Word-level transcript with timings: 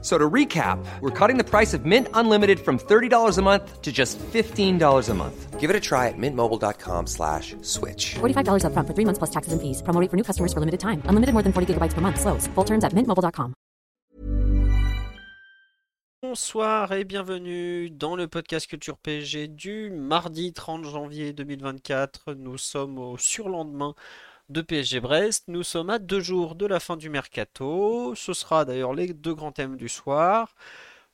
So 0.00 0.16
to 0.16 0.30
recap, 0.30 0.78
we're 1.00 1.10
cutting 1.10 1.38
the 1.38 1.44
price 1.44 1.74
of 1.74 1.84
Mint 1.84 2.06
Unlimited 2.14 2.60
from 2.60 2.78
$30 2.78 3.36
a 3.36 3.42
month 3.42 3.82
to 3.82 3.90
just 3.90 4.16
$15 4.18 5.08
a 5.08 5.14
month. 5.14 5.58
Give 5.58 5.70
it 5.70 5.74
a 5.74 5.80
try 5.80 6.06
at 6.06 6.14
mintmobile.com 6.16 7.08
slash 7.08 7.56
switch. 7.62 8.14
$45 8.20 8.62
upfront 8.62 8.86
for 8.86 8.94
three 8.94 9.04
months 9.04 9.18
plus 9.18 9.30
taxes 9.30 9.52
and 9.52 9.60
fees. 9.60 9.82
Promo 9.82 10.00
rate 10.00 10.08
for 10.08 10.16
new 10.16 10.22
customers 10.22 10.52
for 10.52 10.60
limited 10.60 10.78
time. 10.78 11.02
Unlimited 11.06 11.32
more 11.34 11.42
than 11.42 11.52
40 11.52 11.74
gigabytes 11.74 11.94
per 11.94 12.00
month. 12.00 12.20
Slows. 12.20 12.46
Full 12.54 12.64
terms 12.64 12.84
at 12.84 12.92
mintmobile.com. 12.94 13.54
Bonsoir 16.20 16.92
et 16.92 17.04
bienvenue 17.04 17.90
dans 17.90 18.16
le 18.16 18.26
podcast 18.26 18.66
Culture 18.66 18.98
PSG 18.98 19.46
du 19.46 19.88
mardi 19.90 20.52
30 20.52 20.84
janvier 20.84 21.32
2024. 21.32 22.34
Nous 22.34 22.58
sommes 22.58 22.98
au 22.98 23.16
surlendemain 23.16 23.94
de 24.48 24.62
PSG 24.62 25.00
Brest. 25.00 25.44
Nous 25.48 25.62
sommes 25.62 25.90
à 25.90 25.98
deux 25.98 26.20
jours 26.20 26.54
de 26.54 26.66
la 26.66 26.80
fin 26.80 26.96
du 26.96 27.10
mercato. 27.10 28.14
Ce 28.14 28.32
sera 28.32 28.64
d'ailleurs 28.64 28.94
les 28.94 29.12
deux 29.12 29.34
grands 29.34 29.52
thèmes 29.52 29.76
du 29.76 29.88
soir. 29.88 30.54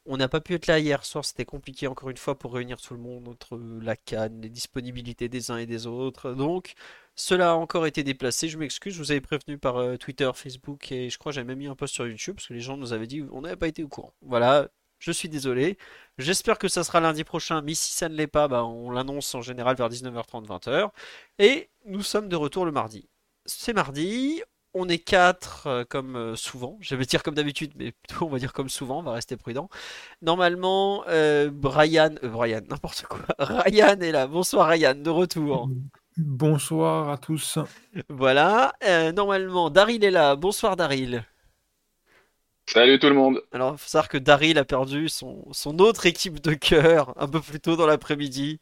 On 0.07 0.16
n'a 0.19 0.29
pas 0.29 0.41
pu 0.41 0.55
être 0.55 0.66
là 0.66 0.79
hier 0.79 1.05
soir, 1.05 1.24
c'était 1.24 1.47
compliqué 1.47 1.87
encore 1.87 2.10
une 2.10 2.16
fois 2.19 2.38
pour 2.38 2.52
réunir 2.55 2.80
tout 2.80 2.93
le 2.95 3.01
monde 3.01 3.27
entre 3.27 3.59
la 3.80 3.97
canne, 3.97 4.41
les 4.43 4.51
disponibilités 4.51 5.29
des 5.30 5.51
uns 5.51 5.57
et 5.57 5.66
des 5.66 5.87
autres. 5.87 6.33
Donc 6.34 6.74
cela 7.15 7.52
a 7.52 7.55
encore 7.55 7.87
été 7.87 8.02
déplacé, 8.05 8.48
je 8.48 8.59
m'excuse, 8.59 8.95
je 8.95 8.98
vous 8.98 9.12
avais 9.12 9.23
prévenu 9.23 9.57
par 9.59 9.79
euh, 9.79 9.96
Twitter, 9.96 10.30
Facebook 10.35 10.93
et 10.93 11.09
je 11.10 11.19
crois 11.19 11.32
j'avais 11.32 11.46
même 11.46 11.59
mis 11.59 11.69
un 11.69 11.77
post 11.77 11.95
sur 11.95 12.07
YouTube 12.07 12.37
parce 12.37 12.48
que 12.48 12.55
les 12.55 12.60
gens 12.60 12.77
nous 12.77 12.93
avaient 12.93 13.07
dit 13.07 13.24
on 13.32 13.41
n'avait 13.43 13.57
pas 13.57 13.69
été 13.69 13.82
au 13.82 13.88
courant. 13.88 14.12
Voilà, 14.23 14.69
je 14.98 15.12
suis 15.12 15.29
désolé. 15.29 15.79
J'espère 16.19 16.59
que 16.59 16.68
ça 16.68 16.85
sera 16.85 17.01
lundi 17.01 17.24
prochain, 17.24 17.62
mais 17.62 17.74
si 17.74 17.93
ça 17.93 18.09
ne 18.09 18.15
l'est 18.15 18.27
pas, 18.27 18.49
bah, 18.49 18.65
on 18.65 18.90
l'annonce 18.90 19.35
en 19.35 19.43
général 19.43 19.77
vers 19.77 19.88
19h30, 19.88 20.46
20h. 20.46 20.90
Et 21.38 21.71
nous 21.87 22.02
sommes 22.02 22.29
de 22.29 22.37
retour 22.37 22.65
le 22.66 22.73
mardi. 22.73 23.09
C'est 23.46 23.73
mardi, 23.74 24.42
on 24.74 24.88
est 24.88 24.98
quatre 24.98 25.66
euh, 25.66 25.84
comme 25.88 26.16
euh, 26.16 26.37
souvent. 26.37 26.78
Je 26.80 26.95
vais 26.96 27.04
dire 27.04 27.23
comme 27.23 27.34
d'habitude, 27.34 27.73
mais 27.76 27.92
plutôt 27.92 28.26
on 28.26 28.30
va 28.30 28.38
dire 28.38 28.52
comme 28.52 28.68
souvent, 28.68 29.00
on 29.00 29.02
va 29.02 29.12
rester 29.12 29.37
prudent. 29.37 29.68
Normalement, 30.23 31.04
euh, 31.09 31.50
Brian, 31.50 32.15
euh, 32.22 32.28
Brian, 32.28 32.60
n'importe 32.68 33.04
quoi. 33.09 33.24
Ryan 33.38 34.00
est 34.00 34.12
là. 34.12 34.26
Bonsoir 34.26 34.68
Ryan, 34.68 34.95
de 34.95 35.10
retour. 35.10 35.68
Bonsoir 36.16 37.10
à 37.10 37.18
tous. 37.18 37.59
Voilà. 38.09 38.72
Euh, 38.84 39.12
normalement, 39.12 39.70
Daryl 39.70 40.04
est 40.04 40.10
là. 40.10 40.37
Bonsoir 40.37 40.76
Daryl. 40.76 41.24
Salut 42.66 42.98
tout 42.98 43.09
le 43.09 43.15
monde. 43.15 43.42
Alors, 43.52 43.74
il 43.74 43.78
faut 43.78 43.88
savoir 43.88 44.09
que 44.09 44.16
Daryl 44.16 44.59
a 44.59 44.65
perdu 44.65 45.09
son, 45.09 45.45
son 45.52 45.78
autre 45.80 46.06
équipe 46.06 46.40
de 46.40 46.54
cœur 46.54 47.12
un 47.20 47.28
peu 47.28 47.40
plus 47.40 47.60
tôt 47.60 47.76
dans 47.76 47.87
l'après-midi, 47.87 48.59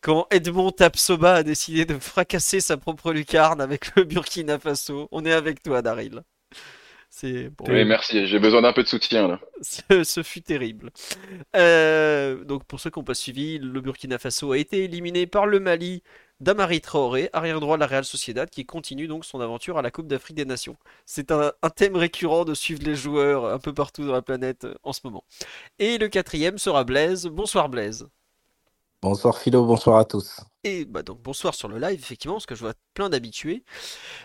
quand 0.00 0.26
Edmond 0.30 0.72
Tapsoba 0.72 1.34
a 1.36 1.42
décidé 1.42 1.84
de 1.84 1.98
fracasser 1.98 2.60
sa 2.60 2.76
propre 2.76 3.12
lucarne 3.12 3.60
avec 3.60 3.94
le 3.96 4.04
Burkina 4.04 4.58
Faso. 4.58 5.08
On 5.12 5.24
est 5.24 5.32
avec 5.32 5.62
toi, 5.62 5.82
Daryl. 5.82 6.22
C'est 7.10 7.48
bon, 7.50 7.64
Oui, 7.68 7.84
merci. 7.84 8.26
J'ai 8.26 8.38
besoin 8.38 8.62
d'un 8.62 8.72
peu 8.72 8.82
de 8.82 8.88
soutien 8.88 9.28
là. 9.28 9.40
ce, 9.62 10.04
ce 10.04 10.22
fut 10.22 10.42
terrible. 10.42 10.90
Euh, 11.56 12.44
donc, 12.44 12.64
pour 12.64 12.80
ceux 12.80 12.90
qui 12.90 12.98
n'ont 12.98 13.04
pas 13.04 13.14
suivi, 13.14 13.58
le 13.58 13.80
Burkina 13.80 14.18
Faso 14.18 14.52
a 14.52 14.58
été 14.58 14.84
éliminé 14.84 15.26
par 15.26 15.46
le 15.46 15.60
Mali 15.60 16.02
d'Amari 16.40 16.80
Traoré, 16.80 17.30
arrière 17.32 17.60
droit 17.60 17.76
de 17.76 17.80
la 17.80 17.86
Real 17.86 18.04
Sociedad, 18.04 18.48
qui 18.50 18.64
continue 18.66 19.08
donc 19.08 19.24
son 19.24 19.40
aventure 19.40 19.78
à 19.78 19.82
la 19.82 19.90
Coupe 19.90 20.06
d'Afrique 20.06 20.36
des 20.36 20.44
Nations. 20.44 20.76
C'est 21.06 21.32
un, 21.32 21.52
un 21.62 21.70
thème 21.70 21.96
récurrent 21.96 22.44
de 22.44 22.54
suivre 22.54 22.82
les 22.84 22.94
joueurs 22.94 23.46
un 23.46 23.58
peu 23.58 23.72
partout 23.74 24.06
dans 24.06 24.12
la 24.12 24.22
planète 24.22 24.64
euh, 24.64 24.74
en 24.82 24.92
ce 24.92 25.00
moment. 25.04 25.24
Et 25.78 25.98
le 25.98 26.08
quatrième 26.08 26.58
sera 26.58 26.84
Blaise. 26.84 27.26
Bonsoir 27.26 27.68
Blaise. 27.68 28.08
Bonsoir 29.00 29.38
Philo, 29.38 29.64
bonsoir 29.64 29.98
à 29.98 30.04
tous. 30.04 30.40
Et 30.64 30.84
bah 30.84 31.02
donc 31.04 31.22
bonsoir 31.22 31.54
sur 31.54 31.68
le 31.68 31.78
live, 31.78 32.00
effectivement, 32.00 32.34
parce 32.34 32.46
que 32.46 32.56
je 32.56 32.60
vois 32.60 32.74
plein 32.94 33.08
d'habitués. 33.08 33.62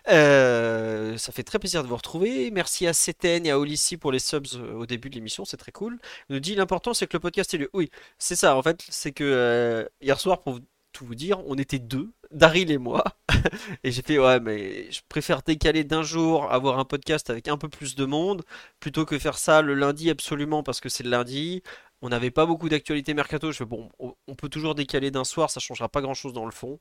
Euh, 0.10 1.16
ça 1.18 1.32
fait 1.32 1.44
très 1.44 1.60
plaisir 1.60 1.84
de 1.84 1.88
vous 1.88 1.96
retrouver. 1.96 2.50
Merci 2.50 2.88
à 2.88 2.94
Ceten 2.94 3.46
et 3.46 3.52
à 3.52 3.60
Olissi 3.60 3.98
pour 3.98 4.12
les 4.12 4.18
subs 4.18 4.56
euh, 4.56 4.74
au 4.74 4.88
début 4.88 5.12
de 5.12 5.16
l'émission, 5.16 5.46
c'est 5.46 5.58
très 5.58 5.72
cool. 5.72 6.00
Il 6.30 6.34
nous 6.34 6.40
dit 6.40 6.56
l'important 6.56 6.96
c'est 6.96 7.06
que 7.06 7.16
le 7.16 7.22
podcast 7.22 7.54
ait 7.54 7.60
lieu. 7.60 7.70
Oui, 7.74 7.92
c'est 8.18 8.36
ça, 8.36 8.58
en 8.58 8.64
fait, 8.64 8.84
c'est 8.90 9.12
que 9.12 9.24
euh, 9.24 9.86
hier 10.02 10.20
soir, 10.20 10.42
pour 10.42 10.60
tout 10.92 11.06
vous 11.06 11.16
dire, 11.16 11.40
on 11.48 11.56
était 11.56 11.80
deux, 11.80 12.12
Daryl 12.32 12.72
et 12.72 12.78
moi. 12.80 13.04
Et 13.84 13.92
j'ai 13.92 14.02
fait, 14.02 14.20
ouais, 14.20 14.40
mais 14.40 14.92
je 14.92 15.02
préfère 15.10 15.42
décaler 15.42 15.84
d'un 15.84 16.04
jour, 16.04 16.52
avoir 16.52 16.80
un 16.80 16.86
podcast 16.86 17.30
avec 17.30 17.48
un 17.48 17.58
peu 17.58 17.70
plus 17.70 17.96
de 17.96 18.06
monde, 18.06 18.44
plutôt 18.80 19.06
que 19.06 19.20
faire 19.20 19.38
ça 19.38 19.62
le 19.62 19.74
lundi 19.76 20.10
absolument 20.10 20.64
parce 20.64 20.80
que 20.80 20.90
c'est 20.90 21.04
le 21.04 21.10
lundi. 21.10 21.64
On 22.04 22.10
n'avait 22.10 22.32
pas 22.32 22.46
beaucoup 22.46 22.70
d'actualité 22.70 23.14
mercato. 23.14 23.52
Je 23.52 23.64
bon, 23.64 23.90
on 24.00 24.36
peut 24.36 24.50
toujours 24.50 24.76
décaler 24.76 25.10
d'un 25.10 25.24
soir, 25.24 25.50
ça 25.50 25.60
changera 25.60 25.90
pas 25.90 26.02
grand-chose 26.02 26.34
dans 26.34 26.46
le 26.46 26.52
fond. 26.52 26.80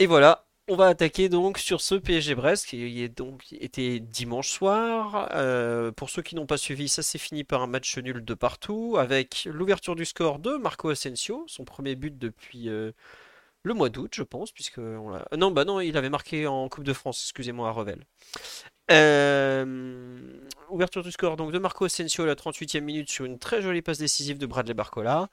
Et 0.00 0.06
voilà, 0.06 0.46
on 0.66 0.76
va 0.76 0.86
attaquer 0.86 1.28
donc 1.28 1.58
sur 1.58 1.80
ce 1.82 1.94
PSG 1.94 2.34
Brest 2.34 2.66
qui 2.66 3.02
est 3.02 3.08
donc 3.08 3.52
était 3.52 4.00
dimanche 4.00 4.48
soir. 4.48 5.28
Euh, 5.32 5.92
pour 5.92 6.08
ceux 6.08 6.22
qui 6.22 6.34
n'ont 6.36 6.46
pas 6.46 6.56
suivi, 6.56 6.88
ça 6.88 7.02
s'est 7.02 7.18
fini 7.18 7.44
par 7.44 7.62
un 7.62 7.66
match 7.66 7.98
nul 7.98 8.24
de 8.24 8.34
partout 8.34 8.96
avec 8.98 9.46
l'ouverture 9.50 9.94
du 9.94 10.06
score 10.06 10.38
de 10.38 10.56
Marco 10.56 10.88
Asensio, 10.88 11.44
son 11.48 11.64
premier 11.64 11.96
but 11.96 12.16
depuis 12.18 12.70
euh, 12.70 12.92
le 13.62 13.74
mois 13.74 13.90
d'août, 13.90 14.12
je 14.16 14.22
pense, 14.22 14.52
puisque 14.52 14.78
non, 14.78 15.50
bah 15.50 15.64
non, 15.64 15.80
il 15.80 15.96
avait 15.98 16.10
marqué 16.10 16.46
en 16.46 16.68
Coupe 16.68 16.84
de 16.84 16.92
France, 16.94 17.22
excusez-moi, 17.24 17.68
à 17.68 17.72
Revel. 17.72 18.04
Euh, 18.90 19.64
ouverture 20.68 21.02
du 21.02 21.10
score 21.10 21.36
donc 21.36 21.52
de 21.52 21.58
Marco 21.58 21.84
Asensio 21.86 22.24
à 22.24 22.26
la 22.26 22.34
38e 22.34 22.80
minute 22.80 23.10
sur 23.10 23.24
une 23.24 23.38
très 23.38 23.62
jolie 23.62 23.82
passe 23.82 23.98
décisive 23.98 24.38
de 24.38 24.46
Bradley 24.46 24.74
Barcola. 24.74 25.30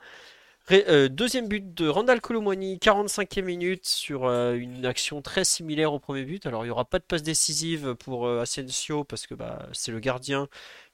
Euh, 0.71 1.09
deuxième 1.09 1.47
but 1.49 1.73
de 1.73 1.87
Randall 1.87 2.21
Colomwani, 2.21 2.77
45e 2.77 3.41
minute 3.43 3.85
sur 3.85 4.25
euh, 4.25 4.53
une 4.53 4.85
action 4.85 5.21
très 5.21 5.43
similaire 5.43 5.91
au 5.93 5.99
premier 5.99 6.23
but. 6.23 6.45
Alors 6.45 6.63
il 6.63 6.67
n'y 6.67 6.71
aura 6.71 6.85
pas 6.85 6.99
de 6.99 7.03
passe 7.03 7.23
décisive 7.23 7.95
pour 7.95 8.29
Asensio 8.29 9.03
parce 9.03 9.27
que 9.27 9.33
bah, 9.35 9.67
c'est 9.73 9.91
le 9.91 9.99
gardien 9.99 10.47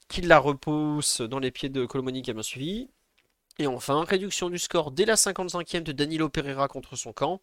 qui 0.08 0.22
la 0.22 0.40
repousse 0.40 1.22
dans 1.22 1.40
les 1.40 1.52
pieds 1.52 1.70
de 1.70 1.86
Colomwani 1.86 2.22
qui 2.24 2.32
a 2.32 2.34
bien 2.34 2.44
suivi. 2.44 2.90
Et 3.60 3.66
enfin, 3.68 4.04
réduction 4.04 4.50
du 4.52 4.60
score 4.60 4.92
dès 4.92 5.06
la 5.06 5.16
55e 5.16 5.82
de 5.82 5.92
Danilo 5.92 6.30
Pereira 6.30 6.68
contre 6.68 6.96
son 6.96 7.12
camp 7.12 7.42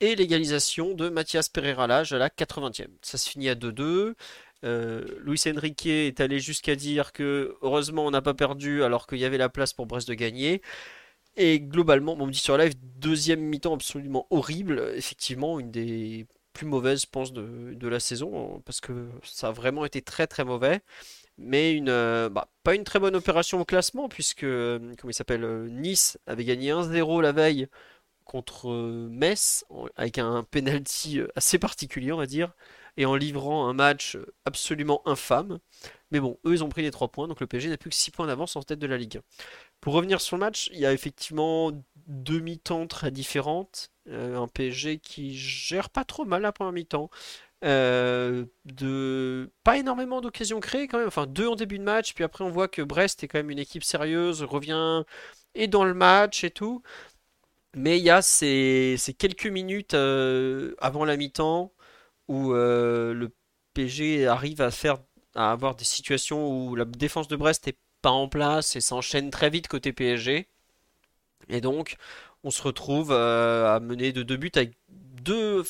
et 0.00 0.16
l'égalisation 0.16 0.94
de 0.94 1.10
Mathias 1.10 1.50
Pereira 1.50 1.86
Lage 1.86 2.14
à 2.14 2.18
la 2.18 2.30
80e. 2.30 2.88
Ça 3.02 3.18
se 3.18 3.28
finit 3.28 3.50
à 3.50 3.54
2-2. 3.54 4.14
Euh, 4.64 5.04
Luis 5.20 5.42
Enrique 5.46 5.86
est 5.86 6.20
allé 6.20 6.38
jusqu'à 6.38 6.76
dire 6.76 7.12
que 7.12 7.56
heureusement 7.62 8.04
on 8.06 8.10
n'a 8.10 8.22
pas 8.22 8.34
perdu 8.34 8.82
alors 8.82 9.06
qu'il 9.06 9.18
y 9.18 9.24
avait 9.24 9.38
la 9.38 9.48
place 9.48 9.72
pour 9.72 9.86
Brest 9.86 10.08
de 10.08 10.14
gagner. 10.14 10.62
Et 11.36 11.60
globalement, 11.60 12.16
on 12.18 12.26
me 12.26 12.32
dit 12.32 12.38
sur 12.38 12.56
live, 12.58 12.74
deuxième 12.98 13.40
mi-temps 13.40 13.74
absolument 13.74 14.26
horrible. 14.30 14.92
Effectivement, 14.96 15.60
une 15.60 15.70
des 15.70 16.26
plus 16.52 16.66
mauvaises, 16.66 17.02
je 17.02 17.06
pense, 17.06 17.32
de, 17.32 17.88
la 17.88 18.00
saison, 18.00 18.60
parce 18.66 18.80
que 18.80 19.08
ça 19.22 19.48
a 19.48 19.52
vraiment 19.52 19.84
été 19.84 20.02
très 20.02 20.26
très 20.26 20.44
mauvais. 20.44 20.80
Mais 21.38 21.80
euh, 21.88 22.28
bah, 22.28 22.48
pas 22.64 22.74
une 22.74 22.84
très 22.84 22.98
bonne 23.00 23.16
opération 23.16 23.60
au 23.60 23.64
classement, 23.64 24.08
puisque, 24.08 24.44
euh, 24.44 24.78
comment 24.98 25.10
il 25.10 25.14
s'appelle, 25.14 25.46
Nice 25.70 26.18
avait 26.26 26.44
gagné 26.44 26.72
1-0 26.72 27.22
la 27.22 27.32
veille 27.32 27.68
contre 28.24 29.08
Metz, 29.10 29.64
avec 29.96 30.18
un 30.18 30.44
penalty 30.44 31.20
assez 31.36 31.58
particulier, 31.58 32.12
on 32.12 32.18
va 32.18 32.26
dire, 32.26 32.52
et 32.96 33.06
en 33.06 33.14
livrant 33.14 33.68
un 33.68 33.72
match 33.72 34.18
absolument 34.44 35.02
infâme. 35.06 35.58
Mais 36.10 36.20
bon, 36.20 36.38
eux, 36.44 36.54
ils 36.54 36.64
ont 36.64 36.68
pris 36.68 36.82
les 36.82 36.90
3 36.90 37.08
points, 37.08 37.28
donc 37.28 37.40
le 37.40 37.46
PSG 37.46 37.68
n'a 37.68 37.76
plus 37.76 37.90
que 37.90 37.96
6 37.96 38.10
points 38.10 38.26
d'avance 38.26 38.56
en 38.56 38.62
tête 38.62 38.78
de 38.78 38.86
la 38.86 38.96
Ligue 38.96 39.18
1. 39.18 39.20
Pour 39.80 39.94
revenir 39.94 40.20
sur 40.20 40.36
le 40.36 40.40
match, 40.40 40.68
il 40.72 40.80
y 40.80 40.86
a 40.86 40.92
effectivement 40.92 41.72
deux 42.06 42.40
mi-temps 42.40 42.86
très 42.86 43.10
différentes. 43.10 43.90
Euh, 44.08 44.36
un 44.36 44.48
PSG 44.48 44.98
qui 44.98 45.36
gère 45.36 45.90
pas 45.90 46.04
trop 46.04 46.24
mal 46.24 46.42
la 46.42 46.52
première 46.52 46.72
mi-temps. 46.72 47.10
Euh, 47.62 48.46
pas 49.64 49.76
énormément 49.76 50.20
d'occasions 50.20 50.60
créées 50.60 50.88
quand 50.88 50.98
même. 50.98 51.08
Enfin, 51.08 51.26
deux 51.26 51.46
en 51.46 51.56
début 51.56 51.78
de 51.78 51.84
match, 51.84 52.14
puis 52.14 52.24
après 52.24 52.44
on 52.44 52.50
voit 52.50 52.68
que 52.68 52.82
Brest 52.82 53.22
est 53.22 53.28
quand 53.28 53.38
même 53.38 53.50
une 53.50 53.58
équipe 53.58 53.84
sérieuse, 53.84 54.42
revient 54.42 55.04
et 55.54 55.66
dans 55.68 55.84
le 55.84 55.94
match 55.94 56.44
et 56.44 56.50
tout. 56.50 56.82
Mais 57.74 57.98
il 57.98 58.04
y 58.04 58.10
a 58.10 58.22
ces, 58.22 58.96
ces 58.98 59.14
quelques 59.14 59.46
minutes 59.46 59.94
euh, 59.94 60.74
avant 60.78 61.04
la 61.04 61.16
mi-temps 61.16 61.72
où 62.30 62.54
euh, 62.54 63.12
le 63.12 63.34
PSG 63.74 64.28
arrive 64.28 64.62
à 64.62 64.70
faire 64.70 64.98
à 65.34 65.50
avoir 65.50 65.74
des 65.74 65.84
situations 65.84 66.48
où 66.48 66.76
la 66.76 66.84
défense 66.84 67.26
de 67.26 67.34
Brest 67.34 67.66
est 67.66 67.76
pas 68.02 68.10
en 68.10 68.28
place 68.28 68.76
et 68.76 68.80
ça 68.80 68.94
enchaîne 68.94 69.30
très 69.30 69.50
vite 69.50 69.66
côté 69.66 69.92
PSG. 69.92 70.48
Et 71.48 71.60
donc, 71.60 71.96
on 72.44 72.50
se 72.50 72.62
retrouve 72.62 73.10
euh, 73.10 73.74
à 73.74 73.80
mener 73.80 74.12
de 74.12 74.22
deux 74.22 74.36
buts 74.36 74.52
avec 74.54 74.78
deux. 74.88 75.64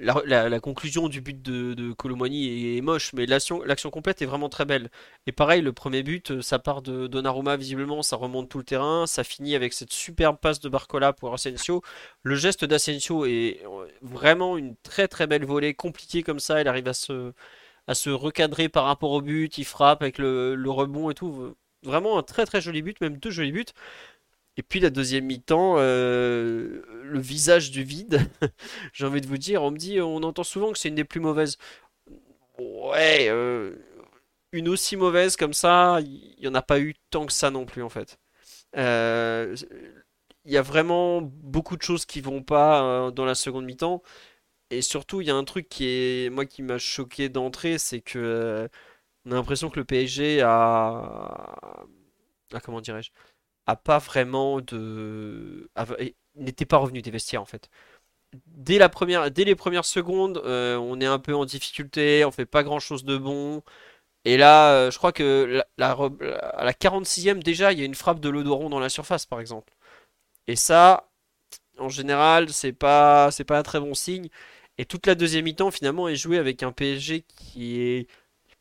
La, 0.00 0.60
conclusion 0.60 1.08
du 1.08 1.20
but 1.20 1.40
de, 1.40 1.74
de 1.74 1.92
Colomani 1.92 2.76
est, 2.76 2.80
moche, 2.80 3.12
mais 3.12 3.26
l'action, 3.26 3.62
complète 3.90 4.22
est 4.22 4.26
vraiment 4.26 4.48
très 4.48 4.64
belle. 4.64 4.90
Et 5.26 5.32
pareil, 5.32 5.62
le 5.62 5.72
premier 5.72 6.02
but, 6.02 6.30
euh, 6.30 6.42
ça 6.42 6.58
part 6.58 6.82
de 6.82 7.06
Donnarumma 7.06 7.56
visiblement, 7.56 8.02
ça 8.02 8.16
remonte 8.16 8.48
tout 8.48 8.58
le 8.58 8.64
terrain, 8.64 9.06
ça 9.06 9.24
finit 9.24 9.54
avec 9.54 9.72
cette 9.72 9.92
superbe 9.92 10.36
passe 10.40 10.60
de 10.60 10.68
Barcola 10.68 11.12
pour 11.12 11.32
Asensio. 11.32 11.82
Le 12.22 12.34
geste 12.36 12.64
d'Asensio 12.64 13.24
est 13.26 13.60
euh, 13.64 13.86
vraiment 14.02 14.56
une 14.56 14.76
très 14.82 15.08
très 15.08 15.26
belle 15.26 15.44
volée, 15.44 15.74
compliquée 15.74 16.22
comme 16.22 16.40
ça. 16.40 16.60
Il 16.60 16.68
arrive 16.68 16.88
à 16.88 16.94
se 16.94 17.32
à 17.86 17.94
se 17.94 18.10
recadrer 18.10 18.68
par 18.70 18.84
rapport 18.84 19.12
au 19.12 19.20
but, 19.20 19.58
il 19.58 19.64
frappe 19.64 20.02
avec 20.02 20.18
le, 20.18 20.54
le 20.54 20.70
rebond 20.70 21.10
et 21.10 21.14
tout. 21.14 21.54
Vraiment 21.82 22.18
un 22.18 22.22
très 22.22 22.46
très 22.46 22.62
joli 22.62 22.80
but, 22.82 23.00
même 23.02 23.18
deux 23.18 23.30
jolis 23.30 23.52
buts. 23.52 23.66
Et 24.56 24.62
puis 24.62 24.80
la 24.80 24.90
deuxième 24.90 25.26
mi-temps, 25.26 25.76
euh, 25.78 26.82
le 27.02 27.18
visage 27.20 27.70
du 27.72 27.82
vide, 27.82 28.20
j'ai 28.92 29.04
envie 29.06 29.20
de 29.20 29.26
vous 29.26 29.38
dire, 29.38 29.62
on 29.64 29.70
me 29.72 29.78
dit, 29.78 30.00
on 30.00 30.22
entend 30.22 30.44
souvent 30.44 30.72
que 30.72 30.78
c'est 30.78 30.88
une 30.88 30.94
des 30.94 31.04
plus 31.04 31.20
mauvaises. 31.20 31.58
Ouais, 32.58 33.26
euh, 33.28 33.74
une 34.52 34.68
aussi 34.68 34.96
mauvaise 34.96 35.36
comme 35.36 35.54
ça, 35.54 36.00
il 36.02 36.36
n'y 36.40 36.48
en 36.48 36.54
a 36.54 36.62
pas 36.62 36.80
eu 36.80 36.94
tant 37.10 37.26
que 37.26 37.32
ça 37.32 37.50
non 37.50 37.66
plus 37.66 37.82
en 37.82 37.88
fait. 37.88 38.18
Euh, 38.76 39.56
Il 40.46 40.52
y 40.52 40.58
a 40.58 40.62
vraiment 40.62 41.22
beaucoup 41.22 41.76
de 41.76 41.82
choses 41.82 42.06
qui 42.06 42.20
vont 42.22 42.42
pas 42.42 42.84
euh, 43.08 43.12
dans 43.12 43.24
la 43.26 43.34
seconde 43.36 43.66
mi-temps. 43.66 44.02
Et 44.70 44.82
surtout, 44.82 45.20
il 45.22 45.28
y 45.28 45.30
a 45.30 45.36
un 45.36 45.44
truc 45.44 45.68
qui 45.68 45.86
est, 45.88 46.30
moi, 46.30 46.46
qui 46.46 46.62
m'a 46.62 46.78
choqué 46.78 47.28
d'entrée, 47.30 47.78
c'est 47.78 48.00
que 48.02 48.18
euh, 48.18 48.68
on 49.26 49.32
a 49.32 49.36
l'impression 49.36 49.70
que 49.70 49.78
le 49.80 49.84
PSG 49.86 50.42
a, 50.42 50.48
a- 52.52 52.60
comment 52.62 52.80
dirais-je, 52.80 53.10
a 53.66 53.76
pas 53.76 53.98
vraiment 53.98 54.60
de, 54.60 55.70
n'était 56.36 56.66
pas 56.66 56.78
revenu 56.78 57.02
des 57.02 57.10
vestiaires 57.10 57.42
en 57.42 57.46
fait. 57.46 57.70
Dès 58.48 58.78
la 58.78 58.88
première, 58.88 59.30
dès 59.30 59.44
les 59.44 59.54
premières 59.54 59.84
secondes, 59.84 60.38
euh, 60.44 60.76
on 60.76 61.00
est 61.00 61.06
un 61.06 61.18
peu 61.20 61.34
en 61.34 61.44
difficulté, 61.44 62.24
on 62.24 62.32
fait 62.32 62.46
pas 62.46 62.64
grand-chose 62.64 63.04
de 63.04 63.16
bon. 63.16 63.62
Et 64.24 64.36
là, 64.38 64.72
euh, 64.74 64.90
je 64.90 64.98
crois 64.98 65.12
que 65.12 65.62
à 65.78 66.64
la 66.64 66.72
46e 66.74 67.42
déjà, 67.42 67.72
il 67.72 67.78
y 67.78 67.82
a 67.82 67.84
une 67.86 67.94
frappe 67.94 68.20
de 68.20 68.28
Lodoron 68.30 68.70
dans 68.70 68.80
la 68.80 68.88
surface, 68.88 69.26
par 69.26 69.40
exemple. 69.40 69.74
Et 70.46 70.56
ça, 70.56 71.10
en 71.78 71.88
général, 71.88 72.50
c'est 72.50 72.72
pas, 72.72 73.30
c'est 73.30 73.44
pas 73.44 73.58
un 73.58 73.62
très 73.62 73.80
bon 73.80 73.94
signe. 73.94 74.28
Et 74.78 74.86
toute 74.86 75.06
la 75.06 75.14
deuxième 75.14 75.44
mi-temps, 75.46 75.70
finalement, 75.70 76.08
est 76.08 76.16
jouée 76.16 76.38
avec 76.38 76.62
un 76.62 76.72
PSG 76.72 77.22
qui 77.22 77.80
est 77.80 78.08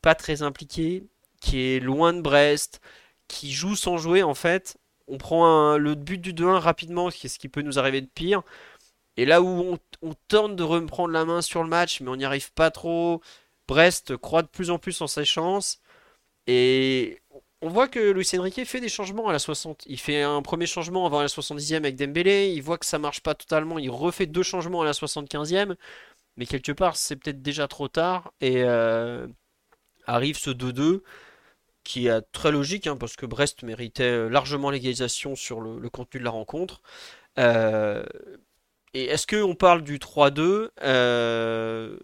pas 0.01 0.15
très 0.15 0.43
impliqué, 0.43 1.05
qui 1.41 1.59
est 1.61 1.79
loin 1.79 2.13
de 2.13 2.21
Brest, 2.21 2.81
qui 3.27 3.51
joue 3.53 3.75
sans 3.75 3.97
jouer, 3.97 4.23
en 4.23 4.35
fait. 4.35 4.77
On 5.07 5.17
prend 5.17 5.77
le 5.77 5.95
but 5.95 6.19
du 6.19 6.33
2-1 6.33 6.59
rapidement, 6.59 7.11
ce 7.11 7.17
qui 7.17 7.29
ce 7.29 7.39
qui 7.39 7.49
peut 7.49 7.61
nous 7.61 7.79
arriver 7.79 8.01
de 8.01 8.07
pire. 8.07 8.43
Et 9.17 9.25
là 9.25 9.41
où 9.41 9.47
on, 9.47 9.79
on 10.01 10.13
tente 10.27 10.55
de 10.55 10.63
reprendre 10.63 11.13
la 11.13 11.25
main 11.25 11.41
sur 11.41 11.63
le 11.63 11.69
match, 11.69 12.01
mais 12.01 12.09
on 12.09 12.15
n'y 12.15 12.25
arrive 12.25 12.51
pas 12.53 12.71
trop. 12.71 13.21
Brest 13.67 14.17
croit 14.17 14.41
de 14.43 14.47
plus 14.47 14.71
en 14.71 14.79
plus 14.79 15.01
en 15.01 15.07
ses 15.07 15.25
chances. 15.25 15.81
Et 16.47 17.21
on 17.61 17.69
voit 17.69 17.87
que 17.87 18.11
Luis 18.11 18.29
Enrique 18.37 18.65
fait 18.65 18.81
des 18.81 18.89
changements 18.89 19.29
à 19.29 19.31
la 19.31 19.39
60. 19.39 19.83
Il 19.87 19.99
fait 19.99 20.21
un 20.21 20.41
premier 20.41 20.65
changement 20.65 21.05
avant 21.05 21.21
la 21.21 21.27
70e 21.27 21.77
avec 21.77 21.95
Dembélé. 21.95 22.51
Il 22.53 22.61
voit 22.61 22.77
que 22.77 22.85
ça 22.85 22.99
marche 22.99 23.21
pas 23.21 23.35
totalement. 23.35 23.79
Il 23.79 23.89
refait 23.89 24.25
deux 24.25 24.43
changements 24.43 24.81
à 24.81 24.85
la 24.85 24.91
75e. 24.91 25.75
Mais 26.37 26.45
quelque 26.45 26.71
part, 26.73 26.97
c'est 26.97 27.15
peut-être 27.15 27.41
déjà 27.41 27.67
trop 27.67 27.87
tard. 27.87 28.33
Et 28.41 28.63
euh, 28.63 29.27
arrive 30.07 30.37
ce 30.37 30.49
2-2 30.49 31.01
qui 31.83 32.07
est 32.07 32.21
très 32.31 32.51
logique 32.51 32.87
hein, 32.87 32.97
parce 32.97 33.15
que 33.15 33.25
Brest 33.25 33.63
méritait 33.63 34.29
largement 34.29 34.69
l'égalisation 34.69 35.35
sur 35.35 35.61
le, 35.61 35.89
contenu 35.89 36.19
de 36.19 36.25
la 36.25 36.31
rencontre. 36.31 36.81
Euh, 37.39 38.03
et 38.93 39.05
est-ce 39.05 39.27
qu'on 39.27 39.55
parle 39.55 39.83
du 39.83 39.97
3-2 39.99 40.69
Euh, 40.83 41.97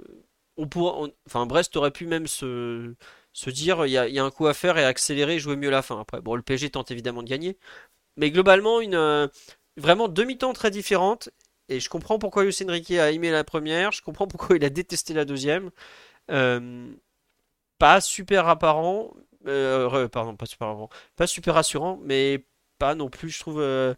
on 0.58 1.12
enfin, 1.28 1.46
Brest 1.46 1.76
aurait 1.78 1.92
pu 1.92 2.06
même 2.06 2.28
se, 2.28 2.94
se 3.34 3.50
dire 3.50 3.86
il 3.86 3.92
y 3.92 3.98
a, 3.98 4.24
un 4.24 4.32
coup 4.32 4.48
à 4.48 4.54
faire 4.54 4.78
et 4.78 4.84
accélérer 4.86 5.36
et 5.36 5.40
jouer 5.40 5.56
mieux 5.56 5.70
la 5.70 5.82
fin. 5.82 6.00
Après, 6.00 6.22
bon, 6.22 6.36
le 6.36 6.42
PSG 6.42 6.72
tente 6.72 6.92
évidemment 6.92 7.24
de 7.24 7.30
gagner, 7.30 7.58
mais 8.18 8.32
globalement, 8.32 8.82
une, 8.82 8.96
euh, 8.96 9.28
vraiment 9.78 10.08
deux 10.08 10.26
mi-temps 10.26 10.54
très 10.54 10.72
différentes. 10.72 11.30
Et 11.70 11.80
je 11.80 11.90
comprends 11.90 12.20
pourquoi 12.20 12.44
Luis 12.44 12.58
Enrique 12.66 12.92
a 12.92 13.12
aimé 13.12 13.32
la 13.32 13.44
première, 13.44 13.92
je 13.92 14.02
comprends 14.02 14.28
pourquoi 14.28 14.56
il 14.58 14.66
a 14.66 14.70
détesté 14.70 15.14
la 15.14 15.26
deuxième. 15.26 15.72
Euh, 16.32 16.92
pas 17.80 18.02
super 18.02 18.48
apparent, 18.48 19.14
euh, 19.48 20.08
pardon, 20.10 20.36
pas 20.36 20.46
super 20.46 20.68
apparent, 20.68 20.90
pas 21.16 21.28
super 21.28 21.54
rassurant, 21.56 22.00
mais 22.04 22.46
pas 22.78 22.96
non 22.96 23.10
plus, 23.10 23.30
je 23.30 23.40
trouve. 23.40 23.62
euh, 23.62 23.94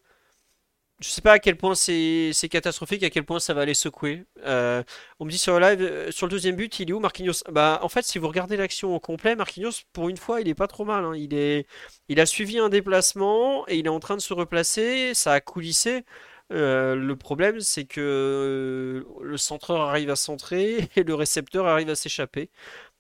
je 1.00 1.10
sais 1.10 1.22
pas 1.22 1.34
à 1.34 1.40
quel 1.40 1.58
point 1.58 1.74
c'est 1.74 2.32
catastrophique, 2.52 3.02
à 3.04 3.10
quel 3.10 3.24
point 3.26 3.40
ça 3.40 3.56
va 3.56 3.66
les 3.66 3.74
secouer. 3.74 4.24
Euh, 4.46 4.84
on 5.20 5.26
me 5.26 5.32
dit 5.32 5.40
sur 5.40 5.60
le 5.60 5.66
live, 5.68 6.12
sur 6.12 6.28
le 6.28 6.32
deuxième 6.32 6.56
but, 6.56 6.80
il 6.80 6.90
est 6.92 6.94
où 6.94 7.00
Marquinhos? 7.00 7.42
Bah, 7.52 7.80
en 7.82 7.90
fait, 7.90 8.04
si 8.06 8.20
vous 8.20 8.28
regardez 8.28 8.56
l'action 8.56 8.96
au 8.96 9.00
complet, 9.00 9.36
Marquinhos, 9.36 9.72
pour 9.94 10.10
une 10.10 10.18
fois, 10.18 10.42
il 10.42 10.48
est 10.48 10.54
pas 10.54 10.68
trop 10.68 10.86
mal. 10.86 11.04
hein. 11.06 11.14
Il 11.16 11.34
est, 11.34 11.66
il 12.08 12.20
a 12.20 12.28
suivi 12.28 12.60
un 12.60 12.70
déplacement 12.70 13.68
et 13.68 13.78
il 13.80 13.88
est 13.88 13.90
en 13.90 14.00
train 14.00 14.16
de 14.16 14.22
se 14.22 14.34
replacer. 14.34 15.14
Ça 15.16 15.34
a 15.34 15.42
coulissé. 15.42 16.06
Le 16.52 17.14
problème, 17.16 17.62
c'est 17.62 17.86
que 17.86 19.06
le 19.22 19.38
centreur 19.38 19.82
arrive 19.82 20.10
à 20.12 20.16
centrer 20.16 20.90
et 20.96 21.04
le 21.04 21.16
récepteur 21.16 21.66
arrive 21.66 21.90
à 21.90 21.96
s'échapper. 21.96 22.50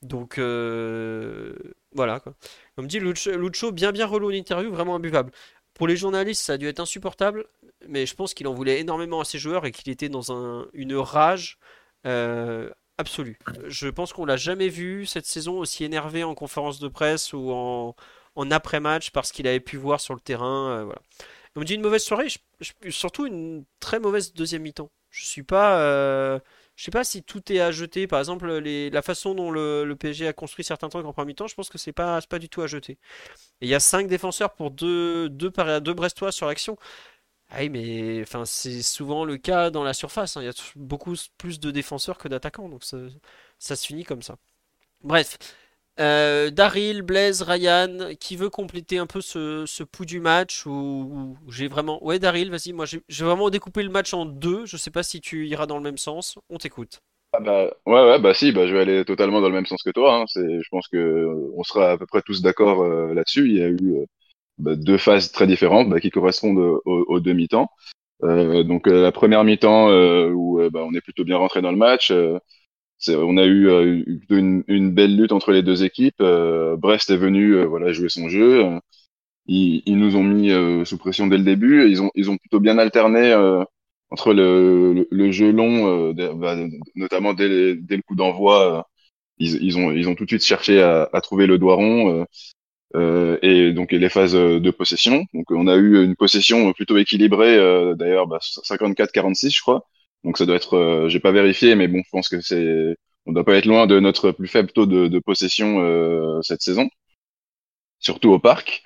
Donc 0.01 0.37
euh, 0.39 1.53
voilà 1.93 2.19
quoi. 2.19 2.33
On 2.77 2.83
me 2.83 2.87
dit 2.87 2.99
Lucho, 2.99 3.71
bien 3.71 3.91
bien 3.91 4.05
relou 4.05 4.27
en 4.29 4.33
interview, 4.33 4.71
vraiment 4.71 4.95
imbuvable. 4.95 5.31
Pour 5.73 5.87
les 5.87 5.95
journalistes, 5.97 6.43
ça 6.43 6.53
a 6.53 6.57
dû 6.57 6.67
être 6.67 6.79
insupportable, 6.79 7.45
mais 7.87 8.05
je 8.05 8.15
pense 8.15 8.33
qu'il 8.33 8.47
en 8.47 8.53
voulait 8.53 8.79
énormément 8.79 9.19
à 9.21 9.25
ses 9.25 9.39
joueurs 9.39 9.65
et 9.65 9.71
qu'il 9.71 9.91
était 9.91 10.09
dans 10.09 10.31
un- 10.31 10.67
une 10.73 10.95
rage 10.95 11.57
euh, 12.05 12.69
absolue. 12.97 13.37
Je 13.67 13.87
pense 13.87 14.13
qu'on 14.13 14.25
l'a 14.25 14.37
jamais 14.37 14.69
vu 14.69 15.05
cette 15.05 15.25
saison 15.25 15.59
aussi 15.59 15.83
énervé 15.83 16.23
en 16.23 16.35
conférence 16.35 16.79
de 16.79 16.87
presse 16.87 17.33
ou 17.33 17.51
en, 17.51 17.95
après-match 18.51 19.11
parce 19.11 19.31
qu'il 19.31 19.47
avait 19.47 19.59
pu 19.59 19.77
voir 19.77 19.99
sur 20.01 20.13
le 20.15 20.19
terrain. 20.21 20.71
euh, 20.79 20.83
voilà. 20.85 21.01
On 21.55 21.59
me 21.61 21.65
dit 21.65 21.75
une 21.75 21.81
mauvaise 21.81 22.03
soirée, 22.03 22.27
surtout 22.89 23.25
une 23.25 23.65
très 23.79 23.99
mauvaise 23.99 24.33
deuxième 24.33 24.61
mi-temps. 24.63 24.89
Je 25.09 25.25
suis 25.25 25.43
pas, 25.43 25.79
euh, 25.81 26.39
je 26.81 26.85
sais 26.85 26.91
pas 26.91 27.03
si 27.03 27.21
tout 27.21 27.53
est 27.53 27.59
à 27.59 27.69
jeter. 27.69 28.07
Par 28.07 28.17
exemple, 28.17 28.47
la 28.47 29.01
façon 29.03 29.35
dont 29.35 29.51
le, 29.51 29.93
PSG 29.99 30.27
a 30.27 30.33
construit 30.33 30.65
certains 30.65 30.89
trucs 30.89 31.05
en 31.05 31.13
première 31.13 31.27
mi-temps, 31.27 31.45
je 31.47 31.53
pense 31.53 31.69
que 31.69 31.77
c'est 31.77 31.93
pas, 31.93 32.19
pas 32.23 32.39
du 32.39 32.49
tout 32.49 32.63
à 32.63 32.67
jeter. 32.67 32.93
Et 32.93 33.67
il 33.67 33.69
y 33.69 33.75
a 33.75 33.79
cinq 33.79 34.07
défenseurs 34.07 34.53
pour 34.55 34.71
deux, 34.71 35.29
deux, 35.29 35.51
Paris- 35.51 35.81
deux 35.81 35.93
Brestois 35.93 36.31
sur 36.31 36.47
l'action. 36.47 36.77
Ah 37.49 37.59
oui, 37.59 37.69
mais 37.69 38.21
enfin, 38.23 38.45
c'est 38.45 38.81
souvent 38.81 39.25
le 39.25 39.37
cas 39.37 39.69
dans 39.71 39.83
la 39.83 39.93
surface. 39.93 40.37
hein. 40.37 40.41
Il 40.41 40.45
y 40.45 40.49
a 40.49 40.53
beaucoup 40.75 41.15
plus 41.37 41.59
de 41.59 41.71
défenseurs 41.71 42.17
que 42.17 42.27
d'attaquants, 42.27 42.69
donc 42.69 42.83
ça, 42.83 42.97
ça 43.59 43.75
se 43.75 43.87
finit 43.87 44.03
comme 44.05 44.21
ça. 44.23 44.37
Bref, 45.03 45.37
euh, 45.99 46.49
Daryl, 46.49 47.01
Blaise, 47.01 47.41
Ryan, 47.41 48.15
qui 48.19 48.35
veut 48.35 48.49
compléter 48.49 48.97
un 48.97 49.05
peu 49.07 49.21
ce, 49.21 49.65
ce 49.67 49.83
pouls 49.83 50.05
du 50.05 50.19
match 50.19 50.65
ou 50.65 50.71
ou 50.71 51.51
j'ai 51.51 51.67
vraiment... 51.67 52.03
Ouais, 52.03 52.19
Daryl, 52.19 52.49
vas-y, 52.49 52.73
moi 52.73 52.85
j'ai 52.85 53.23
vraiment 53.25 53.49
découpé 53.49 53.83
le 53.83 53.89
match 53.89 54.13
en 54.13 54.25
deux. 54.25 54.65
Je 54.65 54.77
sais 54.77 54.91
pas 54.91 55.03
si 55.03 55.21
tu 55.21 55.47
iras 55.47 55.65
dans 55.67 55.77
le 55.77 55.83
même 55.83 55.97
sens. 55.97 56.37
On 56.49 56.57
t'écoute. 56.57 56.99
Ah 57.33 57.39
bah, 57.39 57.71
ouais, 57.85 58.09
ouais, 58.09 58.19
bah 58.19 58.33
si, 58.33 58.51
bah, 58.51 58.67
je 58.67 58.73
vais 58.73 58.81
aller 58.81 59.05
totalement 59.05 59.39
dans 59.39 59.47
le 59.47 59.55
même 59.55 59.65
sens 59.65 59.83
que 59.83 59.89
toi. 59.91 60.15
Hein. 60.15 60.25
Je 60.35 60.67
pense 60.69 60.87
que 60.89 60.97
euh, 60.97 61.51
on 61.55 61.63
sera 61.63 61.91
à 61.91 61.97
peu 61.97 62.05
près 62.05 62.21
tous 62.21 62.41
d'accord 62.41 62.81
euh, 62.83 63.13
là-dessus. 63.13 63.47
Il 63.47 63.57
y 63.57 63.61
a 63.63 63.67
eu 63.67 63.95
euh, 64.01 64.05
bah, 64.57 64.75
deux 64.75 64.97
phases 64.97 65.31
très 65.31 65.47
différentes 65.47 65.89
bah, 65.89 65.99
qui 66.01 66.09
correspondent 66.09 66.59
aux, 66.59 66.81
aux 66.85 67.19
deux 67.21 67.33
mi-temps. 67.33 67.69
Euh, 68.23 68.63
donc 68.63 68.87
la 68.87 69.11
première 69.11 69.43
mi-temps 69.43 69.89
où 70.29 70.59
bah, 70.71 70.81
on 70.83 70.93
est 70.93 71.01
plutôt 71.01 71.23
bien 71.23 71.37
rentré 71.37 71.61
dans 71.61 71.71
le 71.71 71.77
match. 71.77 72.11
On 73.09 73.37
a 73.37 73.45
eu 73.45 73.69
euh, 73.69 74.03
une, 74.29 74.63
une 74.67 74.91
belle 74.91 75.15
lutte 75.15 75.31
entre 75.31 75.51
les 75.51 75.63
deux 75.63 75.83
équipes. 75.83 76.21
Euh, 76.21 76.75
Brest 76.77 77.09
est 77.09 77.17
venu 77.17 77.55
euh, 77.55 77.65
voilà 77.65 77.91
jouer 77.91 78.09
son 78.09 78.29
jeu. 78.29 78.63
Ils, 79.47 79.97
nous 79.97 80.15
ont 80.15 80.23
mis 80.23 80.51
sous 80.85 80.97
pression 80.97 81.27
dès 81.27 81.37
le 81.37 81.43
début. 81.43 81.89
Ils 81.89 82.01
ont 82.01 82.11
ils 82.15 82.29
ont 82.29 82.37
plutôt 82.37 82.59
bien 82.59 82.77
alterné 82.77 83.33
entre 84.09 84.33
le, 84.33 85.31
jeu 85.31 85.51
long, 85.51 86.13
bah, 86.13 86.55
notamment 86.95 87.33
dès, 87.33 87.47
le 87.49 88.01
coup 88.03 88.15
d'envoi. 88.15 88.87
ils, 89.39 89.77
ont 89.77 89.91
ils 89.91 90.07
ont 90.07 90.15
tout 90.15 90.25
de 90.25 90.29
suite 90.29 90.45
cherché 90.45 90.81
à, 90.81 91.21
trouver 91.21 91.47
le 91.47 91.57
doigt 91.57 91.75
rond. 91.75 92.25
et 93.41 93.73
donc 93.73 93.91
les 93.91 94.09
phases 94.09 94.33
de 94.33 94.71
possession. 94.71 95.25
Donc 95.33 95.51
on 95.51 95.67
a 95.67 95.75
eu 95.75 96.03
une 96.03 96.15
possession 96.15 96.71
plutôt 96.73 96.97
équilibrée, 96.97 97.57
d'ailleurs 97.95 98.27
bah, 98.27 98.39
54-46 98.41 99.55
je 99.55 99.61
crois. 99.61 99.85
Donc 100.23 100.37
ça 100.37 100.45
doit 100.45 100.55
être, 100.55 100.75
euh, 100.77 101.09
j'ai 101.09 101.19
pas 101.19 101.31
vérifié, 101.31 101.75
mais 101.75 101.87
bon, 101.87 102.01
je 102.05 102.09
pense 102.11 102.29
que 102.29 102.41
c'est, 102.41 102.95
on 103.25 103.33
doit 103.33 103.45
pas 103.45 103.55
être 103.55 103.65
loin 103.65 103.87
de 103.87 103.99
notre 103.99 104.31
plus 104.31 104.47
faible 104.47 104.71
taux 104.71 104.85
de, 104.85 105.07
de 105.07 105.19
possession 105.19 105.79
euh, 105.81 106.41
cette 106.43 106.61
saison, 106.61 106.89
surtout 107.99 108.29
au 108.31 108.39
parc. 108.39 108.83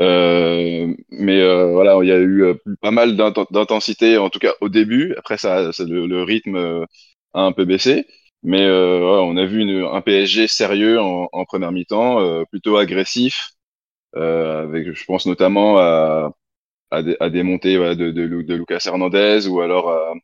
Euh, 0.00 0.94
mais 1.10 1.40
euh, 1.42 1.72
voilà, 1.72 1.98
il 2.02 2.08
y 2.08 2.12
a 2.12 2.18
eu 2.18 2.44
euh, 2.44 2.54
pas 2.82 2.90
mal 2.92 3.16
d'inten- 3.16 3.46
d'intensité, 3.50 4.18
en 4.18 4.30
tout 4.30 4.40
cas 4.40 4.54
au 4.60 4.68
début. 4.68 5.14
Après 5.18 5.38
ça, 5.38 5.72
ça- 5.72 5.84
le, 5.84 6.22
rythme 6.24 6.56
euh, 6.56 6.84
a 7.34 7.42
un 7.42 7.52
peu 7.52 7.64
baissé. 7.64 8.06
Mais 8.44 8.60
voilà, 8.68 9.22
on 9.24 9.36
a 9.38 9.46
vu 9.46 9.60
une- 9.62 9.84
un 9.84 10.00
PSG 10.02 10.48
sérieux 10.48 11.00
en, 11.00 11.28
en 11.32 11.44
première 11.46 11.72
mi-temps, 11.72 12.44
plutôt 12.50 12.76
agressif, 12.78 13.52
avec, 14.14 14.92
je 14.92 15.04
pense 15.06 15.26
notamment 15.26 15.78
à, 15.78 16.32
à, 16.90 17.02
des, 17.02 17.16
à 17.20 17.30
des 17.30 17.42
montées 17.44 17.76
voilà, 17.78 17.94
de, 17.96 18.10
de, 18.12 18.26
de 18.42 18.54
Lucas 18.56 18.82
Hernandez 18.86 19.48
ou 19.48 19.60
alors 19.60 19.90
à, 19.90 20.14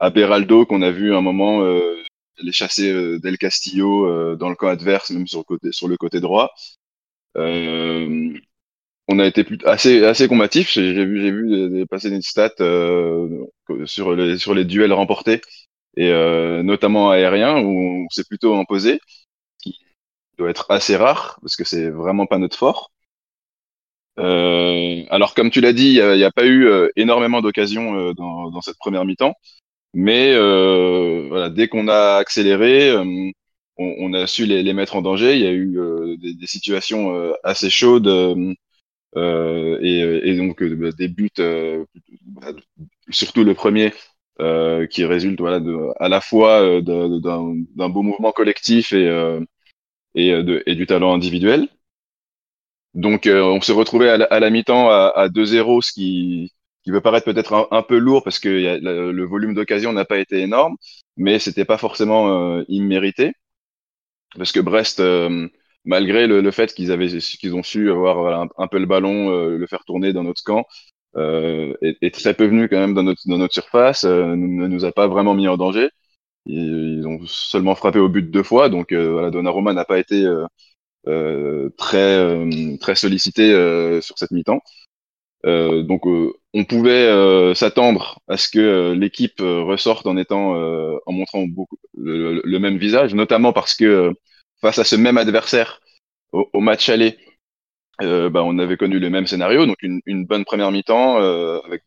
à 0.00 0.10
Beraldo 0.10 0.66
qu'on 0.66 0.82
a 0.82 0.90
vu 0.90 1.14
un 1.14 1.20
moment 1.20 1.62
euh, 1.62 2.02
les 2.42 2.52
chasser 2.52 2.90
euh, 2.90 3.18
Del 3.20 3.38
Castillo 3.38 4.06
euh, 4.06 4.34
dans 4.36 4.48
le 4.48 4.56
camp 4.56 4.68
adverse, 4.68 5.10
même 5.10 5.26
sur 5.26 5.44
le 5.88 5.96
côté, 5.96 6.20
droit. 6.20 6.50
On 9.12 9.18
a 9.18 9.26
été 9.26 9.44
plutôt 9.44 9.68
assez 9.68 10.04
assez 10.04 10.28
combatif. 10.28 10.70
J'ai 10.72 11.04
vu 11.04 11.30
vu 11.32 11.86
passer 11.86 12.10
des 12.10 12.22
stats 12.22 12.50
sur 13.84 14.14
les 14.14 14.38
sur 14.38 14.54
les 14.54 14.64
duels 14.64 14.92
remportés 14.92 15.40
et 15.96 16.12
notamment 16.62 17.10
aériens 17.10 17.58
où 17.60 18.04
on 18.04 18.08
s'est 18.10 18.24
plutôt 18.24 18.54
imposé 18.56 19.00
doit 20.38 20.50
être 20.50 20.66
assez 20.70 20.96
rare 20.96 21.38
parce 21.42 21.56
que 21.56 21.64
c'est 21.64 21.90
vraiment 21.90 22.26
pas 22.26 22.38
notre 22.38 22.56
fort. 22.56 22.92
Alors 24.16 25.34
comme 25.34 25.50
tu 25.50 25.60
l'as 25.60 25.72
dit, 25.72 25.94
il 25.94 26.16
n'y 26.16 26.24
a, 26.24 26.30
pas 26.30 26.46
eu 26.46 26.68
énormément 26.96 27.40
d'occasions 27.40 28.12
dans, 28.12 28.50
dans, 28.50 28.60
cette 28.60 28.78
première 28.78 29.04
mi-temps, 29.04 29.34
mais 29.94 30.36
voilà, 31.28 31.50
dès 31.50 31.68
qu'on 31.68 31.88
a 31.88 32.16
accéléré, 32.16 32.96
on, 32.96 33.32
on, 33.78 34.12
a 34.14 34.26
su 34.26 34.46
les, 34.46 34.72
mettre 34.72 34.96
en 34.96 35.02
danger. 35.02 35.34
Il 35.34 35.42
y 35.42 35.46
a 35.46 35.52
eu 35.52 35.76
des, 36.18 36.34
des, 36.34 36.46
situations 36.46 37.32
assez 37.44 37.70
chaudes 37.70 38.08
euh, 39.16 39.78
et, 39.82 40.36
donc 40.36 40.62
bah, 40.62 40.90
des 40.92 41.08
buts, 41.08 41.30
surtout 43.10 43.44
le 43.44 43.54
premier, 43.54 43.92
euh, 44.40 44.86
qui 44.86 45.04
résulte 45.04 45.40
voilà, 45.40 45.60
à 45.98 46.08
la 46.08 46.20
fois 46.20 46.62
euh, 46.62 46.80
d'un 46.80 47.88
beau 47.88 48.02
mouvement 48.02 48.32
collectif 48.32 48.92
et, 48.92 49.08
euh, 49.08 49.40
et, 50.14 50.74
du 50.74 50.86
talent 50.86 51.14
individuel. 51.14 51.68
Donc 52.94 53.28
on 53.30 53.60
se 53.60 53.72
retrouvait 53.72 54.08
à 54.10 54.16
la, 54.16 54.24
à 54.26 54.40
la 54.40 54.50
mi-temps 54.50 54.90
à, 54.90 55.12
à 55.14 55.28
2-0, 55.28 55.80
ce 55.82 55.92
qui, 55.92 56.52
qui 56.82 56.90
peut 56.90 57.00
paraître 57.00 57.26
peut-être 57.26 57.68
un, 57.70 57.82
peu 57.82 57.98
lourd 57.98 58.22
parce 58.24 58.38
que 58.38 58.48
le, 58.48 59.24
volume 59.24 59.54
d'occasion 59.54 59.92
n'a 59.92 60.04
pas 60.04 60.18
été 60.18 60.40
énorme, 60.40 60.76
mais 61.16 61.38
c'était 61.38 61.64
pas 61.64 61.78
forcément 61.78 62.58
euh, 62.58 62.64
immérité 62.68 63.32
parce 64.36 64.52
que 64.52 64.60
Brest, 64.60 65.00
euh, 65.00 65.48
malgré 65.84 66.26
le, 66.26 66.50
fait 66.50 66.72
qu'ils 66.72 67.54
ont 67.54 67.62
su 67.62 67.90
avoir 67.90 68.48
un, 68.56 68.68
peu 68.68 68.78
le 68.78 68.86
ballon, 68.86 69.30
euh, 69.30 69.58
le 69.58 69.66
faire 69.66 69.84
tourner 69.84 70.12
dans 70.12 70.22
notre 70.22 70.42
camp, 70.42 70.66
est, 71.16 72.14
très 72.14 72.34
peu 72.34 72.46
venu 72.46 72.68
quand 72.68 72.78
même 72.78 72.94
dans 72.94 73.02
notre, 73.02 73.52
surface, 73.52 74.04
ne 74.04 74.34
nous 74.36 74.84
a 74.84 74.92
pas 74.92 75.08
vraiment 75.08 75.34
mis 75.34 75.48
en 75.48 75.56
danger. 75.56 75.90
Ils, 76.46 77.06
ont 77.06 77.26
seulement 77.26 77.74
frappé 77.74 77.98
au 77.98 78.08
but 78.08 78.30
deux 78.30 78.42
fois, 78.44 78.68
donc 78.68 78.92
voilà, 78.92 79.30
Donnarumma 79.30 79.72
n'a 79.72 79.84
pas 79.84 79.98
été 79.98 80.24
très 81.76 82.78
très 82.80 82.94
sollicité 82.94 83.50
sur 84.00 84.16
cette 84.18 84.30
mi-temps. 84.30 84.60
donc 85.44 86.06
on 86.54 86.64
pouvait 86.64 87.54
s'attendre 87.54 88.20
à 88.28 88.36
ce 88.36 88.48
que 88.48 88.92
l'équipe 88.92 89.40
ressorte 89.40 90.06
en 90.06 90.16
étant 90.16 90.54
en 91.06 91.12
montrant 91.12 91.46
le, 91.96 92.58
même 92.58 92.76
visage, 92.78 93.14
notamment 93.14 93.52
parce 93.52 93.74
que 93.74 94.12
face 94.60 94.78
à 94.78 94.84
ce 94.84 94.96
même 94.96 95.18
adversaire 95.18 95.80
au, 96.32 96.60
match 96.60 96.88
aller, 96.88 97.18
euh, 98.02 98.30
bah, 98.30 98.42
on 98.44 98.58
avait 98.58 98.76
connu 98.76 98.98
le 98.98 99.10
même 99.10 99.26
scénario, 99.26 99.66
donc 99.66 99.76
une, 99.82 100.26
bonne 100.26 100.44
première 100.44 100.70
mi-temps 100.70 101.20
euh, 101.20 101.58
avec 101.64 101.82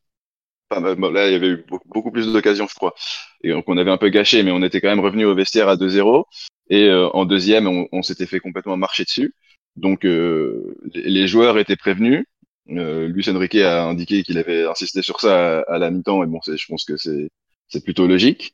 là 0.71 1.27
il 1.27 1.33
y 1.33 1.35
avait 1.35 1.49
eu 1.49 1.65
beaucoup, 1.67 2.09
plus 2.09 2.33
d'occasions 2.33 2.67
je 2.67 2.73
crois 2.73 2.95
et 3.43 3.51
donc 3.51 3.65
on 3.67 3.77
avait 3.77 3.91
un 3.91 3.97
peu 3.97 4.09
gâché 4.09 4.41
mais 4.41 4.49
on 4.49 4.63
était 4.63 4.81
quand 4.81 4.87
même 4.87 5.01
revenu 5.01 5.23
au 5.23 5.35
vestiaire 5.35 5.69
à 5.69 5.75
2-0 5.75 6.23
et 6.69 6.85
euh, 6.85 7.09
en 7.09 7.25
deuxième 7.25 7.67
on, 7.67 8.01
s'était 8.01 8.25
fait 8.25 8.39
complètement 8.39 8.77
marcher 8.77 9.03
dessus. 9.03 9.35
Donc 9.75 10.05
euh, 10.05 10.75
les, 10.93 11.27
joueurs 11.27 11.57
étaient 11.57 11.75
prévenus 11.75 12.25
euh, 12.69 13.07
Luis 13.07 13.29
Enrique 13.29 13.55
a 13.55 13.85
indiqué 13.85 14.23
qu'il 14.23 14.37
avait 14.37 14.65
insisté 14.65 15.01
sur 15.01 15.19
ça 15.19 15.61
à, 15.61 15.77
la 15.77 15.91
mi-temps 15.91 16.23
et 16.23 16.27
bon 16.27 16.39
je 16.45 16.65
pense 16.67 16.85
que 16.85 16.95
c'est 16.97 17.83
plutôt 17.83 18.07
logique 18.07 18.53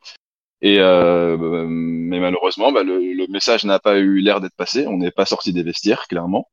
et 0.62 0.80
euh, 0.80 1.38
mais 1.70 2.20
malheureusement 2.20 2.72
bah, 2.72 2.84
le, 2.84 3.00
le 3.00 3.28
message 3.28 3.66
n'a 3.66 3.80
pas 3.80 3.98
eu 4.00 4.20
l'air 4.20 4.42
d'être 4.42 4.56
passé 4.56 4.88
on 4.88 4.98
n'est 4.98 5.12
pas 5.12 5.26
sorti 5.26 5.54
des 5.54 5.64
vestiaires 5.64 6.08
clairement 6.08 6.50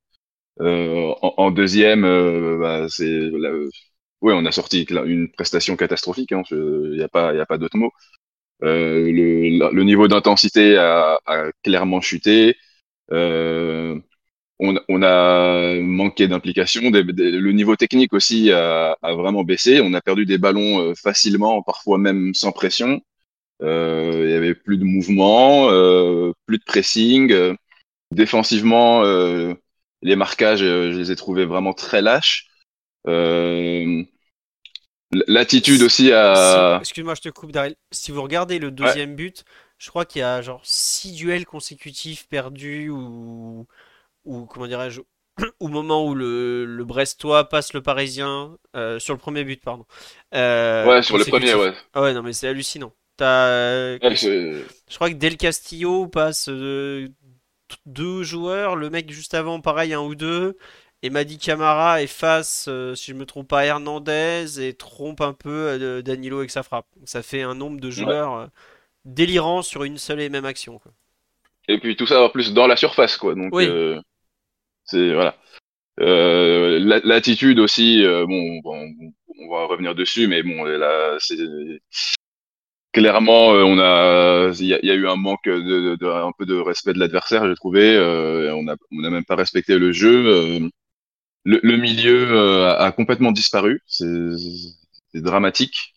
euh, 0.60 1.14
en, 1.22 1.34
en, 1.36 1.50
deuxième, 1.50 2.04
euh, 2.04 2.58
bah, 2.58 2.86
c'est 2.88 3.30
oui, 4.22 4.32
on 4.34 4.44
a 4.46 4.52
sorti 4.52 4.82
une 4.84 5.30
prestation 5.30 5.76
catastrophique. 5.76 6.30
Il 6.30 6.36
hein, 6.36 6.42
n'y 6.96 7.02
a 7.02 7.08
pas, 7.08 7.34
il 7.34 7.40
a 7.40 7.46
pas 7.46 7.58
d'autre 7.58 7.76
mot. 7.76 7.92
Euh, 8.62 9.10
le, 9.12 9.70
le, 9.72 9.84
niveau 9.84 10.08
d'intensité 10.08 10.76
a, 10.78 11.20
a, 11.26 11.52
clairement 11.64 12.00
chuté. 12.00 12.56
Euh, 13.12 14.00
on, 14.58 14.78
on, 14.88 15.02
a 15.02 15.75
manqué 15.80 16.28
d'implication. 16.28 16.82
Le 16.90 17.52
niveau 17.52 17.76
technique 17.76 18.12
aussi 18.12 18.50
a, 18.52 18.96
a, 19.02 19.14
vraiment 19.14 19.44
baissé. 19.44 19.80
On 19.82 19.92
a 19.94 20.00
perdu 20.00 20.26
des 20.26 20.38
ballons 20.38 20.80
euh, 20.80 20.94
facilement, 20.94 21.62
parfois 21.62 21.98
même 21.98 22.34
sans 22.34 22.52
pression. 22.52 23.00
Euh, 23.62 24.22
il 24.25 24.30
y 24.30 24.34
avait 24.34 24.54
plus 24.54 24.78
de 24.78 24.84
mouvement, 24.84 25.70
euh, 25.70 26.32
plus 26.46 26.58
de 26.58 26.64
pressing. 26.64 27.34
défensivement, 28.12 29.02
les 30.02 30.16
marquages, 30.16 30.60
je 30.60 30.98
les 30.98 31.10
ai 31.10 31.16
trouvés 31.16 31.44
vraiment 31.44 31.72
très 31.72 32.02
lâches. 32.02 32.48
L'attitude 35.28 35.82
aussi 35.82 36.12
à. 36.12 36.78
Excuse-moi, 36.80 37.14
je 37.14 37.22
te 37.22 37.28
coupe, 37.28 37.52
Daryl. 37.52 37.76
Si 37.92 38.10
vous 38.10 38.22
regardez 38.22 38.58
le 38.58 38.70
deuxième 38.70 39.14
but, 39.14 39.44
je 39.78 39.88
crois 39.90 40.04
qu'il 40.04 40.20
y 40.20 40.25
a 40.25 40.42
genre 40.42 40.60
six 40.64 41.12
duels 41.12 41.46
consécutifs 41.46 42.26
perdus 42.28 42.88
ou, 42.88 43.66
ou 44.26 44.45
comment 44.47 44.66
dirais-je, 44.66 45.00
au 45.61 45.68
moment 45.68 46.06
où 46.06 46.14
le, 46.14 46.64
le 46.64 46.85
Brestois 46.85 47.49
passe 47.49 47.73
le 47.73 47.83
Parisien 47.83 48.56
euh, 48.75 48.99
sur 48.99 49.14
le 49.14 49.18
premier 49.18 49.45
but, 49.45 49.62
pardon. 49.62 49.87
Euh, 50.35 50.87
ouais, 50.87 51.02
sur 51.02 51.16
le 51.16 51.25
premier, 51.25 51.54
ouais. 51.54 51.73
Ah 51.95 52.02
ouais, 52.02 52.12
non, 52.12 52.23
mais 52.23 52.33
c'est 52.33 52.49
hallucinant. 52.49 52.92
As... 53.18 53.97
Ouais, 54.02 54.14
je 54.14 54.95
crois 54.95 55.09
que 55.09 55.14
Del 55.14 55.38
Castillo 55.38 56.06
passe 56.06 56.49
euh, 56.50 57.09
deux 57.87 58.23
joueurs. 58.23 58.76
Le 58.76 58.90
mec 58.90 59.11
juste 59.11 59.35
avant, 59.35 59.61
pareil, 59.61 59.95
un 59.95 60.00
ou 60.00 60.14
deux. 60.14 60.56
Et 61.02 61.11
Madi 61.11 61.38
Camara 61.38 62.02
efface, 62.02 62.66
euh, 62.68 62.95
si 62.95 63.12
je 63.12 63.16
me 63.16 63.26
trompe 63.26 63.49
pas, 63.49 63.64
Hernandez 63.64 64.61
et 64.61 64.73
trompe 64.73 65.21
un 65.21 65.35
peu 65.35 65.50
euh, 65.50 66.02
Danilo 66.02 66.38
avec 66.38 66.50
sa 66.50 66.62
frappe. 66.62 66.87
Ça 67.04 67.23
fait 67.23 67.42
un 67.42 67.54
nombre 67.54 67.80
de 67.80 67.90
joueurs 67.90 68.35
euh, 68.35 68.47
délirants 69.04 69.62
sur 69.62 69.85
une 69.85 69.99
seule 69.99 70.21
et 70.21 70.28
même 70.30 70.47
action. 70.47 70.78
Quoi. 70.78 70.92
Et 71.68 71.78
puis 71.78 71.97
tout 71.97 72.06
ça 72.06 72.23
en 72.23 72.28
plus 72.30 72.54
dans 72.54 72.66
la 72.66 72.76
surface, 72.76 73.16
quoi. 73.16 73.35
Donc 73.35 73.52
c'est 74.86 75.12
voilà. 75.14 75.36
L'attitude 75.98 77.58
aussi, 77.58 78.02
bon, 78.04 78.60
bon, 78.62 78.94
on 79.40 79.50
va 79.50 79.66
revenir 79.66 79.94
dessus, 79.94 80.26
mais 80.28 80.42
bon, 80.42 80.64
là, 80.64 81.16
c'est 81.18 81.36
clairement, 82.96 83.52
euh, 83.52 83.62
on 83.62 83.78
a, 83.78 84.52
il 84.58 84.66
y, 84.66 84.90
a 84.90 84.94
eu 84.94 85.06
un 85.06 85.16
manque 85.16 85.44
de, 85.44 85.96
de, 85.96 86.06
un 86.06 86.32
peu 86.38 86.46
de 86.46 86.54
respect 86.54 86.94
de 86.94 86.98
l'adversaire, 86.98 87.46
j'ai 87.46 87.54
trouvé. 87.54 87.94
Euh, 87.94 88.54
on 88.54 88.66
a, 88.68 88.76
on 88.90 89.04
a 89.04 89.10
même 89.10 89.24
pas 89.24 89.36
respecté 89.36 89.78
le 89.78 89.92
jeu. 89.92 90.26
Euh, 90.26 90.68
le, 91.44 91.60
le, 91.62 91.76
milieu 91.76 92.26
euh, 92.32 92.74
a, 92.78 92.90
complètement 92.92 93.32
disparu. 93.32 93.82
C'est 93.86 95.20
dramatique. 95.20 95.94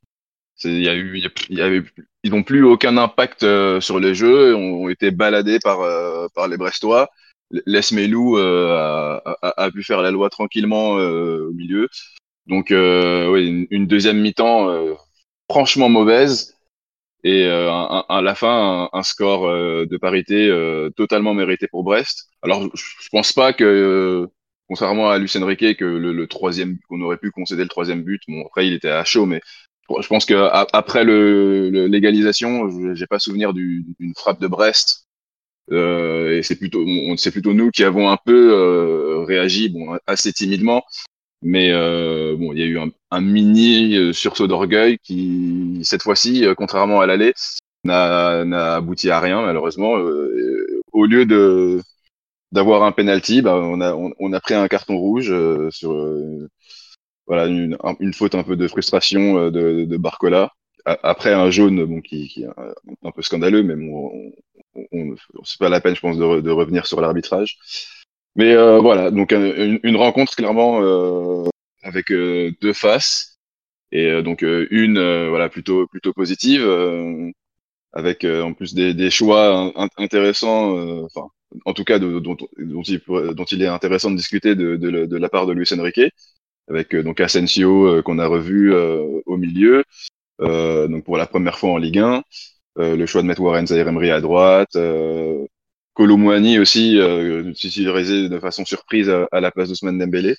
Il 0.66 0.82
y 0.82 0.90
a 0.90 0.96
eu, 0.96 1.18
il 1.50 1.58
y 1.58 1.84
ils 2.24 2.32
n'ont 2.32 2.44
plus 2.44 2.66
aucun 2.66 2.98
impact 2.98 3.46
sur 3.80 4.00
les 4.00 4.14
jeux. 4.14 4.54
Ont 4.56 4.90
été 4.90 5.10
baladés 5.12 5.60
par 5.60 5.80
par 6.36 6.50
les 6.50 6.58
Brestois. 6.58 7.10
Lesmelou 7.66 8.38
a, 8.38 9.22
a, 9.42 9.72
pu 9.72 9.84
faire 9.84 10.02
la 10.02 10.12
loi 10.12 10.30
tranquillement 10.30 10.92
au 10.92 11.52
milieu. 11.52 11.88
Donc, 12.48 12.68
oui, 12.72 13.68
une, 13.70 13.88
deuxième 13.88 14.22
mi-temps 14.22 14.96
franchement 15.50 15.90
mauvaise 15.90 16.56
et 17.24 17.46
euh, 17.46 17.70
à 17.70 18.22
la 18.22 18.36
fin 18.36 18.90
un, 18.94 19.04
score 19.04 19.48
euh, 19.48 19.86
de 19.86 19.98
parité 19.98 20.48
euh, 20.48 20.90
totalement 20.92 21.34
mérité 21.34 21.68
pour 21.68 21.84
Brest. 21.84 22.30
Alors 22.42 22.64
je, 22.74 22.84
je 23.02 23.10
pense 23.12 23.34
pas 23.34 23.52
que 23.52 24.28
contrairement 24.68 25.10
à 25.10 25.18
Lucien 25.18 25.46
Riquet 25.46 25.76
que 25.76 25.86
le, 25.86 26.28
troisième 26.28 26.78
qu'on 26.88 27.02
aurait 27.02 27.18
pu 27.18 27.32
concéder 27.32 27.64
le 27.64 27.70
troisième 27.70 28.04
but. 28.04 28.22
Bon 28.28 28.46
après 28.46 28.68
il 28.68 28.74
était 28.74 28.90
à 28.90 29.04
chaud, 29.04 29.26
mais 29.26 29.42
je 30.00 30.08
pense 30.08 30.26
que 30.26 30.50
après 30.74 31.04
le 31.04 31.88
l'égalisation, 31.88 32.94
j'ai 32.94 33.08
pas 33.08 33.20
souvenir 33.20 33.54
d'une 33.54 34.14
frappe 34.16 34.40
de 34.40 34.48
Brest. 34.48 35.09
Euh, 35.72 36.38
et 36.38 36.44
c'est 36.44 36.56
plutôt 36.56 36.84
c'est 37.18 37.32
plutôt 37.32 37.54
nous 37.54 37.70
qui 37.70 37.84
avons 37.84 38.10
un 38.10 38.18
peu 38.26 38.54
euh, 38.54 39.24
réagi 39.24 39.70
bon 39.70 40.00
assez 40.08 40.34
timidement 40.34 40.84
mais 41.42 41.72
euh, 41.72 42.36
bon, 42.38 42.52
il 42.54 42.60
y 42.60 42.64
a 42.64 42.66
eu 42.66 42.80
un, 42.80 42.90
un 43.12 43.22
mini 43.22 43.96
euh, 43.98 44.14
sursaut 44.14 44.48
d'orgueil 44.48 44.98
qui, 45.00 45.80
cette 45.84 46.04
fois-ci, 46.04 46.46
euh, 46.46 46.54
contrairement 46.56 47.00
à 47.00 47.06
l'aller, 47.06 47.34
n'a 47.86 48.76
abouti 48.76 49.10
à 49.10 49.20
rien 49.20 49.42
malheureusement. 49.42 49.98
Euh, 49.98 50.82
au 50.92 51.06
lieu 51.06 51.26
de 51.26 51.82
d'avoir 52.52 52.84
un 52.84 52.92
penalty, 52.92 53.42
bah, 53.42 53.56
on 53.56 53.80
a 53.82 53.94
on, 53.96 54.14
on, 54.20 54.34
a 54.34 54.40
pris 54.42 54.56
un 54.56 54.68
carton 54.68 54.98
rouge 54.98 55.34
sur 55.72 55.94
voilà 57.28 57.46
une, 57.48 57.78
une, 58.00 58.14
faute 58.14 58.36
un 58.36 58.44
peu 58.44 58.56
de 58.58 58.68
frustration 58.68 59.50
de, 59.52 59.86
de 59.86 59.98
Barcola. 59.98 60.52
Après 60.86 61.34
un 61.34 61.50
jaune 61.52 61.84
bon 61.86 62.02
qui, 62.02 62.28
qui 62.30 62.44
est 62.44 62.48
un, 63.04 63.12
peu 63.12 63.22
scandaleux, 63.22 63.64
mais 63.64 63.76
bon, 63.76 64.34
on, 64.76 64.88
on, 64.92 65.16
c'est 65.44 65.60
pas 65.60 65.70
la 65.70 65.82
peine, 65.82 65.96
je 65.96 66.02
pense, 66.02 66.18
de, 66.18 66.42
de 66.42 66.52
revenir 66.52 66.88
sur 66.88 67.02
l'arbitrage. 67.02 67.58
Mais 68.36 68.54
euh, 68.54 68.80
voilà, 68.80 69.12
donc 69.12 69.32
une, 69.34 69.80
une 69.84 69.96
rencontre 69.98 70.36
clairement 70.36 70.82
euh, 70.82 71.46
avec 71.84 72.12
euh, 72.12 72.52
deux 72.62 72.74
faces 72.74 73.38
et 73.92 74.22
donc 74.22 74.44
une 74.44 75.30
voilà 75.30 75.50
plutôt 75.50 75.88
plutôt 75.88 76.14
positive 76.14 76.64
avec 77.94 78.24
en 78.26 78.54
plus 78.54 78.74
des, 78.74 78.94
des 78.94 79.10
choix 79.10 79.74
intéressants, 79.98 81.04
enfin 81.06 81.28
en 81.66 81.74
tout 81.74 81.84
cas 81.84 81.98
dont, 82.00 82.20
dont, 82.20 82.38
il, 82.88 83.02
dont 83.08 83.46
il 83.46 83.62
est 83.64 83.68
intéressant 83.68 84.12
de 84.12 84.16
discuter 84.16 84.56
de, 84.56 84.76
de, 84.76 85.06
de 85.06 85.18
la 85.18 85.30
part 85.30 85.48
de 85.48 85.54
Luis 85.54 85.68
Enrique, 85.74 86.02
avec 86.70 86.96
donc 86.96 87.20
Asensio 87.20 88.04
qu'on 88.04 88.20
a 88.20 88.28
revu 88.28 88.74
au 88.74 89.38
milieu, 89.38 89.84
donc 90.40 91.04
pour 91.04 91.18
la 91.18 91.28
première 91.28 91.58
fois 91.58 91.72
en 91.72 91.78
Ligue 91.78 92.00
1, 92.00 92.24
le 92.78 93.06
choix 93.06 93.22
de 93.22 93.28
mettre 93.28 93.42
Warren 93.42 93.68
Zaire 93.68 93.88
Emery 93.88 94.12
à 94.12 94.22
droite, 94.22 94.76
Colomouani 96.00 96.60
aussi, 96.60 96.98
euh, 96.98 97.52
titularisé 97.52 98.30
de 98.30 98.40
façon 98.40 98.64
surprise 98.64 99.10
à, 99.10 99.42
la 99.42 99.52
place 99.52 99.68
d'Ousmane 99.68 99.98
Dembélé. 100.00 100.38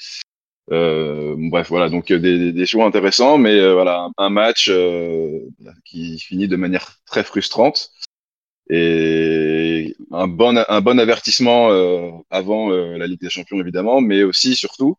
Euh, 0.73 1.35
bref, 1.37 1.69
voilà, 1.69 1.91
donc 1.91 2.11
des, 2.11 2.53
des 2.53 2.67
choix 2.67 2.87
intéressants, 2.87 3.37
mais 3.37 3.61
euh, 3.61 3.75
voilà, 3.75 4.09
un, 4.17 4.31
match 4.31 4.71
euh, 4.71 5.39
qui 5.85 6.19
finit 6.19 6.49
de 6.49 6.57
manière 6.57 6.97
très 7.05 7.25
frustrante 7.25 7.91
et 8.71 9.97
un 10.13 10.29
bon, 10.29 10.65
un 10.67 10.81
bon 10.81 10.99
avertissement 10.99 11.71
euh, 11.73 12.11
avant 12.31 12.71
euh, 12.73 12.97
la 12.97 13.07
Ligue 13.07 13.21
des 13.21 13.29
Champions 13.29 13.61
évidemment, 13.61 14.01
mais 14.01 14.23
aussi 14.23 14.55
surtout, 14.55 14.97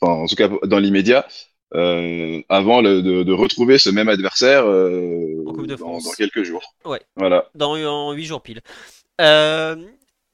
en 0.00 0.24
tout 0.26 0.36
cas 0.36 0.48
dans 0.64 0.78
l'immédiat, 0.78 1.26
euh, 1.74 2.42
avant 2.48 2.80
le, 2.80 3.00
de, 3.02 3.22
de 3.22 3.32
retrouver 3.32 3.78
ce 3.78 3.90
même 3.90 4.08
adversaire 4.08 4.64
euh, 4.66 5.44
En 5.46 5.52
Coupe 5.52 5.66
de 5.66 5.76
dans, 5.76 5.86
France. 5.86 6.04
dans 6.04 6.12
quelques 6.12 6.42
jours. 6.42 6.74
Ouais. 6.84 7.00
Voilà. 7.16 7.48
dans 7.54 7.74
en 7.74 8.12
8 8.12 8.24
jours 8.24 8.42
pile. 8.42 8.60
Euh, 9.20 9.76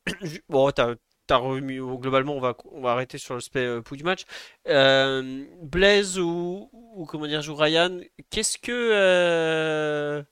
bon, 0.48 0.70
t'as, 0.70 0.94
t'as 1.26 1.36
remis, 1.36 1.76
globalement, 1.76 2.34
on 2.36 2.40
va, 2.40 2.56
on 2.72 2.80
va 2.80 2.92
arrêter 2.92 3.18
sur 3.18 3.34
l'aspect 3.34 3.80
pouls 3.82 3.96
du 3.96 4.04
match. 4.04 4.22
Blaise 4.64 6.18
ou, 6.18 6.70
ou 6.72 7.04
comment 7.04 7.26
dire, 7.26 7.42
Ryan, 7.42 8.00
qu'est-ce 8.30 8.56
que, 8.58 10.24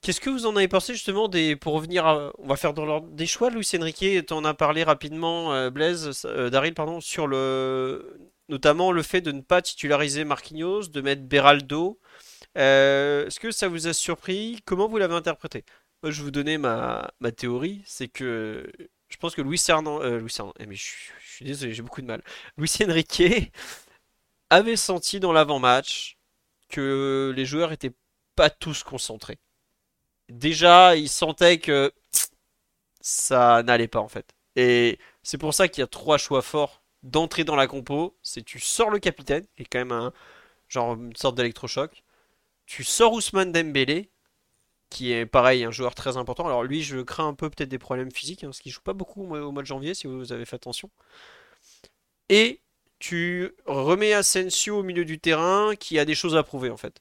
qu'est-ce 0.00 0.20
que 0.20 0.30
vous 0.30 0.46
en 0.46 0.56
avez 0.56 0.68
pensé 0.68 0.94
justement 0.94 1.28
des, 1.28 1.54
pour 1.54 1.74
revenir 1.74 2.04
à, 2.06 2.32
on 2.38 2.48
va 2.48 2.56
faire 2.56 2.74
dans 2.74 2.84
l'ordre 2.84 3.08
des 3.10 3.26
choix, 3.26 3.50
Luis 3.50 3.68
Enrique, 3.78 4.26
t'en 4.26 4.44
as 4.44 4.54
parlé 4.54 4.82
rapidement, 4.82 5.70
Blaise, 5.70 6.26
Daryl, 6.50 6.74
pardon, 6.74 7.00
sur 7.00 7.28
le, 7.28 8.33
notamment 8.48 8.92
le 8.92 9.02
fait 9.02 9.20
de 9.20 9.32
ne 9.32 9.40
pas 9.40 9.62
titulariser 9.62 10.24
Marquinhos, 10.24 10.88
de 10.88 11.00
mettre 11.00 11.22
Beraldo. 11.22 12.00
Euh, 12.58 13.26
est-ce 13.26 13.40
que 13.40 13.50
ça 13.50 13.68
vous 13.68 13.86
a 13.86 13.92
surpris? 13.92 14.60
Comment 14.64 14.88
vous 14.88 14.98
l'avez 14.98 15.14
interprété? 15.14 15.64
Moi, 16.02 16.10
je 16.12 16.18
vais 16.18 16.24
vous 16.24 16.30
donner 16.30 16.58
ma, 16.58 17.10
ma 17.20 17.32
théorie, 17.32 17.82
c'est 17.86 18.08
que 18.08 18.70
je 19.08 19.16
pense 19.16 19.34
que 19.34 19.42
Luis 19.42 19.62
Hernandez, 19.68 20.04
euh, 20.06 20.20
Luis 20.20 20.34
Hernandez, 20.38 20.58
eh, 20.60 20.66
mais 20.66 20.74
je, 20.76 20.92
je 21.20 21.32
suis 21.36 21.44
désolé, 21.44 21.72
j'ai 21.72 21.82
beaucoup 21.82 22.02
de 22.02 22.06
mal. 22.06 22.22
Luis 22.58 22.70
Enrique 22.82 23.22
avait 24.50 24.76
senti 24.76 25.20
dans 25.20 25.32
l'avant-match 25.32 26.18
que 26.68 27.32
les 27.36 27.46
joueurs 27.46 27.72
étaient 27.72 27.94
pas 28.36 28.50
tous 28.50 28.82
concentrés. 28.84 29.38
Déjà, 30.28 30.96
il 30.96 31.08
sentait 31.08 31.58
que 31.58 31.92
ça 33.00 33.62
n'allait 33.62 33.88
pas 33.88 34.00
en 34.00 34.08
fait. 34.08 34.34
Et 34.56 34.98
c'est 35.22 35.38
pour 35.38 35.54
ça 35.54 35.68
qu'il 35.68 35.82
y 35.82 35.84
a 35.84 35.88
trois 35.88 36.18
choix 36.18 36.42
forts 36.42 36.82
d'entrer 37.04 37.44
dans 37.44 37.56
la 37.56 37.66
compo. 37.68 38.16
C'est 38.22 38.44
tu 38.44 38.58
sors 38.60 38.90
le 38.90 38.98
capitaine, 38.98 39.46
qui 39.56 39.62
est 39.62 39.66
quand 39.66 39.78
même 39.78 39.92
un 39.92 40.12
genre 40.68 40.94
une 40.94 41.16
sorte 41.16 41.36
d'électrochoc. 41.36 42.04
Tu 42.66 42.84
sors 42.84 43.12
Ousmane 43.12 43.52
Dembélé, 43.52 44.10
qui 44.90 45.12
est 45.12 45.26
pareil, 45.26 45.64
un 45.64 45.70
joueur 45.72 45.94
très 45.94 46.16
important. 46.16 46.46
Alors 46.46 46.64
lui, 46.64 46.82
je 46.82 47.00
crains 47.00 47.28
un 47.28 47.34
peu 47.34 47.50
peut-être 47.50 47.68
des 47.70 47.78
problèmes 47.78 48.10
physiques, 48.12 48.44
hein, 48.44 48.48
parce 48.48 48.60
qu'il 48.60 48.72
joue 48.72 48.80
pas 48.82 48.92
beaucoup 48.94 49.22
au 49.24 49.52
mois 49.52 49.62
de 49.62 49.66
janvier, 49.66 49.94
si 49.94 50.06
vous 50.06 50.32
avez 50.32 50.44
fait 50.46 50.56
attention. 50.56 50.90
Et 52.28 52.60
tu 52.98 53.54
remets 53.66 54.12
Asensio 54.12 54.78
au 54.78 54.82
milieu 54.82 55.04
du 55.04 55.18
terrain, 55.18 55.74
qui 55.76 55.98
a 55.98 56.04
des 56.04 56.14
choses 56.14 56.36
à 56.36 56.42
prouver 56.42 56.70
en 56.70 56.76
fait. 56.76 57.00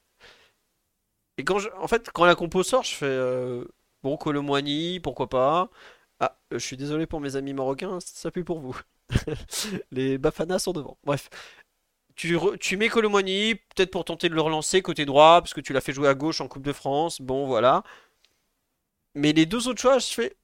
Et 1.37 1.43
quand 1.43 1.59
en 1.77 1.87
fait, 1.87 2.09
quand 2.11 2.25
la 2.25 2.35
compo 2.35 2.63
sort, 2.63 2.83
je 2.83 2.93
fais 2.95 3.05
euh, 3.05 3.65
bon, 4.03 4.17
Colomboigny, 4.17 4.99
pourquoi 4.99 5.29
pas. 5.29 5.69
Ah, 6.19 6.37
euh, 6.53 6.59
je 6.59 6.65
suis 6.65 6.77
désolé 6.77 7.07
pour 7.07 7.21
mes 7.21 7.35
amis 7.35 7.53
marocains, 7.53 7.99
ça 8.01 8.31
pue 8.31 8.43
pour 8.43 8.59
vous. 8.59 8.79
Les 9.91 10.17
Bafana 10.17 10.59
sont 10.59 10.73
devant. 10.73 10.97
Bref, 11.03 11.29
tu, 12.15 12.77
mets 12.77 12.89
Colomboigny, 12.89 13.55
peut-être 13.55 13.91
pour 13.91 14.05
tenter 14.05 14.29
de 14.29 14.35
le 14.35 14.41
relancer 14.41 14.81
côté 14.81 15.05
droit, 15.05 15.41
parce 15.41 15.53
que 15.53 15.61
tu 15.61 15.73
l'as 15.73 15.81
fait 15.81 15.93
jouer 15.93 16.07
à 16.07 16.13
gauche 16.13 16.41
en 16.41 16.47
Coupe 16.47 16.63
de 16.63 16.73
France. 16.73 17.21
Bon, 17.21 17.47
voilà. 17.47 17.83
Mais 19.15 19.33
les 19.33 19.45
deux 19.45 19.67
autres 19.67 19.81
choix, 19.81 19.99
je 19.99 20.07
fais. 20.07 20.35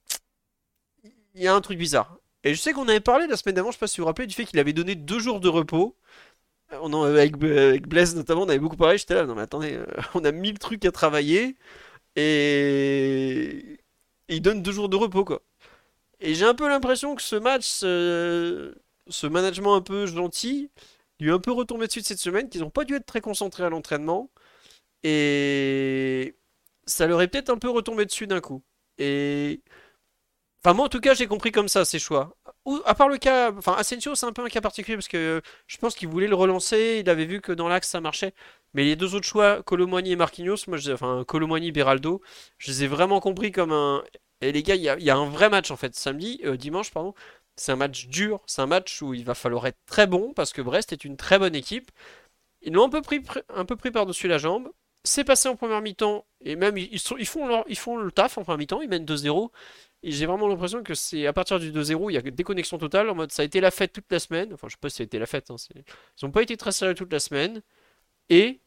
Il 1.34 1.42
y 1.42 1.46
a 1.46 1.54
un 1.54 1.60
truc 1.60 1.78
bizarre. 1.78 2.18
Et 2.44 2.54
je 2.54 2.60
sais 2.60 2.72
qu'on 2.72 2.88
avait 2.88 3.00
parlé 3.00 3.26
la 3.26 3.36
semaine 3.36 3.54
d'avant, 3.54 3.70
je 3.70 3.76
sais 3.76 3.80
pas 3.80 3.86
si 3.86 3.98
vous 3.98 4.04
vous 4.04 4.08
rappelez, 4.08 4.26
du 4.26 4.34
fait 4.34 4.44
qu'il 4.46 4.58
avait 4.58 4.72
donné 4.72 4.94
deux 4.94 5.18
jours 5.18 5.40
de 5.40 5.48
repos. 5.48 5.96
On 6.72 6.92
en, 6.92 7.02
avec, 7.04 7.34
avec 7.42 7.88
Blaise 7.88 8.14
notamment, 8.16 8.42
on 8.42 8.48
avait 8.48 8.58
beaucoup 8.58 8.76
parlé. 8.76 8.98
J'étais 8.98 9.14
là, 9.14 9.26
non 9.26 9.34
mais 9.34 9.42
attendez, 9.42 9.74
euh, 9.74 9.86
on 10.14 10.24
a 10.24 10.32
mille 10.32 10.58
trucs 10.58 10.84
à 10.84 10.92
travailler 10.92 11.56
et 12.16 13.80
il 14.28 14.42
donne 14.42 14.62
deux 14.62 14.72
jours 14.72 14.88
de 14.88 14.96
repos 14.96 15.24
quoi. 15.24 15.42
Et 16.20 16.34
j'ai 16.34 16.44
un 16.44 16.54
peu 16.54 16.68
l'impression 16.68 17.14
que 17.14 17.22
ce 17.22 17.36
match, 17.36 17.66
ce, 17.66 19.26
management 19.26 19.74
un 19.74 19.80
peu 19.82 20.06
gentil, 20.06 20.70
lui 21.20 21.30
est 21.30 21.32
un 21.32 21.38
peu 21.38 21.52
retombé 21.52 21.86
dessus 21.86 22.00
de 22.00 22.06
cette 22.06 22.18
semaine, 22.18 22.48
qu'ils 22.48 22.60
n'ont 22.62 22.70
pas 22.70 22.84
dû 22.84 22.94
être 22.94 23.06
très 23.06 23.20
concentrés 23.20 23.64
à 23.64 23.70
l'entraînement 23.70 24.30
et 25.02 26.36
ça 26.86 27.06
leur 27.06 27.22
est 27.22 27.28
peut-être 27.28 27.50
un 27.50 27.58
peu 27.58 27.70
retombé 27.70 28.06
dessus 28.06 28.26
d'un 28.26 28.40
coup. 28.40 28.62
Et 28.98 29.62
Enfin, 30.62 30.74
moi, 30.74 30.86
en 30.86 30.88
tout 30.90 31.00
cas, 31.00 31.14
j'ai 31.14 31.26
compris 31.26 31.52
comme 31.52 31.68
ça, 31.68 31.86
ses 31.86 31.98
choix. 31.98 32.36
Ou, 32.66 32.80
à 32.84 32.94
part 32.94 33.08
le 33.08 33.16
cas, 33.16 33.50
enfin, 33.56 33.72
Asensio, 33.78 34.14
c'est 34.14 34.26
un 34.26 34.32
peu 34.32 34.44
un 34.44 34.48
cas 34.48 34.60
particulier 34.60 34.96
parce 34.96 35.08
que 35.08 35.40
je 35.66 35.78
pense 35.78 35.94
qu'il 35.94 36.08
voulait 36.08 36.26
le 36.26 36.34
relancer, 36.34 36.98
il 37.00 37.08
avait 37.08 37.24
vu 37.24 37.40
que 37.40 37.52
dans 37.52 37.66
l'axe 37.68 37.88
ça 37.88 38.00
marchait. 38.02 38.34
Mais 38.74 38.84
les 38.84 38.94
deux 38.94 39.14
autres 39.14 39.26
choix, 39.26 39.62
Colomboigny 39.62 40.12
et 40.12 40.16
Marquinhos, 40.16 40.56
moi, 40.68 40.76
je, 40.76 40.92
enfin, 40.92 41.24
Beraldo, 41.72 42.20
je 42.58 42.70
les 42.70 42.84
ai 42.84 42.88
vraiment 42.88 43.20
compris 43.20 43.52
comme 43.52 43.72
un. 43.72 44.04
Et 44.40 44.52
les 44.52 44.62
gars, 44.62 44.74
il 44.74 44.82
y 44.82 45.10
a, 45.10 45.16
un 45.16 45.28
vrai 45.28 45.50
match 45.50 45.70
en 45.70 45.76
fait, 45.76 45.94
samedi, 45.94 46.40
euh, 46.44 46.56
dimanche, 46.56 46.90
pardon. 46.90 47.14
C'est 47.56 47.72
un 47.72 47.76
match 47.76 48.06
dur, 48.06 48.40
c'est 48.46 48.62
un 48.62 48.66
match 48.66 49.02
où 49.02 49.12
il 49.12 49.24
va 49.24 49.34
falloir 49.34 49.66
être 49.66 49.78
très 49.86 50.06
bon 50.06 50.32
parce 50.34 50.52
que 50.52 50.62
Brest 50.62 50.92
est 50.92 51.04
une 51.04 51.16
très 51.16 51.38
bonne 51.38 51.54
équipe. 51.54 51.90
Ils 52.62 52.72
l'ont 52.72 52.86
un 52.86 52.88
peu 52.90 53.02
pris, 53.02 53.22
un 53.50 53.64
peu 53.64 53.76
pris 53.76 53.90
par-dessus 53.90 54.28
la 54.28 54.38
jambe. 54.38 54.70
C'est 55.04 55.24
passé 55.24 55.48
en 55.48 55.56
première 55.56 55.80
mi-temps 55.82 56.26
et 56.42 56.56
même 56.56 56.76
ils, 56.78 56.98
font 57.26 57.46
leur- 57.46 57.64
ils 57.68 57.78
font 57.78 57.96
le 57.96 58.12
taf 58.12 58.38
en 58.38 58.44
première 58.44 58.58
mi-temps, 58.58 58.82
ils 58.82 58.88
mènent 58.88 59.04
2-0. 59.06 59.50
Et 60.02 60.12
j'ai 60.12 60.26
vraiment 60.26 60.48
l'impression 60.48 60.82
que 60.82 60.94
c'est 60.94 61.26
à 61.26 61.32
partir 61.32 61.58
du 61.60 61.72
2-0, 61.72 62.10
il 62.10 62.14
y 62.14 62.16
a 62.16 62.20
une 62.20 62.30
déconnexion 62.34 62.78
totale 62.78 63.10
en 63.10 63.14
mode 63.14 63.32
ça 63.32 63.42
a 63.42 63.44
été 63.44 63.60
la 63.60 63.70
fête 63.70 63.92
toute 63.92 64.10
la 64.10 64.18
semaine. 64.18 64.52
Enfin, 64.54 64.68
je 64.68 64.74
sais 64.74 64.78
pas 64.80 64.88
si 64.90 64.96
ça 64.96 65.02
a 65.02 65.06
été 65.06 65.18
la 65.18 65.26
fête, 65.26 65.50
hein, 65.50 65.56
ils 65.74 66.24
n'ont 66.24 66.30
pas 66.30 66.42
été 66.42 66.56
très 66.56 66.72
sérieux 66.72 66.94
toute 66.94 67.12
la 67.12 67.20
semaine. 67.20 67.62
Et 68.30 68.60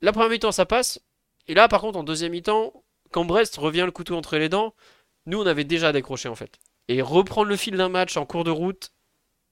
la 0.00 0.12
première 0.12 0.30
mi-temps, 0.30 0.52
ça 0.52 0.66
passe. 0.66 1.00
Et 1.48 1.54
là, 1.54 1.68
par 1.68 1.80
contre, 1.80 1.98
en 1.98 2.04
deuxième 2.04 2.32
mi-temps, 2.32 2.72
quand 3.16 3.24
Brest 3.24 3.56
revient 3.56 3.84
le 3.86 3.92
couteau 3.92 4.14
entre 4.16 4.36
les 4.38 4.50
dents, 4.50 4.74
nous, 5.26 5.40
on 5.42 5.46
avait 5.46 5.64
déjà 5.64 5.92
décroché 5.92 6.28
en 6.28 6.36
fait. 6.36 6.58
Et 6.88 7.02
reprendre 7.02 7.48
le 7.48 7.56
fil 7.56 7.76
d'un 7.78 7.88
match 7.88 8.18
en 8.18 8.26
cours 8.26 8.44
de 8.44 8.52
route, 8.52 8.92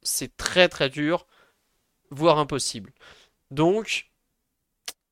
c'est 0.02 0.36
très 0.36 0.68
très 0.68 0.90
dur, 0.90 1.26
voire 2.10 2.38
impossible. 2.38 2.92
Donc, 3.50 4.10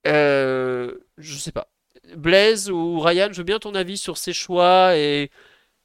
euh, 0.07 0.95
je 1.19 1.37
sais 1.37 1.53
pas. 1.53 1.71
Blaise 2.17 2.71
ou 2.71 3.01
Ryan, 3.01 3.29
je 3.33 3.39
veux 3.39 3.45
bien 3.45 3.59
ton 3.59 3.75
avis 3.75 3.97
sur 3.97 4.19
ses 4.19 4.33
choix 4.33 4.97
et 4.97 5.31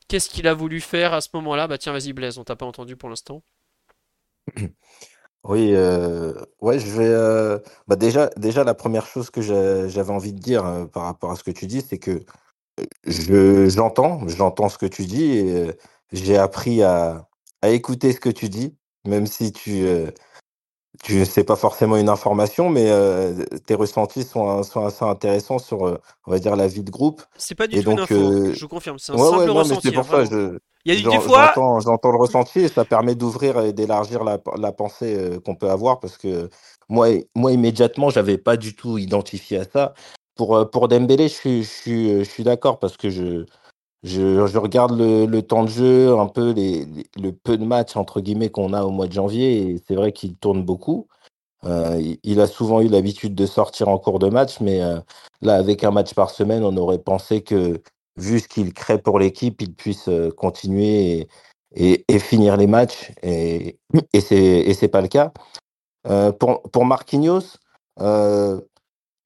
qu'est-ce 0.10 0.30
qu'il 0.30 0.48
a 0.48 0.56
voulu 0.56 0.82
faire 0.82 1.14
à 1.14 1.22
ce 1.22 1.30
moment-là. 1.36 1.68
Bah 1.68 1.80
tiens, 1.80 1.94
vas-y 1.94 2.14
Blaise, 2.14 2.40
on 2.40 2.46
t'a 2.46 2.58
pas 2.58 2.68
entendu 2.68 2.98
pour 2.98 3.10
l'instant. 3.10 3.44
Oui, 5.44 5.74
euh, 5.74 6.34
ouais, 6.62 6.80
je 6.80 6.88
vais. 6.92 7.08
euh, 7.08 7.60
bah 7.88 7.96
déjà, 7.96 8.30
déjà, 8.38 8.64
la 8.64 8.74
première 8.74 9.06
chose 9.08 9.30
que 9.30 9.42
j'a- 9.42 9.88
j'avais 9.88 10.12
envie 10.12 10.34
de 10.34 10.40
dire 10.40 10.66
euh, 10.66 10.86
par 10.88 11.04
rapport 11.04 11.32
à 11.32 11.36
ce 11.38 11.44
que 11.44 11.52
tu 11.52 11.68
dis, 11.68 11.82
c'est 11.82 12.00
que 12.00 12.22
je 13.06 13.70
j'entends, 13.70 14.28
j'entends 14.28 14.70
ce 14.70 14.78
que 14.78 14.86
tu 14.86 15.06
dis 15.06 15.26
et 15.38 15.56
euh, 15.56 15.74
j'ai 16.12 16.38
appris 16.38 16.84
à, 16.84 17.28
à 17.62 17.70
écouter 17.70 18.14
ce 18.14 18.20
que 18.20 18.30
tu 18.30 18.50
dis, 18.50 18.76
même 19.06 19.28
si 19.28 19.52
tu 19.52 19.86
euh, 19.86 20.12
tu 21.04 21.26
sais 21.26 21.44
pas 21.44 21.56
forcément 21.56 21.98
une 21.98 22.10
information, 22.10 22.70
mais 22.70 22.90
euh, 22.90 23.44
tes 23.66 23.76
ressentis 23.76 24.24
sont, 24.24 24.64
sont 24.64 24.86
assez 24.86 25.06
intéressants 25.06 25.60
sur, 25.60 25.88
euh, 25.88 25.98
on 26.26 26.32
va 26.32 26.40
dire, 26.40 26.56
la 26.56 26.68
vie 26.68 26.84
de 26.84 26.90
groupe. 26.90 27.22
C'est 27.38 27.56
pas 27.56 27.68
du 27.68 27.78
Et 27.78 27.84
tout 27.84 27.92
une 27.92 28.00
info, 28.00 28.16
euh, 28.16 28.54
je 28.54 28.66
confirme, 28.66 28.98
c'est 28.98 29.12
un 29.12 29.16
ouais, 29.16 29.22
ouais, 29.22 29.30
simple 29.30 29.46
mais 29.46 29.52
ressenti, 29.52 29.88
c'est 29.88 29.92
pour 29.94 30.16
hein, 30.16 30.26
ça, 30.26 30.32
je, 30.32 30.58
Il 30.86 30.94
y 31.00 31.08
a 31.08 31.10
des, 31.10 31.20
fois, 31.20 31.48
j'entends, 31.48 31.80
j'entends 31.82 32.12
le 32.12 32.18
ressenti 32.18 32.60
et 32.62 32.68
ça 32.68 32.84
permet 32.84 33.16
d'ouvrir 33.16 33.60
et 33.60 33.74
d'élargir 33.74 34.24
la, 34.24 34.40
la 34.58 34.72
pensée 34.72 35.40
qu'on 35.46 35.56
peut 35.56 35.70
avoir 35.70 36.00
parce 36.00 36.18
que 36.18 36.50
moi, 36.90 37.10
moi 37.36 37.52
immédiatement, 37.52 38.10
j'avais 38.10 38.38
pas 38.38 38.58
du 38.58 38.76
tout 38.76 38.98
identifié 38.98 39.60
à 39.60 39.64
ça. 39.66 39.94
Pour, 40.38 40.56
euh, 40.56 40.66
pour 40.66 40.88
Dembélé, 40.88 41.28
je 41.28 41.64
suis, 41.64 42.12
euh, 42.12 42.20
je 42.20 42.30
suis 42.30 42.44
d'accord 42.44 42.80
parce 42.80 42.96
que 42.96 43.10
je, 43.10 43.46
je, 44.04 44.58
regarde 44.58 44.98
le, 44.98 45.42
temps 45.42 45.64
de 45.64 45.70
jeu, 45.70 46.18
un 46.18 46.28
peu 46.28 46.52
les, 46.52 46.86
le 47.20 47.32
peu 47.32 47.58
de 47.58 47.66
matchs 47.66 47.98
entre 47.98 48.22
guillemets 48.22 48.50
qu'on 48.50 48.74
a 48.74 48.84
au 48.84 48.92
mois 48.92 49.08
de 49.08 49.14
janvier 49.14 49.72
et 49.72 49.84
c'est 49.88 49.96
vrai 49.96 50.12
qu'il 50.12 50.36
tourne 50.38 50.64
beaucoup. 50.64 51.08
Euh, 51.66 52.02
il, 52.24 52.40
a 52.40 52.48
souvent 52.48 52.82
eu 52.82 52.88
l'habitude 52.88 53.36
de 53.36 53.46
sortir 53.46 53.90
en 53.90 53.98
cours 53.98 54.20
de 54.20 54.30
match, 54.30 54.60
mais 54.62 54.80
là, 55.42 55.56
avec 55.56 55.84
un 55.84 55.92
match 55.92 56.14
par 56.14 56.30
semaine, 56.30 56.64
on 56.64 56.78
aurait 56.78 57.00
pensé 57.00 57.42
que, 57.42 57.82
vu 58.16 58.40
ce 58.40 58.48
qu'il 58.48 58.74
crée 58.74 59.00
pour 59.00 59.20
l'équipe, 59.20 59.62
il 59.62 59.74
puisse 59.74 60.10
continuer 60.38 61.28
et, 61.76 62.20
finir 62.20 62.58
les 62.58 62.68
matchs. 62.68 63.12
Et, 63.24 63.80
et 64.14 64.22
c'est 64.22 64.88
pas 64.88 65.02
le 65.02 65.08
cas. 65.08 65.34
Pour, 66.40 66.62
pour 66.62 66.86
Marquinhos, 66.86 67.58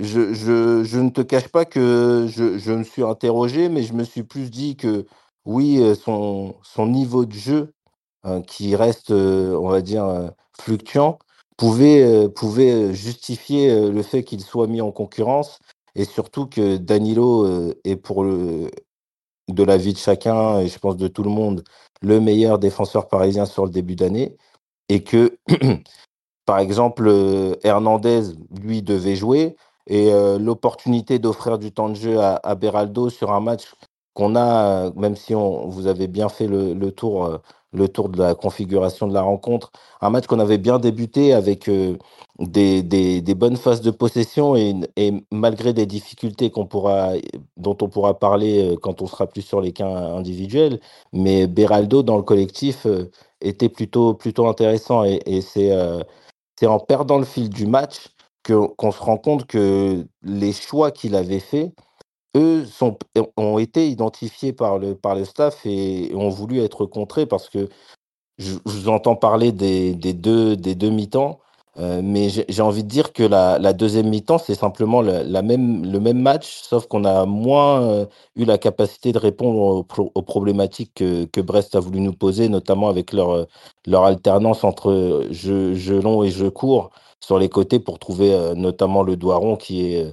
je, 0.01 0.33
je, 0.35 0.83
je 0.85 0.99
ne 0.99 1.11
te 1.11 1.21
cache 1.21 1.49
pas 1.49 1.65
que 1.65 2.27
je, 2.29 2.59
je 2.59 2.73
me 2.73 2.83
suis 2.83 3.03
interrogé, 3.03 3.69
mais 3.69 3.83
je 3.83 3.93
me 3.93 4.05
suis 4.05 4.23
plus 4.23 4.51
dit 4.51 4.77
que 4.77 5.07
oui, 5.45 5.79
euh, 5.81 5.95
son, 5.95 6.55
son 6.63 6.87
niveau 6.87 7.25
de 7.25 7.33
jeu, 7.33 7.73
euh, 8.25 8.41
qui 8.41 8.75
reste, 8.75 9.11
euh, 9.11 9.55
on 9.57 9.69
va 9.69 9.81
dire, 9.81 10.05
euh, 10.05 10.29
fluctuant, 10.59 11.17
pouvait, 11.57 12.29
pouvait 12.29 12.93
justifier 12.93 13.91
le 13.91 14.03
fait 14.03 14.23
qu'il 14.23 14.41
soit 14.41 14.67
mis 14.67 14.81
en 14.81 14.91
concurrence 14.91 15.59
et 15.95 16.05
surtout 16.05 16.47
que 16.47 16.77
Danilo 16.77 17.73
est 17.83 17.97
pour 17.97 18.23
le, 18.23 18.69
de 19.49 19.63
la 19.63 19.77
vie 19.77 19.93
de 19.93 19.99
chacun, 19.99 20.59
et 20.59 20.67
je 20.69 20.79
pense 20.79 20.97
de 20.97 21.07
tout 21.07 21.23
le 21.23 21.29
monde, 21.31 21.63
le 22.01 22.19
meilleur 22.21 22.59
défenseur 22.59 23.07
parisien 23.09 23.45
sur 23.45 23.65
le 23.65 23.71
début 23.71 23.95
d'année. 23.95 24.37
Et 24.89 25.03
que, 25.03 25.37
par 26.45 26.59
exemple, 26.59 27.11
Hernandez, 27.63 28.23
lui, 28.61 28.81
devait 28.81 29.15
jouer. 29.17 29.55
Et 29.87 30.13
euh, 30.13 30.37
l'opportunité 30.39 31.19
d'offrir 31.19 31.57
du 31.57 31.71
temps 31.71 31.89
de 31.89 31.95
jeu 31.95 32.19
à, 32.19 32.55
Beraldo 32.55 33.09
sur 33.09 33.31
un 33.31 33.39
match 33.39 33.73
qu'on 34.13 34.35
a, 34.35 34.87
euh, 34.87 34.91
même 34.95 35.15
si 35.15 35.35
on, 35.35 35.67
vous 35.69 35.87
avez 35.87 36.07
bien 36.07 36.29
fait 36.29 36.47
le, 36.47 36.89
tour, 36.91 37.25
euh, 37.25 37.37
le 37.73 37.87
tour 37.87 38.09
de 38.09 38.17
la 38.19 38.35
configuration 38.35 39.07
de 39.07 39.13
la 39.13 39.21
rencontre, 39.21 39.71
un 40.01 40.09
match 40.09 40.27
qu'on 40.27 40.39
avait 40.39 40.57
bien 40.57 40.79
débuté 40.79 41.33
avec 41.33 41.69
des, 42.39 43.35
bonnes 43.35 43.57
phases 43.57 43.81
de 43.81 43.91
possession 43.91 44.55
et, 44.55 44.75
malgré 45.31 45.73
des 45.73 45.85
difficultés 45.85 46.51
dont 47.57 47.77
on 47.81 47.89
pourra 47.89 48.19
parler 48.19 48.77
quand 48.81 49.01
on 49.01 49.07
sera 49.07 49.27
plus 49.27 49.41
sur 49.41 49.61
les 49.61 49.71
cas 49.71 49.87
individuels, 49.87 50.79
mais 51.13 51.47
Beraldo 51.47 52.03
dans 52.03 52.17
le 52.17 52.23
collectif 52.23 52.85
était 53.41 53.69
plutôt, 53.69 54.17
intéressant 54.47 55.03
et, 55.05 55.41
c'est 55.41 55.71
en 56.67 56.79
perdant 56.79 57.17
le 57.17 57.25
fil 57.25 57.49
du 57.49 57.65
match 57.65 58.09
qu'on 58.45 58.91
se 58.91 59.01
rend 59.01 59.17
compte 59.17 59.47
que 59.47 60.05
les 60.23 60.53
choix 60.53 60.91
qu'il 60.91 61.15
avait 61.15 61.39
faits 61.41 61.71
eux 62.35 62.65
sont, 62.65 62.97
ont 63.37 63.57
été 63.59 63.89
identifiés 63.89 64.53
par 64.53 64.79
le, 64.79 64.95
par 64.95 65.15
le 65.15 65.25
staff 65.25 65.65
et 65.65 66.11
ont 66.15 66.29
voulu 66.29 66.61
être 66.61 66.85
contrés 66.85 67.25
parce 67.25 67.49
que 67.49 67.69
je, 68.39 68.55
vous 68.65 68.89
entends 68.89 69.15
parler 69.17 69.53
des, 69.53 69.95
des 69.95 70.13
deux, 70.13 70.57
des 70.57 70.75
deux 70.75 70.89
mi-temps, 70.91 71.39
euh, 71.79 72.01
mais 72.03 72.29
j'ai 72.49 72.63
envie 72.63 72.83
de 72.83 72.89
dire 72.89 73.13
que 73.13 73.23
la, 73.23 73.59
la 73.59 73.73
deuxième 73.73 74.09
mi-temps, 74.09 74.39
c'est 74.39 74.55
simplement 74.55 75.01
la, 75.01 75.23
même, 75.43 75.85
le 75.91 75.99
même 76.01 76.19
match, 76.21 76.61
sauf 76.63 76.87
qu'on 76.87 77.05
a 77.05 77.25
moins 77.27 77.83
euh, 77.83 78.07
eu 78.37 78.45
la 78.45 78.57
capacité 78.59 79.13
de 79.13 79.19
répondre 79.19 79.59
aux, 79.59 79.83
pro- 79.83 80.11
aux 80.15 80.23
problématiques 80.23 80.93
que, 80.95 81.25
que 81.25 81.41
Brest 81.41 81.75
a 81.75 81.81
voulu 81.81 82.01
nous 82.01 82.13
poser, 82.13 82.49
notamment 82.49 82.89
avec 82.89 83.13
leur, 83.13 83.47
leur 83.87 84.05
alternance 84.05 84.63
entre 84.65 85.27
jeu, 85.31 85.75
jeu 85.75 86.01
long 86.01 86.23
et 86.23 86.31
jeu 86.31 86.51
court 86.51 86.91
sur 87.23 87.39
les 87.39 87.49
côtés 87.49 87.79
pour 87.79 87.99
trouver 87.99 88.33
euh, 88.33 88.55
notamment 88.55 89.03
le 89.03 89.15
doigt 89.17 89.37
rond 89.37 89.55
qui 89.57 89.93
est 89.93 90.05
euh, 90.05 90.11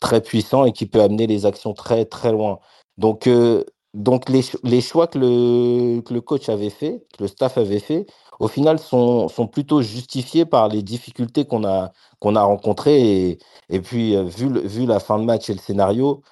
très 0.00 0.22
puissant 0.22 0.64
et 0.64 0.72
qui 0.72 0.86
peut 0.86 1.02
amener 1.02 1.26
les 1.26 1.46
actions 1.46 1.74
très 1.74 2.04
très 2.04 2.32
loin. 2.32 2.60
Donc, 2.98 3.26
euh, 3.26 3.64
donc 3.94 4.28
les, 4.28 4.42
les 4.64 4.80
choix 4.80 5.06
que 5.08 5.18
le, 5.18 6.00
que 6.02 6.14
le 6.14 6.20
coach 6.20 6.48
avait 6.48 6.70
fait, 6.70 7.04
que 7.16 7.24
le 7.24 7.28
staff 7.28 7.58
avait 7.58 7.80
fait, 7.80 8.06
au 8.40 8.48
final 8.48 8.78
sont, 8.78 9.28
sont 9.28 9.46
plutôt 9.48 9.82
justifiés 9.82 10.46
par 10.46 10.68
les 10.68 10.82
difficultés 10.82 11.44
qu'on 11.46 11.64
a, 11.64 11.92
a 12.22 12.42
rencontrées. 12.42 13.30
Et, 13.30 13.38
et 13.70 13.80
puis, 13.80 14.16
vu, 14.26 14.60
vu 14.66 14.86
la 14.86 15.00
fin 15.00 15.18
de 15.18 15.24
match 15.24 15.50
et 15.50 15.54
le 15.54 15.60
scénario, 15.60 16.22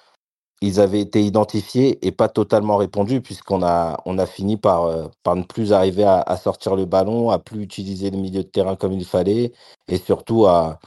ils 0.61 0.79
avaient 0.81 1.01
été 1.01 1.23
identifiés 1.23 1.99
et 2.05 2.11
pas 2.11 2.29
totalement 2.29 2.77
répondus 2.77 3.21
puisqu'on 3.21 3.63
a, 3.63 3.99
on 4.05 4.17
a 4.19 4.25
fini 4.25 4.57
par, 4.57 4.85
euh, 4.85 5.07
par 5.23 5.35
ne 5.35 5.43
plus 5.43 5.73
arriver 5.73 6.03
à, 6.05 6.37
sortir 6.37 6.75
le 6.75 6.85
ballon, 6.85 7.29
à 7.31 7.39
plus 7.39 7.61
utiliser 7.63 8.11
le 8.11 8.17
milieu 8.17 8.43
de 8.43 8.49
terrain 8.49 8.75
comme 8.75 8.93
il 8.93 9.05
fallait 9.05 9.53
et 9.87 9.97
surtout 9.97 10.47
à, 10.47 10.79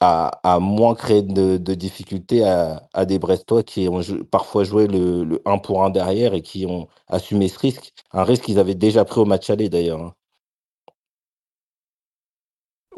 à, 0.00 0.60
moins 0.60 0.94
créer 0.96 1.22
de, 1.22 1.58
difficultés 1.74 2.44
à, 2.44 3.06
des 3.06 3.18
Brestois 3.20 3.64
qui 3.64 3.88
ont 3.88 4.02
parfois 4.30 4.64
joué 4.64 4.88
le, 4.88 5.24
le 5.24 5.42
1 5.46 5.58
pour 5.58 5.84
1 5.84 5.90
derrière 5.90 6.34
et 6.34 6.42
qui 6.42 6.66
ont 6.66 6.88
assumé 7.08 7.48
ce 7.48 7.58
risque. 7.60 7.92
Un 8.12 8.24
risque 8.24 8.44
qu'ils 8.44 8.60
avaient 8.60 8.76
déjà 8.76 9.04
pris 9.06 9.20
au 9.20 9.26
match 9.26 9.50
aller 9.50 9.70
d'ailleurs. 9.70 10.02
hein. 10.02 10.17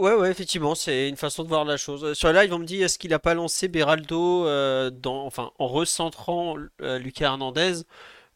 Ouais, 0.00 0.14
ouais, 0.14 0.30
effectivement, 0.30 0.74
c'est 0.74 1.08
une 1.10 1.16
façon 1.16 1.42
de 1.44 1.48
voir 1.48 1.64
la 1.66 1.76
chose. 1.76 2.04
Euh, 2.04 2.14
Sur 2.14 2.32
la 2.32 2.42
live, 2.42 2.54
on 2.54 2.58
me 2.58 2.64
dit 2.64 2.82
est-ce 2.82 2.98
qu'il 2.98 3.12
a 3.12 3.18
pas 3.18 3.34
lancé 3.34 3.68
Beraldo 3.68 4.46
euh, 4.46 4.88
dans, 4.90 5.26
enfin, 5.26 5.52
en 5.58 5.66
recentrant 5.68 6.56
euh, 6.80 6.98
Lucas 6.98 7.26
Hernandez 7.26 7.82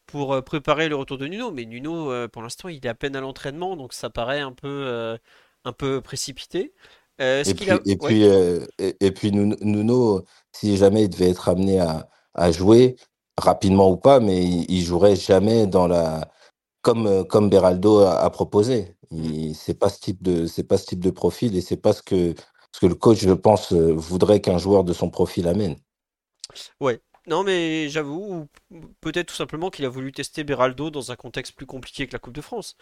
pour 0.07 0.33
euh, 0.33 0.41
préparer 0.41 0.89
le 0.89 0.95
retour 0.97 1.17
de 1.17 1.27
Nuno? 1.27 1.51
Mais 1.51 1.65
Nuno, 1.65 2.11
euh, 2.11 2.27
pour 2.27 2.41
l'instant, 2.43 2.69
il 2.69 2.85
est 2.85 2.89
à 2.89 2.95
peine 2.95 3.15
à 3.15 3.21
l'entraînement, 3.21 3.77
donc 3.77 3.93
ça 3.93 4.09
paraît 4.11 4.41
un 4.41 4.53
peu, 4.53 5.17
un 5.65 5.73
peu 5.73 6.01
précipité. 6.01 6.73
Et 7.45 7.53
a... 7.69 7.79
puis, 7.79 7.81
et 7.85 7.95
Ouais. 7.99 8.17
puis, 8.17 8.23
et, 8.23 8.95
et 8.99 9.11
puis 9.11 9.31
Nuno, 9.31 9.55
Nuno, 9.61 10.25
si 10.51 10.77
jamais 10.77 11.03
il 11.03 11.09
devait 11.09 11.29
être 11.29 11.49
amené 11.49 11.79
à, 11.79 12.09
à 12.33 12.51
jouer, 12.51 12.95
rapidement 13.37 13.89
ou 13.91 13.97
pas, 13.97 14.19
mais 14.19 14.43
il, 14.43 14.65
il 14.69 14.81
jouerait 14.83 15.15
jamais 15.15 15.67
dans 15.67 15.87
la, 15.87 16.27
comme, 16.85 17.07
euh, 17.07 17.23
comme 17.23 17.49
Beraldo 17.49 17.99
a, 18.01 18.19
a 18.21 18.29
proposé. 18.29 18.95
Mm. 19.11 19.53
C'est 19.55 19.73
pas 19.79 19.89
ce 19.89 19.99
type 19.99 20.21
de, 20.23 20.45
c'est 20.47 20.63
pas 20.63 20.77
ce 20.77 20.85
type 20.85 20.99
de 20.99 21.09
profil 21.09 21.55
et 21.57 21.61
c'est 21.61 21.77
pas 21.77 21.93
ce 21.93 22.03
que, 22.03 22.35
ce 22.71 22.79
que 22.79 22.85
le 22.85 22.95
coach, 22.95 23.19
je 23.19 23.33
pense, 23.33 23.73
euh, 23.73 23.93
voudrait 23.93 24.39
qu'un 24.41 24.59
joueur 24.59 24.83
de 24.83 24.93
son 24.93 25.09
profil 25.09 25.47
amène. 25.47 25.77
Ouais. 26.79 27.01
Non, 27.27 27.43
mais 27.43 27.89
j'avoue, 27.89 28.49
ou 28.71 28.85
peut-être 29.01 29.27
tout 29.29 29.35
simplement 29.35 29.69
qu'il 29.71 29.85
a 29.85 29.89
voulu 29.89 30.11
tester 30.11 30.43
Beraldo 30.43 30.91
dans 30.91 31.11
un 31.11 31.15
contexte 31.15 31.55
plus 31.55 31.65
compliqué 31.65 32.05
que 32.07 32.13
la 32.13 32.19
Coupe 32.19 32.35
de 32.35 32.41
France. 32.41 32.77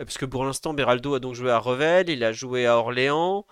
Euh, 0.00 0.04
Parce 0.04 0.18
que 0.18 0.26
pour 0.26 0.44
l'instant, 0.44 0.74
Beraldo 0.74 1.14
a 1.14 1.20
donc 1.20 1.34
joué 1.34 1.50
à 1.50 1.58
Revel, 1.58 2.10
il 2.10 2.24
a 2.24 2.32
joué 2.32 2.66
à 2.66 2.78
Orléans, 2.78 3.46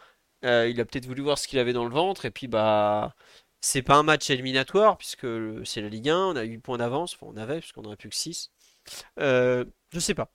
euh, 0.45 0.69
il 0.69 0.81
a 0.81 0.87
peut-être 0.87 1.07
voulu 1.07 1.23
voir 1.23 1.39
ce 1.39 1.49
qu'il 1.49 1.59
avait 1.59 1.73
dans 1.75 1.85
le 1.87 1.95
ventre, 1.95 2.27
et 2.27 2.31
puis 2.33 2.49
bah, 2.49 3.15
c'est 3.61 3.83
pas 3.83 3.97
un 3.97 4.05
match 4.05 4.31
éliminatoire, 4.31 4.99
puisque 4.99 5.27
c'est 5.67 5.83
la 5.83 5.91
Ligue 5.91 6.11
1, 6.11 6.19
on 6.29 6.37
a 6.37 6.43
8 6.45 6.59
points 6.61 6.79
d'avance, 6.79 7.15
enfin 7.17 7.29
on 7.35 7.39
avait, 7.39 7.61
puisqu'on 7.61 7.83
n'aurait 7.83 7.97
plus 7.99 8.11
que 8.11 8.17
6. 8.17 8.53
Euh, 9.19 9.65
je 9.93 9.99
sais 9.99 10.15
pas. 10.15 10.33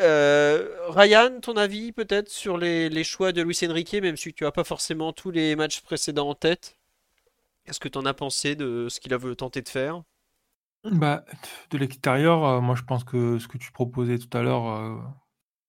Euh, 0.00 0.88
Ryan, 0.88 1.40
ton 1.40 1.56
avis 1.56 1.92
peut-être 1.92 2.28
sur 2.28 2.58
les, 2.58 3.04
choix 3.04 3.32
de 3.32 3.42
Luis 3.42 3.58
Enrique, 3.64 3.94
même 3.94 4.16
si 4.16 4.32
tu 4.32 4.44
as 4.44 4.52
pas 4.52 4.64
forcément 4.64 5.12
tous 5.12 5.30
les 5.30 5.56
matchs 5.56 5.80
précédents 5.80 6.30
en 6.30 6.34
tête? 6.34 6.76
Qu'est-ce 7.64 7.80
que 7.80 7.88
tu 7.88 7.98
en 7.98 8.04
as 8.04 8.14
pensé 8.14 8.56
de 8.56 8.88
ce 8.90 9.00
qu'il 9.00 9.14
a 9.14 9.18
tenter 9.36 9.62
de 9.62 9.68
faire? 9.68 10.02
Bah, 10.84 11.24
de 11.70 11.78
l'extérieur, 11.78 12.44
euh, 12.44 12.60
moi 12.60 12.74
je 12.74 12.82
pense 12.82 13.04
que 13.04 13.38
ce 13.38 13.48
que 13.48 13.56
tu 13.56 13.72
proposais 13.72 14.18
tout 14.18 14.36
à 14.36 14.42
l'heure 14.42 15.16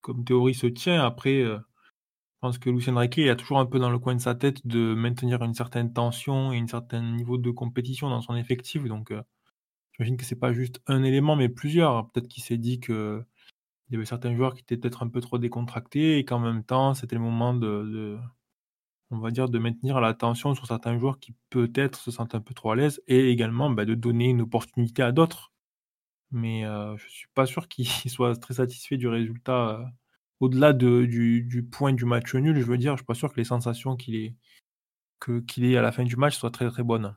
comme 0.02 0.24
théorie 0.24 0.54
se 0.54 0.66
tient. 0.66 1.02
Après, 1.02 1.42
je 1.42 1.58
pense 2.40 2.58
que 2.58 2.68
Lucien 2.68 2.98
Riquet 2.98 3.22
il 3.22 3.30
a 3.30 3.36
toujours 3.36 3.58
un 3.58 3.66
peu 3.66 3.78
dans 3.78 3.90
le 3.90 3.98
coin 3.98 4.14
de 4.14 4.20
sa 4.20 4.34
tête 4.34 4.66
de 4.66 4.94
maintenir 4.94 5.42
une 5.42 5.54
certaine 5.54 5.92
tension 5.92 6.52
et 6.52 6.58
un 6.58 6.66
certain 6.66 7.00
niveau 7.00 7.38
de 7.38 7.50
compétition 7.50 8.10
dans 8.10 8.20
son 8.20 8.36
effectif. 8.36 8.84
Donc, 8.84 9.10
j'imagine 9.98 10.16
que 10.16 10.24
c'est 10.24 10.36
pas 10.38 10.52
juste 10.52 10.80
un 10.86 11.02
élément, 11.02 11.36
mais 11.36 11.48
plusieurs. 11.48 12.10
Peut-être 12.10 12.28
qu'il 12.28 12.42
s'est 12.42 12.58
dit 12.58 12.80
que 12.80 13.24
il 13.88 13.94
y 13.94 13.96
avait 13.96 14.06
certains 14.06 14.34
joueurs 14.34 14.54
qui 14.54 14.62
étaient 14.62 14.76
peut-être 14.76 15.02
un 15.04 15.08
peu 15.08 15.20
trop 15.20 15.38
décontractés 15.38 16.18
et 16.18 16.24
qu'en 16.24 16.40
même 16.40 16.64
temps, 16.64 16.94
c'était 16.94 17.14
le 17.16 17.22
moment 17.22 17.54
de, 17.54 18.18
on 19.10 19.18
va 19.18 19.30
dire, 19.30 19.48
de 19.48 19.58
maintenir 19.58 20.00
la 20.00 20.14
tension 20.14 20.54
sur 20.54 20.66
certains 20.66 20.98
joueurs 20.98 21.18
qui 21.20 21.34
peut-être 21.50 22.00
se 22.00 22.10
sentent 22.10 22.34
un 22.34 22.40
peu 22.40 22.54
trop 22.54 22.72
à 22.72 22.76
l'aise 22.76 23.00
et 23.06 23.30
également 23.30 23.70
bah, 23.70 23.84
de 23.84 23.94
donner 23.94 24.26
une 24.28 24.42
opportunité 24.42 25.02
à 25.02 25.12
d'autres. 25.12 25.52
Mais 26.32 26.64
euh, 26.66 26.96
je 26.98 27.08
suis 27.08 27.28
pas 27.34 27.46
sûr 27.46 27.68
qu'il 27.68 27.86
soit 28.10 28.36
très 28.36 28.54
satisfait 28.54 28.96
du 28.98 29.08
résultat. 29.08 29.80
euh, 29.80 29.84
au-delà 30.40 30.72
de, 30.72 31.06
du, 31.06 31.64
point 31.64 31.92
du 31.94 32.04
match 32.04 32.34
nul, 32.34 32.58
je 32.58 32.64
veux 32.66 32.78
dire, 32.78 32.92
je 32.94 32.98
suis 32.98 33.06
pas 33.06 33.14
sûr 33.14 33.32
que 33.32 33.36
les 33.38 33.44
sensations 33.44 33.96
qu'il 33.96 34.16
ait, 34.16 34.34
que, 35.20 35.40
qu'il 35.40 35.64
ait 35.66 35.76
à 35.76 35.82
la 35.82 35.92
fin 35.92 36.04
du 36.04 36.16
match 36.16 36.36
soient 36.36 36.50
très 36.50 36.68
très 36.70 36.82
bonnes. 36.82 37.16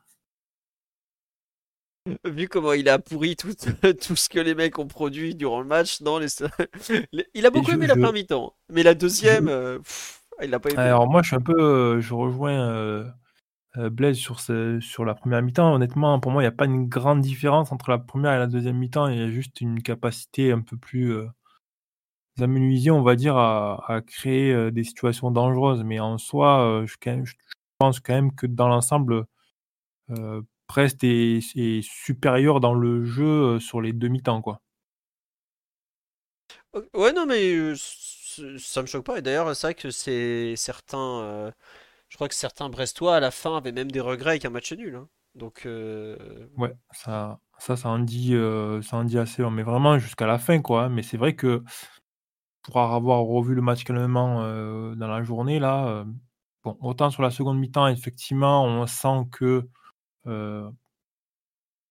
Vu 2.24 2.48
comment 2.48 2.72
il 2.72 2.88
a 2.88 2.98
pourri 2.98 3.36
tout, 3.36 3.52
tout 4.00 4.16
ce 4.16 4.28
que 4.28 4.38
les 4.40 4.54
mecs 4.54 4.78
ont 4.78 4.86
produit 4.86 5.34
durant 5.34 5.60
le 5.60 5.66
match, 5.66 6.00
non, 6.00 6.18
les- 6.18 6.26
il 7.34 7.46
a 7.46 7.50
beaucoup 7.50 7.70
je- 7.70 7.74
aimé 7.74 7.86
la 7.86 7.94
je- 7.94 8.00
première 8.00 8.12
mi-temps, 8.12 8.54
mais 8.70 8.82
la 8.82 8.94
deuxième, 8.94 9.46
je- 9.46 9.52
euh, 9.52 9.78
pff, 9.78 10.22
il 10.42 10.50
l'a 10.50 10.60
pas 10.60 10.70
aimé. 10.70 10.78
Alors 10.78 11.08
moi, 11.10 11.22
je 11.22 11.28
suis 11.28 11.36
un 11.36 11.40
peu, 11.40 11.60
euh, 11.60 12.00
je 12.00 12.14
rejoins 12.14 12.70
euh, 12.70 13.04
Blaise 13.90 14.16
sur, 14.16 14.40
ce- 14.40 14.80
sur 14.80 15.04
la 15.04 15.14
première 15.14 15.42
mi-temps. 15.42 15.74
Honnêtement, 15.74 16.18
pour 16.20 16.32
moi, 16.32 16.42
il 16.42 16.46
n'y 16.46 16.48
a 16.48 16.52
pas 16.56 16.64
une 16.64 16.88
grande 16.88 17.20
différence 17.20 17.70
entre 17.72 17.90
la 17.90 17.98
première 17.98 18.32
et 18.32 18.38
la 18.38 18.46
deuxième 18.46 18.76
mi-temps. 18.78 19.08
Il 19.08 19.18
y 19.18 19.22
a 19.22 19.30
juste 19.30 19.60
une 19.60 19.82
capacité 19.82 20.50
un 20.52 20.60
peu 20.60 20.76
plus 20.76 21.12
euh, 21.12 21.26
amenuisée, 22.40 22.90
on 22.90 23.02
va 23.02 23.14
dire, 23.16 23.36
à, 23.36 23.84
à 23.92 24.00
créer 24.00 24.52
euh, 24.52 24.70
des 24.70 24.84
situations 24.84 25.30
dangereuses. 25.30 25.84
Mais 25.84 26.00
en 26.00 26.18
soi, 26.18 26.82
je, 26.86 26.94
quand 27.00 27.10
même- 27.12 27.26
je 27.26 27.34
pense 27.78 28.00
quand 28.00 28.14
même 28.14 28.34
que 28.34 28.46
dans 28.46 28.68
l'ensemble, 28.68 29.24
Brest 30.70 31.04
est, 31.04 31.40
est 31.56 31.82
supérieur 31.82 32.60
dans 32.60 32.74
le 32.74 33.04
jeu 33.04 33.58
sur 33.60 33.80
les 33.80 33.92
deux 33.92 34.08
mi-temps, 34.08 34.42
quoi. 34.42 34.60
Ouais, 36.94 37.12
non, 37.12 37.26
mais 37.26 37.52
euh, 37.54 37.74
ça 38.58 38.82
me 38.82 38.86
choque 38.86 39.04
pas. 39.04 39.18
Et 39.18 39.22
d'ailleurs, 39.22 39.54
c'est 39.56 39.66
vrai 39.68 39.74
que 39.74 39.90
c'est 39.90 40.54
certains, 40.56 41.20
euh, 41.22 41.50
je 42.08 42.16
crois 42.16 42.28
que 42.28 42.34
certains 42.34 42.68
Brestois 42.68 43.16
à 43.16 43.20
la 43.20 43.30
fin 43.30 43.56
avaient 43.56 43.72
même 43.72 43.90
des 43.92 44.00
regrets 44.00 44.30
avec 44.32 44.44
un 44.44 44.50
match 44.50 44.72
nul. 44.72 44.96
hein. 44.96 45.08
Donc, 45.34 45.66
euh, 45.66 46.48
Ouais, 46.56 46.74
ça, 46.92 47.40
ça, 47.58 47.76
ça 47.76 47.88
en 47.88 47.98
dit, 48.00 48.34
ça 48.82 48.96
en 48.96 49.04
dit 49.04 49.18
assez 49.18 49.42
long, 49.42 49.50
mais 49.50 49.62
vraiment 49.62 49.98
jusqu'à 49.98 50.26
la 50.26 50.38
fin, 50.38 50.60
quoi. 50.60 50.84
hein. 50.84 50.88
Mais 50.90 51.02
c'est 51.02 51.16
vrai 51.16 51.34
que 51.34 51.62
pour 52.62 52.78
avoir 52.80 53.20
revu 53.22 53.54
le 53.54 53.62
match 53.62 53.84
calmement 53.84 54.40
dans 54.94 55.08
la 55.08 55.22
journée, 55.22 55.58
là, 55.58 56.04
bon, 56.64 56.76
autant 56.80 57.10
sur 57.10 57.22
la 57.22 57.30
seconde 57.30 57.58
mi-temps, 57.58 57.88
effectivement, 57.88 58.64
on 58.64 58.86
sent 58.86 59.26
que 59.32 59.68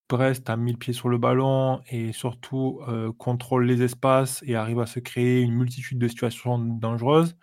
Brest 0.09 0.49
a 0.49 0.57
mis 0.57 0.71
le 0.71 0.77
pied 0.77 0.93
sur 0.93 1.07
le 1.09 1.17
ballon 1.19 1.81
et 1.89 2.11
surtout 2.13 2.81
euh, 2.87 3.11
contrôle 3.13 3.65
les 3.65 3.83
espaces 3.83 4.43
et 4.45 4.55
arrive 4.55 4.79
à 4.79 4.87
se 4.87 4.99
créer 4.99 5.41
une 5.41 5.53
multitude 5.53 5.99
de 5.99 6.07
situations 6.07 6.57
dangereuses. 6.57 7.37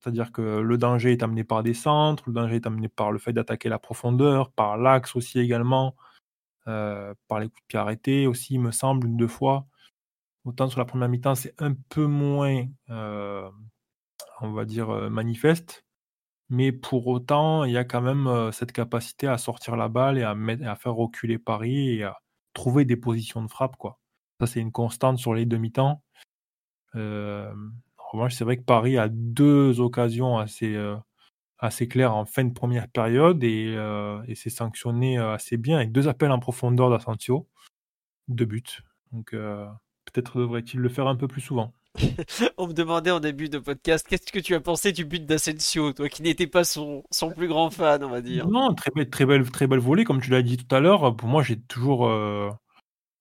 C'est-à-dire 0.00 0.32
que 0.32 0.60
le 0.60 0.78
danger 0.78 1.12
est 1.12 1.22
amené 1.22 1.44
par 1.44 1.62
des 1.62 1.74
centres, 1.74 2.24
le 2.28 2.34
danger 2.34 2.56
est 2.56 2.66
amené 2.66 2.88
par 2.88 3.12
le 3.12 3.18
fait 3.18 3.32
d'attaquer 3.34 3.68
la 3.70 3.78
profondeur, 3.78 4.50
par 4.52 4.78
l'axe 4.78 5.16
aussi 5.16 5.40
également. 5.40 5.96
euh, 6.68 7.14
par 7.28 7.40
les 7.40 7.48
coups 7.48 7.62
de 7.62 7.66
pied 7.68 7.78
arrêtés 7.78 8.26
aussi, 8.28 8.54
il 8.54 8.60
me 8.60 8.72
semble, 8.72 9.06
une 9.08 9.16
deux 9.16 9.28
fois. 9.28 9.66
Autant 10.44 10.68
sur 10.68 10.78
la 10.80 10.86
première 10.86 11.08
mi-temps, 11.10 11.34
c'est 11.36 11.54
un 11.62 11.74
peu 11.90 12.06
moins, 12.06 12.66
euh, 12.90 13.50
on 14.40 14.52
va 14.52 14.64
dire, 14.66 14.90
euh, 14.90 15.10
manifeste. 15.10 15.84
Mais 16.50 16.72
pour 16.72 17.06
autant, 17.06 17.62
il 17.62 17.72
y 17.72 17.76
a 17.76 17.84
quand 17.84 18.00
même 18.00 18.50
cette 18.52 18.72
capacité 18.72 19.28
à 19.28 19.38
sortir 19.38 19.76
la 19.76 19.88
balle 19.88 20.18
et 20.18 20.24
à, 20.24 20.76
faire 20.76 20.94
reculer 20.94 21.38
Paris 21.38 21.98
et 21.98 22.02
à 22.02 22.18
trouver 22.54 22.84
des 22.84 22.96
positions 22.96 23.42
de 23.42 23.48
frappe. 23.48 23.76
Ça, 24.40 24.46
c'est 24.46 24.60
une 24.60 24.72
constante 24.72 25.18
sur 25.18 25.32
les 25.32 25.46
demi-temps. 25.46 26.02
En 26.94 27.48
revanche, 28.12 28.34
c'est 28.34 28.44
vrai 28.44 28.56
que 28.56 28.64
Paris 28.64 28.98
a 28.98 29.08
deux 29.08 29.78
occasions 29.78 30.38
assez, 30.38 30.76
claires 31.88 32.16
en 32.16 32.24
fin 32.24 32.44
de 32.44 32.52
première 32.52 32.88
période 32.88 33.44
et, 33.44 33.76
c'est 34.34 34.50
sanctionné 34.50 35.18
assez 35.18 35.56
bien 35.56 35.76
avec 35.76 35.92
deux 35.92 36.08
appels 36.08 36.32
en 36.32 36.40
profondeur 36.40 36.90
d'Asensio, 36.90 37.48
deux 38.26 38.46
buts. 38.46 38.82
Donc 39.12 39.30
peut-être 39.30 40.40
devrait-il 40.40 40.80
le 40.80 40.88
faire 40.88 41.06
un 41.06 41.14
peu 41.14 41.28
plus 41.28 41.40
souvent. 41.40 41.72
On 42.56 42.68
me 42.68 42.72
demandait 42.72 43.10
en 43.10 43.20
début 43.20 43.48
de 43.48 43.58
podcast, 43.58 44.06
qu'est-ce 44.08 44.30
que 44.30 44.38
tu 44.38 44.54
as 44.54 44.60
pensé 44.60 44.92
du 44.92 45.04
but 45.04 45.24
d'Asensio, 45.26 45.92
toi 45.92 46.08
qui 46.08 46.22
n'étais 46.22 46.46
pas 46.46 46.64
son, 46.64 47.02
son 47.10 47.30
plus 47.30 47.48
grand 47.48 47.70
fan, 47.70 48.04
on 48.04 48.08
va 48.10 48.20
dire? 48.20 48.48
Non, 48.48 48.74
très 48.74 48.90
belle, 48.94 49.10
très 49.10 49.26
belle, 49.26 49.50
très 49.50 49.66
belle 49.66 49.80
volée, 49.80 50.04
comme 50.04 50.20
tu 50.20 50.30
l'as 50.30 50.42
dit 50.42 50.56
tout 50.56 50.74
à 50.74 50.80
l'heure. 50.80 51.16
Pour 51.16 51.28
moi, 51.28 51.42
j'ai 51.42 51.60
toujours, 51.60 52.06
euh, 52.06 52.48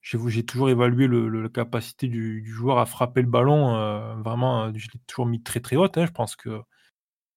j'ai 0.01 0.17
j'ai 0.27 0.45
toujours 0.45 0.69
évalué 0.69 1.07
le, 1.07 1.27
le- 1.29 1.43
la 1.43 1.49
capacité 1.49 2.07
du, 2.07 2.41
du 2.41 2.51
joueur 2.51 2.77
à 2.77 2.85
frapper 2.85 3.21
le 3.21 3.27
ballon. 3.27 3.75
euh, 3.75 4.15
vraiment, 4.23 4.65
euh, 4.65 4.71
je 4.75 4.87
l'ai 4.93 4.99
toujours 5.07 5.25
mis 5.25 5.41
très 5.41 5.59
très 5.59 5.75
haute. 5.75 5.97
hein. 5.97 6.05
Je 6.05 6.11
pense 6.11 6.35
que 6.35 6.61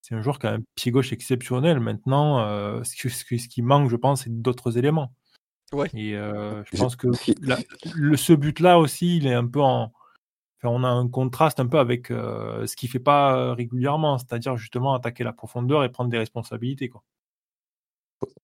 c'est 0.02 0.14
un 0.14 0.20
joueur 0.22 0.38
qui 0.38 0.46
a 0.48 0.52
un 0.54 0.60
pied 0.74 0.92
gauche 0.92 1.12
exceptionnel. 1.12 1.80
Maintenant, 1.80 2.40
euh, 2.40 2.82
ce, 2.84 2.94
qui- 2.94 3.10
ce 3.10 3.24
qui 3.24 3.38
ce 3.38 3.48
qui 3.48 3.62
manque, 3.62 3.88
je 3.88 3.96
pense, 3.96 4.24
c'est 4.24 4.42
d'autres 4.42 4.76
éléments. 4.76 5.12
Ouais. 5.72 5.88
Et 5.94 6.14
euh, 6.14 6.62
je 6.70 6.76
pense 6.76 6.94
que 6.96 7.10
si- 7.14 7.34
la- 7.40 7.58
le, 7.94 8.16
ce 8.18 8.34
but-là 8.34 8.78
aussi, 8.78 9.16
il 9.16 9.26
est 9.26 9.32
un 9.34 9.46
peu 9.46 9.60
en. 9.62 9.92
Enfin, 10.62 10.74
on 10.74 10.84
a 10.84 10.88
un 10.88 11.08
contraste 11.08 11.60
un 11.60 11.66
peu 11.66 11.78
avec 11.78 12.10
euh, 12.10 12.66
ce 12.66 12.76
qu'il 12.76 12.88
fait 12.88 12.98
pas 13.00 13.36
euh, 13.36 13.54
régulièrement, 13.54 14.18
c'est-à-dire 14.18 14.56
justement 14.56 14.94
attaquer 14.94 15.24
la 15.24 15.32
profondeur 15.32 15.84
et 15.84 15.90
prendre 15.92 16.10
des 16.10 16.18
responsabilités. 16.18 16.88
Quoi. 16.88 17.02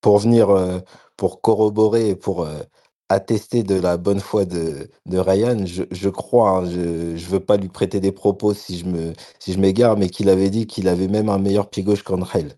pour 0.00 0.18
venir, 0.18 0.50
euh, 0.50 0.80
pour 1.16 1.40
corroborer 1.40 2.10
et 2.10 2.16
pour 2.16 2.42
euh, 2.42 2.62
attester 3.08 3.62
de 3.62 3.74
la 3.74 3.96
bonne 3.96 4.20
foi 4.20 4.44
de, 4.44 4.88
de 5.06 5.18
Ryan, 5.18 5.64
je, 5.66 5.84
je 5.90 6.08
crois, 6.08 6.50
hein, 6.58 6.70
je 6.70 6.80
ne 7.12 7.18
veux 7.18 7.40
pas 7.40 7.56
lui 7.56 7.68
prêter 7.68 8.00
des 8.00 8.12
propos 8.12 8.54
si 8.54 8.78
je 8.78 8.86
me, 8.86 9.12
si 9.38 9.52
je 9.52 9.58
m'égare, 9.58 9.96
mais 9.96 10.08
qu'il 10.10 10.28
avait 10.28 10.50
dit 10.50 10.66
qu'il 10.66 10.88
avait 10.88 11.08
même 11.08 11.28
un 11.28 11.38
meilleur 11.38 11.70
pied 11.70 11.82
gauche 11.82 12.02
qu'Angel. 12.02 12.56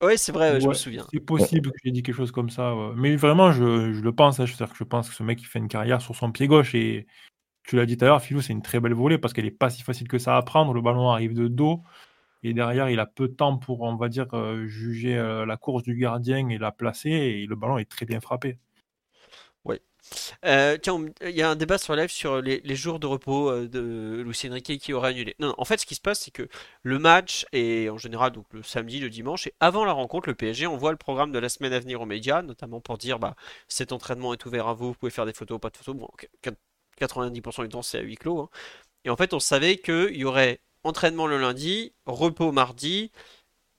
Ouais, 0.00 0.16
c'est 0.16 0.30
vrai, 0.30 0.52
ouais, 0.52 0.60
je 0.60 0.68
me 0.68 0.74
souviens. 0.74 1.04
C'est 1.12 1.18
possible 1.18 1.72
que 1.72 1.78
j'ai 1.84 1.90
dit 1.90 2.02
quelque 2.04 2.14
chose 2.14 2.30
comme 2.30 2.50
ça. 2.50 2.74
ouais. 2.74 2.92
Mais 2.96 3.16
vraiment, 3.16 3.50
je, 3.50 3.92
je 3.92 4.00
le 4.00 4.14
pense. 4.14 4.38
hein, 4.38 4.46
C'est-à-dire 4.46 4.70
que 4.72 4.78
je 4.78 4.84
pense 4.84 5.08
que 5.08 5.14
ce 5.14 5.24
mec, 5.24 5.40
il 5.42 5.46
fait 5.46 5.58
une 5.58 5.66
carrière 5.68 6.00
sur 6.00 6.14
son 6.14 6.30
pied 6.30 6.46
gauche. 6.46 6.74
Et 6.76 7.06
tu 7.68 7.76
l'as 7.76 7.84
dit 7.84 7.98
tout 7.98 8.06
à 8.06 8.08
l'heure, 8.08 8.22
Philou, 8.22 8.40
c'est 8.40 8.54
une 8.54 8.62
très 8.62 8.80
belle 8.80 8.94
volée 8.94 9.18
parce 9.18 9.34
qu'elle 9.34 9.44
n'est 9.44 9.50
pas 9.50 9.68
si 9.68 9.82
facile 9.82 10.08
que 10.08 10.18
ça 10.18 10.38
à 10.38 10.42
prendre. 10.42 10.72
Le 10.72 10.80
ballon 10.80 11.10
arrive 11.10 11.34
de 11.34 11.48
dos. 11.48 11.82
Et 12.42 12.54
derrière, 12.54 12.88
il 12.88 12.98
a 12.98 13.04
peu 13.04 13.28
de 13.28 13.34
temps 13.34 13.58
pour, 13.58 13.82
on 13.82 13.96
va 13.96 14.08
dire, 14.08 14.26
euh, 14.32 14.66
juger 14.66 15.18
euh, 15.18 15.44
la 15.44 15.58
course 15.58 15.82
du 15.82 15.94
gardien 15.94 16.48
et 16.48 16.56
la 16.56 16.72
placer. 16.72 17.10
Et 17.10 17.46
le 17.46 17.56
ballon 17.56 17.76
est 17.76 17.88
très 17.90 18.06
bien 18.06 18.20
frappé. 18.20 18.58
Euh, 20.46 20.78
tiens, 20.80 21.04
il 21.22 21.30
y 21.36 21.42
a 21.42 21.50
un 21.50 21.56
débat 21.56 21.76
sur 21.76 21.94
live 21.94 22.10
sur 22.10 22.40
les, 22.40 22.76
jours 22.76 22.98
de 22.98 23.06
repos 23.06 23.66
de 23.66 24.22
Luis 24.24 24.40
Enrique 24.48 24.78
qui 24.80 24.92
aurait 24.94 25.10
annulé. 25.10 25.34
Non, 25.38 25.54
en 25.58 25.64
fait, 25.66 25.78
ce 25.78 25.84
qui 25.84 25.94
se 25.94 26.00
passe, 26.00 26.20
c'est 26.20 26.30
que 26.30 26.48
le 26.82 26.98
match 26.98 27.44
est 27.52 27.90
en 27.90 27.98
général 27.98 28.32
donc 28.32 28.46
le 28.52 28.62
samedi, 28.62 29.00
le 29.00 29.10
dimanche, 29.10 29.46
et 29.48 29.54
avant 29.60 29.84
la 29.84 29.92
rencontre, 29.92 30.28
le 30.30 30.34
PSG 30.34 30.66
envoie 30.66 30.92
le 30.92 30.96
programme 30.96 31.32
de 31.32 31.38
la 31.38 31.50
semaine 31.50 31.74
à 31.74 31.80
venir 31.80 32.00
aux 32.00 32.06
médias, 32.06 32.40
notamment 32.40 32.80
pour 32.80 32.96
dire 32.96 33.18
bah 33.18 33.34
cet 33.68 33.92
entraînement 33.92 34.32
est 34.32 34.46
ouvert 34.46 34.68
à 34.68 34.72
vous, 34.72 34.88
vous 34.88 34.94
pouvez 34.94 35.10
faire 35.10 35.26
des 35.26 35.34
photos, 35.34 35.60
pas 35.60 35.68
de 35.68 35.76
photos. 35.76 35.96
Bon, 35.96 36.08
90% 36.98 37.62
du 37.62 37.68
temps, 37.70 37.82
c'est 37.82 37.98
à 37.98 38.02
huis 38.02 38.16
clos. 38.16 38.40
hein. 38.40 38.50
Et 39.04 39.10
en 39.10 39.16
fait, 39.16 39.34
on 39.34 39.40
savait 39.40 39.78
qu'il 39.78 40.16
y 40.16 40.24
aurait 40.24 40.60
entraînement 40.84 41.26
le 41.26 41.38
lundi, 41.38 41.94
repos 42.06 42.52
mardi. 42.52 43.12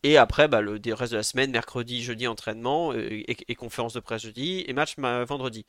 Et 0.03 0.17
après, 0.17 0.47
bah, 0.47 0.62
le 0.62 0.79
reste 0.93 1.12
de 1.12 1.17
la 1.17 1.23
semaine, 1.23 1.51
mercredi, 1.51 2.01
jeudi, 2.03 2.27
entraînement, 2.27 2.93
euh, 2.93 3.23
et, 3.27 3.55
conférence 3.55 3.93
de 3.93 3.99
presse 3.99 4.23
jeudi, 4.23 4.63
et 4.67 4.73
match 4.73 4.97
ma- 4.97 5.25
vendredi. 5.25 5.65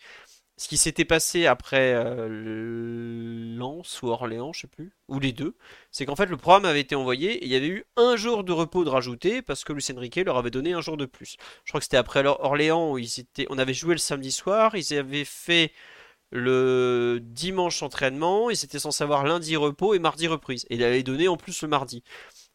Ce 0.57 0.69
qui 0.69 0.77
s'était 0.77 1.05
passé 1.07 1.47
après 1.47 1.95
euh, 1.95 2.29
le- 2.29 3.57
Lens 3.57 4.03
ou 4.03 4.09
Orléans, 4.09 4.53
je 4.53 4.63
sais 4.63 4.67
plus, 4.69 4.93
ou 5.09 5.19
les 5.21 5.33
deux, 5.33 5.57
c'est 5.91 6.07
qu'en 6.07 6.17
fait 6.17 6.27
le 6.27 6.37
programme 6.37 6.65
avait 6.65 6.81
été 6.81 6.95
envoyé 6.95 7.33
et 7.33 7.45
il 7.45 7.51
y 7.53 7.57
avait 7.57 7.69
eu 7.69 7.85
un 7.97 8.17
jour 8.17 8.45
de 8.45 8.53
repos 8.53 8.85
de 8.85 8.91
rajouter 8.91 9.43
parce 9.43 9.65
que 9.65 9.73
Luis 9.75 9.87
Enrique 9.95 10.17
leur 10.17 10.39
avait 10.39 10.51
donné 10.51 10.73
un 10.73 10.81
jour 10.81 10.97
de 10.97 11.07
plus. 11.07 11.37
Je 11.65 11.71
crois 11.73 11.81
que 11.81 11.85
c'était 11.85 11.97
après 11.99 12.25
Orléans 12.27 12.93
où 12.93 12.99
ils 12.99 13.21
étaient, 13.21 13.47
on 13.51 13.59
avait 13.59 13.75
joué 13.75 13.95
le 13.95 13.99
samedi 13.99 14.33
soir, 14.33 14.77
ils 14.77 14.95
avaient 14.95 15.25
fait 15.27 15.73
le 16.31 17.19
dimanche 17.23 17.83
entraînement, 17.83 18.51
ils 18.51 18.65
étaient 18.65 18.79
censés 18.79 19.03
avoir 19.05 19.25
lundi 19.25 19.57
repos 19.57 19.95
et 19.95 19.99
mardi 19.99 20.29
reprise. 20.29 20.67
Et 20.71 20.77
il 20.77 20.85
avait 20.85 21.03
donné 21.03 21.29
en 21.29 21.37
plus 21.37 21.63
le 21.63 21.69
mardi. 21.69 22.03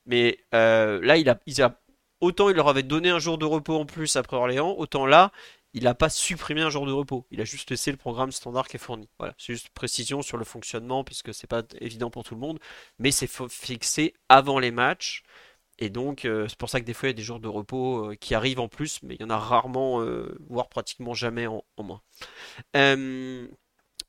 Mais 0.05 0.39
euh, 0.53 0.99
là, 1.03 1.17
il 1.17 1.29
a, 1.29 1.81
autant 2.21 2.49
il 2.49 2.55
leur 2.55 2.69
avait 2.69 2.83
donné 2.83 3.09
un 3.09 3.19
jour 3.19 3.37
de 3.37 3.45
repos 3.45 3.75
en 3.75 3.85
plus 3.85 4.15
après 4.15 4.37
Orléans, 4.37 4.75
autant 4.77 5.05
là, 5.05 5.31
il 5.73 5.83
n'a 5.83 5.95
pas 5.95 6.09
supprimé 6.09 6.61
un 6.61 6.69
jour 6.69 6.85
de 6.85 6.91
repos. 6.93 7.27
Il 7.31 7.41
a 7.41 7.45
juste 7.45 7.69
laissé 7.69 7.91
le 7.91 7.97
programme 7.97 8.31
standard 8.31 8.67
qui 8.69 8.77
est 8.77 8.79
fourni. 8.79 9.09
Voilà, 9.19 9.33
c'est 9.37 9.53
juste 9.53 9.69
précision 9.69 10.21
sur 10.21 10.37
le 10.37 10.45
fonctionnement, 10.45 11.03
puisque 11.03 11.33
c'est 11.33 11.47
pas 11.47 11.63
évident 11.81 12.09
pour 12.09 12.23
tout 12.23 12.33
le 12.35 12.39
monde, 12.39 12.59
mais 12.97 13.11
c'est 13.11 13.29
fixé 13.49 14.13
avant 14.29 14.59
les 14.59 14.71
matchs. 14.71 15.23
Et 15.77 15.89
donc, 15.89 16.23
euh, 16.23 16.47
c'est 16.47 16.57
pour 16.57 16.69
ça 16.69 16.79
que 16.79 16.85
des 16.85 16.93
fois, 16.93 17.09
il 17.09 17.11
y 17.11 17.15
a 17.15 17.17
des 17.17 17.23
jours 17.23 17.41
de 17.41 17.49
repos 17.49 18.11
euh, 18.11 18.15
qui 18.15 18.33
arrivent 18.35 18.61
en 18.61 18.69
plus, 18.69 19.03
mais 19.03 19.15
il 19.15 19.21
y 19.21 19.25
en 19.25 19.29
a 19.29 19.37
rarement, 19.37 20.01
voire 20.49 20.69
pratiquement 20.69 21.13
jamais 21.13 21.47
en 21.47 21.63
moins. 21.79 22.01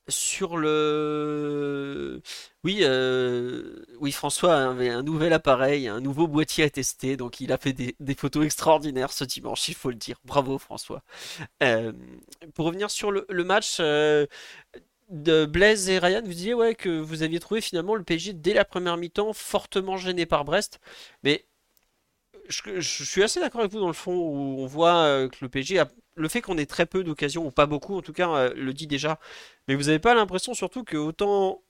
Sur 0.09 0.57
le... 0.57 2.23
Oui, 2.63 2.79
euh, 2.83 3.85
oui, 3.99 4.13
François 4.13 4.71
avait 4.71 4.89
un 4.89 5.03
nouvel 5.03 5.33
appareil, 5.33 5.89
un 5.89 6.01
nouveau 6.01 6.29
boîtier 6.29 6.63
à 6.63 6.71
tester, 6.71 7.17
donc 7.17 7.41
il 7.41 7.51
a 7.53 7.59
fait 7.59 7.73
des, 7.73 8.15
photos 8.15 8.45
extraordinaires 8.45 9.13
ce 9.13 9.25
dimanche, 9.25 9.69
il 9.69 9.75
faut 9.75 9.91
le 9.91 9.97
dire. 9.97 10.19
Bravo 10.25 10.59
François. 10.59 11.03
Euh, 11.61 11.93
pour 12.55 12.67
revenir 12.67 12.89
sur 12.89 13.11
le, 13.11 13.27
match 13.45 13.79
euh, 13.81 14.27
de 15.11 15.45
Blaise 15.45 15.89
et 15.89 15.99
Ryan, 15.99 16.23
vous 16.25 16.35
disiez 16.35 16.55
ouais, 16.55 16.77
que 16.77 17.01
vous 17.01 17.25
aviez 17.25 17.41
trouvé 17.41 17.61
finalement 17.61 17.97
le 17.97 18.05
PSG 18.05 18.33
dès 18.33 18.55
la 18.55 18.65
première 18.65 18.97
mi-temps 18.97 19.33
fortement 19.33 19.97
gêné 19.97 20.25
par 20.25 20.45
Brest, 20.45 20.81
mais 21.25 21.47
je, 22.49 22.81
je 22.81 23.05
suis 23.05 23.25
assez 23.25 23.41
d'accord 23.41 23.61
avec 23.63 23.73
vous 23.73 23.81
dans 23.81 23.89
le 23.89 23.93
fond 23.93 24.15
où 24.15 24.61
on 24.61 24.67
voit 24.67 25.29
que 25.29 25.39
le 25.41 25.49
PSG 25.49 25.81
a 25.81 25.89
le 26.17 26.29
fait 26.29 26.41
qu'on 26.43 26.59
ait 26.59 26.67
très 26.67 26.87
peu 26.87 27.05
d'occasions, 27.05 27.47
ou 27.47 27.51
pas 27.51 27.67
beaucoup 27.67 27.97
en 27.97 28.03
tout 28.03 28.13
cas, 28.13 28.31
euh, 28.31 28.55
le 28.57 28.73
dit 28.75 28.87
déjà. 28.87 29.19
Mais 29.69 29.75
vous 29.75 29.85
n'avez 29.85 29.99
pas 29.99 30.15
l'impression 30.15 30.55
surtout 30.55 30.85
que 30.85 30.97
autant 30.97 31.63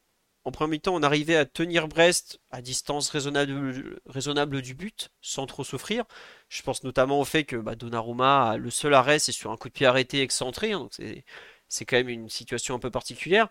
en 0.45 0.53
premier 0.53 0.73
mi-temps 0.73 0.95
on 0.95 1.03
arrivait 1.03 1.37
à 1.37 1.45
tenir 1.45 1.89
Brest 1.89 2.41
à 2.51 2.63
distance 2.63 3.11
raisonnable, 3.11 4.63
du 4.63 4.75
but, 4.75 5.11
sans 5.21 5.47
trop 5.47 5.65
souffrir. 5.65 6.05
Je 6.49 6.63
pense 6.63 6.85
notamment 6.85 7.21
au 7.21 7.25
fait 7.25 7.45
que 7.45 7.57
bah, 7.57 7.75
Donnarumma, 7.75 8.57
le 8.57 8.71
seul 8.71 8.95
arrêt, 8.95 9.19
c'est 9.19 9.33
sur 9.33 9.51
un 9.51 9.57
coup 9.57 9.69
de 9.69 9.75
pied 9.75 9.87
arrêté 9.87 10.23
excentré, 10.23 10.73
hein, 10.73 10.81
donc 10.81 10.95
c'est 10.95 11.25
c'est 11.69 11.85
quand 11.85 11.97
même 11.97 12.09
une 12.09 12.29
situation 12.29 12.77
un 12.77 12.79
peu 12.79 12.91
particulière. 12.91 13.49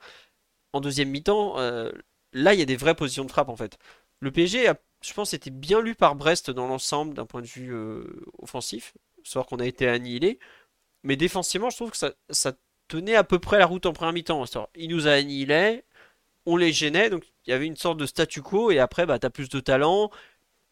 En 0.74 0.82
deuxième 0.82 1.10
mi-temps, 1.10 1.60
euh, 1.60 1.92
là 2.34 2.54
il 2.54 2.60
y 2.60 2.64
a 2.64 2.66
des 2.66 2.78
vraies 2.78 2.96
positions 2.96 3.26
de 3.26 3.32
frappe 3.32 3.50
en 3.50 3.56
fait. 3.56 3.78
Le 4.20 4.32
PSG 4.32 4.68
a, 4.68 4.76
je 5.02 5.14
pense, 5.14 5.34
été 5.34 5.50
bien 5.52 5.82
lu 5.82 5.96
par 5.96 6.16
Brest 6.16 6.50
dans 6.52 6.68
l'ensemble 6.68 7.14
d'un 7.14 7.26
point 7.26 7.42
de 7.42 7.48
vue 7.48 7.74
euh, 7.74 8.26
offensif, 8.40 8.94
savoir 9.24 9.48
qu'on 9.48 9.60
a 9.60 9.66
été 9.66 9.88
annihilé. 9.88 10.40
Mais 11.06 11.16
défensivement, 11.16 11.70
je 11.70 11.78
trouve 11.78 11.92
que 11.92 11.98
ça, 11.98 12.54
tenait 12.88 13.16
à 13.16 13.24
peu 13.24 13.40
près 13.40 13.58
la 13.58 13.66
route 13.66 13.86
en 13.88 13.94
première 13.94 14.14
mi-temps. 14.14 14.44
Il 14.76 14.90
nous 14.90 15.08
a 15.08 15.12
annihilés, 15.14 15.84
on 16.46 16.58
les 16.58 16.74
gênait, 16.74 17.10
donc 17.10 17.24
il 17.46 17.52
y 17.52 17.54
avait 17.54 17.66
une 17.66 17.78
sorte 17.78 17.98
de 17.98 18.06
statu 18.06 18.42
quo, 18.42 18.72
et 18.72 18.80
après, 18.80 19.06
bah, 19.06 19.20
t'as 19.20 19.30
plus 19.32 19.50
de 19.50 19.60
talent, 19.60 20.12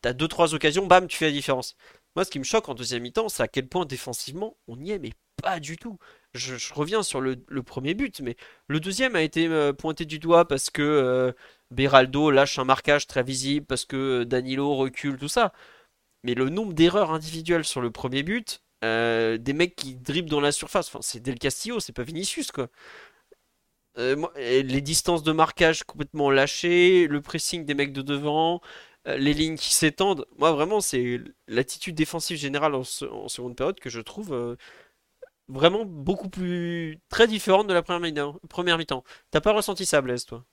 t'as 0.01 0.13
deux, 0.13 0.27
trois 0.27 0.53
occasions, 0.55 0.85
bam, 0.87 1.07
tu 1.07 1.17
fais 1.17 1.27
la 1.27 1.31
différence. 1.31 1.75
Moi, 2.15 2.25
ce 2.25 2.31
qui 2.31 2.39
me 2.39 2.43
choque 2.43 2.69
en 2.69 2.75
deuxième 2.75 3.03
mi-temps, 3.03 3.29
c'est 3.29 3.43
à 3.43 3.47
quel 3.47 3.67
point 3.67 3.85
défensivement, 3.85 4.57
on 4.67 4.79
y 4.79 4.91
est, 4.91 4.99
mais 4.99 5.13
pas 5.41 5.59
du 5.59 5.77
tout. 5.77 5.97
Je, 6.33 6.55
reviens 6.73 7.03
sur 7.03 7.21
le, 7.21 7.43
le 7.47 7.63
premier 7.63 7.93
but, 7.93 8.21
mais 8.21 8.35
le 8.67 8.79
deuxième 8.79 9.15
a 9.15 9.21
été 9.21 9.47
euh, 9.47 9.73
pointé 9.73 10.05
du 10.05 10.19
doigt 10.19 10.47
parce 10.47 10.69
que 10.69 10.81
euh, 10.81 11.31
Beraldo 11.71 12.31
lâche 12.31 12.59
un 12.59 12.63
marquage 12.65 13.07
très 13.07 13.23
visible, 13.23 13.65
parce 13.65 13.85
que 13.85 14.21
euh, 14.21 14.25
Danilo 14.25 14.75
recule, 14.75 15.17
tout 15.17 15.27
ça. 15.27 15.53
Mais 16.23 16.35
le 16.35 16.49
nombre 16.49 16.73
d'erreurs 16.73 17.11
individuelles 17.11 17.65
sur 17.65 17.81
le 17.81 17.91
premier 17.91 18.23
but, 18.23 18.62
euh, 18.83 19.37
des 19.39 19.53
mecs 19.53 19.75
qui 19.75 19.95
dribblent 19.95 20.29
dans 20.29 20.41
la 20.41 20.51
surface, 20.51 20.87
enfin, 20.89 20.99
c'est 21.01 21.21
Del 21.21 21.39
Castillo, 21.39 21.79
c'est 21.79 21.93
pas 21.93 22.03
Vinicius, 22.03 22.51
quoi. 22.51 22.69
Euh, 23.99 24.15
les 24.37 24.81
distances 24.81 25.21
de 25.23 25.31
marquage 25.31 25.83
complètement 25.83 26.31
lâchées, 26.31 27.07
le 27.07 27.21
pressing 27.21 27.63
des 27.65 27.75
mecs 27.75 27.93
de 27.93 28.01
devant, 28.01 28.59
euh, 29.07 29.17
les 29.17 29.33
lignes 29.35 29.55
qui 29.57 29.71
s'étendent. 29.73 30.25
Moi, 30.39 30.51
vraiment, 30.51 30.81
c'est 30.81 31.19
l'attitude 31.47 31.93
défensive 31.95 32.37
générale 32.37 32.73
en, 32.75 32.83
se- 32.83 33.05
en 33.05 33.27
seconde 33.29 33.55
période 33.55 33.79
que 33.79 33.89
je 33.91 34.01
trouve 34.01 34.57
vraiment 35.47 35.85
beaucoup 35.85 36.29
plus 36.29 36.99
très 37.09 37.27
différente 37.27 37.67
de 37.67 37.73
la 37.73 37.83
première 37.83 38.01
mi-temps. 38.01 38.39
Première 38.49 38.77
mi-temps. 38.77 39.03
T'as 39.31 39.41
pas 39.41 39.53
ressenti 39.53 39.85
ça, 39.85 40.01
Blaise, 40.01 40.25
toi? 40.25 40.45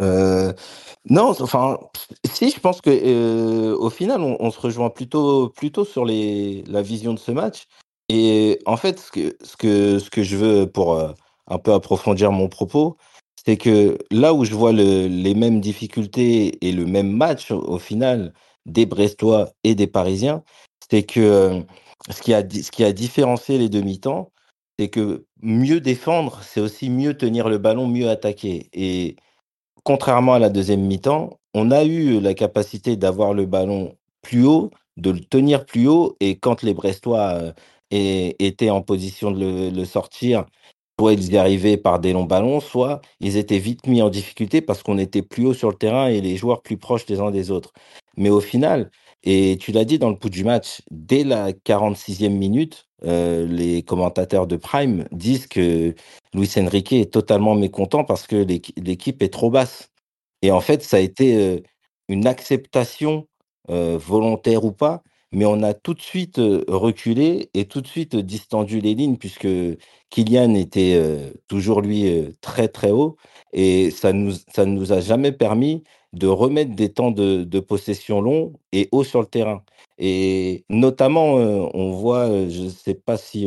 Euh, 0.00 0.52
non, 1.08 1.30
enfin, 1.40 1.78
si, 2.24 2.50
je 2.50 2.60
pense 2.60 2.80
que 2.80 2.90
euh, 2.90 3.76
au 3.76 3.90
final, 3.90 4.20
on, 4.22 4.50
se 4.50 4.60
rejoint 4.60 4.90
plutôt, 4.90 5.48
plutôt 5.50 5.84
sur 5.84 6.04
la 6.06 6.82
vision 6.82 7.14
de 7.14 7.18
ce 7.18 7.32
match. 7.32 7.66
Et 8.08 8.58
en 8.66 8.76
fait, 8.76 8.98
ce 9.00 9.10
que, 9.12 9.36
ce 9.42 9.56
que, 9.56 9.98
ce 9.98 10.10
que 10.10 10.22
je 10.22 10.36
veux 10.36 10.66
pour 10.70 10.94
euh, 10.94 11.12
un 11.48 11.58
peu 11.58 11.72
approfondir 11.74 12.32
mon 12.32 12.48
propos, 12.48 12.96
c'est 13.44 13.56
que 13.56 13.98
là 14.10 14.34
où 14.34 14.44
je 14.44 14.54
vois 14.54 14.72
le- 14.72 15.06
les 15.06 15.34
mêmes 15.34 15.60
difficultés 15.60 16.58
et 16.66 16.72
le 16.72 16.86
même 16.86 17.10
match 17.12 17.50
au, 17.52 17.78
final 17.78 18.32
des 18.66 18.86
Brestois 18.86 19.50
et 19.64 19.74
des 19.74 19.86
Parisiens, 19.86 20.42
c'est 20.90 21.04
que 21.04 21.62
ce 22.10 22.20
qui 22.22 22.34
a, 22.34 22.42
ce 22.42 22.70
qui 22.70 22.84
a 22.84 22.92
différencié 22.92 23.58
les 23.58 23.68
demi-temps, 23.68 24.32
c'est 24.78 24.88
que 24.88 25.26
mieux 25.42 25.80
défendre, 25.80 26.40
c'est 26.42 26.60
aussi 26.60 26.90
mieux 26.90 27.16
tenir 27.16 27.48
le 27.48 27.58
ballon, 27.58 27.86
mieux 27.86 28.08
attaquer. 28.10 28.68
Et 28.72 29.16
contrairement 29.84 30.34
à 30.34 30.38
la 30.38 30.50
deuxième 30.50 30.82
mi-temps, 30.82 31.38
on 31.54 31.70
a 31.70 31.84
eu 31.84 32.20
la 32.20 32.34
capacité 32.34 32.96
d'avoir 32.96 33.34
le 33.34 33.46
ballon 33.46 33.96
plus 34.22 34.44
haut, 34.46 34.70
de 34.96 35.10
le 35.10 35.20
tenir 35.20 35.66
plus 35.66 35.88
haut, 35.88 36.16
et 36.20 36.36
quand 36.38 36.62
les 36.62 36.74
Brestois 36.74 37.40
euh, 37.40 37.52
étaient 37.92 38.70
en 38.70 38.82
position 38.82 39.30
de 39.30 39.70
le, 39.74 39.84
sortir, 39.84 40.46
soit 40.98 41.14
ils 41.14 41.32
y 41.32 41.36
arrivaient 41.38 41.76
par 41.76 42.00
des 42.00 42.12
longs 42.12 42.24
ballons, 42.24 42.60
soit 42.60 43.00
ils 43.20 43.36
étaient 43.36 43.58
vite 43.58 43.86
mis 43.86 44.02
en 44.02 44.10
difficulté 44.10 44.60
parce 44.60 44.82
qu'on 44.82 44.98
était 44.98 45.22
plus 45.22 45.46
haut 45.46 45.54
sur 45.54 45.70
le 45.70 45.76
terrain 45.76 46.08
et 46.08 46.20
les 46.20 46.36
joueurs 46.36 46.62
plus 46.62 46.76
proches 46.76 47.06
les 47.08 47.20
uns 47.20 47.30
des 47.30 47.50
autres. 47.50 47.72
Mais 48.16 48.30
au 48.30 48.40
final, 48.40 48.90
et 49.22 49.58
tu 49.60 49.72
l'as 49.72 49.84
dit 49.84 49.98
dans 49.98 50.10
le 50.10 50.16
pouls 50.16 50.30
du 50.30 50.44
match, 50.44 50.82
dès 50.90 51.24
la 51.24 51.52
46e 51.52 52.30
minute, 52.30 52.86
euh, 53.04 53.46
les 53.46 53.82
commentateurs 53.82 54.46
de 54.46 54.56
Prime 54.56 55.06
disent 55.12 55.46
que 55.46 55.94
Luis 56.34 56.50
Enrique 56.58 56.92
est 56.92 57.12
totalement 57.12 57.54
mécontent 57.54 58.04
parce 58.04 58.26
que 58.26 58.36
l'équi- 58.36 58.74
l'équipe 58.76 59.22
est 59.22 59.32
trop 59.32 59.50
basse. 59.50 59.90
Et 60.42 60.50
en 60.50 60.60
fait, 60.60 60.82
ça 60.82 60.96
a 60.98 61.00
été 61.00 61.36
euh, 61.36 61.60
une 62.08 62.26
acceptation, 62.26 63.26
euh, 63.70 63.98
volontaire 63.98 64.64
ou 64.64 64.72
pas, 64.72 65.02
mais 65.32 65.44
on 65.46 65.62
a 65.62 65.74
tout 65.74 65.94
de 65.94 66.00
suite 66.00 66.38
euh, 66.38 66.64
reculé 66.68 67.50
et 67.54 67.66
tout 67.66 67.80
de 67.80 67.86
suite 67.86 68.16
distendu 68.16 68.80
les 68.80 68.94
lignes 68.94 69.16
puisque 69.16 69.48
Kylian 70.10 70.54
était 70.54 71.00
toujours 71.48 71.80
lui 71.82 72.34
très 72.40 72.68
très 72.68 72.90
haut 72.90 73.16
et 73.52 73.90
ça 73.92 74.12
nous 74.12 74.32
ça 74.52 74.64
ne 74.66 74.72
nous 74.74 74.92
a 74.92 75.00
jamais 75.00 75.30
permis 75.32 75.84
de 76.12 76.26
remettre 76.26 76.74
des 76.74 76.92
temps 76.92 77.12
de, 77.12 77.44
possession 77.60 78.20
longs 78.20 78.52
et 78.72 78.88
hauts 78.92 79.04
sur 79.04 79.20
le 79.20 79.26
terrain. 79.26 79.62
Et 79.98 80.64
notamment, 80.68 81.34
on 81.34 81.92
voit, 81.92 82.26
je 82.48 82.62
ne 82.64 82.68
sais 82.70 82.94
pas 82.94 83.16
si 83.16 83.46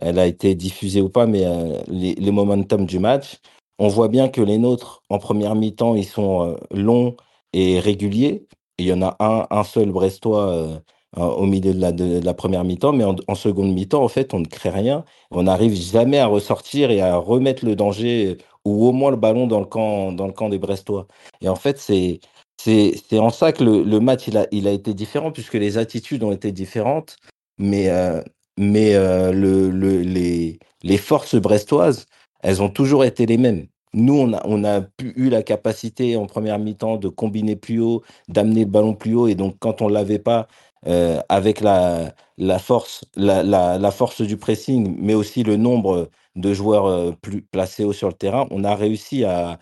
elle 0.00 0.18
a 0.18 0.26
été 0.26 0.54
diffusée 0.54 1.00
ou 1.00 1.08
pas, 1.08 1.26
mais 1.26 1.44
euh, 1.44 1.80
les, 1.88 2.30
momentum 2.30 2.86
du 2.86 2.98
match, 2.98 3.38
on 3.78 3.88
voit 3.88 4.08
bien 4.08 4.28
que 4.28 4.40
les 4.40 4.58
nôtres, 4.58 5.02
en 5.08 5.18
première 5.18 5.54
mi-temps, 5.54 5.94
ils 5.94 6.04
sont 6.04 6.42
euh, 6.42 6.56
longs 6.70 7.16
et 7.52 7.80
réguliers. 7.80 8.46
Il 8.78 8.86
y 8.86 8.92
en 8.92 9.02
a 9.02 9.16
un, 9.50 9.64
seul 9.64 9.90
Brestois 9.90 10.48
euh, 10.48 10.78
au 11.16 11.46
milieu 11.46 11.74
de 11.74 12.24
la, 12.24 12.34
première 12.34 12.64
mi-temps, 12.64 12.92
mais 12.92 13.04
en, 13.04 13.34
seconde 13.34 13.72
mi-temps, 13.72 14.02
en 14.04 14.08
fait, 14.08 14.34
on 14.34 14.40
ne 14.40 14.46
crée 14.46 14.70
rien. 14.70 15.04
On 15.30 15.44
n'arrive 15.44 15.74
jamais 15.74 16.18
à 16.18 16.26
ressortir 16.26 16.90
et 16.90 17.00
à 17.00 17.16
remettre 17.16 17.64
le 17.64 17.74
danger 17.76 18.38
ou 18.64 18.86
au 18.86 18.92
moins 18.92 19.10
le 19.10 19.16
ballon 19.16 19.46
dans 19.46 19.60
le 19.60 19.66
camp, 19.66 20.12
dans 20.12 20.26
le 20.26 20.32
camp 20.32 20.48
des 20.48 20.58
Brestois. 20.58 21.06
Et 21.40 21.48
en 21.48 21.56
fait, 21.56 21.78
c'est 21.78 22.20
c'est 22.60 23.18
en 23.18 23.30
ça 23.30 23.52
que 23.52 23.62
le, 23.62 23.82
le 23.84 24.00
match 24.00 24.26
il 24.26 24.36
a, 24.36 24.46
il 24.50 24.66
a 24.68 24.72
été 24.72 24.92
différent, 24.92 25.32
puisque 25.32 25.54
les 25.54 25.78
attitudes 25.78 26.22
ont 26.24 26.32
été 26.32 26.52
différentes, 26.52 27.16
mais, 27.58 27.88
euh, 27.88 28.22
mais 28.58 28.94
euh, 28.94 29.32
le, 29.32 29.70
le, 29.70 30.02
les, 30.02 30.96
forces 30.98 31.36
brestoises, 31.36 32.06
elles 32.42 32.60
ont 32.62 32.68
toujours 32.68 33.04
été 33.04 33.24
les 33.24 33.38
mêmes. 33.38 33.68
Nous, 33.94 34.14
on 34.14 34.32
a, 34.34 34.44
on 34.46 34.62
eu 35.00 35.30
la 35.30 35.42
capacité 35.42 36.16
en 36.16 36.26
première 36.26 36.58
mi-temps 36.58 36.96
de 36.98 37.08
combiner 37.08 37.56
plus 37.56 37.80
haut, 37.80 38.02
d'amener 38.28 38.64
le 38.64 38.70
ballon 38.70 38.94
plus 38.94 39.14
haut, 39.14 39.28
et 39.28 39.34
donc 39.34 39.56
quand 39.60 39.80
on 39.80 39.88
l'avait 39.88 40.18
pas, 40.18 40.48
euh, 40.86 41.20
avec 41.28 41.60
la, 41.60 42.12
force, 42.58 43.04
la, 43.16 43.90
force 43.92 44.22
du 44.22 44.36
pressing, 44.36 44.96
mais 45.00 45.14
aussi 45.14 45.42
le 45.44 45.56
nombre 45.56 46.10
de 46.36 46.52
joueurs 46.52 46.86
euh, 46.86 47.12
plus 47.12 47.42
placés 47.42 47.84
haut 47.84 47.92
sur 47.92 48.08
le 48.08 48.14
terrain, 48.14 48.46
on 48.50 48.64
a 48.64 48.74
réussi 48.74 49.24
à 49.24 49.58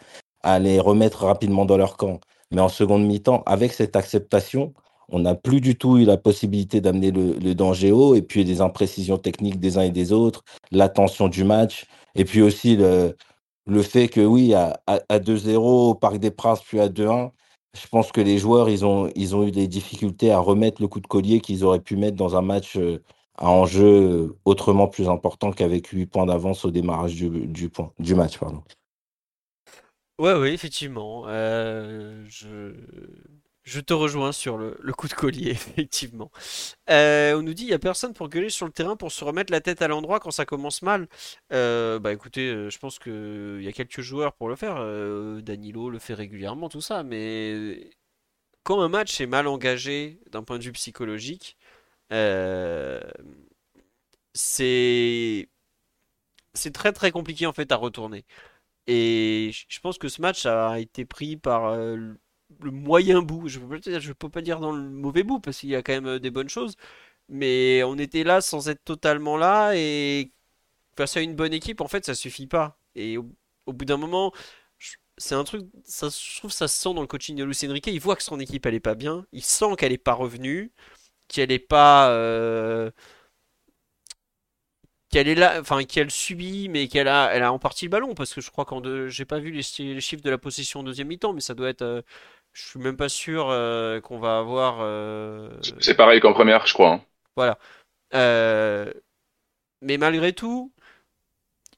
les 0.59 0.81
remettre 0.81 1.25
rapidement 1.25 1.67
dans 1.67 1.77
leur 1.77 1.97
camp. 1.97 2.21
Mais 2.51 2.61
en 2.61 2.69
seconde 2.69 3.05
mi-temps, 3.07 3.43
avec 3.47 3.73
cette 3.73 3.97
acceptation, 3.97 4.73
on 5.09 5.21
n'a 5.21 5.35
plus 5.35 5.61
du 5.61 5.77
tout 5.77 5.99
eu 5.99 6.05
la 6.05 6.17
possibilité 6.17 6.81
d'amener 6.81 7.11
le, 7.11 7.55
danger 7.55 7.93
haut, 7.93 8.15
et 8.15 8.23
puis 8.23 8.45
des 8.45 8.61
imprécisions 8.61 9.19
techniques 9.19 9.61
des 9.61 9.79
uns 9.79 9.83
et 9.83 9.91
des 9.91 10.13
autres, 10.13 10.43
la 10.71 10.89
tension 10.89 11.29
du 11.29 11.45
match, 11.45 11.87
et 12.15 12.25
puis 12.25 12.43
aussi 12.43 12.77
le, 12.77 13.83
fait 13.83 14.09
que 14.09 14.21
oui, 14.21 14.55
à, 14.55 14.81
à, 14.87 15.01
à 15.09 15.19
2-0 15.19 15.57
au 15.91 15.95
Parc 15.95 16.19
des 16.19 16.31
Princes, 16.31 16.63
puis 16.63 16.81
à 16.81 16.89
2-1, 16.89 17.31
je 17.77 17.87
pense 17.89 18.11
que 18.11 18.21
les 18.21 18.39
joueurs, 18.39 18.69
ils 18.69 18.85
ont, 18.85 19.09
eu 19.47 19.51
des 19.51 19.69
difficultés 19.69 20.33
à 20.33 20.39
remettre 20.39 20.81
le 20.81 20.89
coup 20.89 21.01
de 21.01 21.07
collier 21.07 21.41
qu'ils 21.41 21.65
auraient 21.65 21.81
pu 21.81 21.97
mettre 21.97 22.17
dans 22.17 22.37
un 22.37 22.43
match 22.43 22.77
euh, 22.77 23.03
à 23.37 23.51
enjeu 23.51 23.85
euh, 23.85 24.37
autrement 24.45 24.89
plus 24.89 25.09
important 25.09 25.53
qu'avec 25.53 25.89
8 25.89 26.07
points 26.07 26.27
d'avance 26.27 26.65
au 26.65 26.71
démarrage 26.71 27.15
du, 27.15 28.15
match. 28.15 28.39
Pardon. 28.39 28.63
Ouais, 30.19 30.35
ouais, 30.35 30.55
effectivement. 30.55 31.25
euh, 31.27 32.25
je... 32.29 32.75
je 33.67 33.81
te 33.81 33.93
rejoins 33.93 34.33
sur 34.33 34.57
le, 34.59 34.77
coup 34.97 35.09
de 35.09 35.15
collier, 35.15 35.51
effectivement. 35.51 36.31
Euh, 36.89 37.37
on 37.37 37.43
nous 37.43 37.55
dit 37.55 37.65
il 37.65 37.69
y 37.71 37.75
a 37.75 37.79
personne 37.79 38.15
pour 38.15 38.29
gueuler 38.29 38.49
sur 38.49 38.67
le 38.67 38.73
terrain 38.73 38.97
pour 38.97 39.13
se 39.13 39.25
remettre 39.25 39.53
la 39.53 39.61
tête 39.61 39.83
à 39.83 39.89
l'endroit 39.89 40.21
quand 40.21 40.31
ça 40.31 40.47
commence 40.47 40.83
mal. 40.83 41.09
Euh, 41.53 41.99
bah 41.99 42.13
écoutez, 42.13 42.49
euh, 42.49 42.71
je 42.71 42.79
pense 42.79 42.99
que 42.99 43.59
il 43.61 43.65
y 43.65 43.69
a 43.69 43.73
quelques 43.73 44.01
joueurs 44.01 44.35
pour 44.35 44.49
le 44.49 44.57
faire. 44.57 44.77
Danilo 45.43 45.91
le 45.91 45.99
fait 45.99 46.15
régulièrement, 46.15 46.69
tout 46.69 46.81
ça. 46.81 47.03
Mais 47.03 47.91
quand 48.63 48.81
un 48.81 48.89
match 48.89 49.21
est 49.21 49.27
mal 49.27 49.49
engagé 49.49 50.21
d'un 50.31 50.43
point 50.45 50.59
de 50.59 50.65
vue 50.65 50.73
psychologique, 50.73 51.57
c'est 54.35 55.49
c'est 56.55 56.73
très 56.73 56.93
très 56.93 57.11
compliqué 57.11 57.47
en 57.47 57.53
fait 57.53 57.73
à 57.73 57.77
retourner. 57.77 58.25
Et 58.87 59.53
je 59.69 59.81
pense 59.81 59.99
que 59.99 60.09
ce 60.09 60.23
match 60.23 60.47
a 60.47 60.79
été 60.81 61.05
pris 61.05 61.37
par 61.37 61.75
le 62.63 62.71
moyen 62.71 63.23
bout. 63.23 63.49
Je 63.49 63.59
peux 63.61 64.15
peux 64.15 64.29
pas 64.29 64.43
dire 64.43 64.61
dans 64.61 64.73
le 64.73 64.83
mauvais 64.83 65.23
bout 65.23 65.41
parce 65.41 65.59
qu'il 65.59 65.71
y 65.71 65.77
a 65.77 65.83
quand 65.83 65.93
même 65.93 66.07
euh, 66.07 66.19
des 66.19 66.31
bonnes 66.31 66.49
choses. 66.49 66.77
Mais 67.29 67.83
on 67.85 67.99
était 67.99 68.25
là 68.25 68.41
sans 68.41 68.69
être 68.69 68.85
totalement 68.85 69.37
là 69.37 69.73
et 69.75 70.33
face 70.97 71.17
à 71.17 71.21
une 71.23 71.35
bonne 71.37 71.53
équipe, 71.53 71.81
en 71.81 71.89
fait, 71.89 72.05
ça 72.07 72.15
suffit 72.15 72.47
pas. 72.47 72.79
Et 72.95 73.19
au, 73.19 73.27
bout 73.67 73.85
d'un 73.85 73.97
moment, 73.99 74.33
c'est 75.19 75.35
un 75.35 75.45
truc, 75.45 75.67
ça, 75.85 76.09
je 76.09 76.39
trouve 76.39 76.53
ça 76.53 76.69
se 76.69 76.79
sent 76.81 76.95
dans 76.95 77.01
le 77.01 77.07
coaching 77.07 77.37
de 77.37 77.45
Luis 77.45 77.59
Enrique. 77.69 77.87
Il 77.89 78.01
voit 78.01 78.17
que 78.17 78.23
son 78.23 78.41
équipe 78.41 78.67
elle 78.67 78.75
est 78.75 78.81
pas 78.81 78.95
bien. 78.95 79.27
Il 79.33 79.43
sent 79.43 79.77
qu'elle 79.79 79.93
est 79.93 79.99
pas 79.99 80.15
revenue, 80.15 80.73
qu'elle 81.29 81.53
est 81.53 81.59
pas, 81.59 82.11
euh, 82.11 82.91
qu'elle 85.11 85.29
est 85.29 85.35
là, 85.35 85.61
enfin 85.61 85.85
qu'elle 85.85 86.11
subit, 86.11 86.69
mais 86.69 86.89
qu'elle 86.89 87.09
a, 87.09 87.31
elle 87.33 87.43
a 87.43 87.53
en 87.53 87.59
partie 87.59 87.87
le 87.87 87.91
ballon, 87.91 88.15
parce 88.15 88.35
que 88.35 88.41
je 88.41 88.51
crois 88.51 88.65
qu'en 88.65 88.81
deux, 88.81 89.09
j'ai 89.09 89.25
pas 89.25 89.39
vu 89.39 89.51
les 89.51 89.63
chiffres 89.63 90.23
de 90.23 90.31
la 90.31 90.39
possession 90.39 90.81
en 90.81 90.83
deuxième 90.83 91.09
mi-temps, 91.09 91.33
mais 91.33 91.41
ça 91.41 91.55
doit 91.55 91.69
être, 91.69 91.83
euh, 91.83 92.03
je 92.57 92.63
suis 92.63 92.79
même 92.81 92.97
pas 92.97 93.09
sûr 93.09 93.49
euh, 93.51 94.01
qu'on 94.01 94.19
va 94.19 94.39
avoir, 94.39 94.79
euh, 94.81 95.51
C'est 95.81 95.95
pareil 95.95 96.21
qu'en 96.21 96.33
première, 96.33 96.67
je 96.67 96.75
crois. 96.75 96.93
hein. 96.93 97.01
voilà. 97.37 97.59
Euh, 98.15 98.93
mais 99.83 99.99
malgré 99.99 100.33
tout, 100.35 100.73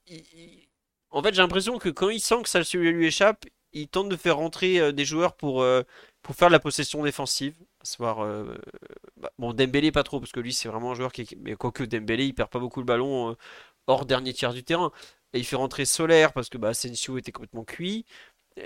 il- 0.07 0.67
en 1.11 1.23
fait, 1.23 1.33
j'ai 1.33 1.41
l'impression 1.41 1.77
que 1.79 1.89
quand 1.89 2.09
il 2.09 2.19
sent 2.19 2.43
que 2.43 2.49
ça 2.49 2.61
lui 2.73 3.05
échappe, 3.07 3.45
il 3.73 3.87
tente 3.87 4.09
de 4.09 4.15
faire 4.15 4.37
rentrer 4.37 4.93
des 4.93 5.05
joueurs 5.05 5.35
pour, 5.35 5.65
pour 6.21 6.35
faire 6.35 6.49
de 6.49 6.53
la 6.53 6.59
possession 6.59 7.03
défensive. 7.03 7.55
À 7.81 7.85
savoir, 7.85 8.19
bah, 9.17 9.31
bon, 9.39 9.53
Dembélé 9.53 9.91
pas 9.91 10.03
trop, 10.03 10.19
parce 10.19 10.31
que 10.31 10.39
lui, 10.39 10.53
c'est 10.53 10.69
vraiment 10.69 10.91
un 10.91 10.95
joueur 10.95 11.11
qui. 11.11 11.27
Mais 11.39 11.55
quoique 11.55 11.83
Dembélé, 11.83 12.25
il 12.25 12.33
perd 12.33 12.49
pas 12.49 12.59
beaucoup 12.59 12.79
le 12.79 12.85
ballon 12.85 13.35
hors 13.87 14.05
dernier 14.05 14.33
tiers 14.33 14.53
du 14.53 14.63
terrain. 14.63 14.91
Et 15.33 15.39
il 15.39 15.45
fait 15.45 15.55
rentrer 15.55 15.85
Solaire, 15.85 16.33
parce 16.33 16.49
que 16.49 16.57
bah, 16.59 16.69
Asensio 16.69 17.17
était 17.17 17.31
complètement 17.31 17.63
cuit. 17.65 18.05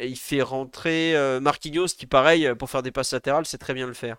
Il 0.01 0.17
fait 0.17 0.41
rentrer 0.41 1.15
euh, 1.15 1.39
Marquinhos, 1.39 1.87
qui 1.97 2.07
pareil, 2.07 2.53
pour 2.55 2.69
faire 2.69 2.83
des 2.83 2.91
passes 2.91 3.13
latérales, 3.13 3.45
c'est 3.45 3.57
très 3.57 3.73
bien 3.73 3.87
le 3.87 3.93
faire. 3.93 4.17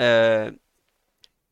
Euh, 0.00 0.50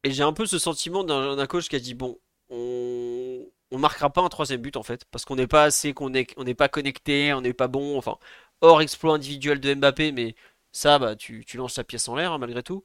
et 0.05 0.11
j'ai 0.13 0.23
un 0.23 0.33
peu 0.33 0.47
ce 0.47 0.59
sentiment 0.59 1.05
d'un 1.05 1.47
coach 1.47 1.69
qui 1.69 1.77
a 1.77 1.81
dit, 1.81 1.95
bon, 1.95 2.19
on, 2.51 3.45
on 3.71 3.79
marquera 3.79 4.11
pas 4.11 4.23
un 4.23 4.29
troisième 4.29 4.61
but 4.63 4.77
en 4.77 4.83
fait, 4.83 5.05
parce 5.11 5.25
qu'on 5.25 5.37
n'est 5.37 5.47
pas 5.49 5.65
assez, 5.65 5.95
qu'on 5.95 6.15
est, 6.15 6.33
on 6.37 6.45
n'est 6.45 6.55
pas 6.55 6.69
connecté, 6.69 7.33
on 7.35 7.41
n'est 7.41 7.53
pas 7.53 7.69
bon, 7.69 7.99
enfin, 7.99 8.19
hors 8.61 8.81
exploit 8.83 9.15
individuel 9.15 9.61
de 9.61 9.75
Mbappé, 9.75 10.13
mais 10.13 10.37
ça, 10.73 10.99
bah, 10.99 11.17
tu, 11.17 11.45
tu 11.45 11.57
lances 11.57 11.77
la 11.79 11.85
pièce 11.85 12.09
en 12.09 12.17
l'air 12.17 12.33
hein, 12.33 12.39
malgré 12.39 12.63
tout. 12.63 12.85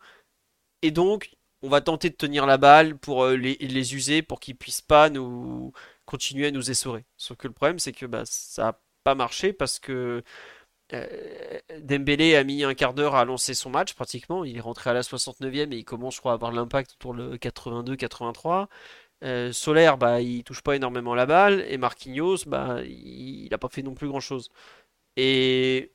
Et 0.82 0.92
donc, 0.92 1.32
on 1.62 1.70
va 1.70 1.82
tenter 1.82 2.10
de 2.10 2.16
tenir 2.16 2.46
la 2.48 2.58
balle 2.58 2.98
pour 2.98 3.24
euh, 3.24 3.36
les, 3.38 3.56
les 3.56 3.96
user, 3.96 4.22
pour 4.24 4.40
qu'ils 4.40 4.56
puissent 4.58 4.82
pas 4.82 5.10
nous 5.10 5.74
continuer 6.06 6.48
à 6.48 6.52
nous 6.52 6.72
essorer. 6.72 7.06
Sauf 7.18 7.38
que 7.38 7.48
le 7.48 7.54
problème, 7.54 7.80
c'est 7.80 7.94
que 7.94 8.06
bah, 8.06 8.24
ça 8.26 8.70
a 8.70 8.80
pas 9.04 9.16
marché 9.16 9.54
parce 9.54 9.80
que 9.80 10.24
Dembélé 11.80 12.36
a 12.36 12.44
mis 12.44 12.64
un 12.64 12.74
quart 12.74 12.94
d'heure 12.94 13.16
à 13.16 13.26
lancer 13.26 13.54
son 13.54 13.70
match 13.70 13.94
pratiquement. 13.94 14.44
Il 14.44 14.58
est 14.58 14.62
rentré 14.62 14.90
à 14.90 14.94
la 14.94 15.02
69e 15.02 15.72
et 15.74 15.78
il 15.78 15.86
commence, 15.86 16.22
à 16.26 16.32
avoir 16.34 16.52
l'impact 16.52 16.94
autour 16.94 17.14
le 17.14 17.38
82-83. 17.38 18.68
Euh, 19.24 19.52
Solaire, 19.54 19.98
bah, 19.98 20.22
il 20.22 20.44
touche 20.44 20.62
pas 20.62 20.76
énormément 20.76 21.16
la 21.16 21.26
balle. 21.26 21.66
Et 21.70 21.78
Marquinhos, 21.78 22.46
bah, 22.48 22.82
il, 22.84 23.46
il 23.46 23.54
a 23.54 23.58
pas 23.58 23.70
fait 23.70 23.84
non 23.84 23.94
plus 23.94 24.08
grand-chose. 24.08 24.50
Et 25.18 25.92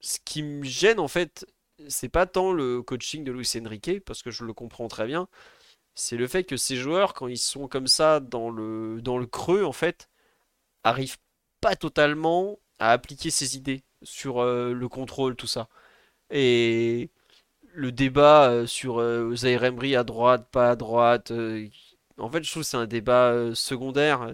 ce 0.00 0.18
qui 0.24 0.42
me 0.42 0.64
gêne, 0.64 1.00
en 1.00 1.08
fait, 1.08 1.46
c'est 1.88 2.08
pas 2.08 2.26
tant 2.26 2.52
le 2.52 2.82
coaching 2.82 3.24
de 3.24 3.32
Luis 3.32 3.50
Enrique, 3.60 4.04
parce 4.04 4.22
que 4.22 4.30
je 4.30 4.44
le 4.44 4.52
comprends 4.52 4.88
très 4.88 5.06
bien. 5.06 5.28
C'est 5.94 6.16
le 6.16 6.28
fait 6.28 6.44
que 6.44 6.56
ces 6.56 6.76
joueurs, 6.76 7.14
quand 7.14 7.28
ils 7.28 7.38
sont 7.38 7.68
comme 7.68 7.88
ça 7.88 8.20
dans 8.20 8.50
le, 8.50 9.00
dans 9.02 9.18
le 9.18 9.26
creux, 9.26 9.64
en 9.64 9.72
fait, 9.72 10.08
arrivent 10.84 11.18
pas 11.60 11.76
totalement 11.76 12.58
à 12.78 12.92
appliquer 12.92 13.30
ses 13.30 13.56
idées 13.56 13.82
sur 14.02 14.40
euh, 14.40 14.72
le 14.72 14.88
contrôle, 14.88 15.36
tout 15.36 15.46
ça. 15.46 15.68
Et 16.30 17.10
le 17.72 17.92
débat 17.92 18.50
euh, 18.50 18.66
sur 18.66 19.00
euh, 19.00 19.34
Zaire 19.36 19.64
Emery 19.64 19.96
à 19.96 20.04
droite, 20.04 20.48
pas 20.50 20.70
à 20.70 20.76
droite, 20.76 21.30
euh, 21.32 21.68
en 22.18 22.30
fait, 22.30 22.42
je 22.44 22.50
trouve 22.50 22.62
que 22.64 22.68
c'est 22.68 22.76
un 22.76 22.86
débat 22.86 23.54
secondaire. 23.54 24.32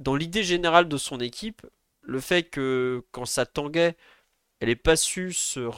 Dans 0.00 0.16
l'idée 0.16 0.42
générale 0.42 0.88
de 0.88 0.96
son 0.96 1.20
équipe, 1.20 1.62
le 2.02 2.20
fait 2.20 2.44
que 2.44 3.04
quand 3.12 3.26
ça 3.26 3.46
tanguait, 3.46 3.96
elle 4.60 4.68
n'ait 4.68 4.76
pas 4.76 4.96
su 4.96 5.32
se, 5.32 5.70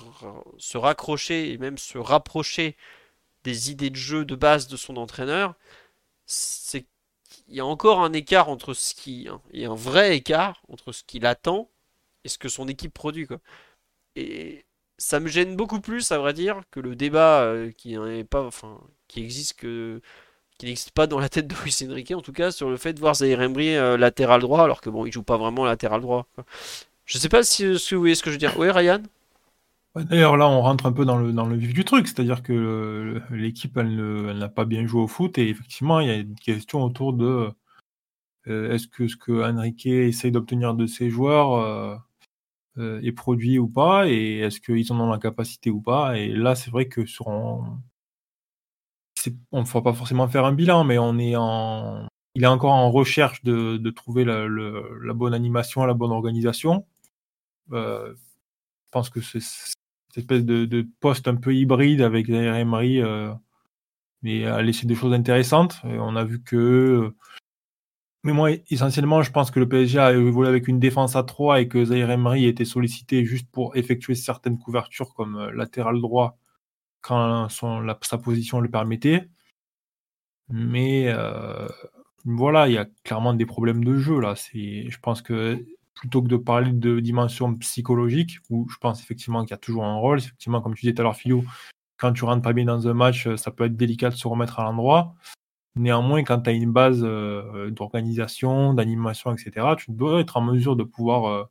se 0.58 0.78
raccrocher 0.78 1.52
et 1.52 1.58
même 1.58 1.78
se 1.78 1.98
rapprocher 1.98 2.76
des 3.44 3.70
idées 3.70 3.90
de 3.90 3.96
jeu 3.96 4.24
de 4.24 4.36
base 4.36 4.68
de 4.68 4.76
son 4.76 4.96
entraîneur, 4.96 5.54
c'est 6.26 6.86
qu'il 7.46 7.56
y 7.56 7.60
a 7.60 7.66
encore 7.66 8.02
un 8.02 8.12
écart 8.12 8.48
entre 8.48 8.74
ce 8.74 8.94
qui, 8.94 9.28
il 9.52 9.60
y 9.60 9.64
a 9.64 9.70
un 9.70 9.74
vrai 9.74 10.16
écart 10.16 10.62
entre 10.68 10.92
ce 10.92 11.02
qu'il 11.04 11.26
attend 11.26 11.70
et 12.24 12.28
ce 12.28 12.38
que 12.38 12.48
son 12.48 12.68
équipe 12.68 12.92
produit, 12.94 13.26
quoi. 13.26 13.38
Et 14.16 14.64
ça 14.98 15.20
me 15.20 15.28
gêne 15.28 15.56
beaucoup 15.56 15.80
plus, 15.80 16.10
à 16.12 16.18
vrai 16.18 16.32
dire, 16.32 16.62
que 16.70 16.80
le 16.80 16.96
débat 16.96 17.42
euh, 17.42 17.70
qui 17.72 17.96
n'existe 20.62 20.90
pas 20.92 21.06
dans 21.06 21.18
la 21.18 21.28
tête 21.28 21.46
de 21.46 21.54
Luis 21.64 21.76
Enrique, 21.88 22.12
en 22.12 22.22
tout 22.22 22.32
cas, 22.32 22.50
sur 22.50 22.70
le 22.70 22.76
fait 22.76 22.92
de 22.94 23.00
voir 23.00 23.14
Zaire 23.14 23.42
Emery 23.42 23.76
euh, 23.76 23.96
latéral 23.96 24.40
droit, 24.40 24.62
alors 24.64 24.80
que 24.80 24.90
bon, 24.90 25.06
il 25.06 25.12
joue 25.12 25.22
pas 25.22 25.36
vraiment 25.36 25.64
latéral 25.64 26.00
droit. 26.00 26.26
quoi. 26.34 26.44
Je 27.06 27.18
sais 27.18 27.28
pas 27.28 27.42
si, 27.44 27.78
si 27.78 27.94
vous 27.94 28.00
voyez 28.00 28.14
ce 28.14 28.22
que 28.22 28.30
je 28.30 28.34
veux 28.34 28.38
dire. 28.38 28.58
Oui, 28.58 28.70
Ryan? 28.70 29.02
D'ailleurs, 29.96 30.36
là, 30.36 30.48
on 30.48 30.60
rentre 30.60 30.86
un 30.86 30.92
peu 30.92 31.04
dans 31.04 31.16
le, 31.16 31.56
vif 31.56 31.72
du 31.72 31.84
truc, 31.84 32.06
c'est-à-dire 32.06 32.42
que 32.42 32.52
le- 32.52 33.22
l'équipe, 33.30 33.76
elle 33.76 34.36
n'a 34.36 34.48
pas 34.48 34.64
bien 34.64 34.86
joué 34.86 35.00
au 35.02 35.08
foot, 35.08 35.38
et 35.38 35.48
effectivement, 35.48 36.00
il 36.00 36.08
y 36.08 36.10
a 36.10 36.16
une 36.16 36.34
question 36.34 36.82
autour 36.84 37.14
de 37.14 37.50
euh, 38.48 38.72
est-ce 38.72 38.88
que 38.88 39.08
ce 39.08 39.16
que 39.16 39.42
Enrique 39.42 39.86
essaye 39.86 40.30
d'obtenir 40.32 40.74
de 40.74 40.86
ses 40.86 41.10
joueurs 41.10 41.54
euh, 41.54 41.96
euh, 42.78 43.00
est 43.02 43.12
produit 43.12 43.58
ou 43.58 43.68
pas, 43.68 44.08
et 44.08 44.38
est-ce 44.40 44.60
qu'ils 44.60 44.92
en 44.92 45.00
ont 45.00 45.10
la 45.10 45.18
capacité 45.18 45.70
ou 45.70 45.80
pas. 45.80 46.18
Et 46.18 46.28
là, 46.28 46.54
c'est 46.54 46.70
vrai 46.70 46.88
que 46.88 47.06
sur 47.06 47.28
on 47.28 47.78
ne 49.52 49.64
va 49.64 49.82
pas 49.82 49.92
forcément 49.92 50.28
faire 50.28 50.44
un 50.44 50.52
bilan, 50.52 50.84
mais 50.84 50.98
on 50.98 51.18
est 51.18 51.34
il 52.36 52.44
est 52.44 52.46
encore 52.46 52.72
en 52.72 52.90
recherche 52.90 53.42
de, 53.44 53.90
trouver 53.90 54.24
la, 54.24 54.46
bonne 55.14 55.32
animation, 55.32 55.84
la 55.86 55.94
bonne 55.94 56.12
organisation. 56.12 56.86
Euh, 57.72 58.14
je 58.14 58.90
pense 58.92 59.08
que 59.10 59.22
c'est 59.22 59.40
espèce 60.18 60.44
de, 60.44 60.86
poste 61.00 61.28
un 61.28 61.36
peu 61.36 61.54
hybride 61.54 62.02
avec 62.02 62.28
Emery, 62.28 63.00
euh, 63.02 63.32
mais 64.22 64.44
a 64.46 64.62
laissé 64.62 64.86
des 64.86 64.94
choses 64.94 65.12
intéressantes. 65.12 65.80
Et 65.84 65.98
on 65.98 66.16
a 66.16 66.24
vu 66.24 66.42
que, 66.42 67.14
mais 68.24 68.32
moi, 68.32 68.50
essentiellement, 68.70 69.22
je 69.22 69.30
pense 69.30 69.50
que 69.50 69.60
le 69.60 69.68
PSG 69.68 69.98
a 69.98 70.12
évolué 70.12 70.48
avec 70.48 70.68
une 70.68 70.80
défense 70.80 71.16
à 71.16 71.22
3 71.22 71.60
et 71.60 71.68
que 71.68 71.84
Zaire 71.84 72.10
Emery 72.10 72.46
était 72.46 72.64
sollicité 72.64 73.24
juste 73.24 73.48
pour 73.50 73.76
effectuer 73.76 74.14
certaines 74.14 74.58
couvertures 74.58 75.14
comme 75.14 75.36
euh, 75.36 75.52
latéral 75.52 76.00
droit 76.00 76.38
quand 77.02 77.48
son, 77.50 77.80
la- 77.80 77.98
sa 78.02 78.18
position 78.18 78.60
le 78.60 78.70
permettait. 78.70 79.28
Mais 80.48 81.08
euh, 81.08 81.68
voilà, 82.24 82.68
il 82.68 82.74
y 82.74 82.78
a 82.78 82.86
clairement 83.04 83.34
des 83.34 83.46
problèmes 83.46 83.84
de 83.84 83.96
jeu 83.96 84.20
là. 84.20 84.34
Je 84.34 84.98
pense 85.00 85.22
que 85.22 85.64
plutôt 85.96 86.22
que 86.22 86.28
de 86.28 86.36
parler 86.36 86.72
de 86.72 87.00
dimension 87.00 87.54
psychologique, 87.56 88.38
où 88.50 88.68
je 88.70 88.76
pense 88.78 89.02
effectivement 89.02 89.42
qu'il 89.42 89.50
y 89.50 89.54
a 89.54 89.58
toujours 89.58 89.84
un 89.84 89.96
rôle, 89.96 90.18
effectivement, 90.18 90.60
comme 90.60 90.74
tu 90.74 90.82
disais 90.82 90.94
tout 90.94 91.02
à 91.02 91.04
l'heure, 91.04 91.16
Philo, 91.16 91.44
quand 91.96 92.12
tu 92.12 92.24
rentres 92.24 92.42
pas 92.42 92.52
bien 92.52 92.66
dans 92.66 92.86
un 92.86 92.94
match, 92.94 93.28
ça 93.36 93.50
peut 93.50 93.64
être 93.64 93.76
délicat 93.76 94.10
de 94.10 94.14
se 94.14 94.28
remettre 94.28 94.60
à 94.60 94.64
l'endroit. 94.64 95.14
Néanmoins, 95.76 96.22
quand 96.24 96.40
tu 96.42 96.50
as 96.50 96.52
une 96.54 96.72
base 96.72 97.00
euh, 97.02 97.70
d'organisation, 97.70 98.74
d'animation, 98.74 99.32
etc., 99.34 99.76
tu 99.76 99.90
dois 99.92 100.20
être 100.20 100.36
en 100.36 100.42
mesure 100.42 100.76
de 100.76 100.84
pouvoir 100.84 101.24
euh, 101.26 101.44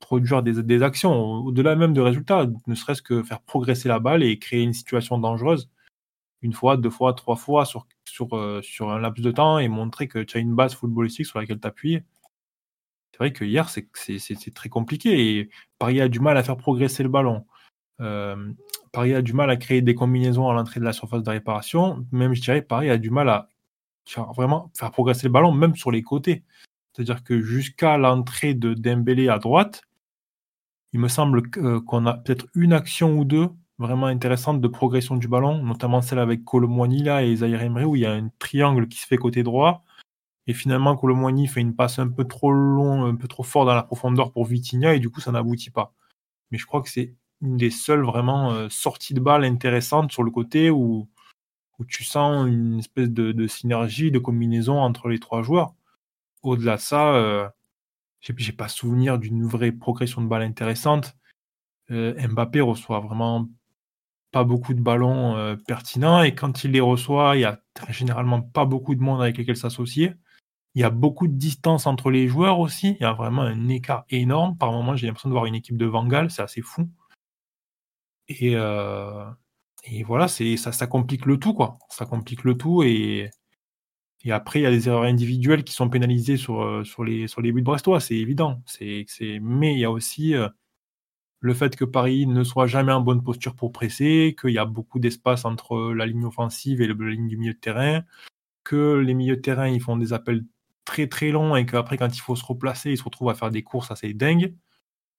produire 0.00 0.42
des, 0.42 0.62
des 0.62 0.82
actions, 0.82 1.12
au- 1.14 1.46
au-delà 1.48 1.76
même 1.76 1.94
de 1.94 2.00
résultats, 2.00 2.46
ne 2.66 2.74
serait-ce 2.74 3.02
que 3.02 3.22
faire 3.22 3.40
progresser 3.42 3.88
la 3.88 3.98
balle 4.00 4.22
et 4.22 4.38
créer 4.38 4.62
une 4.62 4.74
situation 4.74 5.18
dangereuse 5.18 5.70
une 6.42 6.52
fois, 6.52 6.76
deux 6.76 6.90
fois, 6.90 7.14
trois 7.14 7.36
fois 7.36 7.64
sur, 7.64 7.86
sur, 8.04 8.36
euh, 8.36 8.60
sur 8.62 8.90
un 8.90 8.98
laps 8.98 9.24
de 9.24 9.30
temps 9.30 9.58
et 9.58 9.68
montrer 9.68 10.08
que 10.08 10.18
tu 10.18 10.36
as 10.36 10.40
une 10.40 10.54
base 10.54 10.74
footballistique 10.74 11.26
sur 11.26 11.38
laquelle 11.38 11.60
t'appuyer. 11.60 12.04
C'est 13.12 13.18
vrai 13.18 13.32
que 13.32 13.44
hier, 13.44 13.68
c'est 13.68 14.54
très 14.54 14.68
compliqué 14.68 15.38
et 15.38 15.50
Paris 15.78 16.00
a 16.00 16.08
du 16.08 16.18
mal 16.18 16.36
à 16.36 16.42
faire 16.42 16.56
progresser 16.56 17.02
le 17.02 17.08
ballon. 17.08 17.44
Euh, 18.00 18.52
Paris 18.90 19.14
a 19.14 19.22
du 19.22 19.32
mal 19.32 19.50
à 19.50 19.56
créer 19.56 19.82
des 19.82 19.94
combinaisons 19.94 20.48
à 20.48 20.54
l'entrée 20.54 20.80
de 20.80 20.84
la 20.84 20.92
surface 20.92 21.22
de 21.22 21.30
réparation. 21.30 22.06
Même, 22.10 22.34
je 22.34 22.40
dirais, 22.40 22.62
Paris 22.62 22.90
a 22.90 22.98
du 22.98 23.10
mal 23.10 23.28
à 23.28 23.48
vraiment 24.34 24.70
faire 24.76 24.90
progresser 24.90 25.26
le 25.26 25.32
ballon, 25.32 25.52
même 25.52 25.76
sur 25.76 25.90
les 25.90 26.02
côtés. 26.02 26.42
C'est-à-dire 26.92 27.22
que 27.22 27.40
jusqu'à 27.40 27.96
l'entrée 27.96 28.54
de 28.54 28.74
Dembélé 28.74 29.28
à 29.28 29.38
droite, 29.38 29.82
il 30.92 31.00
me 31.00 31.08
semble 31.08 31.42
euh, 31.58 31.80
qu'on 31.80 32.06
a 32.06 32.14
peut-être 32.14 32.46
une 32.54 32.72
action 32.72 33.18
ou 33.18 33.24
deux 33.24 33.48
vraiment 33.78 34.06
intéressantes 34.06 34.60
de 34.60 34.68
progression 34.68 35.16
du 35.16 35.28
ballon, 35.28 35.62
notamment 35.62 36.02
celle 36.02 36.18
avec 36.18 36.44
Colomboigny 36.44 37.02
là 37.02 37.24
et 37.24 37.36
Zaire 37.36 37.62
Emery 37.62 37.84
où 37.84 37.96
il 37.96 38.02
y 38.02 38.06
a 38.06 38.12
un 38.12 38.28
triangle 38.38 38.88
qui 38.88 38.98
se 38.98 39.06
fait 39.06 39.16
côté 39.16 39.42
droit 39.42 39.84
et 40.46 40.54
finalement 40.54 40.96
Colomboigny 40.96 41.46
fait 41.46 41.60
une 41.60 41.74
passe 41.76 41.98
un 41.98 42.08
peu 42.08 42.24
trop 42.24 42.52
long, 42.52 43.04
un 43.04 43.16
peu 43.16 43.28
trop 43.28 43.42
fort 43.42 43.64
dans 43.64 43.74
la 43.74 43.82
profondeur 43.82 44.32
pour 44.32 44.44
Vitinha 44.46 44.94
et 44.94 45.00
du 45.00 45.10
coup 45.10 45.20
ça 45.20 45.32
n'aboutit 45.32 45.70
pas. 45.70 45.94
Mais 46.50 46.58
je 46.58 46.66
crois 46.66 46.82
que 46.82 46.90
c'est 46.90 47.14
une 47.40 47.56
des 47.56 47.70
seules 47.70 48.04
vraiment 48.04 48.52
euh, 48.52 48.68
sorties 48.70 49.14
de 49.14 49.20
balle 49.20 49.44
intéressantes 49.44 50.12
sur 50.12 50.22
le 50.22 50.30
côté 50.30 50.70
où, 50.70 51.08
où 51.78 51.84
tu 51.84 52.04
sens 52.04 52.46
une 52.46 52.78
espèce 52.78 53.10
de, 53.10 53.46
synergie, 53.46 54.10
de 54.10 54.18
combinaison 54.18 54.78
entre 54.78 55.08
les 55.08 55.18
trois 55.18 55.42
joueurs. 55.42 55.74
Au-delà 56.42 56.76
de 56.76 56.80
ça, 56.80 57.14
euh, 57.14 57.48
j'ai 58.20 58.52
pas 58.52 58.68
souvenir 58.68 59.18
d'une 59.18 59.44
vraie 59.46 59.72
progression 59.72 60.22
de 60.22 60.28
balle 60.28 60.42
intéressante. 60.42 61.16
Euh, 61.90 62.14
Mbappé 62.28 62.60
reçoit 62.60 63.00
vraiment 63.00 63.48
pas 64.30 64.44
beaucoup 64.44 64.74
de 64.74 64.80
ballons 64.80 65.36
euh, 65.36 65.56
pertinents 65.56 66.22
et 66.22 66.34
quand 66.34 66.64
il 66.64 66.72
les 66.72 66.80
reçoit, 66.80 67.36
il 67.36 67.40
y 67.40 67.44
a 67.44 67.60
généralement 67.90 68.40
pas 68.40 68.64
beaucoup 68.64 68.94
de 68.94 69.02
monde 69.02 69.20
avec 69.20 69.38
lequel 69.38 69.56
s'associer. 69.56 70.14
Il 70.74 70.80
y 70.80 70.84
a 70.84 70.90
beaucoup 70.90 71.28
de 71.28 71.34
distance 71.34 71.86
entre 71.86 72.10
les 72.10 72.28
joueurs 72.28 72.58
aussi. 72.58 72.96
Il 72.98 73.02
y 73.02 73.04
a 73.04 73.12
vraiment 73.12 73.42
un 73.42 73.68
écart 73.68 74.04
énorme. 74.08 74.56
Par 74.56 74.72
moment, 74.72 74.96
j'ai 74.96 75.06
l'impression 75.06 75.28
de 75.28 75.34
voir 75.34 75.46
une 75.46 75.54
équipe 75.54 75.76
de 75.76 75.86
Vangal, 75.86 76.30
c'est 76.30 76.42
assez 76.42 76.62
fou. 76.62 76.88
Et, 78.28 78.56
euh, 78.56 79.24
voilà, 80.06 80.28
ça, 80.28 80.86
complique 80.86 81.26
le 81.26 81.38
tout, 81.38 81.54
quoi. 81.54 81.78
Ça 81.90 82.06
complique 82.06 82.44
le 82.44 82.56
tout 82.56 82.82
et, 82.82 83.30
après, 84.30 84.60
il 84.60 84.62
y 84.62 84.66
a 84.66 84.70
des 84.70 84.88
erreurs 84.88 85.02
individuelles 85.02 85.64
qui 85.64 85.74
sont 85.74 85.88
pénalisées 85.90 86.36
sur, 86.36 86.62
euh, 86.62 86.84
les, 87.04 87.52
buts 87.52 87.62
brestois, 87.62 88.00
c'est 88.00 88.14
évident. 88.14 88.62
Mais 88.80 89.74
il 89.74 89.78
y 89.78 89.84
a 89.84 89.90
aussi 89.90 90.34
euh, 90.34 90.48
le 91.40 91.54
fait 91.54 91.76
que 91.76 91.84
Paris 91.84 92.26
ne 92.26 92.44
soit 92.44 92.68
jamais 92.68 92.92
en 92.92 93.00
bonne 93.00 93.22
posture 93.22 93.56
pour 93.56 93.72
presser, 93.72 94.36
qu'il 94.40 94.52
y 94.52 94.58
a 94.58 94.64
beaucoup 94.64 95.00
d'espace 95.00 95.44
entre 95.44 95.92
la 95.92 96.06
ligne 96.06 96.24
offensive 96.24 96.80
et 96.80 96.86
la 96.86 96.94
ligne 96.94 97.28
du 97.28 97.36
milieu 97.36 97.52
de 97.54 97.58
terrain, 97.58 98.02
que 98.64 98.94
les 98.96 99.14
milieux 99.14 99.36
de 99.36 99.40
terrain 99.42 99.68
ils 99.68 99.80
font 99.80 99.96
des 99.96 100.12
appels 100.12 100.44
très 100.84 101.08
très 101.08 101.30
longs 101.30 101.56
et 101.56 101.66
qu'après, 101.66 101.96
quand 101.98 102.14
il 102.14 102.20
faut 102.20 102.36
se 102.36 102.44
replacer, 102.44 102.90
ils 102.92 102.98
se 102.98 103.04
retrouvent 103.04 103.30
à 103.30 103.34
faire 103.34 103.50
des 103.50 103.62
courses 103.62 103.90
assez 103.90 104.14
dingues. 104.14 104.54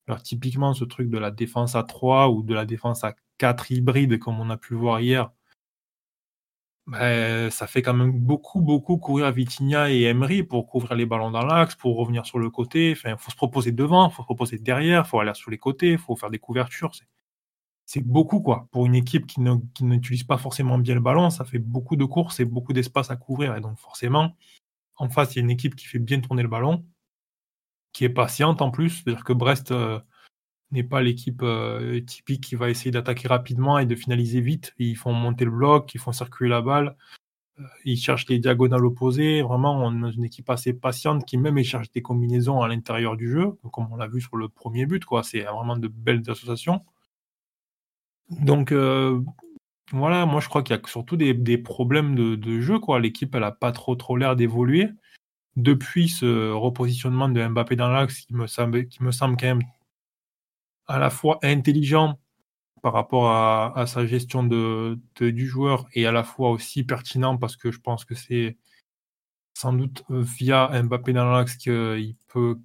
Alors, 0.07 0.21
typiquement, 0.21 0.73
ce 0.73 0.85
truc 0.85 1.09
de 1.09 1.17
la 1.17 1.31
défense 1.31 1.75
à 1.75 1.83
3 1.83 2.29
ou 2.29 2.43
de 2.43 2.53
la 2.53 2.65
défense 2.65 3.03
à 3.03 3.15
4 3.37 3.71
hybride, 3.71 4.19
comme 4.19 4.39
on 4.39 4.49
a 4.49 4.57
pu 4.57 4.75
voir 4.75 4.99
hier, 5.01 5.31
ben, 6.85 7.49
ça 7.49 7.65
fait 7.65 7.81
quand 7.81 7.93
même 7.93 8.11
beaucoup, 8.11 8.59
beaucoup 8.61 8.97
courir 8.97 9.31
Vitinha 9.31 9.89
et 9.89 10.01
Emery 10.03 10.43
pour 10.43 10.67
couvrir 10.67 10.95
les 10.95 11.05
ballons 11.05 11.31
dans 11.31 11.45
l'axe, 11.45 11.75
pour 11.75 11.95
revenir 11.97 12.25
sur 12.25 12.39
le 12.39 12.49
côté. 12.49 12.91
Enfin, 12.91 13.11
il 13.11 13.17
faut 13.17 13.31
se 13.31 13.37
proposer 13.37 13.71
devant, 13.71 14.09
il 14.09 14.13
faut 14.13 14.23
se 14.23 14.25
proposer 14.25 14.57
derrière, 14.57 15.03
il 15.05 15.09
faut 15.09 15.19
aller 15.19 15.33
sur 15.33 15.49
les 15.49 15.57
côtés, 15.57 15.91
il 15.93 15.97
faut 15.97 16.15
faire 16.17 16.29
des 16.29 16.39
couvertures. 16.39 16.91
C'est, 17.85 18.01
beaucoup, 18.01 18.41
quoi. 18.41 18.67
Pour 18.71 18.85
une 18.85 18.95
équipe 18.95 19.27
qui 19.27 19.39
n'utilise 19.83 20.23
pas 20.23 20.37
forcément 20.37 20.77
bien 20.77 20.95
le 20.95 21.01
ballon, 21.01 21.29
ça 21.29 21.45
fait 21.45 21.59
beaucoup 21.59 21.95
de 21.95 22.05
courses 22.05 22.39
et 22.39 22.45
beaucoup 22.45 22.73
d'espace 22.73 23.11
à 23.11 23.15
couvrir. 23.15 23.55
Et 23.55 23.61
donc, 23.61 23.77
forcément, 23.79 24.35
en 24.97 25.09
face, 25.09 25.35
il 25.35 25.39
y 25.39 25.41
a 25.41 25.43
une 25.43 25.51
équipe 25.51 25.75
qui 25.75 25.85
fait 25.85 25.99
bien 25.99 26.19
tourner 26.19 26.43
le 26.43 26.49
ballon, 26.49 26.85
qui 27.93 28.05
est 28.05 28.09
patiente 28.09 28.61
en 28.61 28.71
plus. 28.71 28.89
C'est-à-dire 29.03 29.23
que 29.23 29.33
Brest 29.33 29.71
euh, 29.71 29.99
n'est 30.71 30.83
pas 30.83 31.01
l'équipe 31.01 31.41
euh, 31.43 32.01
typique 32.01 32.43
qui 32.43 32.55
va 32.55 32.69
essayer 32.69 32.91
d'attaquer 32.91 33.27
rapidement 33.27 33.79
et 33.79 33.85
de 33.85 33.95
finaliser 33.95 34.41
vite. 34.41 34.73
Ils 34.77 34.95
font 34.95 35.13
monter 35.13 35.45
le 35.45 35.51
bloc, 35.51 35.93
ils 35.93 35.99
font 35.99 36.11
circuler 36.11 36.49
la 36.49 36.61
balle, 36.61 36.95
euh, 37.59 37.63
ils 37.85 37.97
cherchent 37.97 38.27
les 38.27 38.39
diagonales 38.39 38.85
opposées. 38.85 39.41
Vraiment, 39.41 39.73
on 39.83 40.07
est 40.07 40.13
une 40.13 40.25
équipe 40.25 40.49
assez 40.49 40.73
patiente 40.73 41.25
qui 41.25 41.37
même 41.37 41.61
cherche 41.63 41.91
des 41.91 42.01
combinaisons 42.01 42.61
à 42.61 42.67
l'intérieur 42.67 43.17
du 43.17 43.31
jeu, 43.31 43.53
comme 43.71 43.91
on 43.91 43.97
l'a 43.97 44.07
vu 44.07 44.21
sur 44.21 44.37
le 44.37 44.49
premier 44.49 44.85
but. 44.85 45.03
C'est 45.23 45.41
vraiment 45.41 45.77
de 45.77 45.87
belles 45.87 46.23
associations. 46.29 46.85
Donc 48.29 48.73
voilà, 49.93 50.25
moi 50.25 50.41
je 50.41 50.49
crois 50.49 50.63
qu'il 50.63 50.75
y 50.75 50.79
a 50.79 50.87
surtout 50.87 51.15
des, 51.17 51.57
problèmes 51.59 52.15
de, 52.15 52.61
jeu. 52.61 52.79
L'équipe, 52.99 53.35
elle 53.35 53.43
a 53.43 53.51
pas 53.51 53.71
trop 53.71 53.95
trop 53.95 54.17
l'air 54.17 54.35
d'évoluer. 54.35 54.89
Depuis 55.55 56.09
ce 56.09 56.51
repositionnement 56.51 57.29
de 57.29 57.47
Mbappé 57.47 57.75
dans 57.75 57.89
l'axe, 57.89 58.21
qui 58.21 58.33
me 58.33 58.47
semble, 58.47 58.87
quand 58.89 59.43
même 59.43 59.61
à 60.87 60.97
la 60.97 61.11
fois 61.11 61.37
intelligent 61.43 62.19
par 62.81 62.93
rapport 62.93 63.29
à, 63.29 63.85
sa 63.87 64.07
gestion 64.07 64.43
du 64.43 65.47
joueur 65.47 65.85
et 65.93 66.07
à 66.07 66.11
la 66.11 66.23
fois 66.23 66.49
aussi 66.49 66.83
pertinent 66.83 67.37
parce 67.37 67.55
que 67.55 67.71
je 67.71 67.79
pense 67.79 68.03
que 68.03 68.15
c'est 68.15 68.57
sans 69.53 69.73
doute 69.73 70.03
via 70.09 70.69
Mbappé 70.83 71.13
dans 71.13 71.31
l'axe 71.31 71.55
qu'il 71.55 72.15
peut, 72.29 72.59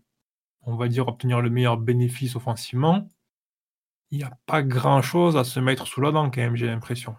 on 0.63 0.77
va 0.77 0.89
dire, 0.89 1.09
obtenir 1.09 1.43
le 1.43 1.51
meilleur 1.51 1.77
bénéfice 1.77 2.37
offensivement. 2.37 3.07
Il 4.11 4.19
n'y 4.19 4.25
a 4.25 4.37
pas 4.45 4.63
grand-chose 4.63 5.39
à 5.39 5.45
se 5.45 5.61
mettre 5.61 5.87
sous 5.87 6.03
la 6.03 6.11
dent 6.13 6.29
quand 6.31 6.43
même, 6.43 6.57
j'ai 6.57 6.67
l'impression. 6.67 7.17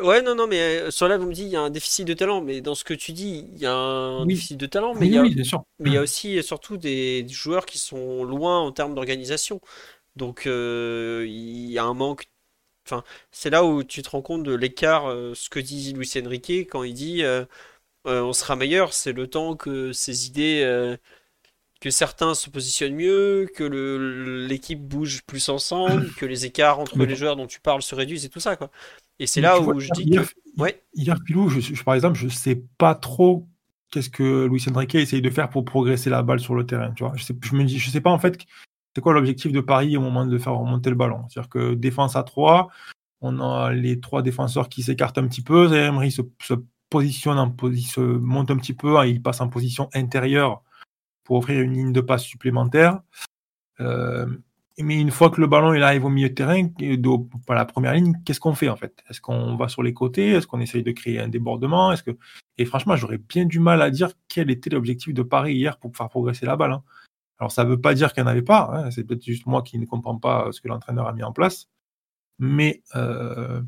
Ouais, 0.00 0.22
non, 0.22 0.34
non, 0.36 0.46
mais 0.46 0.60
euh, 0.82 0.90
sur 0.90 1.08
là, 1.08 1.18
vous 1.18 1.26
me 1.26 1.32
dites, 1.34 1.46
il 1.46 1.50
y 1.50 1.56
a 1.56 1.60
un 1.60 1.70
déficit 1.70 2.06
de 2.06 2.14
talent, 2.14 2.40
mais 2.40 2.60
dans 2.60 2.74
ce 2.76 2.84
que 2.84 2.94
tu 2.94 3.12
dis, 3.12 3.48
il 3.52 3.58
y 3.58 3.66
a 3.66 3.74
un 3.74 4.26
Oui. 4.26 4.26
déficit 4.26 4.56
de 4.56 4.66
talent, 4.66 4.94
mais 4.94 5.06
Oui, 5.06 5.08
il 5.08 5.12
y 5.12 5.18
a, 5.18 5.24
oui, 5.24 5.34
bien 5.34 5.44
sûr. 5.44 5.64
mais 5.80 5.90
il 5.90 5.92
y 5.94 5.96
a 5.96 6.02
aussi 6.02 6.36
et 6.36 6.42
surtout 6.42 6.76
des 6.76 7.26
joueurs 7.28 7.66
qui 7.66 7.78
sont 7.78 8.22
loin 8.24 8.60
en 8.60 8.70
termes 8.72 8.94
d'organisation. 8.94 9.60
Donc, 10.16 10.46
euh, 10.46 11.24
il 11.28 11.70
y 11.72 11.78
a 11.78 11.84
un 11.84 11.94
manque. 11.94 12.26
Enfin, 12.86 13.04
c'est 13.32 13.50
là 13.50 13.64
où 13.64 13.84
tu 13.84 14.02
te 14.02 14.10
rends 14.10 14.22
compte 14.22 14.44
de 14.44 14.54
l'écart, 14.54 15.08
euh, 15.10 15.34
ce 15.34 15.50
que 15.50 15.60
dit 15.60 15.92
Luis 15.94 16.10
Enrique 16.24 16.50
quand 16.70 16.84
il 16.84 16.94
dit 16.94 17.24
euh, 17.24 17.44
euh, 18.06 18.22
on 18.22 18.32
sera 18.32 18.56
meilleur, 18.56 18.92
c'est 18.94 19.12
le 19.12 19.28
temps 19.28 19.56
que 19.56 19.92
ces 19.92 20.26
idées, 20.26 20.62
euh, 20.64 20.96
que 21.80 21.90
certains 21.90 22.34
se 22.34 22.50
positionnent 22.50 22.94
mieux, 22.94 23.48
que 23.54 24.46
l'équipe 24.48 24.80
bouge 24.80 25.22
plus 25.26 25.48
ensemble, 25.48 26.10
que 26.16 26.26
les 26.26 26.46
écarts 26.46 26.80
entre 26.80 26.98
Mais 26.98 27.06
les 27.06 27.16
joueurs 27.16 27.36
dont 27.36 27.46
tu 27.46 27.60
parles 27.60 27.82
se 27.82 27.94
réduisent 27.94 28.24
et 28.24 28.28
tout 28.28 28.40
ça, 28.40 28.56
quoi. 28.56 28.70
Et 29.20 29.26
c'est 29.26 29.40
là 29.40 29.58
vois, 29.58 29.74
où 29.74 29.80
je 29.80 29.86
hier, 29.86 29.94
dis 29.96 30.04
que. 30.04 30.10
hier, 30.10 30.24
Ouais. 30.56 30.82
hier, 30.94 31.16
Pilou, 31.24 31.48
je, 31.48 31.60
je- 31.60 31.84
par 31.84 31.94
exemple, 31.94 32.18
je 32.18 32.28
sais 32.28 32.62
pas 32.78 32.94
trop 32.94 33.46
qu'est-ce 33.90 34.10
que 34.10 34.46
Luis 34.46 34.64
Enrique 34.74 34.96
essaye 34.96 35.22
de 35.22 35.30
faire 35.30 35.48
pour 35.50 35.64
progresser 35.64 36.10
la 36.10 36.22
balle 36.22 36.40
sur 36.40 36.54
le 36.54 36.66
terrain. 36.66 36.92
Tu 36.92 37.04
vois, 37.04 37.12
je, 37.16 37.22
sais, 37.24 37.34
je 37.42 37.54
me 37.54 37.64
dis, 37.64 37.78
je 37.78 37.90
sais 37.90 38.00
pas 38.00 38.10
en 38.10 38.18
fait 38.18 38.38
c'est 38.94 39.00
quoi 39.02 39.12
l'objectif 39.12 39.52
de 39.52 39.60
Paris 39.60 39.96
au 39.96 40.00
moment 40.00 40.26
de 40.26 40.38
faire 40.38 40.54
remonter 40.54 40.90
le 40.90 40.96
ballon? 40.96 41.24
C'est-à-dire 41.28 41.48
que 41.48 41.74
défense 41.74 42.16
à 42.16 42.24
3, 42.24 42.68
on 43.20 43.40
a 43.40 43.72
les 43.72 44.00
trois 44.00 44.22
défenseurs 44.22 44.68
qui 44.68 44.82
s'écartent 44.82 45.18
un 45.18 45.28
petit 45.28 45.42
peu. 45.42 45.72
Emery 45.72 46.10
se, 46.10 46.22
se 46.42 46.54
positionne 46.90 47.38
en 47.38 47.48
position, 47.50 48.02
se 48.02 48.18
monte 48.18 48.50
un 48.50 48.56
petit 48.56 48.72
peu, 48.72 48.98
hein, 48.98 49.06
il 49.06 49.22
passe 49.22 49.40
en 49.40 49.48
position 49.48 49.88
intérieure 49.94 50.62
pour 51.28 51.36
offrir 51.36 51.60
une 51.60 51.74
ligne 51.74 51.92
de 51.92 52.00
passe 52.00 52.24
supplémentaire. 52.24 53.02
Euh, 53.80 54.26
mais 54.78 54.98
une 54.98 55.10
fois 55.10 55.28
que 55.28 55.42
le 55.42 55.46
ballon 55.46 55.74
il 55.74 55.82
arrive 55.82 56.06
au 56.06 56.08
milieu 56.08 56.30
de 56.30 56.34
terrain, 56.34 56.68
la 57.48 57.64
première 57.66 57.92
ligne, 57.92 58.14
qu'est-ce 58.24 58.40
qu'on 58.40 58.54
fait 58.54 58.70
en 58.70 58.76
fait? 58.76 59.04
Est-ce 59.10 59.20
qu'on 59.20 59.54
va 59.56 59.68
sur 59.68 59.82
les 59.82 59.92
côtés? 59.92 60.30
Est-ce 60.30 60.46
qu'on 60.46 60.60
essaye 60.60 60.82
de 60.82 60.90
créer 60.90 61.20
un 61.20 61.28
débordement? 61.28 61.92
Est-ce 61.92 62.02
que 62.02 62.12
et 62.56 62.64
franchement, 62.64 62.96
j'aurais 62.96 63.18
bien 63.18 63.44
du 63.44 63.60
mal 63.60 63.82
à 63.82 63.90
dire 63.90 64.10
quel 64.28 64.50
était 64.50 64.70
l'objectif 64.70 65.12
de 65.12 65.22
Paris 65.22 65.54
hier 65.54 65.76
pour 65.78 65.94
faire 65.94 66.08
progresser 66.08 66.46
la 66.46 66.56
balle. 66.56 66.72
hein. 66.72 66.82
Alors 67.38 67.52
ça 67.52 67.64
ne 67.64 67.68
veut 67.68 67.80
pas 67.80 67.92
dire 67.92 68.14
qu'il 68.14 68.22
n'y 68.22 68.28
en 68.28 68.32
avait 68.32 68.40
pas. 68.42 68.70
hein. 68.72 68.90
C'est 68.90 69.04
peut-être 69.04 69.22
juste 69.24 69.44
moi 69.44 69.60
qui 69.62 69.78
ne 69.78 69.84
comprends 69.84 70.16
pas 70.16 70.48
ce 70.50 70.62
que 70.62 70.68
l'entraîneur 70.68 71.06
a 71.06 71.12
mis 71.12 71.22
en 71.22 71.32
place. 71.32 71.68
Mais 72.38 72.82
euh, 72.96 73.60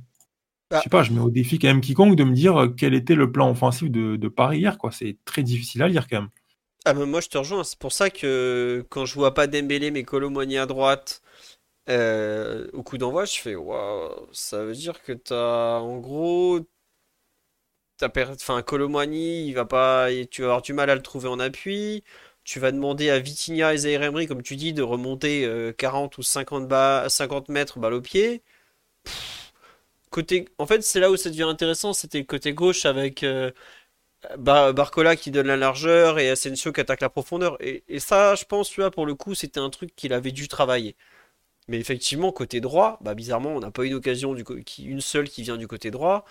je 0.71 0.77
Ah. 0.77 0.81
sais 0.81 0.89
pas, 0.89 1.03
je 1.03 1.13
mets 1.13 1.21
au 1.21 1.31
défi 1.31 1.59
quand 1.59 1.69
même 1.69 1.83
quiconque 1.83 2.17
de 2.17 2.25
me 2.25 2.33
dire 2.33 2.73
quel 2.77 2.95
était 2.95 3.17
le 3.17 3.31
plan 3.31 3.51
offensif 3.51 3.91
de, 3.91 4.29
Paris 4.29 4.61
hier. 4.61 4.79
C'est 4.93 5.19
très 5.25 5.43
difficile 5.43 5.83
à 5.83 5.89
lire 5.89 6.09
quand 6.09 6.23
même. 6.23 6.31
Ah 6.85 6.95
mais 6.95 7.05
moi 7.07 7.21
je 7.21 7.29
te 7.29 7.37
rejoins, 7.39 7.63
c'est 7.65 7.79
pour 7.79 7.93
ça 7.93 8.09
que 8.11 8.85
quand 8.89 9.05
je 9.05 9.15
vois 9.15 9.35
pas 9.35 9.47
Dembélé 9.47 9.91
mais 9.91 10.03
Colomboigny 10.03 10.57
à 10.59 10.65
droite 10.67 11.23
euh, 11.89 12.69
au 12.75 12.83
coup 12.83 12.99
d'envoi, 12.99 13.25
je 13.27 13.39
fais 13.41 13.57
waouh, 13.57 14.29
ça 14.33 14.65
veut 14.65 14.75
dire 14.75 15.03
que 15.03 15.13
t'as 15.13 15.79
en 15.81 15.99
gros 15.99 16.61
t'as 17.99 18.09
per... 18.09 18.27
enfin 18.31 18.63
Colomboigny, 18.63 19.47
il 19.47 19.53
va 19.55 19.65
pas 19.65 20.09
tu 20.31 20.43
vas 20.43 20.49
avoir 20.49 20.63
du 20.63 20.73
mal 20.73 20.91
à 20.91 20.95
le 20.95 21.03
trouver 21.03 21.29
en 21.29 21.39
appui. 21.41 22.05
Tu 22.45 22.59
vas 22.59 22.73
demander 22.73 23.11
à 23.11 23.19
Vitinha 23.21 23.75
et 23.75 23.77
Zaïre 23.79 24.03
Emery, 24.03 24.27
comme 24.27 24.43
tu 24.43 24.57
dis, 24.57 24.73
de 24.73 24.83
remonter 24.83 25.45
euh, 25.45 25.73
40 25.73 26.17
ou 26.19 26.23
50, 26.23 26.67
bas, 26.69 27.07
50 27.09 27.49
mètres 27.51 27.79
balle 27.79 27.93
au 27.95 28.01
pied. 28.01 28.43
Côté... 30.11 30.49
En 30.59 30.67
fait, 30.67 30.83
c'est 30.83 30.99
là 31.01 31.11
où 31.11 31.17
ça 31.17 31.31
devient 31.31 31.45
intéressant, 31.45 31.93
c'était 31.93 32.19
le 32.19 32.25
côté 32.25 32.53
gauche 32.53 32.85
avec 32.85 33.23
euh, 33.23 33.53
Ba- 34.39 34.73
Barcola 34.73 35.17
qui 35.17 35.31
donne 35.31 35.47
la 35.47 35.57
largeur 35.57 36.19
et 36.19 36.29
Asensio 36.31 36.73
qui 36.73 36.81
attaque 36.81 37.01
la 37.01 37.09
profondeur. 37.09 37.57
Et, 37.61 37.85
et 37.89 38.01
ça, 38.01 38.35
je 38.35 38.45
pense, 38.45 38.69
tu 38.71 38.81
vois, 38.81 38.91
pour 38.91 39.07
le 39.07 39.15
coup, 39.15 39.35
c'était 39.35 39.61
un 39.61 39.71
truc 39.71 39.95
qu'il 39.97 40.13
avait 40.13 40.33
dû 40.33 40.47
travailler. 40.47 40.95
Mais 41.69 41.79
effectivement, 41.79 42.33
côté 42.33 42.61
droit, 42.61 42.99
bah 43.01 43.15
bizarrement, 43.15 43.51
on 43.51 43.61
n'a 43.61 43.71
pas 43.71 43.85
eu 43.85 43.91
d'occasion, 43.91 44.35
une 44.79 45.01
seule 45.01 45.29
qui 45.29 45.43
vient 45.43 45.57
du 45.57 45.69
côté 45.69 45.91
droit. 45.91 46.25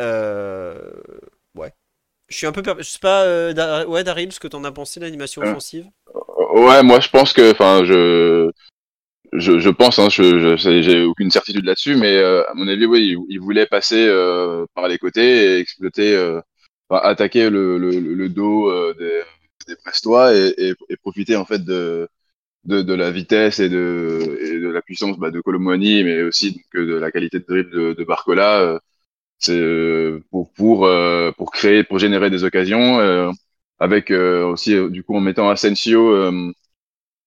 Euh, 0.00 0.90
ouais. 1.54 1.72
Je 2.28 2.36
suis 2.36 2.46
un 2.46 2.52
peu 2.52 2.62
per... 2.62 2.74
Je 2.78 2.84
sais 2.84 2.98
pas, 2.98 3.22
euh, 3.24 3.84
ouais, 3.86 4.02
Darim, 4.02 4.30
ce 4.30 4.40
que 4.40 4.48
t'en 4.48 4.64
as 4.64 4.72
pensé 4.72 4.98
l'animation 4.98 5.42
Euh. 5.42 5.50
offensive? 5.50 5.86
Ouais, 6.54 6.82
moi 6.82 7.00
je 7.00 7.08
pense 7.08 7.32
que, 7.32 7.52
enfin, 7.52 7.84
je, 7.84 8.50
je, 9.32 9.58
je 9.58 9.70
pense, 9.70 9.98
hein, 9.98 10.08
je, 10.10 10.56
j'ai 10.56 11.02
aucune 11.02 11.30
certitude 11.30 11.64
là-dessus, 11.64 11.96
mais 11.96 12.16
euh, 12.16 12.42
à 12.50 12.54
mon 12.54 12.66
avis, 12.66 12.86
oui, 12.86 13.14
il, 13.14 13.18
il 13.28 13.40
voulait 13.40 13.66
passer 13.66 14.06
euh, 14.08 14.66
par 14.74 14.88
les 14.88 14.98
côtés 14.98 15.56
et 15.56 15.58
exploiter, 15.58 16.14
euh, 16.16 16.40
enfin, 16.88 17.02
attaquer 17.08 17.50
le, 17.50 17.78
le, 17.78 17.90
le 18.00 18.28
dos 18.28 18.70
euh, 18.70 18.94
des, 18.98 19.22
des 19.68 19.76
Brestois 19.84 20.34
et, 20.34 20.54
et, 20.58 20.74
et 20.88 20.96
profiter 20.96 21.36
en 21.36 21.44
fait 21.44 21.64
de, 21.64 22.08
de, 22.64 22.82
de 22.82 22.94
la 22.94 23.10
vitesse 23.12 23.60
et 23.60 23.68
de, 23.70 24.38
et 24.42 24.60
de 24.60 24.68
la 24.68 24.82
puissance 24.82 25.18
bah, 25.18 25.30
de 25.32 25.40
Colomboigny, 25.40 26.04
mais 26.04 26.22
aussi 26.22 26.52
donc, 26.52 26.86
de 26.86 26.94
la 26.96 27.10
qualité 27.12 27.40
de 27.40 27.46
dribble 27.48 27.70
de, 27.72 27.92
de 27.94 28.04
Barcola. 28.04 28.60
euh, 28.62 28.78
c'est 29.38 29.58
euh, 29.60 30.20
pour 30.30 30.52
pour 30.54 30.86
euh, 30.86 31.32
pour 31.32 31.50
créer, 31.52 31.84
pour 31.84 31.98
générer 31.98 32.30
des 32.30 32.44
occasions, 32.44 33.00
euh, 33.00 33.30
avec 33.80 34.10
euh, 34.10 34.44
aussi 34.46 34.74
euh, 34.74 34.90
du 34.90 35.02
coup 35.04 35.16
en 35.16 35.20
mettant 35.20 35.50
Asensio 35.50 36.10
euh, 36.14 36.52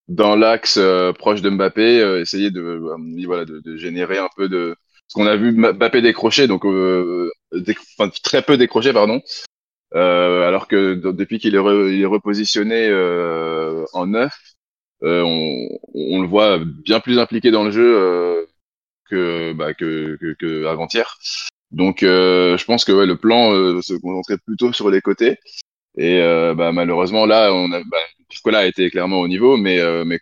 dans 0.08 0.36
l'axe 0.36 0.78
euh, 0.78 1.14
proche 1.14 1.42
de 1.42 1.50
Mbappé, 1.50 2.02
euh, 2.02 2.22
essayer 2.22 2.52
de 2.52 2.62
euh, 2.62 2.98
voilà 3.26 3.46
de, 3.46 3.60
de 3.60 3.78
générer 3.78 4.18
un 4.18 4.30
peu 4.36 4.48
de 4.50 4.76
ce 5.08 5.14
qu'on 5.14 5.28
a 5.28 5.36
vu 5.36 5.52
Mbappé 5.52 6.02
décrocher, 6.02 6.48
donc 6.48 6.66
euh, 6.66 7.30
très 8.24 8.42
peu 8.42 8.58
décrocher 8.58 8.94
pardon, 8.94 9.22
euh, 9.96 10.48
alors 10.48 10.68
que 10.68 10.96
depuis 10.96 11.40
qu'il 11.40 11.56
est, 11.56 12.06
repositionné 12.06 12.88
euh, 12.90 13.86
en 13.94 14.08
neuf, 14.08 14.34
euh, 15.04 15.22
on, 15.24 16.22
le 16.22 16.28
voit 16.28 16.60
bien 16.60 17.00
plus 17.00 17.20
impliqué 17.20 17.52
dans 17.52 17.64
le 17.64 17.72
jeu 17.72 17.98
euh, 17.98 18.46
que 19.10 19.54
bah, 19.54 19.74
que 19.74 20.66
avant-hier. 20.66 21.18
Donc 21.72 22.00
je 22.02 22.66
pense 22.66 22.86
que 22.86 22.92
le 22.92 23.18
plan 23.18 23.52
se 23.82 23.94
concentrait 23.94 24.38
plutôt 24.46 24.74
sur 24.74 24.90
les 24.90 25.02
côtés. 25.02 25.38
Et 25.98 26.20
bah, 26.56 26.72
malheureusement 26.72 27.26
là, 27.26 27.54
on 27.54 27.72
a 27.72 27.80
bah, 27.84 27.98
Nicolas 28.32 28.60
a 28.60 28.66
été 28.66 28.90
clairement 28.90 29.20
au 29.20 29.28
niveau, 29.28 29.58
mais 29.58 29.80
mais 30.06 30.20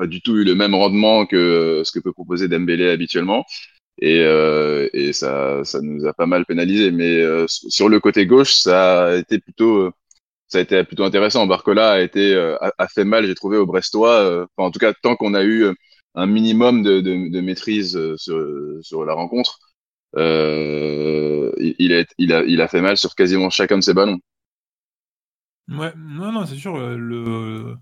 pas 0.00 0.06
du 0.06 0.22
tout 0.22 0.36
eu 0.38 0.44
le 0.44 0.54
même 0.54 0.74
rendement 0.74 1.26
que 1.26 1.36
euh, 1.36 1.84
ce 1.84 1.92
que 1.92 2.00
peut 2.00 2.12
proposer 2.12 2.48
Dembélé 2.48 2.88
habituellement. 2.88 3.44
Et, 4.00 4.20
euh, 4.20 4.88
et 4.94 5.12
ça, 5.12 5.62
ça 5.64 5.80
nous 5.82 6.06
a 6.06 6.14
pas 6.14 6.24
mal 6.26 6.46
pénalisé. 6.46 6.90
Mais 6.90 7.20
euh, 7.20 7.44
sur 7.48 7.90
le 7.90 8.00
côté 8.00 8.24
gauche, 8.26 8.54
ça 8.54 9.08
a 9.08 9.16
été 9.16 9.38
plutôt, 9.40 9.92
ça 10.48 10.58
a 10.58 10.62
été 10.62 10.82
plutôt 10.84 11.04
intéressant. 11.04 11.46
Barcola 11.46 11.92
a 11.92 12.00
été, 12.00 12.34
a, 12.34 12.88
fait 12.88 13.04
mal, 13.04 13.26
j'ai 13.26 13.34
trouvé 13.34 13.58
au 13.58 13.66
Brestois. 13.66 14.46
Enfin, 14.56 14.68
en 14.68 14.70
tout 14.70 14.78
cas, 14.78 14.94
tant 15.02 15.16
qu'on 15.16 15.34
a 15.34 15.44
eu 15.44 15.66
un 16.14 16.26
minimum 16.26 16.82
de, 16.82 17.00
de, 17.00 17.40
maîtrise 17.42 17.98
sur, 18.16 19.04
la 19.04 19.12
rencontre, 19.12 19.58
il, 20.16 21.92
a, 21.94 22.04
il 22.18 22.32
a, 22.32 22.42
il 22.44 22.60
a 22.62 22.68
fait 22.68 22.80
mal 22.80 22.96
sur 22.96 23.14
quasiment 23.14 23.50
chacun 23.50 23.76
de 23.76 23.84
ses 23.84 23.94
ballons. 23.94 24.18
Ouais, 25.68 25.92
non, 25.96 26.32
non, 26.32 26.46
c'est 26.46 26.56
sûr. 26.56 26.78
Le, 26.78 27.76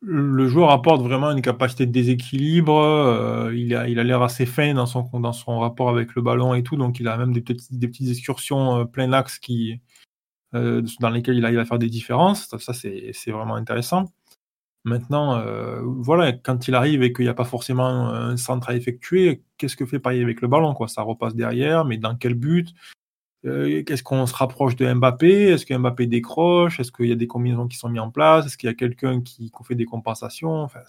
le 0.00 0.46
joueur 0.48 0.70
apporte 0.70 1.02
vraiment 1.02 1.30
une 1.32 1.42
capacité 1.42 1.86
de 1.86 1.92
déséquilibre. 1.92 2.78
euh, 2.78 3.54
il 3.54 3.74
a, 3.74 3.88
il 3.88 3.98
a 3.98 4.04
l'air 4.04 4.22
assez 4.22 4.46
fin 4.46 4.74
dans 4.74 4.86
son, 4.86 5.02
dans 5.20 5.32
son 5.32 5.58
rapport 5.58 5.88
avec 5.88 6.14
le 6.14 6.22
ballon 6.22 6.54
et 6.54 6.62
tout. 6.62 6.76
Donc, 6.76 7.00
il 7.00 7.08
a 7.08 7.16
même 7.16 7.32
des 7.32 7.40
petites, 7.40 7.76
des 7.76 7.88
petites 7.88 8.08
excursions 8.08 8.78
euh, 8.78 8.84
plein 8.84 9.12
axe 9.12 9.38
qui, 9.38 9.80
euh, 10.54 10.82
dans 11.00 11.10
lesquelles 11.10 11.36
il 11.36 11.44
arrive 11.44 11.58
à 11.58 11.64
faire 11.64 11.78
des 11.78 11.90
différences. 11.90 12.46
Ça, 12.46 12.58
ça, 12.58 12.72
c'est 12.72 13.30
vraiment 13.30 13.56
intéressant. 13.56 14.06
Maintenant, 14.84 15.36
euh, 15.36 15.80
voilà, 15.82 16.32
quand 16.32 16.68
il 16.68 16.74
arrive 16.74 17.02
et 17.02 17.12
qu'il 17.12 17.24
n'y 17.24 17.30
a 17.30 17.34
pas 17.34 17.44
forcément 17.44 18.08
un 18.08 18.36
centre 18.36 18.70
à 18.70 18.76
effectuer, 18.76 19.42
qu'est-ce 19.58 19.76
que 19.76 19.84
fait 19.84 19.98
Paris 19.98 20.22
avec 20.22 20.40
le 20.40 20.48
ballon, 20.48 20.72
quoi? 20.74 20.88
Ça 20.88 21.02
repasse 21.02 21.34
derrière, 21.34 21.84
mais 21.84 21.98
dans 21.98 22.16
quel 22.16 22.34
but? 22.34 22.68
Euh, 23.44 23.82
Est-ce 23.86 24.02
qu'on 24.02 24.26
se 24.26 24.34
rapproche 24.34 24.76
de 24.76 24.92
Mbappé? 24.92 25.48
Est-ce 25.50 25.64
que 25.66 25.74
Mbappé 25.74 26.06
décroche? 26.06 26.80
Est-ce 26.80 26.90
qu'il 26.92 27.06
y 27.06 27.12
a 27.12 27.16
des 27.16 27.26
combinaisons 27.26 27.68
qui 27.68 27.76
sont 27.76 27.88
mises 27.88 28.00
en 28.00 28.10
place? 28.10 28.46
Est-ce 28.46 28.58
qu'il 28.58 28.68
y 28.68 28.70
a 28.70 28.74
quelqu'un 28.74 29.20
qui, 29.20 29.50
fait 29.64 29.74
des 29.74 29.84
compensations? 29.84 30.62
Enfin, 30.62 30.80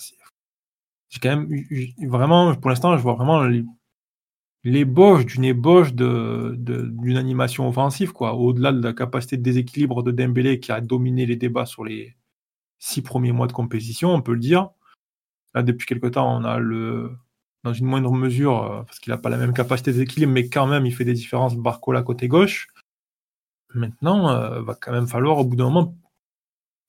j'ai 1.10 1.20
quand 1.20 1.30
même 1.30 1.50
vraiment, 2.08 2.56
pour 2.56 2.70
l'instant, 2.70 2.96
je 2.98 3.02
vois 3.02 3.14
vraiment 3.16 3.48
l'ébauche 4.64 5.26
d'une 5.26 5.46
ébauche 5.46 5.94
de, 5.94 6.56
de- 6.58 6.88
d'une 6.92 7.18
animation 7.18 7.68
offensive, 7.68 8.12
quoi. 8.14 8.34
Au-delà 8.36 8.72
de 8.72 8.82
la 8.84 8.94
capacité 8.94 9.38
de 9.38 9.44
déséquilibre 9.44 10.04
de 10.04 10.12
Dembélé 10.12 10.60
qui 10.60 10.72
a 10.72 10.82
dominé 10.82 11.26
les 11.26 11.36
débats 11.36 11.66
sur 11.66 11.84
les 11.84 12.16
six 12.80 13.02
premiers 13.02 13.32
mois 13.32 13.48
de 13.48 13.54
compétition, 13.54 14.14
on 14.14 14.22
peut 14.22 14.34
le 14.34 14.40
dire. 14.40 14.70
Là, 15.54 15.64
depuis 15.64 15.88
quelque 15.88 16.08
temps, 16.08 16.38
on 16.38 16.44
a 16.46 16.60
le, 16.60 17.12
dans 17.64 17.74
une 17.74 17.86
moindre 17.86 18.12
mesure, 18.14 18.64
euh, 18.64 18.84
parce 18.84 19.00
qu'il 19.00 19.12
n'a 19.12 19.18
pas 19.18 19.30
la 19.30 19.38
même 19.38 19.54
capacité 19.54 19.92
d'équilibre, 19.92 20.32
mais 20.32 20.50
quand 20.50 20.68
même, 20.68 20.86
il 20.86 20.94
fait 20.96 21.06
des 21.06 21.14
différences 21.14 21.56
Barcola 21.56 22.04
côté 22.04 22.28
gauche. 22.28 22.68
Maintenant, 23.74 24.30
euh, 24.30 24.62
va 24.62 24.76
quand 24.76 24.92
même 24.92 25.08
falloir, 25.08 25.38
au 25.38 25.46
bout 25.46 25.56
d'un 25.56 25.66
moment, 25.66 25.96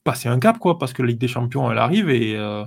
passer 0.04 0.28
un 0.28 0.38
cap, 0.38 0.58
quoi, 0.58 0.78
parce 0.78 0.92
que 0.92 1.02
la 1.02 1.08
Ligue 1.08 1.18
des 1.18 1.28
Champions, 1.28 1.70
elle 1.70 1.78
arrive 1.78 2.08
et 2.08 2.36
euh, 2.36 2.64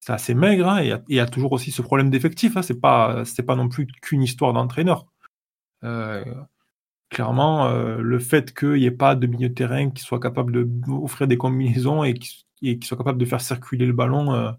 c'est 0.00 0.12
assez 0.12 0.34
maigre. 0.34 0.68
hein, 0.68 0.82
et 0.82 0.94
il 1.08 1.16
y 1.16 1.20
a- 1.20 1.26
toujours 1.26 1.52
aussi 1.52 1.70
ce 1.70 1.82
problème 1.82 2.10
d'effectif. 2.10 2.56
Hein, 2.56 2.62
c'est 2.62 2.80
pas, 2.80 3.22
pas 3.46 3.56
non 3.56 3.68
plus 3.68 3.86
qu'une 3.86 4.22
histoire 4.22 4.52
d'entraîneur. 4.52 5.06
Euh, 5.84 6.24
clairement, 7.10 7.70
le 7.70 8.18
fait 8.18 8.52
qu'il 8.52 8.72
n'y 8.74 8.86
ait 8.86 8.90
pas 8.90 9.14
de 9.14 9.26
milieu 9.26 9.48
de 9.48 9.54
terrain 9.54 9.90
qui 9.90 10.02
soit 10.02 10.20
capable 10.20 10.64
d'offrir 10.80 11.28
des 11.28 11.36
combinaisons 11.36 12.02
et 12.02 12.14
qui, 12.14 12.46
et 12.62 12.78
qui 12.78 12.86
soit 12.88 12.96
capable 12.96 13.18
de 13.18 13.24
faire 13.26 13.40
circuler 13.40 13.86
le 13.86 13.92
ballon 13.92 14.56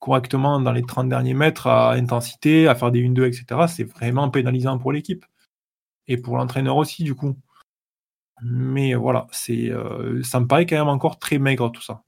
correctement 0.00 0.60
dans 0.60 0.72
les 0.72 0.82
30 0.82 1.08
derniers 1.08 1.34
mètres 1.34 1.68
à 1.68 1.92
intensité, 1.92 2.66
à 2.68 2.74
faire 2.74 2.90
des 2.90 3.02
1-2, 3.02 3.26
etc., 3.26 3.66
c'est 3.68 3.84
vraiment 3.84 4.30
pénalisant 4.30 4.78
pour 4.78 4.92
l'équipe. 4.92 5.24
Et 6.08 6.16
pour 6.16 6.36
l'entraîneur 6.36 6.76
aussi, 6.76 7.04
du 7.04 7.14
coup. 7.14 7.36
Mais 8.42 8.94
voilà, 8.94 9.26
c'est, 9.32 9.70
euh, 9.70 10.22
ça 10.22 10.40
me 10.40 10.46
paraît 10.46 10.66
quand 10.66 10.76
même 10.76 10.88
encore 10.88 11.18
très 11.18 11.38
maigre 11.38 11.70
tout 11.70 11.82
ça. 11.82 12.02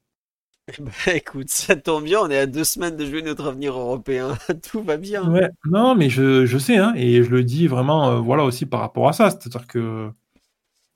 Bah 0.78 1.14
écoute, 1.14 1.50
ça 1.50 1.74
tombe 1.76 2.04
bien, 2.04 2.20
on 2.20 2.30
est 2.30 2.38
à 2.38 2.46
deux 2.46 2.64
semaines 2.64 2.96
de 2.96 3.04
jouer 3.04 3.22
notre 3.22 3.46
avenir 3.48 3.76
européen. 3.76 4.38
Tout 4.70 4.82
va 4.82 4.96
bien. 4.96 5.28
Ouais, 5.28 5.48
non, 5.64 5.96
mais 5.96 6.08
je, 6.08 6.46
je 6.46 6.58
sais, 6.58 6.76
hein, 6.76 6.94
et 6.96 7.22
je 7.22 7.30
le 7.30 7.42
dis 7.42 7.66
vraiment, 7.66 8.10
euh, 8.10 8.20
voilà 8.20 8.44
aussi 8.44 8.64
par 8.64 8.80
rapport 8.80 9.08
à 9.08 9.12
ça. 9.12 9.30
C'est-à-dire 9.30 9.66
que 9.66 10.10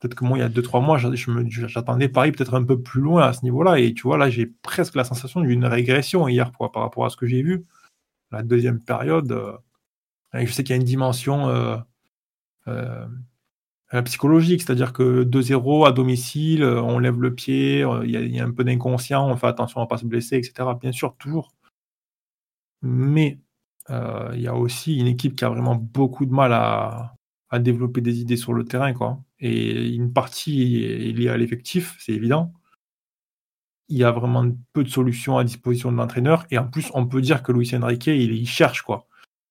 peut-être 0.01 0.15
que 0.15 0.25
moi, 0.25 0.39
il 0.39 0.41
y 0.41 0.45
a 0.45 0.49
2-3 0.49 0.81
mois, 0.81 0.99
j'attendais 0.99 2.09
Paris 2.09 2.33
peut-être 2.33 2.55
un 2.55 2.65
peu 2.65 2.81
plus 2.81 3.01
loin 3.01 3.23
à 3.25 3.33
ce 3.33 3.43
niveau-là. 3.45 3.79
Et 3.79 3.95
tu 3.95 4.03
vois, 4.03 4.19
là, 4.19 4.31
j'ai 4.31 4.47
presque 4.47 4.95
la 4.95 5.05
sensation 5.05 5.41
d'une 5.41 5.65
régression 5.65 6.29
hier 6.29 6.53
par 6.53 6.83
rapport 6.83 7.05
à 7.07 7.11
ce 7.11 7.17
que 7.17 7.27
j'ai 7.27 7.43
vu. 7.43 7.65
La 8.33 8.43
deuxième 8.43 8.81
période, 8.81 9.33
euh, 9.33 9.53
je 10.35 10.53
sais 10.53 10.65
qu'il 10.65 10.75
y 10.75 10.79
a 10.79 10.81
une 10.81 10.87
dimension 10.87 11.49
euh, 11.49 11.77
euh, 12.69 13.07
psychologique, 14.05 14.63
c'est-à-dire 14.63 14.93
que 14.93 15.25
2-0 15.25 15.87
à 15.87 15.93
domicile, 15.93 16.65
on 16.65 16.99
lève 16.99 17.21
le 17.21 17.35
pied, 17.35 17.81
il 18.05 18.11
y, 18.11 18.41
a- 18.41 18.45
un 18.45 18.51
peu 18.53 18.65
d'inconscient, 18.65 19.29
on 19.29 19.37
fait 19.37 19.47
attention 19.47 19.81
à 19.81 19.85
ne 19.85 19.89
pas 19.89 19.99
se 19.99 20.07
blesser, 20.07 20.37
etc. 20.37 20.71
Bien 20.81 20.93
sûr, 20.93 21.17
toujours. 21.19 21.53
Mais 22.83 23.39
il 23.89 24.41
y 24.41 24.49
a 24.49 24.55
aussi 24.55 24.97
une 24.99 25.07
équipe 25.07 25.37
qui 25.37 25.45
a 25.45 25.49
vraiment 25.49 25.77
beaucoup 25.77 26.27
de 26.27 26.33
mal 26.33 26.53
à, 26.53 27.15
à 27.51 27.59
développer 27.59 28.01
des 28.01 28.21
idées 28.21 28.37
sur 28.37 28.53
le 28.53 28.65
terrain. 28.65 28.93
Quoi. 28.93 29.21
Et 29.41 29.89
une 29.95 30.13
partie 30.13 30.83
est 30.85 31.13
liée 31.13 31.29
à 31.29 31.37
l'effectif, 31.37 31.97
c'est 32.01 32.13
évident. 32.13 32.53
Il 33.89 33.99
y 33.99 34.05
a 34.05 34.11
vraiment 34.11 34.45
peu 34.73 34.83
de 34.83 34.89
solutions 34.89 35.39
à 35.39 35.45
disposition 35.45 35.93
de 35.93 35.97
l'entraîneur. 35.97 36.45
Et 36.51 36.59
en 36.59 36.67
plus, 36.67 36.91
on 36.95 37.07
peut 37.07 37.21
dire 37.21 37.43
que 37.43 37.53
Luis 37.53 37.71
Enrique, 37.75 38.07
il, 38.09 38.33
il 38.33 38.49
cherche. 38.49 38.83
quoi. 38.83 39.07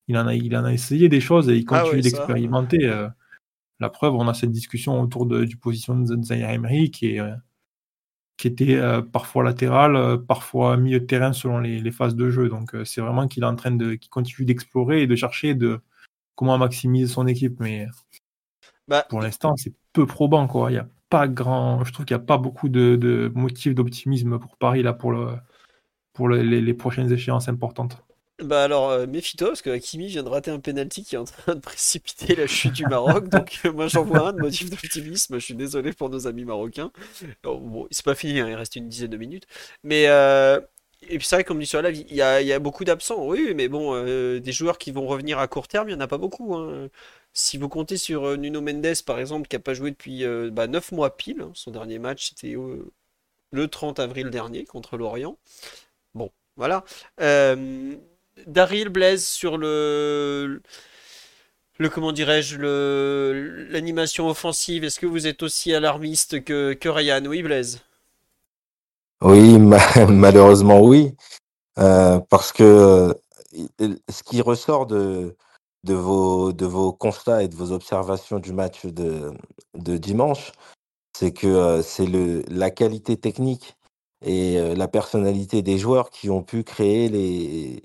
Il 0.07 0.17
en, 0.17 0.27
a, 0.27 0.33
il 0.35 0.55
en 0.57 0.65
a 0.65 0.73
essayé 0.73 1.07
des 1.09 1.21
choses 1.21 1.49
et 1.49 1.55
il 1.57 1.65
Ah 1.69 1.79
continue 1.81 1.97
ouais, 1.97 2.01
d'expérimenter. 2.01 2.85
euh. 2.85 3.07
la 3.79 3.89
preuve, 3.89 4.15
on 4.15 4.27
a 4.27 4.33
cette 4.33 4.51
discussion 4.51 4.99
autour 5.01 5.25
de, 5.25 5.45
du 5.45 5.57
position 5.57 5.97
de 5.99 6.21
Zaire 6.23 6.49
Emery 6.49 6.91
qui, 6.91 7.15
est, 7.15 7.19
euh, 7.19 7.33
qui 8.37 8.47
était 8.47 8.75
euh, 8.75 9.01
parfois 9.01 9.43
latéral, 9.43 10.25
parfois 10.25 10.77
milieu 10.77 10.99
de 10.99 11.05
terrain 11.05 11.31
selon 11.33 11.59
les, 11.59 11.79
les 11.79 11.91
phases 11.91 12.15
de 12.15 12.29
jeu. 12.29 12.49
Donc 12.49 12.75
c'est 12.85 13.01
vraiment 13.01 13.27
qu'il 13.27 13.43
est 13.43 13.47
en 13.47 13.55
train 13.55 13.71
de, 13.71 13.93
qu'il 13.95 14.09
continue 14.09 14.45
d'explorer 14.45 15.03
et 15.03 15.07
de 15.07 15.15
chercher 15.15 15.55
de 15.55 15.79
comment 16.35 16.57
maximiser 16.57 17.07
son 17.07 17.25
équipe. 17.27 17.59
Mais 17.59 17.87
Bah, 18.87 19.07
pour 19.07 19.21
l'instant, 19.21 19.55
c'est 19.57 19.73
peu 19.93 20.05
probant. 20.05 20.47
Quoi. 20.47 20.71
Il 20.71 20.75
y 20.75 20.77
a 20.77 20.87
pas 21.09 21.27
grand, 21.27 21.83
je 21.83 21.93
trouve 21.93 22.05
qu'il 22.05 22.15
n'y 22.17 22.23
a 22.23 22.25
pas 22.25 22.37
beaucoup 22.37 22.69
de, 22.69 22.95
de 22.95 23.31
motifs 23.35 23.75
d'optimisme 23.75 24.39
pour 24.39 24.57
Paris 24.57 24.83
là 24.83 24.93
pour 24.93 25.11
le 25.11 25.29
pour 26.13 26.27
le- 26.29 26.43
les, 26.43 26.61
les 26.61 26.73
prochaines 26.75 27.11
échéances 27.11 27.49
importantes. 27.49 28.05
Bah 28.43 28.63
alors, 28.65 28.89
euh, 28.89 29.07
méfie-toi, 29.07 29.47
parce 29.49 29.61
que 29.61 29.69
Hakimi 29.69 30.07
vient 30.07 30.21
de 30.21 30.27
rater 30.27 30.51
un 30.51 30.59
penalty 30.59 31.05
qui 31.05 31.15
est 31.15 31.17
en 31.17 31.23
train 31.23 31.55
de 31.55 31.61
précipiter 31.61 32.35
la 32.35 32.47
chute 32.47 32.73
du 32.73 32.85
Maroc. 32.85 33.29
Donc, 33.29 33.61
euh, 33.65 33.71
moi, 33.71 33.87
j'en 33.87 34.03
vois 34.03 34.27
un 34.27 34.33
de 34.33 34.39
motif 34.39 34.69
d'optimisme. 34.69 35.35
Je 35.35 35.39
suis 35.45 35.55
désolé 35.55 35.93
pour 35.93 36.09
nos 36.09 36.27
amis 36.27 36.43
marocains. 36.43 36.91
Alors, 37.43 37.59
bon, 37.61 37.87
c'est 37.91 38.05
pas 38.05 38.15
fini, 38.15 38.39
hein, 38.39 38.49
il 38.49 38.55
reste 38.55 38.77
une 38.77 38.89
dizaine 38.89 39.11
de 39.11 39.17
minutes. 39.17 39.45
Mais, 39.83 40.07
euh, 40.07 40.61
et 41.03 41.17
puis 41.19 41.27
c'est 41.27 41.35
vrai, 41.37 41.43
comme 41.45 41.59
dit 41.59 41.67
sur 41.67 41.81
la 41.81 41.91
vie, 41.91 42.05
il 42.09 42.15
y 42.15 42.21
a, 42.23 42.41
il 42.41 42.47
y 42.47 42.53
a 42.53 42.59
beaucoup 42.59 42.85
d'absents. 42.85 43.25
Oui, 43.27 43.53
mais 43.55 43.67
bon, 43.69 43.93
euh, 43.95 44.39
des 44.39 44.53
joueurs 44.53 44.79
qui 44.79 44.91
vont 44.91 45.07
revenir 45.07 45.39
à 45.39 45.47
court 45.49 45.67
terme, 45.67 45.89
il 45.89 45.93
n'y 45.93 45.97
en 45.97 46.01
a 46.03 46.07
pas 46.07 46.17
beaucoup. 46.17 46.55
hein. 46.55 46.89
Si 47.35 47.57
vous 47.59 47.69
comptez 47.69 47.97
sur 47.97 48.25
euh, 48.25 48.37
Nuno 48.37 48.61
Mendes, 48.61 49.03
par 49.05 49.19
exemple, 49.19 49.47
qui 49.49 49.57
n'a 49.57 49.61
pas 49.61 49.75
joué 49.75 49.91
depuis 49.91 50.25
euh, 50.25 50.49
bah, 50.51 50.67
9 50.67 50.91
mois 50.93 51.17
pile, 51.17 51.41
hein, 51.41 51.51
son 51.53 51.71
dernier 51.71 51.99
match, 51.99 52.29
c'était 52.29 52.55
euh, 52.55 52.91
le 53.51 53.67
30 53.69 53.99
avril 53.99 54.29
dernier 54.31 54.65
contre 54.65 54.97
l'Orient. 54.97 55.37
Bon, 56.15 56.31
voilà. 56.57 56.85
Daryl 58.47 58.89
Blaise 58.89 59.25
sur 59.25 59.57
le, 59.57 60.61
le 61.77 61.89
comment 61.89 62.11
dirais-je, 62.11 62.57
l'animation 63.71 64.27
offensive. 64.27 64.83
Est-ce 64.83 64.99
que 64.99 65.05
vous 65.05 65.25
êtes 65.27 65.41
aussi 65.43 65.73
alarmiste 65.73 66.43
que, 66.43 66.73
que 66.73 66.89
Ryan? 66.89 67.23
Oui, 67.25 67.43
Blaise. 67.43 67.81
Oui, 69.21 69.59
ma- 69.59 70.05
malheureusement 70.07 70.81
oui, 70.81 71.15
parce 72.29 72.51
que 72.51 73.15
ce 74.09 74.23
qui 74.23 74.41
ressort 74.41 74.85
de, 74.87 75.35
de 75.85 75.95
vos, 75.95 76.53
de 76.53 76.67
vos 76.67 76.93
constats 76.93 77.43
et 77.43 77.49
de 77.49 77.55
vos 77.55 77.73
observations 77.73 78.39
du 78.39 78.53
match 78.53 78.85
de, 78.87 79.33
de 79.75 79.97
dimanche, 79.97 80.53
c'est 81.17 81.33
que 81.33 81.47
euh, 81.47 81.83
c'est 81.83 82.07
la 82.49 82.71
qualité 82.71 83.17
technique 83.17 83.75
et 84.23 84.59
euh, 84.59 84.75
la 84.75 84.87
personnalité 84.89 85.63
des 85.63 85.77
joueurs 85.79 86.11
qui 86.11 86.29
ont 86.31 86.43
pu 86.43 86.63
créer 86.63 87.09
les, 87.09 87.83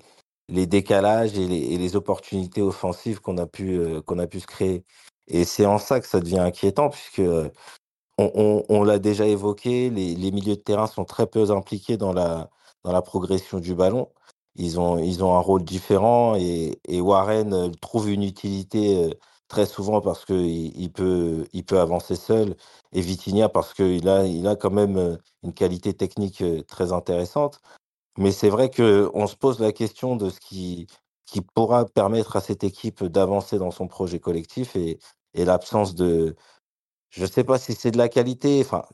les 0.49 0.67
décalages 0.67 1.39
et 1.39 1.47
les, 1.49 1.75
et 1.75 1.79
les 1.79 1.97
opportunités 1.97 2.63
offensives 2.63 3.21
qu'on 3.21 3.39
a 3.39 3.47
pu, 3.47 3.79
euh, 3.79 4.03
qu'on 4.03 4.19
a 4.21 4.29
pu 4.29 4.41
se 4.41 4.47
créer. 4.49 4.85
Et 5.29 5.45
c'est 5.45 5.67
en 5.67 5.79
ça 5.79 6.01
que 6.01 6.09
ça 6.09 6.21
devient 6.21 6.41
inquiétant, 6.41 6.91
puisque 6.91 7.21
euh, 7.21 7.51
on, 8.19 8.31
on- 8.35 8.65
on 8.69 8.85
l'a 8.85 8.99
déjà 8.99 9.27
évoqué, 9.27 9.91
les, 9.91 10.15
les 10.15 10.31
milieux 10.33 10.57
de 10.57 10.61
terrain 10.63 10.87
sont 10.87 11.05
très 11.05 11.27
peu 11.27 11.51
impliqués 11.51 11.97
dans 11.97 12.13
la, 12.13 12.51
dans 12.85 12.93
la 12.93 13.03
progression 13.03 13.61
du 13.61 13.75
ballon. 13.75 14.09
Ils 14.61 14.79
ont, 14.79 14.99
ils 14.99 15.25
ont 15.25 15.35
un 15.37 15.41
rôle 15.41 15.65
différent 15.65 16.35
et, 16.37 16.79
Warren 16.91 17.55
euh, 17.55 17.71
trouve 17.81 18.11
une 18.11 18.23
utilité 18.23 19.05
euh, 19.05 19.11
très 19.49 19.65
souvent 19.65 20.03
parce 20.03 20.27
qu'il 20.27 20.79
il 20.79 20.93
peut, 20.93 21.47
il 21.55 21.65
peut 21.65 21.81
avancer 21.81 22.15
seul 22.15 22.57
et 22.93 23.01
Vitinha 23.01 23.49
parce 23.49 23.73
qu'il 23.73 24.07
a, 24.09 24.27
il 24.27 24.47
a 24.47 24.57
quand 24.57 24.71
même 24.71 24.99
euh, 24.99 25.17
une 25.45 25.55
qualité 25.55 25.95
technique 25.95 26.45
très 26.69 26.93
intéressante. 26.93 27.61
Mais 28.19 28.33
c'est 28.33 28.51
vrai 28.51 28.71
qu'on 28.71 29.27
se 29.27 29.37
pose 29.37 29.61
la 29.61 29.73
question 29.73 30.17
de 30.17 30.31
ce 30.31 30.41
qui, 30.41 30.87
qui 31.27 31.41
pourra 31.41 31.87
permettre 31.87 32.37
à 32.37 32.41
cette 32.43 32.65
équipe 32.65 33.05
d'avancer 33.05 33.59
dans 33.59 33.71
son 33.71 33.89
projet 33.89 34.19
collectif 34.21 34.77
et, 34.77 34.99
et 35.35 35.45
l'absence 35.47 35.95
de, 35.95 36.37
je 37.11 37.27
sais 37.27 37.45
pas 37.45 37.59
si 37.59 37.75
c'est 37.75 37.93
de 37.93 37.99
la 37.99 38.09
qualité, 38.09 38.61
enfin, 38.61 38.85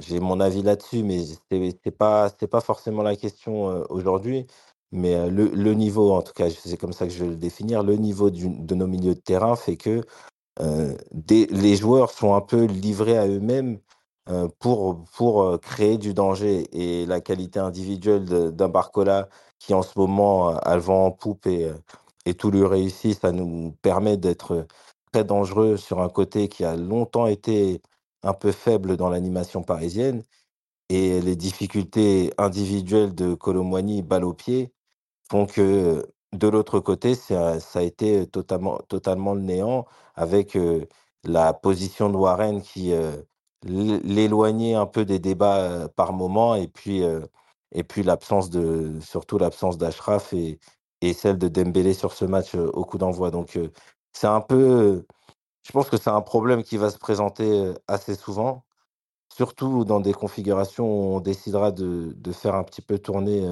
j'ai 0.00 0.20
mon 0.20 0.40
avis 0.40 0.62
là-dessus, 0.62 1.04
mais 1.04 1.24
c'est 1.50 1.78
c'est 1.84 1.90
pas, 1.92 2.30
pas 2.30 2.60
forcément 2.60 3.02
la 3.02 3.16
question 3.16 3.84
aujourd'hui. 3.90 4.46
Mais 4.92 5.14
euh, 5.14 5.30
le, 5.30 5.74
niveau, 5.74 6.12
en 6.12 6.22
tout 6.22 6.32
cas, 6.32 6.50
c'est 6.50 6.76
comme 6.76 6.92
ça 6.92 7.06
que 7.06 7.12
je 7.12 7.24
vais 7.24 7.30
le 7.30 7.36
définir, 7.36 7.82
le 7.82 7.96
niveau 7.96 8.30
de 8.30 8.74
nos 8.74 8.86
milieux 8.86 9.14
de 9.14 9.20
terrain 9.20 9.56
fait 9.56 9.76
que 9.76 10.02
euh, 10.60 10.96
les 11.28 11.76
joueurs 11.76 12.10
sont 12.10 12.34
un 12.34 12.40
peu 12.40 12.64
livrés 12.64 13.18
à 13.18 13.26
eux-mêmes 13.28 13.80
euh, 14.30 14.48
pour, 14.60 15.04
pour 15.16 15.60
créer 15.60 15.98
du 15.98 16.14
danger. 16.14 16.68
Et 16.72 17.06
la 17.06 17.20
qualité 17.20 17.60
individuelle 17.60 18.24
d'un 18.26 18.68
Barcola 18.68 19.28
qui 19.58 19.74
en 19.74 19.82
ce 19.82 19.98
moment 19.98 20.50
a 20.50 20.74
le 20.76 20.80
vent 20.82 21.06
en 21.06 21.12
poupe 21.12 21.46
et, 21.46 21.70
et 22.26 22.34
tout 22.34 22.50
lui 22.50 22.64
réussit, 22.66 23.20
ça 23.20 23.32
nous 23.32 23.72
permet 23.82 24.16
d'être 24.16 24.66
très 25.12 25.24
dangereux 25.24 25.76
sur 25.76 26.00
un 26.00 26.08
côté 26.08 26.48
qui 26.48 26.64
a 26.64 26.76
longtemps 26.76 27.26
été 27.26 27.82
un 28.22 28.34
peu 28.34 28.52
faible 28.52 28.96
dans 28.96 29.10
l'animation 29.10 29.62
parisienne. 29.62 30.24
Et 30.90 31.20
les 31.20 31.36
difficultés 31.36 32.32
individuelles 32.38 33.14
de 33.14 33.34
Colomboigny, 33.34 34.02
balle 34.02 34.24
au 34.24 34.34
pied, 34.34 34.72
que 35.46 36.06
de 36.32 36.48
l'autre 36.48 36.80
côté, 36.80 37.14
ça, 37.14 37.58
a 37.74 37.82
été 37.82 38.26
totalement, 38.26 38.78
totalement 38.88 39.34
le 39.34 39.42
néant 39.42 39.86
avec 40.14 40.56
la 41.24 41.52
position 41.52 42.10
de 42.10 42.16
Warren 42.16 42.62
qui 42.62 42.92
l'éloignait 43.64 44.74
un 44.74 44.86
peu 44.86 45.04
des 45.04 45.18
débats 45.18 45.88
par 45.96 46.12
moment 46.12 46.54
et 46.54 46.68
puis, 46.68 47.02
et 47.72 47.84
puis 47.84 48.02
l'absence 48.02 48.50
de, 48.50 48.98
surtout 49.00 49.38
l'absence 49.38 49.78
d'Ashraf 49.78 50.32
et, 50.32 50.58
et 51.00 51.12
celle 51.12 51.38
de 51.38 51.48
Dembélé 51.48 51.94
sur 51.94 52.12
ce 52.12 52.24
match 52.24 52.54
au 52.54 52.84
coup 52.84 52.98
d'envoi. 52.98 53.30
Donc 53.30 53.58
c'est 54.12 54.26
un 54.26 54.40
peu, 54.40 55.04
je 55.62 55.72
pense 55.72 55.88
que 55.90 55.96
c'est 55.96 56.10
un 56.10 56.22
problème 56.22 56.62
qui 56.62 56.76
va 56.76 56.90
se 56.90 56.98
présenter 56.98 57.72
assez 57.88 58.14
souvent, 58.14 58.64
surtout 59.34 59.84
dans 59.84 60.00
des 60.00 60.12
configurations 60.12 60.86
où 60.86 61.16
on 61.16 61.20
décidera 61.20 61.72
de, 61.72 62.12
de 62.16 62.32
faire 62.32 62.54
un 62.54 62.64
petit 62.64 62.82
peu 62.82 62.98
tourner 62.98 63.44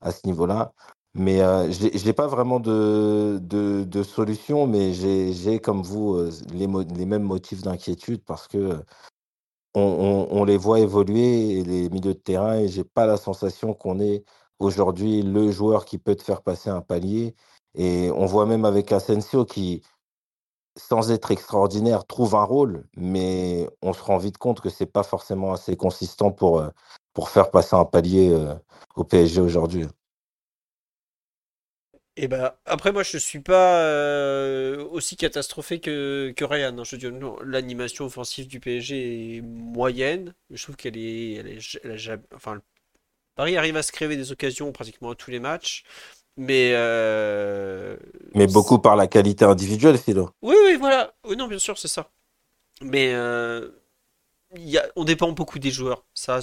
à 0.00 0.12
ce 0.12 0.26
niveau-là. 0.26 0.72
Mais 1.16 1.42
euh, 1.42 1.70
j'ai 1.72 1.98
j'ai 1.98 2.14
pas 2.14 2.28
vraiment 2.28 2.60
de, 2.60 3.40
de, 3.42 3.84
solution, 4.04 4.68
mais 4.68 4.94
j'ai 4.94 5.60
comme 5.60 5.82
vous 5.82 6.16
euh, 6.16 6.32
les, 6.54 6.68
mêmes 7.06 7.24
motifs 7.24 7.62
d'inquiétude 7.62 8.22
parce 8.26 8.48
que 8.48 8.80
on, 9.74 9.82
on- 9.82 10.28
les 10.44 10.58
voit 10.58 10.80
évoluer, 10.80 11.64
les 11.64 11.90
milieux 11.90 12.14
de 12.14 12.20
terrain, 12.20 12.58
et 12.60 12.68
j'ai 12.68 12.84
pas 12.84 13.06
la 13.06 13.18
sensation 13.18 13.74
qu'on 13.74 14.00
est 14.00 14.24
aujourd'hui 14.60 15.22
le 15.22 15.52
joueur 15.52 15.86
qui 15.86 15.98
peut 15.98 16.16
te 16.16 16.24
faire 16.24 16.42
passer 16.42 16.70
un 16.70 16.82
palier. 16.82 17.36
Et 17.76 18.10
on 18.16 18.26
voit 18.26 18.46
même 18.46 18.66
avec 18.66 18.92
Asensio 18.92 19.46
qui, 19.46 19.82
sans 20.76 21.10
être 21.12 21.30
extraordinaire, 21.32 22.06
trouve 22.06 22.34
un 22.36 22.44
rôle, 22.44 22.86
mais 22.96 23.68
on 23.82 23.92
se 23.94 24.02
rend 24.02 24.18
vite 24.18 24.38
compte 24.38 24.60
que 24.62 24.70
c'est 24.70 24.86
pas 24.86 25.04
forcément 25.04 25.52
assez 25.54 25.76
consistant 25.76 26.32
pour, 26.32 26.60
euh, 26.60 26.70
pour 27.14 27.30
faire 27.30 27.50
passer 27.52 27.76
un 27.76 27.86
palier 27.86 28.30
euh, 28.32 28.54
au 28.96 29.04
PSG 29.04 29.40
aujourd'hui. 29.42 29.86
Et 32.18 32.28
bah, 32.28 32.58
après, 32.64 32.92
moi, 32.92 33.02
je 33.02 33.18
suis 33.18 33.40
pas 33.40 33.82
euh, 33.82 34.84
aussi 34.88 35.16
catastrophé 35.16 35.80
que, 35.80 36.32
que 36.34 36.44
Ryan. 36.44 36.78
hein. 36.78 36.84
Je 36.84 36.92
veux 36.96 36.98
dire, 36.98 37.12
non, 37.12 37.38
l'animation 37.44 38.06
offensive 38.06 38.48
du 38.48 38.58
PSG 38.58 39.36
est 39.36 39.40
moyenne. 39.42 40.34
Je 40.50 40.62
trouve 40.62 40.76
qu'elle 40.76 40.96
est, 40.96 41.34
elle 41.34 41.46
est, 41.48 41.78
elle 41.84 41.90
a 41.92 41.96
jamais- 41.98 42.22
enfin, 42.34 42.62
Paris 43.36 43.56
arrive 43.56 43.76
à 43.76 43.82
se 43.84 43.92
créer 43.92 44.08
des 44.16 44.32
occasions 44.32 44.72
pratiquement 44.72 45.10
à 45.12 45.16
tous 45.16 45.30
les 45.32 45.40
matchs. 45.40 45.84
Mais 46.36 46.72
euh, 46.74 47.96
Mais 48.36 48.46
beaucoup 48.46 48.78
par 48.78 48.94
la 48.94 49.08
qualité 49.08 49.44
individuelle, 49.44 49.98
Philo. 49.98 50.30
oui, 50.42 50.54
oui, 50.64 50.76
voilà. 50.78 51.14
Oui, 51.24 51.36
non, 51.36 51.48
bien 51.48 51.58
sûr, 51.58 51.78
c'est 51.78 51.88
ça. 51.88 52.10
Mais 52.82 53.12
euh, 53.14 53.70
y 54.56 54.78
a, 54.78 54.88
on 54.96 55.04
dépend 55.04 55.32
beaucoup 55.32 55.58
des 55.58 55.70
joueurs. 55.70 56.06
Ça, 56.14 56.40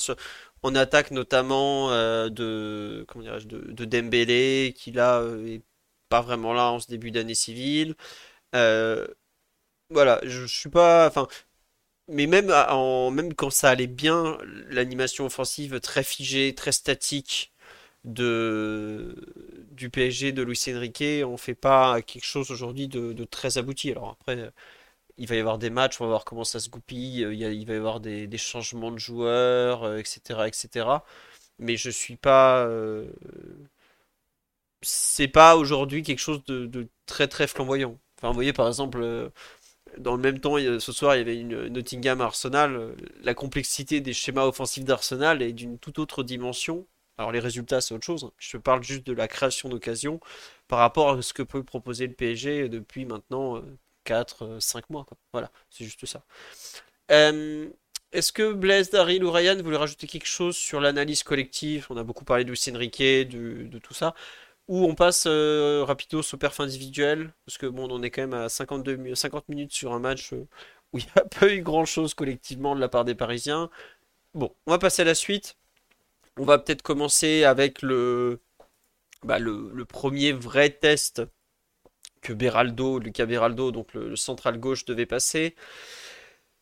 on 0.64 0.76
attaque 0.76 1.12
notamment 1.12 1.92
euh, 1.92 2.30
de, 2.30 3.06
comment 3.08 3.24
de, 3.24 3.72
de 3.72 3.86
Dembélé, 3.86 4.74
qui 4.76 4.92
là 4.92 5.20
euh, 5.20 5.46
est 5.48 5.62
pas 6.10 6.22
vraiment 6.22 6.54
là 6.54 6.72
en 6.72 6.80
ce 6.80 6.88
début 6.88 7.12
d'année 7.12 7.36
civile. 7.36 7.96
Euh, 8.56 9.08
voilà, 9.90 10.20
je, 10.24 10.46
suis 10.46 10.70
pas, 10.70 11.08
enfin, 11.08 11.28
mais 12.08 12.28
même 12.28 12.52
en, 12.52 13.12
même 13.12 13.34
quand 13.34 13.50
ça 13.52 13.70
allait 13.72 13.88
bien, 13.88 14.38
l'animation 14.70 15.26
offensive 15.26 15.80
très 15.80 16.04
figée, 16.04 16.56
très 16.56 16.72
statique 16.72 17.54
de 18.06 19.16
du 19.72 19.90
PSG 19.90 20.32
de 20.34 20.44
Luis 20.44 20.60
Enrique, 20.70 21.04
on 21.26 21.38
fait 21.38 21.56
pas 21.56 22.02
quelque 22.02 22.26
chose 22.26 22.52
aujourd'hui 22.52 22.88
de, 22.88 23.14
de 23.14 23.24
très 23.26 23.58
abouti. 23.58 23.92
Alors 23.92 24.18
après, 24.22 24.52
il 25.18 25.28
va 25.28 25.36
y 25.36 25.40
avoir 25.40 25.58
des 25.58 25.70
matchs, 25.70 26.02
on 26.02 26.06
va 26.06 26.10
voir 26.10 26.26
comment 26.26 26.44
ça 26.44 26.60
se 26.60 26.70
goupille, 26.70 27.24
euh, 27.24 27.34
il 27.34 27.66
va 27.66 27.74
y 27.74 27.78
avoir 27.78 28.00
des, 28.00 28.38
changements 28.38 28.92
de 28.92 28.98
joueurs, 28.98 29.84
euh, 29.84 29.98
etc., 29.98 30.42
etc. 30.48 30.88
Mais 31.60 31.78
je 31.78 31.90
suis 31.90 32.16
pas, 32.18 32.66
euh, 32.66 33.08
c'est 34.82 35.28
pas 35.28 35.56
aujourd'hui 35.56 36.04
quelque 36.04 36.20
chose 36.20 36.44
de, 36.46 36.88
très 37.06 37.28
très 37.28 37.48
flamboyant. 37.48 38.00
Enfin, 38.18 38.30
vous 38.30 38.34
voyez 38.36 38.54
par 38.54 38.68
exemple, 38.68 39.00
euh, 39.02 39.30
dans 39.98 40.16
le 40.16 40.22
même 40.22 40.40
temps, 40.40 40.58
ce 40.58 40.92
soir, 40.92 41.16
il 41.16 41.20
y 41.20 41.22
avait 41.22 41.38
une 41.40 41.68
Nottingham 41.68 42.22
Arsenal. 42.22 42.96
La 43.24 43.34
complexité 43.36 44.02
des 44.02 44.14
schémas 44.14 44.46
offensifs 44.46 44.86
d'Arsenal 44.86 45.42
est 45.42 45.54
d'une 45.54 45.78
toute 45.80 46.00
autre 46.00 46.24
dimension. 46.24 46.88
Alors 47.18 47.32
les 47.32 47.40
résultats, 47.40 47.82
c'est 47.82 47.94
autre 47.94 48.06
chose. 48.06 48.32
Je 48.40 48.58
parle 48.58 48.84
juste 48.84 49.06
de 49.06 49.14
la 49.14 49.28
création 49.28 49.70
d'occasions 49.70 50.20
par 50.68 50.80
rapport 50.80 51.12
à 51.12 51.22
ce 51.22 51.34
que 51.34 51.44
peut 51.44 51.64
proposer 51.64 52.08
le 52.08 52.14
PSG 52.14 52.70
depuis 52.70 53.06
maintenant 53.06 53.62
euh, 54.12 54.60
4-5 54.60 54.90
mois, 54.90 55.06
quoi. 55.06 55.18
Voilà, 55.34 55.52
c'est 55.70 55.86
juste 55.86 56.06
ça. 56.06 56.24
Euh, 57.12 57.70
est-ce 58.12 58.32
que 58.32 58.54
Blaise, 58.54 58.90
Daryl 58.92 59.24
ou 59.24 59.32
Ryan 59.32 59.58
voulaient 59.64 59.78
rajouter 59.78 60.08
quelque 60.08 60.28
chose 60.28 60.56
sur 60.56 60.80
l'analyse 60.80 61.24
collective? 61.24 61.88
On 61.90 61.98
a 61.98 62.04
beaucoup 62.04 62.26
parlé 62.26 62.44
de 62.46 62.54
Enrique, 62.72 63.02
de, 63.02 63.80
tout 63.80 63.94
ça. 63.94 64.14
Ou 64.68 64.86
on 64.86 64.96
passe 64.96 65.26
euh, 65.28 65.84
rapidos 65.86 66.24
au 66.34 66.38
perf 66.38 66.60
individuel, 66.60 67.34
parce 67.46 67.58
que 67.58 67.68
bon, 67.68 67.88
on 67.92 68.04
est 68.04 68.12
quand 68.12 68.24
même 68.24 68.34
à 68.34 68.50
52, 68.50 68.96
mi- 68.98 69.16
50 69.16 69.50
minutes 69.50 69.74
sur 69.74 69.94
un 69.94 70.00
match 70.00 70.34
euh, 70.34 70.48
où 70.94 71.00
il 71.00 71.06
n'y 71.06 71.12
a 71.18 71.26
pas 71.40 71.54
eu 71.54 71.62
grand-chose 71.62 72.14
collectivement 72.14 72.76
de 72.76 72.82
la 72.82 72.90
part 72.90 73.06
des 73.06 73.16
Parisiens. 73.16 73.70
Bon, 74.36 74.56
on 74.68 74.72
va 74.72 74.80
passer 74.80 75.04
à 75.04 75.06
la 75.06 75.16
suite. 75.16 75.58
On 76.38 76.46
va 76.46 76.60
peut-être 76.60 76.84
commencer 76.84 77.44
avec 77.46 77.82
le, 77.84 78.42
bah, 79.24 79.40
le 79.40 79.86
premier 79.86 80.34
vrai 80.34 80.70
test 80.72 81.24
que 82.24 82.34
Beraldo, 82.34 83.00
Lucas 83.00 83.26
Beraldo, 83.28 83.72
donc 83.72 83.94
le, 83.94 84.16
central 84.16 84.58
gauche, 84.60 84.86
devait 84.86 85.06
passer. 85.06 85.56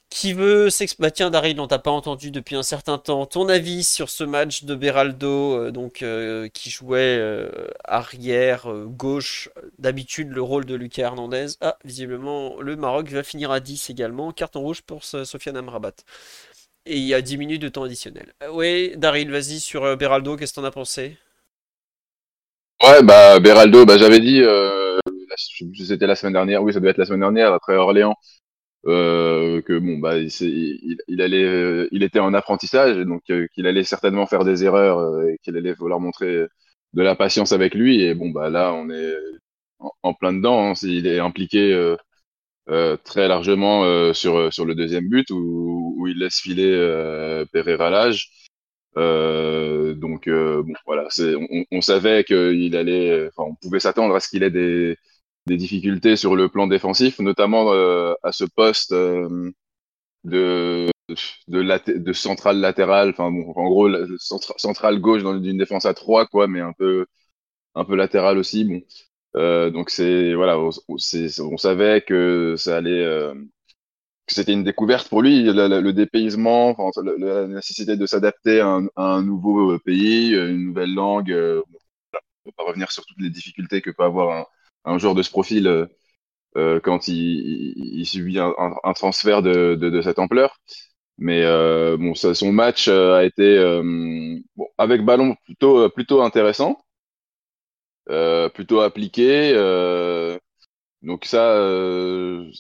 Qui 0.10 0.34
veut 0.34 0.70
s'exprimer? 0.70 1.08
Bah 1.08 1.12
tiens, 1.12 1.30
Daryl, 1.30 1.60
on 1.62 1.68
t'a 1.68 1.80
pas 1.80 1.92
entendu 1.92 2.32
depuis 2.32 2.56
un 2.58 2.64
certain 2.64 2.98
temps. 2.98 3.26
Ton 3.26 3.48
avis 3.48 3.84
sur 3.86 4.10
ce 4.10 4.26
match 4.26 4.66
de 4.66 4.76
Beraldo, 4.76 5.56
euh, 5.68 5.72
donc 5.72 6.02
euh, 6.04 6.50
qui 6.50 6.70
jouait 6.70 7.18
euh, 7.18 7.50
arrière 7.86 8.68
gauche, 8.88 9.50
d'habitude 9.80 10.30
le 10.32 10.42
rôle 10.42 10.66
de 10.66 10.76
Lucas 10.76 11.04
Hernandez. 11.04 11.48
Ah, 11.62 11.78
visiblement, 11.86 12.60
le 12.60 12.76
Maroc 12.76 13.08
va 13.10 13.24
finir 13.24 13.52
à 13.52 13.62
10 13.62 13.90
également. 13.90 14.32
Carton 14.34 14.60
rouge 14.62 14.82
pour 14.82 15.06
So- 15.06 15.24
Sofiane 15.24 15.56
Amrabat. 15.58 15.94
Et 16.86 16.98
il 16.98 17.04
y 17.06 17.14
a 17.14 17.22
10 17.22 17.38
minutes 17.38 17.62
de 17.62 17.70
temps 17.70 17.84
additionnel. 17.84 18.34
Ouais, 18.52 18.94
Daryl, 18.98 19.32
vas-y 19.32 19.60
sur 19.60 19.96
Beraldo, 19.98 20.36
qu'est-ce 20.36 20.54
que 20.54 20.60
t'en 20.60 20.66
as 20.66 20.72
pensé? 20.72 21.18
Ouais, 22.84 23.04
bah 23.04 23.40
Beraldo, 23.40 23.86
bah 23.86 23.98
j'avais 23.98 24.20
dit, 24.20 24.42
c'était 25.38 26.08
la 26.08 26.16
semaine 26.16 26.34
dernière, 26.34 26.64
oui, 26.64 26.74
ça 26.74 26.80
devait 26.80 26.92
être 26.92 26.98
la 26.98 27.06
semaine 27.06 27.22
dernière 27.22 27.54
après 27.54 27.76
Orléans, 27.76 28.16
euh, 28.88 29.62
que 29.62 29.78
bon 29.80 30.00
bah 30.00 30.18
il, 30.18 31.22
allait, 31.22 31.44
euh, 31.46 31.88
il 31.92 32.04
était 32.04 32.20
en 32.20 32.34
apprentissage, 32.34 32.98
donc 33.06 33.24
euh, 33.30 33.48
qu'il 33.54 33.68
allait 33.68 33.84
certainement 33.84 34.26
faire 34.28 34.44
des 34.46 34.64
erreurs 34.64 35.00
euh, 35.00 35.28
et 35.28 35.38
qu'il 35.44 35.56
allait 35.58 35.76
falloir 35.76 36.00
montrer 36.00 36.46
de 36.94 37.02
la 37.04 37.16
patience 37.16 37.52
avec 37.54 37.76
lui. 37.76 38.02
Et 38.04 38.16
bon 38.16 38.30
bah 38.32 38.50
là, 38.50 38.74
on 38.74 38.90
est 38.90 39.14
en, 40.04 40.14
plein 40.14 40.34
dedans. 40.34 40.72
hein. 40.72 40.74
il 40.84 41.08
est 41.08 41.20
impliqué 41.20 41.96
très 43.04 43.28
largement 43.28 44.14
sur 44.14 44.54
sur 44.54 44.66
le 44.66 44.76
deuxième 44.76 45.10
but 45.10 45.30
où, 45.32 45.96
où 46.00 46.08
il 46.08 46.18
laisse 46.20 46.40
filer 46.40 46.72
euh, 46.72 47.46
Pereira 47.52 47.90
Lage. 47.90 48.30
Euh, 48.98 49.94
donc 49.96 50.28
euh, 50.28 50.64
bon, 50.64 50.74
voilà, 50.86 51.08
on, 51.20 51.64
on 51.72 51.82
savait 51.82 52.24
qu'il 52.26 52.76
allait, 52.76 53.28
enfin, 53.30 53.50
on 53.52 53.56
pouvait 53.56 53.80
s'attendre 53.80 54.16
à 54.16 54.20
ce 54.20 54.30
qu'il 54.30 54.44
ait 54.44 54.52
des, 54.52 54.98
des 55.48 55.58
difficultés 55.58 56.16
sur 56.16 56.36
le 56.36 56.50
plan 56.50 56.68
défensif, 56.68 57.20
notamment 57.20 57.74
euh, 57.74 58.14
à 58.24 58.32
ce 58.32 58.46
poste 58.46 58.92
euh, 58.94 59.52
de 60.26 60.90
de, 61.48 61.98
de 62.00 62.14
central 62.14 62.60
latéral, 62.60 63.10
enfin 63.12 63.32
bon, 63.32 63.52
en 63.56 63.70
gros 63.70 63.88
la- 63.90 64.06
centra- 64.20 64.58
central 64.58 65.00
gauche 65.00 65.24
dans 65.24 65.42
une 65.42 65.58
défense 65.58 65.86
à 65.86 65.94
trois 65.94 66.26
quoi, 66.28 66.48
mais 66.48 66.62
un 66.62 66.74
peu 66.74 67.06
un 67.76 67.86
peu 67.86 67.96
latéral 67.96 68.38
aussi. 68.40 68.66
Bon, 68.66 68.82
Euh, 69.38 69.70
donc 69.72 69.90
c'est 69.92 70.36
voilà, 70.36 70.60
on, 70.60 70.72
savait 71.58 72.02
que 72.02 72.56
ça 72.58 72.78
allait. 72.78 73.04
c'était 74.28 74.54
une 74.54 74.64
découverte 74.64 75.10
pour 75.10 75.22
lui, 75.22 75.44
le 75.44 75.92
dépaysement, 75.92 76.76
la, 77.18 77.48
nécessité 77.48 77.98
de 77.98 78.06
s'adapter 78.06 78.62
à, 78.62 78.80
un 78.96 79.22
nouveau 79.24 79.78
pays, 79.80 80.34
une 80.36 80.68
nouvelle 80.68 80.94
langue. 80.94 81.32
euh, 81.32 81.62
on 82.46 82.50
va 82.52 82.54
pas 82.58 82.64
revenir 82.66 82.92
sur 82.92 83.06
toutes 83.06 83.20
les 83.22 83.30
difficultés 83.32 83.82
que 83.82 83.92
peut 83.92 84.04
avoir 84.04 84.38
un, 84.42 84.46
un 84.86 84.98
joueur 84.98 85.16
de 85.16 85.24
ce 85.24 85.30
profil 85.32 85.68
euh, 85.68 85.86
euh, 86.58 86.80
quand 86.82 87.08
il, 87.08 88.06
subit 88.06 88.40
un, 88.40 88.54
transfert 88.96 89.42
de, 89.42 90.02
cette 90.04 90.20
ampleur. 90.20 90.58
Mais 91.18 91.44
euh, 91.44 91.98
bon, 91.98 92.16
son 92.16 92.52
match 92.52 92.88
a 92.88 93.24
été 93.26 93.58
avec 94.78 95.04
ballon 95.06 95.36
plutôt 95.46 95.90
plutôt 95.90 96.22
intéressant, 96.22 96.78
plutôt 98.54 98.82
appliqué. 98.82 99.54
donc 101.02 101.26
ça, 101.26 101.58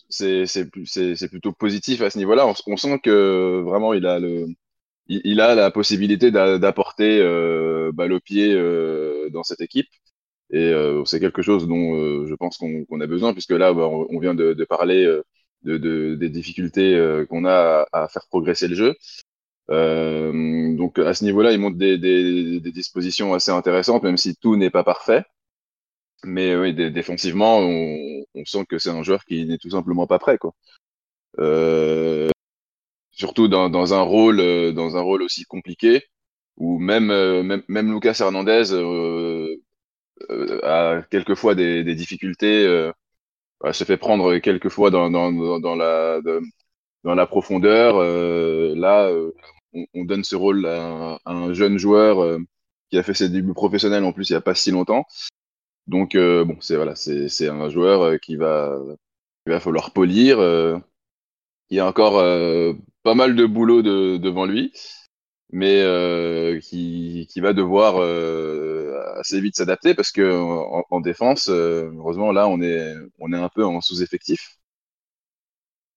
c'est 0.09 1.30
plutôt 1.30 1.51
positif 1.53 2.01
à 2.01 2.09
ce 2.09 2.17
niveau-là. 2.17 2.47
On, 2.47 2.53
on 2.67 2.78
sent 2.78 2.99
que 3.03 3.61
vraiment 3.61 3.93
il 3.93 4.05
a 4.05 4.19
le 4.19 4.47
il, 5.07 5.41
a 5.41 5.55
la 5.55 5.72
possibilité 5.72 6.32
d'a- 6.32 6.57
d'apporter 6.57 7.19
euh, 7.19 7.91
au 7.97 8.19
pied 8.19 8.53
euh, 8.53 9.30
dans 9.32 9.43
cette 9.43 9.61
équipe. 9.61 9.88
Et 10.52 10.60
euh, 10.74 11.06
c'est 11.06 11.20
quelque 11.20 11.41
chose 11.41 11.68
dont 11.68 11.95
euh, 11.95 12.26
je 12.28 12.36
pense 12.36 12.58
qu'on 12.58 12.86
qu'on 12.86 13.02
a 13.02 13.08
besoin, 13.08 13.34
puisque 13.34 13.52
là, 13.52 13.74
bah, 13.74 13.88
on, 13.88 14.20
vient 14.20 14.36
de, 14.36 14.54
de 14.54 14.66
parler 14.66 15.06
euh, 15.06 15.24
de, 15.64 15.78
de- 15.78 16.16
des 16.16 16.30
difficultés 16.30 16.97
qu'on 17.30 17.45
a 17.45 17.86
à, 17.93 18.04
à 18.04 18.08
faire 18.10 18.26
progresser 18.30 18.68
le 18.68 18.76
jeu. 18.76 18.95
Donc 20.78 20.99
à 20.99 21.14
ce 21.14 21.24
niveau-là, 21.24 21.52
il 21.54 21.60
montre 21.60 21.78
des, 21.78 21.97
des, 21.97 22.60
des 22.60 22.72
dispositions 22.72 23.34
assez 23.34 23.52
intéressantes, 23.52 24.04
même 24.04 24.18
si 24.18 24.36
tout 24.36 24.56
n'est 24.56 24.70
pas 24.70 24.84
parfait. 24.84 25.24
Mais 26.24 26.56
oui, 26.56 26.74
dé- 26.74 26.91
défensivement, 26.91 27.60
on, 27.60 28.24
on 28.36 28.45
sent 28.45 28.66
que 28.70 28.78
c'est 28.80 28.89
un 28.89 29.04
joueur 29.04 29.26
qui 29.26 29.45
n'est 29.45 29.58
tout 29.58 29.72
simplement 29.72 30.08
pas 30.08 30.20
prêt, 30.20 30.38
quoi. 30.38 30.54
Euh, 31.39 32.30
surtout 33.12 33.47
dans, 33.47 33.70
dans 33.70 33.93
un 33.93 34.02
rôle, 34.02 34.74
dans 34.74 34.97
un 34.97 35.02
rôle 35.02 35.24
aussi 35.24 35.45
compliqué, 35.45 36.04
où 36.58 36.80
même, 36.80 37.08
même, 37.43 37.64
même 37.68 37.93
Lucas 37.93 38.18
Hernandez 38.20 38.74
euh, 38.74 39.56
a 40.63 41.01
quelquefois 41.09 41.55
des, 41.55 41.84
des 41.84 41.95
difficultés, 41.95 42.65
euh, 42.65 42.91
se 43.74 43.84
fait 43.84 43.97
prendre 43.97 44.38
quelquefois 44.39 44.89
dans, 44.91 45.09
dans, 45.11 45.76
la, 47.15 47.26
profondeur. 47.28 47.97
Euh, 47.97 48.74
là, 48.76 49.07
euh, 49.09 49.32
on, 49.74 49.86
on 49.93 50.05
donne 50.05 50.24
ce 50.24 50.36
rôle 50.36 50.65
à 50.65 51.19
un, 51.26 51.53
jeune 51.53 51.78
joueur 51.78 52.22
euh, 52.24 52.39
qui 52.89 52.97
a 52.97 53.03
fait 53.03 53.13
ses 53.13 53.30
débuts 53.30 53.53
professionnels 53.53 54.03
en 54.03 54.13
plus 54.13 54.30
il 54.30 54.34
y 54.34 54.36
a 54.36 54.41
pas 54.41 54.55
si 54.55 54.72
longtemps. 54.72 55.05
Donc 55.88 56.15
euh, 56.15 56.45
bon, 56.45 56.57
c'est 56.61 56.76
voilà, 56.76 56.95
c'est 56.95 57.47
un 57.49 57.69
joueur 57.69 58.01
euh, 58.03 58.17
qui 58.17 58.36
va 58.36 58.78
il 59.47 59.51
va 59.53 59.59
falloir 59.59 59.91
polir. 59.93 60.39
euh, 60.39 60.78
il 61.69 61.78
y 61.78 61.80
a 61.80 61.88
encore 61.88 62.19
euh, 62.19 62.74
pas 63.03 63.15
mal 63.15 63.36
de 63.36 63.45
boulot 63.45 63.82
de, 63.82 64.17
devant 64.17 64.45
lui, 64.45 64.74
mais 65.52 65.82
euh, 65.82 66.60
qui, 66.60 67.28
qui 67.30 67.41
va 67.41 67.54
devoir 67.54 67.95
euh, 67.99 68.97
assez 69.20 69.41
vite 69.41 69.56
s'adapter 69.58 69.93
parce 69.95 70.12
que 70.12 70.22
en, 70.41 70.86
en 70.89 71.02
défense, 71.02 71.49
euh, 71.49 71.91
heureusement 71.97 72.32
là, 72.32 72.47
on 72.47 72.62
est 72.62 72.95
on 73.20 73.34
est 73.34 73.38
un 73.38 73.49
peu 73.49 73.66
en 73.66 73.82
sous-effectif. 73.82 74.58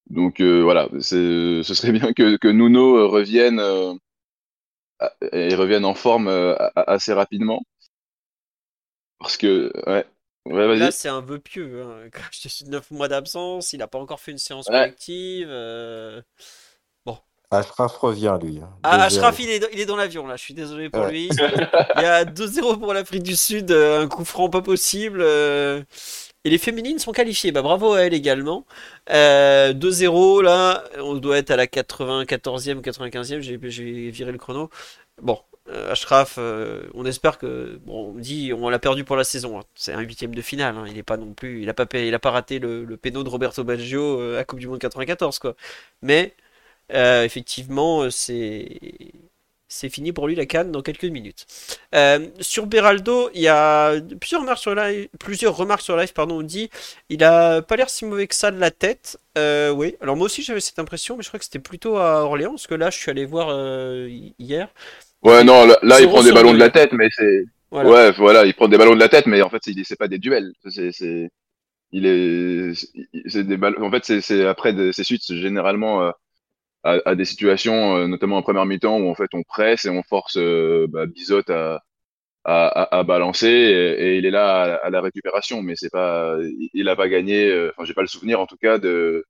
Donc 0.09 0.41
voilà, 0.41 0.87
ce 1.01 1.61
serait 1.63 1.91
bien 1.91 2.13
que, 2.13 2.37
que 2.37 2.47
Nuno 2.47 3.09
revienne 3.09 3.59
et 5.31 5.55
revienne 5.55 5.85
en 5.85 5.95
forme 5.95 6.27
assez 6.75 7.13
rapidement 7.13 7.61
parce 9.19 9.37
que 9.37 9.71
ouais, 9.89 10.05
Ouais, 10.45 10.67
Là, 10.73 10.91
c'est 10.91 11.07
un 11.09 11.21
vœu 11.21 11.39
pieux. 11.39 11.83
Hein. 11.83 12.09
Quand 12.11 12.21
je 12.31 12.41
te 12.41 12.47
suis 12.49 12.65
9 12.65 12.91
mois 12.91 13.07
d'absence, 13.07 13.71
il 13.73 13.77
n'a 13.79 13.87
pas 13.87 13.99
encore 13.99 14.19
fait 14.19 14.31
une 14.31 14.37
séance 14.37 14.69
Ouais. 14.69 14.69
collective. 14.69 15.47
Ashraf 17.51 17.95
revient, 17.97 18.37
lui. 18.41 18.59
hein. 18.63 18.69
Ah, 18.83 18.97
2-0. 18.97 19.01
Ashraf, 19.05 19.39
il 19.39 19.49
est, 19.49 19.59
dans- 19.59 19.67
il 19.73 19.79
est 19.79 19.85
dans 19.85 19.95
l'avion 19.95 20.25
là. 20.27 20.35
Je 20.35 20.41
suis 20.43 20.53
désolé 20.53 20.89
pour 20.89 21.03
Ouais. 21.03 21.11
lui. 21.11 21.29
Il 21.97 22.01
y 22.01 22.05
a 22.05 22.25
2-0 22.25 22.77
pour 22.77 22.93
l'Afrique 22.93 23.23
du 23.23 23.35
Sud, 23.35 23.71
euh, 23.71 24.01
un 24.01 24.07
coup 24.07 24.25
franc 24.25 24.49
pas 24.49 24.61
possible. 24.61 25.19
euh, 25.21 25.81
Et 26.43 26.49
les 26.49 26.57
féminines 26.59 26.99
sont 26.99 27.11
qualifiées. 27.11 27.51
Bah, 27.51 27.61
bravo 27.61 27.93
à 27.93 28.01
elles 28.01 28.13
également. 28.13 28.65
Euh, 29.09 29.73
2-0 29.73 30.41
là, 30.41 30.83
on 30.99 31.15
doit 31.15 31.37
être 31.37 31.51
à 31.51 31.55
la 31.55 31.65
94e, 31.67 32.81
95e. 32.81 33.39
J'ai 33.41 34.09
viré 34.11 34.31
le 34.31 34.37
chrono. 34.37 34.69
Bon, 35.21 35.39
euh, 35.69 35.91
Ashraf, 35.91 36.35
euh, 36.37 36.83
on 36.93 37.05
espère 37.05 37.37
que. 37.39 37.79
Bon, 37.85 38.13
on 38.15 38.19
dit, 38.19 38.51
on 38.53 38.69
l'a 38.69 38.77
perdu 38.79 39.03
pour 39.03 39.15
la 39.15 39.23
saison. 39.23 39.59
hein. 39.59 39.63
C'est 39.75 39.93
un 39.93 40.01
huitième 40.01 40.35
de 40.35 40.41
finale. 40.41 40.75
hein. 40.77 40.85
Il 40.87 40.97
est 40.97 41.03
pas 41.03 41.17
non 41.17 41.33
plus. 41.33 41.61
Il 41.63 41.69
a 41.69 41.73
pas, 41.73 41.85
pa- 41.87 41.97
il 41.99 42.13
a 42.13 42.19
pas 42.19 42.31
raté 42.31 42.59
le, 42.59 42.83
le 42.85 42.97
péno 42.97 43.23
de 43.23 43.29
Roberto 43.29 43.63
Baggio 43.63 44.19
euh, 44.21 44.39
à 44.39 44.43
Coupe 44.43 44.59
du 44.59 44.67
Monde 44.67 44.79
94 44.79 45.39
quoi. 45.39 45.55
Mais 46.03 46.35
euh, 46.93 47.23
effectivement, 47.23 48.03
euh, 48.03 48.09
c'est 48.09 48.79
c'est 49.67 49.89
fini 49.89 50.13
pour 50.13 50.27
lui 50.27 50.35
la 50.35 50.45
canne 50.45 50.71
dans 50.71 50.81
quelques 50.81 51.05
minutes. 51.05 51.45
Euh, 51.95 52.27
sur 52.39 52.65
Beraldo, 52.67 53.29
il 53.33 53.41
y 53.41 53.47
a 53.47 53.99
plusieurs 54.21 54.41
remarques 54.41 54.59
sur 54.59 54.75
live, 54.75 55.09
plusieurs 55.19 55.55
remarques 55.57 55.81
sur 55.81 55.97
live, 55.97 56.13
pardon, 56.13 56.37
on 56.39 56.43
dit 56.43 56.69
il 57.09 57.23
a 57.23 57.61
pas 57.61 57.75
l'air 57.75 57.89
si 57.89 58.05
mauvais 58.05 58.27
que 58.27 58.35
ça 58.35 58.51
de 58.51 58.59
la 58.59 58.71
tête. 58.71 59.19
Euh, 59.37 59.71
oui, 59.71 59.95
alors 60.01 60.15
moi 60.15 60.25
aussi 60.25 60.43
j'avais 60.43 60.61
cette 60.61 60.79
impression, 60.79 61.17
mais 61.17 61.23
je 61.23 61.27
crois 61.29 61.39
que 61.39 61.45
c'était 61.45 61.59
plutôt 61.59 61.97
à 61.97 62.23
Orléans, 62.23 62.51
parce 62.51 62.67
que 62.67 62.75
là 62.75 62.89
je 62.89 62.97
suis 62.97 63.11
allé 63.11 63.25
voir 63.25 63.49
euh, 63.49 64.07
hier. 64.39 64.69
Ouais, 65.23 65.43
non, 65.43 65.65
là, 65.65 65.77
là, 65.81 65.99
il 65.99 66.07
prend 66.07 66.23
des 66.23 66.31
ballons 66.31 66.53
de 66.53 66.59
la 66.59 66.69
tête, 66.69 66.91
mais 66.93 67.07
c'est. 67.11 67.45
Voilà. 67.71 67.89
Ouais, 67.89 68.11
voilà, 68.11 68.45
il 68.45 68.53
prend 68.53 68.67
des 68.67 68.77
ballons 68.77 68.93
de 68.93 68.99
la 68.99 69.09
tête, 69.09 69.25
mais 69.25 69.41
en 69.41 69.49
fait, 69.49 69.61
c'est 69.83 69.97
pas 69.97 70.07
des 70.07 70.19
duels. 70.19 70.53
C'est, 70.69 71.29
il 71.91 72.05
est, 72.05 72.73
c'est 73.27 73.43
des 73.43 73.57
ballons. 73.57 73.83
En 73.83 73.91
fait, 73.91 74.05
c'est, 74.05 74.21
c'est 74.21 74.45
après 74.45 74.71
des, 74.71 74.93
ces 74.93 75.03
suites 75.03 75.23
généralement 75.33 76.11
à, 76.85 77.15
des 77.15 77.25
situations, 77.25 77.97
euh, 77.97 78.07
notamment 78.07 78.37
en 78.37 78.41
première 78.43 78.65
mi-temps, 78.65 78.99
où 78.99 79.09
en 79.09 79.15
fait 79.15 79.29
on 79.33 79.43
presse 79.43 79.85
et 79.85 79.89
on 79.89 80.03
force 80.03 80.37
euh, 80.37 80.87
bah, 80.89 81.05
Bizot 81.07 81.41
à, 81.49 81.81
à, 82.45 83.03
balancer 83.03 83.47
et, 83.47 84.17
il 84.17 84.25
est 84.25 84.31
là 84.31 84.75
à, 84.83 84.89
la 84.91 85.01
récupération, 85.01 85.61
mais 85.63 85.75
c'est 85.75 85.89
pas, 85.89 86.37
il- 86.73 86.89
a 86.89 86.95
pas 86.95 87.09
gagné. 87.09 87.49
euh, 87.49 87.71
Enfin, 87.75 87.85
j'ai 87.85 87.93
pas 87.95 88.01
le 88.01 88.07
souvenir 88.07 88.39
en 88.39 88.45
tout 88.45 88.57
cas 88.57 88.77
de 88.77 89.25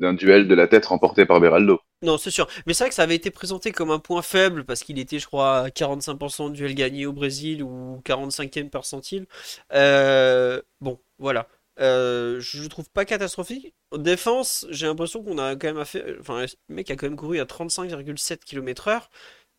d'un 0.00 0.14
duel 0.14 0.48
de 0.48 0.54
la 0.54 0.66
tête 0.66 0.86
remporté 0.86 1.26
par 1.26 1.40
Beraldo. 1.40 1.78
Non, 2.02 2.16
c'est 2.16 2.30
sûr. 2.30 2.48
Mais 2.66 2.72
c'est 2.72 2.84
vrai 2.84 2.88
que 2.88 2.94
ça 2.94 3.02
avait 3.02 3.16
été 3.16 3.30
présenté 3.30 3.70
comme 3.70 3.90
un 3.90 3.98
point 3.98 4.22
faible 4.22 4.64
parce 4.64 4.82
qu'il 4.82 4.98
était, 4.98 5.18
je 5.18 5.26
crois, 5.26 5.58
à 5.58 5.68
45% 5.70 6.48
de 6.48 6.54
duel 6.54 6.74
gagné 6.74 7.04
au 7.04 7.12
Brésil 7.12 7.62
ou 7.62 8.00
45e 8.02 8.70
percentile. 8.70 9.26
Euh, 9.74 10.62
bon, 10.80 10.98
voilà. 11.18 11.48
Euh, 11.80 12.40
je 12.40 12.66
trouve 12.68 12.90
pas 12.90 13.04
catastrophique. 13.04 13.74
En 13.90 13.98
défense, 13.98 14.66
j'ai 14.70 14.86
l'impression 14.86 15.22
qu'on 15.22 15.38
a 15.38 15.56
quand 15.56 15.72
même 15.72 15.84
fait. 15.84 16.16
Enfin, 16.20 16.42
le 16.42 16.74
mec 16.74 16.90
a 16.90 16.96
quand 16.96 17.06
même 17.06 17.16
couru 17.16 17.40
à 17.40 17.44
35,7 17.46 18.44
km/h. 18.44 19.08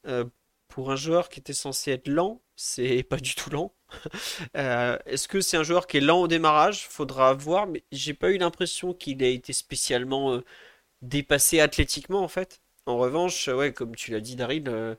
Euh, 0.07 0.26
pour 0.67 0.91
un 0.91 0.95
joueur 0.95 1.30
qui 1.30 1.39
était 1.39 1.53
censé 1.53 1.91
être 1.91 2.07
lent, 2.07 2.41
c'est 2.55 3.03
pas 3.09 3.17
du 3.17 3.36
tout 3.36 3.49
lent. 3.49 3.74
Euh, 4.57 4.97
est-ce 5.05 5.28
que 5.28 5.41
c'est 5.41 5.57
un 5.57 5.63
joueur 5.63 5.88
qui 5.88 5.97
est 5.97 6.01
lent 6.01 6.22
au 6.22 6.28
démarrage? 6.28 6.88
Faudra 6.88 7.34
voir, 7.34 7.67
mais 7.67 7.84
j'ai 7.91 8.13
pas 8.13 8.32
eu 8.32 8.38
l'impression 8.38 8.93
qu'il 8.93 9.22
ait 9.24 9.34
été 9.34 9.53
spécialement 9.53 10.34
euh, 10.34 10.43
dépassé 11.01 11.59
athlétiquement 11.59 12.24
en 12.24 12.28
fait. 12.28 12.61
En 12.86 12.97
revanche, 12.97 13.47
ouais, 13.49 13.74
comme 13.74 13.95
tu 13.95 14.11
l'as 14.11 14.22
dit, 14.22 14.36
Daryl, 14.36 14.97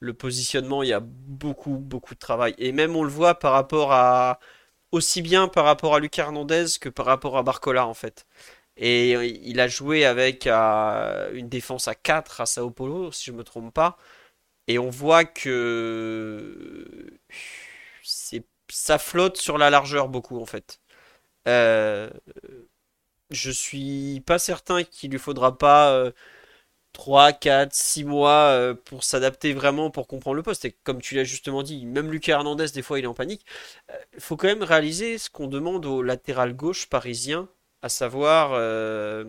le 0.00 0.14
positionnement, 0.14 0.82
il 0.82 0.90
y 0.90 0.92
a 0.92 1.00
beaucoup, 1.00 1.78
beaucoup 1.78 2.14
de 2.14 2.18
travail. 2.18 2.54
Et 2.58 2.72
même 2.72 2.96
on 2.96 3.02
le 3.02 3.10
voit 3.10 3.38
par 3.38 3.52
rapport 3.52 3.92
à 3.92 4.40
aussi 4.94 5.22
bien 5.22 5.48
par 5.48 5.64
rapport 5.64 5.94
à 5.94 6.00
Lucas 6.00 6.24
Hernandez 6.24 6.66
que 6.80 6.88
par 6.88 7.06
rapport 7.06 7.36
à 7.38 7.42
Barcola 7.42 7.86
en 7.86 7.94
fait. 7.94 8.26
Et 8.76 9.16
euh, 9.16 9.26
il 9.26 9.60
a 9.60 9.68
joué 9.68 10.04
avec 10.04 10.46
euh, 10.46 11.30
une 11.34 11.48
défense 11.48 11.88
à 11.88 11.94
4 11.94 12.40
à 12.42 12.46
Sao 12.46 12.70
Paulo, 12.70 13.12
si 13.12 13.26
je 13.26 13.32
me 13.32 13.44
trompe 13.44 13.72
pas. 13.74 13.98
Et 14.68 14.78
on 14.78 14.90
voit 14.90 15.24
que 15.24 17.18
ça 18.68 18.98
flotte 18.98 19.36
sur 19.38 19.58
la 19.58 19.70
largeur 19.70 20.08
beaucoup 20.08 20.40
en 20.40 20.46
fait. 20.46 20.80
Euh, 21.48 22.10
je 23.30 23.50
suis 23.50 24.20
pas 24.26 24.38
certain 24.38 24.84
qu'il 24.84 25.10
lui 25.10 25.18
faudra 25.18 25.58
pas 25.58 25.92
euh, 25.92 26.12
3, 26.94 27.32
4, 27.34 27.74
6 27.74 28.04
mois 28.04 28.48
euh, 28.52 28.74
pour 28.74 29.04
s'adapter 29.04 29.54
vraiment, 29.54 29.90
pour 29.90 30.08
comprendre 30.08 30.36
le 30.36 30.44
poste. 30.44 30.64
Et 30.66 30.72
comme 30.84 31.02
tu 31.02 31.16
l'as 31.16 31.24
justement 31.24 31.62
dit, 31.64 31.86
même 31.86 32.10
Lucas 32.12 32.34
Hernandez, 32.34 32.68
des 32.74 32.82
fois, 32.82 32.98
il 33.00 33.04
est 33.04 33.08
en 33.08 33.14
panique. 33.14 33.46
Euh, 33.92 33.94
Il 34.14 34.20
faut 34.22 34.36
quand 34.38 34.48
même 34.48 34.64
réaliser 34.64 35.18
ce 35.18 35.30
qu'on 35.30 35.48
demande 35.48 35.86
au 35.86 36.02
latéral 36.02 36.54
gauche 36.56 36.88
parisien, 36.88 37.48
à 37.82 37.90
savoir 37.90 38.52
euh, 38.54 39.24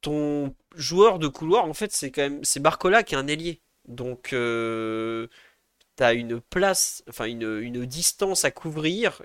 ton 0.00 0.54
joueur 0.74 1.18
de 1.18 1.28
couloir, 1.28 1.64
en 1.66 1.74
fait, 1.74 1.92
c'est 1.92 2.10
quand 2.10 2.22
même 2.22 2.44
c'est 2.44 2.60
Barcola 2.60 3.02
qui 3.02 3.14
est 3.14 3.18
un 3.18 3.26
ailier. 3.28 3.60
Donc, 3.86 4.32
euh, 4.32 5.28
t'as 5.96 6.14
une 6.14 6.40
place, 6.40 7.04
enfin 7.08 7.26
une, 7.26 7.60
une 7.60 7.86
distance 7.86 8.44
à 8.44 8.50
couvrir 8.52 9.22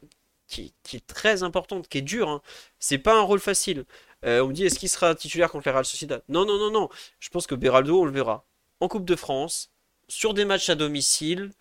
qui, 0.47 0.73
qui 0.83 0.97
est 0.97 1.07
très 1.07 1.43
importante, 1.43 1.88
qui 1.89 1.99
est 1.99 2.01
dure. 2.03 2.29
hein. 2.29 2.41
C'est 2.79 2.99
pas 2.99 3.17
un 3.17 3.21
rôle 3.23 3.39
facile. 3.41 3.85
Euh, 4.26 4.41
on 4.43 4.47
me 4.47 4.53
dit 4.53 4.65
est-ce 4.65 4.80
qu'il 4.80 4.89
sera 4.89 5.15
titulaire 5.15 5.51
contre 5.51 5.68
la 5.68 5.74
Real 5.74 5.86
Sociedad? 5.86 6.24
Non, 6.30 6.45
non, 6.45 6.57
non, 6.57 6.72
non. 6.72 6.89
Je 7.20 7.30
pense 7.30 7.47
que 7.47 7.55
Beraldo, 7.55 8.01
on 8.01 8.05
le 8.05 8.11
verra 8.11 8.45
en 8.80 8.88
Coupe 8.88 9.05
de 9.05 9.15
France, 9.15 9.72
sur 10.07 10.34
des 10.34 10.45
matchs 10.45 10.70
à 10.70 10.76
domicile, 10.76 11.51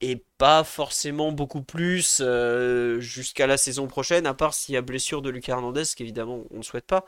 et 0.00 0.24
pas 0.38 0.62
forcément 0.64 1.32
beaucoup 1.32 1.62
plus 1.62 2.20
euh, 2.24 3.00
jusqu'à 3.00 3.46
la 3.46 3.56
saison 3.56 3.88
prochaine, 3.88 4.26
à 4.26 4.34
part 4.34 4.54
s'il 4.54 4.74
y 4.74 4.78
a 4.78 4.82
blessure 4.82 5.22
de 5.22 5.30
Lucas 5.30 5.54
Hernandez, 5.54 5.82
qu'évidemment 5.96 6.44
on 6.50 6.58
ne 6.58 6.62
souhaite 6.62 6.86
pas. 6.86 7.04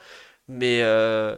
Mais 0.49 0.83
euh, 0.83 1.37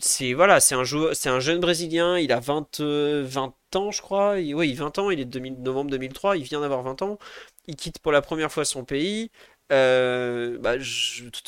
c'est 0.00 0.32
voilà, 0.34 0.60
c'est 0.60 0.74
un 0.74 0.82
un 0.82 1.40
jeune 1.40 1.60
Brésilien, 1.60 2.18
il 2.18 2.32
a 2.32 2.40
20, 2.40 2.80
euh, 2.80 3.24
20 3.26 3.54
ans, 3.76 3.90
je 3.90 4.02
crois. 4.02 4.34
Oui, 4.34 4.74
20 4.74 4.98
ans, 4.98 5.10
il 5.10 5.20
est 5.20 5.24
de 5.26 5.30
2000 5.30 5.62
novembre 5.62 5.90
2003, 5.90 6.36
il 6.36 6.44
vient 6.44 6.60
d'avoir 6.60 6.82
20 6.82 7.02
ans. 7.02 7.18
Il 7.66 7.76
quitte 7.76 7.98
pour 8.00 8.12
la 8.12 8.22
première 8.22 8.52
fois 8.52 8.64
son 8.64 8.84
pays. 8.84 9.30
Euh, 9.70 10.58
bah, 10.58 10.76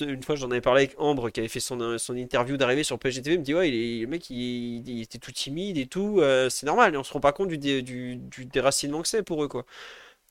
une 0.00 0.22
fois, 0.22 0.36
j'en 0.36 0.50
avais 0.50 0.60
parlé 0.60 0.84
avec 0.84 0.94
Ambre 0.98 1.30
qui 1.30 1.40
avait 1.40 1.48
fait 1.48 1.60
son, 1.60 1.96
son 1.98 2.16
interview 2.16 2.56
d'arrivée 2.56 2.84
sur 2.84 2.98
PGTV. 2.98 3.34
Il 3.34 3.38
me 3.40 3.44
dit, 3.44 3.54
ouais, 3.54 3.70
il 3.70 4.00
le 4.02 4.06
mec, 4.08 4.28
il, 4.30 5.00
était 5.00 5.18
tout 5.18 5.32
timide 5.32 5.78
et 5.78 5.86
tout. 5.86 6.20
euh, 6.20 6.48
c'est 6.50 6.66
normal, 6.66 6.96
on 6.96 7.02
se 7.04 7.12
rend 7.12 7.20
pas 7.20 7.32
compte 7.32 7.48
du, 7.48 7.58
dé- 7.58 7.82
du, 7.82 8.16
du 8.16 8.44
déracinement 8.46 9.02
que 9.02 9.08
c'est 9.08 9.22
pour 9.22 9.42
eux, 9.44 9.48
quoi. 9.48 9.64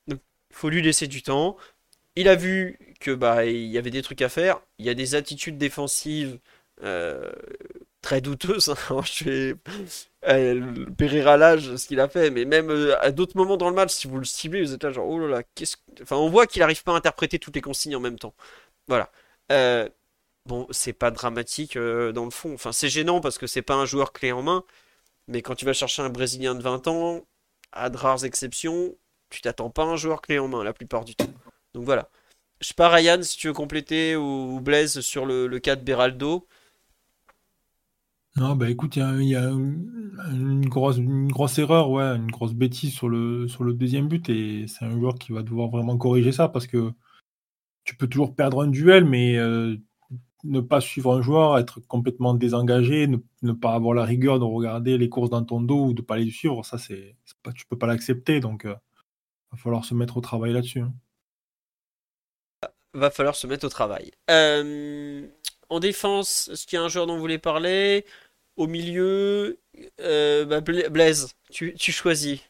Donc, 0.07 0.19
faut 0.53 0.69
lui 0.69 0.81
laisser 0.81 1.07
du 1.07 1.23
temps. 1.23 1.57
Il 2.17 2.29
a 2.29 2.35
vu 2.35 2.79
que 3.01 3.11
bah 3.11 3.45
il 3.45 3.67
y 3.67 3.77
avait 3.79 3.91
des 3.91 4.01
trucs 4.03 4.21
à 4.23 4.29
faire. 4.29 4.61
Il 4.79 4.85
y 4.85 4.89
a 4.89 4.95
des 4.95 5.15
attitudes 5.15 5.57
défensives 5.57 6.39
euh, 6.83 7.31
très 8.01 8.21
douteuses. 8.21 8.69
hein. 8.91 9.01
Je 9.05 9.23
vais 9.25 9.55
euh, 10.27 10.85
périr 10.97 11.27
à 11.27 11.37
l'âge 11.37 11.75
ce 11.75 11.87
qu'il 11.87 11.99
a 11.99 12.09
fait, 12.09 12.29
mais 12.31 12.45
même 12.45 12.69
euh, 12.69 12.99
à 13.01 13.11
d'autres 13.11 13.37
moments 13.37 13.57
dans 13.57 13.69
le 13.69 13.75
match, 13.75 13.91
si 13.91 14.07
vous 14.07 14.17
le 14.17 14.25
ciblez, 14.25 14.61
vous 14.61 14.73
êtes 14.73 14.83
là 14.83 14.91
genre 14.91 15.07
oh 15.07 15.19
là 15.19 15.27
là, 15.27 15.43
qu'est-ce 15.55 15.77
que... 15.77 16.03
Enfin, 16.03 16.17
on 16.17 16.29
voit 16.29 16.47
qu'il 16.47 16.59
n'arrive 16.61 16.83
pas 16.83 16.93
à 16.93 16.95
interpréter 16.95 17.39
toutes 17.39 17.55
les 17.55 17.61
consignes 17.61 17.95
en 17.95 17.99
même 18.01 18.19
temps. 18.19 18.33
Voilà. 18.87 19.11
Euh, 19.51 19.89
bon, 20.45 20.67
c'est 20.71 20.93
pas 20.93 21.11
dramatique 21.11 21.77
euh, 21.77 22.11
dans 22.11 22.25
le 22.25 22.31
fond. 22.31 22.53
Enfin, 22.53 22.71
c'est 22.73 22.89
gênant 22.89 23.21
parce 23.21 23.37
que 23.37 23.47
c'est 23.47 23.61
pas 23.61 23.75
un 23.75 23.85
joueur 23.85 24.13
clé 24.13 24.31
en 24.31 24.41
main, 24.43 24.65
mais 25.27 25.41
quand 25.41 25.55
tu 25.55 25.65
vas 25.65 25.73
chercher 25.73 26.01
un 26.03 26.09
Brésilien 26.09 26.55
de 26.55 26.63
20 26.63 26.87
ans, 26.87 27.25
à 27.73 27.89
de 27.89 27.97
rares 27.97 28.25
exceptions, 28.25 28.95
tu 29.29 29.41
t'attends 29.41 29.69
pas 29.71 29.83
à 29.83 29.87
un 29.87 29.95
joueur 29.97 30.21
clé 30.21 30.39
en 30.39 30.47
main 30.47 30.63
la 30.63 30.73
plupart 30.73 31.05
du 31.05 31.15
temps. 31.15 31.27
Donc 31.73 31.85
voilà. 31.85 32.09
Je 32.61 32.67
sais 32.67 32.73
pas, 32.75 32.89
Ryan, 32.89 33.21
si 33.23 33.37
tu 33.37 33.47
veux 33.47 33.53
compléter 33.53 34.15
ou, 34.15 34.55
ou 34.55 34.61
Blaise 34.61 35.01
sur 35.01 35.25
le, 35.25 35.47
le 35.47 35.59
cas 35.59 35.75
de 35.75 35.83
Beraldo. 35.83 36.47
Non, 38.39 38.55
bah 38.55 38.69
écoute, 38.69 38.95
il 38.95 38.99
y 39.25 39.35
a, 39.35 39.49
une 39.49 40.69
grosse, 40.69 41.59
erreur, 41.59 41.89
ouais, 41.89 42.15
une 42.15 42.31
grosse 42.31 42.53
bêtise 42.53 42.93
sur 42.93 43.09
le, 43.09 43.49
sur 43.49 43.65
le 43.65 43.73
deuxième 43.73 44.07
but, 44.07 44.29
et 44.29 44.65
c'est 44.67 44.85
un 44.85 44.91
joueur 44.91 45.15
qui 45.15 45.33
va 45.33 45.43
devoir 45.43 45.67
vraiment 45.67 45.97
corriger 45.97 46.31
ça 46.31 46.47
parce 46.47 46.65
que 46.65 46.93
tu 47.83 47.97
peux 47.97 48.07
toujours 48.07 48.35
perdre 48.35 48.61
un 48.61 48.67
duel, 48.67 49.03
mais 49.03 49.35
euh, 49.37 49.75
ne 50.45 50.61
pas 50.61 50.79
suivre 50.79 51.17
un 51.17 51.21
joueur, 51.21 51.57
être 51.57 51.81
complètement 51.81 52.33
désengagé, 52.33 53.07
ne, 53.07 53.17
ne 53.41 53.51
pas 53.51 53.73
avoir 53.73 53.93
la 53.93 54.05
rigueur 54.05 54.39
de 54.39 54.45
regarder 54.45 54.97
les 54.97 55.09
courses 55.09 55.31
dans 55.31 55.43
ton 55.43 55.59
dos 55.59 55.87
ou 55.87 55.93
de 55.93 56.01
pas 56.01 56.15
les 56.15 56.31
suivre, 56.31 56.63
ça 56.63 56.77
c'est, 56.77 57.17
pas, 57.43 57.51
tu 57.51 57.65
peux 57.65 57.77
pas 57.77 57.87
l'accepter, 57.87 58.39
donc 58.39 58.61
il 58.63 58.69
va 58.69 59.57
falloir 59.57 59.83
se 59.83 59.93
mettre 59.93 60.15
au 60.15 60.21
travail 60.21 60.53
là-dessus. 60.53 60.79
hein. 60.79 60.93
Va 62.93 63.11
falloir 63.11 63.35
se 63.35 63.47
mettre 63.47 63.65
au 63.65 63.69
travail. 63.69 64.11
Euh, 64.31 65.27
en 65.69 65.79
défense, 65.79 66.49
est-ce 66.51 66.65
qu'il 66.65 66.77
y 66.77 66.81
a 66.81 66.83
un 66.85 66.89
joueur 66.89 67.05
dont 67.05 67.15
vous 67.15 67.19
voulez 67.19 67.37
parler? 67.37 68.05
Au 68.59 68.67
milieu, 68.67 69.57
euh, 70.01 70.43
bah, 70.43 70.59
Bla- 70.59 70.89
Blaise, 70.89 71.29
tu, 71.49 71.73
tu 71.75 71.93
choisis. 71.93 72.41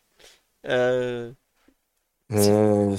Euh, 0.66 1.32
Euh, 2.32 2.98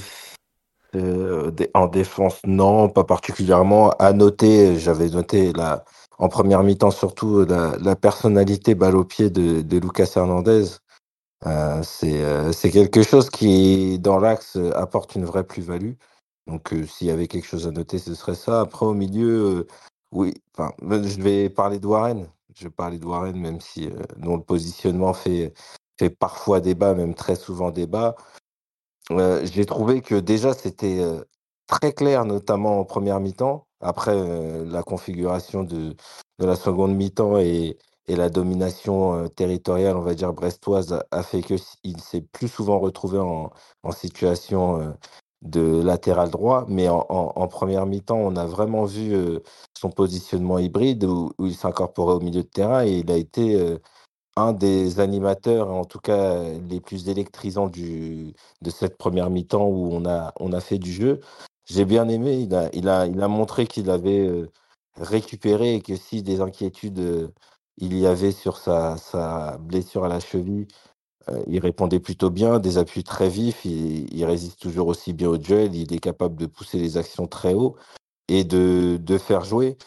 en 1.73 1.87
défense, 1.87 2.39
non, 2.45 2.87
pas 2.87 3.03
particulièrement. 3.03 3.89
À 3.99 4.13
noter, 4.13 4.79
j'avais 4.79 5.09
noté 5.09 5.51
la, 5.51 5.83
en 6.19 6.29
première 6.29 6.63
mi-temps 6.63 6.91
surtout 6.91 7.43
la, 7.43 7.95
personnalité 7.97 8.75
balle 8.75 8.95
au 8.95 9.03
pied 9.03 9.29
de, 9.29 9.61
de 9.61 9.77
Lucas 9.77 10.13
Hernandez. 10.15 10.67
Euh, 11.45 11.83
c'est 11.83 12.71
quelque 12.71 13.03
chose 13.03 13.29
qui, 13.29 13.99
dans 13.99 14.19
l'axe, 14.19 14.57
apporte 14.73 15.15
une 15.15 15.25
vraie 15.25 15.43
plus-value. 15.43 15.95
Donc, 16.47 16.73
s'il 16.87 17.07
y 17.07 17.11
avait 17.11 17.27
quelque 17.27 17.47
chose 17.47 17.67
à 17.67 17.71
noter, 17.71 17.99
ce 17.99 18.15
serait 18.15 18.35
ça. 18.35 18.61
Après, 18.61 18.85
au 18.85 18.93
milieu, 18.93 19.67
oui, 20.13 20.33
enfin, 20.57 20.71
je 20.81 21.21
vais 21.21 21.49
parler 21.49 21.77
de 21.77 21.87
Warren. 21.87 22.29
Je 22.55 22.67
parler 22.67 22.99
de 22.99 23.05
Warren, 23.05 23.37
même 23.39 23.61
si 23.61 23.87
euh, 23.87 24.01
dont 24.17 24.37
le 24.37 24.43
positionnement 24.43 25.13
fait, 25.13 25.53
fait 25.99 26.09
parfois 26.09 26.61
débat, 26.61 26.93
même 26.95 27.15
très 27.15 27.35
souvent 27.35 27.71
débat. 27.71 28.15
Euh, 29.11 29.45
j'ai 29.45 29.65
trouvé 29.65 30.01
que 30.01 30.15
déjà, 30.15 30.53
c'était 30.53 30.99
euh, 31.01 31.23
très 31.67 31.93
clair, 31.93 32.25
notamment 32.25 32.79
en 32.79 32.85
première 32.85 33.19
mi-temps. 33.19 33.67
Après, 33.81 34.15
la 34.65 34.83
configuration 34.83 35.63
de, 35.63 35.95
de 36.39 36.45
la 36.45 36.55
seconde 36.55 36.95
mi-temps 36.95 37.39
et, 37.39 37.77
et 38.07 38.15
la 38.15 38.29
domination 38.29 39.27
territoriale, 39.29 39.97
on 39.97 40.01
va 40.01 40.15
dire, 40.15 40.33
brestoise, 40.33 40.99
a, 41.11 41.23
fait 41.23 41.41
qu'il 41.41 42.01
s'est 42.01 42.21
plus 42.33 42.47
souvent 42.47 42.79
retrouvé 42.79 43.19
en, 43.19 43.51
en 43.83 43.91
situation 43.91 44.95
de 45.41 45.81
latéral 45.83 46.29
droit. 46.29 46.65
Mais 46.69 46.87
en, 46.89 47.47
première 47.47 47.85
mi-temps, 47.85 48.17
on 48.17 48.35
a 48.35 48.45
vraiment 48.45 48.85
vu 48.85 49.13
euh, 49.13 49.39
son 49.77 49.89
positionnement 49.91 50.59
hybride 50.59 51.05
où, 51.05 51.31
il 51.39 51.55
s'incorporait 51.55 52.15
au 52.15 52.19
milieu 52.21 52.43
de 52.43 52.47
terrain 52.47 52.85
et 52.85 52.99
il 52.99 53.11
a 53.11 53.17
été 53.17 53.55
euh, 53.55 53.77
un 54.37 54.53
des 54.53 54.99
animateurs, 54.99 55.71
en 55.71 55.85
tout 55.85 55.99
cas 55.99 56.43
les 56.69 56.81
plus 56.81 57.09
électrisants 57.09 57.67
du, 57.69 58.33
de 58.61 58.69
cette 58.71 58.97
première 58.97 59.29
mi-temps 59.29 59.67
où 59.67 59.89
on 59.93 60.05
a, 60.05 60.33
on 60.39 60.53
a 60.53 60.61
fait 60.61 60.79
du 60.79 60.91
jeu. 60.93 61.21
J'ai 61.65 61.85
bien 61.85 62.09
aimé, 62.09 62.39
il 62.41 62.55
a, 62.55 62.69
il 62.73 62.89
a, 62.89 63.07
il 63.07 63.21
a 63.21 63.27
montré 63.29 63.67
qu'il 63.67 63.89
avait 63.91 64.27
euh, 64.27 64.49
récupéré 64.97 65.75
et 65.75 65.81
que 65.81 65.95
si 65.95 66.23
des 66.23 66.41
inquiétudes 66.41 67.31
il 67.77 67.97
y 67.97 68.07
avait 68.07 68.31
sur 68.31 68.57
sa, 68.57 68.97
sa 68.97 69.57
blessure 69.59 70.05
à 70.05 70.09
la 70.09 70.19
cheville, 70.19 70.67
euh, 71.29 71.43
il 71.47 71.59
répondait 71.59 71.99
plutôt 71.99 72.29
bien, 72.29 72.59
des 72.59 72.77
appuis 72.77 73.03
très 73.03 73.29
vifs, 73.29 73.65
il, 73.65 74.25
résiste 74.25 74.59
toujours 74.59 74.87
aussi 74.87 75.13
bien 75.13 75.29
au 75.29 75.37
duel, 75.37 75.75
il 75.75 75.93
est 75.93 75.99
capable 75.99 76.35
de 76.35 76.45
pousser 76.45 76.79
les 76.79 76.97
actions 76.97 77.27
très 77.27 77.53
haut 77.53 77.75
et 78.27 78.43
de, 78.43 78.97
de 79.01 79.17
faire 79.17 79.43
jouer 79.43 79.77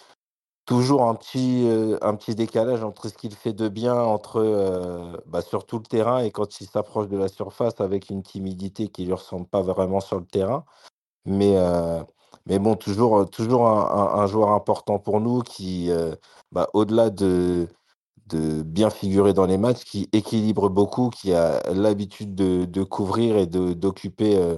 toujours 0.66 1.09
un 1.09 1.14
petit, 1.14 1.64
euh, 1.68 1.99
un 2.03 2.14
petit 2.16 2.35
décalage 2.35 2.82
entre 2.85 3.09
ce 3.09 3.14
qu'il 3.14 3.35
fait 3.35 3.53
de 3.53 3.68
bien 3.68 3.95
entre, 3.95 4.41
euh, 4.41 5.16
bah, 5.26 5.43
sur 5.43 5.66
tout 5.66 5.78
le 5.78 5.85
terrain 5.85 6.20
et 6.20 6.30
quand 6.30 6.61
il 6.61 6.66
s'approche 6.66 7.09
de 7.09 7.18
la 7.18 7.28
surface 7.28 7.80
avec 7.80 8.11
une 8.11 8.22
timidité 8.22 8.89
qui 8.89 9.05
lui 9.05 9.12
ressemble 9.12 9.47
pas 9.47 9.62
vraiment 9.62 10.01
sur 10.01 10.18
le 10.18 10.26
terrain. 10.26 10.64
Mais, 11.26 11.57
euh, 11.57 12.03
mais 12.47 12.59
bon, 12.59 12.76
toujours, 12.76 13.28
toujours 13.30 13.68
un, 13.68 14.26
joueur 14.26 14.51
important 14.51 14.99
pour 14.99 15.20
nous 15.20 15.43
qui, 15.43 15.91
bah, 16.53 16.68
au-delà 16.74 17.11
de, 17.11 17.68
de 18.27 18.62
bien 18.62 18.91
figurer 18.91 19.33
dans 19.35 19.47
les 19.47 19.59
matchs, 19.59 19.85
qui 19.85 20.09
équilibre 20.12 20.68
beaucoup, 20.70 21.11
qui 21.11 21.33
a 21.35 21.62
l'habitude 21.72 22.35
de, 22.35 22.85
couvrir 22.85 23.37
et 23.37 23.47
d'occuper 23.47 24.37
euh, 24.37 24.57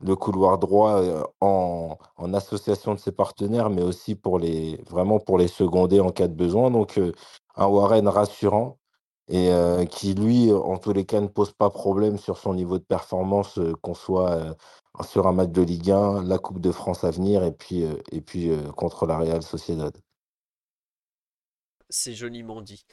le 0.00 0.16
couloir 0.16 0.58
droit 0.58 1.00
euh, 1.02 1.22
en, 1.40 1.96
association 2.34 2.94
de 2.94 2.98
ses 2.98 3.12
partenaires, 3.12 3.70
mais 3.70 3.82
aussi 3.82 4.14
pour 4.14 4.38
les 4.38 4.78
vraiment 4.90 5.18
pour 5.18 5.38
les 5.38 5.48
seconder 5.48 6.00
en 6.00 6.10
cas 6.10 6.28
de 6.28 6.34
besoin. 6.34 6.70
Donc 6.70 6.98
euh, 6.98 7.12
un 7.56 7.66
Warren 7.66 8.08
rassurant 8.08 8.78
et 9.28 9.50
qui 9.90 10.14
lui, 10.14 10.52
en 10.52 10.78
tous 10.78 10.92
les 10.92 11.04
cas, 11.04 11.20
ne 11.20 11.26
pose 11.26 11.52
pas 11.52 11.70
problème 11.70 12.16
sur 12.18 12.38
son 12.38 12.54
niveau 12.54 12.78
de 12.78 12.84
performance, 12.84 13.58
qu'on 13.82 13.94
soit 13.94 14.56
sur 15.04 15.26
un 15.26 15.32
match 15.32 15.50
de 15.50 15.62
Ligue 15.62 15.90
1, 15.90 16.22
la 16.24 16.38
Coupe 16.38 16.60
de 16.60 16.70
France 16.72 17.02
à 17.04 17.10
venir, 17.10 17.42
et 17.42 17.52
puis 17.52 17.84
et 18.12 18.20
puis 18.20 18.50
contre 18.76 19.06
la 19.06 19.18
Real 19.18 19.42
Sociedad. 19.42 19.92
C'est 21.90 22.14
joliment 22.14 22.60
dit. 22.60 22.84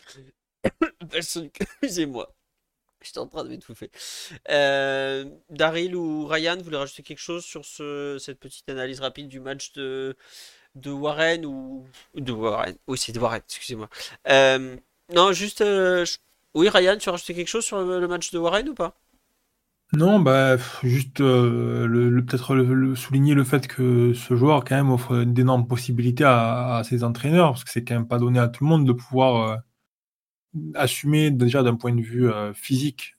Excusez-moi. 1.13 2.33
J'étais 3.03 3.19
en 3.19 3.27
train 3.27 3.43
de 3.43 3.49
m'étouffer. 3.49 3.91
Euh, 4.49 5.25
Daryl 5.49 5.95
ou 5.95 6.25
Ryan, 6.25 6.57
vous 6.57 6.63
voulez 6.63 6.77
rajouter 6.77 7.03
quelque 7.03 7.19
chose 7.19 7.43
sur 7.43 7.65
ce, 7.65 8.17
cette 8.19 8.39
petite 8.39 8.69
analyse 8.69 9.01
rapide 9.01 9.27
du 9.27 9.41
match 9.41 9.73
de, 9.73 10.15
Warren 10.85 11.45
ou 11.45 11.85
de 12.15 12.31
Warren? 12.31 12.75
Oui, 12.87 12.97
c'est 12.97 13.11
de 13.11 13.19
Warren, 13.19 13.41
excusez-moi. 13.45 13.89
Euh, 14.29 14.77
non, 15.13 15.33
juste. 15.33 15.59
euh, 15.61 16.05
Oui, 16.53 16.69
Ryan, 16.69 16.97
tu 16.97 17.09
as 17.09 17.11
rajouté 17.11 17.33
quelque 17.35 17.47
chose 17.49 17.65
sur 17.65 17.81
le 17.81 18.07
match 18.07 18.31
de 18.31 18.39
Warren 18.39 18.69
ou 18.69 18.73
pas? 18.73 18.97
Non, 19.95 20.19
bah, 20.19 20.57
juste 20.81 21.21
euh, 21.21 21.85
le, 21.87 22.25
peut-être 22.25 22.55
le- 22.55 22.95
souligner 22.95 23.35
le 23.35 23.43
fait 23.43 23.67
que 23.67 24.13
ce 24.13 24.35
joueur 24.35 24.63
quand 24.63 24.75
même 24.75 24.89
offre 24.89 25.23
d'énormes 25.23 25.67
possibilités 25.67 26.23
à, 26.25 26.81
ses 26.83 27.03
entraîneurs, 27.03 27.51
parce 27.51 27.63
que 27.63 27.69
c'est 27.71 27.83
quand 27.83 27.93
même 27.95 28.07
pas 28.07 28.17
donné 28.17 28.39
à 28.39 28.47
tout 28.47 28.63
le 28.63 28.69
monde 28.69 28.87
de 28.87 28.93
pouvoir 28.93 29.49
euh, 29.51 29.57
assumer 30.75 31.31
déjà 31.31 31.63
d'un 31.63 31.75
point 31.75 31.93
de 31.93 32.01
vue 32.01 32.29
euh, 32.29 32.53
physique 32.53 33.15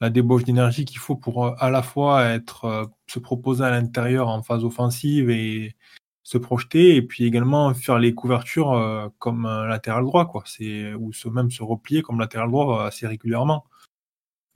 la 0.00 0.10
débauche 0.10 0.44
d'énergie 0.44 0.84
qu'il 0.84 0.98
faut 0.98 1.16
pour 1.16 1.60
à 1.62 1.70
la 1.70 1.82
fois 1.82 2.24
être 2.24 2.90
se 3.06 3.18
proposer 3.18 3.64
à 3.64 3.70
l'intérieur 3.70 4.28
en 4.28 4.42
phase 4.42 4.64
offensive 4.64 5.30
et 5.30 5.76
se 6.22 6.38
projeter, 6.38 6.96
et 6.96 7.02
puis 7.02 7.24
également 7.24 7.72
faire 7.74 7.98
les 7.98 8.14
couvertures 8.14 9.10
comme 9.18 9.46
un 9.46 9.66
latéral 9.66 10.04
droit, 10.04 10.26
quoi. 10.26 10.42
C'est 10.46 10.94
ou 10.94 11.12
se 11.12 11.28
même 11.28 11.50
se 11.50 11.62
replier 11.62 12.02
comme 12.02 12.20
latéral 12.20 12.50
droit 12.50 12.84
assez 12.86 13.06
régulièrement. 13.06 13.64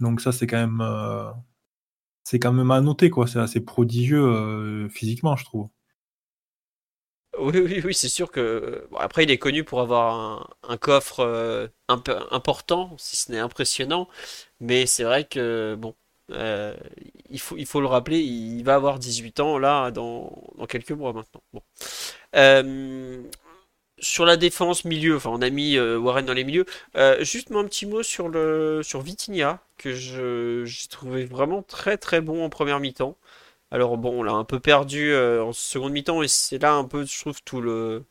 Donc 0.02 0.20
ça, 0.20 0.32
c'est 0.32 0.46
quand 0.48 0.58
même 0.58 0.80
euh, 0.82 1.30
c'est 2.24 2.38
quand 2.40 2.52
même 2.52 2.70
à 2.72 2.80
noter, 2.80 3.10
quoi. 3.10 3.26
C'est 3.28 3.38
assez 3.40 3.60
prodigieux 3.60 4.22
euh, 4.24 4.88
physiquement, 4.90 5.36
je 5.36 5.44
trouve. 5.44 5.68
Oui, 7.38 7.58
oui, 7.58 7.80
oui, 7.84 7.94
c'est 7.94 8.08
sûr 8.10 8.30
que. 8.30 8.86
après, 8.98 9.24
il 9.24 9.30
est 9.30 9.38
connu 9.38 9.64
pour 9.64 9.80
avoir 9.80 10.54
un, 10.68 10.76
coffre 10.76 11.20
euh, 11.20 11.66
imp- 11.88 12.10
important, 12.30 12.94
si 12.98 13.16
ce 13.16 13.32
n'est 13.32 13.38
impressionnant. 13.38 14.08
Mais 14.60 14.86
c'est 14.86 15.04
vrai 15.04 15.26
que, 15.26 15.74
bon, 15.78 15.94
il 17.30 17.40
faut, 17.40 17.56
il 17.56 17.66
faut 17.66 17.80
le 17.80 17.86
rappeler, 17.86 18.20
il 18.20 18.62
va 18.64 18.74
avoir 18.74 18.98
18 18.98 19.40
ans, 19.40 19.58
là, 19.58 19.90
dans, 19.90 20.42
dans 20.58 20.66
quelques 20.66 20.92
mois 20.92 21.12
maintenant. 21.12 21.42
Sur 24.02 24.24
la 24.26 24.36
défense 24.36 24.84
milieu, 24.84 25.16
enfin, 25.16 25.30
on 25.30 25.40
a 25.42 25.50
mis 25.50 25.76
euh, 25.76 25.96
Warren 25.96 26.26
dans 26.26 26.32
les 26.34 26.42
milieux. 26.44 26.66
Euh, 26.96 27.22
juste 27.24 27.50
moi, 27.50 27.60
un 27.62 27.66
petit 27.66 27.86
mot 27.86 28.02
sur 28.02 28.28
le, 28.28 28.82
sur 28.82 29.00
Vitinha, 29.00 29.60
que 29.78 29.92
j'ai 29.94 30.88
trouvé 30.88 31.24
vraiment 31.24 31.62
très 31.62 31.96
très 31.96 32.20
bon 32.20 32.44
en 32.44 32.48
première 32.50 32.80
mi-temps. 32.80 33.16
Alors 33.70 33.98
bon, 33.98 34.20
on 34.20 34.22
l'a 34.24 34.32
un 34.32 34.44
peu 34.44 34.60
perdu 34.60 35.12
euh, 35.12 35.44
en 35.44 35.52
seconde 35.52 35.92
mi-temps 35.92 36.22
et 36.22 36.28
c'est 36.28 36.58
là 36.58 36.74
un 36.74 36.84
peu, 36.84 37.06
je 37.06 37.20
trouve, 37.20 37.42
tout 37.44 37.60
le 37.60 38.04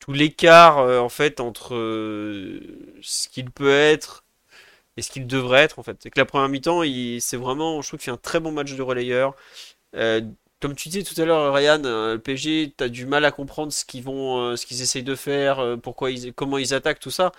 tout 0.00 0.12
l'écart 0.12 0.78
en 0.78 1.08
fait 1.08 1.40
entre 1.40 1.74
ce 3.02 3.28
qu'il 3.28 3.50
peut 3.50 3.70
être 3.70 4.24
et 4.96 5.02
ce 5.02 5.10
qu'il 5.10 5.26
devrait 5.26 5.62
être 5.62 5.78
en 5.78 5.82
fait. 5.82 5.98
C'est 6.02 6.10
que 6.10 6.20
la 6.20 6.26
première 6.26 6.48
mi-temps, 6.48 6.82
il 6.82 7.20
c'est 7.20 7.36
vraiment, 7.36 7.82
je 7.82 7.88
trouve 7.88 8.00
qu'il 8.00 8.06
fait 8.06 8.10
un 8.12 8.16
très 8.18 8.40
bon 8.40 8.52
match 8.52 8.74
de 8.74 8.82
relayeur. 8.82 9.34
Comme 10.64 10.74
tu 10.74 10.88
disais 10.88 11.02
tout 11.02 11.20
à 11.20 11.26
l'heure, 11.26 11.52
Ryan, 11.52 11.82
euh, 11.84 12.14
le 12.14 12.18
PSG, 12.18 12.72
t'as 12.74 12.88
du 12.88 13.04
mal 13.04 13.26
à 13.26 13.30
comprendre 13.30 13.70
ce 13.70 13.84
qu'ils 13.84 14.02
vont, 14.02 14.38
euh, 14.40 14.56
ce 14.56 14.64
qu'ils 14.64 14.80
essayent 14.80 15.02
de 15.02 15.14
faire, 15.14 15.58
euh, 15.60 15.76
pourquoi 15.76 16.10
ils, 16.10 16.32
comment 16.32 16.56
ils 16.56 16.72
attaquent, 16.72 17.00
tout 17.00 17.10
ça. 17.10 17.32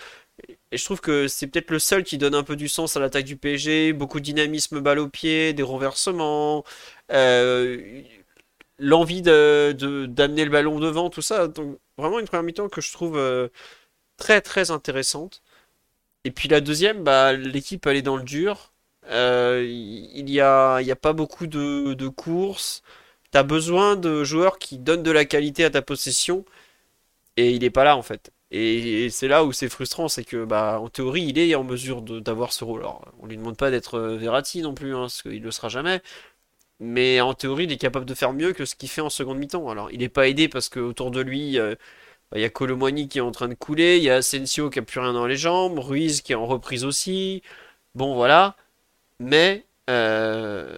Et 0.72 0.78
je 0.78 0.86
trouve 0.86 1.02
que 1.02 1.28
c'est 1.28 1.48
peut-être 1.48 1.72
le 1.72 1.80
seul 1.80 2.04
qui 2.04 2.20
donne 2.20 2.36
un 2.36 2.44
peu 2.44 2.56
du 2.56 2.70
sens 2.70 2.96
à 2.96 3.00
l'attaque 3.00 3.26
du 3.26 3.36
PSG, 3.36 3.94
beaucoup 3.94 4.20
de 4.20 4.26
dynamisme 4.26 4.80
balle 4.80 5.00
au 5.00 5.10
pied, 5.10 5.54
des 5.54 5.64
renversements, 5.64 6.64
l'envie 8.78 9.22
de, 9.24 10.06
d'amener 10.08 10.46
le 10.46 10.52
ballon 10.52 10.80
devant, 10.80 11.10
tout 11.10 11.24
ça. 11.24 11.48
Donc 11.48 11.80
vraiment 11.98 12.20
une 12.20 12.28
première 12.28 12.44
mi-temps 12.44 12.70
que 12.70 12.82
je 12.82 12.92
trouve 12.94 13.20
très 14.18 14.42
très 14.42 14.70
intéressante. 14.70 15.42
Et 16.26 16.32
puis 16.32 16.50
la 16.50 16.62
deuxième, 16.62 17.04
bah, 17.04 17.34
l'équipe 17.34 17.88
elle 17.88 17.98
est 17.98 18.02
dans 18.04 18.18
le 18.18 18.24
dur. 18.24 18.74
Il 19.10 20.30
y 20.30 20.42
a, 20.42 20.82
y 20.82 20.92
a 20.92 20.96
pas 20.96 21.14
beaucoup 21.14 21.48
de 21.48 22.08
courses. 22.10 22.84
T'as 23.36 23.44
besoin 23.44 23.98
de 23.98 24.24
joueurs 24.24 24.60
qui 24.60 24.78
donnent 24.78 25.04
de 25.04 25.12
la 25.12 25.26
qualité 25.26 25.66
à 25.66 25.70
ta 25.70 25.82
possession 25.82 26.46
et 27.36 27.52
il 27.52 27.66
est 27.66 27.70
pas 27.70 27.84
là 27.84 27.98
en 27.98 28.02
fait. 28.02 28.32
Et, 28.50 29.10
c'est 29.10 29.28
là 29.28 29.44
où 29.44 29.52
c'est 29.52 29.68
frustrant, 29.68 30.08
c'est 30.08 30.24
que 30.24 30.46
bah 30.46 30.80
en 30.80 30.88
théorie 30.88 31.24
il 31.24 31.38
est 31.38 31.54
en 31.54 31.66
mesure 31.66 32.02
d'avoir 32.02 32.54
ce 32.54 32.64
rôle. 32.64 32.80
Alors 32.80 33.12
on 33.20 33.26
lui 33.26 33.36
demande 33.36 33.58
pas 33.58 33.72
d'être 33.72 33.96
euh, 33.96 34.16
Verratti 34.16 34.62
non 34.62 34.74
plus, 34.74 34.96
hein, 34.96 35.02
parce 35.02 35.22
qu'il 35.22 35.42
le 35.42 35.52
sera 35.52 35.68
jamais. 35.68 36.02
Mais 36.80 37.20
en 37.20 37.34
théorie 37.34 37.66
il 37.66 37.74
est 37.74 37.78
capable 37.78 38.06
de 38.06 38.14
faire 38.14 38.32
mieux 38.32 38.54
que 38.54 38.64
ce 38.64 38.74
qu'il 38.76 38.88
fait 38.90 39.02
en 39.02 39.10
seconde 39.10 39.38
mi-temps. 39.40 39.70
Alors 39.70 39.92
il 39.92 40.02
est 40.02 40.08
pas 40.08 40.30
aidé 40.30 40.48
parce 40.48 40.70
que 40.70 40.80
autour 40.80 41.12
de 41.12 41.20
lui 41.20 41.60
euh, 41.60 41.76
bah, 42.32 42.40
il 42.40 42.42
y 42.42 42.46
a 42.46 42.50
Colomboigny 42.50 43.10
qui 43.10 43.18
est 43.18 43.22
en 43.22 43.32
train 43.32 43.50
de 43.50 43.56
couler, 43.56 43.98
il 43.98 44.04
y 44.04 44.10
a 44.10 44.16
Asensio 44.16 44.70
qui 44.70 44.80
a 44.80 44.82
plus 44.82 45.02
rien 45.02 45.12
dans 45.12 45.28
les 45.28 45.38
jambes, 45.38 45.78
Ruiz 45.80 46.22
qui 46.22 46.32
est 46.32 46.36
en 46.36 46.46
reprise 46.48 46.86
aussi. 46.86 47.44
Bon 47.96 48.16
voilà, 48.16 48.56
mais 49.20 49.66
euh, 49.90 50.78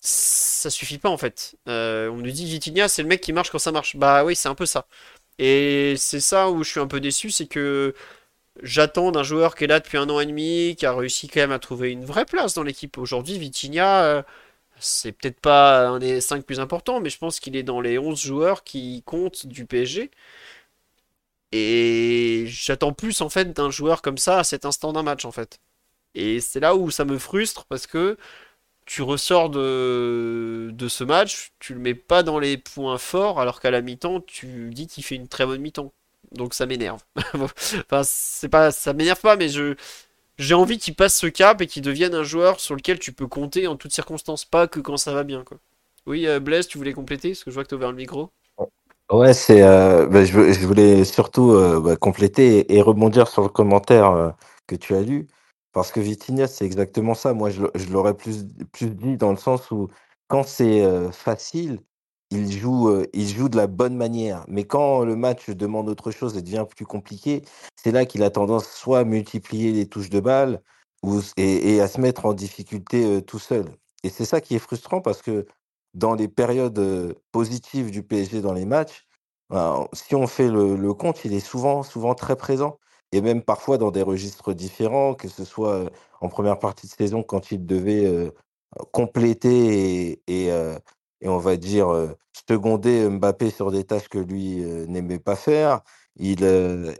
ça 0.00 0.70
suffit 0.70 0.98
pas 0.98 1.08
en 1.08 1.18
fait. 1.18 1.56
Euh, 1.68 2.08
on 2.10 2.16
nous 2.18 2.30
dit 2.30 2.44
Vitinha 2.46 2.88
c'est 2.88 3.02
le 3.02 3.08
mec 3.08 3.20
qui 3.20 3.32
marche 3.32 3.50
quand 3.50 3.58
ça 3.58 3.72
marche. 3.72 3.96
Bah 3.96 4.24
oui 4.24 4.36
c'est 4.36 4.48
un 4.48 4.54
peu 4.54 4.66
ça. 4.66 4.86
Et 5.38 5.94
c'est 5.98 6.20
ça 6.20 6.50
où 6.50 6.64
je 6.64 6.70
suis 6.70 6.80
un 6.80 6.86
peu 6.88 7.00
déçu, 7.00 7.30
c'est 7.30 7.46
que 7.46 7.94
j'attends 8.62 9.12
d'un 9.12 9.22
joueur 9.24 9.54
qui 9.56 9.64
est 9.64 9.66
là 9.68 9.80
depuis 9.80 9.98
un 9.98 10.08
an 10.10 10.20
et 10.20 10.26
demi, 10.26 10.76
qui 10.78 10.86
a 10.86 10.94
réussi 10.94 11.28
quand 11.28 11.40
même 11.40 11.52
à 11.52 11.58
trouver 11.60 11.92
une 11.92 12.04
vraie 12.04 12.26
place 12.26 12.54
dans 12.54 12.62
l'équipe. 12.64 12.98
Aujourd'hui, 12.98 13.38
Vitinha, 13.38 14.04
euh, 14.04 14.22
c'est 14.80 15.12
peut-être 15.12 15.40
pas 15.40 15.88
un 15.88 15.98
des 16.00 16.20
5 16.20 16.44
plus 16.44 16.60
importants, 16.60 17.00
mais 17.00 17.10
je 17.10 17.18
pense 17.18 17.40
qu'il 17.40 17.56
est 17.56 17.62
dans 17.64 17.80
les 17.80 17.98
11 17.98 18.20
joueurs 18.20 18.64
qui 18.64 19.02
comptent 19.06 19.46
du 19.46 19.66
PSG. 19.66 20.10
Et 21.52 22.44
j'attends 22.46 22.92
plus 22.92 23.20
en 23.22 23.28
fait 23.30 23.52
d'un 23.52 23.70
joueur 23.70 24.02
comme 24.02 24.18
ça 24.18 24.38
à 24.40 24.44
cet 24.44 24.64
instant 24.66 24.92
d'un 24.92 25.02
match 25.02 25.24
en 25.24 25.32
fait. 25.32 25.60
Et 26.14 26.40
c'est 26.40 26.60
là 26.60 26.76
où 26.76 26.90
ça 26.90 27.04
me 27.04 27.18
frustre 27.18 27.66
parce 27.66 27.86
que 27.86 28.18
tu 28.88 29.02
ressors 29.02 29.50
de, 29.50 30.70
de 30.72 30.88
ce 30.88 31.04
match, 31.04 31.52
tu 31.60 31.74
le 31.74 31.80
mets 31.80 31.94
pas 31.94 32.22
dans 32.24 32.38
les 32.40 32.58
points 32.58 32.98
forts 32.98 33.40
alors 33.40 33.60
qu'à 33.60 33.70
la 33.70 33.82
mi-temps 33.82 34.22
tu 34.22 34.70
dis 34.72 34.86
qu'il 34.88 35.04
fait 35.04 35.16
une 35.16 35.28
très 35.28 35.46
bonne 35.46 35.60
mi-temps. 35.60 35.92
Donc 36.32 36.54
ça 36.54 36.66
m'énerve. 36.66 37.02
enfin, 37.34 38.02
c'est 38.04 38.48
pas, 38.48 38.70
ça 38.72 38.94
m'énerve 38.94 39.20
pas, 39.20 39.36
mais 39.36 39.48
je, 39.50 39.76
j'ai 40.38 40.54
envie 40.54 40.78
qu'il 40.78 40.94
passe 40.94 41.16
ce 41.18 41.26
cap 41.26 41.60
et 41.62 41.66
qu'il 41.66 41.82
devienne 41.82 42.14
un 42.14 42.24
joueur 42.24 42.60
sur 42.60 42.76
lequel 42.76 42.98
tu 42.98 43.12
peux 43.12 43.26
compter 43.28 43.66
en 43.66 43.76
toutes 43.76 43.92
circonstances, 43.92 44.44
pas 44.46 44.68
que 44.68 44.80
quand 44.80 44.96
ça 44.98 45.12
va 45.14 45.24
bien. 45.24 45.44
Quoi. 45.44 45.58
Oui, 46.06 46.26
euh, 46.26 46.40
Blaise, 46.40 46.68
tu 46.68 46.78
voulais 46.78 46.94
compléter 46.94 47.30
Parce 47.30 47.44
que 47.44 47.50
je 47.50 47.54
vois 47.54 47.64
que 47.64 47.68
tu 47.70 47.74
as 47.74 47.78
ouvert 47.78 47.90
le 47.90 47.96
micro. 47.96 48.30
Ouais, 49.10 49.32
c'est. 49.32 49.62
euh, 49.62 50.06
bah, 50.06 50.24
je, 50.24 50.66
voulais 50.66 51.04
surtout 51.04 51.52
euh, 51.52 51.80
bah, 51.80 51.96
compléter 51.96 52.58
et, 52.60 52.76
et 52.76 52.82
rebondir 52.82 53.26
sur 53.28 53.42
le 53.42 53.48
commentaire 53.48 54.10
euh, 54.10 54.30
que 54.66 54.76
tu 54.76 54.94
as 54.94 55.00
lu. 55.00 55.28
Parce 55.72 55.92
que 55.92 56.00
Vitinha, 56.00 56.46
c'est 56.46 56.64
exactement 56.64 57.14
ça. 57.14 57.34
Moi, 57.34 57.50
je, 57.50 57.62
l'aurais 57.90 58.14
plus, 58.14 58.44
dit 58.44 59.16
dans 59.16 59.30
le 59.30 59.36
sens 59.36 59.70
où 59.70 59.88
quand 60.28 60.42
c'est 60.42 60.82
euh, 60.82 61.10
facile, 61.12 61.80
il 62.30 62.50
joue, 62.52 62.88
euh, 62.88 63.06
il 63.12 63.28
joue 63.28 63.48
de 63.48 63.56
la 63.56 63.66
bonne 63.66 63.96
manière. 63.96 64.44
Mais 64.48 64.64
quand 64.64 65.04
le 65.04 65.16
match 65.16 65.50
demande 65.50 65.88
autre 65.88 66.10
chose 66.10 66.36
et 66.36 66.42
devient 66.42 66.66
plus 66.68 66.86
compliqué, 66.86 67.42
c'est 67.76 67.92
là 67.92 68.06
qu'il 68.06 68.22
a 68.22 68.30
tendance 68.30 68.66
soit 68.68 69.00
à 69.00 69.04
multiplier 69.04 69.72
les 69.72 69.86
touches 69.86 70.10
de 70.10 70.20
balle 70.20 70.62
ou, 71.02 71.20
et, 71.36 71.80
à 71.80 71.88
se 71.88 72.00
mettre 72.00 72.26
en 72.26 72.34
difficulté 72.34 73.04
euh, 73.04 73.20
tout 73.20 73.38
seul. 73.38 73.66
Et 74.04 74.10
c'est 74.10 74.24
ça 74.24 74.40
qui 74.40 74.54
est 74.54 74.58
frustrant 74.58 75.00
parce 75.00 75.22
que 75.22 75.46
dans 75.94 76.14
les 76.14 76.28
périodes 76.28 77.14
positives 77.32 77.90
du 77.90 78.02
PSG 78.02 78.40
dans 78.42 78.52
les 78.52 78.66
matchs, 78.66 79.06
ben, 79.50 79.88
si 79.92 80.14
on 80.14 80.26
fait 80.26 80.48
le, 80.48 80.76
le 80.76 80.94
compte, 80.94 81.24
il 81.24 81.32
est 81.32 81.40
souvent, 81.40 81.82
souvent 81.82 82.14
très 82.14 82.36
présent. 82.36 82.78
Et 83.12 83.20
même 83.20 83.42
parfois 83.42 83.78
dans 83.78 83.90
des 83.90 84.02
registres 84.02 84.52
différents, 84.52 85.14
que 85.14 85.28
ce 85.28 85.44
soit 85.44 85.90
en 86.20 86.28
première 86.28 86.58
partie 86.58 86.86
de 86.86 86.92
saison 86.92 87.22
quand 87.22 87.50
il 87.50 87.64
devait 87.64 88.30
compléter 88.92 90.20
et, 90.26 90.48
et, 90.48 91.28
on 91.28 91.38
va 91.38 91.56
dire 91.56 91.88
seconder 92.48 93.08
Mbappé 93.08 93.50
sur 93.50 93.70
des 93.70 93.84
tâches 93.84 94.08
que 94.08 94.18
lui 94.18 94.56
n'aimait 94.88 95.18
pas 95.18 95.36
faire. 95.36 95.80
Il, 96.16 96.44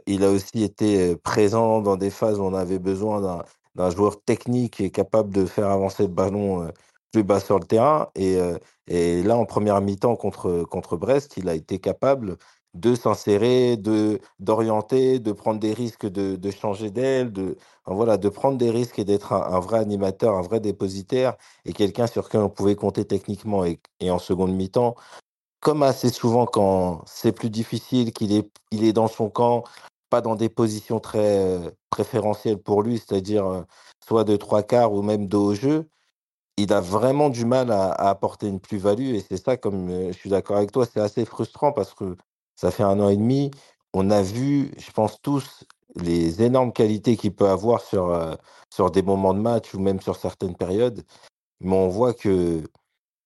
il 0.07 0.23
a 0.23 0.31
aussi 0.31 0.63
été 0.63 1.15
présent 1.17 1.81
dans 1.81 1.95
des 1.95 2.09
phases 2.09 2.39
où 2.39 2.43
on 2.43 2.53
avait 2.53 2.79
besoin 2.79 3.43
d'un 3.75 3.89
joueur 3.91 4.21
technique 4.23 4.81
et 4.81 4.89
capable 4.89 5.31
de 5.31 5.45
faire 5.45 5.69
avancer 5.69 6.03
le 6.03 6.09
ballon 6.09 6.71
plus 7.11 7.23
bas 7.23 7.39
sur 7.39 7.59
le 7.59 7.65
terrain. 7.65 8.09
Et, 8.15 8.39
et 8.87 9.21
là, 9.21 9.37
en 9.37 9.45
première 9.45 9.79
mi-temps 9.81 10.15
contre, 10.15 10.63
contre 10.63 10.97
Brest, 10.97 11.37
il 11.37 11.49
a 11.49 11.53
été 11.53 11.77
capable 11.79 12.37
de 12.73 12.95
s'insérer, 12.95 13.77
de 13.77 14.19
d'orienter, 14.39 15.19
de 15.19 15.31
prendre 15.31 15.59
des 15.59 15.73
risques, 15.73 16.05
de, 16.05 16.35
de 16.35 16.51
changer 16.51 16.91
d'aile, 16.91 17.31
de, 17.31 17.57
voilà, 17.85 18.17
de 18.17 18.29
prendre 18.29 18.57
des 18.57 18.69
risques 18.71 18.99
et 18.99 19.05
d'être 19.05 19.33
un, 19.33 19.59
vrai 19.59 19.79
animateur, 19.79 20.35
un 20.35 20.41
vrai 20.41 20.59
dépositaire 20.59 21.35
et 21.65 21.73
quelqu'un 21.73 22.07
sur 22.07 22.29
qui 22.29 22.37
on 22.37 22.49
pouvait 22.49 22.75
compter 22.75 23.05
techniquement. 23.05 23.65
Et, 23.65 23.79
en 24.11 24.19
seconde 24.19 24.53
mi-temps, 24.53 24.95
comme 25.61 25.83
assez 25.83 26.09
souvent 26.09 26.45
quand 26.45 27.03
c'est 27.07 27.31
plus 27.33 27.49
difficile, 27.49 28.13
qu'il 28.13 28.33
est, 28.33 28.49
il 28.71 28.83
est 28.85 28.93
dans 28.93 29.07
son 29.07 29.29
camp, 29.29 29.63
pas 30.09 30.21
dans 30.21 30.35
des 30.35 30.49
positions 30.49 30.99
très 30.99 31.39
euh, 31.39 31.71
préférentielles 31.89 32.57
pour 32.61 32.83
lui, 32.83 32.99
c'est-à-dire 32.99 33.45
euh, 33.47 33.61
soit 34.07 34.23
de 34.23 34.35
trois 34.37 34.63
quarts 34.63 34.93
ou 34.93 35.01
même 35.03 35.27
de 35.27 35.37
haut 35.37 35.55
jeu, 35.55 35.89
il 36.57 36.73
a 36.73 36.81
vraiment 36.81 37.29
du 37.29 37.45
mal 37.45 37.71
à, 37.71 37.91
à 37.91 38.09
apporter 38.09 38.47
une 38.47 38.59
plus-value. 38.59 39.15
Et 39.15 39.21
c'est 39.21 39.37
ça, 39.43 39.57
comme 39.57 39.89
euh, 39.89 40.07
je 40.13 40.17
suis 40.17 40.29
d'accord 40.29 40.57
avec 40.57 40.71
toi, 40.71 40.85
c'est 40.85 40.99
assez 41.01 41.25
frustrant 41.25 41.71
parce 41.73 41.93
que 41.93 42.15
ça 42.59 42.71
fait 42.71 42.83
un 42.83 42.99
an 42.99 43.07
et 43.09 43.15
demi, 43.15 43.51
on 43.93 44.09
a 44.11 44.21
vu, 44.21 44.71
je 44.77 44.91
pense 44.91 45.21
tous, 45.21 45.63
les 45.95 46.43
énormes 46.43 46.73
qualités 46.73 47.15
qu'il 47.17 47.33
peut 47.33 47.47
avoir 47.47 47.81
sur, 47.81 48.07
euh, 48.09 48.35
sur 48.69 48.91
des 48.91 49.01
moments 49.01 49.33
de 49.33 49.39
match 49.39 49.73
ou 49.73 49.79
même 49.79 50.01
sur 50.01 50.17
certaines 50.17 50.55
périodes. 50.57 51.03
Mais 51.61 51.75
on 51.75 51.89
voit 51.89 52.13
que 52.13 52.63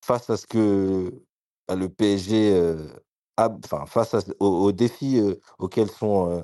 face 0.06 0.30
à 0.30 0.38
ce 0.38 0.48
que 0.48 1.12
bah, 1.68 1.76
le 1.76 1.90
PSG 1.90 2.54
euh, 2.54 2.88
a, 3.38 3.50
enfin, 3.66 3.86
face 3.88 4.14
à- 4.16 4.22
aux, 4.40 4.66
aux 4.66 4.72
défis 4.74 5.20
euh, 5.20 5.36
auxquels 5.60 5.90
sont 5.90 6.44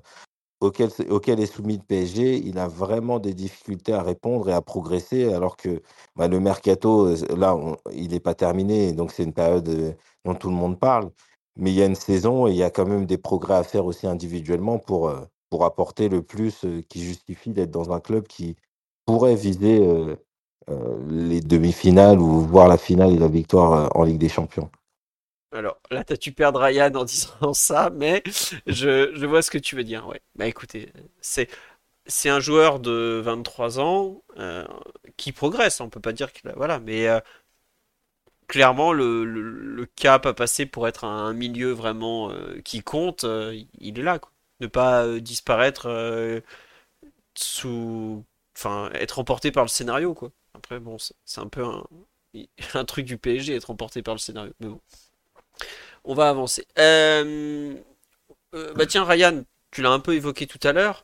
est 1.42 1.46
soumis 1.48 1.78
le 1.78 1.84
PSG, 1.84 2.38
il 2.38 2.58
a 2.60 2.68
vraiment 2.68 3.20
des 3.20 3.34
difficultés 3.34 3.94
à 3.94 4.04
répondre 4.04 4.50
et 4.50 4.54
à 4.54 4.62
progresser, 4.62 5.34
alors 5.34 5.58
que 5.58 5.82
bah, 6.16 6.28
le 6.28 6.40
mercato, 6.40 7.16
là, 7.38 7.58
il 7.94 8.10
n'est 8.12 8.20
pas 8.20 8.36
terminé, 8.36 8.94
donc 8.94 9.12
c'est 9.12 9.24
une 9.24 9.34
période 9.34 9.96
dont 10.26 10.36
tout 10.36 10.50
le 10.50 10.56
monde 10.56 10.80
parle. 10.80 11.12
Mais 11.60 11.72
il 11.72 11.76
y 11.76 11.84
a 11.84 11.86
une 11.86 11.96
saison 11.96 12.48
et 12.48 12.52
il 12.52 12.56
y 12.56 12.64
a 12.64 12.70
quand 12.70 12.86
même 12.86 13.06
des 13.06 13.18
progrès 13.18 13.56
à 13.56 13.64
faire 13.64 13.86
aussi 13.86 14.08
individuellement 14.08 14.80
pour, 14.80 15.10
euh, 15.10 15.20
pour 15.50 15.66
apporter 15.66 16.08
le 16.08 16.24
plus 16.24 16.64
euh, 16.64 16.82
qui 16.88 17.04
justifie 17.04 17.50
d'être 17.50 17.70
dans 17.70 17.92
un 17.92 18.00
club 18.00 18.28
qui 18.28 18.56
pourrait 19.06 19.36
viser 19.36 19.86
euh, 19.86 20.16
les 21.10 21.42
demi-finales 21.42 22.20
ou 22.20 22.42
voir 22.42 22.70
la 22.70 22.78
finale 22.78 23.12
et 23.12 23.18
la 23.18 23.28
victoire 23.28 23.92
en 23.96 24.04
Ligue 24.04 24.20
des 24.20 24.30
Champions. 24.30 24.70
Alors 25.52 25.80
là, 25.92 26.04
t'as-tu 26.06 26.32
perdre 26.32 26.62
Ryan 26.62 26.94
en 26.96 27.04
disant 27.06 27.54
ça, 27.54 27.90
mais 27.94 28.24
je, 28.66 29.12
je 29.14 29.26
vois 29.26 29.42
ce 29.42 29.52
que 29.52 29.58
tu 29.58 29.76
veux 29.76 29.84
dire. 29.84 30.08
Ouais. 30.08 30.22
Bah 30.36 30.48
écoutez, 30.48 30.94
c'est 31.20 31.50
c'est 32.06 32.30
un 32.30 32.40
joueur 32.40 32.80
de 32.80 33.22
23 33.24 33.80
ans 33.80 34.24
qui 35.18 35.32
progresse. 35.32 35.82
On 35.82 35.90
peut 35.90 36.00
pas 36.00 36.14
dire 36.14 36.34
que 36.34 36.40
voilà, 36.56 36.80
mais 36.80 37.08
clairement 38.50 38.92
le, 38.92 39.88
cap 39.96 40.26
à 40.26 40.34
passer 40.34 40.66
pour 40.66 40.88
être 40.90 41.06
un 41.06 41.34
milieu 41.34 41.72
vraiment 41.72 42.32
euh, 42.32 42.60
qui 42.66 42.82
compte, 42.82 43.24
euh, 43.24 43.58
il 43.80 44.00
est 44.00 44.04
là. 44.04 44.20
Quoi. 44.20 44.32
Ne 44.60 44.68
pas 44.68 45.06
euh, 45.06 45.22
disparaître 45.22 45.88
sous, 47.36 48.26
enfin, 48.58 48.90
être 48.94 49.20
emporté 49.20 49.52
par 49.52 49.64
le 49.64 49.70
scénario, 49.70 50.14
quoi. 50.14 50.32
Après, 50.54 50.80
bon, 50.80 50.98
c'est 51.00 51.40
un 51.40 51.48
peu 51.48 51.64
un, 51.64 51.84
un 52.74 52.86
truc 52.86 53.06
du 53.06 53.18
PSG, 53.18 53.56
être 53.56 53.72
emporté 53.72 54.02
par 54.02 54.16
le 54.16 54.20
scénario. 54.20 54.52
Mais 54.60 54.68
bon, 54.68 54.82
on 56.04 56.14
va 56.14 56.30
avancer. 56.30 56.66
Bah 58.52 58.86
tiens, 58.88 59.06
Ryan, 59.06 59.44
tu 59.72 59.82
l'as 59.82 59.92
un 59.92 60.00
peu 60.00 60.16
évoqué 60.16 60.48
tout 60.48 60.60
à 60.68 60.74
l'heure. 60.74 61.04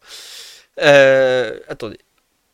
Attendez. 1.69 1.99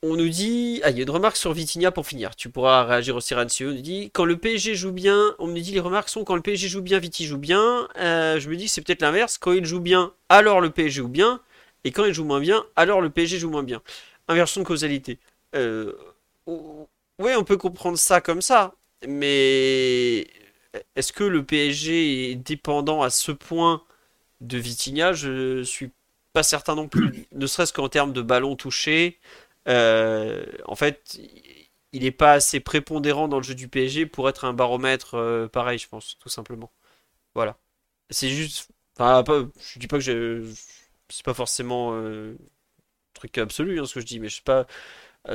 On 0.04 0.16
nous 0.16 0.30
dit. 0.30 0.82
Ah, 0.84 0.90
il 0.90 0.98
y 0.98 1.00
a 1.00 1.04
une 1.04 1.10
remarque 1.12 1.36
sur 1.38 1.54
Vitinha 1.54 1.92
pour 1.92 2.08
finir. 2.08 2.36
Tu 2.36 2.50
pourras 2.50 2.84
réagir 2.86 3.16
aussi, 3.16 3.36
Rancio. 3.36 3.70
On 3.70 3.74
nous 3.74 3.82
dit 3.82 4.10
quand 4.14 4.26
le 4.26 4.38
PSG 4.38 4.74
joue 4.76 4.92
bien. 4.92 5.36
On 5.40 5.48
me 5.48 5.60
dit 5.60 5.72
les 5.72 5.80
remarques 5.80 6.10
sont 6.10 6.24
quand 6.24 6.36
le 6.36 6.42
PSG 6.42 6.68
joue 6.70 6.82
bien, 6.82 6.98
Viti 7.00 7.26
joue 7.26 7.38
bien. 7.38 7.88
Euh, 7.98 8.40
je 8.40 8.50
me 8.50 8.56
dis 8.56 8.68
c'est 8.68 8.82
peut-être 8.82 9.02
l'inverse. 9.02 9.38
Quand 9.38 9.52
il 9.52 9.66
joue 9.66 9.80
bien, 9.80 10.14
alors 10.30 10.60
le 10.62 10.72
PSG 10.72 11.02
joue 11.02 11.08
bien. 11.08 11.40
Et 11.84 11.92
quand 11.92 12.06
il 12.06 12.14
joue 12.14 12.26
moins 12.26 12.40
bien, 12.40 12.64
alors 12.76 13.02
le 13.02 13.10
PSG 13.12 13.38
joue 13.40 13.50
moins 13.52 13.64
bien. 13.64 13.82
Inversion 14.28 14.62
de 14.62 14.66
causalité. 14.66 15.20
Euh, 15.56 15.94
o- 16.48 16.88
ouais, 17.20 17.36
on 17.36 17.44
peut 17.44 17.58
comprendre 17.58 17.98
ça 17.98 18.22
comme 18.22 18.42
ça. 18.42 18.74
Mais 19.08 20.28
est-ce 20.96 21.14
que 21.14 21.24
le 21.24 21.44
PSG 21.44 22.32
est 22.32 22.36
dépendant 22.36 23.02
à 23.02 23.10
ce 23.10 23.32
point 23.32 23.84
de 24.42 24.58
Vitinha? 24.58 25.14
Je 25.14 25.64
suis 25.64 25.92
pas 26.34 26.44
certain 26.44 26.76
non 26.76 26.88
plus. 26.90 27.28
Ne 27.34 27.48
serait-ce 27.48 27.74
qu'en 27.74 27.90
termes 27.90 28.14
de 28.14 28.22
ballon 28.22 28.56
touché. 28.56 29.20
Euh, 29.68 30.46
en 30.66 30.76
fait, 30.76 31.20
il 31.94 32.04
n'est 32.04 32.12
pas 32.12 32.34
assez 32.34 32.60
prépondérant 32.60 33.28
dans 33.28 33.38
le 33.38 33.44
jeu 33.44 33.56
du 33.56 33.68
PSG 33.68 34.06
pour 34.06 34.30
être 34.30 34.46
un 34.46 34.54
baromètre 34.54 35.16
euh, 35.16 35.48
pareil, 35.48 35.78
je 35.80 35.88
pense, 35.88 36.18
tout 36.20 36.30
simplement. 36.30 36.72
Voilà. 37.36 37.58
C'est 38.12 38.30
juste. 38.30 38.70
Enfin, 38.98 39.24
pas- 39.24 39.44
je 39.74 39.80
dis 39.80 39.88
pas 39.88 39.98
que 39.98 40.04
j'ai- 40.04 40.42
c'est 41.10 41.26
pas 41.26 41.34
forcément 41.36 41.92
euh, 41.96 42.34
un 42.36 42.46
truc 43.16 43.38
absolu 43.40 43.80
hein, 43.82 43.86
ce 43.86 43.96
que 43.96 44.02
je 44.02 44.06
dis, 44.08 44.20
mais 44.20 44.30
je 44.30 44.38
sais 44.38 44.42
pas 44.44 44.68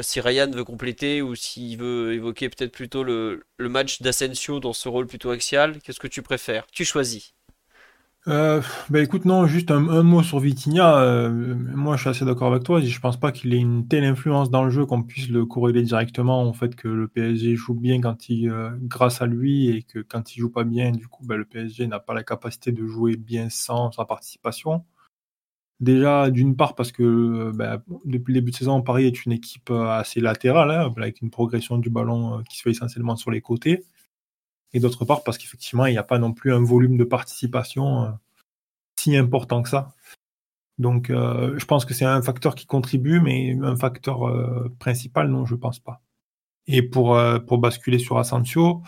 si 0.02 0.20
Ryan 0.20 0.50
veut 0.50 0.64
compléter 0.64 1.22
ou 1.22 1.34
s'il 1.34 1.78
veut 1.78 2.14
évoquer 2.14 2.48
peut-être 2.48 2.72
plutôt 2.72 3.04
le, 3.04 3.44
le 3.58 3.68
match 3.68 4.02
d'Asensio 4.02 4.60
dans 4.60 4.72
ce 4.72 4.88
rôle 4.88 5.06
plutôt 5.06 5.30
axial. 5.30 5.80
Qu'est-ce 5.82 6.00
que 6.00 6.08
tu 6.08 6.22
préfères? 6.22 6.66
Tu 6.72 6.84
choisis. 6.84 7.34
Euh, 8.28 8.60
bah 8.90 9.00
écoute, 9.02 9.24
non, 9.24 9.46
juste 9.46 9.70
un, 9.70 9.88
un 9.88 10.02
mot 10.02 10.20
sur 10.24 10.40
Vitinha. 10.40 10.98
euh, 11.00 11.54
moi, 11.74 11.94
je 11.94 12.00
suis 12.00 12.10
assez 12.10 12.24
d'accord 12.24 12.50
avec 12.52 12.64
toi. 12.64 12.80
Je 12.80 12.98
pense 12.98 13.16
pas 13.20 13.30
qu'il 13.30 13.54
ait 13.54 13.58
une 13.58 13.86
telle 13.86 14.02
influence 14.04 14.50
dans 14.50 14.64
le 14.64 14.70
jeu 14.70 14.84
qu'on 14.84 15.02
puisse 15.04 15.28
le 15.28 15.46
corréler 15.46 15.82
directement 15.84 16.42
au 16.48 16.52
fait 16.52 16.74
que 16.74 16.88
le 16.88 17.06
PSG 17.06 17.54
joue 17.54 17.74
bien 17.74 18.00
quand 18.00 18.28
il, 18.28 18.48
euh, 18.50 18.70
grâce 18.82 19.22
à 19.22 19.26
lui 19.26 19.68
et 19.68 19.82
que 19.82 20.00
quand 20.00 20.34
il 20.36 20.40
joue 20.40 20.50
pas 20.50 20.64
bien, 20.64 20.90
du 20.90 21.06
coup, 21.06 21.24
bah, 21.24 21.36
le 21.36 21.44
PSG 21.44 21.86
n'a 21.86 22.00
pas 22.00 22.14
la 22.14 22.24
capacité 22.24 22.72
de 22.72 22.84
jouer 22.84 23.16
bien 23.16 23.48
sans 23.48 23.92
sa 23.92 24.04
participation. 24.04 24.84
Déjà, 25.80 26.30
d'une 26.30 26.56
part, 26.56 26.74
parce 26.74 26.90
que 26.90 27.02
euh, 27.02 27.52
bah, 27.54 27.82
depuis 28.06 28.32
le 28.32 28.40
début 28.40 28.50
de 28.50 28.56
saison, 28.56 28.80
Paris 28.80 29.04
est 29.06 29.26
une 29.26 29.32
équipe 29.32 29.70
euh, 29.70 29.88
assez 29.90 30.20
latérale, 30.20 30.70
hein, 30.70 30.90
avec 30.96 31.20
une 31.20 31.30
progression 31.30 31.76
du 31.76 31.90
ballon 31.90 32.38
euh, 32.38 32.42
qui 32.48 32.56
se 32.56 32.62
fait 32.62 32.70
essentiellement 32.70 33.14
sur 33.16 33.30
les 33.30 33.42
côtés. 33.42 33.84
Et 34.76 34.78
d'autre 34.78 35.06
part, 35.06 35.24
parce 35.24 35.38
qu'effectivement, 35.38 35.86
il 35.86 35.92
n'y 35.92 35.98
a 35.98 36.02
pas 36.02 36.18
non 36.18 36.34
plus 36.34 36.52
un 36.52 36.62
volume 36.62 36.98
de 36.98 37.04
participation 37.04 38.04
euh, 38.04 38.10
si 39.00 39.16
important 39.16 39.62
que 39.62 39.70
ça. 39.70 39.94
Donc, 40.76 41.08
euh, 41.08 41.58
je 41.58 41.64
pense 41.64 41.86
que 41.86 41.94
c'est 41.94 42.04
un 42.04 42.20
facteur 42.20 42.54
qui 42.54 42.66
contribue, 42.66 43.18
mais 43.18 43.56
un 43.62 43.74
facteur 43.74 44.28
euh, 44.28 44.68
principal, 44.78 45.30
non, 45.30 45.46
je 45.46 45.54
pense 45.54 45.78
pas. 45.78 46.02
Et 46.66 46.82
pour, 46.82 47.18
pour 47.46 47.56
basculer 47.56 47.98
sur 47.98 48.18
Asensio, 48.18 48.82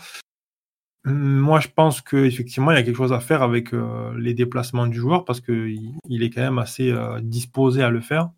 Moi, 1.05 1.59
je 1.59 1.69
pense 1.69 2.01
qu'effectivement, 2.01 2.69
il 2.69 2.75
y 2.75 2.77
a 2.77 2.83
quelque 2.83 2.97
chose 2.97 3.13
à 3.13 3.19
faire 3.19 3.41
avec 3.41 3.71
les 4.15 4.35
déplacements 4.35 4.85
du 4.85 4.99
joueur 4.99 5.25
parce 5.25 5.41
qu'il 5.41 5.93
il 6.07 6.21
est 6.21 6.29
quand 6.29 6.41
même 6.41 6.59
assez 6.59 6.93
disposé 7.21 7.81
à 7.81 7.89
le 7.89 8.01
faire. 8.01 8.29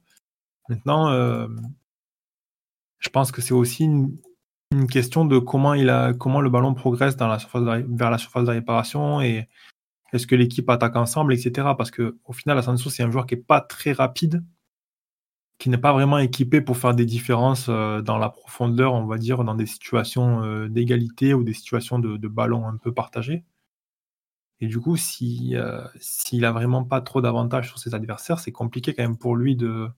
Maintenant, 0.70 1.12
je 3.00 3.10
pense 3.10 3.32
que 3.32 3.42
c'est 3.42 3.56
aussi 3.56 3.86
une, 3.86 4.16
une 4.72 4.88
question 4.88 5.26
de 5.26 5.38
comment, 5.38 5.74
le 5.74 6.50
ballon 6.50 6.74
progresse 6.74 7.18
la 7.20 7.40
surface 7.40 7.64
de 7.64 7.86
vers 7.96 8.10
la 8.10 8.18
surface 8.18 8.46
de 8.46 8.52
réparation 8.52 9.22
et 9.22 9.48
est-ce 10.14 10.28
que 10.28 10.36
l'équipe 10.36 10.70
attaque 10.70 10.96
ensemble, 10.96 11.34
etc. 11.34 11.70
Parce 11.78 11.92
que 11.92 12.18
au 12.26 12.34
final, 12.34 12.58
Asensio, 12.58 12.90
c'est 12.90 13.04
un 13.04 13.12
joueur 13.12 13.26
qui 13.26 13.36
est 13.36 13.38
pas 13.38 13.62
très 13.62 13.92
rapide, 13.92 14.44
qui 15.58 15.70
n'est 15.70 15.78
pas 15.78 15.94
vraiment 15.94 16.18
équipé 16.18 16.62
pour 16.62 16.78
faire 16.78 16.94
des 16.94 17.06
différences 17.06 17.68
euh, 17.70 18.02
dans 18.02 18.18
la 18.18 18.30
profondeur, 18.30 18.94
on 18.94 19.06
va 19.06 19.18
dire, 19.18 19.44
dans 19.44 19.56
des 19.56 19.66
situations 19.66 20.44
euh, 20.44 20.68
d'égalité 20.68 21.34
ou 21.34 21.44
des 21.44 21.54
situations 21.54 22.00
de, 22.00 22.28
ballon 22.28 22.68
un 22.68 22.78
peu 22.78 22.94
partagé. 22.94 23.44
Et 24.60 24.68
du 24.68 24.80
coup, 24.80 24.96
si, 24.98 25.56
euh, 25.56 25.84
s'il 26.00 26.46
a 26.46 26.52
vraiment 26.52 26.84
pas 26.84 27.02
trop 27.02 27.22
d'avantages 27.22 27.68
sur 27.68 27.80
ses 27.80 27.96
adversaires, 27.96 28.40
c'est 28.40 28.52
compliqué 28.52 28.94
quand 28.94 29.04
même 29.04 29.18
pour 29.18 29.36
lui 29.36 29.56
de 29.56 29.90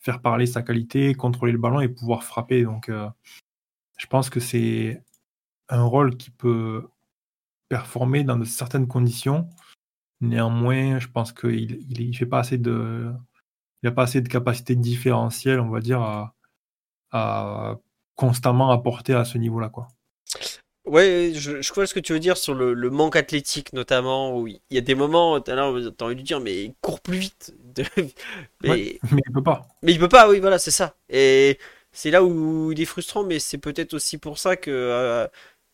faire 0.00 0.20
parler 0.20 0.46
sa 0.46 0.62
qualité, 0.62 1.14
contrôler 1.14 1.52
le 1.52 1.58
ballon 1.58 1.80
et 1.80 1.88
pouvoir 1.88 2.22
frapper. 2.22 2.66
Je 3.98 4.06
pense 4.08 4.30
que 4.30 4.40
c'est 4.40 5.02
un 5.70 5.84
rôle 5.84 6.16
qui 6.16 6.30
peut 6.30 6.88
performer 7.68 8.24
dans 8.24 8.38
de 8.38 8.44
certaines 8.44 8.88
conditions. 8.88 9.48
Néanmoins, 10.20 10.98
je 11.00 11.08
pense 11.08 11.32
qu'il 11.32 11.82
il, 11.90 12.00
il 12.02 12.16
fait 12.16 12.26
pas 12.26 12.40
assez 12.40 12.58
de, 12.58 13.12
il 13.82 13.88
a 13.88 13.92
pas 13.92 14.04
assez 14.04 14.20
de 14.22 14.28
capacité 14.28 14.76
différentielle, 14.76 15.60
on 15.60 15.70
va 15.70 15.80
dire, 15.80 16.02
à, 16.02 16.34
à 17.12 17.76
constamment 18.16 18.70
apporter 18.72 19.14
à 19.14 19.24
ce 19.24 19.38
niveau-là, 19.38 19.70
quoi. 19.70 19.88
Ouais, 20.84 21.32
je, 21.34 21.60
je 21.60 21.72
vois 21.74 21.86
ce 21.86 21.92
que 21.92 22.00
tu 22.00 22.14
veux 22.14 22.18
dire 22.18 22.38
sur 22.38 22.54
le, 22.54 22.72
le 22.72 22.90
manque 22.90 23.16
athlétique 23.16 23.72
notamment, 23.74 24.38
où 24.38 24.46
il 24.48 24.60
y 24.70 24.78
a 24.78 24.80
des 24.80 24.94
moments, 24.94 25.38
t'as 25.40 25.54
envie 25.62 26.16
de 26.16 26.22
dire, 26.22 26.40
mais 26.40 26.72
cours 26.80 27.00
plus 27.00 27.18
vite. 27.18 27.54
De- 27.74 27.84
Mais, 28.62 28.68
Ouais, 28.70 29.00
mais 29.12 29.22
il 29.26 29.32
peut 29.32 29.42
pas. 29.42 29.66
mais 29.82 29.92
il 29.92 29.98
peut 29.98 30.08
pas, 30.08 30.28
oui, 30.30 30.40
voilà, 30.40 30.58
c'est 30.58 30.70
ça. 30.70 30.96
Et 31.10 31.58
c'est 31.92 32.10
là 32.10 32.22
où 32.24 32.72
il 32.72 32.80
est 32.80 32.84
frustrant, 32.84 33.24
mais 33.24 33.38
c'est 33.38 33.58
peut-être 33.58 33.94
aussi 33.94 34.18
pour 34.18 34.38
ça 34.38 34.56
que 34.56 34.70
euh, 34.70 35.26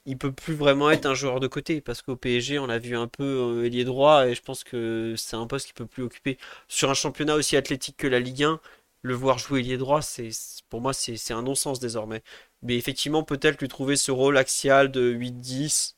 il 0.07 0.19
peut 0.19 0.33
plus 0.33 0.55
vraiment 0.55 0.91
être 0.91 1.07
un 1.07 1.15
joueur 1.15 1.41
de 1.41 1.47
côté, 1.49 1.81
parce 1.81 2.03
qu'au 2.03 2.17
PSG, 2.17 2.59
on 2.59 2.67
l'a 2.67 2.79
vu 2.79 2.97
un 2.97 3.09
peu 3.09 3.25
euh, 3.25 3.65
ailier 3.67 3.85
droit, 3.85 4.27
et 4.27 4.35
je 4.35 4.43
pense 4.43 4.65
que 4.65 5.15
c'est 5.17 5.37
un 5.37 5.47
poste 5.47 5.67
qu'il 5.67 5.75
peut 5.75 5.87
plus 5.87 6.03
occuper. 6.05 6.39
Sur 6.69 6.91
un 6.91 6.95
championnat 6.95 7.35
aussi 7.37 7.57
athlétique 7.57 7.97
que 7.97 8.07
la 8.07 8.21
Ligue 8.21 8.45
1, 8.45 8.61
le 9.03 9.15
voir 9.15 9.39
jouer 9.39 9.61
ailier 9.61 9.77
droit, 9.79 10.03
c'est, 10.03 10.31
pour 10.71 10.81
moi, 10.81 10.93
c'est 10.95 11.33
un 11.33 11.43
non-sens 11.43 11.81
désormais. 11.81 12.23
Mais 12.63 12.77
effectivement, 12.77 13.23
peut-être 13.23 13.61
lui 13.61 13.69
trouver 13.69 13.97
ce 13.97 14.11
rôle 14.11 14.37
axial 14.39 14.91
de 14.91 15.13
8-10 15.13 15.97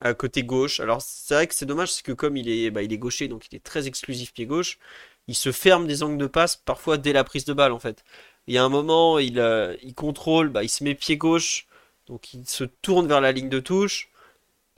à 0.00 0.14
côté 0.14 0.42
gauche. 0.44 0.80
Alors, 0.80 1.02
c'est 1.02 1.34
vrai 1.34 1.46
que 1.46 1.54
c'est 1.54 1.66
dommage, 1.66 1.92
c'est 1.92 2.04
que 2.04 2.12
comme 2.12 2.36
il 2.36 2.48
est, 2.48 2.70
bah, 2.70 2.82
il 2.82 2.92
est 2.92 2.98
gaucher, 2.98 3.28
donc 3.28 3.46
il 3.50 3.56
est 3.56 3.64
très 3.64 3.86
exclusif 3.86 4.32
pied 4.32 4.46
gauche, 4.46 4.78
il 5.28 5.34
se 5.34 5.52
ferme 5.52 5.86
des 5.86 6.02
angles 6.02 6.18
de 6.18 6.26
passe 6.26 6.56
parfois 6.56 6.98
dès 6.98 7.12
la 7.12 7.24
prise 7.24 7.44
de 7.44 7.52
balle 7.54 7.72
en 7.72 7.78
fait. 7.78 8.04
Il 8.46 8.54
y 8.54 8.58
a 8.58 8.64
un 8.64 8.68
moment, 8.68 9.18
il, 9.18 9.38
euh, 9.38 9.76
il 9.82 9.94
contrôle, 9.94 10.48
bah, 10.50 10.62
il 10.62 10.68
se 10.68 10.84
met 10.84 10.94
pied 10.94 11.16
gauche, 11.16 11.66
donc 12.06 12.34
il 12.34 12.46
se 12.48 12.64
tourne 12.64 13.06
vers 13.08 13.20
la 13.20 13.32
ligne 13.32 13.48
de 13.48 13.60
touche. 13.60 14.10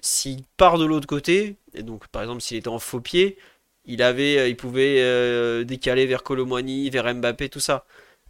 S'il 0.01 0.44
part 0.56 0.78
de 0.78 0.86
l'autre 0.86 1.06
côté, 1.09 1.56
et 1.74 1.82
donc 1.82 2.09
par 2.09 2.22
exemple 2.22 2.43
s'il 2.43 2.59
était 2.59 2.68
en 2.68 2.78
faux 2.78 3.01
pied, 3.01 3.38
il 3.86 4.02
avait, 4.02 4.38
euh, 4.38 4.48
il 4.48 4.56
pouvait 4.56 5.02
euh, 5.02 5.64
décaler 5.64 6.06
vers 6.06 6.22
Colomboigny, 6.22 6.90
vers 6.90 7.12
Mbappé, 7.14 7.48
tout 7.51 7.60
ça. 7.60 7.86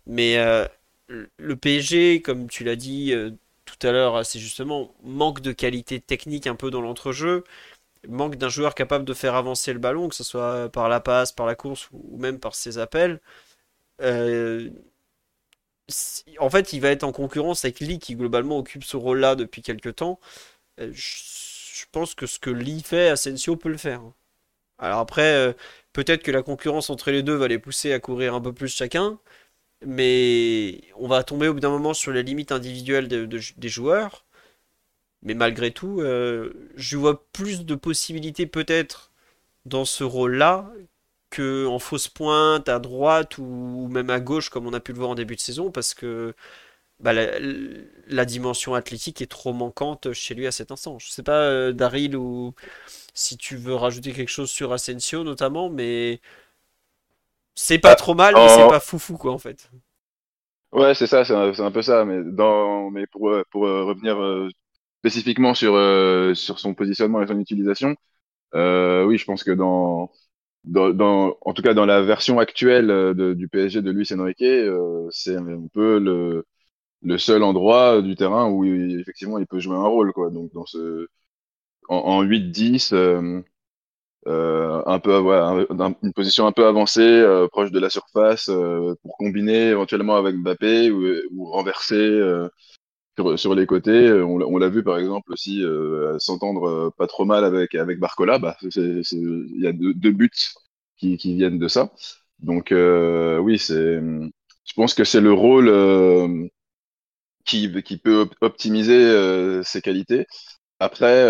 Mais 0.06 0.36
le 1.08 1.56
PSG, 1.56 2.22
comme 2.22 2.48
tu 2.48 2.64
l'as 2.64 2.76
dit 2.76 3.12
tout 3.64 3.86
à 3.86 3.92
l'heure, 3.92 4.24
c'est 4.26 4.38
justement 4.38 4.94
manque 5.02 5.40
de 5.40 5.52
qualité 5.52 6.00
technique 6.00 6.46
un 6.46 6.54
peu 6.56 6.70
dans 6.70 6.80
l'entrejeu, 6.80 7.44
manque 8.08 8.36
d'un 8.36 8.48
joueur 8.48 8.74
capable 8.76 9.04
de 9.04 9.14
faire 9.14 9.34
avancer 9.34 9.72
le 9.72 9.80
ballon, 9.80 10.08
que 10.08 10.14
ce 10.16 10.24
soit 10.24 10.68
par 10.70 10.88
la 10.88 11.00
passe, 11.00 11.32
par 11.32 11.46
la 11.46 11.56
course 11.56 11.88
ou 11.92 12.18
même 12.18 12.38
par 12.40 12.54
ses 12.54 12.78
appels. 12.78 13.20
En 16.38 16.50
fait, 16.50 16.72
il 16.72 16.80
va 16.80 16.90
être 16.90 17.04
en 17.04 17.12
concurrence 17.12 17.64
avec 17.64 17.80
Lee 17.80 17.98
qui 17.98 18.16
globalement 18.16 18.58
occupe 18.58 18.84
ce 18.84 18.96
rôle-là 18.96 19.36
depuis 19.36 19.62
quelques 19.62 19.96
temps. 19.96 20.18
Euh, 20.80 20.90
je, 20.94 21.84
pense 21.92 22.14
que 22.14 22.26
ce 22.26 22.38
que 22.38 22.50
Lee 22.50 22.82
fait, 22.82 23.08
Asensio 23.08 23.56
peut 23.56 23.68
le 23.70 23.76
faire. 23.78 24.02
Alors 24.78 25.00
après, 25.00 25.34
euh, 25.36 25.52
peut-être 25.92 26.22
que 26.22 26.32
la 26.32 26.42
concurrence 26.42 26.90
entre 26.90 27.10
les 27.10 27.22
deux 27.22 27.34
va 27.36 27.48
les 27.48 27.58
pousser 27.58 27.92
à 27.92 28.00
courir 28.00 28.34
un 28.34 28.40
peu 28.40 28.52
plus 28.52 28.68
chacun, 28.68 29.18
mais 29.86 30.82
on 30.96 31.08
va 31.08 31.24
tomber 31.24 31.48
au 31.48 31.54
bout 31.54 31.60
d'un 31.60 31.70
moment 31.70 31.94
sur 31.94 32.12
les 32.12 32.22
limites 32.24 32.52
individuelles 32.52 33.08
de- 33.08 33.26
de- 33.26 33.40
des 33.58 33.68
joueurs. 33.68 34.26
Mais 35.22 35.34
malgré 35.34 35.72
tout, 35.72 36.00
euh, 36.00 36.52
je 36.76 36.96
vois 36.96 37.26
plus 37.32 37.64
de 37.64 37.74
possibilités 37.74 38.46
peut-être 38.46 39.12
dans 39.66 39.84
ce 39.84 40.04
rôle-là 40.04 40.72
que 41.30 41.66
en 41.66 41.78
fausse 41.78 42.08
pointe 42.08 42.68
à 42.68 42.78
droite 42.78 43.38
ou 43.38 43.88
même 43.90 44.10
à 44.10 44.20
gauche 44.20 44.50
comme 44.50 44.66
on 44.66 44.72
a 44.74 44.80
pu 44.80 44.92
le 44.92 44.98
voir 44.98 45.10
en 45.10 45.14
début 45.16 45.36
de 45.36 45.40
saison 45.40 45.70
parce 45.70 45.94
que 45.94 46.34
bah, 47.00 47.12
la, 47.12 47.38
la 48.08 48.24
dimension 48.24 48.74
athlétique 48.74 49.22
est 49.22 49.26
trop 49.30 49.52
manquante 49.52 50.12
chez 50.14 50.34
lui 50.34 50.46
à 50.46 50.52
cet 50.52 50.70
instant. 50.72 50.98
Je 50.98 51.10
sais 51.10 51.22
pas, 51.24 51.42
euh, 51.42 51.72
Daryl, 51.72 52.16
ou 52.16 52.54
si 53.14 53.36
tu 53.38 53.56
veux 53.56 53.74
rajouter 53.76 54.12
quelque 54.12 54.30
chose 54.30 54.50
sur 54.50 54.72
Asensio 54.72 55.24
notamment, 55.24 55.70
mais 55.70 56.20
c'est 57.56 57.78
pas 57.78 57.96
trop 57.96 58.14
mal, 58.14 58.36
mais 58.36 58.48
c'est 58.48 58.64
Oh. 58.64 58.68
pas 58.68 58.78
foufou 58.80 59.16
quoi 59.18 59.32
en 59.32 59.38
fait. 59.38 59.68
Ouais, 60.72 60.94
c'est 60.94 61.06
ça, 61.06 61.24
c'est 61.24 61.32
un, 61.34 61.52
un 61.58 61.70
peu 61.72 61.82
ça. 61.82 62.04
Mais 62.04 62.22
dans, 62.24 62.90
mais 62.90 63.06
pour 63.06 63.30
euh, 63.30 63.42
pour 63.50 63.66
euh, 63.66 63.84
revenir 63.84 64.20
euh, 64.22 64.48
spécifiquement 65.00 65.54
sur 65.54 65.74
euh, 65.74 66.34
sur 66.34 66.58
son 66.58 66.74
positionnement 66.74 67.22
et 67.22 67.26
son 67.26 67.38
utilisation, 67.40 67.94
euh, 68.54 69.04
oui, 69.06 69.18
je 69.18 69.24
pense 69.26 69.44
que 69.44 69.52
dans 69.52 70.10
en 70.74 71.52
tout 71.54 71.62
cas 71.62 71.74
dans 71.74 71.86
la 71.86 72.02
version 72.02 72.38
actuelle 72.38 72.90
euh, 72.90 73.34
du 73.34 73.48
PSG 73.48 73.82
de 73.82 73.90
Luis 73.90 74.08
Enrique, 74.12 74.42
euh, 74.42 75.06
c'est 75.10 75.36
un 75.36 75.66
peu 75.72 75.98
le 75.98 76.44
le 77.02 77.18
seul 77.18 77.42
endroit 77.44 78.02
du 78.02 78.16
terrain 78.16 78.50
où 78.50 78.64
il- 78.64 79.00
effectivement 79.00 79.38
il 79.38 79.46
peut 79.46 79.60
jouer 79.60 79.76
un 79.76 79.86
rôle 79.86 80.12
quoi. 80.12 80.30
Donc 80.30 80.52
dans 80.54 80.66
ce 80.66 81.08
en, 81.88 81.96
en 81.98 82.22
8-10. 82.22 82.92
euh, 82.92 83.42
euh, 84.26 84.82
un 84.86 84.98
peu 84.98 85.16
voilà, 85.18 85.48
un- 85.70 85.80
un- 85.80 85.94
une 86.02 86.12
position 86.12 86.46
un 86.46 86.52
peu 86.52 86.66
avancée, 86.66 87.00
euh, 87.02 87.48
proche 87.48 87.70
de 87.70 87.78
la 87.80 87.90
surface, 87.90 88.48
euh, 88.48 88.94
pour 89.02 89.16
combiner 89.18 89.68
éventuellement 89.70 90.16
avec 90.16 90.36
Mbappé 90.36 90.90
ou, 90.90 91.04
ou 91.32 91.46
renverser 91.50 91.94
euh, 91.96 92.48
sur, 93.36 93.54
les 93.54 93.66
côtés. 93.66 93.90
Euh, 94.08 94.24
On, 94.24 94.58
l'a 94.58 94.68
vu 94.68 94.82
par 94.82 94.98
exemple 94.98 95.32
aussi 95.32 95.62
euh, 95.64 96.18
s'entendre 96.18 96.68
euh, 96.68 96.90
pas 96.96 97.06
trop 97.06 97.24
mal 97.24 97.44
avec 97.44 97.74
avec 97.74 97.98
Barcola. 97.98 98.38
Bah, 98.38 98.56
il 98.62 99.60
y 99.60 99.66
a 99.66 99.72
deux, 99.72 100.12
buts 100.12 100.30
qui, 100.96 101.16
viennent 101.16 101.58
de 101.58 101.68
ça. 101.68 101.92
Donc 102.40 102.68
oui, 102.70 103.58
je 103.58 104.72
pense 104.74 104.94
que 104.94 105.04
c'est 105.04 105.20
le 105.20 105.32
rôle 105.32 106.50
qui 107.44 107.70
qui 107.82 107.96
peut 107.98 108.20
op- 108.22 108.34
optimiser 108.40 109.62
ses 109.62 109.82
qualités. 109.82 110.26
Après, 110.80 111.24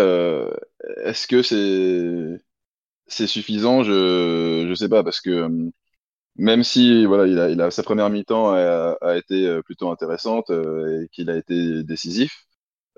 est-ce 1.03 1.27
que 1.27 1.41
c'est 1.43 2.41
c'est 3.07 3.27
suffisant, 3.27 3.83
je 3.83 4.65
je 4.69 4.73
sais 4.75 4.89
pas 4.89 5.03
parce 5.03 5.21
que 5.21 5.49
même 6.37 6.63
si 6.63 7.05
voilà, 7.05 7.27
il 7.27 7.39
a, 7.39 7.49
il 7.49 7.61
a 7.61 7.71
sa 7.71 7.83
première 7.83 8.09
mi-temps 8.09 8.51
a, 8.51 8.97
a 9.01 9.17
été 9.17 9.47
euh, 9.47 9.61
plutôt 9.61 9.89
intéressante 9.91 10.49
euh, 10.51 11.03
et 11.03 11.09
qu'il 11.09 11.29
a 11.29 11.37
été 11.37 11.83
décisif, 11.83 12.45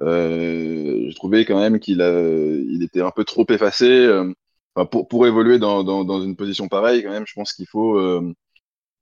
euh, 0.01 1.09
je 1.09 1.15
trouvais 1.15 1.45
quand 1.45 1.59
même 1.59 1.79
qu'il 1.79 2.01
a 2.01 2.21
il 2.21 2.83
était 2.83 3.01
un 3.01 3.11
peu 3.11 3.25
trop 3.25 3.45
effacé. 3.49 3.87
euh, 3.89 4.33
pour 4.91 5.07
pour 5.09 5.27
évoluer 5.27 5.59
dans, 5.59 5.83
dans 5.83 6.05
dans 6.05 6.21
une 6.23 6.35
position 6.37 6.67
pareille, 6.69 7.03
quand 7.03 7.11
même, 7.11 7.27
je 7.27 7.33
pense 7.33 7.53
qu'il 7.53 7.67
faut 7.67 7.97
euh, 7.99 8.33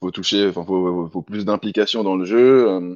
faut 0.01 0.11
toucher, 0.11 0.47
enfin 0.49 0.65
faut 0.65 1.07
faut 1.09 1.22
plus 1.22 1.45
d'implication 1.45 2.03
dans 2.03 2.15
le 2.15 2.26
jeu. 2.26 2.69
euh, 2.69 2.95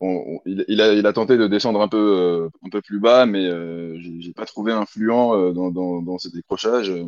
on- 0.00 0.38
on- 0.38 0.40
il, 0.46 0.80
a, 0.80 0.92
il 0.94 1.06
a 1.06 1.12
tenté 1.12 1.36
de 1.38 1.46
descendre 1.48 1.80
un 1.82 1.88
peu, 1.88 2.48
un 2.64 2.68
peu 2.70 2.82
plus 2.82 3.00
bas, 3.00 3.26
mais 3.26 3.48
j'ai 4.00 4.32
pas 4.34 4.46
trouvé 4.46 4.72
influent 4.72 5.52
dans, 5.52 5.70
dans, 5.70 6.02
décrochages. 6.34 6.90
euh, 6.90 7.06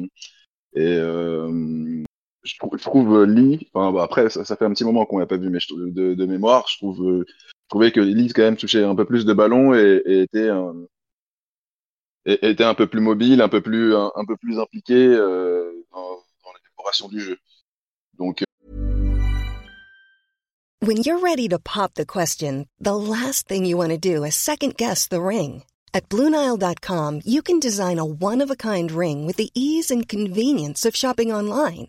et 0.75 0.83
euh, 0.99 2.05
je 2.45 2.57
trouve, 2.59 3.17
euh, 3.17 3.27
Lee, 3.27 3.69
enfin, 3.73 3.93
bah, 3.93 4.03
après, 4.03 4.29
ça, 4.29 4.45
fait 4.45 4.65
un 4.65 4.73
petit 4.73 4.85
moment 4.85 5.07
qu'on 5.07 5.19
l'a 5.19 5.27
pas 5.27 5.37
vu, 5.37 5.49
mais 5.49 5.59
de, 5.71 6.27
mémoire, 6.27 6.67
je 6.69 6.77
trouve, 6.79 7.03
euh, 7.03 7.25
trouvais 7.69 7.91
que 7.91 8.01
Lee 8.01 8.33
quand 8.33 8.43
même 8.43 8.57
touchait 8.57 8.85
un 8.85 8.95
peu 8.95 9.05
plus 9.05 9.25
de 9.25 9.33
ballons 9.33 9.75
et, 9.75 10.03
était, 10.07 10.51
un, 10.51 10.75
était 12.27 12.65
un 12.65 12.75
peu 12.75 12.87
plus 12.87 13.01
mobile, 13.01 13.41
un 13.41 13.49
peu 13.49 13.61
plus, 13.61 13.95
un, 13.95 14.25
peu 14.27 14.37
plus 14.37 14.59
impliqué 14.59 14.95
euh, 14.95 15.73
dans, 15.93 16.11
dans 16.45 16.53
l'élaboration 16.53 17.09
du 17.09 17.21
jeu. 17.21 17.39
Donc, 18.19 18.43
When 20.81 20.99
you're 20.99 21.19
ready 21.19 21.49
to 21.49 21.59
pop 21.59 21.95
the 21.95 22.05
question, 22.05 22.67
the 22.79 22.95
last 22.95 23.49
thing 23.49 23.65
you 23.65 23.79
want 23.79 23.93
to 23.93 23.97
do 23.97 24.23
is 24.23 24.35
second 24.35 24.77
guess 24.77 25.09
the 25.09 25.23
ring. 25.23 25.63
At 25.95 26.11
Bluenile.com, 26.11 27.23
you 27.25 27.41
can 27.41 27.59
design 27.59 27.99
a 27.99 28.05
one 28.05 28.43
of 28.43 28.51
a 28.51 28.57
kind 28.57 28.93
ring 28.93 29.25
with 29.25 29.37
the 29.37 29.51
ease 29.55 29.91
and 29.91 30.07
convenience 30.07 30.85
of 30.85 30.95
shopping 30.95 31.33
online. 31.33 31.89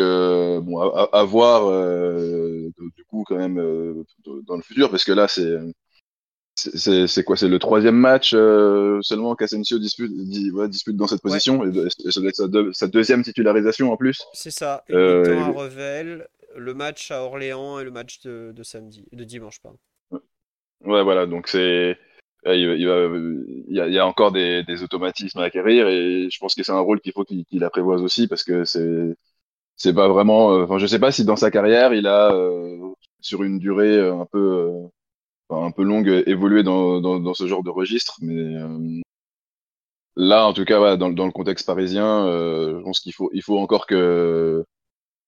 Euh, 0.00 0.60
bon, 0.60 0.78
à, 0.80 1.08
à- 1.12 1.20
à 1.20 1.24
voir 1.24 1.66
euh, 1.66 2.68
du 2.96 3.04
coup 3.04 3.24
quand 3.26 3.36
même 3.36 3.58
euh, 3.58 4.04
dans 4.46 4.56
le 4.56 4.62
futur, 4.62 4.90
parce 4.90 5.04
que 5.04 5.12
là 5.12 5.28
c'est 5.28 5.58
c'est- 6.54 7.22
quoi? 7.22 7.36
C'est 7.36 7.48
le 7.48 7.58
troisième 7.58 7.94
match 7.96 8.32
euh, 8.34 8.98
seulement 9.02 9.36
qu'Asensio 9.36 9.78
dispute, 9.78 10.10
ouais, 10.52 10.68
dispute 10.68 10.96
dans 10.96 11.06
cette 11.06 11.22
position, 11.22 11.64
et, 11.64 11.72
ça 12.10 12.20
doit 12.20 12.30
être 12.30 12.36
sa, 12.36 12.48
deux- 12.48 12.72
sa 12.72 12.88
deuxième 12.88 13.22
titularisation 13.22 13.92
en 13.92 13.96
plus. 13.96 14.20
C'est 14.32 14.50
ça. 14.50 14.82
À 14.88 14.92
et- 14.92 15.52
Revel, 15.52 16.26
le 16.56 16.74
match 16.74 17.10
à 17.10 17.22
Orléans 17.22 17.78
et 17.78 17.84
le 17.84 17.90
match 17.92 18.20
de, 18.22 18.52
de 18.54 18.62
samedi, 18.64 19.04
de 19.12 19.24
dimanche, 19.24 19.60
pardon. 19.60 19.78
Ouais, 20.84 21.02
voilà, 21.02 21.26
donc 21.26 21.48
c'est. 21.48 21.96
Il, 22.46 22.52
il 22.54 22.86
va- 22.86 23.04
il 23.04 23.74
y, 23.76 23.80
a, 23.80 23.88
il 23.88 23.92
y 23.94 23.98
a 23.98 24.06
encore 24.06 24.30
des, 24.30 24.62
des 24.62 24.82
automatismes 24.84 25.40
à 25.40 25.44
acquérir 25.44 25.88
et 25.88 26.28
je 26.30 26.38
pense 26.38 26.54
que 26.54 26.62
c'est 26.62 26.72
un 26.72 26.78
rôle 26.78 27.00
qu'il 27.00 27.12
faut 27.12 27.24
qu'il 27.24 27.44
qu'il 27.44 27.64
apprivoise 27.64 28.00
aussi 28.00 28.28
parce 28.28 28.44
que 28.44 28.64
c'est 28.64 29.16
c'est 29.78 29.94
pas 29.94 30.08
vraiment. 30.08 30.52
euh, 30.54 30.64
Enfin, 30.64 30.78
je 30.78 30.86
sais 30.88 31.00
pas 31.00 31.12
si 31.12 31.24
dans 31.26 31.36
sa 31.36 31.52
carrière 31.52 31.94
il 31.94 32.08
a 32.08 32.32
euh, 32.34 32.78
sur 33.20 33.44
une 33.44 33.60
durée 33.60 33.96
euh, 33.98 34.16
un 34.20 34.26
peu 34.26 34.38
euh, 35.50 35.56
un 35.56 35.72
peu 35.72 35.84
longue 35.84 36.08
euh, 36.10 36.24
évolué 36.28 36.62
dans, 36.64 37.00
dans, 37.02 37.20
dans 37.20 37.34
ce 37.34 37.46
genre 37.48 37.64
de 37.64 37.70
registre, 37.70 38.16
mais 38.22 38.34
euh, 38.56 39.00
là 40.16 40.46
en 40.46 40.52
tout 40.52 40.64
cas 40.64 40.78
voilà, 40.78 40.96
dans, 40.96 41.10
dans 41.10 41.26
le 41.26 41.32
contexte 41.32 41.66
parisien, 41.66 42.26
euh, 42.26 42.78
je 42.78 42.82
pense 42.84 43.00
qu'il 43.00 43.12
faut 43.14 43.30
il 43.32 43.42
faut 43.42 43.58
encore 43.58 43.86
que 43.86 44.64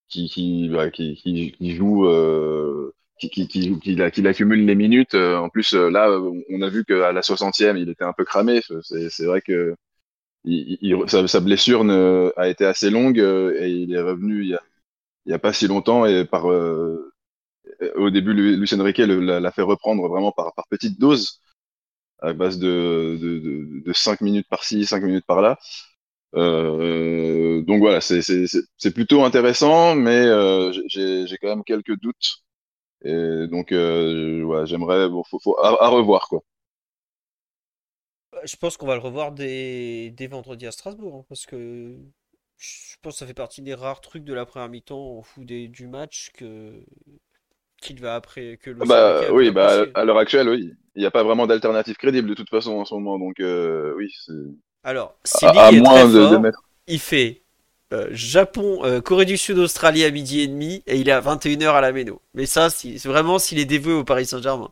qui 0.09 0.29
qui 0.31 0.69
bah, 0.71 0.91
qui, 0.91 1.17
qui, 1.17 1.53
qui 1.53 1.73
joue 1.77 2.07
euh, 2.07 2.93
qui, 3.21 3.31
qui, 3.31 3.49
qui, 3.81 4.03
accumule 4.29 4.67
les 4.67 4.75
minutes. 4.77 5.15
Euh, 5.15 5.39
en 5.39 5.49
plus, 5.51 5.75
euh, 5.75 5.91
là, 5.91 6.09
euh, 6.11 6.33
on 6.51 6.63
a 6.63 6.69
vu 6.71 6.85
qu'à 6.85 7.13
la 7.13 7.23
60e, 7.23 7.79
il 7.79 7.91
était 7.91 8.05
un 8.05 8.13
peu 8.15 8.25
cramé. 8.25 8.61
C'est 8.83 9.27
vrai 9.27 9.43
que 9.43 9.77
sa, 11.27 11.41
blessure 11.41 11.85
a 12.37 12.49
été 12.49 12.65
assez 12.65 12.91
longue 12.91 13.21
euh, 13.21 13.55
et 13.61 13.71
il 13.71 13.93
est 13.95 14.01
revenu 14.01 14.43
il 14.45 14.59
y 15.27 15.35
a, 15.35 15.39
pas 15.39 15.53
si 15.53 15.67
longtemps. 15.69 16.07
Et 16.07 16.25
par 16.25 16.51
euh, 16.51 17.13
au 17.97 18.11
début, 18.11 18.35
Lu- 18.35 18.57
Lucien 18.57 18.83
Riquet 18.83 19.07
l'a, 19.07 19.53
fait 19.53 19.63
reprendre 19.63 20.09
vraiment 20.09 20.33
par, 20.33 20.55
par 20.55 20.67
petites 20.69 21.01
doses, 21.01 21.41
à 22.21 22.33
base 22.35 22.59
de, 22.59 23.19
de, 23.21 23.39
de, 23.41 23.83
de 23.87 23.93
5 23.95 24.21
minutes 24.23 24.49
par-ci, 24.51 24.87
5 24.87 25.03
minutes 25.05 25.27
par-là. 25.27 25.59
Euh, 26.37 27.63
donc 27.63 27.81
voilà, 27.81 28.01
c'est, 28.01 28.23
plutôt 28.95 29.25
intéressant, 29.25 29.95
mais 29.97 30.17
euh, 30.27 30.73
j'ai, 30.89 31.27
quand 31.41 31.49
même 31.49 31.65
quelques 31.65 31.99
doutes. 32.01 32.43
Et 33.05 33.47
donc, 33.49 33.73
euh, 33.73 34.43
ouais, 34.45 34.67
j'aimerais, 34.67 35.09
à, 35.63 35.69
à 35.87 35.89
revoir, 35.89 36.29
quoi. 36.29 36.43
Je 38.45 38.57
pense 38.57 38.77
qu'on 38.77 38.87
va 38.87 38.95
le 38.95 39.01
revoir 39.01 39.33
dès, 39.33 40.11
dès 40.11 40.27
vendredi 40.27 40.67
à 40.67 40.73
Strasbourg, 40.73 41.17
hein, 41.17 41.25
parce 41.29 41.47
que 41.47 41.97
je 42.59 42.97
pense 43.03 43.15
que 43.15 43.19
ça 43.21 43.27
fait 43.27 43.35
partie 43.35 43.63
des 43.63 43.75
rares 43.75 44.01
trucs 44.01 44.25
de 44.25 44.35
la 44.35 44.47
première 44.47 44.69
mi-temps 44.69 44.99
au 44.99 45.23
fout 45.23 45.45
des, 45.47 45.69
du 45.69 45.87
match 45.87 46.31
que 46.35 46.85
qu'il 47.81 48.01
va 48.01 48.15
après 48.15 48.59
que 48.59 48.71
Enrique 48.81 48.89
Bah, 48.89 49.21
a 49.29 49.33
oui, 49.33 49.51
bah, 49.51 49.87
à 49.95 50.05
l'heure 50.05 50.19
actuelle, 50.19 50.49
oui. 50.49 50.73
Il 50.95 51.01
n'y 51.01 51.07
a 51.07 51.11
pas 51.11 51.23
vraiment 51.23 51.47
d'alternative 51.47 51.97
crédible 51.97 52.29
de 52.29 52.35
toute 52.35 52.51
façon 52.51 52.73
en 52.73 52.85
ce 52.85 52.95
moment, 52.95 53.19
donc 53.19 53.41
euh, 53.41 53.95
oui, 53.97 54.09
Alors, 54.85 55.17
à, 55.33 55.39
Silly 55.39 55.59
à 55.59 55.73
est 55.73 55.81
moins 55.81 55.83
très 55.83 56.09
de, 56.09 56.27
de 56.27 56.39
fort. 56.39 56.39
mettre. 56.39 56.63
Il 56.87 57.01
fait 57.01 57.43
euh, 57.93 58.09
Japon, 58.13 58.85
euh, 58.85 59.01
Corée 59.01 59.25
du 59.25 59.37
Sud, 59.37 59.59
Australie 59.59 60.05
à 60.05 60.11
midi 60.11 60.41
et 60.41 60.47
demi, 60.49 60.83
et 60.87 60.99
il 60.99 61.09
est 61.09 61.13
à 61.13 61.21
21h 61.21 61.75
à 61.75 61.81
la 61.81 61.93
Méno. 61.93 62.23
Mais 62.35 62.47
ça, 62.47 62.71
c'est 62.71 62.97
vraiment 63.07 63.39
s'il 63.39 63.59
est 63.59 63.65
dévoué 63.67 63.93
au 63.95 64.05
Paris 64.05 64.27
Saint-Germain. 64.27 64.71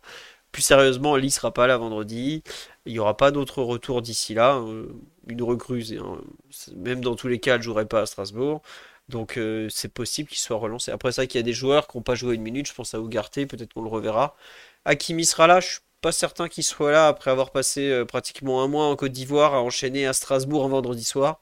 Plus 0.52 0.62
sérieusement, 0.62 1.16
Lee 1.16 1.30
sera 1.30 1.52
pas 1.52 1.66
là 1.66 1.76
vendredi. 1.78 2.42
Il 2.88 2.94
n'y 2.94 2.98
aura 3.00 3.16
pas 3.16 3.30
d'autres 3.30 3.62
retours 3.62 4.02
d'ici 4.02 4.34
là. 4.34 4.56
euh, 4.58 4.88
une 5.28 5.42
recrue, 5.42 5.82
c'est- 5.82 6.74
même 6.76 7.00
dans 7.02 7.14
tous 7.16 7.28
les 7.28 7.38
cas, 7.40 7.52
elle 7.54 7.58
ne 7.58 7.62
jouerait 7.62 7.86
pas 7.86 8.00
à 8.02 8.06
Strasbourg. 8.06 8.62
Donc 9.08 9.36
euh, 9.38 9.68
c'est 9.70 9.92
possible 9.92 10.28
qu'il 10.28 10.38
soit 10.38 10.56
relancé. 10.58 10.90
Après 10.90 11.12
ça, 11.12 11.26
qu'il 11.26 11.38
y 11.38 11.40
a 11.40 11.44
des 11.44 11.52
joueurs 11.52 11.86
qui 11.88 11.96
n'ont 11.98 12.02
pas 12.02 12.14
joué 12.14 12.34
une 12.34 12.42
minute. 12.42 12.66
Je 12.68 12.74
pense 12.74 12.94
à 12.94 13.00
Ougarté, 13.00 13.46
peut-être 13.46 13.74
qu'on 13.74 13.82
le 13.82 13.88
reverra. 13.88 14.36
Hakimi 14.84 15.24
sera 15.24 15.46
là. 15.46 15.60
Je 15.60 15.66
suis 15.68 15.80
pas 16.00 16.12
certain 16.12 16.48
qu'il 16.48 16.64
soit 16.64 16.92
là 16.92 17.08
après 17.08 17.30
avoir 17.30 17.50
passé 17.50 17.90
euh, 17.90 18.04
pratiquement 18.04 18.62
un 18.62 18.68
mois 18.68 18.86
en 18.86 18.96
Côte 18.96 19.12
d'Ivoire 19.12 19.54
à 19.54 19.62
enchaîner 19.62 20.06
à 20.06 20.12
Strasbourg 20.12 20.64
un 20.64 20.68
vendredi 20.68 21.04
soir. 21.04 21.40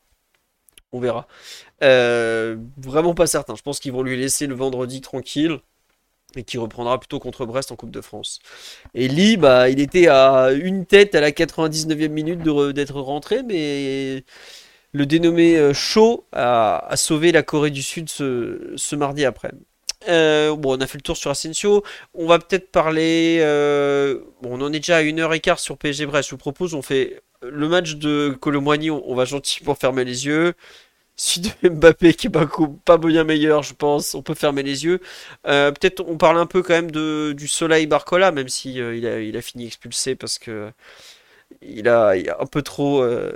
On 0.93 1.01
verra. 1.01 1.27
Vraiment 2.79 3.15
pas 3.15 3.27
certain. 3.27 3.55
Je 3.57 3.63
pense 3.63 3.81
qu'ils 3.81 3.93
vont 3.93 4.03
lui 4.03 4.17
laisser 4.17 4.47
le 4.47 4.55
vendredi 4.55 5.01
tranquille 5.01 5.61
et 6.39 6.45
qu'il 6.45 6.61
reprendra 6.61 6.99
plutôt 6.99 7.19
contre 7.19 7.47
Brest 7.47 7.73
en 7.73 7.77
Coupe 7.77 7.91
de 7.91 8.01
France. 8.01 8.41
Et 8.95 9.09
Lee, 9.09 9.37
bah, 9.37 9.69
il 9.69 9.81
était 9.81 10.09
à 10.09 10.51
une 10.53 10.87
tête 10.87 11.15
à 11.15 11.21
la 11.21 11.31
99e 11.31 12.09
minute 12.09 12.43
d'être 12.75 13.01
rentré, 13.01 13.43
mais 13.43 14.25
le 14.93 15.07
dénommé 15.07 15.57
euh, 15.57 15.75
Shaw 15.75 16.25
a, 16.33 16.93
sauvé 16.97 17.33
la 17.33 17.43
Corée 17.43 17.71
du 17.71 17.83
Sud 17.83 18.09
ce, 18.09 18.73
ce 18.77 18.97
mardi 18.97 19.25
après. 19.25 19.53
Euh, 20.09 20.55
bon, 20.57 20.77
on 20.77 20.81
a 20.81 20.87
fait 20.87 20.99
le 20.99 21.03
tour 21.03 21.17
sur 21.17 21.31
Asensio. 21.31 21.83
On 22.15 22.27
va 22.27 22.39
peut-être 22.39 22.71
parler. 22.71 23.39
euh, 23.41 24.21
bon, 24.43 24.59
on 24.59 24.65
en 24.65 24.73
est 24.73 24.79
déjà 24.79 24.99
à 24.99 25.03
une 25.03 25.21
heure 25.21 25.35
et 25.35 25.41
quart 25.41 25.59
sur 25.59 25.77
PSG 25.79 26.07
Brest. 26.07 26.29
Je 26.29 26.35
vous 26.35 26.39
propose, 26.39 26.75
on 26.75 26.83
fait 26.83 27.23
le 27.43 27.69
match 27.69 27.97
de 27.97 28.37
Colomboigny. 28.41 28.91
On, 28.91 29.03
on 29.11 29.15
va 29.15 29.25
gentiment 29.25 29.75
fermer 29.75 30.05
les 30.05 30.27
yeux. 30.27 30.55
Celui 31.17 31.51
de 31.63 31.69
Mbappé 31.71 32.13
qui 32.15 32.27
est 32.27 32.31
pas, 32.31 32.47
pas 32.85 32.99
bien 32.99 33.25
meilleur, 33.25 33.63
je 33.63 33.75
pense. 33.75 34.15
On 34.15 34.23
peut 34.23 34.35
fermer 34.35 34.63
les 34.63 34.85
yeux. 34.85 35.01
Euh, 35.47 35.73
peut-être 35.73 36.05
on 36.07 36.19
parle 36.19 36.39
un 36.39 36.47
peu 36.47 36.63
quand 36.63 36.75
même 36.75 36.91
de, 36.91 37.33
du 37.37 37.49
Soleil 37.49 37.87
Barcola, 37.87 38.33
même 38.33 38.49
si 38.49 38.81
euh, 38.81 38.95
il 38.95 39.07
a, 39.07 39.21
il 39.21 39.37
a 39.37 39.43
fini 39.43 39.67
expulsé 39.67 40.15
parce 40.15 40.39
que 40.39 40.71
il 41.63 41.89
a, 41.89 42.11
un 42.41 42.47
peu 42.47 42.63
trop 42.63 43.03
euh, 43.03 43.33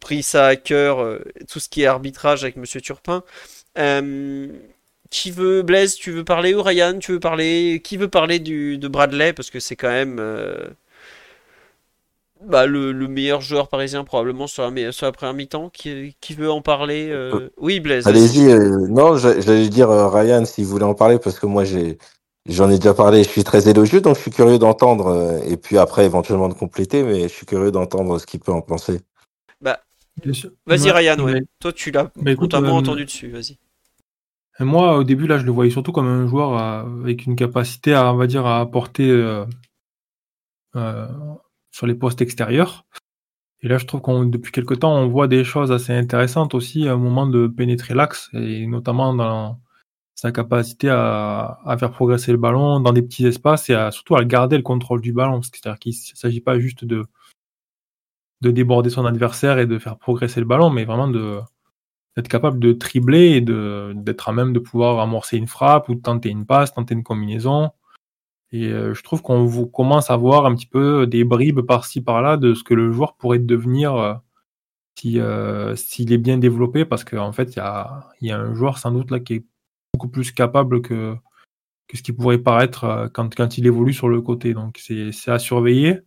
pris 0.00 0.22
ça 0.22 0.46
à 0.48 0.56
cœur, 0.56 1.18
tout 1.48 1.60
ce 1.60 1.68
qui 1.68 1.82
est 1.82 1.86
arbitrage 1.86 2.44
avec 2.44 2.56
Monsieur 2.56 2.80
Turpin. 2.80 3.24
Qui 5.10 5.30
veut, 5.30 5.62
Blaise, 5.62 5.94
tu 5.94 6.10
veux 6.10 6.24
parler 6.24 6.54
ou 6.54 6.62
Ryan, 6.62 6.98
tu 6.98 7.12
veux 7.12 7.20
parler, 7.20 7.80
qui 7.82 7.96
veut 7.96 8.08
parler 8.08 8.38
du, 8.40 8.76
de 8.76 8.88
Bradley? 8.88 9.32
Parce 9.32 9.48
que 9.48 9.60
c'est 9.60 9.76
quand 9.76 9.88
même 9.88 10.20
bah, 12.46 12.66
le, 12.66 12.92
le 12.92 13.08
meilleur 13.08 13.40
joueur 13.40 13.68
parisien 13.68 14.04
probablement 14.04 14.46
sur 14.46 14.68
la, 14.70 14.92
sur 14.92 15.06
la 15.06 15.12
première 15.12 15.34
mi-temps. 15.34 15.70
Qui, 15.70 16.16
qui 16.20 16.34
veut 16.34 16.50
en 16.50 16.62
parler 16.62 17.08
euh, 17.10 17.48
Oui, 17.56 17.80
Blaise. 17.80 18.06
Allez-y, 18.06 18.46
euh, 18.50 18.86
non, 18.88 19.16
j'a- 19.16 19.40
j'allais 19.40 19.68
dire 19.68 19.90
euh, 19.90 20.08
Ryan 20.08 20.44
s'il 20.44 20.66
voulait 20.66 20.84
en 20.84 20.94
parler 20.94 21.18
parce 21.18 21.38
que 21.38 21.46
moi 21.46 21.64
j'ai 21.64 21.98
j'en 22.46 22.70
ai 22.70 22.76
déjà 22.76 22.94
parlé, 22.94 23.24
je 23.24 23.28
suis 23.28 23.44
très 23.44 23.68
élogieux 23.68 24.00
donc 24.00 24.16
je 24.16 24.22
suis 24.22 24.30
curieux 24.30 24.58
d'entendre 24.58 25.08
euh, 25.08 25.40
et 25.46 25.56
puis 25.56 25.76
après 25.76 26.04
éventuellement 26.06 26.48
de 26.48 26.54
compléter 26.54 27.02
mais 27.02 27.22
je 27.24 27.28
suis 27.28 27.44
curieux 27.46 27.70
d'entendre 27.70 28.18
ce 28.18 28.26
qu'il 28.26 28.40
peut 28.40 28.52
en 28.52 28.62
penser. 28.62 29.00
Bah, 29.60 29.80
Bien 30.24 30.32
sûr. 30.32 30.50
vas-y 30.66 30.90
Ryan, 30.90 31.18
ouais. 31.20 31.34
mais- 31.34 31.42
Toi, 31.60 31.72
tu 31.72 31.90
l'as 31.90 32.10
Bah, 32.16 32.30
écoute, 32.30 32.54
notamment 32.54 32.76
euh, 32.76 32.80
entendu 32.80 33.04
dessus. 33.04 33.30
Vas-y. 33.30 33.58
Moi, 34.60 34.96
au 34.96 35.04
début, 35.04 35.26
là, 35.28 35.38
je 35.38 35.44
le 35.44 35.52
voyais 35.52 35.70
surtout 35.70 35.92
comme 35.92 36.06
un 36.08 36.26
joueur 36.26 36.58
avec 36.58 37.26
une 37.26 37.36
capacité 37.36 37.94
à, 37.94 38.12
on 38.12 38.16
va 38.16 38.26
dire, 38.26 38.44
à 38.44 38.60
apporter 38.60 39.08
euh, 39.08 39.44
euh, 40.74 41.06
sur 41.78 41.86
les 41.86 41.94
postes 41.94 42.20
extérieurs. 42.20 42.84
Et 43.60 43.68
là, 43.68 43.78
je 43.78 43.86
trouve 43.86 44.00
qu'on, 44.00 44.24
depuis 44.24 44.50
quelque 44.50 44.74
temps, 44.74 44.96
on 44.96 45.06
voit 45.06 45.28
des 45.28 45.44
choses 45.44 45.70
assez 45.70 45.92
intéressantes 45.92 46.54
aussi 46.54 46.90
au 46.90 46.98
moment 46.98 47.26
de 47.26 47.46
pénétrer 47.46 47.94
l'axe, 47.94 48.30
et 48.32 48.66
notamment 48.66 49.14
dans 49.14 49.60
sa 50.16 50.32
capacité 50.32 50.88
à, 50.90 51.76
faire 51.78 51.92
progresser 51.92 52.32
le 52.32 52.38
ballon 52.38 52.80
dans 52.80 52.92
des 52.92 53.02
petits 53.02 53.26
espaces 53.26 53.70
et 53.70 53.76
surtout 53.92 54.16
à 54.16 54.24
garder 54.24 54.56
le 54.56 54.64
contrôle 54.64 55.00
du 55.00 55.12
ballon. 55.12 55.40
C'est-à-dire 55.40 55.78
qu'il 55.78 55.92
ne 55.92 56.16
s'agit 56.16 56.40
pas 56.40 56.58
juste 56.58 56.84
de, 56.84 57.06
de 58.40 58.50
déborder 58.50 58.90
son 58.90 59.06
adversaire 59.06 59.60
et 59.60 59.66
de 59.66 59.78
faire 59.78 59.98
progresser 59.98 60.40
le 60.40 60.46
ballon, 60.46 60.70
mais 60.70 60.84
vraiment 60.84 61.06
d'être 61.06 62.28
capable 62.28 62.58
de 62.58 62.72
tribler 62.72 63.36
et 63.36 63.40
d'être 63.40 64.28
à 64.28 64.32
même 64.32 64.52
de 64.52 64.58
pouvoir 64.58 64.98
amorcer 64.98 65.36
une 65.36 65.46
frappe 65.46 65.88
ou 65.88 65.94
de 65.94 66.00
tenter 66.00 66.30
une 66.30 66.44
passe, 66.44 66.74
tenter 66.74 66.94
une 66.94 67.04
combinaison. 67.04 67.70
Et 68.52 68.68
euh, 68.68 68.94
je 68.94 69.02
trouve 69.02 69.22
qu'on 69.22 69.66
commence 69.66 70.10
à 70.10 70.16
voir 70.16 70.46
un 70.46 70.54
petit 70.54 70.66
peu 70.66 71.06
des 71.06 71.24
bribes 71.24 71.60
par-ci 71.60 72.00
par-là 72.00 72.36
de 72.36 72.54
ce 72.54 72.64
que 72.64 72.74
le 72.74 72.92
joueur 72.92 73.16
pourrait 73.16 73.38
devenir 73.38 73.94
euh, 73.94 74.14
si, 74.98 75.20
euh, 75.20 75.76
s'il 75.76 76.12
est 76.12 76.18
bien 76.18 76.38
développé, 76.38 76.84
parce 76.84 77.04
qu'en 77.04 77.32
fait, 77.32 77.56
il 77.56 77.58
y 77.58 77.60
a, 77.60 78.36
un 78.36 78.54
joueur 78.54 78.78
sans 78.78 78.90
doute 78.90 79.10
là 79.10 79.20
qui 79.20 79.34
est 79.34 79.44
beaucoup 79.94 80.08
plus 80.08 80.32
capable 80.32 80.82
que, 80.82 81.16
ce 81.92 82.02
qui 82.02 82.12
pourrait 82.12 82.38
paraître 82.38 83.10
quand, 83.14 83.58
il 83.58 83.66
évolue 83.66 83.92
sur 83.94 84.08
le 84.08 84.20
côté. 84.22 84.54
Donc 84.54 84.78
c'est, 84.78 85.12
à 85.30 85.38
surveiller. 85.38 86.00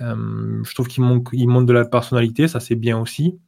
Je 0.00 0.74
trouve 0.74 0.88
qu'il 0.88 1.02
monte 1.02 1.66
de 1.66 1.72
la 1.72 1.84
personnalité, 1.84 2.48
ça 2.48 2.60
c'est 2.60 2.74
bien 2.74 2.98
aussi. 2.98 3.40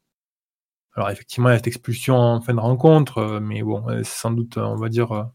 Alors 0.94 1.10
effectivement, 1.10 1.50
il 1.50 1.52
y 1.52 1.54
a 1.54 1.58
cette 1.58 1.66
expulsion 1.66 2.16
en 2.16 2.40
fin 2.40 2.54
de 2.54 2.60
rencontre, 2.60 3.40
mais 3.42 3.62
bon, 3.62 3.84
c'est 3.88 4.04
sans 4.04 4.30
doute, 4.30 4.56
on 4.56 4.76
va 4.76 4.88
dire, 4.88 5.30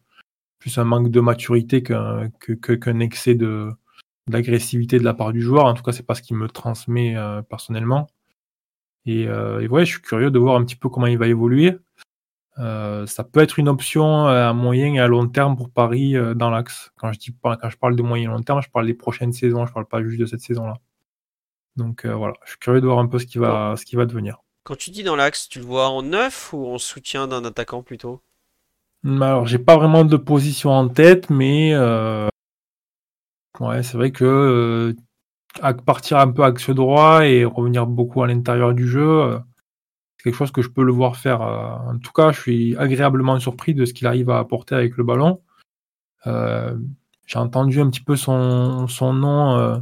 plus 0.61 0.77
un 0.77 0.83
manque 0.85 1.09
de 1.09 1.19
maturité 1.19 1.81
qu'un, 1.81 2.29
que, 2.39 3.01
excès 3.01 3.33
de, 3.33 3.71
d'agressivité 4.27 4.99
de 4.99 5.03
la 5.03 5.15
part 5.15 5.33
du 5.33 5.41
joueur. 5.41 5.65
En 5.65 5.73
tout 5.73 5.83
cas, 5.83 5.91
c'est 5.91 6.05
pas 6.05 6.15
ce 6.15 6.21
qui 6.21 6.35
me 6.35 6.47
transmet 6.47 7.17
euh, 7.17 7.41
personnellement. 7.41 8.07
Et, 9.05 9.27
euh, 9.27 9.59
et 9.59 9.67
ouais, 9.67 9.85
je 9.85 9.93
suis 9.93 10.01
curieux 10.01 10.29
de 10.29 10.39
voir 10.39 10.55
un 10.55 10.63
petit 10.63 10.75
peu 10.75 10.87
comment 10.87 11.07
il 11.07 11.17
va 11.17 11.27
évoluer. 11.27 11.77
Euh, 12.59 13.07
ça 13.07 13.23
peut 13.23 13.39
être 13.39 13.57
une 13.57 13.69
option 13.69 14.27
à 14.27 14.53
moyen 14.53 14.93
et 14.93 14.99
à 14.99 15.07
long 15.07 15.27
terme 15.27 15.57
pour 15.57 15.71
Paris 15.71 16.13
dans 16.35 16.51
l'axe. 16.51 16.91
Quand 16.97 17.11
je 17.11 17.17
dis 17.17 17.31
pas, 17.31 17.57
quand 17.57 17.71
je 17.71 17.77
parle 17.77 17.95
de 17.95 18.03
moyen 18.03 18.29
et 18.29 18.33
long 18.33 18.43
terme, 18.43 18.61
je 18.61 18.69
parle 18.69 18.85
des 18.85 18.93
prochaines 18.93 19.33
saisons, 19.33 19.65
je 19.65 19.73
parle 19.73 19.87
pas 19.87 20.03
juste 20.03 20.19
de 20.19 20.27
cette 20.27 20.41
saison-là. 20.41 20.75
Donc 21.75 22.05
voilà, 22.05 22.35
je 22.43 22.51
suis 22.51 22.59
curieux 22.59 22.81
de 22.81 22.85
voir 22.85 22.99
un 22.99 23.07
peu 23.07 23.17
ce 23.17 23.25
qui 23.25 23.39
va, 23.39 23.75
ce 23.77 23.85
qui 23.85 23.95
va 23.95 24.05
devenir. 24.05 24.43
Quand 24.63 24.75
tu 24.75 24.91
dis 24.91 25.01
dans 25.01 25.15
l'axe, 25.15 25.49
tu 25.49 25.57
le 25.57 25.65
vois 25.65 25.89
en 25.89 26.03
neuf 26.03 26.53
ou 26.53 26.67
en 26.67 26.77
soutien 26.77 27.27
d'un 27.27 27.43
attaquant 27.45 27.81
plutôt? 27.81 28.21
Hum, 29.03 29.21
Alors, 29.21 29.47
j'ai 29.47 29.59
pas 29.59 29.77
vraiment 29.77 30.05
de 30.05 30.17
position 30.17 30.71
en 30.71 30.87
tête, 30.89 31.29
mais 31.29 31.73
euh, 31.73 32.27
ouais, 33.59 33.83
c'est 33.83 33.97
vrai 33.97 34.11
que 34.11 34.25
euh, 34.25 34.93
partir 35.85 36.17
un 36.19 36.31
peu 36.31 36.43
axe 36.43 36.69
droit 36.69 37.25
et 37.25 37.45
revenir 37.45 37.87
beaucoup 37.87 38.21
à 38.23 38.27
l'intérieur 38.27 38.73
du 38.73 38.87
jeu, 38.87 39.01
euh, 39.23 39.39
c'est 40.17 40.25
quelque 40.25 40.35
chose 40.35 40.51
que 40.51 40.61
je 40.61 40.69
peux 40.69 40.83
le 40.83 40.91
voir 40.91 41.17
faire. 41.17 41.41
euh. 41.41 41.93
En 41.93 41.97
tout 41.99 42.11
cas, 42.13 42.31
je 42.31 42.39
suis 42.41 42.75
agréablement 42.77 43.39
surpris 43.39 43.73
de 43.73 43.85
ce 43.85 43.93
qu'il 43.93 44.07
arrive 44.07 44.29
à 44.29 44.39
apporter 44.39 44.75
avec 44.75 44.97
le 44.97 45.03
ballon. 45.03 45.41
Euh, 46.27 46.75
j'ai 47.27 47.39
entendu 47.39 47.81
un 47.81 47.89
petit 47.89 48.03
peu 48.03 48.15
son, 48.15 48.87
son 48.87 49.13
nom 49.13 49.81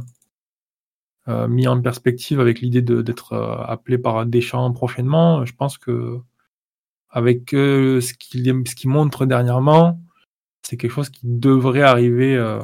mis 1.48 1.68
en 1.68 1.80
perspective 1.80 2.40
avec 2.40 2.60
l'idée 2.60 2.82
d'être 2.82 3.34
appelé 3.68 3.98
par 3.98 4.26
Deschamps 4.26 4.72
prochainement. 4.72 5.44
Je 5.44 5.54
pense 5.54 5.78
que 5.78 6.20
avec 7.10 7.54
euh, 7.54 8.00
ce 8.00 8.14
qu'il 8.14 8.88
montre 8.90 9.26
dernièrement, 9.26 10.00
c'est 10.62 10.76
quelque 10.76 10.92
chose 10.92 11.10
qui 11.10 11.20
devrait 11.24 11.82
arriver, 11.82 12.36
euh, 12.36 12.60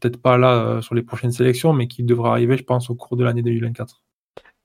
peut-être 0.00 0.20
pas 0.20 0.38
là 0.38 0.54
euh, 0.54 0.80
sur 0.80 0.94
les 0.94 1.02
prochaines 1.02 1.32
sélections, 1.32 1.72
mais 1.72 1.86
qui 1.88 2.02
devrait 2.02 2.30
arriver, 2.30 2.56
je 2.56 2.64
pense, 2.64 2.90
au 2.90 2.94
cours 2.94 3.16
de 3.16 3.24
l'année 3.24 3.42
2024. 3.42 4.02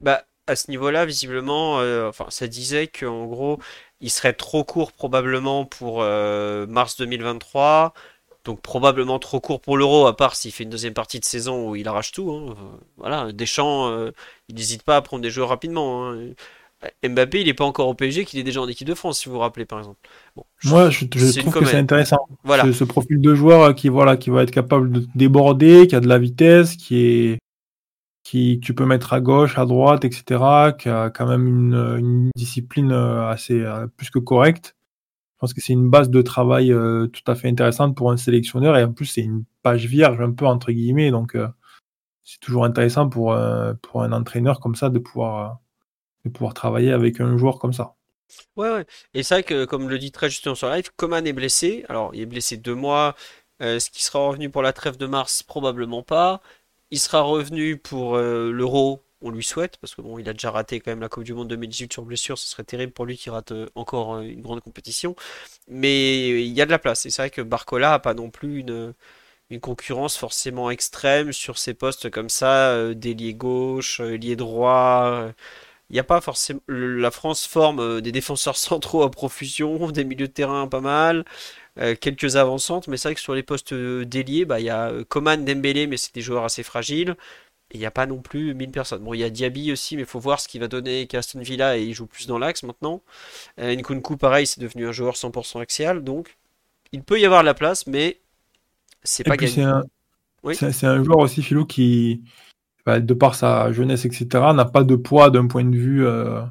Bah, 0.01 0.23
à 0.47 0.55
ce 0.55 0.69
niveau-là, 0.69 1.05
visiblement, 1.05 1.77
enfin, 2.07 2.27
ça 2.29 2.47
disait 2.47 2.87
qu'en 2.87 3.25
gros, 3.25 3.59
il 3.99 4.11
serait 4.11 4.33
trop 4.33 4.63
court 4.63 4.91
probablement 4.91 5.65
pour 5.65 5.99
mars 6.01 6.97
2023, 6.97 7.93
donc 8.43 8.61
probablement 8.61 9.17
trop 9.17 9.39
court 9.39 9.59
pour 9.59 9.75
l'Euro, 9.75 10.05
à 10.05 10.15
part 10.15 10.35
s'il 10.35 10.51
fait 10.51 10.63
une 10.63 10.69
deuxième 10.69 10.93
partie 10.93 11.19
de 11.19 11.25
saison 11.25 11.69
où 11.69 11.75
il 11.75 11.87
arrache 11.87 12.11
tout. 12.11 12.31
hein. 12.31 12.55
Voilà, 12.97 13.31
Deschamps, 13.31 13.91
il 14.47 14.55
n'hésite 14.55 14.83
pas 14.83 14.97
à 14.97 15.01
prendre 15.01 15.23
des 15.23 15.31
joueurs 15.31 15.49
rapidement. 15.49 16.11
hein. 16.11 16.29
Mbappé, 17.07 17.41
il 17.41 17.47
n'est 17.47 17.53
pas 17.53 17.65
encore 17.65 17.87
au 17.87 17.93
PSG, 17.93 18.25
qu'il 18.25 18.39
est 18.39 18.43
déjà 18.43 18.61
en 18.61 18.67
équipe 18.67 18.87
de 18.87 18.93
France, 18.93 19.19
si 19.19 19.29
vous 19.29 19.35
vous 19.35 19.41
rappelez, 19.41 19.65
par 19.65 19.79
exemple. 19.79 19.99
Bon, 20.35 20.43
Moi, 20.65 20.89
je, 20.89 21.05
trouve 21.05 21.53
que 21.53 21.65
c'est 21.65 21.77
intéressant. 21.77 22.27
Voilà. 22.43 22.63
Ce, 22.65 22.71
ce 22.73 22.83
profil 22.83 23.21
de 23.21 23.35
joueur 23.35 23.61
euh, 23.61 23.73
qui, 23.73 23.89
voilà, 23.89 24.17
qui 24.17 24.29
va 24.29 24.43
être 24.43 24.51
capable 24.51 24.91
de 24.91 25.05
déborder, 25.15 25.87
qui 25.87 25.95
a 25.95 25.99
de 25.99 26.07
la 26.07 26.17
vitesse, 26.17 26.75
qui 26.75 26.97
est, 26.97 27.39
qui 28.23 28.59
tu 28.61 28.73
peux 28.73 28.85
mettre 28.85 29.13
à 29.13 29.21
gauche, 29.21 29.57
à 29.57 29.65
droite, 29.65 30.05
etc., 30.05 30.23
qui 30.77 30.89
a 30.89 31.09
quand 31.09 31.27
même 31.27 31.47
une, 31.47 31.97
une 31.97 32.29
discipline 32.35 32.91
euh, 32.91 33.27
assez 33.29 33.61
euh, 33.61 33.87
plus 33.87 34.09
que 34.09 34.19
correcte. 34.19 34.75
Je 35.35 35.39
pense 35.41 35.53
que 35.53 35.61
c'est 35.61 35.73
une 35.73 35.89
base 35.89 36.09
de 36.09 36.21
travail 36.21 36.71
euh, 36.71 37.07
tout 37.07 37.29
à 37.29 37.35
fait 37.35 37.49
intéressante 37.49 37.95
pour 37.95 38.09
un 38.09 38.15
sélectionneur 38.17 38.77
et 38.77 38.83
en 38.85 38.93
plus 38.93 39.05
c'est 39.05 39.21
une 39.21 39.43
page 39.63 39.85
vierge 39.85 40.21
un 40.21 40.31
peu 40.31 40.45
entre 40.45 40.71
guillemets, 40.71 41.11
donc 41.11 41.35
euh, 41.35 41.49
c'est 42.23 42.39
toujours 42.39 42.63
intéressant 42.63 43.09
pour 43.09 43.33
euh, 43.33 43.73
pour 43.81 44.01
un 44.03 44.13
entraîneur 44.13 44.61
comme 44.61 44.75
ça 44.75 44.89
de 44.89 44.97
pouvoir 44.97 45.59
de 46.25 46.29
pouvoir 46.33 46.53
travailler 46.53 46.91
avec 46.91 47.19
un 47.21 47.37
joueur 47.37 47.59
comme 47.59 47.73
ça. 47.73 47.95
Ouais, 48.55 48.69
ouais. 48.71 48.85
Et 49.13 49.23
c'est 49.23 49.35
vrai 49.35 49.43
que, 49.43 49.65
comme 49.65 49.89
le 49.89 49.97
dit 49.99 50.11
très 50.11 50.29
justement 50.29 50.55
sur 50.55 50.69
live, 50.69 50.89
Coman 50.95 51.25
est 51.27 51.33
blessé. 51.33 51.85
Alors, 51.89 52.13
il 52.15 52.21
est 52.21 52.25
blessé 52.25 52.57
deux 52.57 52.75
mois. 52.75 53.15
Euh, 53.61 53.75
Est-ce 53.77 53.89
qu'il 53.89 54.01
sera 54.01 54.19
revenu 54.27 54.49
pour 54.49 54.61
la 54.61 54.73
trêve 54.73 54.97
de 54.97 55.05
mars? 55.05 55.43
Probablement 55.43 56.03
pas. 56.03 56.41
Il 56.91 56.99
sera 56.99 57.21
revenu 57.21 57.77
pour 57.77 58.15
euh, 58.15 58.51
l'Euro. 58.51 59.03
On 59.21 59.31
lui 59.31 59.43
souhaite, 59.43 59.77
parce 59.77 59.95
que 59.95 60.01
bon, 60.01 60.19
il 60.19 60.29
a 60.29 60.33
déjà 60.33 60.51
raté 60.51 60.79
quand 60.79 60.91
même 60.91 60.99
la 61.01 61.09
Coupe 61.09 61.23
du 61.23 61.33
Monde 61.33 61.47
2018 61.47 61.93
sur 61.93 62.03
blessure. 62.03 62.37
Ce 62.37 62.47
serait 62.47 62.63
terrible 62.63 62.93
pour 62.93 63.05
lui 63.05 63.17
qui 63.17 63.29
rate 63.29 63.51
euh, 63.51 63.67
encore 63.75 64.15
euh, 64.15 64.21
une 64.21 64.41
grande 64.41 64.61
compétition. 64.61 65.15
Mais 65.67 66.29
il 66.45 66.53
y 66.53 66.61
a 66.61 66.65
de 66.65 66.71
la 66.71 66.79
place. 66.79 67.05
Et 67.05 67.09
c'est 67.11 67.21
vrai 67.23 67.29
que 67.29 67.41
Barcola 67.41 67.93
a 67.95 67.99
pas 67.99 68.13
non 68.13 68.29
plus 68.31 68.59
une, 68.59 68.93
une 69.51 69.59
concurrence 69.61 70.17
forcément 70.17 70.71
extrême 70.71 71.33
sur 71.33 71.57
ces 71.59 71.73
postes 71.75 72.09
comme 72.11 72.29
ça, 72.29 72.93
d'ailier 72.95 73.33
gauche, 73.35 73.99
ailier 74.01 74.35
droit. 74.37 75.31
Il 75.89 75.93
n'y 75.93 75.99
a 75.99 76.03
pas 76.03 76.21
forcément. 76.21 76.61
La 76.67 77.11
France 77.11 77.45
forme 77.45 77.79
euh, 77.79 78.01
des 78.01 78.11
défenseurs 78.11 78.57
centraux 78.57 79.03
à 79.03 79.11
profusion, 79.11 79.91
des 79.91 80.03
milieux 80.03 80.27
de 80.27 80.33
terrain 80.33 80.67
pas 80.67 80.81
mal, 80.81 81.25
euh, 81.79 81.95
quelques 81.99 82.35
avancantes, 82.37 82.87
mais 82.87 82.97
c'est 82.97 83.09
vrai 83.09 83.15
que 83.15 83.21
sur 83.21 83.35
les 83.35 83.43
postes 83.43 83.73
euh, 83.73 84.05
bah, 84.45 84.59
il 84.59 84.65
y 84.65 84.69
a 84.69 84.91
Coman, 85.09 85.43
Dembélé, 85.43 85.87
mais 85.87 85.97
c'est 85.97 86.13
des 86.15 86.21
joueurs 86.21 86.43
assez 86.45 86.63
fragiles. 86.63 87.15
Et 87.71 87.77
il 87.77 87.79
n'y 87.79 87.85
a 87.85 87.91
pas 87.91 88.05
non 88.05 88.21
plus 88.21 88.53
1000 88.53 88.71
personnes. 88.71 89.03
Bon, 89.03 89.13
il 89.13 89.19
y 89.19 89.23
a 89.23 89.29
Diaby 89.29 89.71
aussi, 89.71 89.95
mais 89.95 90.03
il 90.03 90.07
faut 90.07 90.19
voir 90.19 90.39
ce 90.39 90.47
qu'il 90.47 90.61
va 90.61 90.67
donner 90.67 90.97
avec 90.99 91.15
Aston 91.15 91.39
Villa 91.39 91.77
et 91.77 91.83
il 91.83 91.93
joue 91.93 92.05
plus 92.05 92.27
dans 92.27 92.37
l'axe 92.37 92.63
maintenant. 92.63 93.01
Euh, 93.59 93.75
Nkunku, 93.75 94.17
pareil, 94.17 94.45
c'est 94.45 94.61
devenu 94.61 94.87
un 94.87 94.91
joueur 94.91 95.15
100% 95.15 95.61
axial, 95.61 96.03
donc 96.03 96.37
il 96.91 97.03
peut 97.03 97.19
y 97.19 97.25
avoir 97.25 97.41
de 97.41 97.47
la 97.47 97.55
place, 97.55 97.87
mais 97.87 98.19
c'est 99.03 99.23
pas 99.23 99.35
c'est 99.39 99.47
gagné. 99.47 99.63
un, 99.63 99.83
Oui. 100.43 100.55
c'est 100.55 100.71
c'est 100.71 100.85
un 100.85 101.03
joueur 101.03 101.17
aussi, 101.17 101.41
Philou, 101.41 101.65
qui, 101.65 102.21
bah, 102.85 102.99
de 102.99 103.13
par 103.13 103.35
sa 103.35 103.71
jeunesse, 103.71 104.05
etc., 104.05 104.53
n'a 104.53 104.65
pas 104.65 104.83
de 104.83 104.95
poids 104.95 105.29
d'un 105.31 105.47
point 105.47 105.65
de 105.65 105.75
vue 105.75 106.05
euh, 106.05 106.41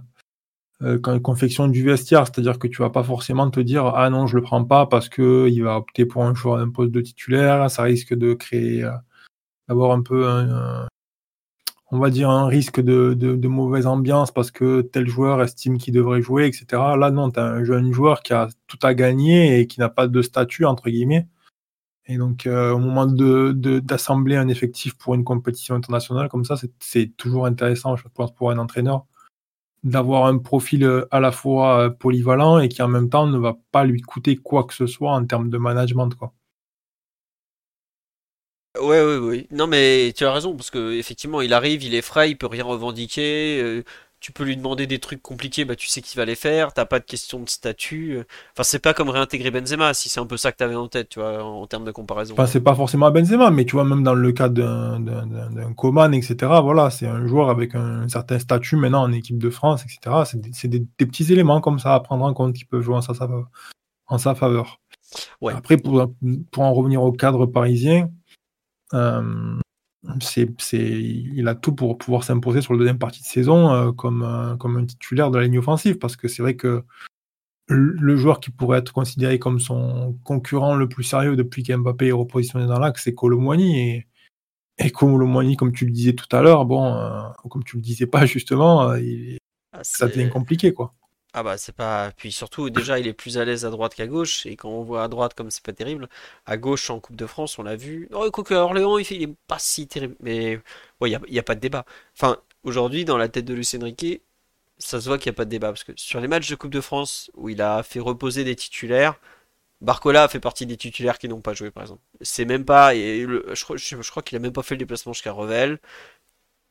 euh, 0.83 0.99
confection 1.21 1.69
du 1.69 1.85
vestiaire. 1.85 2.27
C'est-à-dire 2.27 2.59
que 2.59 2.69
tu 2.69 2.83
vas 2.83 2.91
pas 2.91 3.05
forcément 3.05 3.51
te 3.51 3.61
dire 3.61 3.87
ah 3.87 4.11
non, 4.11 4.27
je 4.27 4.37
le 4.37 4.43
prends 4.43 4.65
pas 4.65 4.87
parce 4.87 5.09
que 5.09 5.49
il 5.51 5.63
va 5.63 5.77
opter 5.79 6.07
pour 6.07 6.25
un 6.25 6.35
choix 6.35 6.59
d'un 6.59 6.71
poste 6.71 6.93
de 6.93 7.01
titulaire. 7.01 7.71
Ça 7.71 7.83
risque 7.85 8.15
de 8.15 8.35
créer, 8.35 8.85
euh, 8.85 8.91
d'avoir 9.69 9.93
un 9.93 10.03
peu 10.03 10.27
un, 10.29 10.51
un- 10.85 10.89
on 11.91 11.99
va 11.99 12.11
dire 12.11 12.29
un 12.31 12.47
risque 12.47 12.81
de, 12.81 13.15
de, 13.15 13.37
de 13.37 13.49
mauvaise 13.49 13.87
ambiance 13.87 14.33
parce 14.33 14.51
que 14.51 14.81
tel 14.83 15.07
joueur 15.09 15.41
estime 15.43 15.79
qu'il 15.79 15.95
devrait 15.95 16.23
jouer, 16.23 16.47
etc. 16.47 16.67
Là, 16.99 17.11
non, 17.11 17.31
tu 17.31 17.39
as 17.39 17.45
un 17.45 17.65
jeune 17.65 17.93
joueur 17.93 18.23
qui 18.23 18.33
a 18.33 18.49
tout 18.67 18.79
à 18.83 18.95
gagner 18.95 19.61
et 19.61 19.67
qui 19.67 19.79
n'a 19.81 19.89
pas 19.89 20.09
de 20.09 20.23
statut, 20.23 20.65
entre 20.65 20.91
guillemets. 20.91 21.29
Et 22.07 22.19
donc, 22.19 22.47
euh, 22.47 22.73
au 22.73 22.79
moment 22.79 23.07
de, 23.07 23.53
de- 23.53 23.79
d'assembler 23.81 24.37
un 24.37 24.49
effectif 24.49 24.95
pour 24.97 25.15
une 25.15 25.25
compétition 25.25 25.75
internationale 25.75 26.29
comme 26.29 26.45
ça, 26.45 26.57
c'est, 26.81 27.17
toujours 27.17 27.47
intéressant, 27.47 27.97
je 27.97 28.05
pense, 28.13 28.35
pour 28.35 28.51
un 28.51 28.59
entraîneur, 28.59 29.07
d'avoir 29.85 30.27
un 30.27 30.39
profil 30.39 30.85
euh, 30.85 31.07
à 31.11 31.21
la 31.21 31.33
fois 31.33 31.81
euh, 31.87 31.91
polyvalent 31.91 32.59
et 32.61 32.69
qui 32.69 32.83
en 32.83 32.89
même 32.89 33.11
temps 33.11 33.27
ne 33.27 33.39
va 33.39 33.57
pas 33.73 33.85
lui 33.85 34.03
coûter 34.03 34.37
quoi 34.37 34.65
que 34.65 34.75
ce 34.75 34.87
soit 34.87 35.13
en 35.13 35.25
termes 35.27 35.51
de 35.51 35.59
management. 35.59 36.11
Quoi. 36.15 36.35
Ouais, 38.77 39.01
ouais, 39.05 39.19
ouais. 39.19 39.47
Non, 39.53 39.69
mais 39.69 40.13
tu 40.17 40.25
as 40.25 40.33
raison, 40.33 40.57
parce 40.57 40.71
que 40.71 40.93
effectivement, 40.99 41.41
il 41.41 41.53
arrive, 41.53 41.85
il 41.85 41.95
est 41.95 42.03
frais, 42.03 42.31
il 42.31 42.37
peut 42.37 42.49
rien 42.49 42.65
revendiquer. 42.65 43.85
Tu 44.25 44.33
peux 44.33 44.45
lui 44.45 44.57
demander 44.57 44.87
des 44.87 45.01
trucs 45.01 45.21
compliqués, 45.21 45.67
bah 45.67 45.77
tu 45.77 45.87
sais 45.87 46.01
qu'il 46.01 46.17
va 46.17 46.25
les 46.25 46.35
faire. 46.35 46.73
T'as 46.73 46.87
pas 46.87 46.99
de 46.99 47.05
question 47.05 47.41
de 47.41 47.49
statut. 47.51 48.13
euh. 48.17 48.25
Enfin, 48.55 48.63
c'est 48.63 48.79
pas 48.79 48.95
comme 48.95 49.11
réintégrer 49.11 49.51
Benzema, 49.51 49.93
si 49.93 50.09
c'est 50.09 50.19
un 50.19 50.25
peu 50.25 50.39
ça 50.39 50.51
que 50.51 50.57
t'avais 50.57 50.77
en 50.77 50.89
tête, 50.89 51.11
tu 51.11 51.19
vois, 51.21 51.45
en, 51.45 51.61
en 51.61 51.67
termes 51.67 51.85
de 51.85 51.91
comparaison. 51.91 52.33
Enfin, 52.33 52.47
c'est 52.47 52.63
pas 52.63 52.75
forcément 52.75 53.05
à 53.05 53.11
Benzema, 53.11 53.51
mais 53.51 53.67
tu 53.67 53.73
vois, 53.73 53.85
même 53.85 54.03
dans 54.03 54.15
le 54.15 54.33
cas 54.33 54.49
d'un, 54.49 54.99
d'un, 54.99 55.27
d'un, 55.27 55.51
d'un 55.51 55.75
Coman, 55.75 56.15
etc., 56.15 56.37
voilà, 56.63 56.89
c'est 56.89 57.07
un 57.07 57.27
joueur 57.27 57.51
avec 57.51 57.75
un, 57.75 58.09
certain 58.09 58.39
statut 58.39 58.77
maintenant 58.77 59.03
en 59.03 59.13
équipe 59.13 59.37
de 59.37 59.51
France, 59.51 59.83
etc. 59.85 60.23
C'est, 60.25 60.41
des, 60.41 60.51
c'est 60.55 60.69
des, 60.69 60.87
des 60.99 61.05
petits 61.05 61.31
éléments 61.31 61.61
comme 61.61 61.79
ça 61.79 61.93
à 61.95 62.01
prendre 62.01 62.25
en 62.25 62.33
compte 62.33 62.55
qui 62.55 62.65
peuvent 62.65 62.81
jouer 62.81 62.97
en 62.97 63.03
sa, 63.03 63.13
sa- 63.13 63.29
en 64.07 64.17
sa 64.17 64.35
faveur. 64.35 64.81
Ouais. 65.43 65.53
Après, 65.53 65.77
pour, 65.77 66.11
pour 66.51 66.63
en 66.63 66.73
revenir 66.73 67.03
au 67.03 67.13
cadre 67.13 67.45
parisien, 67.45 68.09
euh, 68.95 69.55
c'est, 70.21 70.49
c'est, 70.61 70.79
il 70.83 71.47
a 71.49 71.55
tout 71.55 71.75
pour 71.75 71.97
pouvoir 71.99 72.25
s'imposer 72.25 72.61
sur 72.61 72.73
le 72.73 72.79
deuxième 72.79 72.99
partie 72.99 73.21
de 73.23 73.27
saison 73.27 73.73
euh, 73.73 73.93
comme, 73.93 74.23
euh, 74.23 74.57
comme 74.57 74.77
un 74.77 74.85
titulaire 74.85 75.31
de 75.31 75.39
la 75.39 75.45
ligne 75.45 75.59
offensive, 75.59 75.99
parce 75.99 76.17
que 76.17 76.29
c'est 76.29 76.43
vrai 76.43 76.57
que 76.57 76.85
le 77.69 78.17
joueur 78.17 78.41
qui 78.41 78.51
pourrait 78.51 78.79
être 78.81 78.93
considéré 78.93 79.39
comme 79.39 79.59
son 79.59 80.19
concurrent 80.23 80.75
le 80.75 80.87
plus 80.89 81.03
sérieux 81.05 81.35
depuis 81.35 81.63
qu'Mbappé 81.63 82.09
est 82.09 82.13
repositionné 82.13 82.67
dans 82.67 82.79
l'axe, 82.79 83.05
c'est 83.05 83.15
Colomboigny. 83.15 83.79
Et, 83.81 84.07
et 84.79 84.91
Colomboigny, 84.91 85.57
comme 85.57 85.73
tu 85.73 85.87
le 85.87 85.91
disais 85.93 86.13
tout 86.13 86.27
à 86.37 86.43
l'heure, 86.43 86.67
bon, 86.67 86.95
euh, 86.95 87.23
comme 87.51 87.65
tu 87.65 87.77
le 87.77 87.83
disais 87.83 88.07
pas 88.07 88.27
justement, 88.27 88.91
euh, 88.91 89.01
il- 89.01 89.39
Ah, 89.73 89.81
ça 89.83 90.07
devient 90.09 90.29
compliqué, 90.31 90.75
quoi. 90.75 90.93
Ah 91.37 91.43
bah 91.43 91.59
c'est 91.59 91.75
pas. 91.75 92.13
Puis 92.17 92.31
surtout, 92.31 92.71
déjà, 92.71 93.01
il 93.01 93.09
est 93.09 93.13
plus 93.13 93.39
à 93.39 93.45
l'aise 93.45 93.65
à 93.65 93.71
droite 93.71 93.95
qu'à 93.97 94.07
gauche. 94.07 94.47
Et 94.47 94.55
quand 94.55 94.69
on 94.69 94.83
voit 94.83 95.03
à 95.03 95.09
droite, 95.09 95.35
comme 95.35 95.51
c'est 95.51 95.65
pas 95.65 95.73
terrible, 95.73 96.09
à 96.47 96.57
gauche 96.57 96.91
en 96.91 97.01
Coupe 97.01 97.17
de 97.17 97.27
France, 97.27 97.59
on 97.59 97.65
l'a 97.65 97.75
vu. 97.75 98.09
Oh, 98.13 98.31
quoique 98.31 98.55
Orléans, 98.55 98.99
il 98.99 99.05
fait... 99.05 99.21
est 99.21 99.35
pas 99.49 99.59
si 99.59 99.89
terrible. 99.89 100.15
Mais 100.21 100.61
ouais, 101.01 101.11
il 101.11 101.35
y 101.35 101.39
a, 101.41 101.43
pas 101.43 101.57
de 101.57 101.61
débat. 101.61 101.87
Enfin, 102.17 102.39
aujourd'hui, 102.63 103.05
dans 103.05 103.17
la 103.19 103.29
tête 103.29 103.45
de 103.47 103.55
Luis 103.55 103.69
Enrique, 103.81 104.23
ça 104.79 105.01
se 105.01 105.09
voit 105.09 105.19
qu'il 105.19 105.31
n'y 105.31 105.35
a 105.35 105.39
pas 105.39 105.45
de 105.45 105.51
débat. 105.51 105.69
Parce 105.69 105.85
que 105.85 105.93
sur 105.97 106.21
les 106.21 106.29
matchs 106.29 106.49
de 106.51 106.55
Coupe 106.55 106.71
de 106.73 106.81
France 106.81 107.31
où 107.35 107.49
il 107.49 107.61
a 107.63 107.83
fait 107.83 108.01
reposer 108.01 108.45
des 108.45 108.55
titulaires, 108.57 109.19
Barcola 109.81 110.29
fait 110.29 110.41
partie 110.41 110.67
des 110.67 110.77
titulaires 110.77 111.19
qui 111.19 111.29
n'ont 111.29 111.41
pas 111.41 111.55
joué, 111.55 111.71
par 111.73 111.83
exemple. 111.83 112.03
C'est 112.21 112.45
même 112.45 112.65
pas. 112.65 112.95
Et 112.95 113.23
je, 113.23 113.65
crois, 113.65 113.77
je, 113.77 114.11
crois 114.11 114.23
qu'il 114.23 114.37
a 114.37 114.41
même 114.41 114.53
pas 114.53 114.63
fait 114.63 114.77
le 114.77 114.81
déplacement 114.81 115.13
jusqu'à 115.13 115.33
Revel. 115.33 115.81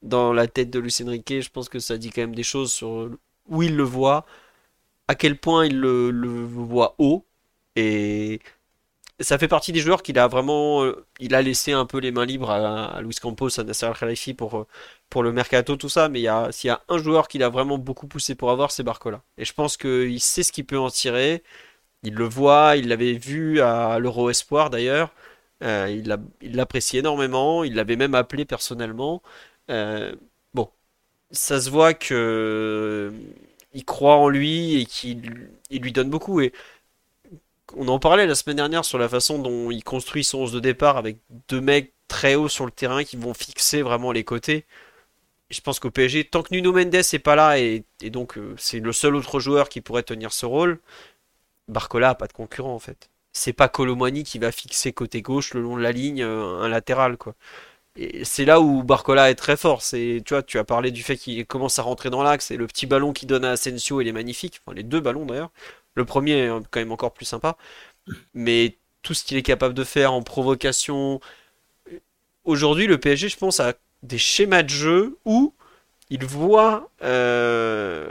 Dans 0.03 0.33
la 0.33 0.47
tête 0.47 0.69
de 0.69 0.79
Lucien 0.79 1.09
Riquet, 1.09 1.41
je 1.41 1.49
pense 1.49 1.69
que 1.69 1.79
ça 1.79 1.97
dit 1.97 2.11
quand 2.11 2.21
même 2.21 2.35
des 2.35 2.43
choses 2.43 2.71
sur 2.71 3.09
où 3.47 3.63
il 3.63 3.75
le 3.75 3.83
voit, 3.83 4.25
à 5.07 5.15
quel 5.15 5.37
point 5.39 5.65
il 5.65 5.79
le, 5.79 6.11
voit 6.45 6.95
haut. 6.99 7.25
Et 7.75 8.39
ça 9.19 9.37
fait 9.37 9.47
partie 9.47 9.71
des 9.71 9.79
joueurs 9.79 10.03
qu'il 10.03 10.19
a 10.19 10.27
vraiment. 10.27 10.83
Euh, 10.83 11.05
il 11.19 11.35
a 11.35 11.41
laissé 11.41 11.71
un 11.73 11.85
peu 11.85 11.99
les 11.99 12.11
mains 12.11 12.25
libres 12.25 12.51
à, 12.51 13.01
Luis 13.01 13.15
Campos, 13.21 13.59
à 13.59 13.63
Nasser 13.63 13.85
Al-Khalifi 13.85 14.33
pour, 14.33 14.67
pour 15.09 15.23
le 15.23 15.31
mercato, 15.31 15.75
tout 15.77 15.89
ça. 15.89 16.09
Mais 16.09 16.25
s'il 16.51 16.67
y 16.67 16.71
a 16.71 16.83
un 16.89 16.97
joueur 16.97 17.27
qu'il 17.27 17.43
a 17.43 17.49
vraiment 17.49 17.77
beaucoup 17.77 18.07
poussé 18.07 18.35
pour 18.35 18.51
avoir, 18.51 18.71
c'est 18.71 18.83
Barcola. 18.83 19.21
Et 19.37 19.45
je 19.45 19.53
pense 19.53 19.77
qu'il 19.77 20.19
sait 20.21 20.43
ce 20.43 20.51
qu'il 20.51 20.65
peut 20.65 20.79
en 20.79 20.89
tirer. 20.89 21.43
Il 22.03 22.15
le 22.15 22.25
voit, 22.25 22.75
il 22.77 22.89
l'avait 22.89 23.13
vu 23.13 23.61
à 23.61 23.99
l'Euro 23.99 24.29
Espoir 24.29 24.69
d'ailleurs. 24.69 25.13
Euh, 25.63 25.87
il 26.41 26.55
l'apprécie 26.55 26.97
énormément, 26.97 27.63
il 27.63 27.75
l'avait 27.75 27.95
même 27.95 28.15
appelé 28.15 28.45
personnellement. 28.45 29.21
Euh, 29.69 30.15
bon, 30.53 30.69
ça 31.31 31.61
se 31.61 31.69
voit 31.69 31.93
que 31.93 32.13
euh, 32.13 33.11
il 33.73 33.85
croit 33.85 34.17
en 34.17 34.29
lui 34.29 34.81
et 34.81 34.85
qu'il 34.85 35.49
lui 35.71 35.91
donne 35.91 36.09
beaucoup. 36.09 36.41
Et 36.41 36.53
on 37.75 37.87
en 37.87 37.99
parlait 37.99 38.27
la 38.27 38.35
semaine 38.35 38.57
dernière 38.57 38.85
sur 38.85 38.97
la 38.97 39.09
façon 39.09 39.39
dont 39.39 39.71
il 39.71 39.83
construit 39.83 40.23
son 40.23 40.39
11 40.39 40.51
de 40.53 40.59
départ 40.59 40.97
avec 40.97 41.17
deux 41.49 41.61
mecs 41.61 41.93
très 42.07 42.35
hauts 42.35 42.49
sur 42.49 42.65
le 42.65 42.71
terrain 42.71 43.03
qui 43.03 43.17
vont 43.17 43.33
fixer 43.33 43.81
vraiment 43.81 44.11
les 44.11 44.23
côtés. 44.23 44.65
je 45.49 45.61
pense 45.61 45.79
qu'au 45.79 45.91
PSG, 45.91 46.25
tant 46.25 46.43
que 46.43 46.53
Nuno 46.53 46.73
Mendes 46.73 46.95
n'est 47.13 47.19
pas 47.19 47.35
là 47.35 47.59
et, 47.59 47.85
donc 48.09 48.39
c'est 48.57 48.79
le 48.79 48.91
seul 48.91 49.15
autre 49.15 49.39
joueur 49.39 49.69
qui 49.69 49.81
pourrait 49.81 50.03
tenir 50.03 50.33
ce 50.33 50.45
rôle, 50.45 50.79
Barcola 51.67 52.09
a 52.11 52.15
pas 52.15 52.27
de 52.27 52.33
concurrent 52.33 52.73
en 52.73 52.79
fait. 52.79 53.09
C'est 53.33 53.53
pas 53.53 53.67
Colomani 53.69 54.23
qui 54.23 54.39
va 54.39 54.51
fixer 54.51 54.93
côté 54.93 55.21
gauche 55.21 55.53
le 55.53 55.61
long 55.61 55.77
de 55.77 55.81
la 55.81 55.91
ligne 55.91 56.23
euh, 56.23 56.61
un 56.61 56.69
latéral 56.69 57.17
quoi. 57.17 57.35
C'est 58.23 58.45
là 58.45 58.59
où 58.59 58.83
Barcola 58.83 59.29
est 59.29 59.35
très 59.35 59.55
fort. 59.55 59.81
C'est, 59.83 60.21
tu 60.25 60.33
vois, 60.33 60.41
tu 60.43 60.57
as 60.57 60.63
parlé 60.63 60.91
du 60.91 61.03
fait 61.03 61.15
qu'il 61.15 61.45
commence 61.45 61.77
à 61.77 61.83
rentrer 61.83 62.09
dans 62.09 62.23
l'axe 62.23 62.49
et 62.51 62.57
le 62.57 62.65
petit 62.67 62.87
ballon 62.87 63.13
qu'il 63.13 63.27
donne 63.27 63.45
à 63.45 63.51
Asensio, 63.51 64.01
il 64.01 64.07
est 64.07 64.11
magnifique. 64.11 64.61
Enfin, 64.65 64.75
les 64.75 64.83
deux 64.83 64.99
ballons 64.99 65.25
d'ailleurs. 65.25 65.51
Le 65.95 66.05
premier 66.05 66.45
est 66.45 66.49
quand 66.71 66.79
même 66.79 66.91
encore 66.91 67.13
plus 67.13 67.25
sympa. 67.25 67.55
Mais 68.33 68.77
tout 69.03 69.13
ce 69.13 69.23
qu'il 69.23 69.37
est 69.37 69.43
capable 69.43 69.75
de 69.75 69.83
faire 69.83 70.13
en 70.13 70.23
provocation. 70.23 71.19
Aujourd'hui, 72.45 72.87
le 72.87 72.97
PSG, 72.97 73.29
je 73.29 73.37
pense, 73.37 73.59
a 73.59 73.73
des 74.01 74.17
schémas 74.17 74.63
de 74.63 74.69
jeu 74.69 75.17
où 75.25 75.53
il 76.09 76.25
voit 76.25 76.89
euh, 77.03 78.09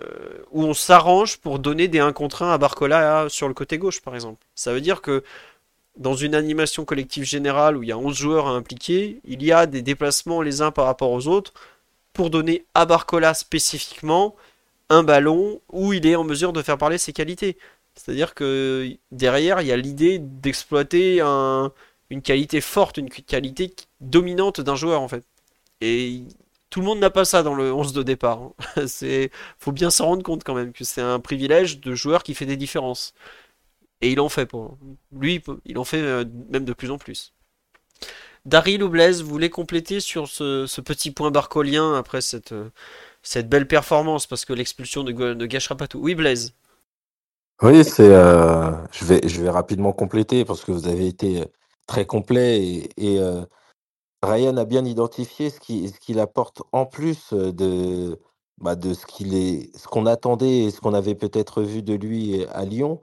où 0.51 0.65
on 0.65 0.75
s'arrange 0.75 1.39
pour 1.39 1.59
donner 1.59 1.89
des 1.89 2.01
1 2.01 2.13
contre 2.13 2.43
1 2.43 2.53
à 2.53 2.59
Barcola 2.59 3.27
sur 3.29 3.49
le 3.49 3.55
côté 3.55 3.79
gauche, 3.79 4.01
par 4.01 4.15
exemple. 4.15 4.45
Ça 4.55 4.73
veut 4.73 4.81
dire 4.81 5.03
que 5.03 5.25
dans 5.97 6.15
une 6.15 6.35
animation 6.35 6.85
collective 6.85 7.25
générale 7.25 7.77
où 7.77 7.83
il 7.83 7.89
y 7.89 7.93
a 7.93 7.99
11 7.99 8.17
joueurs 8.17 8.47
à 8.47 8.53
impliquer, 8.53 9.21
il 9.25 9.43
y 9.43 9.53
a 9.53 9.67
des 9.67 9.83
déplacements 9.83 10.43
les 10.43 10.63
uns 10.63 10.71
par 10.71 10.87
rapport 10.87 11.11
aux 11.11 11.29
autres 11.29 11.53
pour 12.13 12.31
donner 12.31 12.65
à 12.75 12.87
Barcola 12.87 13.35
spécifiquement 13.35 14.35
un 14.89 15.03
ballon 15.03 15.61
où 15.71 15.93
il 15.93 16.07
est 16.07 16.17
en 16.17 16.25
mesure 16.25 16.53
de 16.53 16.63
faire 16.63 16.79
parler 16.79 16.99
ses 16.99 17.13
qualités. 17.13 17.57
C'est-à-dire 17.95 18.35
que 18.35 18.91
derrière, 19.11 19.61
il 19.61 19.69
y 19.69 19.73
a 19.73 19.77
l'idée 19.77 20.19
d'exploiter 20.19 21.21
une 21.21 22.23
qualité 22.23 22.61
forte, 22.61 22.99
une 22.99 23.11
qualité 23.11 23.75
dominante 24.01 24.61
d'un 24.61 24.77
joueur 24.77 25.01
en 25.01 25.09
fait. 25.09 25.25
Et 25.81 26.23
tout 26.71 26.81
le 26.81 26.87
monde 26.87 27.01
n'a 27.01 27.11
pas 27.11 27.27
ça 27.27 27.43
dans 27.43 27.55
le 27.55 27.73
11 27.73 27.93
de 27.93 28.03
départ. 28.03 28.51
Il 28.77 28.83
hein. 28.83 29.27
Faut 29.59 29.73
bien 29.73 29.91
s'en 29.91 30.07
rendre 30.07 30.23
compte 30.23 30.43
quand 30.43 30.55
même 30.55 30.73
que 30.73 30.85
c'est 30.85 31.03
un 31.03 31.21
privilège 31.21 31.81
de 31.81 31.95
joueur 31.95 32.23
qui 32.23 32.35
fait 32.35 32.47
des 32.47 32.57
différences. 32.57 33.13
Et 34.03 34.11
il 34.11 34.21
en 34.21 34.29
fait 34.29 34.51
lui, 35.13 35.43
il 35.65 35.79
en 35.79 35.85
fait 35.85 36.03
euh, 36.03 36.25
même 36.51 36.65
de 36.65 36.73
plus 36.73 36.91
en 36.91 36.99
plus. 36.99 37.33
Daryl 38.45 38.83
ou 38.83 38.89
Blaise, 38.89 39.23
vous 39.23 39.31
voulez 39.31 39.49
compléter 39.49 40.01
sur 40.01 40.27
ce, 40.27 40.81
petit 40.81 41.13
point 41.13 41.31
barcolien 41.31 41.95
après 41.95 42.21
cette, 42.21 42.51
euh, 42.51 42.71
cette 43.23 43.49
belle 43.49 43.69
performance? 43.69 44.27
Parce 44.27 44.45
que 44.45 44.53
l'expulsion 44.53 45.05
ne, 45.05 45.13
ne, 45.13 45.47
gâchera 45.47 45.77
pas 45.77 45.87
tout. 45.87 46.01
Oui, 46.01 46.17
Blaise. 46.17 46.53
Oui, 47.63 47.85
c'est. 47.85 48.13
Euh, 48.13 48.73
je 48.91 49.05
vais 49.05 49.21
je 49.25 49.41
vais 49.41 49.51
rapidement 49.51 49.93
compléter 49.93 50.45
parce 50.45 50.65
que 50.65 50.73
vous 50.73 50.89
avez 50.89 51.07
été 51.07 51.45
très 51.87 52.05
complet 52.05 52.91
et, 52.97 53.21
Ryan 54.25 54.57
a 54.57 54.65
bien 54.65 54.85
identifié 54.85 55.51
ce 55.51 55.59
qui 55.61 55.89
ce 55.89 55.99
qu'il 56.01 56.21
apporte 56.21 56.63
en 56.73 56.87
plus, 56.87 57.33
de, 57.33 58.21
bah, 58.59 58.77
de 58.77 58.95
ce 58.95 59.05
qu'il 59.07 59.35
est 59.35 59.77
ce 59.77 59.87
qu'on 59.87 60.07
attendait 60.07 60.65
et 60.65 60.71
ce 60.71 60.81
qu'on 60.81 60.95
avait 60.95 61.17
peut-être 61.17 61.63
vu 61.63 61.83
de 61.83 61.95
lui 61.95 62.45
à 62.47 62.65
Lyon. 62.65 63.01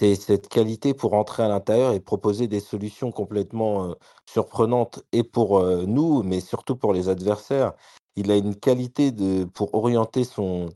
Cette 0.00 0.48
qualité 0.48 0.94
pour 0.94 1.14
entrer 1.14 1.42
à 1.42 1.48
l'intérieur 1.48 1.92
et 1.92 2.00
proposer 2.00 2.46
des 2.46 2.60
solutions 2.60 3.10
complètement, 3.10 3.94
surprenantes 4.30 5.02
et 5.12 5.24
pour, 5.24 5.60
nous, 5.86 6.22
mais 6.22 6.40
surtout 6.40 6.76
pour 6.76 6.92
les 6.92 7.08
adversaires. 7.08 7.72
Il 8.16 8.30
a 8.30 8.36
une 8.36 8.54
qualité 8.56 9.10
de 9.10 9.44
pour 9.44 9.74
orienter 9.74 10.24
son 10.24 10.66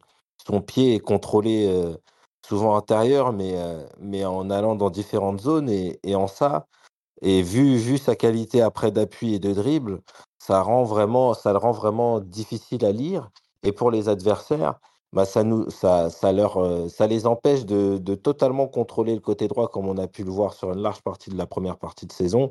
son 0.44 0.60
pied 0.60 0.94
et 0.94 0.98
contrôler, 1.00 1.72
souvent 2.44 2.76
intérieur, 2.76 3.32
mais, 3.32 3.54
mais 4.00 4.24
en 4.24 4.50
allant 4.50 4.74
dans 4.74 4.90
différentes 4.90 5.40
zones 5.40 5.70
et 5.70 6.00
et 6.02 6.16
en 6.16 6.26
ça 6.26 6.66
et 7.22 7.42
vu, 7.42 7.76
vu 7.76 7.98
sa 7.98 8.16
qualité 8.16 8.62
après 8.62 8.90
d'appui 8.90 9.34
et 9.34 9.38
de 9.38 9.52
dribble, 9.52 10.02
ça, 10.38 10.60
rend 10.62 10.84
vraiment, 10.84 11.34
ça 11.34 11.52
le 11.52 11.58
rend 11.58 11.72
vraiment 11.72 12.20
difficile 12.20 12.84
à 12.84 12.92
lire. 12.92 13.30
Et 13.62 13.72
pour 13.72 13.90
les 13.90 14.08
adversaires, 14.08 14.80
bah 15.12 15.26
ça, 15.26 15.44
nous, 15.44 15.68
ça, 15.70 16.08
ça, 16.10 16.32
leur, 16.32 16.56
euh, 16.58 16.88
ça 16.88 17.06
les 17.06 17.26
empêche 17.26 17.66
de, 17.66 17.98
de, 17.98 18.14
totalement 18.14 18.66
contrôler 18.66 19.14
le 19.14 19.20
côté 19.20 19.46
droit 19.48 19.68
comme 19.68 19.86
on 19.88 19.98
a 19.98 20.08
pu 20.08 20.24
le 20.24 20.30
voir 20.30 20.54
sur 20.54 20.72
une 20.72 20.80
large 20.80 21.02
partie 21.02 21.30
de 21.30 21.36
la 21.36 21.46
première 21.46 21.78
partie 21.78 22.06
de 22.06 22.12
saison. 22.12 22.50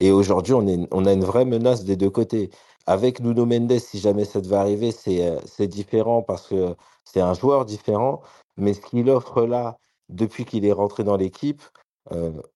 Et 0.00 0.12
aujourd'hui, 0.12 0.54
on, 0.54 0.66
on 0.92 1.06
a 1.06 1.12
une 1.12 1.24
vraie 1.24 1.44
menace 1.44 1.84
des 1.84 1.96
deux 1.96 2.10
côtés. 2.10 2.50
Avec 2.86 3.20
Nuno 3.20 3.46
Mendes, 3.46 3.78
si 3.78 3.98
jamais 3.98 4.24
ça 4.24 4.40
devait 4.40 4.56
arriver, 4.56 4.92
c'est 4.92 5.28
euh, 5.28 5.66
différent 5.66 6.22
parce 6.22 6.48
que 6.48 6.74
c'est 7.04 7.20
un 7.20 7.34
joueur 7.34 7.64
différent. 7.66 8.22
Mais 8.56 8.74
ce 8.74 8.80
qu'il 8.80 9.10
offre 9.10 9.42
là, 9.42 9.78
depuis 10.08 10.44
qu'il 10.46 10.64
est 10.66 10.72
rentré 10.72 11.04
dans 11.04 11.16
l'équipe, 11.16 11.62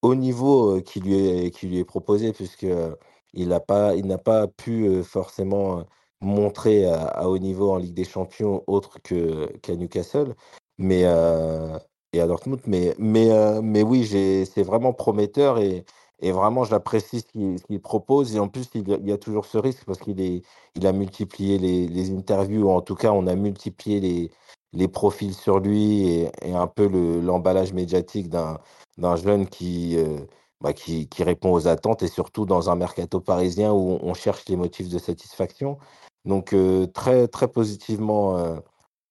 au 0.01 0.15
niveau 0.15 0.81
qui, 0.81 1.01
lui 1.01 1.15
est, 1.29 1.51
qui 1.51 1.67
lui 1.67 1.79
est 1.79 1.85
proposé, 1.85 2.33
puisqu'il 2.33 3.49
n'a 3.49 3.61
pas, 3.61 3.93
pas 4.25 4.49
pu 4.49 5.03
forcément 5.03 5.85
montrer 6.23 6.87
à, 6.87 7.29
haut 7.29 7.39
niveau 7.39 7.73
en 7.73 7.77
Ligue 7.77 7.95
des 7.95 8.05
Champions 8.05 8.63
autre 8.67 8.99
qu'à 9.03 9.77
Newcastle 9.77 10.35
mais, 10.79 11.03
et 11.03 12.21
à 12.21 12.27
Dortmund. 12.27 12.61
Mais, 12.67 12.95
mais, 12.99 13.31
mais 13.63 13.83
oui, 13.83 14.07
c'est 14.07 14.63
vraiment 14.63 14.93
prometteur 14.93 15.59
et, 15.59 15.85
vraiment, 16.23 16.65
je 16.65 16.71
l'apprécie 16.71 17.21
ce 17.21 17.65
qu'il 17.67 17.81
propose. 17.81 18.35
Et 18.37 18.39
en 18.39 18.49
plus, 18.49 18.69
il, 18.75 18.89
y 18.89 19.13
a 19.13 19.19
toujours 19.19 19.47
ce 19.47 19.59
risque 19.59 19.85
parce 19.85 19.99
qu'il 19.99 20.21
il 20.21 20.87
a 20.87 20.93
multiplié 20.93 21.59
les, 21.59 22.11
interviews, 22.11 22.67
ou 22.69 22.71
en 22.71 22.81
tout 22.81 22.95
cas, 22.95 23.13
on 23.13 23.27
a 23.27 23.35
multiplié 23.35 24.01
les, 24.01 24.31
les 24.73 24.89
profils 24.89 25.35
sur 25.35 25.59
lui 25.61 26.09
et, 26.09 26.55
un 26.55 26.67
peu 26.67 26.87
l'emballage 27.21 27.73
médiatique 27.73 28.29
d'un 28.29 28.59
d'un 28.99 29.17
jeune 29.17 29.49
qui, 29.49 29.97
euh, 29.97 30.21
bah, 30.61 30.73
qui, 30.73 31.09
qui, 31.09 31.25
répond 31.25 31.53
aux 31.53 31.69
attentes 31.69 32.03
et 32.03 32.09
surtout 32.09 32.45
dans 32.47 32.71
un 32.71 32.77
mercato 32.77 33.21
parisien 33.21 33.73
où 33.73 33.99
on 34.03 34.15
cherche 34.15 34.45
les 34.49 34.57
motifs 34.57 34.89
de 34.89 34.99
satisfaction. 34.99 35.79
Donc 36.25 36.53
euh, 36.53 36.87
très, 36.87 37.29
très 37.29 37.49
positivement, 37.49 38.39
euh, 38.39 38.57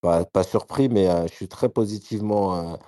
pas, 0.02 0.44
surpris, 0.44 0.90
mais 0.90 1.08
je 1.28 1.34
suis 1.34 1.48
très 1.48 1.70
positivement 1.70 2.80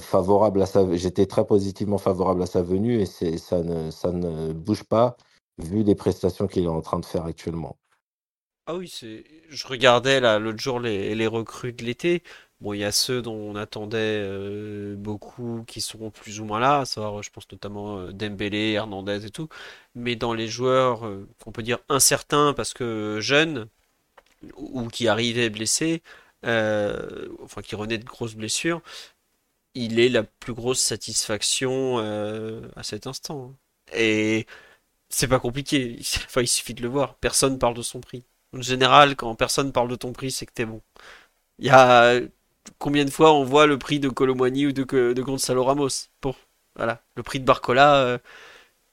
favorable 0.00 0.60
à 0.62 0.66
sa 0.66 0.96
j'étais 0.96 1.26
très 1.26 1.46
positivement 1.46 1.98
favorable 1.98 2.42
à 2.42 2.46
sa 2.46 2.62
venue 2.62 3.00
et 3.00 3.06
ça 3.06 3.62
ne, 3.62 3.92
ça 3.92 4.10
ne 4.10 4.52
bouge 4.52 4.82
pas 4.82 5.16
vu 5.58 5.84
les 5.84 5.94
prestations 5.94 6.48
qu'il 6.48 6.64
est 6.64 6.68
en 6.68 6.80
train 6.80 6.98
de 6.98 7.04
faire 7.04 7.24
actuellement. 7.24 7.76
Ah 8.66 8.74
oui, 8.74 8.92
je 9.48 9.66
regardais 9.68 10.18
là 10.18 10.40
l'autre 10.40 10.58
jour 10.58 10.80
les 10.80 11.26
recrues 11.28 11.72
de 11.72 11.84
l'été. 11.84 12.24
Bon, 12.60 12.72
il 12.72 12.78
y 12.80 12.84
a 12.84 12.92
ceux 12.92 13.20
dont 13.20 13.34
on 13.34 13.54
attendait 13.54 13.98
euh, 14.22 14.96
beaucoup 14.96 15.62
qui 15.66 15.82
seront 15.82 16.10
plus 16.10 16.40
ou 16.40 16.46
moins 16.46 16.58
là, 16.58 16.80
à 16.80 16.84
savoir, 16.86 17.22
je 17.22 17.30
pense 17.30 17.46
notamment 17.52 17.98
euh, 17.98 18.12
Dembélé, 18.12 18.72
Hernandez 18.72 19.26
et 19.26 19.30
tout. 19.30 19.48
Mais 19.94 20.16
dans 20.16 20.32
les 20.32 20.48
joueurs 20.48 21.06
euh, 21.06 21.28
qu'on 21.44 21.52
peut 21.52 21.62
dire 21.62 21.78
incertains 21.90 22.54
parce 22.54 22.72
que 22.72 23.18
jeunes 23.20 23.68
ou 24.56 24.88
qui 24.88 25.08
arrivaient 25.08 25.50
blessés, 25.50 26.02
enfin 26.44 27.62
qui 27.62 27.74
renaient 27.76 27.98
de 27.98 28.04
grosses 28.04 28.34
blessures, 28.36 28.82
il 29.74 29.98
est 30.00 30.08
la 30.08 30.22
plus 30.24 30.54
grosse 30.54 30.80
satisfaction 30.80 31.98
à 32.76 32.82
cet 32.82 33.06
instant. 33.06 33.54
Et 33.94 34.46
c'est 35.10 35.28
pas 35.28 35.40
compliqué. 35.40 35.98
Enfin, 36.26 36.42
il 36.42 36.48
suffit 36.48 36.74
de 36.74 36.82
le 36.82 36.88
voir. 36.88 37.16
Personne 37.16 37.58
parle 37.58 37.74
de 37.76 37.82
son 37.82 38.00
prix. 38.00 38.24
En 38.54 38.62
général, 38.62 39.16
quand 39.16 39.34
personne 39.36 39.72
parle 39.72 39.88
de 39.90 39.96
ton 39.96 40.12
prix, 40.12 40.30
c'est 40.32 40.46
que 40.46 40.52
t'es 40.54 40.66
bon. 40.66 40.82
Il 41.58 41.66
y 41.66 41.70
a 41.70 42.20
combien 42.78 43.04
de 43.04 43.10
fois 43.10 43.32
on 43.32 43.44
voit 43.44 43.66
le 43.66 43.78
prix 43.78 44.00
de 44.00 44.08
Colomani 44.08 44.66
ou 44.66 44.72
de, 44.72 44.84
de 45.12 45.22
Gonzalo 45.22 45.64
Ramos 45.64 46.08
Bon, 46.22 46.34
voilà. 46.76 47.02
Le 47.16 47.22
prix 47.22 47.40
de 47.40 47.44
Barcola, 47.44 47.96
euh, 47.96 48.18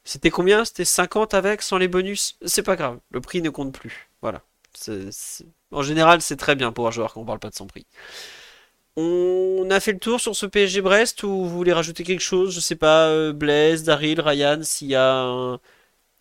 c'était 0.06 0.32
combien? 0.32 0.66
C'était 0.66 0.86
50 0.86 1.34
avec, 1.36 1.62
sans 1.64 1.78
les 1.80 1.88
bonus? 1.90 2.38
C'est 2.46 2.64
pas 2.64 2.76
grave. 2.78 3.00
Le 3.12 3.22
prix 3.22 3.42
ne 3.42 3.50
compte 3.52 3.74
plus. 3.78 4.10
Voilà. 4.22 4.44
En 5.72 5.82
général, 5.82 6.22
c'est 6.22 6.38
très 6.38 6.56
bien 6.56 6.72
pour 6.72 6.88
un 6.88 6.92
joueur 6.92 7.14
qu'on 7.14 7.26
parle 7.26 7.40
pas 7.40 7.50
de 7.50 7.56
son 7.56 7.68
prix. 7.68 7.86
On 8.96 9.68
a 9.72 9.80
fait 9.80 9.94
le 9.94 10.00
tour 10.00 10.20
sur 10.22 10.36
ce 10.36 10.46
PSG 10.46 10.82
Brest 10.82 11.24
ou 11.24 11.30
vous 11.30 11.50
voulez 11.50 11.74
rajouter 11.74 12.04
quelque 12.04 12.20
chose? 12.22 12.54
Je 12.54 12.60
sais 12.60 12.76
pas, 12.76 13.08
euh, 13.08 13.34
Blaise, 13.34 13.84
Daryl, 13.84 14.22
Ryan, 14.22 14.60
s'il 14.64 14.90
y 14.90 14.96
a 14.96 15.14
un- 15.24 15.60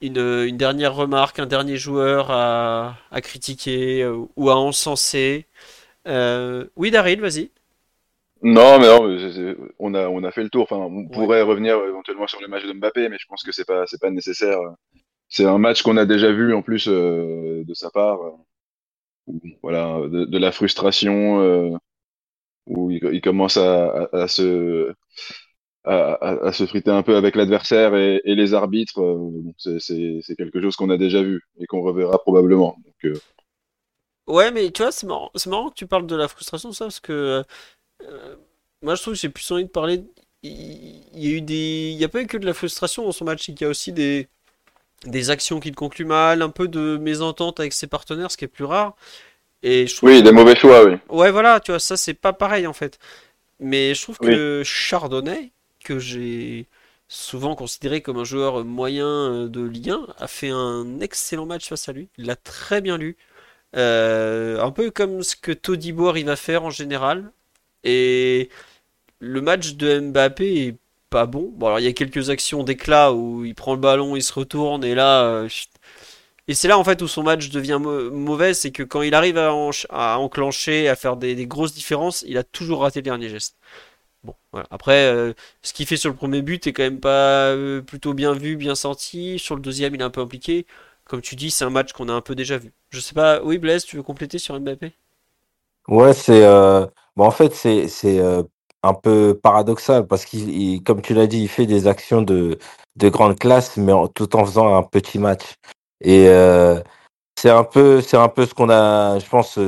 une, 0.03 0.19
une 0.19 0.57
dernière 0.59 0.95
remarque, 0.95 1.39
un 1.41 1.47
dernier 1.47 1.77
joueur 1.79 2.31
à, 2.33 2.97
à 3.13 3.21
critiquer 3.23 4.03
euh, 4.05 4.25
ou 4.37 4.51
à 4.51 4.57
encenser. 4.57 5.47
Euh, 6.07 6.67
Oui, 6.77 6.91
Daryl, 6.91 7.21
vas-y. 7.21 7.51
Non, 8.43 8.79
mais 8.81 8.89
non, 8.89 9.07
mais 9.07 9.55
on 9.79 9.95
a, 9.95 10.09
on 10.09 10.25
a 10.25 10.33
fait 10.33 10.43
le 10.43 10.51
tour. 10.51 10.65
Enfin, 10.65 10.77
on 10.77 11.09
Ouais. 11.09 11.09
pourrait 11.09 11.43
revenir 11.43 11.77
éventuellement 11.85 12.27
sur 12.27 12.41
le 12.41 12.49
match 12.49 12.65
de 12.65 12.73
Mbappé, 12.73 13.09
mais 13.09 13.19
je 13.19 13.27
pense 13.29 13.43
que 13.45 13.53
c'est 13.53 13.65
pas, 13.65 13.87
c'est 13.87 14.01
pas 14.01 14.11
nécessaire. 14.11 14.59
C'est 15.29 15.47
un 15.47 15.59
match 15.59 15.83
qu'on 15.83 15.97
a 15.99 16.07
déjà 16.07 16.33
vu 16.33 16.55
en 16.55 16.63
plus 16.63 16.89
euh, 16.89 17.65
de 17.65 17.75
sa 17.75 17.91
part. 17.91 18.21
euh, 18.23 18.31
voilà, 19.63 20.01
de, 20.09 20.25
de 20.25 20.39
la 20.39 20.53
frustration, 20.53 21.41
euh, 21.41 21.71
où 22.67 22.91
il, 22.91 23.01
il 23.13 23.21
commence 23.21 23.57
à, 23.57 24.09
à, 24.13 24.17
à 24.25 24.29
se, 24.29 24.93
à, 25.85 26.53
se 26.53 26.67
friter 26.67 26.91
un 26.91 27.03
peu 27.03 27.17
avec 27.17 27.37
l'adversaire 27.37 27.97
et, 27.97 28.23
et 28.25 28.35
les 28.35 28.55
arbitres. 28.55 29.01
euh, 29.03 29.53
c'est, 29.79 30.37
quelque 30.37 30.61
chose 30.63 30.77
qu'on 30.77 30.91
a 30.91 30.99
déjà 30.99 31.23
vu 31.23 31.43
et 31.61 31.67
qu'on 31.67 31.83
reverra 31.83 32.19
probablement. 32.21 32.77
Donc, 33.05 33.17
Ouais, 34.27 34.51
mais 34.53 34.71
tu 34.71 34.83
vois, 34.83 34.93
c'est 34.93 35.07
marrant, 35.07 35.31
c'est 35.35 35.51
marrant 35.51 35.69
que 35.71 35.75
tu 35.75 35.87
parles 35.87 36.07
de 36.07 36.15
la 36.17 36.29
frustration, 36.29 36.73
ça, 36.73 36.85
parce 36.87 37.01
que 37.01 37.45
euh, 38.03 38.37
moi, 38.83 38.95
je 38.97 39.03
trouve 39.03 39.15
que 39.15 39.21
j'ai 39.21 39.29
plus 39.31 39.51
envie 39.53 39.65
de 39.65 39.71
parler. 39.71 40.05
Il 40.45 41.09
y 41.15 41.29
a 41.35 41.39
eu 41.39 41.43
des, 41.43 41.91
il 41.95 41.99
y 42.01 42.05
a 42.05 42.09
pas 42.11 42.23
eu 42.23 42.27
que 42.29 42.39
de 42.39 42.47
la 42.47 42.55
frustration 42.55 43.05
dans 43.05 43.13
son 43.13 43.25
match, 43.27 43.49
il 43.49 43.61
y 43.61 43.65
a 43.65 43.69
aussi 43.69 43.93
des, 43.93 44.29
des 45.07 45.31
actions 45.31 45.61
qui 45.61 45.71
le 45.71 45.77
concluent 45.77 46.07
mal, 46.07 46.43
un 46.43 46.51
peu 46.51 46.69
de 46.69 46.99
mésentente 46.99 47.61
avec 47.61 47.73
ses 47.75 47.89
partenaires, 47.89 48.31
ce 48.33 48.39
qui 48.39 48.47
est 48.47 48.49
plus 48.49 48.65
rare. 48.67 48.97
Et 49.63 49.87
je 49.89 50.03
oui, 50.03 50.23
que- 50.23 50.23
des 50.23 50.33
mauvais 50.33 50.55
choix, 50.57 50.85
oui. 50.85 50.97
Ouais, 51.11 51.31
voilà, 51.31 51.61
tu 51.61 51.73
vois, 51.73 51.81
ça 51.81 51.97
c'est 51.97 52.15
pas 52.15 52.33
pareil 52.33 52.67
en 52.67 52.73
fait. 52.73 52.99
Mais 53.61 53.95
je 53.95 54.03
trouve 54.03 54.21
Oui. 54.21 54.39
que 54.39 54.63
Chardonnay, 54.65 55.53
que 55.85 55.99
j'ai 55.99 56.67
souvent 57.09 57.55
considéré 57.57 58.03
comme 58.03 58.19
un 58.19 58.25
joueur 58.25 58.65
moyen 58.65 59.07
euh, 59.07 59.49
de 59.49 59.63
Ligue 59.63 59.91
1, 59.91 60.07
a 60.19 60.29
fait 60.29 60.51
un 60.51 61.01
excellent 61.01 61.47
match 61.47 61.69
face 61.69 61.89
à 61.89 61.93
lui. 61.93 62.09
Il 62.19 62.27
l'a 62.27 62.37
très 62.37 62.81
bien 62.81 62.99
lu. 62.99 63.17
Euh, 63.77 64.61
un 64.61 64.71
peu 64.71 64.91
comme 64.91 65.23
ce 65.23 65.37
que 65.37 65.53
Todibo 65.53 66.09
arrive 66.09 66.29
à 66.29 66.37
faire 66.37 66.65
en 66.65 66.71
général. 66.71 67.33
Et 67.85 68.51
le 69.21 69.41
match 69.43 69.75
de 69.75 70.01
Mbappé 70.01 70.67
est 70.69 70.77
pas 71.11 71.27
bon. 71.27 71.51
Bon, 71.57 71.67
alors 71.69 71.81
il 71.81 71.85
y 71.85 71.89
a 71.89 71.93
quelques 71.95 72.31
actions 72.31 72.65
d'éclat 72.65 73.13
où 73.13 73.45
il 73.45 73.55
prend 73.55 73.75
le 73.75 73.81
ballon, 73.81 74.17
il 74.17 74.23
se 74.23 74.33
retourne, 74.35 74.85
et 74.85 74.95
là. 74.95 75.25
euh. 75.25 75.49
Et 76.49 76.55
c'est 76.55 76.69
là 76.69 76.79
en 76.79 76.85
fait 76.85 77.01
où 77.03 77.09
son 77.09 77.23
match 77.23 77.51
devient 77.51 77.79
mau- 77.81 78.11
mauvais, 78.11 78.53
c'est 78.55 78.73
que 78.73 78.83
quand 78.83 79.03
il 79.03 79.15
arrive 79.15 79.39
à, 79.39 79.51
ench- 79.53 79.87
à 79.91 80.19
enclencher, 80.19 80.89
à 80.89 80.97
faire 80.97 81.17
des, 81.17 81.47
grosses 81.47 81.73
différences, 81.75 82.25
il 82.27 82.37
a 82.37 82.43
toujours 82.45 82.81
raté 82.83 83.01
le 83.01 83.05
dernier 83.05 83.29
geste. 83.29 83.57
Bon, 84.25 84.35
voilà. 84.53 84.67
Après, 84.71 85.07
euh, 85.07 85.35
ce 85.63 85.73
qu'il 85.73 85.87
fait 85.87 85.97
sur 85.97 86.11
le 86.11 86.17
premier 86.17 86.43
but 86.43 86.67
est 86.67 86.73
quand 86.73 86.83
même 86.85 87.01
pas 87.01 87.55
plutôt 87.87 88.15
bien 88.15 88.35
vu, 88.35 88.57
bien 88.57 88.75
senti. 88.77 89.39
Sur 89.39 89.57
le 89.57 89.63
deuxième, 89.63 89.95
il 89.95 90.01
est 90.01 90.05
un 90.05 90.11
peu 90.11 90.21
impliqué. 90.23 90.67
Comme 91.13 91.21
tu 91.21 91.37
dis, 91.37 91.51
c'est 91.51 91.67
un 91.67 91.69
match 91.69 91.93
qu'on 91.93 92.09
a 92.09 92.13
un 92.15 92.23
peu 92.23 92.35
déjà 92.35 92.57
vu. 92.57 92.73
Je 92.89 92.99
sais 92.99 93.13
pas, 93.13 93.43
oui 93.45 93.59
Blaise, 93.59 93.85
tu 93.85 93.97
veux 93.97 94.03
compléter 94.03 94.39
sur 94.39 94.59
Mbappé? 94.59 94.95
Ouais, 95.87 96.15
c'est 96.15 96.43
euh, 96.43 96.87
bon, 97.17 97.27
en 97.27 97.31
fait 97.31 97.53
c'est 97.55 97.87
euh, 98.19 98.43
un 98.83 98.95
peu 98.95 99.39
paradoxal 99.43 100.07
parce 100.07 100.25
qu'il 100.25 100.49
il- 100.49 100.83
comme 100.83 101.03
tu 101.03 101.13
l'as 101.13 101.27
dit, 101.27 101.43
il 101.43 101.49
fait 101.49 101.67
des 101.67 101.87
actions 101.87 102.23
de 102.23 102.59
de 102.97 103.09
grande 103.11 103.39
classe 103.39 103.77
mais 103.77 103.93
tout 104.15 104.35
en 104.37 104.47
faisant 104.47 104.75
un 104.75 104.83
petit 104.83 105.19
match. 105.19 105.57
Et 106.01 106.29
euh, 106.29 106.81
c'est 107.37 107.51
un 107.51 107.65
peu 107.65 108.01
un 108.15 108.29
peu 108.29 108.47
ce 108.47 108.55
qu'on 108.55 108.71
a 108.71 109.19
je 109.19 109.29
pense 109.29 109.59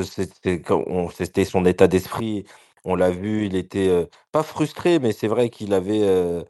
c'était 1.14 1.44
son 1.44 1.66
état 1.66 1.88
d'esprit. 1.88 2.46
On 2.86 2.94
l'a 2.94 3.10
vu, 3.10 3.44
il 3.46 3.54
était 3.56 4.08
pas 4.32 4.42
frustré 4.42 4.98
mais 4.98 5.12
c'est 5.12 5.28
vrai 5.28 5.50
qu'il 5.50 5.74
avait 5.74 6.44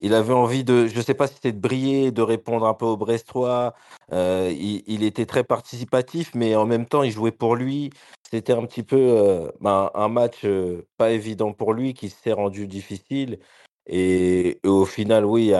il 0.00 0.14
avait 0.14 0.32
envie 0.32 0.64
de 0.64 0.86
je 0.86 1.00
sais 1.00 1.14
pas 1.14 1.26
si 1.26 1.34
c'était 1.34 1.52
de 1.52 1.58
briller, 1.60 2.12
de 2.12 2.22
répondre 2.22 2.66
un 2.66 2.74
peu 2.74 2.86
aux 2.86 2.96
Brestois. 2.96 3.74
Euh, 4.12 4.52
il, 4.56 5.02
était 5.02 5.26
très 5.26 5.44
participatif 5.44 6.34
mais 6.34 6.56
en 6.56 6.66
même 6.66 6.86
temps, 6.86 7.02
il 7.02 7.10
jouait 7.10 7.32
pour 7.32 7.56
lui. 7.56 7.90
C'était 8.30 8.52
un 8.52 8.64
petit 8.66 8.82
peu 8.82 8.96
euh, 8.96 9.50
ben, 9.60 9.90
un 9.94 10.08
match 10.08 10.44
euh, 10.44 10.86
pas 10.96 11.10
évident 11.10 11.52
pour 11.52 11.72
lui 11.72 11.94
qui 11.94 12.10
s'est 12.10 12.32
rendu 12.32 12.66
difficile. 12.66 13.38
Et, 13.86 14.60
au 14.64 14.84
final, 14.84 15.24
oui, 15.24 15.52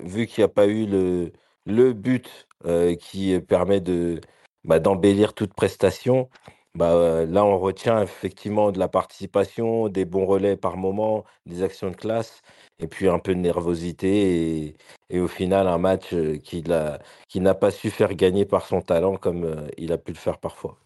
vu 0.00 0.26
qu'il 0.26 0.40
n'y 0.42 0.44
a 0.44 0.48
pas 0.48 0.66
eu 0.66 0.86
le, 0.86 1.92
but 1.92 2.48
qui 3.00 3.38
permet 3.40 3.80
de, 3.80 4.20
bah, 4.64 4.78
d'embellir 4.80 5.34
toute 5.34 5.54
prestation, 5.54 6.30
bah, 6.74 7.24
là, 7.26 7.44
on 7.44 7.58
retient 7.58 8.02
effectivement 8.02 8.72
de 8.72 8.78
la 8.78 8.88
participation, 8.88 9.88
des 9.88 10.04
bons 10.04 10.26
relais 10.26 10.56
par 10.56 10.76
moment, 10.76 11.24
des 11.46 11.62
actions 11.62 11.90
de 11.90 11.96
classe, 11.96 12.42
et 12.78 12.86
puis 12.88 13.08
un 13.08 13.18
peu 13.18 13.34
de 13.34 13.40
nervosité. 13.40 14.76
Et, 15.10 15.20
au 15.20 15.28
final, 15.28 15.68
un 15.68 15.78
match 15.78 16.12
euh, 16.12 16.38
qu'il 16.38 16.72
a, 16.72 17.00
qu'il 17.28 17.42
n'a 17.42 17.54
pas 17.54 17.70
su 17.70 17.90
faire 17.90 18.14
gagner 18.14 18.44
par 18.44 18.66
son 18.66 18.80
talent 18.80 19.16
comme 19.16 19.44
euh, 19.44 19.68
il 19.78 19.92
a 19.92 19.98
pu 19.98 20.12
le 20.12 20.18
faire 20.18 20.38
parfois. 20.38 20.78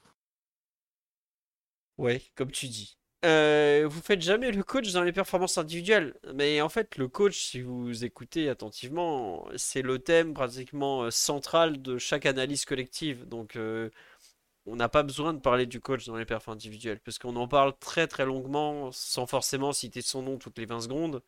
Ouais, 1.97 2.23
comme 2.35 2.51
tu 2.52 2.69
dis. 2.69 2.97
Euh, 3.24 3.89
vous 3.90 4.01
faites 4.01 4.20
jamais 4.20 4.52
le 4.52 4.62
coach 4.62 4.93
dans 4.93 5.02
les 5.02 5.12
performances 5.12 5.59
individuelles, 5.59 6.15
mais 6.35 6.60
en 6.60 6.69
fait, 6.69 6.97
le 6.97 7.09
coach, 7.09 7.36
si 7.36 7.60
vous 7.60 8.05
écoutez 8.05 8.48
attentivement, 8.48 9.48
c'est 9.56 9.82
le 9.82 9.98
thème 9.98 10.35
pratiquement 10.35 11.02
euh, 11.02 11.10
central 11.10 11.82
de 11.82 11.98
chaque 11.98 12.27
analyse 12.27 12.65
collective. 12.65 13.27
Donc, 13.27 13.59
on 14.66 14.77
n'a 14.77 14.89
pas 14.89 15.02
besoin 15.02 15.35
de 15.35 15.40
parler 15.40 15.66
du 15.66 15.81
coach 15.81 16.06
dans 16.06 16.16
les 16.16 16.27
perfs 16.27 16.48
individuelles, 16.48 17.01
parce 17.01 17.19
qu'on 17.19 17.35
en 17.36 17.48
parle 17.48 17.77
très 17.78 18.06
très 18.06 18.24
longuement, 18.27 18.93
sans 18.93 19.27
forcément 19.27 19.73
citer 19.73 20.02
son 20.02 20.23
nom 20.23 20.39
toutes 20.39 20.59
les 20.59 20.66
20 20.66 20.82
secondes, 20.82 21.23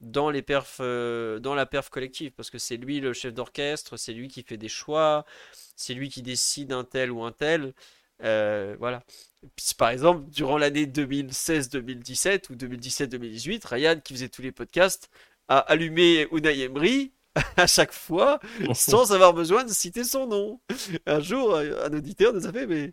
dans 0.00 0.30
les 0.30 0.42
perfs, 0.42 0.78
euh, 0.80 1.38
dans 1.38 1.54
la 1.54 1.66
perf 1.66 1.90
collective, 1.90 2.32
parce 2.32 2.50
que 2.50 2.58
c'est 2.58 2.76
lui 2.76 3.00
le 3.00 3.12
chef 3.12 3.34
d'orchestre, 3.34 3.96
c'est 3.96 4.12
lui 4.12 4.28
qui 4.28 4.42
fait 4.42 4.56
des 4.56 4.68
choix, 4.68 5.24
c'est 5.76 5.94
lui 5.94 6.08
qui 6.08 6.22
décide 6.22 6.72
un 6.72 6.84
tel 6.84 7.10
ou 7.10 7.22
un 7.22 7.32
tel. 7.32 7.74
Euh, 8.22 8.76
voilà. 8.78 9.02
Par 9.78 9.90
exemple, 9.90 10.28
durant 10.30 10.58
l'année 10.58 10.86
2016-2017 10.86 12.50
ou 12.50 12.54
2017-2018, 12.54 13.66
Ryan, 13.66 14.00
qui 14.02 14.14
faisait 14.14 14.28
tous 14.28 14.42
les 14.42 14.52
podcasts, 14.52 15.10
a 15.48 15.58
allumé 15.58 16.28
Unai 16.32 16.60
Emery 16.60 17.12
à 17.56 17.66
chaque 17.66 17.92
fois 17.92 18.40
sans 18.74 19.12
avoir 19.12 19.32
besoin 19.34 19.64
de 19.64 19.72
citer 19.72 20.04
son 20.04 20.26
nom. 20.26 20.60
Un 21.06 21.20
jour, 21.20 21.56
un 21.56 21.92
auditeur 21.92 22.32
nous 22.32 22.46
a 22.46 22.52
fait, 22.52 22.66
mais 22.66 22.92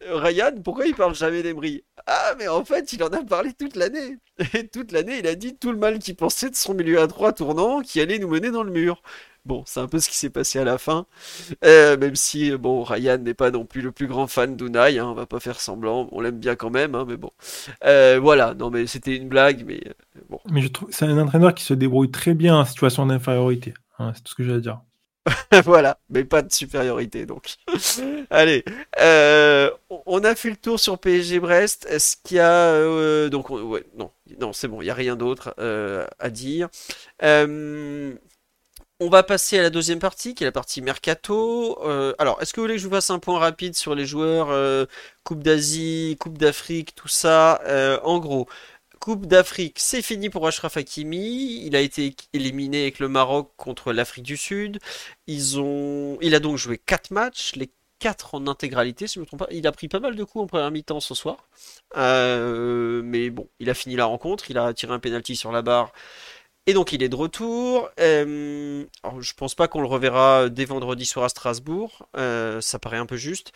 Ryan, 0.00 0.52
pourquoi 0.62 0.86
il 0.86 0.94
parle 0.94 1.14
jamais 1.14 1.42
d'Emery? 1.42 1.84
Ah, 2.06 2.34
mais 2.38 2.48
en 2.48 2.64
fait, 2.64 2.92
il 2.92 3.02
en 3.02 3.08
a 3.08 3.22
parlé 3.24 3.52
toute 3.52 3.76
l'année. 3.76 4.18
Et 4.54 4.68
toute 4.68 4.92
l'année, 4.92 5.18
il 5.18 5.26
a 5.26 5.34
dit 5.34 5.56
tout 5.56 5.72
le 5.72 5.78
mal 5.78 5.98
qu'il 5.98 6.14
pensait 6.14 6.50
de 6.50 6.54
son 6.54 6.74
milieu 6.74 7.00
à 7.00 7.06
droit 7.06 7.32
tournant 7.32 7.80
qui 7.80 8.00
allait 8.00 8.18
nous 8.18 8.28
mener 8.28 8.50
dans 8.50 8.62
le 8.62 8.70
mur. 8.70 9.02
Bon, 9.44 9.62
c'est 9.66 9.80
un 9.80 9.88
peu 9.88 9.98
ce 9.98 10.08
qui 10.08 10.16
s'est 10.16 10.30
passé 10.30 10.58
à 10.58 10.64
la 10.64 10.78
fin. 10.78 11.06
Euh, 11.64 11.96
même 11.96 12.14
si, 12.16 12.50
bon, 12.56 12.82
Ryan 12.82 13.18
n'est 13.18 13.34
pas 13.34 13.50
non 13.50 13.64
plus 13.64 13.80
le 13.80 13.92
plus 13.92 14.06
grand 14.06 14.26
fan 14.26 14.56
d'Unai, 14.56 14.98
hein, 14.98 15.06
on 15.06 15.14
va 15.14 15.26
pas 15.26 15.40
faire 15.40 15.58
semblant, 15.58 16.08
on 16.12 16.20
l'aime 16.20 16.38
bien 16.38 16.54
quand 16.54 16.70
même, 16.70 16.94
hein, 16.94 17.04
mais 17.08 17.16
bon. 17.16 17.30
Euh, 17.84 18.18
voilà, 18.20 18.54
non 18.54 18.70
mais 18.70 18.86
c'était 18.86 19.16
une 19.16 19.28
blague, 19.28 19.64
mais 19.66 19.80
euh, 19.86 20.20
bon. 20.28 20.38
Mais 20.50 20.60
je 20.60 20.68
trouve 20.68 20.88
c'est 20.92 21.06
un 21.06 21.18
entraîneur 21.18 21.54
qui 21.54 21.64
se 21.64 21.74
débrouille 21.74 22.10
très 22.10 22.34
bien 22.34 22.56
en 22.56 22.64
situation 22.64 23.06
d'infériorité. 23.06 23.74
hein, 23.98 24.12
c'est 24.14 24.22
tout 24.22 24.30
ce 24.30 24.34
que 24.34 24.44
j'ai 24.44 24.52
à 24.52 24.60
dire. 24.60 24.80
Voilà, 25.64 25.98
mais 26.10 26.24
pas 26.24 26.42
de 26.42 26.52
supériorité 26.52 27.26
donc. 27.26 27.56
Allez, 28.30 28.64
euh, 29.00 29.70
on- 30.06 30.24
a 30.24 30.34
fait 30.34 30.50
le 30.50 30.56
tour 30.56 30.80
sur 30.80 30.98
PSG 30.98 31.40
Brest. 31.40 31.86
Est-ce 31.88 32.16
qu'il 32.24 32.36
y 32.38 32.40
a 32.40 32.50
euh, 32.52 33.28
donc 33.28 33.50
non, 33.50 34.52
c'est 34.52 34.68
bon, 34.68 34.82
il 34.82 34.86
y 34.86 34.90
a 34.90 34.94
rien 34.94 35.16
d'autre 35.16 35.54
euh, 35.58 36.06
à 36.18 36.30
dire. 36.30 36.68
On 39.00 39.08
va 39.10 39.22
passer 39.22 39.58
à 39.58 39.62
la 39.62 39.70
deuxième 39.70 40.00
partie, 40.00 40.34
qui 40.34 40.42
est 40.42 40.46
la 40.46 40.52
partie 40.52 40.82
mercato. 40.82 41.78
Alors, 42.18 42.42
est-ce 42.42 42.52
que 42.52 42.60
vous 42.60 42.64
voulez 42.64 42.74
que 42.76 42.80
je 42.82 42.88
vous 42.88 42.94
fasse 42.94 43.10
un 43.10 43.20
point 43.20 43.38
rapide 43.38 43.76
sur 43.76 43.94
les 43.94 44.06
joueurs 44.06 44.48
Coupe 45.24 45.42
d'Asie, 45.42 46.16
Coupe 46.18 46.36
d'Afrique, 46.38 46.94
tout 46.96 47.08
ça? 47.08 47.60
En 48.04 48.18
gros. 48.18 48.48
Coupe 49.08 49.24
d'Afrique, 49.24 49.78
c'est 49.78 50.02
fini 50.02 50.28
pour 50.28 50.46
Achraf 50.46 50.76
Hakimi. 50.76 51.64
Il 51.64 51.74
a 51.74 51.80
été 51.80 52.14
éliminé 52.34 52.82
avec 52.82 52.98
le 52.98 53.08
Maroc 53.08 53.54
contre 53.56 53.94
l'Afrique 53.94 54.24
du 54.26 54.36
Sud. 54.36 54.80
Ils 55.26 55.58
ont... 55.58 56.18
Il 56.20 56.34
a 56.34 56.40
donc 56.40 56.58
joué 56.58 56.76
4 56.76 57.10
matchs, 57.12 57.54
les 57.56 57.70
4 58.00 58.34
en 58.34 58.46
intégralité, 58.46 59.06
si 59.06 59.14
je 59.14 59.20
ne 59.20 59.22
me 59.22 59.26
trompe 59.26 59.38
pas. 59.38 59.48
Il 59.50 59.66
a 59.66 59.72
pris 59.72 59.88
pas 59.88 59.98
mal 59.98 60.14
de 60.14 60.22
coups 60.24 60.44
en 60.44 60.46
première 60.46 60.70
mi-temps 60.70 61.00
ce 61.00 61.14
soir. 61.14 61.48
Euh, 61.96 63.00
mais 63.02 63.30
bon, 63.30 63.48
il 63.60 63.70
a 63.70 63.74
fini 63.74 63.96
la 63.96 64.04
rencontre, 64.04 64.50
il 64.50 64.58
a 64.58 64.74
tiré 64.74 64.92
un 64.92 64.98
penalty 64.98 65.36
sur 65.36 65.52
la 65.52 65.62
barre. 65.62 65.90
Et 66.66 66.74
donc 66.74 66.92
il 66.92 67.02
est 67.02 67.08
de 67.08 67.16
retour. 67.16 67.88
Euh, 67.98 68.84
je 69.20 69.32
pense 69.32 69.54
pas 69.54 69.68
qu'on 69.68 69.80
le 69.80 69.88
reverra 69.88 70.50
dès 70.50 70.66
vendredi 70.66 71.06
soir 71.06 71.24
à 71.24 71.28
Strasbourg. 71.30 72.06
Euh, 72.18 72.60
ça 72.60 72.78
paraît 72.78 72.98
un 72.98 73.06
peu 73.06 73.16
juste. 73.16 73.52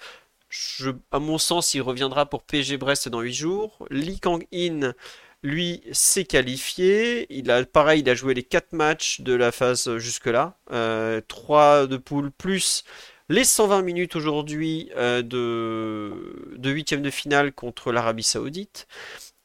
À 1.10 1.18
mon 1.18 1.36
sens, 1.36 1.74
il 1.74 1.82
reviendra 1.82 2.24
pour 2.24 2.42
PSG 2.42 2.78
Brest 2.78 3.10
dans 3.10 3.20
8 3.20 3.34
jours. 3.34 3.86
Lee 3.90 4.18
Kang-in, 4.18 4.94
lui, 5.42 5.82
s'est 5.92 6.24
qualifié. 6.24 7.26
Il 7.30 7.50
a, 7.50 7.64
pareil, 7.64 8.00
il 8.02 8.08
a 8.10 8.14
joué 8.14 8.34
les 8.34 8.42
4 8.42 8.72
matchs 8.72 9.20
de 9.20 9.34
la 9.34 9.52
phase 9.52 9.96
jusque-là. 9.98 10.56
Euh, 10.72 11.20
3 11.28 11.86
de 11.86 11.96
poule 11.96 12.30
plus 12.30 12.84
les 13.28 13.44
120 13.44 13.82
minutes 13.82 14.16
aujourd'hui 14.16 14.90
euh, 14.96 15.22
de, 15.22 16.54
de 16.56 16.70
huitième 16.70 17.02
de 17.02 17.10
finale 17.10 17.52
contre 17.52 17.92
l'Arabie 17.92 18.22
Saoudite. 18.22 18.86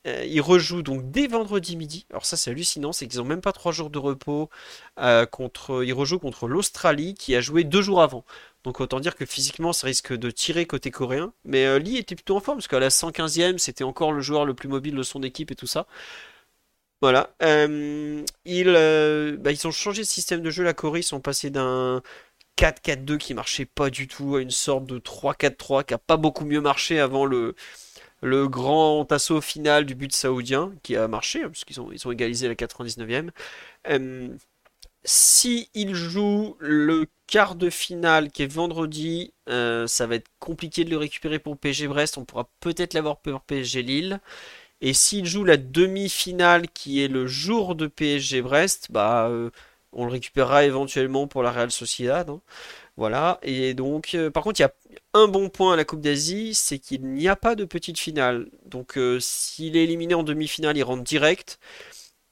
Euh, 0.08 0.26
ils 0.26 0.42
rejouent 0.42 0.82
donc 0.84 1.12
dès 1.12 1.28
vendredi 1.28 1.76
midi. 1.76 2.06
Alors 2.10 2.26
ça 2.26 2.38
c'est 2.38 2.52
hallucinant, 2.52 2.94
c'est 2.94 3.08
qu'ils 3.08 3.20
n'ont 3.20 3.26
même 3.26 3.42
pas 3.42 3.52
trois 3.54 3.72
jours 3.72 3.90
de 3.90 4.00
repos. 4.00 4.50
Euh, 5.00 5.26
contre, 5.26 5.84
ils 5.86 5.94
rejouent 5.94 6.20
contre 6.20 6.48
l'Australie 6.48 7.14
qui 7.14 7.36
a 7.36 7.42
joué 7.42 7.64
deux 7.64 7.82
jours 7.82 8.02
avant. 8.02 8.26
Donc 8.68 8.82
autant 8.82 9.00
dire 9.00 9.16
que 9.16 9.26
physiquement 9.26 9.72
ça 9.72 9.88
risque 9.88 10.14
de 10.14 10.30
tirer 10.30 10.66
côté 10.66 10.92
coréen. 10.92 11.32
Mais 11.46 11.66
euh, 11.66 11.80
Lee 11.80 11.96
était 11.96 12.16
plutôt 12.16 12.36
en 12.36 12.42
forme 12.42 12.58
parce 12.58 12.68
qu'à 12.68 12.82
la 12.82 12.90
115e 12.90 13.60
c'était 13.60 13.86
encore 13.86 14.12
le 14.12 14.20
joueur 14.20 14.46
le 14.46 14.54
plus 14.56 14.68
mobile 14.68 14.94
de 14.94 15.04
son 15.04 15.24
équipe 15.24 15.52
et 15.52 15.56
tout 15.56 15.68
ça. 15.68 15.88
Voilà. 17.02 17.34
Euh, 17.44 18.26
ils, 18.44 18.68
euh, 18.68 19.38
bah, 19.38 19.54
ils 19.54 19.68
ont 19.68 19.72
changé 19.72 20.02
de 20.02 20.08
système 20.08 20.42
de 20.42 20.50
jeu. 20.50 20.66
La 20.66 20.74
Corée 20.74 21.00
ils 21.00 21.04
sont 21.04 21.22
passés 21.22 21.50
d'un 21.50 22.02
4-4-2 22.58 23.18
qui 23.18 23.34
marchait 23.34 23.64
pas 23.66 23.90
du 23.90 24.10
tout 24.10 24.36
à 24.36 24.42
une 24.42 24.52
sorte 24.52 24.86
de 24.86 25.00
3-4-3 25.00 25.86
qui 25.86 25.94
a 25.94 25.98
pas 25.98 26.18
beaucoup 26.18 26.44
mieux 26.44 26.60
marché 26.60 27.00
avant 27.00 27.24
le, 27.26 27.56
grand 28.50 29.10
assaut 29.14 29.40
final 29.40 29.86
du 29.86 29.96
but 29.96 30.14
saoudien 30.14 30.74
qui 30.84 30.98
a 30.98 31.08
marché 31.08 31.44
hein, 31.44 31.50
puisqu'ils 31.50 31.80
ont, 31.80 31.90
ils 31.94 32.06
ont 32.06 32.12
égalisé 32.12 32.50
la 32.50 32.56
99e. 32.56 33.30
Si 35.10 35.70
ils 35.74 35.96
jouent 35.96 36.58
le 36.60 37.08
quart 37.28 37.56
de 37.56 37.70
finale 37.70 38.30
qui 38.32 38.44
est 38.44 38.52
vendredi, 38.54 39.34
euh, 39.50 39.88
ça 39.88 40.06
va 40.08 40.16
être 40.16 40.30
compliqué 40.40 40.84
de 40.84 40.90
le 40.90 40.98
récupérer 40.98 41.40
pour 41.40 41.58
PSG 41.58 41.88
Brest. 41.88 42.18
On 42.18 42.26
pourra 42.26 42.50
peut-être 42.60 42.94
l'avoir 42.94 43.18
pour 43.20 43.42
PSG 43.42 43.84
Lille. 43.84 44.20
Et 44.82 44.94
s'ils 44.94 45.26
jouent 45.26 45.46
la 45.46 45.58
demi-finale 45.58 46.70
qui 46.70 47.04
est 47.04 47.08
le 47.10 47.28
jour 47.28 47.76
de 47.76 47.88
PSG 47.88 48.42
Brest, 48.44 48.88
bah 48.92 49.28
euh, 49.30 49.52
on 49.94 50.06
le 50.06 50.12
récupérera 50.12 50.66
éventuellement 50.66 51.28
pour 51.28 51.44
la 51.44 51.52
Real 51.52 51.72
Sociedad. 51.72 52.30
hein. 52.30 52.42
Voilà. 52.98 53.40
Et 53.44 53.74
donc, 53.76 54.16
euh, 54.16 54.32
par 54.32 54.44
contre, 54.44 54.60
il 54.62 54.64
y 54.64 54.66
a 54.68 54.74
un 55.16 55.28
bon 55.30 55.50
point 55.50 55.74
à 55.74 55.78
la 55.78 55.86
Coupe 55.86 56.02
d'Asie, 56.02 56.54
c'est 56.56 56.80
qu'il 56.80 57.06
n'y 57.08 57.28
a 57.30 57.36
pas 57.38 57.56
de 57.56 57.66
petite 57.66 58.00
finale. 58.00 58.50
Donc, 58.68 59.00
s'il 59.22 59.78
est 59.78 59.84
éliminé 59.86 60.16
en 60.16 60.24
demi-finale, 60.24 60.78
il 60.78 60.84
rentre 60.84 61.04
direct. 61.04 61.60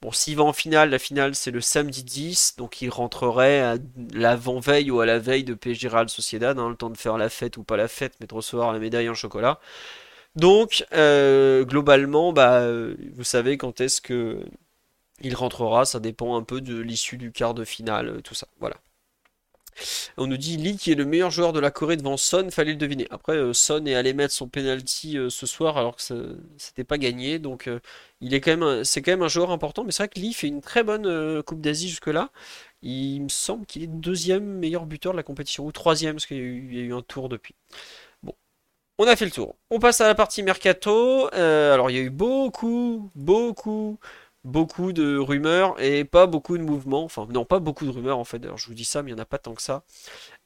Bon, 0.05 0.11
s'il 0.11 0.35
va 0.35 0.43
en 0.43 0.53
finale, 0.53 0.91
la 0.91 0.99
finale 0.99 1.33
c'est 1.33 1.49
le 1.49 1.61
samedi 1.61 2.03
10, 2.03 2.57
donc 2.57 2.79
il 2.83 2.89
rentrerait 2.91 3.61
à 3.61 3.77
l'avant-veille 4.13 4.91
ou 4.91 4.99
à 4.99 5.07
la 5.07 5.17
veille 5.17 5.43
de 5.43 5.55
PSG 5.55 5.89
Sociedad, 6.07 6.59
hein, 6.59 6.69
le 6.69 6.75
temps 6.75 6.91
de 6.91 6.97
faire 6.97 7.17
la 7.17 7.27
fête 7.27 7.57
ou 7.57 7.63
pas 7.63 7.75
la 7.75 7.87
fête, 7.87 8.13
mais 8.19 8.27
de 8.27 8.33
recevoir 8.35 8.71
la 8.71 8.77
médaille 8.77 9.09
en 9.09 9.15
chocolat. 9.15 9.59
Donc, 10.35 10.85
euh, 10.93 11.65
globalement, 11.65 12.33
bah, 12.33 12.59
euh, 12.61 12.95
vous 13.15 13.23
savez 13.23 13.57
quand 13.57 13.81
est-ce 13.81 14.01
que 14.01 14.45
il 15.21 15.35
rentrera, 15.35 15.85
ça 15.85 15.99
dépend 15.99 16.37
un 16.37 16.43
peu 16.43 16.61
de 16.61 16.79
l'issue 16.79 17.17
du 17.17 17.31
quart 17.31 17.55
de 17.55 17.65
finale, 17.65 18.09
euh, 18.09 18.21
tout 18.21 18.35
ça. 18.35 18.47
Voilà. 18.59 18.77
On 20.17 20.27
nous 20.27 20.37
dit 20.37 20.57
Lee 20.57 20.77
qui 20.77 20.91
est 20.91 20.95
le 20.95 21.05
meilleur 21.05 21.31
joueur 21.31 21.53
de 21.53 21.59
la 21.59 21.71
Corée 21.71 21.97
devant 21.97 22.17
Son, 22.17 22.49
fallait 22.51 22.71
le 22.71 22.77
deviner. 22.77 23.07
Après, 23.09 23.35
euh, 23.35 23.53
Son 23.53 23.85
est 23.85 23.95
allé 23.95 24.13
mettre 24.13 24.33
son 24.33 24.47
penalty 24.47 25.17
euh, 25.17 25.29
ce 25.29 25.45
soir 25.45 25.77
alors 25.77 25.95
que 25.97 26.03
c'était 26.57 26.83
pas 26.83 26.97
gagné, 26.97 27.39
donc 27.39 27.67
euh, 27.67 27.79
il 28.21 28.33
est 28.33 28.41
quand 28.41 28.55
même, 28.55 28.83
c'est 28.83 29.01
quand 29.01 29.11
même 29.11 29.23
un 29.23 29.27
joueur 29.27 29.51
important. 29.51 29.83
Mais 29.83 29.91
c'est 29.91 30.03
vrai 30.03 30.09
que 30.09 30.19
Lee 30.19 30.33
fait 30.33 30.47
une 30.47 30.61
très 30.61 30.83
bonne 30.83 31.43
Coupe 31.43 31.61
d'Asie 31.61 31.89
jusque-là. 31.89 32.31
Il 32.81 33.23
me 33.23 33.29
semble 33.29 33.65
qu'il 33.65 33.83
est 33.83 33.87
deuxième 33.87 34.45
meilleur 34.45 34.85
buteur 34.85 35.11
de 35.13 35.17
la 35.17 35.23
compétition 35.23 35.65
ou 35.65 35.71
troisième 35.71 36.15
parce 36.15 36.25
qu'il 36.25 36.37
y 36.37 36.39
a 36.79 36.83
eu, 36.83 36.93
un 36.93 37.01
tour 37.01 37.29
depuis. 37.29 37.55
Bon, 38.23 38.33
on 38.99 39.07
a 39.07 39.15
fait 39.15 39.25
le 39.25 39.31
tour. 39.31 39.55
On 39.71 39.79
passe 39.79 40.01
à 40.01 40.07
la 40.07 40.15
partie 40.15 40.43
mercato. 40.43 41.29
Alors 41.33 41.89
il 41.89 41.97
y 41.97 41.99
a 41.99 42.03
eu 42.03 42.09
beaucoup, 42.09 43.11
beaucoup, 43.15 43.99
beaucoup 44.45 44.93
de 44.93 45.17
rumeurs 45.17 45.75
et 45.81 46.05
pas 46.05 46.27
beaucoup 46.27 46.57
de 46.57 46.63
mouvements. 46.63 47.03
Enfin 47.03 47.27
non, 47.29 47.45
pas 47.45 47.59
beaucoup 47.59 47.85
de 47.85 47.91
rumeurs 47.91 48.19
en 48.19 48.23
fait. 48.23 48.43
Alors 48.45 48.57
je 48.57 48.67
vous 48.67 48.73
dis 48.73 48.85
ça, 48.85 49.03
mais 49.03 49.11
il 49.11 49.15
n'y 49.15 49.19
en 49.19 49.23
a 49.23 49.25
pas 49.25 49.39
tant 49.39 49.53
que 49.55 49.61
ça. 49.61 49.83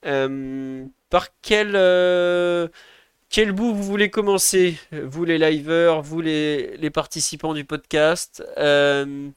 Euh, 0.06 0.86
par 1.10 1.28
quel, 1.42 1.76
euh, 1.76 2.68
quel 3.30 3.52
bout 3.52 3.74
vous 3.76 3.84
voulez 3.84 4.10
commencer? 4.10 4.80
Vous 4.92 5.26
les 5.26 5.38
liveurs, 5.38 6.02
vous 6.02 6.22
les, 6.22 6.90
participants 6.92 7.54
du 7.54 7.66
podcast? 7.66 8.44
Euh, 8.58 9.30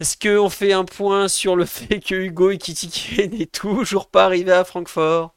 est-ce 0.00 0.16
qu'on 0.18 0.50
fait 0.50 0.72
un 0.72 0.84
point 0.84 1.28
sur 1.28 1.56
le 1.56 1.64
fait 1.66 2.00
que 2.00 2.14
Hugo 2.14 2.50
Ekitike 2.50 3.18
n'est 3.32 3.46
toujours 3.46 4.08
pas 4.08 4.24
arrivé 4.24 4.52
à 4.52 4.64
Francfort? 4.64 5.34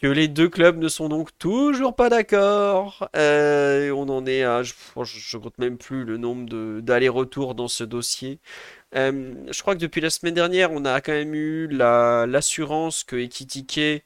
Que 0.00 0.06
les 0.06 0.28
deux 0.28 0.48
clubs 0.50 0.76
ne 0.78 0.88
sont 0.88 1.08
donc 1.08 1.30
toujours 1.38 1.96
pas 1.96 2.10
d'accord. 2.10 3.08
Euh, 3.16 3.90
on 3.92 4.08
en 4.10 4.26
est 4.26 4.42
à, 4.44 4.62
je, 4.62 4.74
je 5.04 5.38
compte 5.38 5.56
même 5.58 5.78
plus 5.78 6.04
le 6.04 6.18
nombre 6.18 6.80
d'allers-retours 6.80 7.54
dans 7.54 7.68
ce 7.68 7.82
dossier. 7.82 8.38
Euh, 8.94 9.34
je 9.50 9.62
crois 9.62 9.74
que 9.74 9.80
depuis 9.80 10.02
la 10.02 10.10
semaine 10.10 10.34
dernière, 10.34 10.70
on 10.72 10.84
a 10.84 11.00
quand 11.00 11.12
même 11.12 11.34
eu 11.34 11.66
la, 11.68 12.26
l'assurance 12.26 13.04
que 13.04 13.16
Ekitike 13.16 14.04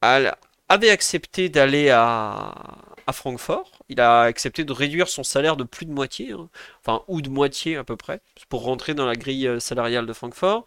avait 0.00 0.90
accepté 0.90 1.48
d'aller 1.48 1.90
à, 1.90 2.54
à 3.06 3.12
Francfort. 3.12 3.72
Il 3.88 4.00
a 4.00 4.22
accepté 4.22 4.64
de 4.64 4.72
réduire 4.72 5.08
son 5.08 5.24
salaire 5.24 5.56
de 5.56 5.64
plus 5.64 5.86
de 5.86 5.92
moitié, 5.92 6.32
hein. 6.32 6.48
enfin, 6.84 7.02
ou 7.08 7.20
de 7.22 7.28
moitié 7.28 7.76
à 7.76 7.84
peu 7.84 7.96
près, 7.96 8.20
pour 8.48 8.62
rentrer 8.62 8.94
dans 8.94 9.06
la 9.06 9.16
grille 9.16 9.48
euh, 9.48 9.60
salariale 9.60 10.06
de 10.06 10.12
Francfort. 10.12 10.64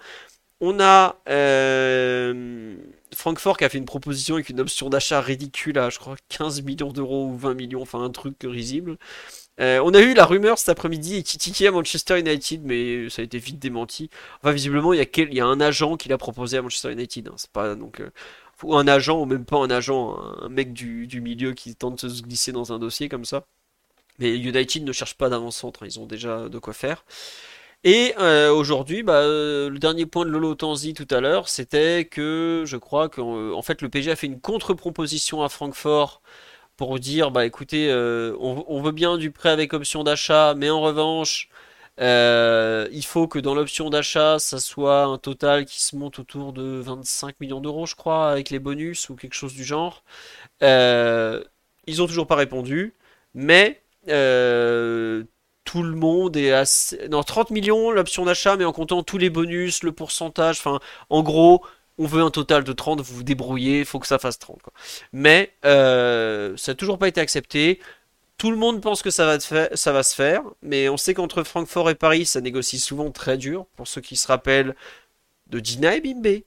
On 0.65 0.79
a 0.79 1.17
euh, 1.27 2.77
Francfort 3.13 3.57
qui 3.57 3.65
a 3.65 3.69
fait 3.69 3.77
une 3.77 3.83
proposition 3.83 4.35
avec 4.35 4.47
une 4.47 4.61
option 4.61 4.89
d'achat 4.89 5.19
ridicule 5.19 5.77
à, 5.77 5.89
je 5.89 5.99
crois, 5.99 6.15
15 6.29 6.61
millions 6.61 6.93
d'euros 6.93 7.27
ou 7.27 7.35
20 7.35 7.53
millions, 7.53 7.81
enfin 7.81 8.01
un 8.01 8.09
truc 8.11 8.37
risible. 8.45 8.97
Euh, 9.59 9.81
on 9.83 9.93
a 9.93 9.99
eu 9.99 10.13
la 10.13 10.23
rumeur 10.25 10.57
cet 10.57 10.69
après-midi 10.69 11.17
Ekitike 11.17 11.63
à 11.63 11.71
Manchester 11.71 12.17
United, 12.17 12.61
mais 12.63 13.09
ça 13.09 13.21
a 13.21 13.25
été 13.25 13.39
vite 13.39 13.59
démenti. 13.59 14.09
Enfin, 14.41 14.53
visiblement, 14.53 14.93
il 14.93 15.05
y 15.33 15.41
a, 15.41 15.45
un 15.45 15.59
agent 15.59 15.97
qui 15.97 16.07
l'a 16.07 16.17
proposé 16.17 16.59
à 16.59 16.61
Manchester 16.61 16.93
United. 16.93 17.27
hein. 17.27 17.33
C'est 17.35 17.51
pas 17.51 17.75
donc 17.75 17.99
euh, 17.99 18.09
un 18.69 18.87
agent 18.87 19.19
ou 19.19 19.25
même 19.25 19.43
pas 19.43 19.57
un 19.57 19.69
agent, 19.69 20.17
un, 20.41 20.47
mec 20.47 20.71
du, 20.71 21.07
du 21.07 21.19
milieu 21.19 21.51
qui 21.51 21.75
tente 21.75 22.05
de 22.05 22.09
se 22.09 22.21
glisser 22.21 22.53
dans 22.53 22.71
un 22.71 22.79
dossier 22.79 23.09
comme 23.09 23.25
ça. 23.25 23.45
Mais 24.17 24.37
United 24.37 24.85
ne 24.85 24.93
cherche 24.93 25.15
pas 25.15 25.27
d'avant-centre, 25.27 25.83
hein. 25.83 25.87
ils 25.89 25.99
ont 25.99 26.05
déjà 26.05 26.47
de 26.47 26.57
quoi 26.57 26.71
faire. 26.71 27.03
Et 27.83 28.13
euh, 28.17 28.51
aujourd'hui, 28.51 29.03
bah, 29.03 29.21
euh, 29.23 29.69
le 29.69 29.77
dernier 29.77 30.05
point 30.05 30.25
de 30.25 30.29
Lolo 30.29 30.55
Tanzi 30.55 30.93
tout 30.93 31.07
à 31.11 31.19
l'heure, 31.19 31.49
c'était 31.49 32.05
que 32.05 32.63
je 32.65 32.77
crois 32.77 33.09
qu'en 33.09 33.51
en 33.51 33.61
fait 33.61 33.81
le 33.81 33.89
PSG 33.89 34.11
a 34.11 34.15
fait 34.15 34.27
une 34.27 34.39
contre-proposition 34.39 35.43
à 35.43 35.49
Francfort 35.49 36.21
pour 36.77 36.99
dire 36.99 37.31
bah 37.31 37.45
écoutez, 37.45 37.89
euh, 37.91 38.35
on, 38.39 38.81
veut 38.81 38.91
bien 38.91 39.17
du 39.17 39.31
prêt 39.31 39.49
avec 39.49 39.73
option 39.73 40.03
d'achat, 40.03 40.53
mais 40.55 40.69
en 40.69 40.81
revanche, 40.81 41.49
euh, 41.99 42.87
il 42.91 43.05
faut 43.05 43.27
que 43.27 43.39
dans 43.39 43.53
l'option 43.55 43.89
d'achat, 43.89 44.39
ça 44.39 44.59
soit 44.59 45.03
un 45.03 45.17
total 45.17 45.65
qui 45.65 45.81
se 45.81 45.95
monte 45.95 46.19
autour 46.19 46.53
de 46.53 46.63
25 46.81 47.39
millions 47.39 47.61
d'euros, 47.61 47.85
je 47.85 47.95
crois, 47.95 48.31
avec 48.31 48.49
les 48.49 48.59
bonus 48.59 49.09
ou 49.09 49.15
quelque 49.15 49.35
chose 49.35 49.53
du 49.53 49.63
genre. 49.63 50.03
Euh, 50.63 51.43
ils 51.87 52.01
ont 52.01 52.07
toujours 52.07 52.27
pas 52.27 52.35
répondu, 52.35 52.93
mais 53.33 53.83
euh, 54.09 55.23
tout 55.73 55.81
le 55.81 55.95
monde 55.95 56.37
est 56.37 56.51
assez... 56.51 57.07
Non, 57.09 57.23
30 57.23 57.49
millions 57.49 57.89
l'option 57.89 58.25
d'achat, 58.25 58.57
mais 58.57 58.63
en 58.63 58.71
comptant 58.71 59.01
tous 59.01 59.17
les 59.17 59.31
bonus, 59.31 59.81
le 59.81 59.91
pourcentage, 59.91 60.59
enfin, 60.59 60.79
en 61.09 61.23
gros, 61.23 61.65
on 61.97 62.05
veut 62.05 62.21
un 62.21 62.29
total 62.29 62.63
de 62.63 62.71
30, 62.73 63.01
vous 63.01 63.15
vous 63.15 63.23
débrouillez, 63.23 63.79
il 63.79 63.85
faut 63.85 63.97
que 63.97 64.05
ça 64.05 64.19
fasse 64.19 64.37
30, 64.37 64.61
quoi. 64.61 64.71
Mais 65.13 65.51
euh, 65.65 66.55
ça 66.57 66.73
n'a 66.73 66.75
toujours 66.75 66.99
pas 66.99 67.07
été 67.07 67.19
accepté. 67.19 67.79
Tout 68.37 68.51
le 68.51 68.57
monde 68.57 68.81
pense 68.81 69.01
que 69.01 69.09
ça 69.09 69.25
va, 69.25 69.39
ça 69.39 69.91
va 69.91 70.03
se 70.03 70.13
faire, 70.13 70.43
mais 70.61 70.89
on 70.89 70.97
sait 70.97 71.15
qu'entre 71.15 71.41
Francfort 71.43 71.89
et 71.89 71.95
Paris, 71.95 72.27
ça 72.27 72.39
négocie 72.39 72.77
souvent 72.77 73.09
très 73.09 73.37
dur. 73.37 73.65
Pour 73.75 73.87
ceux 73.87 74.01
qui 74.01 74.15
se 74.15 74.27
rappellent 74.27 74.75
de 75.47 75.57
Gina 75.57 75.99
Bimbe, 75.99 76.43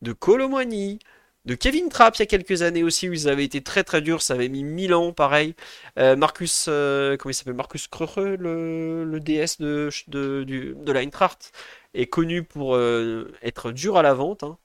de 0.00 0.12
Colomwani, 0.14 0.98
de 1.44 1.54
Kevin 1.54 1.88
Trapp 1.88 2.16
il 2.16 2.20
y 2.20 2.22
a 2.22 2.26
quelques 2.26 2.62
années 2.62 2.84
aussi, 2.84 3.08
où 3.08 3.12
ils 3.12 3.28
avaient 3.28 3.44
été 3.44 3.62
très 3.62 3.82
très 3.84 4.00
durs, 4.00 4.22
ça 4.22 4.34
avait 4.34 4.48
mis 4.48 4.62
1000 4.64 4.94
ans, 4.94 5.12
pareil. 5.12 5.54
Euh, 5.98 6.16
Marcus, 6.16 6.66
euh, 6.68 7.16
comment 7.16 7.30
il 7.30 7.34
s'appelle? 7.34 7.54
Marcus 7.54 7.88
Kröche, 7.88 8.16
le, 8.38 9.04
le 9.04 9.20
DS 9.20 9.60
de, 9.60 9.88
de, 10.08 10.44
de 10.78 10.92
l'Eintracht, 10.92 11.52
est 11.94 12.06
connu 12.06 12.42
pour 12.44 12.76
euh, 12.76 13.32
être 13.42 13.72
dur 13.72 13.96
à 13.98 14.02
la 14.02 14.14
vente. 14.14 14.44
hein. 14.44 14.56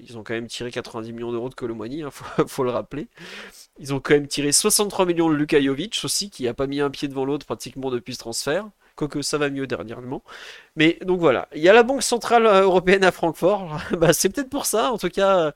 Ils 0.00 0.18
ont 0.18 0.22
quand 0.22 0.34
même 0.34 0.46
tiré 0.46 0.70
90 0.70 1.12
millions 1.12 1.32
d'euros 1.32 1.48
de 1.48 1.54
Colomwani, 1.54 2.02
hein, 2.02 2.10
faut, 2.12 2.46
faut 2.46 2.64
le 2.64 2.70
rappeler. 2.70 3.08
Ils 3.78 3.94
ont 3.94 4.00
quand 4.00 4.14
même 4.14 4.26
tiré 4.28 4.52
63 4.52 5.06
millions 5.06 5.30
de 5.30 5.34
Luka 5.36 5.60
Jovic 5.60 6.00
aussi, 6.04 6.30
qui 6.30 6.48
a 6.48 6.54
pas 6.54 6.66
mis 6.66 6.80
un 6.80 6.90
pied 6.90 7.08
devant 7.08 7.24
l'autre 7.24 7.46
pratiquement 7.46 7.90
depuis 7.90 8.14
ce 8.14 8.18
transfert. 8.20 8.68
Quoique 8.96 9.20
ça 9.22 9.36
va 9.38 9.50
mieux 9.50 9.66
dernièrement. 9.66 10.22
Mais 10.76 10.98
donc 11.02 11.20
voilà, 11.20 11.48
il 11.54 11.62
y 11.62 11.68
a 11.68 11.74
la 11.74 11.82
Banque 11.82 12.02
Centrale 12.02 12.46
Européenne 12.46 13.04
à 13.04 13.12
Francfort. 13.12 13.78
Bah, 13.92 14.12
c'est 14.14 14.30
peut-être 14.30 14.50
pour 14.50 14.66
ça, 14.66 14.92
en 14.92 14.98
tout 14.98 15.10
cas, 15.10 15.52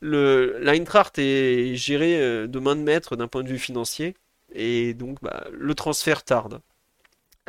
le 0.00 0.58
l'Eintracht 0.60 1.18
est 1.18 1.74
géré 1.76 2.20
euh, 2.20 2.46
de 2.46 2.58
main 2.58 2.76
de 2.76 2.82
maître 2.82 3.16
d'un 3.16 3.28
point 3.28 3.42
de 3.42 3.48
vue 3.48 3.58
financier. 3.58 4.14
Et 4.54 4.94
donc 4.94 5.18
bah, 5.22 5.46
le 5.52 5.74
transfert 5.74 6.22
tarde. 6.24 6.60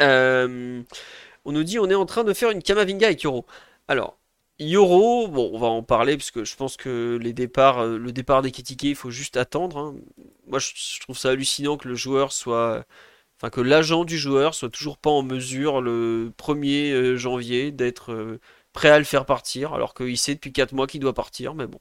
Euh, 0.02 0.82
on 1.45 1.52
nous 1.52 1.64
dit 1.64 1.80
on 1.80 1.90
est 1.90 1.95
en 1.95 2.06
train 2.06 2.24
de 2.24 2.34
faire 2.34 2.52
une 2.52 2.61
Kamavinga 2.64 3.07
avec 3.07 3.24
Yoro. 3.24 3.45
Alors, 3.88 4.18
Yoro, 4.60 5.28
bon, 5.28 5.52
on 5.53 5.60
va 5.60 5.68
en 5.68 5.84
parler 5.84 6.18
parce 6.18 6.32
que 6.32 6.44
je 6.44 6.56
pense 6.56 6.78
que 6.78 6.90
euh, 6.90 7.98
le 7.98 8.11
départ 8.11 8.41
d'Ekitike, 8.41 8.84
il 8.84 8.95
faut 8.95 9.11
juste 9.11 9.38
attendre. 9.38 9.78
hein. 9.78 9.95
Moi, 10.48 10.60
je, 10.60 10.99
trouve 11.02 11.18
ça 11.18 11.30
hallucinant 11.30 11.78
que 11.78 11.88
que 13.52 13.61
l'agent 13.61 14.03
du 14.06 14.18
joueur 14.18 14.53
soit 14.56 14.69
toujours 14.69 14.98
pas 14.98 15.10
en 15.11 15.24
mesure 15.24 15.82
le 15.82 16.32
1er 16.38 16.91
euh, 16.91 17.18
janvier 17.18 17.72
d'être 17.72 18.40
prêt 18.74 18.90
à 18.90 18.98
le 18.99 19.06
faire 19.06 19.26
partir, 19.26 19.74
alors 19.74 19.94
qu'il 19.94 20.18
sait 20.18 20.36
depuis 20.36 20.52
4 20.53 20.74
mois 20.74 20.88
qu'il 20.88 20.99
doit 21.02 21.14
partir. 21.14 21.53
Mais 21.56 21.68
bon, 21.68 21.80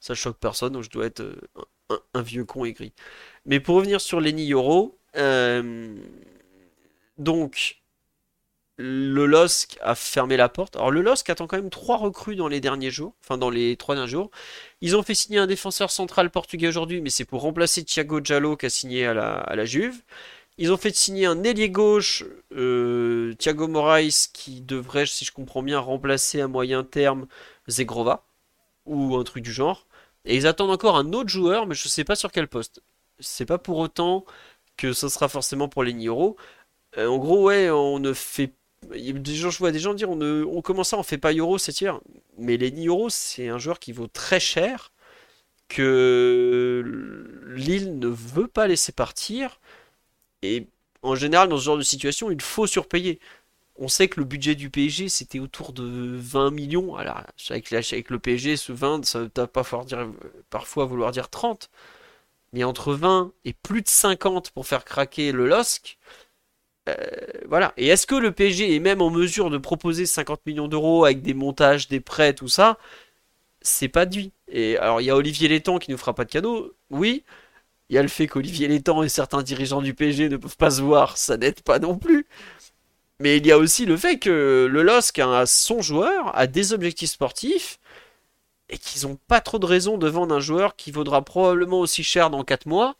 ça 0.00 0.14
choque 0.14 0.38
personne, 0.38 0.72
donc 0.72 0.82
je 0.82 0.90
dois 0.90 1.06
être 1.06 1.20
euh, 1.20 1.98
un, 2.14 2.22
vieux 2.22 2.44
con 2.44 2.64
aigri. 2.64 2.92
Mais 3.46 3.60
pour 3.60 3.76
revenir 3.76 4.00
sur 4.00 4.20
Lenny 4.20 4.46
Yoro, 4.46 4.98
euh, 5.16 5.96
donc 7.18 7.78
le 8.76 9.26
LOSC 9.26 9.76
a 9.80 9.94
fermé 9.96 10.36
la 10.36 10.48
porte. 10.48 10.76
Alors 10.76 10.92
le 10.92 11.02
LOSC 11.02 11.28
attend 11.30 11.48
quand 11.48 11.56
même 11.56 11.70
trois 11.70 11.96
recrues 11.96 12.36
dans 12.36 12.46
les 12.46 12.60
derniers 12.60 12.92
jours, 12.92 13.14
enfin 13.22 13.36
dans 13.36 13.50
les 13.50 13.76
trois 13.76 13.96
derniers 13.96 14.10
jours. 14.10 14.30
Ils 14.80 14.96
ont 14.96 15.02
fait 15.02 15.14
signer 15.14 15.38
un 15.38 15.48
défenseur 15.48 15.90
central 15.90 16.30
portugais 16.30 16.68
aujourd'hui, 16.68 17.00
mais 17.00 17.10
c'est 17.10 17.24
pour 17.24 17.42
remplacer 17.42 17.84
Thiago 17.84 18.20
Giallo 18.22 18.56
qui 18.56 18.66
a 18.66 18.70
signé 18.70 19.06
à 19.06 19.14
la, 19.14 19.34
à 19.34 19.56
la 19.56 19.64
Juve. 19.64 20.02
Ils 20.58 20.72
ont 20.72 20.76
fait 20.76 20.94
signer 20.94 21.26
un 21.26 21.44
ailier 21.44 21.70
gauche, 21.70 22.24
euh, 22.52 23.32
Thiago 23.34 23.68
Moraes, 23.68 24.28
qui 24.32 24.60
devrait, 24.60 25.06
si 25.06 25.24
je 25.24 25.32
comprends 25.32 25.62
bien, 25.62 25.78
remplacer 25.78 26.40
à 26.40 26.48
moyen 26.48 26.82
terme 26.82 27.28
Zegrova, 27.68 28.24
ou 28.84 29.16
un 29.16 29.24
truc 29.24 29.44
du 29.44 29.52
genre. 29.52 29.86
Et 30.28 30.36
ils 30.36 30.46
attendent 30.46 30.70
encore 30.70 30.96
un 30.96 31.12
autre 31.14 31.30
joueur, 31.30 31.66
mais 31.66 31.74
je 31.74 31.86
ne 31.86 31.90
sais 31.90 32.04
pas 32.04 32.14
sur 32.14 32.30
quel 32.32 32.48
poste. 32.48 32.82
C'est 33.18 33.46
pas 33.46 33.58
pour 33.58 33.78
autant 33.78 34.24
que 34.76 34.92
ce 34.92 35.08
sera 35.08 35.28
forcément 35.28 35.68
pour 35.68 35.82
les 35.84 35.94
Nioro. 35.94 36.36
Euh, 36.98 37.08
en 37.08 37.18
gros, 37.18 37.44
ouais, 37.44 37.70
on 37.70 37.98
ne 37.98 38.12
fait 38.12 38.52
des 38.90 39.34
je 39.34 39.48
vois 39.58 39.72
des 39.72 39.80
gens 39.80 39.94
dire 39.94 40.10
on, 40.10 40.16
ne, 40.16 40.44
on 40.44 40.62
commence 40.62 40.90
ça, 40.90 40.98
on 40.98 41.02
fait 41.02 41.18
pas 41.18 41.32
Euro 41.32 41.58
c'est 41.58 41.80
hier. 41.80 42.00
Mais 42.38 42.56
les 42.56 42.70
Euro, 42.86 43.10
c'est 43.10 43.48
un 43.48 43.58
joueur 43.58 43.80
qui 43.80 43.92
vaut 43.92 44.06
très 44.06 44.40
cher, 44.40 44.92
que 45.68 46.84
Lille 47.56 47.98
ne 47.98 48.08
veut 48.08 48.48
pas 48.48 48.66
laisser 48.68 48.92
partir. 48.92 49.60
Et 50.42 50.68
en 51.02 51.14
général, 51.16 51.48
dans 51.48 51.58
ce 51.58 51.64
genre 51.64 51.78
de 51.78 51.82
situation, 51.82 52.30
il 52.30 52.42
faut 52.42 52.66
surpayer. 52.66 53.20
On 53.78 53.88
sait 53.88 54.08
que 54.08 54.20
le 54.20 54.26
budget 54.26 54.54
du 54.54 54.70
PSG, 54.70 55.08
c'était 55.08 55.38
autour 55.38 55.72
de 55.72 55.84
20 56.18 56.50
millions. 56.50 56.96
Alors, 56.96 57.22
avec, 57.50 57.70
le 58.10 58.18
PSG, 58.18 58.56
ce 58.56 58.72
20, 58.72 59.04
ça 59.04 59.20
ne 59.20 59.26
pas 59.28 59.64
dire, 59.84 60.08
parfois 60.50 60.84
vouloir 60.84 61.12
dire 61.12 61.28
30. 61.30 61.70
Mais 62.52 62.64
entre 62.64 62.94
20 62.94 63.32
et 63.44 63.52
plus 63.52 63.82
de 63.82 63.88
50 63.88 64.50
pour 64.52 64.66
faire 64.66 64.84
craquer 64.84 65.32
le 65.32 65.46
LOSC, 65.46 65.98
euh, 66.88 66.94
voilà. 67.48 67.72
Et 67.76 67.88
est-ce 67.88 68.06
que 68.06 68.14
le 68.14 68.32
PSG 68.32 68.74
est 68.74 68.78
même 68.80 69.02
en 69.02 69.10
mesure 69.10 69.50
de 69.50 69.58
proposer 69.58 70.06
50 70.06 70.40
millions 70.46 70.68
d'euros 70.68 71.04
avec 71.04 71.22
des 71.22 71.34
montages, 71.34 71.88
des 71.88 72.00
prêts, 72.00 72.34
tout 72.34 72.48
ça? 72.48 72.78
C'est 73.62 73.88
pas 73.88 74.06
dit. 74.06 74.32
Et 74.48 74.78
alors, 74.78 75.00
il 75.00 75.06
y 75.06 75.10
a 75.10 75.16
Olivier 75.16 75.48
Létang 75.48 75.78
qui 75.78 75.90
ne 75.92 75.96
fera 75.96 76.14
pas 76.14 76.24
de 76.24 76.30
cadeau. 76.30 76.74
Oui. 76.90 77.24
Il 77.90 77.96
y 77.96 77.98
a 77.98 78.02
le 78.02 78.08
fait 78.08 78.26
qu'Olivier 78.28 78.68
Létang 78.68 79.02
et 79.02 79.08
certains 79.10 79.42
dirigeants 79.42 79.82
du 79.82 79.94
PSG 79.94 80.28
ne 80.28 80.36
peuvent 80.38 80.56
pas 80.56 80.70
se 80.72 80.82
voir. 80.82 81.18
Ça 81.18 81.36
n'aide 81.38 81.62
pas 81.62 81.78
non 81.78 81.98
plus. 81.98 82.26
Mais 83.20 83.38
il 83.38 83.46
y 83.46 83.52
a 83.52 83.58
aussi 83.58 83.84
le 83.86 83.96
fait 83.96 84.18
que 84.18 84.68
le 84.70 84.82
LOSC 84.82 85.18
a 85.18 85.46
son 85.46 85.82
joueur, 85.82 86.36
a 86.36 86.46
des 86.46 86.72
objectifs 86.72 87.10
sportifs, 87.10 87.80
et 88.68 88.78
qu'ils 88.78 89.08
n'ont 89.08 89.18
pas 89.28 89.40
trop 89.40 89.58
de 89.58 89.66
raison 89.66 89.98
de 89.98 90.08
vendre 90.08 90.34
un 90.34 90.40
joueur 90.40 90.76
qui 90.76 90.90
vaudra 90.92 91.24
probablement 91.24 91.80
aussi 91.80 92.04
cher 92.04 92.30
dans 92.30 92.44
4 92.44 92.66
mois 92.66 92.96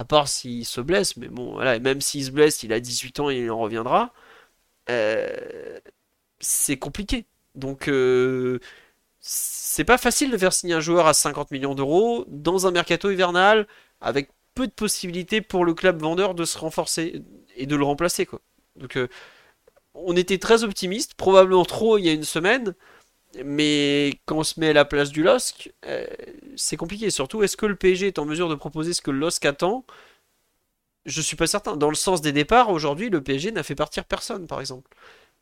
à 0.00 0.04
part 0.04 0.28
s'il 0.28 0.64
se 0.64 0.80
blesse, 0.80 1.16
mais 1.18 1.28
bon, 1.28 1.52
voilà, 1.52 1.78
même 1.78 2.00
s'il 2.00 2.24
se 2.24 2.30
blesse, 2.30 2.62
il 2.62 2.72
a 2.72 2.80
18 2.80 3.20
ans 3.20 3.30
et 3.30 3.36
il 3.36 3.50
en 3.50 3.58
reviendra. 3.58 4.14
Euh, 4.90 5.78
c'est 6.40 6.78
compliqué. 6.78 7.26
Donc, 7.54 7.88
euh, 7.88 8.60
c'est 9.20 9.84
pas 9.84 9.98
facile 9.98 10.30
de 10.30 10.38
faire 10.38 10.54
signer 10.54 10.74
un 10.74 10.80
joueur 10.80 11.06
à 11.06 11.14
50 11.14 11.50
millions 11.50 11.74
d'euros 11.74 12.24
dans 12.28 12.66
un 12.66 12.70
mercato 12.70 13.10
hivernal 13.10 13.66
avec 14.00 14.30
peu 14.54 14.66
de 14.66 14.72
possibilités 14.72 15.42
pour 15.42 15.66
le 15.66 15.74
club 15.74 16.00
vendeur 16.00 16.34
de 16.34 16.44
se 16.46 16.58
renforcer 16.58 17.22
et 17.56 17.66
de 17.66 17.76
le 17.76 17.84
remplacer. 17.84 18.24
Quoi. 18.26 18.40
Donc, 18.76 18.96
euh, 18.96 19.08
on 19.94 20.16
était 20.16 20.38
très 20.38 20.64
optimiste, 20.64 21.14
probablement 21.14 21.64
trop 21.64 21.98
il 21.98 22.04
y 22.04 22.08
a 22.08 22.12
une 22.12 22.24
semaine. 22.24 22.74
Mais 23.44 24.14
quand 24.26 24.38
on 24.38 24.42
se 24.42 24.58
met 24.58 24.70
à 24.70 24.72
la 24.72 24.84
place 24.84 25.10
du 25.10 25.22
LOSC, 25.22 25.72
euh, 25.86 26.06
c'est 26.56 26.76
compliqué. 26.76 27.10
Surtout, 27.10 27.42
est-ce 27.44 27.56
que 27.56 27.66
le 27.66 27.76
PSG 27.76 28.08
est 28.08 28.18
en 28.18 28.24
mesure 28.24 28.48
de 28.48 28.56
proposer 28.56 28.92
ce 28.92 29.02
que 29.02 29.10
LOSC 29.12 29.44
attend? 29.46 29.84
Je 31.06 31.20
suis 31.20 31.36
pas 31.36 31.46
certain. 31.46 31.76
Dans 31.76 31.88
le 31.88 31.94
sens 31.94 32.20
des 32.20 32.32
départs, 32.32 32.70
aujourd'hui, 32.70 33.08
le 33.10 33.22
PSG 33.22 33.52
n'a 33.52 33.62
fait 33.62 33.74
partir 33.74 34.04
personne, 34.04 34.46
par 34.46 34.60
exemple. 34.60 34.90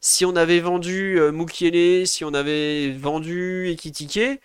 Si 0.01 0.25
on 0.25 0.37
avait 0.37 0.61
vendu 0.61 1.19
euh, 1.21 2.05
si 2.07 2.25
on 2.25 2.35
avait 2.35 2.93
vendu 2.93 3.69
Ekitike, 3.71 4.41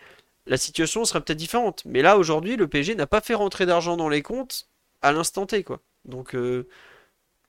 la 0.47 0.57
situation 0.57 1.05
serait 1.05 1.21
peut-être 1.21 1.37
différente. 1.37 1.83
Mais 1.85 2.01
là, 2.01 2.17
aujourd'hui, 2.17 2.55
le 2.57 2.67
PSG 2.67 2.95
n'a 2.95 3.07
pas 3.07 3.21
fait 3.21 3.35
rentrer 3.35 3.65
d'argent 3.65 3.97
dans 3.97 4.09
les 4.09 4.21
comptes 4.23 4.67
à 5.01 5.11
l'instant 5.11 5.45
T, 5.45 5.63
quoi. 5.63 5.81
Donc, 6.05 6.35
euh, 6.35 6.67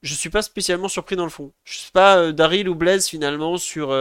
je 0.04 0.14
suis 0.14 0.30
pas 0.30 0.42
spécialement 0.42 0.88
surpris 0.88 1.16
dans 1.16 1.24
le 1.24 1.30
fond. 1.30 1.52
Je 1.64 1.78
sais 1.78 1.90
pas, 1.92 2.18
euh, 2.18 2.32
Daryl 2.32 2.68
ou 2.68 2.76
Blaise, 2.76 3.08
finalement, 3.08 3.56
sur 3.56 3.92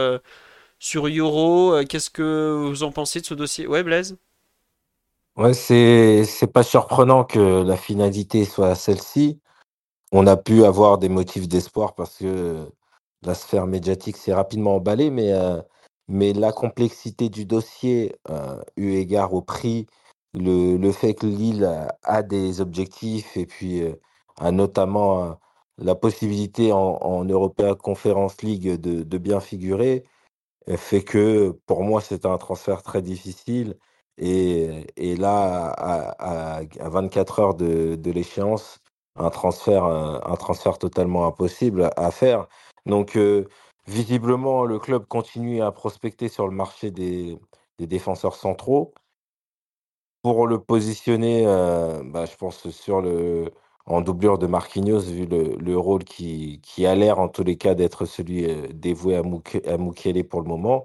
sur 0.84 1.08
Euro. 1.08 1.74
Euh, 1.74 1.84
qu'est-ce 1.84 2.10
que 2.10 2.66
vous 2.68 2.82
en 2.82 2.92
pensez 2.92 3.20
de 3.20 3.26
ce 3.26 3.34
dossier? 3.34 3.66
Ouais, 3.66 3.82
Blaise? 3.82 4.16
Ouais, 5.36 5.54
c'est 5.54 6.24
c'est 6.24 6.46
pas 6.52 6.62
surprenant 6.62 7.24
que 7.24 7.62
la 7.62 7.76
finalité 7.76 8.44
soit 8.44 8.74
celle-ci. 8.74 9.40
On 10.12 10.26
a 10.26 10.36
pu 10.36 10.64
avoir 10.64 10.98
des 10.98 11.08
motifs 11.08 11.48
d'espoir 11.48 11.94
parce 11.94 12.18
que 12.18 12.68
la 13.22 13.34
sphère 13.34 13.66
médiatique 13.66 14.16
s'est 14.16 14.34
rapidement 14.34 14.76
emballée, 14.76 15.10
mais, 15.10 15.32
euh, 15.32 15.60
mais 16.08 16.32
la 16.34 16.52
complexité 16.52 17.30
du 17.30 17.46
dossier, 17.46 18.14
euh, 18.30 18.62
eu 18.76 18.92
égard 18.92 19.34
au 19.34 19.42
prix, 19.42 19.86
le, 20.34 20.76
le 20.76 20.92
fait 20.92 21.14
que 21.14 21.26
Lille 21.26 21.68
a, 22.02 22.22
des 22.22 22.60
objectifs 22.60 23.36
et 23.36 23.46
puis 23.46 23.82
a 24.38 24.50
notamment 24.52 25.38
la 25.78 25.94
possibilité 25.94 26.72
en, 26.72 26.98
en 27.00 27.24
European 27.24 27.74
Conference 27.74 28.42
League 28.42 28.80
de, 28.80 29.18
bien 29.18 29.40
figurer, 29.40 30.04
fait 30.76 31.02
que 31.04 31.50
pour 31.66 31.82
moi, 31.82 32.00
c'était 32.00 32.28
un 32.28 32.38
transfert 32.38 32.82
très 32.82 33.02
difficile. 33.02 33.76
Et, 34.18 34.86
et 34.96 35.16
là, 35.16 35.68
à, 35.70 36.60
à, 36.60 36.88
24 36.88 37.38
heures 37.40 37.54
de, 37.54 38.10
l'échéance, 38.10 38.78
un 39.16 39.30
transfert, 39.30 39.84
un, 39.84 40.36
transfert 40.36 40.78
totalement 40.78 41.26
impossible 41.26 41.90
à 41.96 42.10
faire. 42.10 42.46
Donc, 42.86 43.18
visiblement, 43.86 44.64
le 44.64 44.78
club 44.78 45.06
continue 45.06 45.62
à 45.62 45.72
prospecter 45.72 46.28
sur 46.28 46.46
le 46.46 46.54
marché 46.54 46.90
des, 46.90 47.38
des 47.78 47.86
défenseurs 47.86 48.36
centraux. 48.36 48.94
Pour 50.22 50.46
le 50.46 50.58
positionner, 50.58 51.44
bah, 51.44 52.24
je 52.26 52.36
pense, 52.36 52.70
sur 52.70 53.02
le, 53.02 53.50
en 53.86 54.00
doublure 54.00 54.38
de 54.38 54.46
Marquinhos, 54.46 55.00
vu 55.00 55.26
le, 55.26 55.56
le 55.56 55.78
rôle 55.78 56.04
qui, 56.04 56.60
qui 56.62 56.86
a 56.86 56.94
l'air 56.94 57.18
en 57.18 57.28
tous 57.28 57.44
les 57.44 57.56
cas 57.56 57.74
d'être 57.74 58.06
celui 58.06 58.48
euh, 58.50 58.68
dévoué 58.72 59.16
à, 59.16 59.22
Mukele 59.22 60.24
pour 60.24 60.40
le 60.40 60.48
moment. 60.48 60.84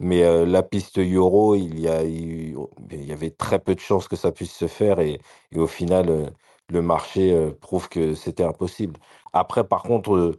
Mais 0.00 0.24
euh, 0.24 0.44
la 0.46 0.62
piste 0.62 0.98
Euro, 0.98 1.54
il 1.54 1.80
y, 1.80 1.88
a, 1.88 2.02
il, 2.04 2.56
y 2.92 3.12
avait 3.12 3.30
très 3.30 3.58
peu 3.60 3.74
de 3.74 3.80
chances 3.80 4.08
que 4.08 4.16
ça 4.16 4.32
puisse 4.32 4.52
se 4.52 4.66
faire 4.66 5.00
et, 5.00 5.20
et 5.52 5.58
au 5.58 5.66
final, 5.66 6.10
euh, 6.10 6.26
le 6.70 6.82
marché 6.82 7.52
prouve 7.60 7.88
que 7.90 8.14
c'était 8.14 8.44
impossible. 8.44 8.98
Après, 9.34 9.64
par 9.64 9.82
contre, 9.82 10.36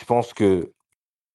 je 0.00 0.04
pense 0.06 0.32
que 0.34 0.72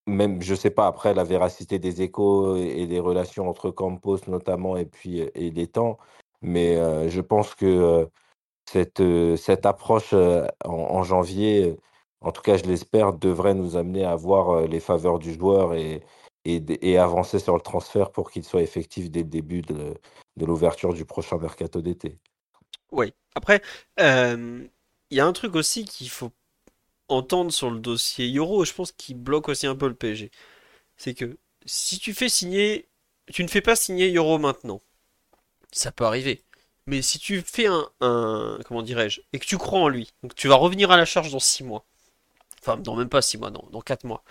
même, 0.08 0.42
je 0.42 0.56
sais 0.56 0.72
pas, 0.72 0.88
après 0.88 1.14
la 1.14 1.24
véracité 1.24 1.80
des 1.80 2.02
échos 2.02 2.58
et 2.58 2.88
des 2.88 3.00
relations 3.00 3.50
entre 3.50 3.72
Campos 3.72 4.18
notamment 4.28 4.78
et 4.78 4.86
puis 4.86 5.20
et 5.20 5.52
les 5.52 5.68
temps, 5.68 6.00
mais 6.42 6.76
je 7.10 7.22
pense 7.22 7.56
que 7.56 8.10
cette, 8.72 9.02
cette 9.38 9.66
approche 9.66 10.14
en, 10.64 11.04
janvier, 11.04 11.76
en 12.22 12.32
tout 12.32 12.42
cas 12.42 12.58
je 12.58 12.64
l'espère, 12.64 13.14
devrait 13.14 13.54
nous 13.54 13.76
amener 13.76 14.06
à 14.06 14.16
voir 14.16 14.68
les 14.68 14.80
faveurs 14.80 15.20
du 15.20 15.34
joueur 15.34 15.74
et, 15.74 16.04
et, 16.46 16.98
avancer 16.98 17.40
sur 17.40 17.56
le 17.56 17.62
transfert 17.62 18.12
pour 18.12 18.32
qu'il 18.32 18.44
soit 18.44 18.62
effectif 18.62 19.12
dès 19.12 19.22
le 19.22 19.30
début 19.30 19.62
de, 19.62 19.96
de 20.38 20.46
l'ouverture 20.46 20.94
du 20.94 21.06
prochain 21.06 21.38
mercato 21.38 21.82
d'été. 21.82 22.18
Oui, 22.92 23.14
après, 23.36 23.62
il 23.98 24.70
y 25.12 25.20
a 25.20 25.26
un 25.26 25.34
truc 25.34 25.56
aussi 25.56 25.86
qu'il 25.86 26.10
faut 26.10 26.32
entendre 27.12 27.52
sur 27.52 27.70
le 27.70 27.80
dossier 27.80 28.34
Euro, 28.34 28.66
je 28.66 28.74
pense 28.74 28.92
qu'il 28.92 29.18
bloque 29.18 29.50
aussi 29.50 29.68
un 29.68 29.76
peu 29.76 29.88
le 29.88 29.94
PSG. 29.94 30.32
C'est 30.98 31.14
que 31.14 31.38
si 31.66 32.00
tu 32.00 32.14
fais 32.14 32.30
signer, 32.30 32.88
tu 33.32 33.44
ne 33.44 33.48
fais 33.48 33.62
pas 33.62 33.76
signer 33.76 34.14
Euro 34.14 34.38
maintenant. 34.40 34.82
Ça 35.72 35.92
peut 35.92 36.06
arriver. 36.06 36.44
Mais 36.88 37.02
si 37.02 37.20
tu 37.20 37.42
fais 37.42 37.68
un, 37.68 38.60
comment 38.66 38.82
dirais-je, 38.82 39.22
et 39.34 39.40
que 39.40 39.46
tu 39.46 39.58
crois 39.58 39.80
en 39.80 39.88
lui, 39.88 40.14
donc 40.24 40.36
tu 40.36 40.48
vas 40.48 40.56
revenir 40.56 40.92
à 40.92 40.98
la 40.98 41.06
charge 41.06 41.32
dans 41.32 41.40
6 41.40 41.64
mois, 41.64 41.86
enfin 42.62 42.78
dans 42.78 42.96
même 42.96 43.10
pas 43.10 43.22
6 43.22 43.38
mois, 43.38 43.52
dans, 43.52 43.68
dans 43.72 43.82
4 43.82 44.04
mois, 44.06 44.24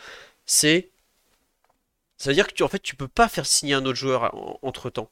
c'est... 0.47 0.91
Ça 2.19 2.31
veut 2.31 2.35
dire 2.35 2.47
que 2.47 2.53
tu, 2.53 2.63
en 2.63 2.69
fait, 2.69 2.81
tu 2.83 2.97
peux 2.97 3.09
pas 3.09 3.29
faire 3.29 3.47
signer 3.47 3.75
un 3.75 3.85
autre 3.87 3.99
joueur 3.99 4.35
entre 4.63 4.91
temps. 4.91 5.11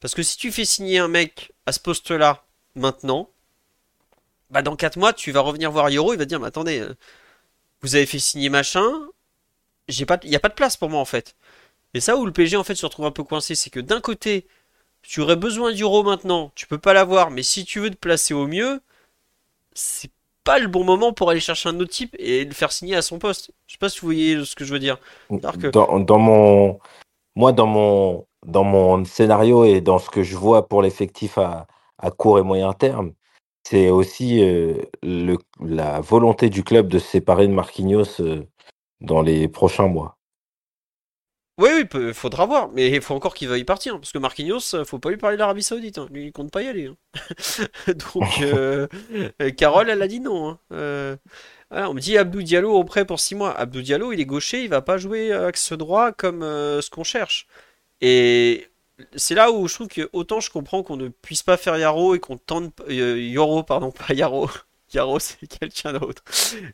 Parce 0.00 0.14
que 0.14 0.22
si 0.22 0.38
tu 0.38 0.50
fais 0.52 0.64
signer 0.64 0.98
un 0.98 1.08
mec 1.08 1.52
à 1.66 1.72
ce 1.72 1.80
poste-là 1.80 2.44
maintenant, 2.74 3.30
bah 4.50 4.62
dans 4.62 4.76
4 4.76 4.96
mois, 4.98 5.12
tu 5.12 5.32
vas 5.32 5.40
revenir 5.40 5.70
voir 5.70 5.90
Yoro, 5.90 6.14
il 6.14 6.18
va 6.18 6.24
dire, 6.24 6.40
mais 6.40 6.46
attendez, 6.46 6.80
euh, 6.80 6.94
vous 7.82 7.96
avez 7.96 8.06
fait 8.06 8.18
signer 8.18 8.48
machin, 8.48 9.08
il 9.88 9.96
n'y 10.24 10.36
a 10.36 10.40
pas 10.40 10.48
de 10.48 10.54
place 10.54 10.76
pour 10.76 10.90
moi 10.90 11.00
en 11.00 11.04
fait. 11.04 11.36
Et 11.94 12.00
ça 12.00 12.16
où 12.16 12.26
le 12.26 12.32
PSG 12.32 12.56
en 12.56 12.64
fait 12.64 12.74
se 12.74 12.86
retrouve 12.86 13.06
un 13.06 13.10
peu 13.10 13.24
coincé, 13.24 13.54
c'est 13.54 13.70
que 13.70 13.80
d'un 13.80 14.00
côté, 14.00 14.46
tu 15.06 15.20
aurais 15.20 15.36
besoin 15.36 15.72
d'Euro 15.72 16.02
maintenant, 16.02 16.50
tu 16.54 16.66
peux 16.66 16.78
pas 16.78 16.92
l'avoir, 16.92 17.30
mais 17.30 17.42
si 17.42 17.64
tu 17.64 17.80
veux 17.80 17.90
te 17.90 17.96
placer 17.96 18.34
au 18.34 18.46
mieux, 18.46 18.80
c'est 19.72 20.10
pas 20.42 20.58
le 20.58 20.68
bon 20.68 20.84
moment 20.84 21.12
pour 21.12 21.30
aller 21.30 21.40
chercher 21.40 21.68
un 21.68 21.78
autre 21.78 21.90
type 21.90 22.14
et 22.18 22.44
le 22.44 22.52
faire 22.52 22.72
signer 22.72 22.96
à 22.96 23.02
son 23.02 23.18
poste. 23.18 23.52
Je 23.66 23.74
sais 23.74 23.78
pas 23.78 23.88
si 23.88 24.00
vous 24.00 24.08
voyez 24.08 24.44
ce 24.44 24.56
que 24.56 24.64
je 24.64 24.72
veux 24.72 24.78
dire. 24.78 24.98
Dans, 25.30 26.18
mon... 26.18 26.78
Moi, 27.36 27.52
dans 27.52 27.66
mon, 27.66 28.26
dans 28.44 28.64
mon 28.64 29.04
scénario 29.04 29.64
et 29.64 29.80
dans 29.80 29.98
ce 29.98 30.10
que 30.10 30.22
je 30.22 30.36
vois 30.36 30.68
pour 30.68 30.82
l'effectif 30.82 31.38
à, 31.38 31.66
court 32.16 32.38
et 32.38 32.42
moyen 32.42 32.72
terme, 32.72 33.12
c'est 33.64 33.90
aussi 33.90 34.42
euh, 34.42 34.74
la 35.02 36.00
volonté 36.00 36.50
du 36.50 36.62
club 36.62 36.88
de 36.88 36.98
se 36.98 37.06
séparer 37.06 37.46
de 37.46 37.52
Marquinhos 37.52 38.20
euh, 38.20 38.44
dans 39.00 39.22
les 39.22 39.48
prochains 39.48 39.88
mois. 39.88 40.15
Oui, 41.58 41.70
oui, 41.74 41.84
peut- 41.86 42.12
faudra 42.12 42.44
voir, 42.44 42.68
mais 42.72 42.90
il 42.90 43.00
faut 43.00 43.14
encore 43.14 43.34
qu'il 43.34 43.48
veuille 43.48 43.64
partir, 43.64 43.94
hein, 43.94 43.98
parce 43.98 44.12
que 44.12 44.18
Marquinhos, 44.18 44.74
euh, 44.74 44.84
faut 44.84 44.98
pas 44.98 45.08
lui 45.08 45.16
parler 45.16 45.36
de 45.36 45.40
l'Arabie 45.40 45.62
Saoudite, 45.62 45.96
hein. 45.96 46.06
Lui, 46.10 46.26
il 46.26 46.32
compte 46.32 46.50
pas 46.50 46.60
y 46.62 46.68
aller. 46.68 46.86
hein. 46.86 46.96
Donc, 48.14 48.40
euh, 48.42 48.86
Carole, 49.56 49.88
elle 49.90 50.02
a 50.02 50.08
dit 50.08 50.20
non. 50.20 50.50
hein. 50.50 50.58
Euh, 50.72 51.16
voilà, 51.70 51.90
on 51.90 51.94
me 51.94 52.00
dit 52.00 52.18
Abdou 52.18 52.42
Diallo 52.42 52.72
au 52.74 52.84
prêt 52.84 53.06
pour 53.06 53.20
6 53.20 53.34
mois. 53.36 53.52
Abdou 53.58 53.82
Diallo, 53.82 54.12
il 54.12 54.20
est 54.20 54.26
gaucher, 54.26 54.62
il 54.64 54.68
va 54.70 54.82
pas 54.82 54.98
jouer 54.98 55.32
axe 55.32 55.72
droit 55.72 56.12
comme 56.12 56.42
euh, 56.42 56.80
ce 56.82 56.90
qu'on 56.90 57.04
cherche. 57.04 57.46
Et 58.02 58.68
c'est 59.16 59.34
là 59.34 59.50
où 59.52 59.68
je 59.68 59.74
trouve 59.74 59.88
que 59.88 60.08
autant 60.12 60.40
je 60.40 60.50
comprends 60.50 60.82
qu'on 60.82 60.96
ne 60.96 61.08
puisse 61.08 61.42
pas 61.42 61.56
faire 61.58 61.76
Yaro 61.78 62.14
et 62.16 62.20
qu'on 62.20 62.38
tente 62.38 62.80
euh, 62.90 63.20
Yoro, 63.20 63.62
pardon, 63.64 63.92
pas 64.08 64.14
Yaro. 64.14 64.50
Yaro, 64.94 65.18
c'est 65.20 65.46
quelqu'un 65.48 65.94
d'autre. 65.94 66.22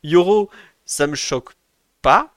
Yoro, 0.04 0.50
ça 0.84 1.06
me 1.06 1.14
choque 1.16 1.52
pas. 2.02 2.34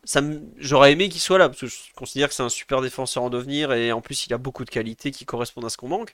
J'aurais 0.58 0.94
aimé 0.94 1.10
qu'il 1.10 1.22
soit 1.22 1.38
là 1.38 1.50
parce 1.50 1.62
que 1.62 1.68
je 1.68 1.76
considère 1.96 2.30
que 2.30 2.34
c'est 2.36 2.44
un 2.44 2.50
super 2.50 2.82
défenseur 2.82 3.24
en 3.24 3.30
devenir 3.30 3.74
et 3.74 3.92
en 3.92 4.02
plus 4.02 4.28
il 4.28 4.34
a 4.34 4.38
beaucoup 4.38 4.64
de 4.64 4.70
qualités 4.70 5.12
qui 5.12 5.26
correspondent 5.26 5.66
à 5.66 5.70
ce 5.70 5.78
qu'on 5.78 5.90
manque. 5.90 6.14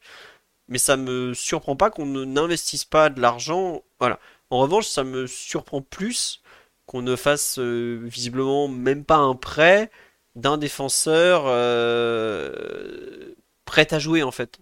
Mais 0.69 0.77
ça 0.77 0.97
me 0.97 1.33
surprend 1.33 1.75
pas 1.75 1.89
qu'on 1.91 2.05
n'investisse 2.05 2.85
pas 2.85 3.09
de 3.09 3.21
l'argent. 3.21 3.83
Voilà. 3.99 4.19
En 4.49 4.59
revanche, 4.59 4.87
ça 4.87 5.03
me 5.03 5.27
surprend 5.27 5.81
plus 5.81 6.41
qu'on 6.85 7.01
ne 7.01 7.15
fasse 7.15 7.57
euh, 7.59 7.99
visiblement 8.03 8.67
même 8.67 9.05
pas 9.05 9.17
un 9.17 9.35
prêt 9.35 9.91
d'un 10.35 10.57
défenseur 10.57 11.43
euh, 11.45 13.33
prêt 13.65 13.93
à 13.93 13.99
jouer 13.99 14.23
en 14.23 14.31
fait. 14.31 14.59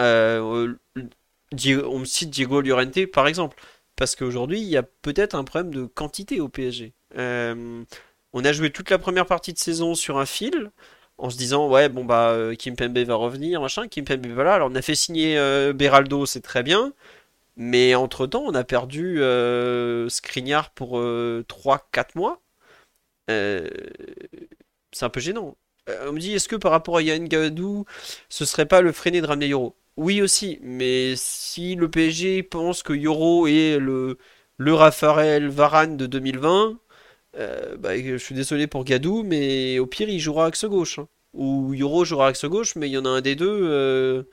Euh, 0.00 0.74
on 1.04 1.98
me 1.98 2.04
cite 2.04 2.30
Diego 2.30 2.60
Llorente 2.60 3.06
par 3.06 3.26
exemple, 3.26 3.56
parce 3.96 4.16
qu'aujourd'hui 4.16 4.60
il 4.60 4.68
y 4.68 4.76
a 4.76 4.82
peut-être 4.82 5.34
un 5.34 5.44
problème 5.44 5.72
de 5.72 5.86
quantité 5.86 6.40
au 6.40 6.48
PSG. 6.48 6.92
On 8.32 8.44
a 8.44 8.52
joué 8.52 8.70
toute 8.70 8.90
la 8.90 8.98
première 8.98 9.26
partie 9.26 9.52
de 9.52 9.58
saison 9.58 9.94
sur 9.94 10.18
un 10.18 10.26
fil, 10.26 10.70
en 11.18 11.30
se 11.30 11.36
disant 11.36 11.68
ouais 11.68 11.88
bon 11.88 12.04
bah 12.04 12.30
euh, 12.30 12.54
Kimpembe 12.54 12.98
va 12.98 13.14
revenir 13.14 13.60
machin, 13.60 13.88
Kimpembe 13.88 14.26
va 14.28 14.44
là. 14.44 14.54
Alors 14.54 14.70
on 14.72 14.74
a 14.74 14.82
fait 14.82 14.94
signer 14.94 15.38
euh, 15.38 15.72
Beraldo, 15.72 16.26
c'est 16.26 16.40
très 16.40 16.62
bien, 16.62 16.92
mais 17.56 17.94
entre-temps 17.94 18.44
on 18.46 18.54
a 18.54 18.64
perdu 18.64 19.16
euh, 19.20 20.08
pour 20.74 20.98
euh, 20.98 21.44
3-4 21.48 22.16
mois. 22.16 22.40
Euh, 23.30 23.68
c'est 24.92 25.04
un 25.04 25.10
peu 25.10 25.20
gênant. 25.20 25.56
On 26.06 26.12
me 26.12 26.20
dit 26.20 26.34
est-ce 26.34 26.48
que 26.48 26.56
par 26.56 26.70
rapport 26.72 26.96
à 26.98 27.02
Yann 27.02 27.26
Gadou, 27.26 27.84
ce 28.28 28.44
serait 28.44 28.66
pas 28.66 28.80
le 28.82 28.92
freiner 28.92 29.20
de 29.20 29.26
ramener 29.26 29.48
Yoro? 29.48 29.76
Oui 29.96 30.22
aussi, 30.22 30.58
mais 30.62 31.14
si 31.16 31.74
le 31.74 31.90
PSG 31.90 32.42
pense 32.44 32.82
que 32.82 32.92
Yoro 32.92 33.46
est 33.46 33.78
le, 33.78 34.16
le 34.56 34.74
Raphaël 34.74 35.48
Varane 35.48 35.96
de 35.96 36.06
2020, 36.06 36.78
euh, 37.36 37.76
bah, 37.76 37.96
je 37.98 38.16
suis 38.16 38.34
désolé 38.34 38.66
pour 38.66 38.84
Gadou, 38.84 39.22
mais 39.22 39.78
au 39.78 39.86
pire 39.86 40.08
il 40.08 40.20
jouera 40.20 40.46
axe 40.46 40.64
gauche. 40.64 40.98
hein. 40.98 41.08
Ou 41.34 41.72
Yoro 41.74 42.04
jouera 42.04 42.28
axe 42.28 42.44
gauche, 42.44 42.76
mais 42.76 42.88
il 42.88 42.92
y 42.92 42.98
en 42.98 43.04
a 43.06 43.08
un 43.08 43.20
des 43.22 43.34
deux 43.36 43.48
euh, 43.48 44.24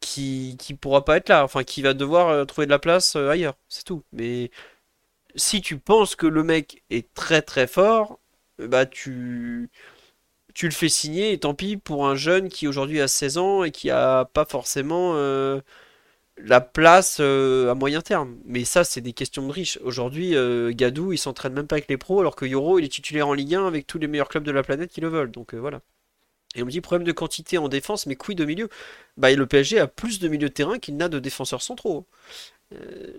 qui, 0.00 0.56
qui 0.58 0.74
pourra 0.74 1.04
pas 1.04 1.16
être 1.16 1.28
là, 1.28 1.44
enfin 1.44 1.64
qui 1.64 1.82
va 1.82 1.94
devoir 1.94 2.28
euh, 2.28 2.44
trouver 2.44 2.66
de 2.66 2.70
la 2.70 2.78
place 2.78 3.16
ailleurs, 3.16 3.56
c'est 3.68 3.84
tout. 3.84 4.04
Mais 4.12 4.50
si 5.36 5.60
tu 5.62 5.78
penses 5.78 6.16
que 6.16 6.26
le 6.26 6.44
mec 6.44 6.84
est 6.90 7.12
très 7.14 7.42
très 7.42 7.66
fort, 7.68 8.20
bah 8.58 8.86
tu, 8.86 9.70
tu 10.54 10.66
le 10.66 10.72
fais 10.74 10.88
signer 10.90 11.32
et 11.32 11.38
tant 11.40 11.54
pis 11.54 11.76
pour 11.78 12.06
un 12.08 12.16
jeune 12.16 12.48
qui 12.50 12.68
aujourd'hui 12.68 13.00
a 13.00 13.08
16 13.08 13.38
ans 13.38 13.64
et 13.64 13.72
qui 13.72 13.90
a 13.90 14.26
pas 14.26 14.46
forcément 14.46 15.14
la 16.44 16.60
place 16.60 17.18
euh, 17.20 17.70
à 17.70 17.74
moyen 17.74 18.00
terme. 18.00 18.36
Mais 18.44 18.64
ça, 18.64 18.84
c'est 18.84 19.00
des 19.00 19.12
questions 19.12 19.46
de 19.46 19.52
riches. 19.52 19.78
Aujourd'hui, 19.82 20.36
euh, 20.36 20.72
Gadou, 20.74 21.12
il 21.12 21.18
s'entraîne 21.18 21.52
même 21.52 21.66
pas 21.66 21.76
avec 21.76 21.88
les 21.88 21.96
pros, 21.96 22.20
alors 22.20 22.36
que 22.36 22.44
Yoro, 22.44 22.78
il 22.78 22.84
est 22.84 22.88
titulaire 22.88 23.28
en 23.28 23.34
Ligue 23.34 23.54
1 23.54 23.66
avec 23.66 23.86
tous 23.86 23.98
les 23.98 24.06
meilleurs 24.06 24.28
clubs 24.28 24.44
de 24.44 24.50
la 24.50 24.62
planète 24.62 24.90
qui 24.90 25.00
le 25.00 25.08
veulent. 25.08 25.30
Donc 25.30 25.54
euh, 25.54 25.58
voilà. 25.58 25.80
Et 26.54 26.62
on 26.62 26.66
me 26.66 26.70
dit 26.70 26.80
problème 26.80 27.06
de 27.06 27.12
quantité 27.12 27.58
en 27.58 27.68
défense, 27.68 28.06
mais 28.06 28.16
quid 28.16 28.38
de 28.38 28.44
milieu? 28.44 28.68
Bah, 29.16 29.32
le 29.32 29.46
PSG 29.46 29.78
a 29.78 29.86
plus 29.86 30.18
de 30.18 30.28
milieux 30.28 30.48
de 30.48 30.54
terrain 30.54 30.78
qu'il 30.78 30.96
n'a 30.96 31.08
de 31.08 31.18
défenseurs 31.18 31.62
centraux. 31.62 32.06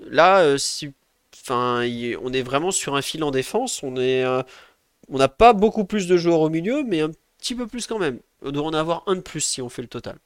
Là, 0.10 0.58
si, 0.58 0.92
on 1.50 2.34
est 2.34 2.42
vraiment 2.42 2.72
sur 2.72 2.96
un 2.96 3.02
fil 3.02 3.24
en 3.24 3.32
défense. 3.32 3.82
On 3.84 3.98
est, 3.98 4.26
on 5.10 5.18
n'a 5.18 5.28
pas 5.28 5.54
beaucoup 5.54 5.86
plus 5.86 6.08
de 6.08 6.18
joueurs 6.18 6.42
au 6.42 6.50
milieu, 6.50 6.84
mais 6.84 7.02
un 7.02 7.12
petit 7.38 7.56
peu 7.56 7.68
plus 7.68 7.88
quand 7.88 8.00
même. 8.00 8.20
On 8.42 8.52
doit 8.52 8.66
en 8.66 8.74
avoir 8.74 9.04
un 9.08 9.16
de 9.16 9.22
plus 9.22 9.42
si 9.42 9.62
on 9.62 9.70
fait 9.70 9.84
le 9.84 9.88
total. 9.88 10.18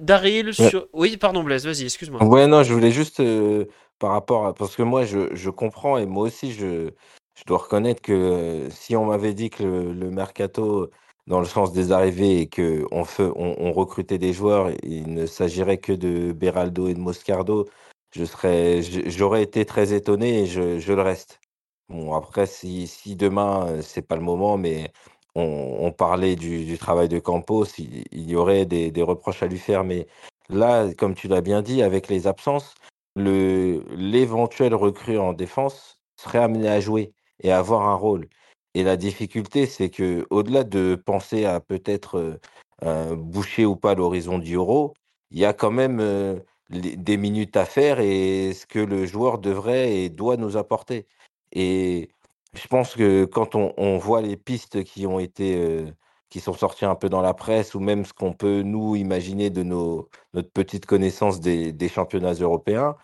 Daryl 0.00 0.48
Ouais. 0.48 0.52
sur. 0.52 0.88
Oui, 0.92 1.16
pardon 1.16 1.42
Blaise, 1.42 1.66
vas-y, 1.66 1.84
excuse-moi. 1.84 2.22
Ouais, 2.24 2.46
non, 2.46 2.62
je 2.62 2.72
voulais 2.72 2.92
juste 2.92 3.20
euh, 3.20 3.66
par 3.98 4.12
rapport 4.12 4.46
à... 4.46 4.54
Parce 4.54 4.76
que 4.76 4.82
moi, 4.82 5.04
je, 5.04 5.34
je 5.34 5.50
comprends 5.50 5.98
et 5.98 6.06
moi 6.06 6.24
aussi, 6.24 6.52
je, 6.52 6.90
je 7.36 7.44
dois 7.46 7.58
reconnaître 7.58 8.00
que 8.02 8.12
euh, 8.12 8.70
si 8.70 8.96
on 8.96 9.06
m'avait 9.06 9.34
dit 9.34 9.50
que 9.50 9.62
le, 9.62 9.92
le 9.92 10.10
mercato, 10.10 10.90
dans 11.26 11.40
le 11.40 11.46
sens 11.46 11.72
des 11.72 11.92
arrivées, 11.92 12.40
et 12.40 12.46
que 12.48 12.84
on, 12.90 13.04
on, 13.36 13.72
recrutait 13.72 14.18
des 14.18 14.32
joueurs, 14.32 14.70
il 14.82 15.12
ne 15.12 15.26
s'agirait 15.26 15.78
que 15.78 15.92
de 15.92 16.32
Beraldo 16.32 16.88
et 16.88 16.94
de 16.94 17.00
Moscardo, 17.00 17.68
je 18.14 18.24
serais, 18.24 18.82
je- 18.82 19.08
j'aurais 19.10 19.42
été 19.42 19.64
très 19.66 19.92
étonné 19.92 20.42
et 20.42 20.46
je, 20.46 20.78
je 20.78 20.92
le 20.92 21.02
reste. 21.02 21.40
Bon, 21.88 22.14
après, 22.14 22.46
si, 22.46 22.86
si 22.86 23.14
demain, 23.16 23.66
euh, 23.68 23.82
c'est 23.82 24.02
pas 24.02 24.16
le 24.16 24.22
moment, 24.22 24.56
mais 24.58 24.92
on, 25.38 25.92
parlait 25.92 26.34
du, 26.34 26.78
travail 26.78 27.08
de 27.08 27.18
Campos, 27.18 27.66
il, 27.78 28.30
y 28.30 28.36
aurait 28.36 28.64
des, 28.64 29.02
reproches 29.02 29.42
à 29.42 29.46
lui 29.46 29.58
faire, 29.58 29.84
mais 29.84 30.06
Là, 30.48 30.92
comme 30.94 31.14
tu 31.14 31.28
l'as 31.28 31.40
bien 31.40 31.62
dit, 31.62 31.82
avec 31.82 32.08
les 32.08 32.26
absences, 32.26 32.74
l'éventuel 33.16 34.74
recrue 34.74 35.18
en 35.18 35.32
défense 35.32 35.98
serait 36.16 36.38
amené 36.38 36.68
à 36.68 36.80
jouer 36.80 37.12
et 37.42 37.50
à 37.50 37.58
avoir 37.58 37.88
un 37.88 37.94
rôle. 37.94 38.28
Et 38.74 38.82
la 38.82 38.96
difficulté, 38.96 39.66
c'est 39.66 39.90
que 39.90 40.26
au-delà 40.30 40.64
de 40.64 41.00
penser 41.04 41.46
à 41.46 41.60
peut-être 41.60 42.38
euh, 42.84 43.16
boucher 43.16 43.64
ou 43.64 43.74
pas 43.74 43.94
l'horizon 43.94 44.38
du 44.38 44.54
Euro, 44.54 44.94
il 45.30 45.38
y 45.38 45.44
a 45.44 45.52
quand 45.52 45.70
même 45.70 45.98
euh, 46.00 46.38
des 46.70 47.16
minutes 47.16 47.56
à 47.56 47.64
faire 47.64 48.00
et 48.00 48.52
ce 48.52 48.66
que 48.66 48.78
le 48.78 49.06
joueur 49.06 49.38
devrait 49.38 49.96
et 49.96 50.08
doit 50.10 50.36
nous 50.36 50.56
apporter. 50.56 51.06
Et 51.52 52.10
je 52.56 52.66
pense 52.68 52.94
que 52.94 53.24
quand 53.24 53.54
on, 53.54 53.98
voit 53.98 54.22
les 54.22 54.36
pistes 54.36 54.82
qui 54.84 55.06
ont 55.06 55.18
été, 55.18 55.56
euh, 55.56 55.90
qui 56.30 56.40
sont 56.40 56.54
sorties 56.54 56.84
un 56.86 56.94
peu 56.94 57.08
dans 57.08 57.22
la 57.22 57.34
presse 57.34 57.74
ou 57.74 57.80
même 57.80 58.04
ce 58.04 58.12
qu'on 58.12 58.32
peut 58.32 58.62
nous 58.62 58.96
imaginer 58.96 59.50
de 59.50 59.62
nos 59.62 60.08
notre 60.34 60.50
petite 60.50 60.86
connaissance 60.86 61.40
des, 61.40 61.88
championnats 61.88 62.34
européens, 62.34 62.96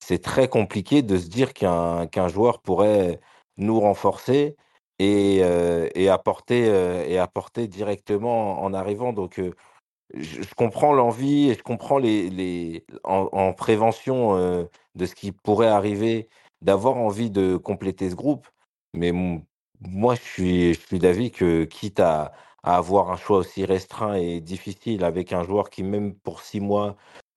c'est 0.00 0.22
très 0.22 0.48
compliqué 0.48 1.02
de 1.02 1.18
se 1.18 1.28
dire 1.28 1.54
qu'un 1.54 2.28
joueur 2.28 2.60
pourrait 2.60 3.20
nous 3.56 3.80
renforcer 3.80 4.56
et, 4.98 5.40
euh, 5.42 5.88
euh, 5.96 7.04
et 7.06 7.18
apporter 7.18 7.68
directement 7.68 8.62
en 8.62 8.74
arrivant. 8.74 9.12
Donc, 9.12 9.40
je, 10.14 10.54
comprends 10.56 10.92
l'envie 10.92 11.50
et 11.50 11.54
je 11.54 11.62
comprends 11.62 12.00
en, 13.04 13.28
en 13.32 13.52
prévention 13.52 14.68
de 14.94 15.06
ce 15.06 15.14
qui 15.14 15.32
pourrait 15.32 15.68
arriver, 15.68 16.28
d'avoir 16.62 16.96
envie 16.96 17.30
de 17.30 17.56
compléter 17.56 18.10
ce 18.10 18.14
groupe. 18.14 18.46
Mais 18.94 19.12
moi, 19.80 20.14
je 20.14 20.74
suis, 20.74 20.98
d'avis 20.98 21.30
que 21.30 21.64
quitte 21.64 22.00
à, 22.00 22.32
avoir 22.62 23.10
un 23.10 23.16
choix 23.16 23.38
aussi 23.38 23.64
restreint 23.64 24.14
et 24.14 24.40
difficile 24.40 25.04
avec 25.04 25.32
un 25.32 25.44
joueur 25.44 25.70
qui, 25.70 25.82
même 25.82 26.14
pour 26.14 26.40
six 26.42 26.60
mois, 26.60 26.96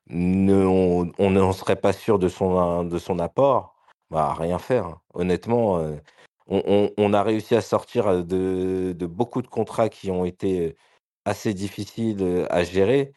ne, 0.10 0.66
on 0.66 1.12
on 1.20 1.30
n'en 1.32 1.54
serait 1.54 1.76
pas 1.76 1.94
sûr 1.94 2.20
de 2.20 2.28
son, 2.28 2.84
de 2.84 2.98
son 3.00 3.20
apport, 3.20 3.76
bah, 4.10 4.34
rien 4.34 4.60
faire. 4.60 4.86
hein. 4.88 5.02
Honnêtement, 5.14 5.78
euh, 5.80 5.98
on, 6.48 7.14
a 7.14 7.24
réussi 7.24 7.56
à 7.56 7.62
sortir 7.62 8.08
euh, 8.08 8.24
de, 8.94 9.06
beaucoup 9.06 9.42
de 9.42 9.48
contrats 9.48 9.90
qui 9.90 10.12
ont 10.12 10.26
été 10.26 10.76
assez 11.26 11.54
difficiles 11.54 12.22
euh, 12.22 12.48
à 12.50 12.64
gérer. 12.64 13.14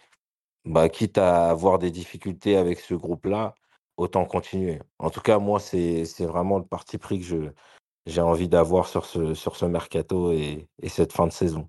Bah, 0.65 0.89
quitte 0.89 1.19
à 1.19 1.51
avoir 1.51 1.79
des 1.79 1.91
difficultés 1.91 2.57
avec 2.57 2.81
ce 2.81 2.95
groupe-là, 2.95 3.55
autant 3.97 4.25
continuer. 4.27 4.81
En 4.99 5.11
tout 5.11 5.21
cas, 5.21 5.39
moi, 5.39 5.61
c'est 5.61 6.05
vraiment 6.21 6.59
le 6.59 6.65
parti 6.65 6.99
pris 6.99 7.19
que 7.21 7.25
je, 7.25 7.37
j'ai 8.07 8.21
envie 8.21 8.49
d'avoir 8.49 8.89
sur 8.89 9.07
ce, 9.07 9.35
sur 9.35 9.57
ce 9.57 9.65
mercato 9.67 10.33
et, 10.33 10.69
et 10.83 10.89
cette 10.89 11.13
fin 11.13 11.27
de 11.27 11.33
saison. 11.33 11.69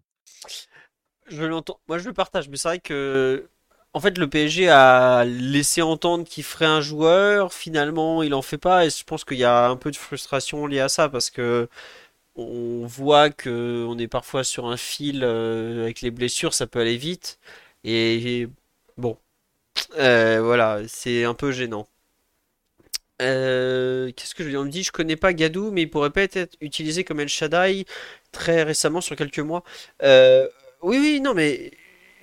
Je 1.28 1.44
l'entends. 1.44 1.80
Moi, 1.88 1.98
je 1.98 2.06
le 2.07 2.14
partage, 2.14 2.49
mais 2.49 2.57
c'est 2.57 2.68
vrai 2.68 2.80
que, 2.80 3.49
en 3.94 3.99
fait, 3.99 4.18
le 4.18 4.30
PSG 4.30 4.70
a 4.70 5.26
laissé 5.26 5.82
entendre 5.82 6.24
qu'il 6.26 6.44
ferait 6.44 6.66
un 6.66 6.82
joueur. 6.82 7.53
Finalement, 7.53 8.22
il 8.24 8.34
en 8.34 8.41
fait 8.41 8.57
pas, 8.60 8.86
et 8.86 8.90
je 8.90 9.03
pense 9.03 9.26
qu'il 9.26 9.38
y 9.38 9.44
a 9.44 9.68
un 9.70 9.76
peu 9.78 9.91
de 9.91 9.95
frustration 9.98 10.68
liée 10.68 10.80
à 10.82 10.90
ça 10.90 11.10
parce 11.10 11.30
que 11.30 11.68
on 12.36 12.86
voit 12.88 13.30
que 13.32 13.86
on 13.90 13.98
est 13.99 14.07
parfois 14.10 14.44
sur 14.44 14.68
un 14.68 14.78
fil 14.78 15.24
euh, 15.24 15.84
avec 15.84 16.02
les 16.02 16.12
blessures, 16.12 16.53
ça 16.56 16.68
peut 16.68 16.80
aller 16.82 16.98
vite. 16.98 17.40
Et 17.86 18.48
bon, 18.98 19.18
euh, 19.98 20.41
voilà, 20.44 20.82
c'est 20.88 21.26
un 21.26 21.34
peu 21.36 21.52
gênant. 21.52 21.88
Euh, 23.22 24.12
qu'est-ce 24.16 24.36
que 24.36 24.44
je 24.44 24.46
veux 24.46 24.52
dire? 24.52 24.62
On 24.62 24.66
me 24.66 24.70
dit, 24.70 24.84
je 24.84 24.92
connais 24.92 25.16
pas 25.16 25.34
Gadou, 25.34 25.72
mais 25.72 25.84
il 25.84 25.90
pourrait 25.90 26.10
peut-être 26.12 26.36
être 26.38 26.58
utilisé 26.62 27.04
comme 27.04 27.20
El 27.20 27.30
Shaddai 27.30 27.86
très 28.32 28.64
récemment 28.64 29.02
sur 29.02 29.16
quelques 29.16 29.40
mois. 29.40 29.64
Euh, 30.04 30.48
Oui, 30.82 30.98
oui, 31.00 31.22
non, 31.22 31.34
mais 31.34 31.72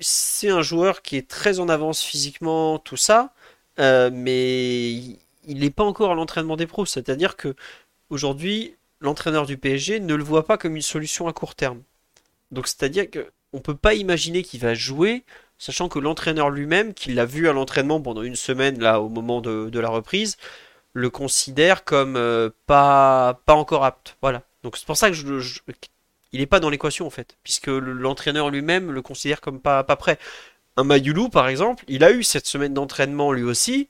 c'est 0.00 0.50
un 0.50 0.62
joueur 0.62 1.02
qui 1.02 1.16
est 1.16 1.28
très 1.28 1.60
en 1.60 1.68
avance 1.68 2.02
physiquement, 2.02 2.78
tout 2.78 2.96
ça, 2.96 3.32
euh, 3.80 4.10
mais 4.12 4.92
il 4.94 5.58
n'est 5.60 5.70
pas 5.70 5.84
encore 5.84 6.10
à 6.12 6.14
l'entraînement 6.14 6.56
des 6.56 6.66
pros. 6.66 6.84
C'est-à-dire 6.86 7.36
que 7.36 7.54
aujourd'hui, 8.10 8.76
l'entraîneur 9.00 9.46
du 9.46 9.56
PSG 9.58 10.00
ne 10.00 10.14
le 10.14 10.24
voit 10.24 10.46
pas 10.46 10.58
comme 10.58 10.76
une 10.76 10.82
solution 10.82 11.26
à 11.28 11.32
court 11.32 11.54
terme. 11.54 11.82
Donc, 12.52 12.68
c'est-à-dire 12.68 13.10
que 13.10 13.32
on 13.52 13.60
peut 13.60 13.76
pas 13.76 13.94
imaginer 13.94 14.42
qu'il 14.42 14.60
va 14.60 14.74
jouer, 14.74 15.24
sachant 15.58 15.88
que 15.88 15.98
l'entraîneur 15.98 16.50
lui-même, 16.50 16.94
qui 16.94 17.12
l'a 17.12 17.26
vu 17.26 17.48
à 17.48 17.52
l'entraînement 17.52 18.00
pendant 18.00 18.22
une 18.22 18.36
semaine 18.36 18.80
là 18.80 19.00
au 19.00 19.08
moment 19.08 19.40
de 19.42 19.78
la 19.80 19.88
reprise, 19.90 20.36
le 20.92 21.10
considère 21.10 21.84
comme 21.84 22.16
euh, 22.16 22.50
pas 22.66 23.38
encore 23.48 23.84
apte. 23.84 24.16
Voilà. 24.22 24.42
Donc 24.62 24.76
c'est 24.76 24.86
pour 24.86 24.96
ça 24.96 25.10
que 25.10 25.16
il 26.32 26.40
n'est 26.40 26.46
pas 26.46 26.60
dans 26.60 26.70
l'équation 26.70 27.06
en 27.06 27.10
fait, 27.10 27.36
puisque 27.42 27.66
le- 27.66 27.92
l'entraîneur 27.92 28.50
lui-même 28.50 28.90
le 28.90 29.02
considère 29.02 29.40
comme 29.40 29.60
pas, 29.60 29.84
pas 29.84 29.96
prêt. 29.96 30.18
Un 30.76 30.84
Mayulu 30.84 31.28
par 31.30 31.48
exemple, 31.48 31.84
il 31.88 32.04
a 32.04 32.12
eu 32.12 32.22
cette 32.22 32.46
semaine 32.46 32.74
d'entraînement 32.74 33.32
lui 33.32 33.42
aussi. 33.44 33.88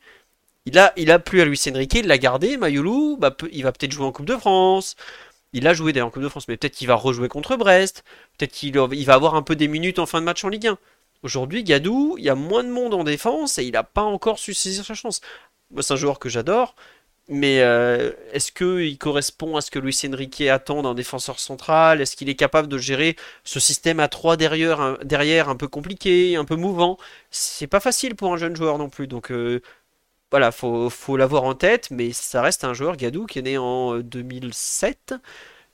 Il 0.66 0.78
a, 0.78 1.18
plu 1.18 1.40
à 1.40 1.44
Luis 1.44 1.60
Enrique, 1.70 1.94
il 1.94 2.06
l'a 2.06 2.18
gardé. 2.18 2.56
Mayulu, 2.56 3.16
bah, 3.18 3.36
il 3.50 3.64
va 3.64 3.72
peut-être 3.72 3.92
jouer 3.92 4.06
en 4.06 4.12
Coupe 4.12 4.26
de 4.26 4.36
France. 4.36 4.96
Il 5.52 5.66
a 5.68 5.74
joué 5.74 5.92
d'ailleurs 5.92 6.08
en 6.08 6.10
Coupe 6.10 6.22
de 6.22 6.28
France, 6.28 6.48
mais 6.48 6.56
peut-être 6.56 6.74
qu'il 6.76 6.88
va 6.88 6.94
rejouer 6.94 7.28
contre 7.28 7.56
Brest. 7.56 8.04
Peut-être 8.38 8.52
qu'il 8.52 8.76
il 8.92 9.04
va 9.06 9.14
avoir 9.14 9.34
un 9.34 9.42
peu 9.42 9.56
des 9.56 9.68
minutes 9.68 9.98
en 9.98 10.06
fin 10.06 10.20
de 10.20 10.24
match 10.26 10.44
en 10.44 10.48
Ligue 10.48 10.68
1. 10.68 10.78
Aujourd'hui, 11.22 11.64
Gadou, 11.64 12.16
il 12.18 12.24
y 12.24 12.28
a 12.30 12.34
moins 12.34 12.64
de 12.64 12.70
monde 12.70 12.94
en 12.94 13.04
défense 13.04 13.58
et 13.58 13.64
il 13.64 13.72
n'a 13.72 13.84
pas 13.84 14.02
encore 14.02 14.38
su 14.38 14.54
saisir 14.54 14.84
sa 14.84 14.94
chance. 14.94 15.20
C'est 15.80 15.92
un 15.92 15.96
joueur 15.96 16.18
que 16.18 16.28
j'adore, 16.28 16.74
mais 17.28 17.60
euh, 17.62 18.12
est-ce 18.32 18.52
qu'il 18.52 18.98
correspond 18.98 19.56
à 19.56 19.60
ce 19.60 19.70
que 19.70 19.78
Luis 19.78 19.98
Enrique 20.06 20.40
attend 20.42 20.82
d'un 20.82 20.94
défenseur 20.94 21.38
central? 21.38 22.00
Est-ce 22.00 22.16
qu'il 22.16 22.28
est 22.28 22.34
capable 22.34 22.68
de 22.68 22.78
gérer 22.78 23.16
ce 23.44 23.60
système 23.60 24.00
à 24.00 24.08
3 24.08 24.36
derrière, 24.36 24.80
un, 24.80 25.56
peu 25.56 25.68
compliqué, 25.68 26.36
un 26.36 26.44
peu 26.44 26.56
mouvant? 26.56 26.98
C'est 27.30 27.68
pas 27.68 27.80
facile 27.80 28.16
pour 28.16 28.32
un 28.32 28.36
jeune 28.36 28.56
joueur 28.56 28.78
non 28.78 28.88
plus. 28.90 29.06
Donc 29.06 29.30
euh, 29.30 29.62
voilà, 30.30 30.52
faut, 30.52 30.90
faut 30.90 31.16
l'avoir 31.16 31.44
en 31.44 31.54
tête, 31.54 31.90
mais 31.90 32.12
ça 32.12 32.42
reste 32.42 32.64
un 32.64 32.74
joueur, 32.74 32.96
Gadou, 32.96 33.26
qui 33.26 33.38
est 33.38 33.42
né 33.42 33.58
en 33.58 33.96
euh, 33.96 34.02
2007, 34.02 35.14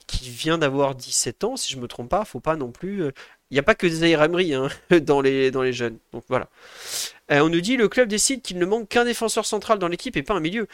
qui 0.07 0.31
vient 0.31 0.59
d'avoir 0.59 0.95
17 0.95 1.45
ans, 1.45 1.57
si 1.57 1.73
je 1.73 1.79
me 1.79 1.89
trompe 1.89 2.11
pas. 2.11 2.25
Faut 2.25 2.41
pas 2.41 2.57
non 2.57 2.73
plus. 2.73 3.05
Euh, 3.49 3.51
Il 3.51 3.55
n'y 3.55 3.61
a 3.61 3.63
pas 3.63 3.75
que 3.75 3.87
des 3.87 4.05
Emery, 4.05 4.55
hein, 4.55 4.69
dans 5.01 5.21
les, 5.21 5.73
jeunes. 5.73 5.99
Donc 6.13 6.25
voilà. 6.29 6.49
Euh, 7.31 7.41
on 7.41 7.49
nous 7.49 7.61
dit 7.61 7.77
le 7.77 7.89
club 7.89 8.09
décide 8.09 8.43
qu'il 8.43 8.59
ne 8.59 8.67
manque 8.67 8.89
qu'un 8.89 9.05
défenseur 9.05 9.47
central 9.47 9.79
dans 9.79 9.89
l'équipe 9.89 10.17
et 10.17 10.23
pas 10.23 10.35
un 10.35 10.41
milieu. 10.41 10.67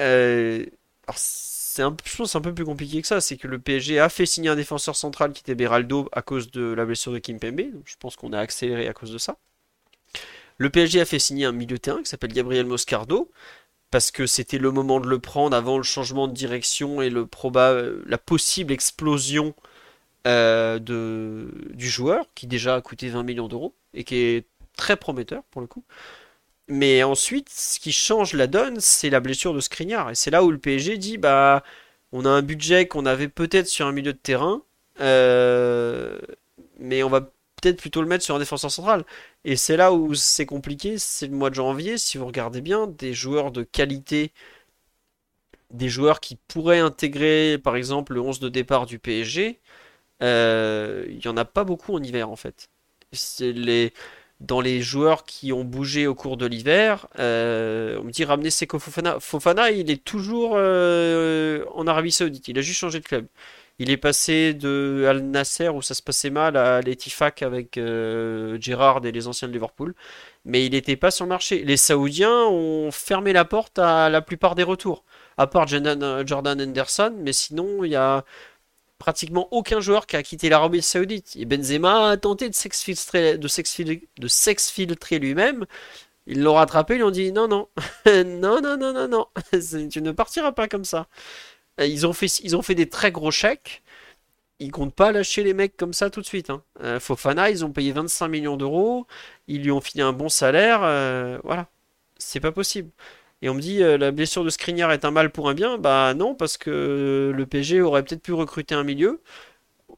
Euh, 0.00 0.64
alors, 1.06 1.16
c'est 1.18 1.82
un, 1.82 1.96
je 2.04 2.16
pense 2.16 2.36
un 2.36 2.40
peu 2.40 2.54
plus 2.54 2.64
compliqué 2.64 3.00
que 3.00 3.08
ça. 3.08 3.20
C'est 3.20 3.36
que 3.36 3.48
le 3.48 3.58
PSG 3.58 3.98
a 4.00 4.08
fait 4.08 4.26
signer 4.26 4.50
un 4.50 4.56
défenseur 4.56 4.96
central 4.96 5.32
qui 5.32 5.40
était 5.40 5.54
Beraldo 5.54 6.08
à 6.12 6.22
cause 6.22 6.50
de 6.50 6.72
la 6.72 6.84
blessure 6.84 7.12
de 7.12 7.18
Kimpembe. 7.18 7.72
Donc, 7.72 7.82
je 7.86 7.96
pense 7.98 8.16
qu'on 8.16 8.32
a 8.32 8.38
accéléré 8.38 8.88
à 8.88 8.92
cause 8.92 9.12
de 9.12 9.18
ça. 9.18 9.36
Le 10.58 10.70
PSG 10.70 11.00
a 11.00 11.04
fait 11.04 11.20
signer 11.20 11.44
un 11.46 11.52
milieu 11.52 11.78
terrain 11.78 12.02
qui 12.02 12.08
s'appelle 12.08 12.32
Gabriel 12.32 12.66
Moscardo 12.66 13.30
parce 13.90 14.10
que 14.10 14.26
c'était 14.26 14.58
le 14.58 14.70
moment 14.70 15.00
de 15.00 15.08
le 15.08 15.18
prendre 15.18 15.56
avant 15.56 15.78
le 15.78 15.82
changement 15.82 16.28
de 16.28 16.34
direction 16.34 17.00
et 17.00 17.10
le 17.10 17.26
proba 17.26 17.80
la 18.06 18.18
possible 18.18 18.72
explosion 18.72 19.54
euh, 20.28 20.78
de, 20.78 21.50
du 21.74 21.88
joueur 21.88 22.26
qui 22.34 22.46
déjà 22.46 22.76
a 22.76 22.82
coûté 22.82 23.08
20 23.08 23.24
millions 23.24 23.48
d'euros 23.48 23.74
et 23.94 24.04
qui 24.04 24.16
est 24.16 24.46
très 24.76 24.96
prometteur 24.96 25.42
pour 25.50 25.62
le 25.62 25.66
coup. 25.66 25.84
Mais 26.68 27.02
ensuite, 27.02 27.48
ce 27.50 27.80
qui 27.80 27.92
change 27.92 28.34
la 28.34 28.46
donne, 28.46 28.80
c'est 28.80 29.10
la 29.10 29.20
blessure 29.20 29.54
de 29.54 29.60
Skriniar. 29.60 30.10
Et 30.10 30.14
c'est 30.14 30.30
là 30.30 30.44
où 30.44 30.50
le 30.50 30.58
PSG 30.58 30.98
dit, 30.98 31.18
bah, 31.18 31.64
on 32.12 32.24
a 32.26 32.30
un 32.30 32.42
budget 32.42 32.86
qu'on 32.88 33.06
avait 33.06 33.28
peut-être 33.28 33.68
sur 33.68 33.86
un 33.86 33.92
milieu 33.92 34.12
de 34.12 34.18
terrain, 34.18 34.62
euh, 35.00 36.18
mais 36.78 37.02
on 37.02 37.08
va 37.10 37.22
peut-être 37.22 37.78
plutôt 37.80 38.02
le 38.02 38.08
mettre 38.08 38.24
sur 38.24 38.34
un 38.36 38.38
défenseur 38.38 38.70
central. 38.70 39.04
Et 39.44 39.56
c'est 39.56 39.76
là 39.78 39.92
où 39.94 40.14
c'est 40.14 40.46
compliqué, 40.46 40.98
c'est 40.98 41.26
le 41.28 41.34
mois 41.36 41.50
de 41.50 41.54
janvier, 41.56 41.98
si 41.98 42.18
vous 42.18 42.26
regardez 42.26 42.60
bien, 42.60 42.86
des 42.86 43.14
joueurs 43.14 43.50
de 43.52 43.62
qualité, 43.62 44.32
des 45.70 45.88
joueurs 45.88 46.20
qui 46.20 46.36
pourraient 46.48 46.78
intégrer, 46.78 47.58
par 47.58 47.76
exemple, 47.76 48.14
le 48.14 48.20
11 48.20 48.40
de 48.40 48.48
départ 48.48 48.86
du 48.86 48.98
PSG, 48.98 49.60
il 50.20 51.20
y 51.24 51.28
en 51.28 51.36
a 51.36 51.44
pas 51.44 51.64
beaucoup 51.64 51.94
en 51.94 52.02
hiver 52.02 52.30
en 52.30 52.36
fait. 52.36 52.68
Les 53.40 53.92
dans 54.40 54.60
les 54.60 54.80
joueurs 54.80 55.24
qui 55.24 55.52
ont 55.52 55.64
bougé 55.64 56.06
au 56.06 56.14
cours 56.14 56.36
de 56.36 56.46
l'hiver, 56.46 57.08
euh, 57.18 57.98
on 58.00 58.04
me 58.04 58.10
dit 58.12 58.24
ramener 58.24 58.50
Seko 58.50 58.78
Fofana. 58.78 59.18
Fofana, 59.20 59.70
il 59.72 59.90
est 59.90 60.04
toujours 60.04 60.52
euh, 60.54 61.64
en 61.74 61.86
Arabie 61.88 62.12
Saoudite. 62.12 62.46
Il 62.48 62.58
a 62.58 62.60
juste 62.62 62.78
changé 62.78 63.00
de 63.00 63.04
club. 63.04 63.26
Il 63.80 63.90
est 63.90 63.96
passé 63.96 64.54
de 64.54 65.06
Al 65.08 65.22
Nasser 65.22 65.68
où 65.68 65.82
ça 65.82 65.94
se 65.94 66.02
passait 66.02 66.30
mal 66.30 66.56
à 66.56 66.80
l'Etifaq 66.80 67.42
avec 67.42 67.78
euh, 67.78 68.58
Gerrard 68.60 69.04
et 69.06 69.12
les 69.12 69.26
anciens 69.28 69.48
de 69.48 69.52
Liverpool. 69.52 69.94
Mais 70.44 70.64
il 70.66 70.72
n'était 70.72 70.96
pas 70.96 71.10
sur 71.10 71.24
le 71.24 71.30
marché. 71.30 71.64
Les 71.64 71.76
Saoudiens 71.76 72.44
ont 72.46 72.90
fermé 72.92 73.32
la 73.32 73.44
porte 73.44 73.78
à 73.78 74.08
la 74.08 74.20
plupart 74.20 74.54
des 74.54 74.62
retours. 74.64 75.04
À 75.36 75.46
part 75.46 75.66
Jordan, 75.68 76.26
Jordan 76.26 76.60
Henderson, 76.60 77.14
mais 77.18 77.32
sinon 77.32 77.84
il 77.84 77.90
y 77.92 77.96
a 77.96 78.24
pratiquement 78.98 79.48
aucun 79.52 79.80
joueur 79.80 80.06
qui 80.06 80.16
a 80.16 80.22
quitté 80.22 80.48
l'Arabie 80.48 80.82
Saoudite. 80.82 81.36
Et 81.36 81.44
Benzema 81.44 82.10
a 82.10 82.16
tenté 82.16 82.48
de 82.48 82.54
s'exfiltrer, 82.54 83.38
de 83.38 83.48
s'exfil- 83.48 84.02
de 84.18 84.28
s'exfiltrer 84.28 85.18
lui-même. 85.18 85.66
Ils 86.26 86.42
l'ont 86.42 86.54
rattrapé, 86.54 86.94
ils 86.94 86.98
lui 86.98 87.04
ont 87.04 87.10
dit 87.12 87.32
non, 87.32 87.48
non, 87.48 87.68
non, 88.06 88.60
non, 88.62 88.76
non, 88.78 89.08
non, 89.08 89.26
tu 89.90 90.02
ne 90.02 90.12
partiras 90.12 90.52
pas 90.52 90.68
comme 90.68 90.84
ça. 90.84 91.08
Ils 91.80 92.06
ont 92.06 92.12
fait, 92.12 92.28
ils 92.44 92.56
ont 92.56 92.62
fait 92.62 92.74
des 92.74 92.88
très 92.88 93.12
gros 93.12 93.30
chèques. 93.30 93.82
Ils 94.60 94.72
comptent 94.72 94.94
pas 94.94 95.12
lâcher 95.12 95.44
les 95.44 95.54
mecs 95.54 95.76
comme 95.76 95.92
ça 95.92 96.10
tout 96.10 96.20
de 96.20 96.26
suite. 96.26 96.50
hein. 96.50 96.62
Euh, 96.82 96.98
Fofana, 97.00 97.50
ils 97.50 97.64
ont 97.64 97.72
payé 97.72 97.92
25 97.92 98.28
millions 98.28 98.56
d'euros. 98.56 99.06
Ils 99.48 99.62
lui 99.62 99.70
ont 99.70 99.80
filé 99.80 100.02
un 100.02 100.12
bon 100.12 100.28
salaire. 100.28 100.80
euh, 100.82 101.38
voilà. 101.44 101.68
C'est 102.18 102.40
pas 102.40 102.52
possible. 102.52 102.90
Et 103.42 103.48
on 103.48 103.54
me 103.54 103.60
dit, 103.60 103.82
euh, 103.82 103.98
la 103.98 104.10
blessure 104.10 104.44
de 104.44 104.50
Skriniar 104.50 104.92
est 104.92 105.04
un 105.04 105.10
mal 105.10 105.30
pour 105.30 105.48
un 105.48 105.54
bien. 105.54 105.78
Bah 105.78 106.14
non, 106.14 106.34
parce 106.34 106.56
que 106.58 107.32
le 107.34 107.46
PSG 107.46 107.80
aurait 107.80 108.02
peut-être 108.04 108.22
pu 108.22 108.32
recruter 108.32 108.74
un 108.74 108.84
milieu 108.84 109.22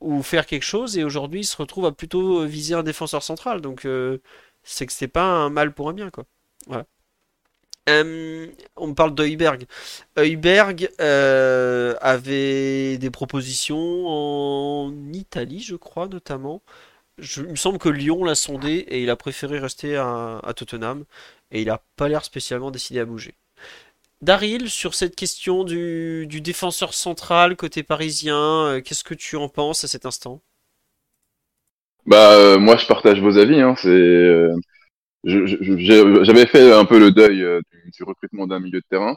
ou 0.01 0.23
faire 0.23 0.47
quelque 0.47 0.65
chose. 0.65 0.99
Et 0.99 1.05
aujourd'hui, 1.05 1.41
il 1.41 1.45
se 1.45 1.57
retrouve 1.57 1.87
à 1.87 1.93
plutôt 1.93 2.45
viser 2.47 2.75
un 2.75 2.83
défenseur 2.83 3.23
central. 3.23 3.61
Donc, 3.61 3.85
euh, 3.87 4.19
c'est 4.63 4.87
que 4.87 4.93
c'est 4.93 5.09
pas 5.09 5.25
un 5.25 5.51
mal 5.51 5.73
pour 5.75 5.89
un 5.89 5.95
bien, 5.95 6.11
quoi. 6.11 6.27
Euh, 7.89 8.47
on 8.77 8.89
me 8.89 8.95
parle 8.95 9.15
d'Heuberg. 9.15 9.67
Heuberg 10.17 10.91
euh, 11.01 11.95
avait 12.01 12.99
des 12.99 13.11
propositions 13.11 14.07
en 14.07 14.93
Italie, 15.13 15.61
je 15.61 15.77
crois, 15.77 16.07
notamment. 16.09 16.63
Il 17.21 17.51
me 17.51 17.57
semble 17.57 17.79
que 17.79 17.89
Lyon 17.89 18.25
l'a 18.25 18.35
sondé 18.35 18.85
et 18.89 19.03
il 19.03 19.11
a 19.11 19.17
préféré 19.17 19.59
rester 19.59 19.97
à, 19.97 20.53
Tottenham. 20.57 21.05
Et 21.51 21.61
il 21.63 21.67
n'a 21.67 21.83
pas 21.97 22.09
l'air 22.09 22.25
spécialement 22.25 22.71
décidé 22.71 23.01
à 23.01 23.05
bouger. 23.05 23.35
Daryl, 24.23 24.69
sur 24.69 24.95
cette 24.95 25.17
question 25.17 25.65
du, 25.65 26.27
défenseur 26.27 26.95
central 26.95 27.57
côté 27.57 27.83
parisien, 27.83 28.67
euh, 28.67 28.81
qu'est-ce 28.81 29.05
que 29.05 29.15
tu 29.15 29.37
en 29.37 29.49
penses 29.49 29.85
à 29.85 29.89
cet 29.89 30.05
instant? 30.05 30.43
Bah, 32.07 32.33
euh, 32.35 32.59
moi, 32.59 32.77
je 32.77 32.87
partage 32.87 33.21
vos 33.21 33.39
avis. 33.39 33.61
Hein, 33.61 33.75
c'est, 33.77 33.89
euh, 33.89 34.55
j'avais 35.25 36.47
fait 36.47 36.73
un 36.73 36.85
peu 36.85 36.99
le 36.99 37.11
deuil 37.13 37.45
du, 37.95 38.05
recrutement 38.05 38.47
d'un 38.47 38.61
milieu 38.61 38.81
de 38.81 38.87
terrain, 38.89 39.17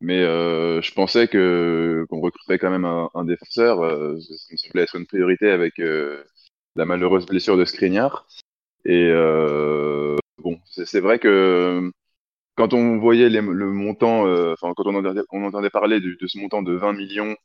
mais 0.00 0.22
je 0.22 0.92
pensais 0.94 1.28
que 1.28 2.04
qu'on 2.08 2.20
recruterait 2.20 2.58
quand 2.58 2.70
même 2.70 2.84
un, 2.84 3.10
un 3.14 3.24
défenseur. 3.24 3.78
Ça 4.20 4.52
me 4.52 4.56
semblait 4.56 4.82
être 4.82 4.96
une 4.96 5.06
priorité 5.06 5.50
avec 5.50 5.74
la 6.76 6.84
malheureuse 6.84 7.26
blessure 7.26 7.56
de 7.56 7.64
Skriniar. 7.64 8.26
Et 8.84 9.06
euh, 9.10 10.16
bon, 10.38 10.60
c'est 10.66 11.00
vrai 11.00 11.18
que 11.18 11.90
quand 12.56 12.74
on 12.74 12.98
voyait 12.98 13.30
le 13.30 13.42
montant, 13.42 14.26
euh, 14.26 14.54
enfin 14.54 14.72
quand 14.76 14.86
on 14.86 14.96
entendait, 15.44 15.70
parler 15.70 16.00
de 16.00 16.16
ce 16.26 16.38
montant 16.38 16.62
de 16.62 16.74
20 16.74 16.92
millions 16.94 17.36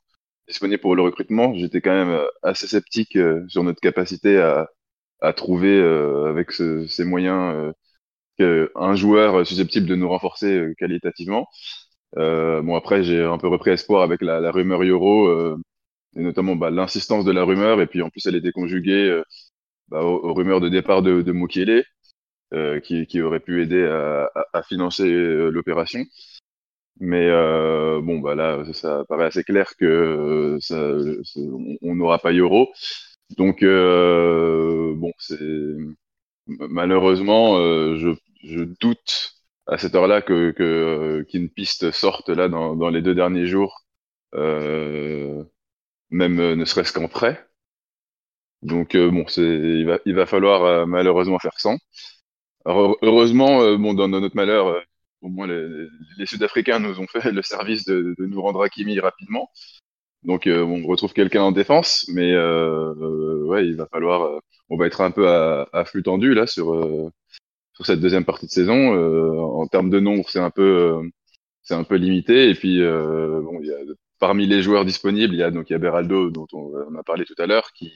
disponible 0.48 0.82
pour 0.82 0.95
le 0.95 1.04
recrutement, 1.04 1.54
j'étais 1.56 1.82
quand 1.82 1.94
même 1.94 2.10
euh, 2.12 2.28
assez 2.44 2.68
sceptique 2.68 3.16
euh, 3.18 3.45
sur 3.49 3.64
notre 3.64 3.82
capacité 3.82 4.40
à, 4.40 4.70
à 5.22 5.34
trouver 5.34 5.78
euh, 5.80 6.28
avec 6.30 6.52
ce- 6.52 6.88
ces 6.88 7.06
moyens 7.06 7.74
euh, 8.41 8.70
un 8.76 8.95
joueur 8.95 9.45
susceptible 9.45 9.88
de 9.88 9.95
nous 9.95 10.10
renforcer 10.10 10.48
euh, 10.58 10.74
qualitativement. 10.78 11.48
Euh, 12.18 12.62
bon 12.62 12.76
après 12.76 13.04
j'ai 13.04 13.24
un 13.24 13.38
peu 13.38 13.48
repris 13.48 13.72
espoir 13.72 14.04
avec 14.04 14.22
la, 14.22 14.40
la 14.41 14.52
rumeur 14.52 14.84
Euro 14.84 15.28
euh, 15.28 15.58
et 16.18 16.22
notamment 16.23 16.56
bah, 16.56 16.69
l'insistance 16.72 17.26
de 17.26 17.31
la 17.31 17.44
rumeur 17.45 17.81
et 17.81 17.88
puis 17.88 18.02
en 18.02 18.10
plus 18.10 18.26
elle 18.27 18.35
était 18.35 18.52
conjuguée 18.53 19.10
euh, 19.10 19.23
bah, 19.89 20.02
aux, 20.03 20.34
rumeurs 20.34 20.61
de 20.61 20.69
départ 20.69 21.02
de, 21.03 21.22
de 21.23 21.31
Mukiele 21.34 21.85
euh, 22.53 22.80
qui, 22.81 23.07
qui 23.07 23.22
aurait 23.22 23.39
pu 23.41 23.61
aider 23.64 23.85
à, 23.85 24.30
à- 24.35 24.45
à 24.60 24.64
financer 24.64 25.06
euh, 25.11 25.49
l'opération. 25.52 26.03
Mais 26.99 27.27
euh, 27.30 28.02
bon, 28.02 28.19
bah 28.19 28.34
là, 28.35 28.64
ça 28.73 29.03
paraît 29.07 29.26
assez 29.26 29.44
clair 29.44 29.76
que 29.77 29.85
euh, 29.85 30.60
ça, 30.60 30.76
on 31.81 31.95
n'aura 31.95 32.18
pas 32.19 32.31
Euro. 32.34 32.69
Donc, 33.38 33.64
bon, 33.64 35.11
c'est 35.19 35.38
malheureusement, 36.48 37.57
je, 37.98 38.10
je 38.44 38.64
doute 38.81 39.34
à 39.68 39.77
cette 39.77 39.95
heure-là 39.95 40.22
que, 40.22 41.23
qu'une 41.30 41.49
piste 41.49 41.91
sorte 41.91 42.30
là 42.30 42.48
dans, 42.49 42.76
dans 42.76 42.89
les 42.89 43.02
deux 43.02 43.15
derniers 43.15 43.48
jours, 43.48 43.84
euh, 44.35 45.44
même 46.10 46.40
euh, 46.40 46.56
ne 46.56 46.66
serait-ce 46.66 46.94
qu'en 46.94 47.08
prêt. 47.08 47.48
Donc 48.62 48.96
euh, 48.96 49.12
bon, 49.12 49.26
il 49.38 50.14
va, 50.16 50.26
falloir 50.26 50.64
euh, 50.64 50.86
malheureusement 50.86 51.40
faire 51.40 51.60
sans. 51.60 51.78
Alors, 52.66 52.98
heureusement, 53.02 53.78
bon, 53.78 53.94
dans 53.94 54.08
notre 54.10 54.36
malheur, 54.36 54.84
au 55.22 55.30
moins 55.30 55.48
les, 55.48 56.26
Sud-Africains 56.26 56.80
nous 56.80 57.00
ont 57.00 57.08
fait 57.08 57.32
le 57.32 57.42
service 57.42 57.86
de, 57.86 58.16
nous 58.20 58.42
rendre 58.42 58.64
Hakimi 58.64 59.00
rapidement. 59.00 59.50
Donc 60.24 60.48
euh, 60.48 60.64
on 60.64 60.86
retrouve 60.86 61.14
quelqu'un 61.14 61.44
en 61.44 61.52
défense, 61.52 62.10
mais 62.14 62.34
euh, 62.34 63.46
ouais, 63.46 63.66
il 63.68 63.76
va 63.78 63.88
falloir, 63.88 64.42
on 64.70 64.78
va 64.78 64.88
être 64.88 65.02
un 65.02 65.12
peu 65.12 65.30
à, 65.30 65.70
à 65.74 65.86
flux 65.86 66.04
tendu 66.04 66.34
là 66.34 66.48
sur 66.48 66.76
sur 67.74 67.86
cette 67.86 68.00
deuxième 68.02 68.26
partie 68.26 68.48
de 68.48 68.52
saison. 68.52 68.94
En 69.62 69.68
termes 69.68 69.90
de 69.90 70.00
nombre, 70.00 70.30
c'est 70.30 70.40
un 70.40 70.50
peu 70.50 71.00
c'est 71.64 71.76
un 71.76 71.84
peu 71.84 71.96
limité. 71.96 72.50
Et 72.50 72.56
puis 72.56 72.82
bon, 72.82 73.60
il 73.62 73.68
y 73.68 73.74
a 73.74 73.78
parmi 74.19 74.48
les 74.48 74.61
joueurs 74.61 74.85
disponibles, 74.85 75.34
il 75.35 75.39
y 75.39 75.44
a 75.44 75.52
donc 75.52 75.69
il 75.69 75.73
y 75.73 75.76
a 75.76 75.80
Beraldo 75.80 76.30
dont 76.31 76.48
on, 76.53 76.72
on 76.91 76.95
a 76.95 77.03
parlé 77.03 77.26
tout 77.26 77.35
à 77.39 77.48
l'heure, 77.48 77.72
qui 77.73 77.94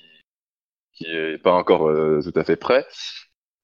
qui 0.94 1.06
est 1.06 1.38
pas 1.42 1.54
encore 1.54 1.88
euh, 1.90 2.22
tout 2.22 2.38
à 2.40 2.44
fait 2.44 2.56
prêt. 2.56 2.86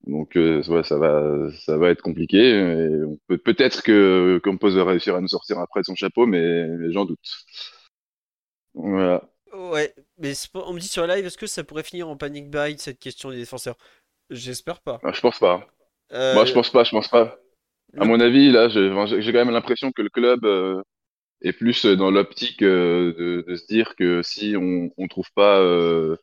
Donc 0.08 0.38
euh, 0.38 0.64
ouais, 0.70 0.84
ça 0.84 0.98
va 0.98 1.50
ça 1.66 1.78
va 1.78 1.90
être 1.90 2.02
compliqué. 2.02 2.38
Et 2.40 3.04
on 3.06 3.18
peut 3.28 3.38
peut-être 3.38 3.84
que 3.84 4.40
Campos 4.44 4.72
va 4.72 4.86
réussir 4.86 5.16
à 5.16 5.22
nous 5.22 5.28
sortir 5.28 5.60
après 5.60 5.82
de 5.82 5.86
son 5.86 5.96
chapeau, 5.96 6.26
mais, 6.26 6.68
mais 6.68 6.92
j'en 6.94 7.06
doute. 7.06 7.20
Voilà. 8.74 9.30
Ouais, 9.54 9.94
mais 10.18 10.34
on 10.54 10.74
me 10.74 10.80
dit 10.80 10.88
sur 10.88 11.08
live, 11.08 11.26
est-ce 11.26 11.38
que 11.38 11.48
ça 11.48 11.64
pourrait 11.64 11.84
finir 11.84 12.10
en 12.10 12.18
panic 12.18 12.50
buy 12.50 12.78
cette 12.78 13.00
question 13.00 13.32
des 13.32 13.38
défenseurs? 13.38 13.78
J'espère 14.30 14.82
pas. 14.82 15.00
Ah, 15.04 15.12
je 15.14 15.22
pense 15.22 15.40
pas. 15.40 15.68
Moi, 16.32 16.46
je 16.46 16.52
Euh, 16.52 16.54
pense 16.54 16.70
pas. 16.72 16.84
Je 16.84 16.92
pense 16.92 17.08
pas. 17.08 17.40
À 17.98 18.06
mon 18.06 18.20
avis, 18.20 18.52
là, 18.52 18.70
j'ai 18.70 18.90
quand 18.90 19.46
même 19.46 19.52
l'impression 19.52 19.92
que 19.92 20.02
le 20.02 20.10
club 20.10 20.46
euh, 21.44 21.50
est 21.50 21.54
plus 21.54 21.86
dans 21.86 22.12
l'optique 22.12 22.62
euh, 22.64 23.14
de, 23.18 23.46
de 23.48 23.56
se 23.56 23.66
dire 23.68 23.96
que 23.96 24.22
si 24.24 24.56
on 24.58 24.92
on 24.98 25.08
trouve 25.08 25.32
pas 25.36 25.60
euh, 25.60 26.18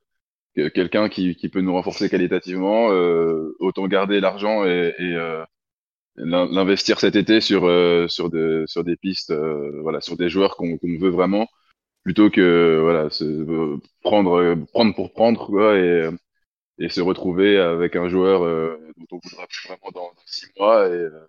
que- 0.57 0.69
quelqu'un 0.69 1.09
qui, 1.11 1.36
qui 1.36 1.49
peut 1.51 1.61
nous 1.62 1.73
renforcer 1.74 2.11
qualitativement, 2.11 2.93
euh, 2.93 3.57
autant 3.61 3.89
garder 3.89 4.20
l'argent 4.20 4.65
et, 4.66 4.95
et, 4.99 5.15
euh, 5.16 5.45
l'in- 6.16 6.47
l'investir 6.51 7.01
cet 7.01 7.16
été 7.16 7.41
sur 7.41 7.65
euh, 7.66 8.09
sur 8.09 8.31
de, 8.31 8.65
sur 8.66 8.85
des 8.85 8.97
pistes, 8.97 9.31
euh, 9.31 9.81
voilà, 9.82 10.01
sur 10.01 10.16
des 10.16 10.28
joueurs 10.28 10.57
qu'on 10.57 10.78
veut 10.82 11.11
vraiment, 11.11 11.49
plutôt 12.05 12.31
que 12.31 12.81
voilà, 12.82 13.11
se, 13.11 13.24
euh, 13.24 13.78
prendre 14.03 14.35
euh, 14.41 14.57
prendre 14.73 14.95
pour 14.95 15.12
prendre 15.12 15.47
quoi 15.47 15.78
et 15.78 16.09
et 16.81 16.89
se 16.91 17.01
retrouver 17.03 17.59
avec 17.59 17.97
un 17.97 18.09
joueur 18.09 18.45
euh, 18.45 18.77
dont 18.99 19.07
on 19.19 19.20
voudra 19.28 19.47
plus 19.49 19.69
vraiment 19.69 19.91
dans, 19.95 20.11
six 20.27 20.47
mois 20.59 20.89
et, 20.89 20.93
euh, 20.93 21.27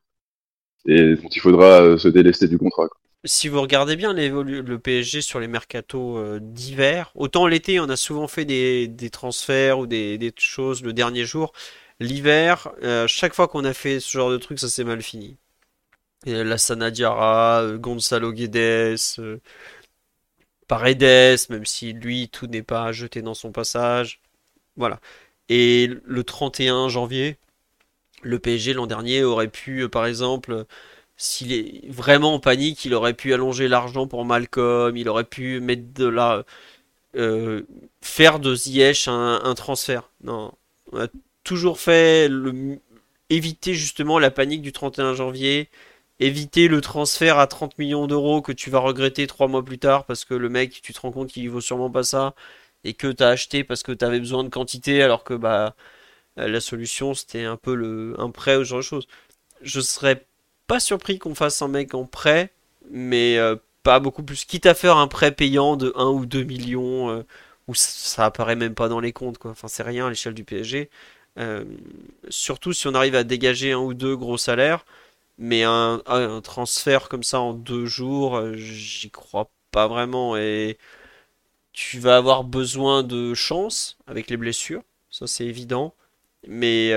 et 0.87 1.15
dont 1.15 1.29
il 1.29 1.41
faudra 1.41 1.81
euh, 1.83 1.97
se 1.97 2.07
délester 2.07 2.47
du 2.47 2.57
contrat. 2.57 2.87
quoi. 2.87 2.97
Si 3.25 3.47
vous 3.47 3.59
regardez 3.59 3.95
bien 3.95 4.13
le 4.13 4.77
PSG 4.79 5.21
sur 5.21 5.39
les 5.39 5.47
mercatos 5.47 6.17
euh, 6.17 6.39
d'hiver, 6.39 7.11
autant 7.15 7.47
l'été 7.47 7.79
on 7.79 7.89
a 7.89 7.95
souvent 7.95 8.27
fait 8.27 8.45
des, 8.45 9.09
transferts 9.11 9.79
ou 9.79 9.87
des, 9.87 10.33
choses 10.37 10.83
le 10.83 10.93
dernier 10.93 11.25
jour. 11.25 11.51
L'hiver, 11.99 12.71
euh, 12.83 13.07
chaque 13.07 13.33
fois 13.33 13.47
qu'on 13.47 13.65
a 13.65 13.73
fait 13.73 13.99
ce 13.99 14.11
genre 14.11 14.29
de 14.29 14.37
truc, 14.37 14.59
ça 14.59 14.69
s'est 14.69 14.83
mal 14.83 15.01
fini. 15.01 15.37
Et 16.25 16.43
Lassana 16.43 16.91
Diarra, 16.91 17.61
euh, 17.63 17.77
Gonzalo 17.77 18.31
Guedes, 18.31 18.99
Paredes, 20.67 21.49
même 21.49 21.65
si 21.65 21.93
lui 21.93 22.29
tout 22.29 22.47
n'est 22.47 22.63
pas 22.63 22.91
jeté 22.91 23.21
dans 23.21 23.33
son 23.33 23.51
passage. 23.51 24.19
Voilà. 24.77 24.99
Et 25.49 25.89
le 26.05 26.23
31 26.23 26.89
janvier, 26.89 27.37
le 28.23 28.39
PSG 28.39 28.73
l'an 28.73 28.87
dernier 28.87 29.23
aurait 29.23 29.47
pu, 29.49 29.87
par 29.89 30.05
exemple, 30.05 30.65
s'il 31.17 31.53
est 31.53 31.89
vraiment 31.89 32.35
en 32.35 32.39
panique, 32.39 32.85
il 32.85 32.93
aurait 32.93 33.13
pu 33.13 33.33
allonger 33.33 33.67
l'argent 33.67 34.07
pour 34.07 34.25
Malcolm, 34.25 34.97
il 34.97 35.09
aurait 35.09 35.23
pu 35.25 35.59
mettre 35.61 35.93
de 35.93 36.07
la, 36.07 36.45
euh, 37.15 37.63
faire 38.01 38.39
de 38.39 38.55
Ziyech 38.55 39.07
un, 39.07 39.53
transfert. 39.55 40.11
Non, 40.23 40.53
on 40.91 41.01
a 41.01 41.07
toujours 41.43 41.79
fait 41.79 42.29
éviter 43.29 43.73
justement 43.73 44.19
la 44.19 44.31
panique 44.31 44.61
du 44.61 44.71
31 44.71 45.13
janvier, 45.13 45.69
éviter 46.19 46.67
le 46.67 46.81
transfert 46.81 47.39
à 47.39 47.47
30 47.47 47.77
millions 47.79 48.07
d'euros 48.07 48.41
que 48.41 48.51
tu 48.51 48.69
vas 48.69 48.79
regretter 48.79 49.27
trois 49.27 49.47
mois 49.47 49.63
plus 49.63 49.79
tard 49.79 50.05
parce 50.05 50.25
que 50.25 50.33
le 50.33 50.49
mec, 50.49 50.81
tu 50.81 50.93
te 50.93 50.99
rends 51.01 51.11
compte 51.11 51.29
qu'il 51.31 51.49
vaut 51.49 51.61
sûrement 51.61 51.89
pas 51.91 52.03
ça 52.03 52.35
et 52.83 52.93
que 52.93 53.07
t'as 53.11 53.29
acheté 53.29 53.63
parce 53.63 53.83
que 53.83 53.91
t'avais 53.93 54.19
besoin 54.19 54.43
de 54.43 54.49
quantité 54.49 55.01
alors 55.03 55.23
que 55.23 55.33
bah 55.33 55.75
La 56.37 56.61
solution, 56.61 57.13
c'était 57.15 57.45
un 57.45 57.57
peu 57.57 57.75
le, 57.75 58.15
un 58.19 58.31
prêt 58.31 58.57
ou 58.57 58.65
ce 58.65 58.69
genre 58.69 58.79
de 58.79 58.83
choses. 58.83 59.07
Je 59.61 59.81
serais 59.81 60.27
pas 60.67 60.79
surpris 60.79 61.19
qu'on 61.19 61.35
fasse 61.35 61.61
un 61.61 61.67
mec 61.67 61.93
en 61.93 62.05
prêt, 62.05 62.51
mais 62.89 63.37
euh, 63.37 63.55
pas 63.83 63.99
beaucoup 63.99 64.23
plus. 64.23 64.45
Quitte 64.45 64.65
à 64.65 64.73
faire 64.73 64.97
un 64.97 65.07
prêt 65.07 65.31
payant 65.31 65.75
de 65.77 65.93
un 65.95 66.09
ou 66.09 66.25
2 66.25 66.43
millions, 66.43 67.09
euh, 67.09 67.23
où 67.67 67.75
ça, 67.75 68.25
apparaît 68.25 68.55
même 68.55 68.75
pas 68.75 68.89
dans 68.89 68.99
les 68.99 69.13
comptes, 69.13 69.37
quoi. 69.37 69.51
Enfin, 69.51 69.67
c'est 69.67 69.83
rien 69.83 70.07
à 70.07 70.09
l'échelle 70.09 70.33
du 70.33 70.43
PSG. 70.43 70.89
Euh, 71.37 71.65
surtout 72.29 72.73
si 72.73 72.87
on 72.87 72.93
arrive 72.95 73.15
à 73.15 73.23
dégager 73.23 73.73
un 73.73 73.79
ou 73.79 73.93
deux 73.93 74.15
gros 74.15 74.37
salaires, 74.37 74.85
mais 75.37 75.63
un, 75.63 76.01
un 76.07 76.41
transfert 76.41 77.09
comme 77.09 77.23
ça 77.23 77.39
en 77.41 77.53
deux 77.53 77.85
jours, 77.85 78.41
j'y 78.55 79.11
crois 79.11 79.49
pas 79.71 79.87
vraiment. 79.87 80.37
Et 80.37 80.77
tu 81.73 81.99
vas 81.99 82.17
avoir 82.17 82.43
besoin 82.45 83.03
de 83.03 83.33
chance 83.33 83.97
avec 84.07 84.29
les 84.29 84.37
blessures, 84.37 84.83
ça 85.11 85.27
c'est 85.27 85.45
évident. 85.45 85.93
Mais 86.47 86.93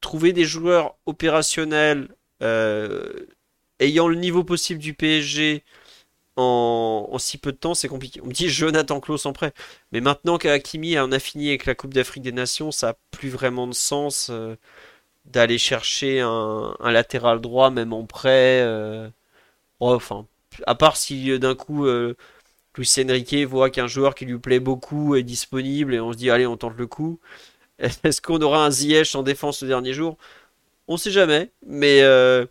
trouver 0.00 0.32
des 0.32 0.44
joueurs 0.44 0.96
opérationnels 1.06 2.08
euh, 2.42 3.12
ayant 3.80 4.08
le 4.08 4.16
niveau 4.16 4.44
possible 4.44 4.80
du 4.80 4.94
PSG 4.94 5.64
en, 6.36 7.16
si 7.18 7.38
peu 7.38 7.52
de 7.52 7.56
temps, 7.58 7.74
c'est 7.74 7.88
compliqué. 7.88 8.20
On 8.22 8.26
me 8.26 8.32
dit 8.32 8.48
Jonathan 8.48 9.00
Klaus 9.00 9.26
en 9.26 9.32
prêt. 9.32 9.52
Mais 9.92 10.00
maintenant 10.00 10.38
qu'Hakimi 10.38 10.98
en 10.98 11.12
a 11.12 11.18
fini 11.18 11.48
avec 11.48 11.66
la 11.66 11.74
Coupe 11.74 11.94
d'Afrique 11.94 12.22
des 12.22 12.32
Nations, 12.32 12.70
ça 12.72 12.90
a 12.90 12.94
plus 13.10 13.28
vraiment 13.30 13.66
de 13.66 13.74
sens 13.74 14.28
euh, 14.30 14.56
d'aller 15.26 15.58
chercher 15.58 16.20
un, 16.20 16.76
un 16.80 16.92
latéral 16.92 17.40
droit, 17.40 17.70
même 17.70 17.92
en 17.94 18.06
prêt. 18.06 18.62
euh. 18.62 19.10
Enfin, 19.80 20.26
à 20.66 20.74
part 20.76 20.96
si 20.96 21.38
d'un 21.38 21.54
coup 21.56 21.86
Luis 22.76 22.88
Enrique 22.98 23.34
voit 23.46 23.70
qu'un 23.70 23.86
joueur 23.88 24.14
qui 24.14 24.24
lui 24.24 24.38
plaît 24.38 24.60
beaucoup 24.60 25.16
est 25.16 25.22
disponible 25.24 25.94
et 25.94 26.00
on 26.00 26.12
se 26.12 26.18
dit 26.18 26.30
allez, 26.30 26.46
on 26.46 26.56
tente 26.56 26.76
le 26.76 26.86
coup. 26.86 27.20
Est-ce 28.04 28.20
qu'on 28.20 28.40
aura 28.40 28.64
un 28.66 28.70
Ziyech 28.70 29.14
en 29.14 29.22
défense 29.22 29.62
le 29.62 29.68
dernier 29.68 29.92
jour? 29.92 30.16
On 30.88 30.96
sait 30.96 31.10
jamais, 31.10 31.50
mais 31.66 32.02
euh, 32.02 32.46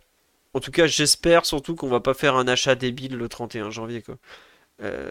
en 0.54 0.60
tout 0.60 0.70
cas, 0.70 0.86
j'espère 0.86 1.46
surtout 1.46 1.74
qu'on 1.74 1.88
va 1.88 2.00
pas 2.00 2.14
faire 2.14 2.36
un 2.36 2.48
achat 2.48 2.74
débile 2.74 3.16
le 3.16 3.28
31 3.28 3.70
janvier, 3.70 4.02
quoi. 4.02 4.16
Euh, 4.82 5.10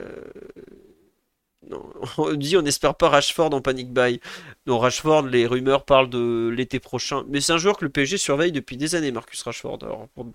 non, 1.69 1.85
on 2.17 2.33
dit 2.33 2.57
on 2.57 2.61
n'espère 2.61 2.95
pas 2.95 3.09
Rashford 3.09 3.53
en 3.53 3.61
panic 3.61 3.91
buy. 3.91 4.19
Non, 4.65 4.79
Rashford, 4.79 5.23
les 5.27 5.45
rumeurs 5.47 5.85
parlent 5.85 6.09
de 6.09 6.49
l'été 6.55 6.79
prochain, 6.79 7.25
mais 7.29 7.41
c'est 7.41 7.53
un 7.53 7.57
joueur 7.57 7.77
que 7.77 7.85
le 7.85 7.91
PSG 7.91 8.17
surveille 8.17 8.51
depuis 8.51 8.77
des 8.77 8.95
années, 8.95 9.11
Marcus 9.11 9.41
Rashford. 9.43 9.79
Alors 9.81 10.07
pour, 10.13 10.27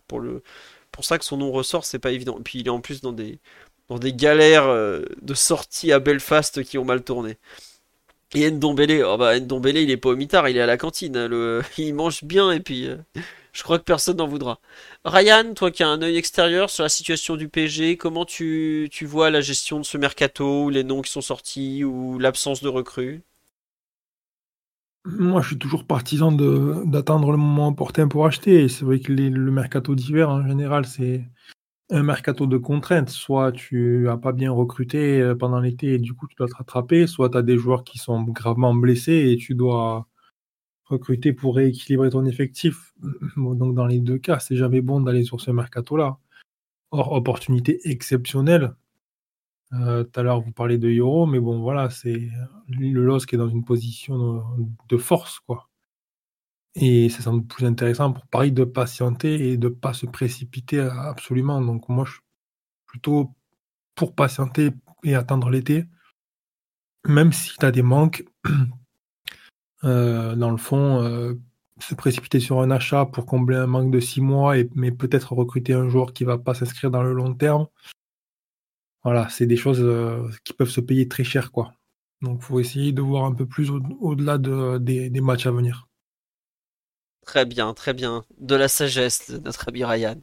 pour 0.91 1.05
ça 1.05 1.19
que 1.19 1.25
son 1.25 1.39
nom 1.39 1.53
ressort, 1.53 1.85
c'est 1.85 1.99
pas 1.99 2.13
évident. 2.13 2.39
Et 2.39 2.43
puis 2.43 2.61
il 2.61 2.67
est 2.67 2.71
en 2.71 2.81
plus 2.81 3.01
dans 3.01 3.13
des, 3.13 3.39
dans 3.89 3.99
des 3.99 4.13
galères 4.13 4.67
euh, 4.67 5.03
de 5.23 5.35
sortie 5.35 5.93
à 5.93 5.99
Belfast 6.01 6.63
qui 6.65 6.79
ont 6.79 6.85
mal 6.85 7.03
tourné. 7.03 7.39
Et 8.35 8.51
Ndombele, 8.51 9.03
oh 9.05 9.17
bah 9.19 9.39
Ndombele, 9.39 9.77
il 9.79 9.91
est 9.91 9.97
pas 9.99 10.11
au 10.11 10.17
mitard, 10.17 10.49
il 10.49 10.57
est 10.57 10.61
à 10.61 10.67
la 10.67 10.77
cantine. 10.79 11.17
hein, 11.17 11.29
Le... 11.29 11.63
Il 11.79 11.95
mange 11.95 12.25
bien 12.25 12.51
et 12.53 12.61
puis 12.61 12.87
euh, 12.87 12.97
je 13.53 13.63
crois 13.63 13.79
que 13.79 13.85
personne 13.85 14.17
n'en 14.19 14.27
voudra. 14.27 14.59
Ryan, 15.05 15.53
toi 15.55 15.71
qui 15.71 15.83
as 15.83 15.89
un 15.89 16.01
œil 16.03 16.17
extérieur 16.17 16.71
sur 16.71 16.83
la 16.83 16.89
situation 16.89 17.37
du 17.37 17.49
PSG, 17.49 17.97
comment 17.99 18.25
tu, 18.25 18.89
tu 18.91 19.05
vois 19.07 19.31
la 19.31 19.41
gestion 19.43 19.79
de 19.79 19.85
ce 19.85 19.99
mercato, 19.99 20.71
les 20.71 20.83
noms 20.85 21.03
qui 21.03 21.11
sont 21.11 21.21
sortis 21.21 21.85
ou 21.85 22.19
l'absence 22.19 22.63
de 22.63 22.69
recrues? 22.69 23.23
Moi, 25.05 25.43
je 25.43 25.49
suis 25.49 25.59
toujours 25.59 25.85
partisan 25.87 26.31
d'attendre 26.33 27.31
le 27.33 27.37
moment 27.37 27.69
opportun 27.69 28.09
pour 28.09 28.27
acheter. 28.27 28.63
Et 28.65 28.69
c'est 28.69 28.85
vrai 28.85 29.01
que 29.01 29.13
le 29.13 29.51
mercato 29.51 29.95
d'hiver, 29.95 30.29
en 30.31 30.47
général, 30.47 30.87
c'est 30.87 31.25
un 31.93 32.03
mercato 32.03 32.47
de 32.47 32.57
contraintes. 32.57 33.11
Soit 33.11 33.53
tu 33.53 34.09
as 34.09 34.17
pas 34.17 34.33
bien 34.33 34.51
recruté 34.51 35.21
euh, 35.21 35.35
pendant 35.35 35.61
l'été 35.61 35.95
et 35.95 35.99
du 35.99 36.15
coup 36.15 36.27
tu 36.27 36.35
dois 36.37 36.49
te 36.49 36.57
rattraper, 36.57 37.07
soit 37.07 37.31
tu 37.31 37.39
as 37.39 37.43
des 37.43 37.59
joueurs 37.59 37.85
qui 37.85 37.99
sont 37.99 38.23
gravement 38.23 38.75
blessés 38.75 39.31
et 39.31 39.37
tu 39.37 39.55
dois 39.55 40.09
recruter 40.85 41.33
pour 41.33 41.57
rééquilibrer 41.57 42.11
ton 42.11 42.25
effectif. 42.27 42.95
Donc 43.37 43.75
dans 43.75 43.87
les 43.87 44.01
deux 44.01 44.19
cas, 44.19 44.39
c'est 44.41 44.57
jamais 44.57 44.81
bon 44.81 45.01
d'aller 45.01 45.25
sur 45.25 45.41
ce 45.41 45.51
mercato-là. 45.51 46.19
Or, 46.91 47.13
opportunité 47.13 47.81
exceptionnelle. 47.89 48.75
Euh, 49.73 50.05
tout 50.05 50.21
à 50.21 50.23
l'heure, 50.23 50.41
vous 50.43 50.53
parlez 50.53 50.79
de 50.79 50.91
Euro, 50.91 51.27
mais 51.27 51.41
bon, 51.41 51.61
voilà, 51.61 51.89
c'est 51.89 52.29
le 52.69 53.03
LOSC 53.03 53.33
est 53.33 53.39
dans 53.39 53.49
une 53.49 53.65
position 53.65 54.45
de 54.89 54.97
force, 54.99 55.41
quoi. 55.41 55.71
Et 56.75 57.09
sans 57.11 57.35
doute 57.35 57.49
plus 57.49 57.67
intéressant 57.67 58.13
pour 58.13 58.27
Paris 58.27 58.53
de 58.53 58.65
patienter 58.65 59.51
et 59.51 59.57
de 59.59 59.69
pas 59.69 59.93
se 59.93 60.07
précipiter 60.07 60.81
absolument. 60.81 61.61
Donc 61.61 61.89
moi, 61.89 62.05
je 62.07 62.13
suis 62.13 62.21
plutôt 62.87 63.35
pour 63.95 64.15
patienter 64.15 64.71
et 65.05 65.15
attendre 65.15 65.51
l'été, 65.51 65.85
même 67.07 67.33
si 67.33 67.57
tu 67.59 67.65
as 67.67 67.71
des 67.73 67.83
manques. 67.83 68.25
euh, 69.85 70.35
dans 70.35 70.51
le 70.51 70.57
fond, 70.57 71.03
euh, 71.03 71.35
se 71.81 71.95
précipiter 71.95 72.41
sur 72.41 72.61
un 72.61 72.71
achat 72.71 73.07
pour 73.07 73.27
combler 73.27 73.57
un 73.57 73.67
manque 73.67 73.91
de 73.91 74.01
six 74.01 74.21
mois, 74.21 74.55
mais 74.75 74.93
peut-être 74.93 75.33
recruter 75.35 75.73
un 75.75 75.89
joueur 75.89 76.13
qui 76.13 76.25
va 76.25 76.39
pas 76.39 76.55
s'inscrire 76.55 76.91
dans 76.91 77.03
le 77.03 77.13
long 77.13 77.35
terme. 77.35 77.67
Voilà, 79.05 79.29
c'est 79.29 79.47
des 79.47 79.57
choses 79.57 79.81
euh, 79.81 80.29
qui 80.45 80.53
peuvent 80.53 80.69
se 80.69 80.81
payer 80.81 81.09
très 81.09 81.25
cher, 81.25 81.51
quoi. 81.53 81.75
Donc, 82.21 82.41
faut 82.43 82.61
essayer 82.61 82.93
de 82.93 83.03
voir 83.03 83.25
un 83.25 83.35
peu 83.35 83.47
plus 83.47 83.71
au- 83.71 83.81
au-delà 84.01 84.39
de- 84.39 84.79
des, 84.79 85.11
des 85.11 85.21
matchs 85.21 85.47
à 85.47 85.51
venir. 85.53 85.89
Très 87.25 87.45
bien, 87.47 87.73
très 87.75 87.93
bien. 87.95 88.25
De 88.39 88.55
la 88.57 88.69
sagesse 88.69 89.31
de 89.31 89.39
notre 89.39 89.69
ami 89.69 89.85
Ryan. 89.85 90.17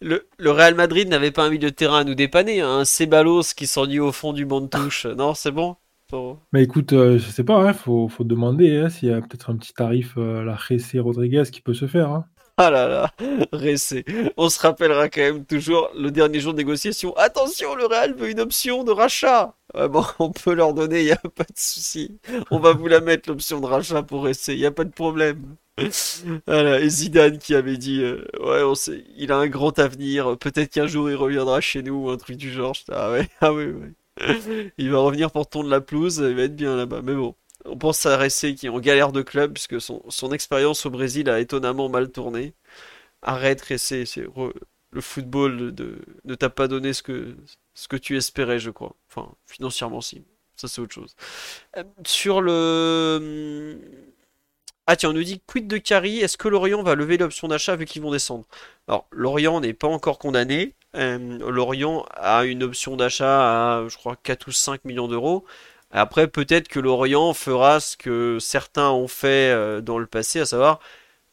Le, 0.00 0.28
le 0.38 0.50
Real 0.50 0.74
Madrid 0.74 1.08
n'avait 1.08 1.30
pas 1.30 1.44
un 1.44 1.50
milieu 1.50 1.70
de 1.70 1.74
terrain 1.74 2.00
à 2.00 2.04
nous 2.04 2.14
dépanner, 2.14 2.60
hein. 2.60 2.68
un 2.80 2.84
Ceballos 2.84 3.42
qui 3.56 3.66
s'ennuie 3.66 4.00
au 4.00 4.12
fond 4.12 4.32
du 4.32 4.44
banc 4.44 4.60
de 4.60 4.66
touche. 4.68 5.06
Non, 5.06 5.34
c'est 5.34 5.50
bon? 5.50 5.76
Mais 6.52 6.62
écoute, 6.62 6.92
euh, 6.92 7.18
je 7.18 7.30
sais 7.30 7.42
pas, 7.44 7.66
il 7.68 7.74
faut, 7.74 8.06
faut 8.08 8.24
demander 8.24 8.76
hein, 8.76 8.90
s'il 8.90 9.08
y 9.08 9.12
a 9.12 9.20
peut-être 9.22 9.48
un 9.48 9.56
petit 9.56 9.72
tarif, 9.72 10.12
euh, 10.18 10.44
la 10.44 10.58
Jesse 10.68 10.96
Rodriguez 10.98 11.44
qui 11.50 11.62
peut 11.62 11.72
se 11.72 11.86
faire. 11.86 12.10
hein. 12.10 12.26
Ah 12.58 12.70
là 12.70 12.86
là, 12.86 13.10
Ressé. 13.52 14.04
On 14.36 14.50
se 14.50 14.60
rappellera 14.60 15.08
quand 15.08 15.22
même 15.22 15.46
toujours 15.46 15.88
le 15.96 16.10
dernier 16.10 16.38
jour 16.38 16.52
de 16.52 16.58
négociation. 16.58 17.16
Attention, 17.16 17.74
le 17.74 17.86
Real 17.86 18.14
veut 18.14 18.28
une 18.30 18.40
option 18.40 18.84
de 18.84 18.90
rachat. 18.92 19.54
Ouais, 19.74 19.88
bon, 19.88 20.04
on 20.18 20.30
peut 20.30 20.52
leur 20.52 20.74
donner, 20.74 21.00
il 21.00 21.06
n'y 21.06 21.12
a 21.12 21.16
pas 21.16 21.44
de 21.44 21.56
souci. 21.56 22.18
On 22.50 22.58
va 22.58 22.74
vous 22.74 22.88
la 22.88 23.00
mettre, 23.00 23.30
l'option 23.30 23.58
de 23.60 23.66
rachat 23.66 24.02
pour 24.02 24.20
Ressé, 24.22 24.52
il 24.52 24.60
n'y 24.60 24.66
a 24.66 24.70
pas 24.70 24.84
de 24.84 24.90
problème. 24.92 25.56
Voilà, 26.46 26.80
et 26.80 26.88
Zidane 26.88 27.38
qui 27.38 27.54
avait 27.54 27.76
dit, 27.78 28.02
euh, 28.02 28.24
ouais, 28.40 28.62
on 28.62 28.74
sait, 28.74 29.04
il 29.16 29.32
a 29.32 29.38
un 29.38 29.48
grand 29.48 29.78
avenir, 29.78 30.36
peut-être 30.38 30.70
qu'un 30.70 30.86
jour 30.86 31.10
il 31.10 31.16
reviendra 31.16 31.60
chez 31.60 31.82
nous, 31.82 31.94
ou 32.06 32.10
un 32.10 32.16
truc 32.18 32.36
du 32.36 32.52
genre. 32.52 32.76
Ah 32.90 33.10
ouais, 33.10 33.28
ah 33.40 33.52
ouais, 33.52 33.66
ouais. 33.72 33.92
Il 34.78 34.90
va 34.90 34.98
revenir 34.98 35.30
pour 35.30 35.48
tondre 35.48 35.70
la 35.70 35.80
pelouse, 35.80 36.18
il 36.18 36.34
va 36.36 36.42
être 36.42 36.56
bien 36.56 36.76
là-bas. 36.76 37.00
Mais 37.02 37.14
bon, 37.14 37.34
on 37.64 37.76
pense 37.78 38.04
à 38.06 38.16
Ressé 38.18 38.54
qui 38.54 38.66
est 38.66 38.68
en 38.70 38.80
galère 38.80 39.12
de 39.12 39.22
club, 39.22 39.54
puisque 39.54 39.80
son, 39.80 40.02
son 40.08 40.32
expérience 40.32 40.84
au 40.86 40.90
Brésil 40.90 41.30
a 41.30 41.40
étonnamment 41.40 41.88
mal 41.88 42.10
tourné. 42.10 42.54
Arrête, 43.22 43.62
Ressé, 43.62 44.06
c'est 44.06 44.26
le 44.92 45.00
football 45.00 45.74
de, 45.74 45.98
ne 46.24 46.34
t'a 46.34 46.50
pas 46.50 46.68
donné 46.68 46.92
ce 46.92 47.02
que, 47.02 47.36
ce 47.74 47.88
que 47.88 47.96
tu 47.96 48.16
espérais, 48.16 48.58
je 48.58 48.70
crois. 48.70 48.94
Enfin, 49.08 49.32
financièrement, 49.46 50.00
si. 50.00 50.24
Ça, 50.56 50.68
c'est 50.68 50.80
autre 50.80 50.94
chose. 50.94 51.16
Euh, 51.76 51.84
sur 52.06 52.40
le... 52.40 53.80
Ah 54.88 54.96
tiens, 54.96 55.10
on 55.10 55.12
nous 55.12 55.22
dit 55.22 55.40
quid 55.46 55.68
de 55.68 55.78
Carry, 55.78 56.18
est-ce 56.18 56.36
que 56.36 56.48
Lorient 56.48 56.82
va 56.82 56.96
lever 56.96 57.16
l'option 57.16 57.46
d'achat 57.46 57.76
vu 57.76 57.84
qu'ils 57.84 58.02
vont 58.02 58.10
descendre? 58.10 58.44
Alors, 58.88 59.06
Lorient 59.12 59.60
n'est 59.60 59.74
pas 59.74 59.86
encore 59.86 60.18
condamné. 60.18 60.74
Euh, 60.96 61.38
Lorient 61.50 62.04
a 62.16 62.44
une 62.44 62.64
option 62.64 62.96
d'achat 62.96 63.76
à, 63.78 63.88
je 63.88 63.96
crois, 63.96 64.16
4 64.16 64.48
ou 64.48 64.52
5 64.52 64.84
millions 64.84 65.06
d'euros. 65.06 65.44
Après, 65.92 66.26
peut-être 66.26 66.68
que 66.68 66.80
Lorient 66.80 67.32
fera 67.32 67.78
ce 67.78 67.96
que 67.96 68.38
certains 68.40 68.90
ont 68.90 69.06
fait 69.08 69.52
euh, 69.52 69.80
dans 69.80 69.98
le 69.98 70.06
passé, 70.06 70.40
à 70.40 70.46
savoir, 70.46 70.80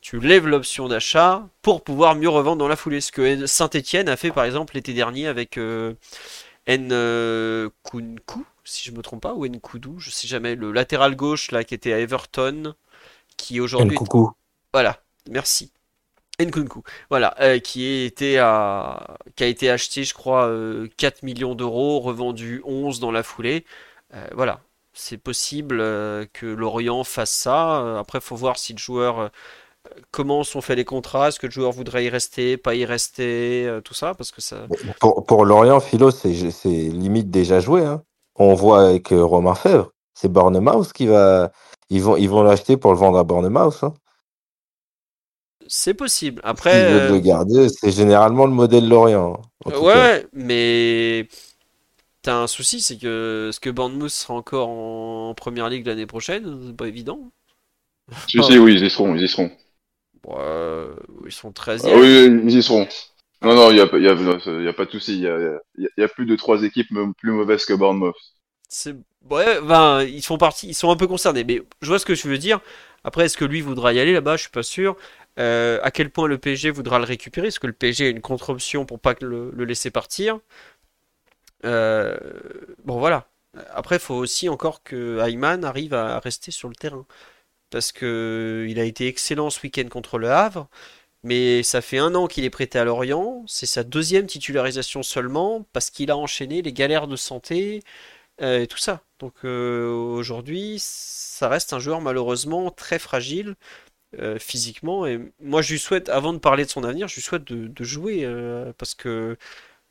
tu 0.02 0.20
lèves 0.20 0.48
l'option 0.48 0.88
d'achat 0.88 1.48
pour 1.64 1.84
pouvoir 1.84 2.16
mieux 2.16 2.30
revendre 2.30 2.58
dans 2.58 2.68
la 2.68 2.76
foulée. 2.76 3.02
Ce 3.02 3.12
que 3.12 3.48
Saint-Étienne 3.48 4.10
a 4.10 4.18
fait 4.18 4.32
par 4.32 4.46
exemple 4.46 4.76
l'été 4.76 4.94
dernier 4.94 5.28
avec 5.28 5.58
euh, 5.58 5.96
Nkunku, 6.68 8.46
si 8.64 8.88
je 8.88 8.92
me 8.92 9.02
trompe 9.02 9.22
pas, 9.24 9.34
ou 9.34 9.48
Nkoudou, 9.48 10.00
je 10.00 10.12
sais 10.12 10.28
jamais, 10.28 10.56
le 10.56 10.72
latéral 10.72 11.16
gauche 11.16 11.52
là 11.52 11.64
qui 11.64 11.74
était 11.74 11.94
à 11.94 12.00
Everton, 12.00 12.76
qui 13.40 13.60
aujourd'hui 13.60 13.96
coucou. 13.96 14.32
voilà, 14.74 14.98
merci. 15.30 15.72
Nkunku, 16.42 16.84
voilà, 17.10 17.36
euh, 17.42 17.60
qui 17.60 18.04
était 18.06 18.38
à, 18.38 19.18
qui 19.36 19.44
a 19.44 19.48
été 19.48 19.70
acheté, 19.70 20.04
je 20.06 20.14
crois, 20.14 20.46
euh, 20.48 20.88
4 20.98 21.24
millions 21.24 21.54
d'euros, 21.54 22.00
revendu 22.00 22.62
11 22.64 23.02
dans 23.02 23.12
la 23.12 23.24
foulée. 23.24 23.66
Euh, 24.14 24.26
voilà, 24.34 24.62
c'est 24.94 25.18
possible 25.18 25.80
euh, 25.82 26.26
que 26.32 26.46
Lorient 26.46 27.04
fasse 27.04 27.32
ça. 27.32 28.00
Après, 28.00 28.22
faut 28.22 28.38
voir 28.38 28.58
si 28.58 28.72
le 28.72 28.78
joueur, 28.80 29.20
euh, 29.20 29.28
comment 30.12 30.46
sont 30.46 30.62
faits 30.62 30.78
les 30.78 30.86
contrats, 30.86 31.28
est-ce 31.28 31.40
que 31.40 31.48
le 31.48 31.52
joueur 31.52 31.74
voudrait 31.74 32.06
y 32.06 32.10
rester, 32.10 32.56
pas 32.56 32.74
y 32.74 32.86
rester, 32.86 33.66
euh, 33.68 33.82
tout 33.82 33.94
ça, 33.94 34.14
parce 34.14 34.32
que 34.32 34.40
ça. 34.42 34.66
Pour, 35.02 35.26
pour 35.26 35.44
Lorient, 35.44 35.82
Philo, 35.82 36.10
c'est 36.10 36.30
limite 36.70 37.30
déjà 37.30 37.60
joué. 37.60 37.84
hein. 37.84 38.02
On 38.36 38.54
voit 38.54 38.88
avec 38.88 39.10
Romain 39.12 39.56
Fèvre, 39.56 39.92
c'est 40.20 40.32
Bournemouth 40.32 40.92
qui 40.94 41.08
va. 41.08 41.52
Ils 41.90 42.02
vont 42.02 42.18
ils 42.18 42.30
vont 42.30 42.44
l'acheter 42.44 42.78
pour 42.78 42.92
le 42.92 42.98
vendre 43.00 43.18
à 43.18 43.24
Bournemouth. 43.24 43.80
Hein. 43.84 43.94
C'est 45.68 45.94
possible. 45.94 46.42
Après, 46.44 46.72
veulent 46.86 47.08
le 47.12 47.16
euh, 47.18 47.20
garder, 47.20 47.70
c'est 47.70 47.92
généralement 47.92 48.46
le 48.46 48.52
modèle 48.52 48.88
Lorient. 48.88 49.42
hein, 49.66 49.80
ouais, 49.80 50.28
mais 50.34 51.28
t'as 52.22 52.36
un 52.36 52.48
souci, 52.48 52.82
c'est 52.82 52.98
que 52.98 53.48
est-ce 53.50 53.60
que 53.60 53.70
Bournemouth 53.70 54.10
sera 54.10 54.34
encore 54.34 54.70
en, 54.70 55.30
en 55.30 55.34
première 55.36 55.70
ligue 55.70 55.86
l'année 55.86 56.08
prochaine? 56.08 56.68
C'est 56.68 56.76
pas 56.76 56.88
évident. 56.88 57.32
Si, 58.28 58.42
si, 58.44 58.58
oui, 58.58 58.74
ils 58.76 58.86
y 58.86 58.90
seront, 58.90 59.16
ils 59.16 59.24
y 59.24 59.28
seront. 59.28 59.52
Euh, 60.28 60.96
ils 61.26 61.32
sont 61.32 61.50
Ah 61.50 61.54
13 61.54 61.86
oui, 61.86 61.92
oui, 61.94 62.42
ils 62.46 62.58
y 62.58 62.64
seront. 62.64 62.88
Non, 63.42 63.56
non, 63.56 63.72
il 63.72 63.78
y 63.78 63.82
a, 63.82 63.88
pas- 63.88 63.98
il 63.98 64.04
y 64.04 64.10
a, 64.10 64.14
y 64.14 64.68
a 64.68 64.74
pas 64.74 64.86
de 64.86 64.92
souci. 64.92 65.20
Il 65.20 65.22
y 65.98 66.04
a, 66.04 66.08
plus 66.10 66.26
de 66.26 66.36
trois 66.36 66.64
équipes 66.64 66.90
plus 67.18 67.32
mauvaises 67.32 67.66
que 67.66 67.74
Bournemouth. 67.74 68.16
Ouais, 69.30 69.62
ben, 69.62 70.04
ils 70.04 70.24
font 70.24 70.38
partie, 70.38 70.68
ils 70.68 70.74
sont 70.74 70.92
un 70.92 70.96
peu 70.96 71.08
concernés, 71.08 71.44
mais 71.44 71.62
je 71.82 71.88
vois 71.88 72.00
ce 72.00 72.06
que 72.06 72.16
je 72.16 72.28
veux 72.28 72.38
dire. 72.38 72.60
Après, 73.04 73.26
est-ce 73.26 73.38
que 73.38 73.46
lui 73.46 73.62
voudra 73.62 73.94
y 73.94 74.00
aller 74.00 74.14
là-bas? 74.14 74.38
Je 74.38 74.44
suis 74.44 74.52
pas 74.52 74.64
sûr. 74.64 74.98
Euh, 75.40 75.80
à 75.84 75.92
quel 75.92 76.10
point 76.12 76.28
le 76.28 76.38
PSG 76.38 76.70
voudra 76.70 77.00
le 77.00 77.06
récupérer? 77.06 77.48
Est-ce 77.48 77.60
que 77.60 77.68
le 77.68 77.74
PSG 77.74 78.08
a 78.08 78.10
une 78.10 78.22
contre-option 78.22 78.86
pour 78.86 79.00
pas 79.00 79.16
le, 79.22 79.52
laisser 79.66 79.92
partir? 79.92 80.40
Euh, 81.66 82.18
bon, 82.86 83.00
voilà. 83.00 83.28
Après, 83.74 83.96
il 83.98 84.00
faut 84.02 84.16
aussi 84.16 84.50
encore 84.50 84.84
que 84.84 85.20
Ayman 85.20 85.64
arrive 85.66 85.94
à 85.94 86.20
rester 86.20 86.52
sur 86.52 86.70
le 86.70 86.76
terrain. 86.76 87.06
Parce 87.72 87.92
que 87.92 88.68
il 88.70 88.80
a 88.80 88.86
été 88.86 89.08
excellent 89.08 89.50
ce 89.50 89.62
week-end 89.62 89.88
contre 89.90 90.18
le 90.20 90.32
Havre, 90.32 90.70
mais 91.24 91.64
ça 91.64 91.82
fait 91.82 92.00
un 92.00 92.16
an 92.16 92.28
qu'il 92.28 92.46
est 92.46 92.50
prêté 92.52 92.80
à 92.80 92.86
Lorient. 92.86 93.44
C'est 93.48 93.66
sa 93.68 93.84
deuxième 93.84 94.28
titularisation 94.28 95.04
seulement, 95.04 95.66
parce 95.74 95.90
qu'il 95.92 96.12
a 96.12 96.18
enchaîné 96.18 96.62
les 96.64 96.74
galères 96.74 97.08
de 97.08 97.16
santé 97.18 97.84
et 98.40 98.68
tout 98.68 98.78
ça. 98.78 99.02
Donc 99.20 99.34
euh, 99.46 99.90
aujourd'hui, 99.92 100.78
ça 100.80 101.50
reste 101.50 101.74
un 101.74 101.80
joueur 101.80 102.02
malheureusement 102.02 102.72
très 102.72 103.00
fragile 103.00 103.56
euh, 104.20 104.40
physiquement. 104.40 105.06
Et 105.08 105.20
moi, 105.42 105.62
je 105.62 105.74
lui 105.74 105.80
souhaite, 105.80 106.10
avant 106.10 106.34
de 106.34 106.40
parler 106.40 106.66
de 106.66 106.70
son 106.70 106.84
avenir, 106.84 107.08
je 107.08 107.16
lui 107.16 107.22
souhaite 107.24 107.46
de, 107.46 107.84
jouer 107.84 108.26
euh, 108.26 108.74
parce 108.78 108.96
que 108.96 109.38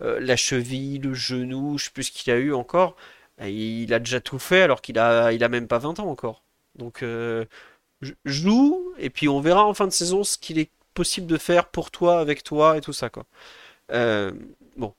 euh, 0.03 0.20
la 0.20 0.37
cheville, 0.37 0.99
le 1.01 1.15
genou, 1.15 1.79
je 1.79 1.87
sais 1.87 1.91
plus 1.93 2.05
ce 2.05 2.12
qu'il 2.12 2.33
a 2.33 2.39
eu 2.39 2.55
encore. 2.55 2.97
euh, 3.43 3.49
Il 3.51 3.93
a 3.95 3.99
déjà 4.01 4.20
tout 4.20 4.39
fait 4.39 4.62
alors 4.62 4.83
qu'il 4.83 4.99
a, 4.99 5.33
même 5.49 5.69
pas 5.69 5.79
20 5.79 6.01
ans 6.01 6.09
encore. 6.11 6.43
Donc 6.77 7.03
euh, 7.03 7.45
joue 8.25 8.93
et 8.99 9.11
puis 9.11 9.29
on 9.29 9.41
verra 9.41 9.65
en 9.66 9.75
fin 9.75 9.87
de 9.87 9.93
saison 9.93 10.25
ce 10.25 10.39
qu'il 10.39 10.59
est 10.59 10.70
possible 10.95 11.27
de 11.27 11.37
faire 11.39 11.69
pour 11.69 11.91
toi, 11.91 12.20
avec 12.20 12.43
toi 12.45 12.77
et 12.77 12.81
tout 12.81 12.93
ça 12.93 13.11
quoi. 13.11 13.25
Euh, 13.93 14.33
bon, 14.77 14.95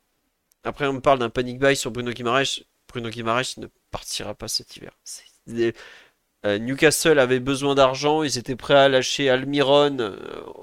après 0.64 0.88
on 0.88 0.94
me 0.94 1.02
parle 1.02 1.20
d'un 1.20 1.30
panic 1.32 1.60
buy 1.60 1.76
sur 1.76 1.92
Bruno 1.92 2.12
Guimaraes. 2.14 2.62
Bruno 2.90 3.10
Guimaraes 3.10 3.56
ne 3.58 3.68
partira 3.92 4.34
pas 4.34 4.48
cet 4.48 4.76
hiver. 4.78 4.92
Euh, 6.46 6.58
Newcastle 6.58 7.20
avait 7.20 7.40
besoin 7.40 7.76
d'argent, 7.76 8.24
ils 8.24 8.38
étaient 8.38 8.56
prêts 8.56 8.76
à 8.76 8.88
lâcher 8.88 9.30
Almiron 9.30 9.98
euh, 10.00 10.18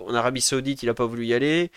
en 0.06 0.14
Arabie 0.14 0.40
Saoudite, 0.40 0.82
il 0.82 0.86
n'a 0.86 0.94
pas 0.94 1.04
voulu 1.06 1.26
y 1.26 1.34
aller. 1.34 1.70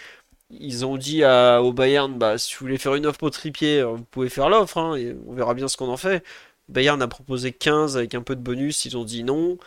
Ils 0.52 0.86
ont 0.86 0.98
dit 0.98 1.24
au 1.26 1.74
Bayern, 1.74 2.18
bah, 2.18 2.38
si 2.38 2.56
vous 2.56 2.62
voulez 2.62 2.78
faire 2.78 2.96
une 2.96 3.06
offre 3.06 3.20
pour 3.20 3.32
Trippier, 3.32 3.82
euh, 3.82 3.88
vous 3.88 4.04
pouvez 4.06 4.30
faire 4.30 4.50
l'offre, 4.50 4.78
hein, 4.78 4.98
on 5.28 5.34
verra 5.34 5.54
bien 5.54 5.68
ce 5.68 5.78
qu'on 5.78 5.90
en 5.90 5.98
fait. 5.98 6.24
Bayern 6.70 7.02
a 7.02 7.08
proposé 7.08 7.52
15 7.54 7.98
avec 7.98 8.16
un 8.16 8.22
peu 8.24 8.36
de 8.36 8.42
bonus, 8.42 8.86
ils 8.86 8.98
ont 8.98 9.04
dit 9.06 9.24
non. 9.24 9.58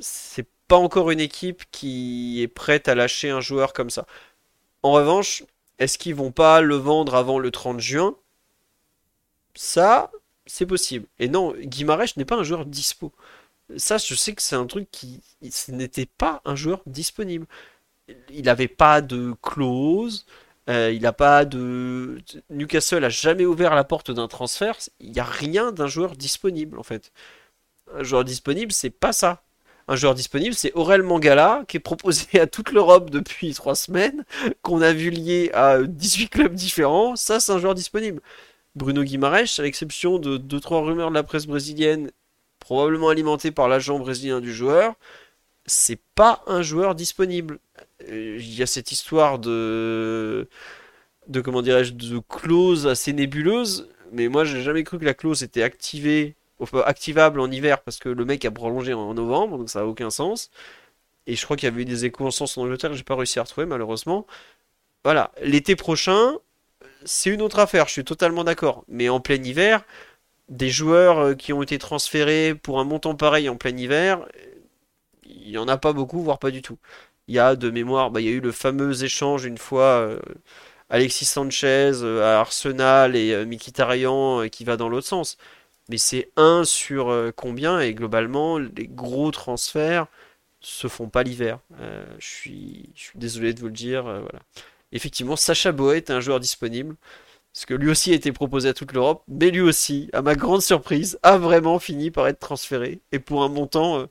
C'est 0.00 0.46
pas 0.68 0.76
encore 0.76 1.10
une 1.10 1.20
équipe 1.20 1.64
qui 1.72 2.42
est 2.42 2.48
prête 2.48 2.88
à 2.88 2.94
lâcher 2.94 3.30
un 3.30 3.40
joueur 3.40 3.72
comme 3.72 3.90
ça. 3.90 4.06
En 4.82 4.92
revanche, 4.92 5.44
est-ce 5.78 5.98
qu'ils 5.98 6.14
vont 6.14 6.32
pas 6.32 6.60
le 6.60 6.76
vendre 6.76 7.14
avant 7.16 7.38
le 7.38 7.50
30 7.50 7.80
juin? 7.80 8.16
Ça, 9.54 10.10
c'est 10.48 10.66
possible. 10.66 11.06
Et 11.18 11.28
non, 11.28 11.54
Guimarães 11.56 12.16
n'est 12.16 12.24
pas 12.24 12.36
un 12.36 12.42
joueur 12.42 12.66
dispo. 12.66 13.12
Ça, 13.76 13.98
je 13.98 14.14
sais 14.14 14.34
que 14.34 14.42
c'est 14.42 14.56
un 14.56 14.66
truc 14.66 14.88
qui 14.90 15.20
n'était 15.68 16.06
pas 16.06 16.40
un 16.44 16.56
joueur 16.56 16.82
disponible. 16.86 17.46
Il 18.30 18.44
n'avait 18.44 18.68
pas 18.68 19.02
de 19.02 19.34
clause, 19.42 20.24
euh, 20.68 20.90
il 20.92 21.02
n'a 21.02 21.12
pas 21.12 21.44
de... 21.44 22.18
Newcastle 22.50 23.04
a 23.04 23.08
jamais 23.10 23.46
ouvert 23.46 23.74
la 23.74 23.84
porte 23.84 24.10
d'un 24.10 24.28
transfert. 24.28 24.76
Il 25.00 25.12
n'y 25.12 25.20
a 25.20 25.24
rien 25.24 25.72
d'un 25.72 25.86
joueur 25.86 26.16
disponible, 26.16 26.78
en 26.78 26.82
fait. 26.82 27.12
Un 27.94 28.02
joueur 28.02 28.24
disponible, 28.24 28.72
c'est 28.72 28.90
pas 28.90 29.12
ça. 29.12 29.42
Un 29.88 29.96
joueur 29.96 30.14
disponible, 30.14 30.54
c'est 30.54 30.72
Aurel 30.74 31.02
Mangala, 31.02 31.64
qui 31.68 31.78
est 31.78 31.80
proposé 31.80 32.26
à 32.40 32.46
toute 32.46 32.72
l'Europe 32.72 33.10
depuis 33.10 33.54
trois 33.54 33.74
semaines, 33.74 34.24
qu'on 34.62 34.82
a 34.82 34.92
vu 34.92 35.10
lié 35.10 35.50
à 35.54 35.82
18 35.82 36.28
clubs 36.28 36.54
différents. 36.54 37.16
Ça, 37.16 37.40
c'est 37.40 37.52
un 37.52 37.58
joueur 37.58 37.74
disponible. 37.74 38.20
Bruno 38.74 39.02
Guimaraes, 39.02 39.58
à 39.58 39.62
l'exception 39.62 40.18
de 40.18 40.36
deux 40.36 40.60
trois 40.60 40.82
rumeurs 40.82 41.10
de 41.10 41.14
la 41.14 41.22
presse 41.22 41.46
brésilienne, 41.46 42.10
probablement 42.60 43.08
alimentées 43.08 43.50
par 43.50 43.68
l'agent 43.68 43.98
brésilien 43.98 44.40
du 44.40 44.52
joueur, 44.52 44.94
c'est 45.66 46.00
pas 46.14 46.42
un 46.46 46.62
joueur 46.62 46.94
disponible. 46.94 47.58
Il 48.08 48.54
y 48.54 48.62
a 48.62 48.66
cette 48.66 48.92
histoire 48.92 49.38
de, 49.38 50.48
de 51.28 51.40
comment 51.40 51.62
dirais-je, 51.62 51.94
de 51.94 52.18
clause 52.20 52.86
assez 52.86 53.12
nébuleuse, 53.12 53.88
mais 54.12 54.28
moi 54.28 54.44
j'ai 54.44 54.62
jamais 54.62 54.84
cru 54.84 54.98
que 54.98 55.04
la 55.04 55.14
clause 55.14 55.42
était 55.42 55.62
activée, 55.62 56.36
enfin, 56.60 56.82
activable 56.86 57.40
en 57.40 57.50
hiver 57.50 57.82
parce 57.82 57.98
que 57.98 58.08
le 58.08 58.24
mec 58.24 58.44
a 58.44 58.50
prolongé 58.50 58.94
en 58.94 59.14
novembre, 59.14 59.58
donc 59.58 59.70
ça 59.70 59.80
a 59.80 59.84
aucun 59.84 60.10
sens. 60.10 60.50
Et 61.26 61.36
je 61.36 61.44
crois 61.44 61.56
qu'il 61.56 61.68
y 61.68 61.72
avait 61.72 61.82
eu 61.82 61.84
des 61.84 62.06
échos 62.06 62.26
en 62.26 62.30
sens 62.30 62.56
en 62.58 62.62
Angleterre, 62.62 62.90
que 62.90 62.96
j'ai 62.96 63.04
pas 63.04 63.16
réussi 63.16 63.38
à 63.38 63.42
retrouver 63.42 63.66
malheureusement. 63.66 64.26
Voilà, 65.04 65.32
l'été 65.42 65.76
prochain, 65.76 66.36
c'est 67.04 67.30
une 67.30 67.42
autre 67.42 67.58
affaire, 67.58 67.86
je 67.86 67.92
suis 67.92 68.04
totalement 68.04 68.44
d'accord. 68.44 68.84
Mais 68.88 69.08
en 69.08 69.20
plein 69.20 69.42
hiver, 69.42 69.84
des 70.48 70.70
joueurs 70.70 71.18
euh, 71.18 71.34
qui 71.34 71.52
ont 71.52 71.62
été 71.62 71.78
transférés 71.78 72.54
pour 72.54 72.80
un 72.80 72.84
montant 72.84 73.14
pareil 73.14 73.48
en 73.48 73.56
plein 73.56 73.76
hiver, 73.76 74.26
il 75.24 75.50
n'y 75.50 75.58
en 75.58 75.68
a 75.68 75.78
pas 75.78 75.92
beaucoup, 75.92 76.22
voire 76.22 76.38
pas 76.38 76.50
du 76.50 76.62
tout. 76.62 76.78
Il 77.28 77.34
y 77.34 77.38
a 77.38 77.56
de 77.56 77.70
mémoire, 77.70 78.10
bah, 78.10 78.20
il 78.20 78.26
y 78.26 78.30
a 78.30 78.32
eu 78.32 78.40
le 78.40 78.52
fameux 78.52 79.04
échange 79.04 79.44
une 79.44 79.58
fois 79.58 79.84
euh, 79.84 80.18
Alexis 80.90 81.26
Sanchez 81.26 81.92
euh, 82.02 82.22
à 82.22 82.40
Arsenal 82.40 83.14
et 83.16 83.32
euh, 83.32 83.44
Mkhitaryan 83.44 84.42
euh, 84.42 84.48
qui 84.48 84.64
va 84.64 84.76
dans 84.76 84.88
l'autre 84.88 85.06
sens. 85.06 85.36
Mais 85.90 85.98
c'est 85.98 86.30
un 86.36 86.64
sur 86.64 87.32
combien 87.34 87.80
et 87.80 87.94
globalement 87.94 88.58
les 88.58 88.86
gros 88.88 89.30
transferts 89.30 90.06
se 90.60 90.86
font 90.86 91.08
pas 91.08 91.22
l'hiver. 91.22 91.60
Je 92.18 92.26
suis, 92.26 92.90
je 92.94 93.04
suis 93.04 93.18
désolé 93.18 93.54
de 93.54 93.60
vous 93.60 93.68
le 93.68 93.72
dire. 93.72 94.02
voilà. 94.02 94.40
Effectivement, 94.92 95.36
Sacha 95.36 95.72
Boet 95.72 95.98
est 95.98 96.10
un 96.10 96.20
joueur 96.20 96.40
disponible. 96.40 96.96
Parce 97.58 97.66
que 97.66 97.74
lui 97.74 97.90
aussi 97.90 98.12
a 98.12 98.14
été 98.14 98.30
proposé 98.32 98.68
à 98.68 98.74
toute 98.74 98.92
l'Europe, 98.92 99.24
mais 99.26 99.50
lui 99.50 99.62
aussi, 99.62 100.10
à 100.12 100.22
ma 100.22 100.34
grande 100.36 100.62
surprise, 100.62 101.18
a 101.22 101.38
vraiment 101.38 101.78
fini 101.78 102.10
par 102.10 102.28
être 102.28 102.38
transféré. 102.38 103.00
Et 103.10 103.18
pour 103.18 103.42
un 103.42 103.48
montant 103.48 103.98
euh, 103.98 104.06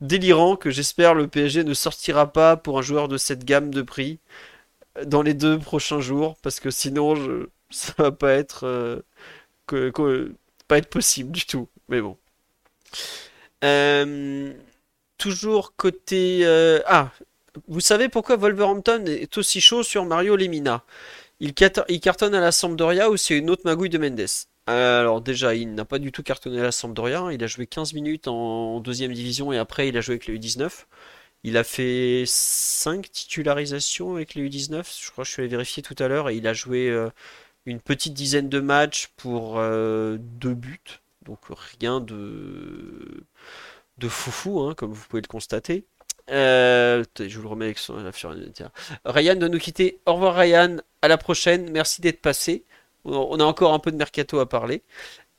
délirant 0.00 0.56
que 0.56 0.70
j'espère 0.70 1.14
le 1.14 1.28
PSG 1.28 1.64
ne 1.64 1.74
sortira 1.74 2.32
pas 2.32 2.56
pour 2.56 2.78
un 2.78 2.82
joueur 2.82 3.08
de 3.08 3.16
cette 3.16 3.44
gamme 3.44 3.72
de 3.72 3.82
prix 3.82 4.18
euh, 4.98 5.04
dans 5.04 5.22
les 5.22 5.34
deux 5.34 5.58
prochains 5.58 6.00
jours, 6.00 6.36
parce 6.42 6.60
que 6.60 6.70
sinon 6.70 7.14
je... 7.14 7.48
ça 7.70 7.92
va 7.98 8.12
pas 8.12 8.32
être, 8.32 8.66
euh, 8.66 10.32
pas 10.68 10.80
possible 10.82 11.30
du 11.32 11.46
tout. 11.46 11.68
Mais 11.88 12.00
bon. 12.00 12.18
Toujours 15.18 15.76
côté... 15.76 16.44
Ah, 16.86 17.12
vous 17.66 17.80
savez 17.80 18.08
pourquoi 18.08 18.36
Wolverhampton 18.36 19.04
est 19.06 19.36
aussi 19.38 19.60
chaud 19.60 19.82
sur 19.82 20.04
Mario 20.04 20.36
Lemina? 20.36 20.84
Il, 21.40 21.54
cartonne 21.54 22.34
à 22.34 22.40
la 22.40 22.52
Sampdoria 22.52 23.10
ou 23.10 23.16
c'est 23.16 23.38
une 23.38 23.50
autre 23.50 23.62
magouille 23.64 23.90
de 23.90 23.98
Mendes? 23.98 24.26
Alors 24.66 25.20
déjà, 25.20 25.54
il 25.54 25.74
n'a 25.74 25.84
pas 25.84 25.98
du 25.98 26.12
tout 26.12 26.22
cartonné 26.22 26.60
à 26.60 26.64
la 26.64 26.72
Sampdoria. 26.72 27.28
Il 27.32 27.42
a 27.42 27.46
joué 27.46 27.66
15 27.66 27.94
minutes 27.94 28.28
en 28.28 28.80
deuxième 28.80 29.12
division 29.12 29.52
et 29.52 29.58
après 29.58 29.88
il 29.88 29.96
a 29.96 30.00
joué 30.00 30.14
avec 30.14 30.26
les 30.26 30.38
U19. 30.38 30.86
Il 31.44 31.56
a 31.56 31.64
fait 31.64 32.24
5 32.26 33.10
titularisations 33.10 34.16
avec 34.16 34.34
les 34.34 34.48
U19. 34.48 34.84
Je 35.00 35.10
crois 35.10 35.24
que 35.24 35.28
je 35.28 35.32
suis 35.32 35.42
allé 35.42 35.48
vérifier 35.50 35.82
tout 35.82 35.94
à 35.98 36.08
l'heure 36.08 36.28
et 36.28 36.36
il 36.36 36.46
a 36.46 36.52
joué 36.52 36.90
euh, 36.90 37.08
une 37.66 37.80
petite 37.80 38.14
dizaine 38.14 38.48
de 38.48 38.60
matchs 38.60 39.08
pour 39.16 39.58
euh, 39.58 40.18
deux 40.20 40.54
buts. 40.54 41.00
Donc 41.24 41.38
rien 41.48 42.00
de, 42.00 43.24
de 43.98 44.08
foufou, 44.08 44.60
hein, 44.60 44.74
comme 44.74 44.92
vous 44.92 45.04
pouvez 45.08 45.22
le 45.22 45.28
constater. 45.28 45.84
Euh, 46.30 47.04
je 47.18 47.36
vous 47.36 47.42
le 47.42 47.48
remets 47.48 47.66
avec 47.66 47.78
son. 47.78 47.96
Ryan 49.04 49.36
doit 49.36 49.48
nous 49.48 49.58
quitter. 49.58 50.00
Au 50.06 50.14
revoir 50.14 50.34
Ryan, 50.36 50.76
à 51.02 51.08
la 51.08 51.18
prochaine. 51.18 51.70
Merci 51.70 52.00
d'être 52.00 52.20
passé. 52.20 52.64
On 53.04 53.40
a 53.40 53.44
encore 53.44 53.72
un 53.72 53.78
peu 53.78 53.90
de 53.90 53.96
mercato 53.96 54.38
à 54.38 54.48
parler. 54.48 54.82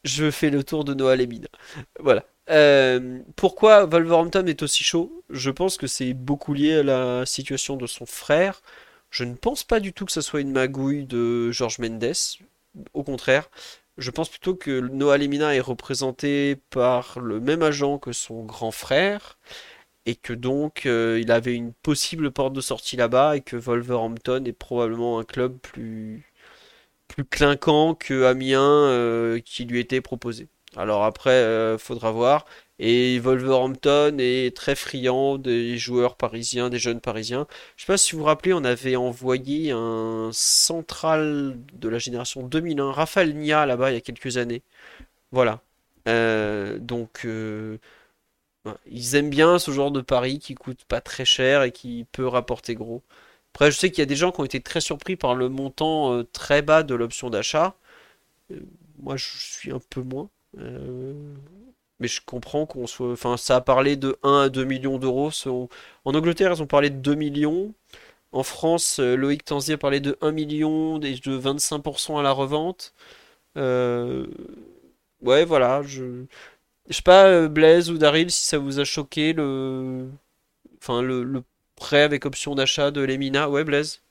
Je 0.03 0.32
fais 0.32 0.49
le 0.49 0.64
tour 0.64 0.86
de 0.86 0.94
Noah 0.94 1.16
Lemina. 1.16 1.48
Voilà. 1.99 2.26
Euh, 2.49 3.20
pourquoi 3.36 3.86
Wolverhampton 3.86 4.45
est 4.48 4.64
aussi 4.64 4.84
chaud? 4.84 5.24
Je 5.30 5.52
pense 5.52 5.78
que 5.78 5.88
c'est 5.88 6.14
beaucoup 6.14 6.53
lié 6.53 6.80
à 6.80 6.84
la 6.84 7.26
situation 7.26 7.76
de 7.76 7.86
son 7.86 8.06
frère. 8.06 8.61
Je 9.11 9.24
ne 9.24 9.36
pense 9.36 9.64
pas 9.64 9.80
du 9.80 9.94
tout 9.94 10.06
que 10.06 10.11
ce 10.11 10.22
soit 10.22 10.41
une 10.41 10.52
magouille 10.52 11.06
de 11.06 11.52
George 11.52 11.80
Mendes. 11.80 12.14
Au 12.94 13.03
contraire, 13.03 13.49
je 13.98 14.11
pense 14.11 14.30
plutôt 14.30 14.56
que 14.56 14.80
Noah 14.80 15.18
Lemina 15.18 15.53
est 15.56 15.60
représenté 15.60 16.56
par 16.70 17.20
le 17.20 17.40
même 17.40 17.61
agent 17.61 17.99
que 17.99 18.14
son 18.14 18.44
grand 18.44 18.72
frère 18.72 19.38
et 20.06 20.16
que 20.16 20.34
donc 20.34 20.86
euh, 20.86 21.20
il 21.22 21.32
avait 21.32 21.54
une 21.56 21.74
possible 21.74 22.32
porte 22.32 22.54
de 22.54 22.62
sortie 22.62 22.98
là-bas 22.98 23.38
et 23.38 23.42
que 23.42 23.56
Wolverhampton 23.56 24.44
est 24.46 24.54
probablement 24.54 25.20
un 25.20 25.24
club 25.24 25.58
plus 25.60 26.26
plus 27.08 27.26
clinquant 27.26 27.96
que 27.96 28.26
Amiens 28.26 28.62
euh, 28.62 29.40
qui 29.40 29.66
lui 29.66 29.80
était 29.80 30.02
proposé. 30.02 30.48
Alors 30.78 31.04
après, 31.04 31.32
euh, 31.32 31.78
faudra 31.78 32.12
voir. 32.12 32.46
Et 32.80 33.20
Wolverhampton 33.20 34.18
est 34.20 34.56
très 34.56 34.76
friand 34.76 35.38
des 35.38 35.78
joueurs 35.78 36.16
parisiens, 36.18 36.70
des 36.70 36.80
jeunes 36.80 37.02
parisiens. 37.02 37.48
Je 37.76 37.84
sais 37.84 37.88
pas 37.88 37.98
si 37.98 38.14
vous 38.14 38.20
vous 38.20 38.26
rappelez, 38.26 38.54
on 38.54 38.64
avait 38.64 38.96
envoyé 38.96 39.72
un 39.72 40.30
central 40.34 41.58
de 41.74 41.90
la 41.90 42.00
génération 42.00 42.44
2001, 42.44 42.92
Raphaël 42.92 43.36
Nia, 43.36 43.66
là-bas, 43.66 43.92
il 43.92 43.96
y 43.96 43.98
a 43.98 44.02
quelques 44.02 44.38
années. 44.38 44.62
Voilà. 45.32 45.62
Donc, 46.80 47.26
ils 48.86 49.15
aiment 49.15 49.30
bien 49.30 49.60
ce 49.60 49.72
genre 49.72 49.91
de 49.91 50.02
pari 50.02 50.40
qui 50.40 50.56
coûte 50.56 50.84
pas 50.86 51.02
très 51.02 51.26
cher 51.26 51.64
et 51.64 51.72
qui 51.72 52.06
peut 52.11 52.27
rapporter 52.27 52.76
gros. 52.76 53.03
Après, 53.53 53.72
je 53.72 53.77
sais 53.77 53.90
qu'il 53.90 53.99
y 53.99 54.03
a 54.03 54.06
des 54.06 54.15
gens 54.15 54.31
qui 54.31 54.41
ont 54.41 54.45
été 54.45 54.61
très 54.61 54.81
surpris 54.81 55.15
par 55.15 55.36
le 55.36 55.49
montant 55.49 56.14
euh, 56.14 56.23
très 56.23 56.61
bas 56.61 56.84
de 56.84 56.95
l'option 56.95 57.30
d'achat. 57.30 57.76
Euh, 58.52 58.60
moi, 58.99 59.18
je 59.18 59.26
suis 59.38 59.72
un 59.72 59.80
peu 59.90 60.02
moins. 60.02 60.30
Euh, 60.60 61.14
mais 61.99 62.07
je 62.07 62.22
comprends 62.26 62.65
qu'on 62.65 62.88
soit. 62.88 63.11
Enfin, 63.11 63.38
ça 63.38 63.57
a 63.57 63.61
parlé 63.61 63.95
de 63.98 64.18
1 64.23 64.41
à 64.44 64.49
2 64.49 64.64
millions 64.65 64.99
d'euros. 64.99 65.31
En 66.06 66.15
Angleterre, 66.15 66.53
ils 66.53 66.61
ont 66.64 66.68
parlé 66.68 66.90
de 66.90 66.98
2 66.98 67.15
millions. 67.15 67.73
En 68.31 68.44
France, 68.44 68.99
Loïc 68.99 69.45
Tanzier 69.45 69.77
parlait 69.77 69.99
de 70.02 70.18
1 70.22 70.31
million 70.31 70.99
et 71.02 71.15
de 71.15 71.40
25% 71.40 72.19
à 72.19 72.23
la 72.23 72.31
revente. 72.31 72.94
Ouais, 75.22 75.45
voilà. 75.45 75.81
Je... 75.84 76.26
je 76.90 76.95
sais 76.95 77.02
pas, 77.02 77.26
euh, 77.28 77.48
Blaise 77.48 77.91
ou 77.91 77.98
Daryl, 77.98 78.32
si 78.32 78.45
ça 78.45 78.57
vous 78.57 78.80
a 78.80 78.84
choqué 78.84 79.34
le. 79.34 80.10
Enfin, 80.82 81.02
le, 81.02 81.44
prêt 81.76 82.02
avec 82.02 82.26
option 82.26 82.56
d'achat 82.56 82.91
de 82.91 83.02
Lemina. 83.02 83.49
Ouais, 83.49 83.64
Blaise. 83.64 84.02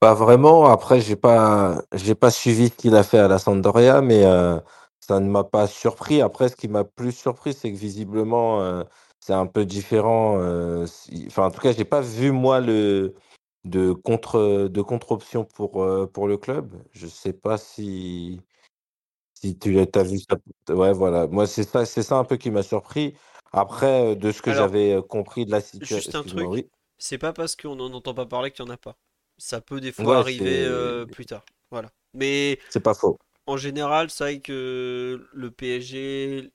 Pas 0.00 0.14
vraiment. 0.14 0.66
Après, 0.66 1.00
j'ai 1.00 1.16
pas, 1.16 1.82
pas 2.20 2.30
suivi 2.30 2.68
ce 2.68 2.74
qu'il 2.74 2.94
a 2.96 3.02
fait 3.02 3.18
à 3.18 3.28
la 3.28 3.38
Sampdoria, 3.38 4.00
mais 4.00 4.24
euh, 4.24 4.58
ça 5.00 5.20
ne 5.20 5.28
m'a 5.28 5.44
pas 5.44 5.66
surpris. 5.66 6.20
Après, 6.22 6.48
ce 6.48 6.56
qui 6.56 6.68
m'a 6.68 6.84
plus 6.84 7.12
surpris, 7.12 7.52
c'est 7.54 7.72
que 7.72 7.76
visiblement, 7.78 8.60
euh, 8.62 8.84
c'est 9.20 9.32
un 9.34 9.46
peu 9.46 9.64
différent. 9.64 10.36
Enfin, 11.26 11.46
en 11.46 11.50
tout 11.50 11.60
cas, 11.60 11.72
j'ai 11.72 11.84
pas 11.84 12.00
vu 12.00 12.32
moi 12.32 12.60
le 12.60 13.14
de 13.64 13.92
contre 13.92 14.68
de 14.68 14.82
contre-option 14.82 15.44
pour 15.44 15.82
euh, 15.82 16.06
pour 16.06 16.28
le 16.28 16.36
club. 16.38 16.74
Je 16.92 17.06
sais 17.06 17.32
pas 17.32 17.58
si 17.58 18.40
si 19.40 19.58
tu 19.58 19.78
as 19.78 20.02
vu 20.02 20.18
ça. 20.18 20.36
Ouais, 20.74 20.92
voilà. 20.92 21.26
Moi, 21.26 21.46
c'est 21.46 21.64
ça, 21.64 21.84
c'est 21.86 22.02
ça 22.02 22.16
un 22.16 22.24
peu 22.24 22.36
qui 22.36 22.50
m'a 22.50 22.62
surpris. 22.62 23.14
Après, 23.52 24.12
euh, 24.12 24.14
de 24.14 24.30
ce 24.32 24.42
que 24.42 24.50
Alors, 24.50 24.64
j'avais 24.64 24.92
euh, 24.94 25.02
compris 25.02 25.46
de 25.46 25.50
la 25.50 25.60
situation. 25.60 25.96
juste 25.96 26.14
un 26.14 26.22
truc. 26.24 26.48
oui. 26.48 26.68
C'est 26.98 27.18
pas 27.18 27.32
parce 27.32 27.54
qu'on 27.56 27.76
n'en 27.76 27.92
entend 27.92 28.14
pas 28.14 28.26
parler 28.26 28.50
qu'il 28.50 28.64
y 28.64 28.68
en 28.68 28.72
a 28.72 28.76
pas. 28.76 28.98
Ça 29.36 29.60
peut 29.60 29.80
des 29.80 29.92
fois 29.92 30.04
Ouais, 30.04 30.16
arriver 30.16 30.64
euh, 30.64 31.06
plus 31.06 31.26
tard. 31.26 31.44
Voilà. 31.70 31.90
Mais 32.14 32.58
c'est 32.70 32.80
pas 32.80 32.94
faux. 32.94 33.18
en 33.46 33.56
général, 33.56 34.10
c'est 34.10 34.24
vrai 34.24 34.40
que 34.40 35.28
le 35.32 35.50
PSG, 35.50 36.50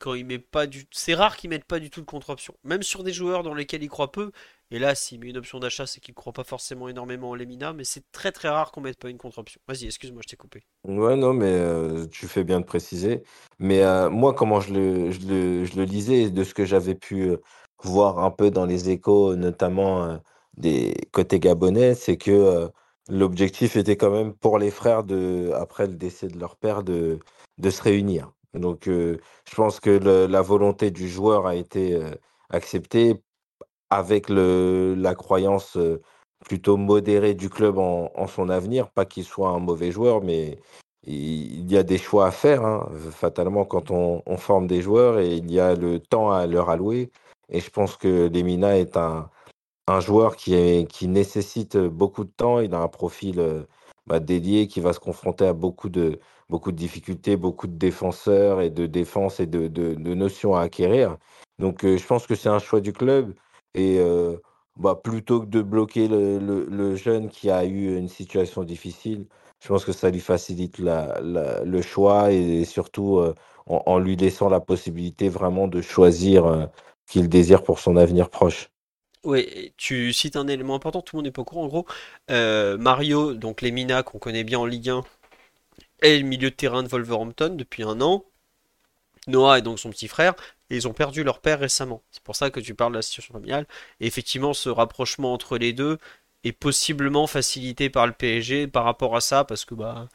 quand 0.00 0.14
il 0.14 0.26
met 0.26 0.38
pas 0.38 0.66
du... 0.66 0.86
C'est 0.90 1.14
rare 1.14 1.36
qu'ils 1.36 1.50
mettent 1.50 1.64
pas 1.64 1.78
du 1.80 1.90
tout 1.90 2.00
de 2.00 2.06
contre-option. 2.06 2.54
Même 2.64 2.82
sur 2.82 3.02
des 3.04 3.12
joueurs 3.12 3.42
dans 3.42 3.54
lesquels 3.54 3.82
il 3.82 3.88
croit 3.88 4.12
peu. 4.12 4.32
Et 4.72 4.80
là, 4.80 4.94
s'il 4.96 5.20
met 5.20 5.28
une 5.28 5.36
option 5.36 5.60
d'achat, 5.60 5.86
c'est 5.86 6.00
qu'il 6.00 6.14
croit 6.14 6.32
pas 6.32 6.42
forcément 6.42 6.88
énormément 6.88 7.30
en 7.30 7.34
Lemina. 7.34 7.72
Mais 7.72 7.84
c'est 7.84 8.02
très 8.10 8.32
très 8.32 8.48
rare 8.48 8.72
qu'on 8.72 8.80
mette 8.80 8.98
pas 8.98 9.08
une 9.08 9.18
contre-option. 9.18 9.60
Vas-y, 9.68 9.86
excuse-moi, 9.86 10.22
je 10.24 10.28
t'ai 10.28 10.36
coupé. 10.36 10.64
Ouais, 10.84 11.16
non, 11.16 11.32
mais 11.32 11.52
euh, 11.52 12.06
tu 12.06 12.26
fais 12.26 12.42
bien 12.42 12.60
de 12.60 12.64
préciser. 12.64 13.22
Mais 13.60 13.82
euh, 13.82 14.10
moi, 14.10 14.34
comment 14.34 14.60
je 14.60 14.74
le, 14.74 15.10
je 15.12 15.80
lisais, 15.80 16.30
de 16.30 16.42
ce 16.42 16.52
que 16.52 16.64
j'avais 16.64 16.96
pu 16.96 17.28
euh, 17.28 17.36
voir 17.84 18.18
un 18.18 18.30
peu 18.32 18.50
dans 18.50 18.66
les 18.66 18.90
échos, 18.90 19.36
notamment 19.36 20.18
des 20.56 20.94
côtés 21.12 21.38
gabonais, 21.38 21.94
c'est 21.94 22.16
que 22.16 22.70
l'objectif 23.08 23.76
était 23.76 23.96
quand 23.96 24.10
même 24.10 24.32
pour 24.34 24.58
les 24.58 24.70
frères, 24.70 25.04
de, 25.04 25.52
après 25.54 25.86
le 25.86 25.94
décès 25.94 26.28
de 26.28 26.38
leur 26.38 26.56
père, 26.56 26.82
de, 26.82 27.18
se 27.62 27.82
réunir. 27.82 28.32
Donc, 28.54 28.86
je 28.86 29.18
pense 29.54 29.78
que 29.78 29.90
la 29.90 30.42
volonté 30.42 30.90
du 30.90 31.08
joueur 31.08 31.46
a 31.46 31.54
été 31.54 32.00
acceptée 32.48 33.22
avec 33.90 34.28
la 34.28 35.14
croyance 35.14 35.78
plutôt 36.44 36.76
modérée 36.76 37.34
du 37.34 37.50
club 37.50 37.78
en, 37.78 38.26
son 38.26 38.48
avenir. 38.48 38.90
Pas 38.90 39.04
qu'il 39.04 39.24
soit 39.24 39.50
un 39.50 39.58
mauvais 39.58 39.90
joueur, 39.90 40.22
mais 40.22 40.58
il, 41.04 41.70
y 41.70 41.76
a 41.76 41.82
des 41.82 41.98
choix 41.98 42.26
à 42.26 42.30
faire, 42.30 42.64
hein, 42.64 42.88
fatalement, 43.10 43.64
quand 43.64 43.90
on, 43.90 44.22
forme 44.36 44.66
des 44.66 44.82
joueurs 44.82 45.18
et 45.18 45.34
il 45.34 45.50
y 45.50 45.60
a 45.60 45.74
le 45.74 46.00
temps 46.00 46.30
à 46.30 46.46
leur 46.46 46.70
allouer. 46.70 47.10
Et 47.48 47.60
je 47.60 47.70
pense 47.70 47.96
que 47.96 48.28
Lemina 48.28 48.78
est 48.78 48.96
un, 48.96 49.30
joueur 50.00 50.36
qui, 50.36 51.08
nécessite 51.08 51.76
beaucoup 51.76 52.24
de 52.24 52.30
temps. 52.30 52.60
Il 52.60 52.74
a 52.74 52.80
un 52.80 52.88
profil 52.88 53.66
bah, 54.06 54.20
dédié 54.20 54.66
qui 54.68 54.80
va 54.80 54.92
se 54.92 55.00
confronter 55.00 55.46
à 55.46 55.52
beaucoup 55.52 55.88
de, 55.88 56.18
difficultés, 56.68 57.36
beaucoup 57.36 57.66
de 57.66 57.76
défenseurs 57.76 58.60
et 58.60 58.70
de 58.70 58.86
défense 58.86 59.40
et 59.40 59.46
de, 59.46 60.14
notions 60.14 60.54
à 60.54 60.62
acquérir. 60.62 61.16
Donc, 61.58 61.82
je 61.82 62.06
pense 62.06 62.26
que 62.26 62.34
c'est 62.34 62.48
un 62.48 62.58
choix 62.58 62.80
du 62.80 62.92
club. 62.92 63.34
Et 63.76 64.00
bah, 64.76 64.94
plutôt 64.94 65.40
que 65.40 65.46
de 65.46 65.62
bloquer 65.62 66.08
le, 66.08 66.96
jeune 66.96 67.28
qui 67.28 67.50
a 67.50 67.64
eu 67.64 67.96
une 67.96 68.08
situation 68.08 68.62
difficile, 68.64 69.26
je 69.60 69.68
pense 69.68 69.84
que 69.84 69.92
ça 69.92 70.10
lui 70.10 70.20
facilite 70.20 70.78
le 70.78 71.82
choix 71.82 72.32
et 72.32 72.64
surtout 72.64 73.22
en, 73.66 73.98
lui 73.98 74.16
laissant 74.16 74.48
la 74.48 74.60
possibilité 74.60 75.28
vraiment 75.28 75.68
de 75.68 75.80
choisir 75.80 76.46
euh, 76.46 76.66
qu'il 77.06 77.28
désire 77.28 77.62
pour 77.62 77.78
son 77.78 77.96
avenir 77.96 78.30
proche. 78.30 78.70
Ouais, 79.24 79.72
tu 79.76 80.12
cites 80.12 80.36
un 80.36 80.46
élément 80.46 80.76
important, 80.76 81.02
tout 81.02 81.16
le 81.16 81.18
monde 81.18 81.26
n'est 81.26 81.32
pas 81.32 81.42
au 81.42 81.44
courant. 81.44 81.64
En 81.64 81.68
gros, 81.68 81.86
Mario, 82.28 83.34
donc 83.34 83.62
Lemina, 83.62 84.02
qu'on 84.02 84.18
connaît 84.18 84.44
bien 84.44 84.60
en 84.60 84.66
Ligue 84.66 84.90
1, 84.90 85.02
est 86.02 86.18
le 86.18 86.24
milieu 86.24 86.50
de 86.50 86.54
terrain 86.54 86.82
de 86.82 86.88
Wolverhampton 86.88 87.54
depuis 87.56 87.82
un 87.82 88.00
an. 88.00 88.24
Noah 89.26 89.58
est 89.58 89.62
donc 89.62 89.78
son 89.78 89.90
petit 89.90 90.08
frère, 90.08 90.34
et 90.70 90.76
ils 90.76 90.88
ont 90.88 90.92
perdu 90.92 91.24
leur 91.24 91.40
père 91.40 91.60
récemment. 91.60 92.02
C'est 92.10 92.22
pour 92.22 92.36
ça 92.36 92.50
que 92.50 92.60
tu 92.60 92.74
parles 92.74 92.92
de 92.92 92.98
la 92.98 93.02
situation 93.02 93.34
familiale. 93.34 93.66
Et 94.00 94.06
effectivement, 94.06 94.54
ce 94.54 94.68
rapprochement 94.68 95.32
entre 95.32 95.58
les 95.58 95.72
deux 95.72 95.98
est 96.44 96.52
possiblement 96.52 97.26
facilité 97.26 97.90
par 97.90 98.06
le 98.06 98.12
PSG 98.12 98.66
par 98.68 98.84
rapport 98.84 99.16
à 99.16 99.20
ça, 99.20 99.44
parce 99.44 99.64
que 99.64 99.74
bah, 99.74 100.08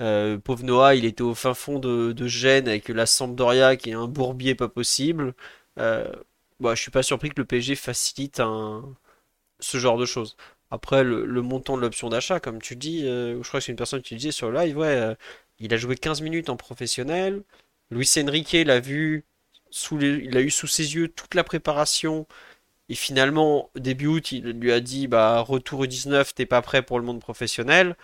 euh, 0.00 0.38
pauvre 0.38 0.64
Noah, 0.64 0.94
il 0.94 1.04
était 1.04 1.22
au 1.22 1.34
fin 1.34 1.54
fond 1.54 1.78
de, 1.78 2.26
Gênes 2.26 2.68
avec 2.68 2.88
la 2.88 3.06
Sampdoria 3.06 3.76
qui 3.76 3.90
est 3.90 3.94
un 3.94 4.08
bourbier 4.08 4.54
pas 4.54 4.68
possible. 4.68 5.34
Euh, 5.78 6.10
bah, 6.60 6.74
je 6.74 6.82
suis 6.82 6.90
pas 6.90 7.02
surpris 7.02 7.30
que 7.30 7.40
le 7.40 7.44
PSG 7.46 7.74
facilite 7.76 8.40
un... 8.40 8.94
ce 9.60 9.78
genre 9.78 9.98
de 9.98 10.06
choses. 10.06 10.36
Après, 10.70 11.04
le, 11.04 11.24
le 11.24 11.42
montant 11.42 11.76
de 11.76 11.82
l'option 11.82 12.08
d'achat, 12.08 12.40
comme 12.40 12.60
tu 12.60 12.76
dis, 12.76 13.06
euh, 13.06 13.42
je 13.42 13.48
crois 13.48 13.60
que 13.60 13.66
c'est 13.66 13.72
une 13.72 13.76
personne 13.78 14.02
qui 14.02 14.16
disait 14.16 14.32
sur 14.32 14.50
le 14.50 14.58
live, 14.58 14.76
ouais, 14.78 14.86
euh, 14.88 15.14
il 15.60 15.72
a 15.74 15.76
joué 15.76 15.96
15 15.96 16.20
minutes 16.22 16.48
en 16.50 16.56
professionnel. 16.56 17.42
Luis 17.90 18.10
Enrique 18.18 18.52
l'a 18.52 18.80
vu, 18.80 19.24
sous 19.70 20.00
il 20.00 20.36
a 20.36 20.40
eu 20.40 20.50
sous 20.50 20.66
ses 20.66 20.94
yeux 20.94 21.08
toute 21.08 21.34
la 21.34 21.44
préparation. 21.44 22.26
Et 22.88 22.94
finalement, 22.94 23.70
début 23.76 24.06
août, 24.08 24.32
il 24.32 24.44
lui 24.60 24.72
a 24.72 24.80
dit, 24.80 25.08
bah, 25.08 25.40
retour 25.40 25.84
U19, 25.84 26.34
t'es 26.34 26.46
pas 26.46 26.62
prêt 26.62 26.82
pour 26.82 26.98
le 26.98 27.04
monde 27.06 27.20
professionnel. 27.20 27.96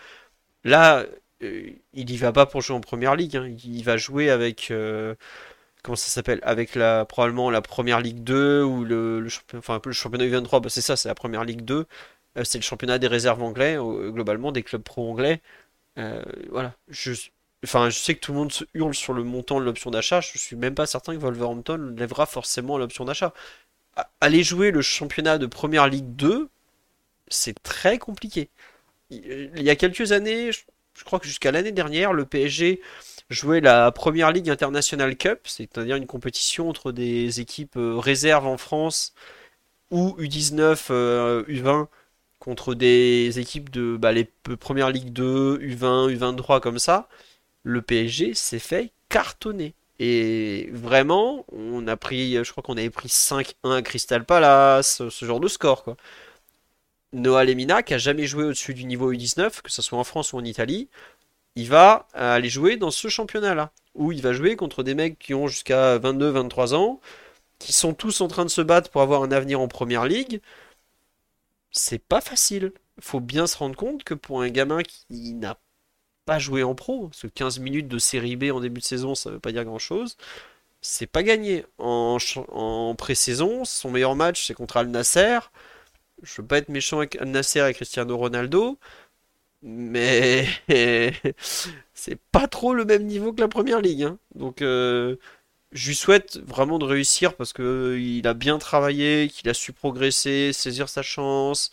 Là, 0.63 1.05
euh, 1.43 1.71
il 1.93 2.11
y 2.11 2.17
va 2.17 2.31
pas 2.33 2.45
pour 2.45 2.61
jouer 2.61 2.75
en 2.77 2.81
première 2.81 3.15
ligue, 3.15 3.37
hein. 3.37 3.55
Il 3.63 3.83
va 3.83 3.97
jouer 3.97 4.29
avec, 4.29 4.71
euh, 4.71 5.15
comment 5.83 5.95
ça 5.95 6.09
s'appelle? 6.09 6.39
Avec 6.43 6.75
la, 6.75 7.05
probablement 7.05 7.49
la 7.51 7.61
première 7.61 8.01
ligue 8.01 8.23
2 8.23 8.63
ou 8.63 8.85
le, 8.85 9.27
championnat, 9.29 9.59
enfin, 9.59 9.75
un 9.75 9.79
peu 9.79 9.89
le 9.89 9.95
championnat 9.95 10.25
U23, 10.25 10.61
bah, 10.61 10.69
c'est 10.69 10.81
ça, 10.81 10.97
c'est 10.97 11.09
la 11.09 11.15
première 11.15 11.43
ligue 11.45 11.63
2. 11.63 11.87
Euh, 12.37 12.43
c'est 12.45 12.59
le 12.59 12.63
championnat 12.63 12.99
des 12.99 13.07
réserves 13.07 13.43
anglais, 13.43 13.77
globalement, 13.77 14.51
des 14.51 14.63
clubs 14.63 14.83
pro 14.83 15.09
anglais. 15.09 15.41
Voilà. 16.49 16.75
Je, 16.89 17.13
enfin, 17.63 17.89
je 17.89 17.97
sais 17.99 18.15
que 18.15 18.19
tout 18.19 18.31
le 18.33 18.39
monde 18.39 18.51
se 18.51 18.63
hurle 18.73 18.93
sur 18.95 19.13
le 19.13 19.23
montant 19.23 19.59
de 19.59 19.65
l'option 19.65 19.91
d'achat. 19.91 20.21
Je 20.21 20.37
suis 20.37 20.55
même 20.55 20.75
pas 20.75 20.85
certain 20.87 21.13
que 21.15 21.19
Wolverhampton 21.19 21.93
lèvera 21.97 22.25
forcément 22.25 22.77
l'option 22.77 23.05
d'achat. 23.05 23.33
Aller 24.21 24.43
jouer 24.43 24.71
le 24.71 24.81
championnat 24.81 25.37
de 25.37 25.45
première 25.47 25.87
ligue 25.87 26.15
2, 26.15 26.49
c'est 27.29 27.61
très 27.63 27.99
compliqué. 27.99 28.49
Il 29.11 29.51
il 29.57 29.63
y 29.63 29.69
a 29.71 29.75
quelques 29.77 30.11
années, 30.13 30.51
je, 30.53 31.05
crois 31.05 31.19
que 31.19 31.27
jusqu'à 31.27 31.51
l'année 31.51 31.71
dernière, 31.73 32.13
le 32.13 32.25
PSG 32.25 32.81
jouait 33.29 33.61
la 33.61 33.91
Première 33.93 34.31
Ligue 34.33 34.49
International 34.49 35.15
Cup, 35.17 35.41
c'est-à-dire 35.45 35.97
une 35.97 36.07
compétition 36.07 36.69
entre 36.69 36.91
des 36.93 37.41
équipes 37.41 37.77
euh, 37.77 37.97
réserves 37.97 38.47
en 38.47 38.57
France 38.57 39.13
ou 39.91 40.15
U19, 40.19 40.87
euh, 40.91 41.43
U20 41.47 41.89
contre 42.39 42.73
des 42.75 43.39
équipes 43.39 43.69
de 43.69 43.97
bah, 43.97 44.11
les 44.11 44.25
p- 44.25 44.55
Première 44.57 44.89
Ligue 44.91 45.11
2, 45.13 45.59
U20, 45.59 46.09
U23 46.09 46.59
comme 46.59 46.79
ça. 46.79 47.07
Le 47.63 47.81
PSG 47.81 48.33
s'est 48.33 48.59
fait 48.59 48.91
cartonner. 49.09 49.73
Et 49.99 50.69
vraiment, 50.71 51.45
on 51.51 51.87
a 51.87 51.95
pris, 51.95 52.33
je 52.43 52.51
crois 52.51 52.63
qu'on 52.63 52.77
avait 52.77 52.89
pris 52.89 53.09
5-1 53.09 53.77
à 53.77 53.81
Crystal 53.83 54.25
Palace, 54.25 55.07
ce 55.09 55.25
genre 55.25 55.39
de 55.39 55.47
score, 55.47 55.83
quoi. 55.83 55.95
Noah 57.13 57.43
Lemina, 57.43 57.83
qui 57.83 57.93
a 57.93 57.97
jamais 57.97 58.25
joué 58.25 58.45
au-dessus 58.45 58.73
du 58.73 58.85
niveau 58.85 59.13
U19, 59.13 59.61
que 59.61 59.71
ce 59.71 59.81
soit 59.81 59.99
en 59.99 60.03
France 60.03 60.33
ou 60.33 60.37
en 60.37 60.43
Italie, 60.43 60.89
il 61.55 61.67
va 61.67 62.07
aller 62.13 62.49
jouer 62.49 62.77
dans 62.77 62.91
ce 62.91 63.09
championnat-là, 63.09 63.71
où 63.93 64.11
il 64.11 64.21
va 64.21 64.33
jouer 64.33 64.55
contre 64.55 64.81
des 64.83 64.95
mecs 64.95 65.19
qui 65.19 65.33
ont 65.33 65.47
jusqu'à 65.47 65.99
22-23 65.99 66.73
ans, 66.73 67.01
qui 67.59 67.73
sont 67.73 67.93
tous 67.93 68.21
en 68.21 68.27
train 68.27 68.45
de 68.45 68.49
se 68.49 68.61
battre 68.61 68.89
pour 68.89 69.01
avoir 69.01 69.23
un 69.23 69.31
avenir 69.31 69.59
en 69.59 69.67
première 69.67 70.05
ligue. 70.05 70.41
C'est 71.71 72.01
pas 72.01 72.21
facile. 72.21 72.71
Faut 72.99 73.19
bien 73.19 73.45
se 73.45 73.57
rendre 73.57 73.75
compte 73.75 74.03
que 74.03 74.13
pour 74.13 74.41
un 74.41 74.49
gamin 74.49 74.81
qui 74.83 75.33
n'a 75.33 75.57
pas 76.25 76.39
joué 76.39 76.63
en 76.63 76.75
pro, 76.75 77.07
parce 77.09 77.21
que 77.23 77.27
15 77.27 77.59
minutes 77.59 77.87
de 77.87 77.99
série 77.99 78.35
B 78.35 78.45
en 78.53 78.59
début 78.61 78.81
de 78.81 78.85
saison, 78.85 79.15
ça 79.15 79.31
veut 79.31 79.39
pas 79.39 79.51
dire 79.51 79.65
grand-chose, 79.65 80.17
c'est 80.81 81.07
pas 81.07 81.23
gagné. 81.23 81.65
En, 81.79 82.17
en 82.49 82.95
pré-saison, 82.95 83.65
son 83.65 83.91
meilleur 83.91 84.15
match, 84.15 84.45
c'est 84.47 84.53
contre 84.55 84.77
Al 84.77 84.87
Nasser. 84.89 85.39
Je 86.23 86.41
veux 86.41 86.47
pas 86.47 86.57
être 86.59 86.69
méchant 86.69 86.99
avec 86.99 87.15
Al 87.17 87.29
Nasser 87.29 87.67
et 87.69 87.73
Cristiano 87.73 88.17
Ronaldo, 88.17 88.77
mais 89.63 90.47
c'est 91.93 92.19
pas 92.31 92.47
trop 92.47 92.73
le 92.73 92.85
même 92.85 93.05
niveau 93.05 93.33
que 93.33 93.41
la 93.41 93.47
première 93.47 93.81
ligue. 93.81 94.03
hein. 94.03 94.19
Donc, 94.35 94.61
euh, 94.61 95.17
je 95.73 95.89
lui 95.89 95.95
souhaite 95.95 96.39
vraiment 96.45 96.79
de 96.79 96.85
réussir 96.85 97.35
parce 97.35 97.53
que 97.53 97.63
euh, 97.63 98.29
a 98.29 98.33
bien 98.33 98.59
travaillé, 98.59 99.29
qu'il 99.29 99.49
a 99.49 99.53
su 99.53 99.73
progresser, 99.73 100.53
saisir 100.53 100.89
sa 100.89 101.01
chance, 101.03 101.71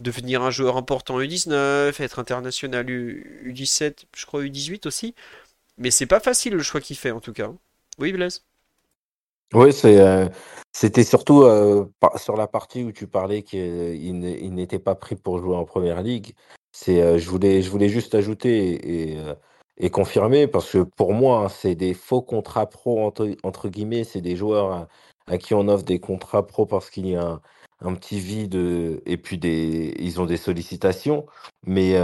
devenir 0.00 0.42
un 0.42 0.50
joueur 0.50 0.76
important 0.76 1.18
U19, 1.18 2.00
être 2.00 2.18
international 2.18 2.88
U, 2.90 3.52
17 3.54 4.06
je 4.16 4.26
crois 4.26 4.42
U18 4.42 4.86
aussi. 4.86 5.14
Mais 5.78 5.90
c'est 5.90 6.06
pas 6.06 6.20
facile 6.20 6.54
le 6.54 6.62
choix 6.62 6.80
qu'il 6.80 6.96
fait 6.96 7.10
en 7.10 7.20
tout 7.20 7.32
cas. 7.32 7.46
hein. 7.46 7.56
Oui, 7.98 8.12
Blaise? 8.12 8.44
Oui, 9.54 9.70
euh, 9.84 10.28
c'était 10.72 11.04
surtout 11.04 11.42
euh, 11.42 11.86
sur 12.16 12.36
la 12.36 12.46
partie 12.46 12.84
où 12.84 12.92
tu 12.92 13.06
parlais 13.06 13.42
qu'il 13.42 14.18
n'était 14.54 14.78
pas 14.78 14.94
pris 14.94 15.16
pour 15.16 15.38
jouer 15.38 15.56
en 15.56 15.64
première 15.64 16.02
ligue. 16.02 16.34
C'est, 16.72 17.00
euh, 17.02 17.18
je 17.18 17.30
voulais, 17.30 17.62
je 17.62 17.70
voulais 17.70 17.88
juste 17.88 18.14
ajouter 18.14 19.14
et, 19.78 19.90
confirmer 19.90 20.46
parce 20.48 20.72
que 20.72 20.78
pour 20.82 21.14
moi, 21.14 21.44
hein, 21.44 21.48
c'est 21.48 21.74
des 21.74 21.94
faux 21.94 22.20
contrats 22.20 22.66
pro 22.68 23.06
entre, 23.06 23.68
guillemets. 23.68 24.04
C'est 24.04 24.20
des 24.20 24.36
joueurs 24.36 24.72
à, 24.72 24.88
à 25.26 25.38
qui 25.38 25.54
on 25.54 25.68
offre 25.68 25.84
des 25.84 26.00
contrats 26.00 26.46
pro 26.46 26.66
parce 26.66 26.90
qu'il 26.90 27.06
y 27.06 27.16
a 27.16 27.22
un, 27.22 27.40
un 27.80 27.94
petit 27.94 28.18
vide 28.18 28.54
et 29.06 29.16
puis 29.16 29.36
ils 29.36 30.20
ont 30.20 30.26
des 30.26 30.36
sollicitations. 30.36 31.26
Mais 31.66 31.96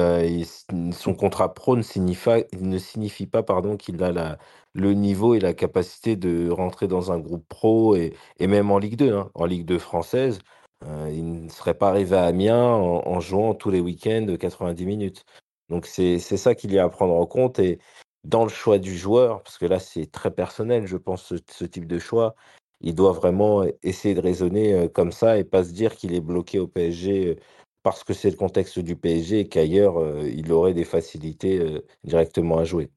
son 0.92 1.14
contrat 1.14 1.54
pro 1.54 1.76
ne 1.76 1.82
signifie, 1.82 2.44
ne 2.60 2.78
signifie 2.78 3.26
pas 3.26 3.42
pardon, 3.42 3.76
qu'il 3.76 4.02
a 4.02 4.38
le 4.74 4.92
niveau 4.92 5.34
et 5.34 5.40
la 5.40 5.54
capacité 5.54 6.16
de 6.16 6.50
rentrer 6.50 6.88
dans 6.88 7.12
un 7.12 7.18
groupe 7.18 7.46
pro 7.48 7.96
et, 7.96 8.14
même 8.40 8.70
en 8.70 8.78
Ligue 8.78 8.96
2, 8.96 9.14
hein, 9.14 9.30
en 9.34 9.46
Ligue 9.46 9.64
2 9.64 9.78
française, 9.78 10.40
euh, 10.84 11.10
il 11.12 11.44
ne 11.44 11.48
serait 11.48 11.74
pas 11.74 11.88
arrivé 11.88 12.16
à 12.16 12.24
Amiens 12.24 12.64
en, 12.64 13.20
jouant 13.20 13.54
tous 13.54 13.70
les 13.70 13.80
week-ends 13.80 14.22
de 14.22 14.36
90 14.36 14.86
minutes. 14.86 15.24
Donc 15.70 15.86
c'est 15.86 16.18
c'est 16.18 16.36
ça 16.36 16.54
qu'il 16.54 16.72
y 16.72 16.78
a 16.78 16.84
à 16.84 16.88
prendre 16.88 17.14
en 17.14 17.26
compte 17.26 17.58
et 17.58 17.78
dans 18.24 18.44
le 18.44 18.50
choix 18.50 18.78
du 18.78 18.96
joueur, 18.96 19.42
parce 19.42 19.58
que 19.58 19.66
là 19.66 19.78
c'est 19.78 20.10
très 20.10 20.30
personnel, 20.30 20.86
je 20.86 20.96
pense, 20.96 21.34
ce 21.48 21.64
type 21.64 21.86
de 21.86 21.98
choix, 21.98 22.34
il 22.80 22.94
doit 22.94 23.12
vraiment 23.12 23.64
essayer 23.82 24.14
de 24.14 24.20
raisonner 24.20 24.88
comme 24.94 25.12
ça 25.12 25.38
et 25.38 25.44
pas 25.44 25.64
se 25.64 25.72
dire 25.72 25.94
qu'il 25.96 26.14
est 26.14 26.20
bloqué 26.20 26.58
au 26.58 26.66
PSG 26.68 27.38
parce 27.82 28.04
que 28.04 28.14
c'est 28.14 28.30
le 28.30 28.36
contexte 28.36 28.78
du 28.78 28.96
PSG 28.96 29.40
et 29.40 29.48
qu'ailleurs 29.48 29.96
il 30.26 30.52
aurait 30.52 30.74
des 30.74 30.84
facilités 30.84 31.82
directement 32.04 32.58
à 32.58 32.64
jouer. 32.64 32.90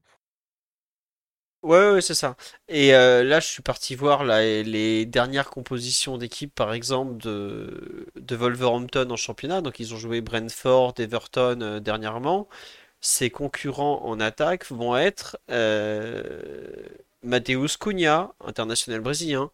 Ouais, 1.64 1.99
c'est 2.02 2.14
ça. 2.14 2.38
Et 2.70 2.91
là, 2.91 3.40
je 3.40 3.48
suis 3.48 3.62
parti 3.64 3.95
voir 3.95 4.24
les 4.24 5.06
dernières 5.06 5.49
compositions 5.49 6.18
d'équipe, 6.18 6.54
par 6.54 6.74
exemple, 6.74 7.18
de, 7.18 8.36
Wolverhampton 8.36 9.10
en 9.10 9.16
championnat. 9.18 9.62
Donc, 9.62 9.80
ils 9.80 9.94
ont 9.94 9.98
joué 9.98 10.22
Brentford, 10.22 10.94
Everton 10.99 11.80
dernièrement. 11.82 12.48
Ses 13.02 13.30
concurrents 13.30 14.06
en 14.06 14.20
attaque 14.20 14.72
vont 14.72 14.95
être 14.98 15.38
Mateus 17.24 17.78
Cunha, 17.78 18.34
international 18.45 19.02
brésilien, 19.02 19.52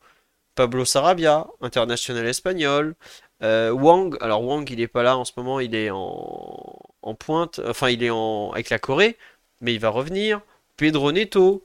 Pablo 0.55 0.85
Sarabia, 0.85 1.47
international 1.61 2.27
espagnol, 2.27 2.95
euh, 3.43 3.71
Wang. 3.71 4.17
Alors, 4.21 4.43
Wang, 4.43 4.69
il 4.69 4.79
est 4.81 4.87
pas 4.87 5.03
là 5.03 5.17
en 5.17 5.25
ce 5.25 5.33
moment, 5.37 5.59
il 5.59 5.75
est 5.75 5.89
en, 5.91 6.79
en 7.01 7.15
pointe, 7.15 7.59
enfin, 7.67 7.89
il 7.89 8.03
est 8.03 8.09
en, 8.09 8.51
avec 8.51 8.69
la 8.69 8.79
Corée, 8.79 9.17
mais 9.61 9.73
il 9.73 9.79
va 9.79 9.89
revenir. 9.89 10.41
Pedro 10.77 11.11
Neto 11.11 11.63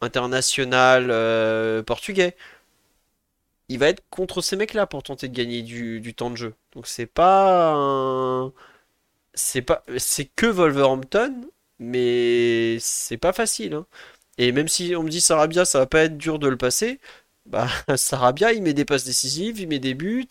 international 0.00 1.08
euh, 1.10 1.82
portugais. 1.82 2.36
Il 3.68 3.78
va 3.78 3.88
être 3.88 4.02
contre 4.10 4.40
ces 4.42 4.56
mecs-là 4.56 4.86
pour 4.86 5.02
tenter 5.02 5.28
de 5.28 5.34
gagner 5.34 5.62
du, 5.62 6.14
temps 6.14 6.30
de 6.30 6.36
jeu. 6.36 6.54
Donc 6.72 6.86
c'est 6.86 7.06
pas 7.06 7.72
un... 7.74 8.52
c'est 9.34 9.62
pas 9.62 9.82
c'est 9.98 10.26
que 10.26 10.46
Wolverhampton, 10.46 11.48
mais 11.78 12.78
c'est 12.80 13.18
pas 13.18 13.32
facile. 13.32 13.74
hein. 13.74 13.86
Et 14.38 14.52
même 14.52 14.68
si 14.68 14.94
on 14.96 15.04
me 15.04 15.10
dit 15.10 15.20
Sarabia, 15.20 15.64
ça 15.66 15.80
va 15.80 15.86
pas 15.86 16.04
être 16.04 16.18
dur 16.18 16.38
de 16.40 16.48
le 16.48 16.56
passer, 16.58 17.00
bah 17.46 17.68
Sarabia, 17.96 18.52
il 18.52 18.62
met 18.62 18.74
des 18.74 18.84
passes 18.84 19.04
décisives, 19.04 19.60
il 19.60 19.68
met 19.68 19.78
des 19.78 19.94
buts. 19.94 20.28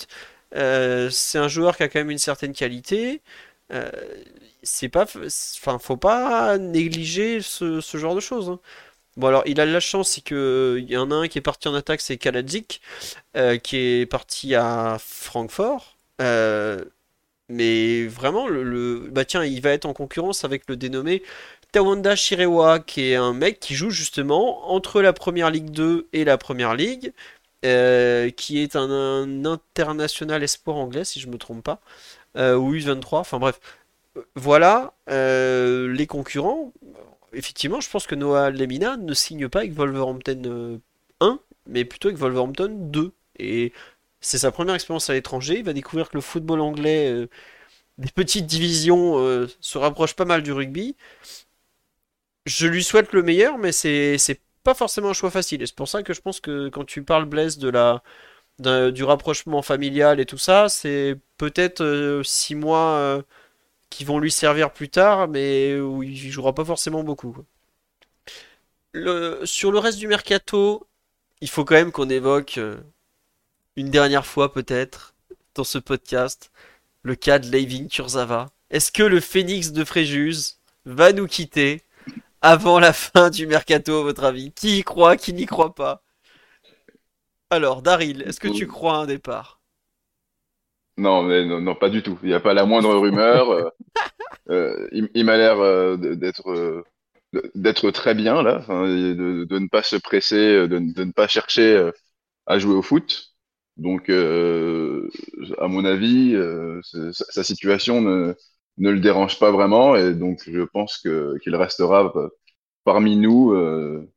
Euh, 0.55 1.09
c'est 1.09 1.37
un 1.37 1.47
joueur 1.47 1.77
qui 1.77 1.83
a 1.83 1.89
quand 1.89 1.99
même 1.99 2.11
une 2.11 2.17
certaine 2.17 2.53
qualité. 2.53 3.21
Euh, 3.71 3.89
c'est 4.63 4.89
pas, 4.89 5.05
enfin, 5.05 5.79
faut 5.79 5.97
pas 5.97 6.57
négliger 6.57 7.41
ce, 7.41 7.81
ce 7.81 7.97
genre 7.97 8.15
de 8.15 8.19
choses. 8.19 8.49
hein. 8.49 8.59
Bon 9.17 9.27
alors 9.27 9.43
il 9.47 9.59
a 9.61 9.65
la 9.67 9.79
chance, 9.81 10.09
c'est 10.11 10.21
que 10.23 10.77
il 10.81 10.89
y 10.91 10.97
en 10.97 11.11
a 11.11 11.15
un 11.15 11.27
qui 11.29 11.39
est 11.39 11.41
parti 11.41 11.67
en 11.69 11.75
attaque, 11.75 12.01
c'est 12.01 12.17
Kaladzic, 12.17 12.81
euh, 13.37 13.57
qui 13.57 13.77
est 13.77 14.05
parti 14.07 14.55
à 14.55 14.97
Francfort. 14.99 15.97
Euh, 16.21 16.83
mais 17.49 18.05
vraiment 18.07 18.47
le, 18.47 18.63
le- 18.63 19.09
bah 19.11 19.25
tiens, 19.25 19.43
il 19.43 19.61
va 19.61 19.71
être 19.71 19.85
en 19.85 19.93
concurrence 19.93 20.45
avec 20.45 20.63
le 20.69 20.75
dénommé 20.77 21.23
Tawanda 21.71 22.15
Shirewa, 22.15 22.79
qui 22.79 23.11
est 23.11 23.15
un 23.15 23.33
mec 23.33 23.59
qui 23.59 23.75
joue 23.75 23.89
justement 23.91 24.71
entre 24.71 25.01
la 25.01 25.13
Première 25.13 25.51
Ligue 25.51 25.69
2 25.71 26.07
et 26.13 26.23
la 26.25 26.37
Première 26.37 26.75
Ligue, 26.75 27.13
euh, 27.65 28.29
qui 28.31 28.59
est 28.59 28.75
un, 28.75 29.45
international 29.45 30.43
espoir 30.43 30.77
anglais 30.77 31.03
si 31.05 31.19
je 31.19 31.27
me 31.27 31.37
trompe 31.37 31.63
pas, 31.63 31.81
euh, 32.37 32.55
ou 32.55 32.73
U23, 32.73 33.17
enfin 33.19 33.39
bref. 33.39 33.59
Voilà 34.35 34.93
euh, 35.09 35.91
les 35.93 36.07
concurrents. 36.07 36.73
effectivement, 37.33 37.79
je 37.81 37.89
pense 37.89 38.07
que 38.07 38.15
Noah 38.15 38.49
Lemina 38.51 38.97
ne 38.97 39.13
signe 39.13 39.47
pas 39.49 39.59
avec 39.59 39.73
Wolverhampton 39.73 40.41
euh, 40.45 40.77
1, 41.21 41.39
mais 41.67 41.85
plutôt 41.85 42.09
avec 42.09 42.19
Wolverhampton 42.19 42.75
2. 42.79 43.11
Et 43.39 43.73
c'est 44.21 44.37
sa 44.39 44.51
première 44.51 44.75
expérience 44.75 45.09
à 45.09 45.13
l'étranger. 45.13 45.59
Il 45.59 45.63
va 45.65 45.73
découvrir 45.73 46.09
que 46.09 46.17
le 46.17 46.21
football 46.21 46.61
anglais, 46.61 47.09
euh, 47.11 47.27
des 47.97 48.09
petites 48.09 48.45
divisions, 48.47 49.19
euh, 49.19 49.47
se 49.61 49.77
rapproche 49.77 50.15
pas 50.15 50.25
mal 50.25 50.43
du 50.43 50.51
rugby. 50.51 50.95
Je 52.49 52.65
lui 52.65 52.83
souhaite 52.83 53.13
le 53.13 53.21
meilleur, 53.21 53.59
mais 53.59 53.71
c'est 53.71 54.41
pas 54.63 54.73
forcément 54.73 55.09
un 55.09 55.13
choix 55.13 55.29
facile. 55.29 55.61
Et 55.61 55.67
c'est 55.67 55.75
pour 55.75 55.87
ça 55.87 56.01
que 56.01 56.13
je 56.13 56.21
pense 56.21 56.39
que 56.39 56.69
quand 56.69 56.83
tu 56.83 57.03
parles, 57.03 57.25
Blaise, 57.25 57.59
de 57.59 57.69
la, 57.69 58.01
du 58.91 59.03
rapprochement 59.03 59.61
familial 59.61 60.19
et 60.19 60.25
tout 60.25 60.39
ça, 60.39 60.67
c'est 60.67 61.15
peut-être 61.37 61.81
euh, 61.81 62.23
six 62.23 62.55
mois 62.55 62.93
euh, 62.93 63.21
qui 63.91 64.03
vont 64.03 64.17
lui 64.17 64.31
servir 64.31 64.71
plus 64.73 64.89
tard, 64.89 65.27
mais 65.27 65.79
où 65.79 66.01
il 66.01 66.17
jouera 66.31 66.55
pas 66.55 66.65
forcément 66.65 67.03
beaucoup. 67.03 67.37
Le, 68.93 69.41
sur 69.45 69.71
le 69.71 69.77
reste 69.77 69.99
du 69.99 70.07
mercato, 70.07 70.87
il 71.41 71.49
faut 71.49 71.65
quand 71.65 71.75
même 71.75 71.91
qu'on 71.91 72.09
évoque 72.09 72.57
euh, 72.57 72.77
une 73.75 73.91
dernière 73.91 74.25
fois 74.25 74.51
peut-être 74.51 75.13
dans 75.53 75.63
ce 75.63 75.77
podcast 75.77 76.51
le 77.03 77.13
cas 77.13 77.37
de 77.37 77.51
Layvin 77.51 77.87
Kurzawa. 77.87 78.47
Est-ce 78.71 78.91
que 78.91 79.03
le 79.03 79.19
Phénix 79.19 79.71
de 79.71 79.83
Fréjus 79.83 80.57
va 80.85 81.13
nous 81.13 81.27
quitter? 81.27 81.83
Avant 82.41 82.79
la 82.79 82.93
fin 82.93 83.29
du 83.29 83.47
mercato, 83.47 83.99
à 83.99 84.03
votre 84.03 84.23
avis? 84.25 84.51
Qui 84.51 84.79
y 84.79 84.83
croit, 84.83 85.17
qui 85.17 85.33
n'y 85.33 85.45
croit 85.45 85.75
pas? 85.75 86.03
Alors, 87.51 87.83
Daryl, 87.83 88.23
est-ce 88.23 88.39
que 88.39 88.47
tu 88.47 88.65
crois 88.65 88.95
à 88.95 89.01
un 89.01 89.05
départ? 89.05 89.61
Non, 90.97 91.23
mais 91.23 91.45
non, 91.45 91.61
non, 91.61 91.75
pas 91.75 91.89
du 91.89 92.03
tout. 92.03 92.19
Il 92.23 92.27
n'y 92.29 92.33
a 92.33 92.39
pas 92.41 92.53
la 92.53 92.65
moindre 92.65 92.93
rumeur. 92.95 93.49
euh, 93.51 93.69
euh, 94.49 94.87
il 94.91 95.09
il 95.15 95.25
m'a 95.25 95.37
l'air 95.37 95.59
euh, 95.59 95.97
d'être 95.97 96.49
euh, 97.87 97.91
très 97.91 98.15
bien 98.15 98.43
là, 98.43 98.57
enfin, 98.59 98.85
de, 98.87 99.45
de 99.45 99.59
ne 99.59 99.67
pas 99.67 99.83
se 99.83 99.95
presser, 99.97 100.67
de, 100.67 100.79
de 100.79 101.03
ne 101.05 101.11
pas 101.11 101.27
chercher 101.27 101.91
à 102.47 102.59
jouer 102.59 102.75
au 102.75 102.81
foot. 102.83 103.35
Donc, 103.77 104.09
à 104.09 105.67
mon 105.67 105.85
avis, 105.85 106.35
sa 107.13 107.43
situation 107.43 108.01
ne, 108.01 108.35
ne 108.79 108.89
le 108.91 108.99
dérange 108.99 109.39
pas 109.39 109.51
vraiment, 109.51 109.95
et 109.95 110.13
donc 110.13 110.41
je 110.47 110.61
pense 110.61 110.97
que 110.99 111.37
qu'il 111.43 111.55
restera 111.55 112.11
euh, 112.15 112.29
parmi 112.85 113.17
nous 113.17 113.53
euh, 113.53 114.11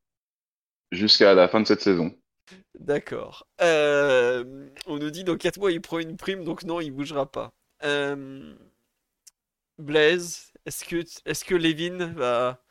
jusqu'à 0.93 1.35
la 1.35 1.49
fin 1.49 1.61
de 1.61 1.67
cette 1.67 1.81
saison. 1.83 2.15
D'accord. 2.79 3.47
Euh, 3.61 4.69
on 4.87 4.99
nous 4.99 5.11
dit 5.11 5.25
dans 5.25 5.37
4 5.37 5.59
mois 5.59 5.73
il 5.73 5.81
prend 5.81 5.99
une 5.99 6.17
prime, 6.17 6.45
donc 6.45 6.65
non, 6.65 6.81
il 6.81 6.91
bougera 6.91 7.31
pas. 7.31 7.53
Euh, 7.85 8.55
Blaise, 9.79 10.53
est-ce 10.67 10.85
que 10.85 11.05
est-ce 11.27 11.45
que 11.45 11.55
Levin 11.55 12.13
va, 12.15 12.63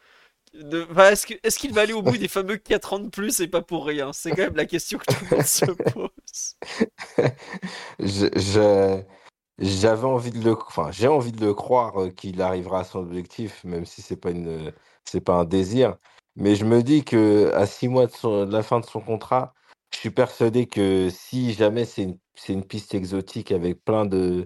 ne- 0.53 0.79
va- 0.79 1.13
est-ce 1.13 1.27
que 1.27 1.35
est-ce 1.43 1.59
qu'il 1.59 1.73
va 1.73 1.81
aller 1.81 1.93
au 1.93 2.01
bout 2.03 2.17
des 2.17 2.27
fameux 2.29 2.57
4 2.57 2.93
ans 2.93 2.99
de 2.99 3.09
plus 3.09 3.39
et 3.41 3.47
pas 3.47 3.61
pour 3.61 3.85
rien? 3.85 4.13
C'est 4.13 4.31
quand 4.33 4.43
même 4.43 4.55
la 4.57 4.65
question 4.65 4.99
que 4.99 5.05
tout 5.07 5.25
le 5.31 5.37
monde 5.37 5.45
se 5.45 5.65
pose. 5.65 6.57
Je, 7.99 8.27
je- 8.35 9.03
j'avais 9.61 10.05
envie 10.05 10.31
de 10.31 10.39
le, 10.43 10.53
enfin, 10.67 10.91
j'ai 10.91 11.07
envie 11.09 11.31
de 11.33 11.45
le 11.45 11.53
croire 11.55 12.01
euh, 12.03 12.11
qu'il 12.11 12.41
arrivera 12.41 12.81
à 12.81 12.85
son 12.85 12.99
objectif, 13.01 13.63
même 13.65 13.85
si 13.85 14.01
c'est 14.03 14.17
pas 14.17 14.31
une, 14.31 14.73
c'est 15.05 15.21
pas 15.21 15.35
un 15.35 15.45
désir. 15.45 15.97
Mais 16.37 16.55
je 16.55 16.65
me 16.65 16.83
dis 16.83 17.05
que 17.05 17.51
à 17.55 17.67
six 17.67 17.87
mois 17.89 18.07
de, 18.07 18.11
son- 18.13 18.45
la 18.47 18.63
fin 18.63 18.79
de 18.81 18.85
son 18.87 19.01
contrat, 19.01 19.53
je 19.93 19.99
suis 19.99 20.11
persuadé 20.11 20.67
que 20.67 21.09
si 21.11 21.53
jamais 21.53 21.85
c'est 21.85 22.03
une, 22.03 22.19
une 22.49 22.65
piste 22.65 22.95
exotique 22.95 23.51
avec 23.53 23.83
plein 23.85 24.05
de, 24.05 24.45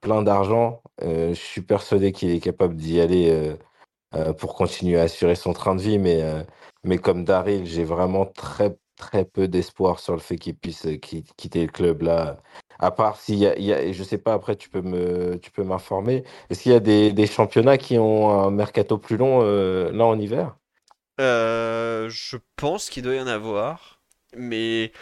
plein 0.00 0.22
d'argent, 0.22 0.82
euh, 1.02 1.30
je 1.30 1.40
suis 1.40 1.62
persuadé 1.62 2.12
qu'il 2.12 2.30
est 2.30 2.40
capable 2.40 2.76
d'y 2.76 3.00
aller 3.00 3.30
euh, 3.30 3.56
euh, 4.14 4.32
pour 4.32 4.54
continuer 4.54 4.98
à 5.00 5.04
assurer 5.04 5.34
son 5.34 5.52
train 5.52 5.74
de 5.74 5.82
vie. 5.82 5.98
Mais, 5.98 6.22
euh, 6.22 6.42
mais 6.84 6.98
comme 6.98 7.24
Daryl, 7.24 7.66
j'ai 7.66 7.84
vraiment 7.84 8.26
très, 8.26 8.76
très 9.00 9.24
peu 9.24 9.48
d'espoir 9.48 9.98
sur 10.00 10.14
le 10.14 10.20
fait 10.20 10.36
qu'il 10.38 10.56
puisse 10.56 10.86
euh, 10.86 10.96
qui- 10.96 11.24
quitter 11.36 11.62
le 11.66 11.72
club 11.72 12.02
là. 12.02 12.38
À 12.78 12.90
part 12.92 13.16
s'il 13.20 13.36
y 13.36 13.40
y 13.62 13.72
a- 13.72 13.92
je 13.92 14.02
sais 14.04 14.18
pas, 14.18 14.34
après 14.34 14.56
tu 14.56 14.68
peux 14.70 14.82
me, 14.82 15.38
tu 15.40 15.50
peux 15.50 15.64
m'informer. 15.64 16.24
Est-ce 16.50 16.62
qu'il 16.62 16.72
y 16.72 16.74
a 16.74 16.80
des, 16.80 17.12
des 17.12 17.26
championnats 17.26 17.78
qui 17.78 17.98
ont 17.98 18.30
un 18.30 18.50
mercato 18.50 18.98
plus 18.98 19.16
long 19.16 19.40
euh, 19.42 19.90
là 19.92 20.04
en 20.06 20.18
hiver? 20.18 20.56
Euh, 21.20 22.08
je 22.08 22.36
pense 22.56 22.88
qu'il 22.88 23.02
doit 23.02 23.14
y 23.14 23.20
en 23.20 23.26
avoir, 23.26 24.00
mais 24.36 24.92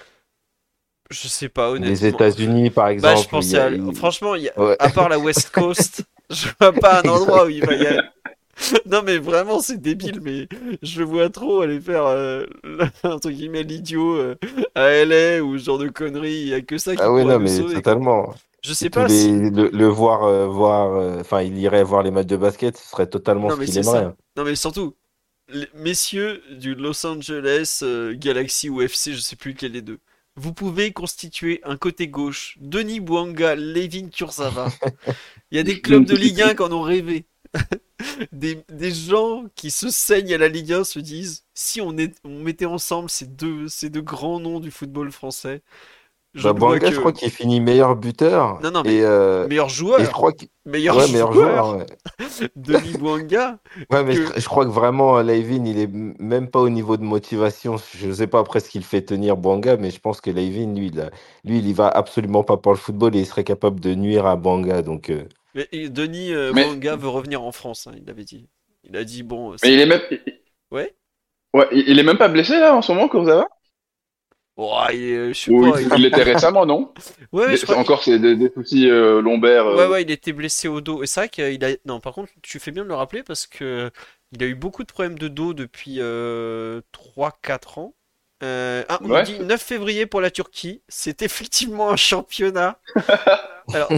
je 1.10 1.28
sais 1.28 1.48
pas 1.48 1.70
Les 1.70 1.76
honnêtement. 1.76 2.06
États-Unis, 2.06 2.70
par 2.70 2.88
Bah, 3.00 3.14
je 3.14 3.22
exemple, 3.22 3.36
y 3.44 3.56
a, 3.56 3.66
à... 3.66 3.92
Franchement, 3.94 4.34
il 4.34 4.44
y 4.44 4.48
a- 4.48 4.54
Ouais. 4.58 4.76
à 4.78 4.90
part 4.90 5.08
la 5.08 5.18
West 5.18 5.50
Coast, 5.50 6.04
je 6.30 6.48
vois 6.60 6.72
pas 6.72 7.00
un 7.00 7.08
endroit 7.08 7.46
où 7.46 7.48
il 7.48 7.62
va 7.62 7.74
y 7.74 7.86
aller. 7.86 8.02
Non, 8.86 9.02
mais 9.02 9.18
vraiment, 9.18 9.60
c'est 9.60 9.78
débile, 9.80 10.20
mais 10.20 10.48
je 10.82 11.02
vois 11.02 11.30
trop 11.30 11.60
aller 11.60 11.80
faire, 11.80 12.06
euh, 12.06 12.46
entre 13.04 13.30
guillemets, 13.30 13.62
l'idiot 13.62 14.14
euh, 14.16 14.36
à 14.74 14.90
LA 14.90 15.42
ou 15.42 15.58
ce 15.58 15.64
genre 15.64 15.78
de 15.78 15.88
conneries. 15.88 16.40
Il 16.42 16.48
y 16.48 16.54
a 16.54 16.60
que 16.62 16.78
ça 16.78 16.96
qui 16.96 17.02
Ah 17.02 17.12
oui, 17.12 17.24
non, 17.24 17.38
mais 17.38 17.48
sauver, 17.48 17.82
quoi. 17.82 17.96
totalement. 17.96 18.34
Je 18.64 18.72
sais 18.72 18.90
pas 18.90 19.08
si. 19.08 19.38
le, 19.50 19.68
le 19.70 19.86
voir, 19.86 20.24
euh, 20.24 20.46
voir, 20.48 20.92
euh, 20.94 21.20
enfin, 21.20 21.42
il 21.42 21.56
irait 21.58 21.84
voir 21.84 22.02
les 22.02 22.10
matchs 22.10 22.26
de 22.26 22.36
basket, 22.36 22.76
ce 22.76 22.88
serait 22.88 23.06
totalement 23.08 23.48
Non, 23.48 23.56
ce 23.56 23.60
qu'il 23.60 23.76
aimerait. 23.78 24.02
ça. 24.02 24.06
hein. 24.06 24.16
Non, 24.36 24.44
mais 24.44 24.56
surtout, 24.56 24.96
les 25.48 25.68
messieurs 25.74 26.42
du 26.52 26.74
Los 26.74 27.06
Angeles 27.06 27.82
Galaxy 28.14 28.68
ou 28.70 28.82
FC, 28.82 29.14
je 29.14 29.20
sais 29.20 29.36
plus 29.36 29.52
lequel 29.52 29.72
des 29.72 29.82
deux. 29.82 29.98
Vous 30.36 30.54
pouvez 30.54 30.92
constituer 30.92 31.60
un 31.64 31.76
côté 31.76 32.08
gauche. 32.08 32.56
Denis 32.60 33.00
Bouanga, 33.00 33.56
Levin 33.56 34.08
Kurzawa. 34.10 34.68
Il 35.50 35.56
y 35.56 35.60
a 35.60 35.64
des 35.64 35.80
clubs 35.80 36.04
de 36.04 36.14
Ligue 36.16 36.42
1 36.42 36.54
qui 36.54 36.62
en 36.62 36.72
ont 36.72 36.82
rêvé. 36.82 37.26
Des, 38.32 38.64
des 38.70 38.92
gens 38.92 39.44
qui 39.54 39.70
se 39.70 39.90
saignent 39.90 40.34
à 40.34 40.38
la 40.38 40.48
Ligue 40.48 40.72
1 40.72 40.84
se 40.84 40.98
disent, 41.00 41.44
si 41.54 41.80
on, 41.80 41.96
est, 41.98 42.14
on 42.24 42.40
mettait 42.42 42.64
ensemble 42.66 43.10
ces 43.10 43.26
deux, 43.26 43.68
ces 43.68 43.90
deux 43.90 44.02
grands 44.02 44.40
noms 44.40 44.60
du 44.60 44.70
football 44.70 45.10
français, 45.12 45.62
je 46.34 46.48
Bah, 46.52 46.52
ne 46.52 46.90
je 46.90 46.98
crois 47.00 47.12
qu'il 47.12 47.30
finit 47.30 47.60
meilleur 47.60 47.96
buteur. 47.96 48.60
Non, 48.60 48.70
non, 48.70 48.82
mais 48.84 48.96
Et, 48.96 49.02
euh, 49.04 49.48
meilleur 49.48 49.68
et 49.96 50.04
je 50.04 50.10
joueur, 50.10 50.10
crois 50.10 50.32
que. 50.32 50.44
meilleur 50.64 50.96
Ouais, 50.96 51.08
meilleur 51.08 51.32
joueur, 51.32 51.32
joueur, 51.32 51.76
ouais. 51.78 51.86
Denis 52.56 52.94
Bouanga, 52.94 53.58
Ouais, 53.90 54.04
mais 54.04 54.14
que 54.14 54.26
je, 54.34 54.40
je 54.40 54.46
crois 54.46 54.66
que 54.66 54.70
vraiment, 54.70 55.20
Layvin, 55.22 55.64
il 55.64 55.78
est 55.78 55.86
même 55.88 56.48
pas 56.50 56.60
au 56.60 56.68
niveau 56.68 56.96
de 56.98 57.02
motivation. 57.04 57.76
Je 57.94 58.12
sais 58.12 58.26
pas 58.26 58.40
après 58.40 58.60
ce 58.60 58.68
qu'il 58.68 58.84
fait 58.84 59.02
tenir 59.02 59.36
Bouanga, 59.38 59.76
mais 59.78 59.90
je 59.90 59.98
pense 60.00 60.20
que 60.20 60.30
Layvin, 60.30 60.74
lui, 60.74 60.88
il 60.88 61.10
lui, 61.44 61.58
il 61.58 61.66
y 61.68 61.72
va 61.72 61.88
absolument 61.88 62.44
pas 62.44 62.58
pour 62.58 62.72
le 62.72 62.78
football 62.78 63.16
et 63.16 63.20
il 63.20 63.26
serait 63.26 63.44
capable 63.44 63.80
de 63.80 63.94
nuire 63.94 64.26
à 64.26 64.36
Bouanga. 64.36 64.82
Donc, 64.82 65.08
euh, 65.10 65.24
Mais 65.58 65.68
et 65.72 65.88
Denis 65.90 66.32
euh, 66.32 66.52
Mais, 66.52 66.68
Bouanga 66.72 66.96
veut 66.96 67.08
revenir 67.08 67.42
en 67.42 67.52
France, 67.52 67.86
hein, 67.86 67.92
il 67.96 68.04
l'avait 68.06 68.24
dit. 68.24 68.48
Il 68.84 68.96
a 68.96 69.04
dit, 69.04 69.22
bon, 69.22 69.56
mais 69.62 69.72
il 69.74 69.80
est 69.80 69.86
même, 69.86 70.00
Ouais? 70.70 70.96
ouais, 71.54 71.68
il 71.72 71.98
est 71.98 72.02
même 72.02 72.16
pas 72.18 72.28
blessé 72.28 72.58
là 72.58 72.74
en 72.74 72.80
ce 72.82 72.92
moment, 72.92 73.08
Kurzawa? 73.08 73.46
Ouah, 74.56 74.92
il 74.92 75.02
est- 75.02 75.34
je 75.34 75.38
sais 75.40 75.52
pas, 75.52 75.80
il 75.80 75.88
il- 75.92 76.02
l'était 76.02 76.22
récemment, 76.22 76.66
non? 76.66 76.92
Ouais, 77.32 77.46
ouais, 77.68 77.76
je. 77.76 77.76
Encore, 77.76 78.02
c'est 78.02 78.18
des, 78.18 78.36
des 78.36 78.50
soucis 78.50 78.88
euh, 78.90 79.20
lombaires. 79.22 79.66
Ouais, 79.70 79.86
euh, 79.86 79.86
ouais, 79.86 80.02
il 80.02 80.10
était 80.10 80.32
blessé 80.32 80.66
au 80.68 80.80
dos. 80.80 81.02
Et 81.02 81.06
c'est 81.06 81.20
vrai 81.20 81.28
qu'il 81.28 81.64
a... 81.64 81.68
Non, 81.84 82.00
par 82.00 82.14
contre, 82.14 82.32
tu 82.42 82.58
fais 82.58 82.70
bien 82.70 82.84
de 82.84 82.88
le 82.88 82.94
rappeler 82.94 83.22
parce 83.22 83.46
que 83.46 83.90
il 84.32 84.42
a 84.42 84.46
eu 84.46 84.54
beaucoup 84.54 84.82
de 84.82 84.90
problèmes 84.90 85.18
de 85.18 85.28
dos 85.28 85.52
depuis 85.54 85.96
euh, 86.00 86.80
3-4 86.92 87.78
ans. 87.78 87.94
Ah, 88.88 89.00
on 89.04 89.08
Ouais. 89.08 89.22
dit 89.22 89.40
9 89.40 89.62
février 89.62 90.06
pour 90.06 90.20
la 90.20 90.30
Turquie. 90.30 90.82
C'est 90.88 91.22
effectivement 91.22 91.90
un 91.90 91.96
championnat. 91.96 92.80
Alors, 93.72 93.96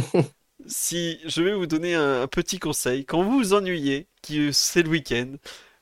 si 0.70 1.20
je 1.26 1.42
vais 1.42 1.52
vous 1.55 1.66
donner 1.66 1.94
un, 1.94 2.26
petit 2.28 2.58
conseil, 2.58 3.05
quand 3.05 3.23
vous 3.23 3.39
vous 3.39 3.55
ennuyez, 3.55 4.07
qui 4.23 4.52
c'est 4.52 4.82
le 4.82 4.89
week-end, 4.90 5.34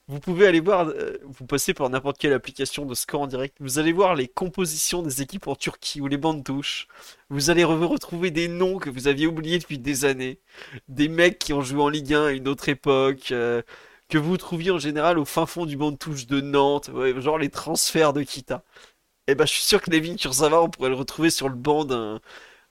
vous 0.08 0.20
pouvez 0.20 0.46
aller 0.46 0.60
voir, 0.60 0.88
euh, 0.88 1.18
vous 1.24 1.46
passez 1.46 1.74
par 1.74 1.90
n'importe 1.90 2.18
quelle 2.18 2.32
application 2.32 2.86
de 2.86 2.94
score 2.94 3.20
en 3.22 3.26
direct, 3.26 3.56
vous 3.60 3.78
allez 3.78 3.92
voir 3.92 4.14
les 4.14 4.26
compositions 4.26 5.02
des 5.02 5.20
équipes 5.22 5.48
en 5.48 5.54
Turquie 5.56 6.00
ou 6.00 6.06
les 6.08 6.16
bandes 6.16 6.42
touches. 6.44 6.88
Vous 7.28 7.50
allez 7.50 7.62
re- 7.62 7.84
retrouver 7.84 8.30
des 8.30 8.48
noms 8.48 8.78
que 8.78 8.90
vous 8.90 9.06
aviez 9.08 9.26
oubliés 9.26 9.58
depuis 9.58 9.78
des 9.78 10.04
années, 10.06 10.40
des 10.88 11.08
mecs 11.08 11.38
qui 11.38 11.52
ont 11.52 11.60
joué 11.62 11.82
en 11.82 11.88
Ligue 11.90 12.14
1 12.14 12.24
à 12.26 12.30
une 12.32 12.48
autre 12.48 12.68
époque, 12.70 13.32
euh, 13.32 13.62
que 14.08 14.18
vous 14.18 14.38
trouviez 14.38 14.70
en 14.70 14.78
général 14.78 15.18
au 15.18 15.24
fin 15.26 15.46
fond 15.46 15.66
du 15.66 15.76
banc 15.76 15.92
de 15.92 15.96
touche 15.98 16.26
de 16.26 16.40
Nantes, 16.40 16.90
genre 17.18 17.38
les 17.38 17.50
transferts 17.50 18.14
de 18.14 18.22
Kita. 18.22 18.64
Et 19.28 19.34
ben, 19.34 19.46
je 19.46 19.52
suis 19.52 19.62
sûr 19.62 19.82
que 19.82 19.90
Levin 19.90 20.16
Kurzawa, 20.16 20.62
on 20.62 20.70
pourrait 20.70 20.88
le 20.88 20.94
retrouver 20.96 21.30
sur 21.30 21.48
le 21.50 21.54
banc 21.54 21.84
d'un 21.84 22.20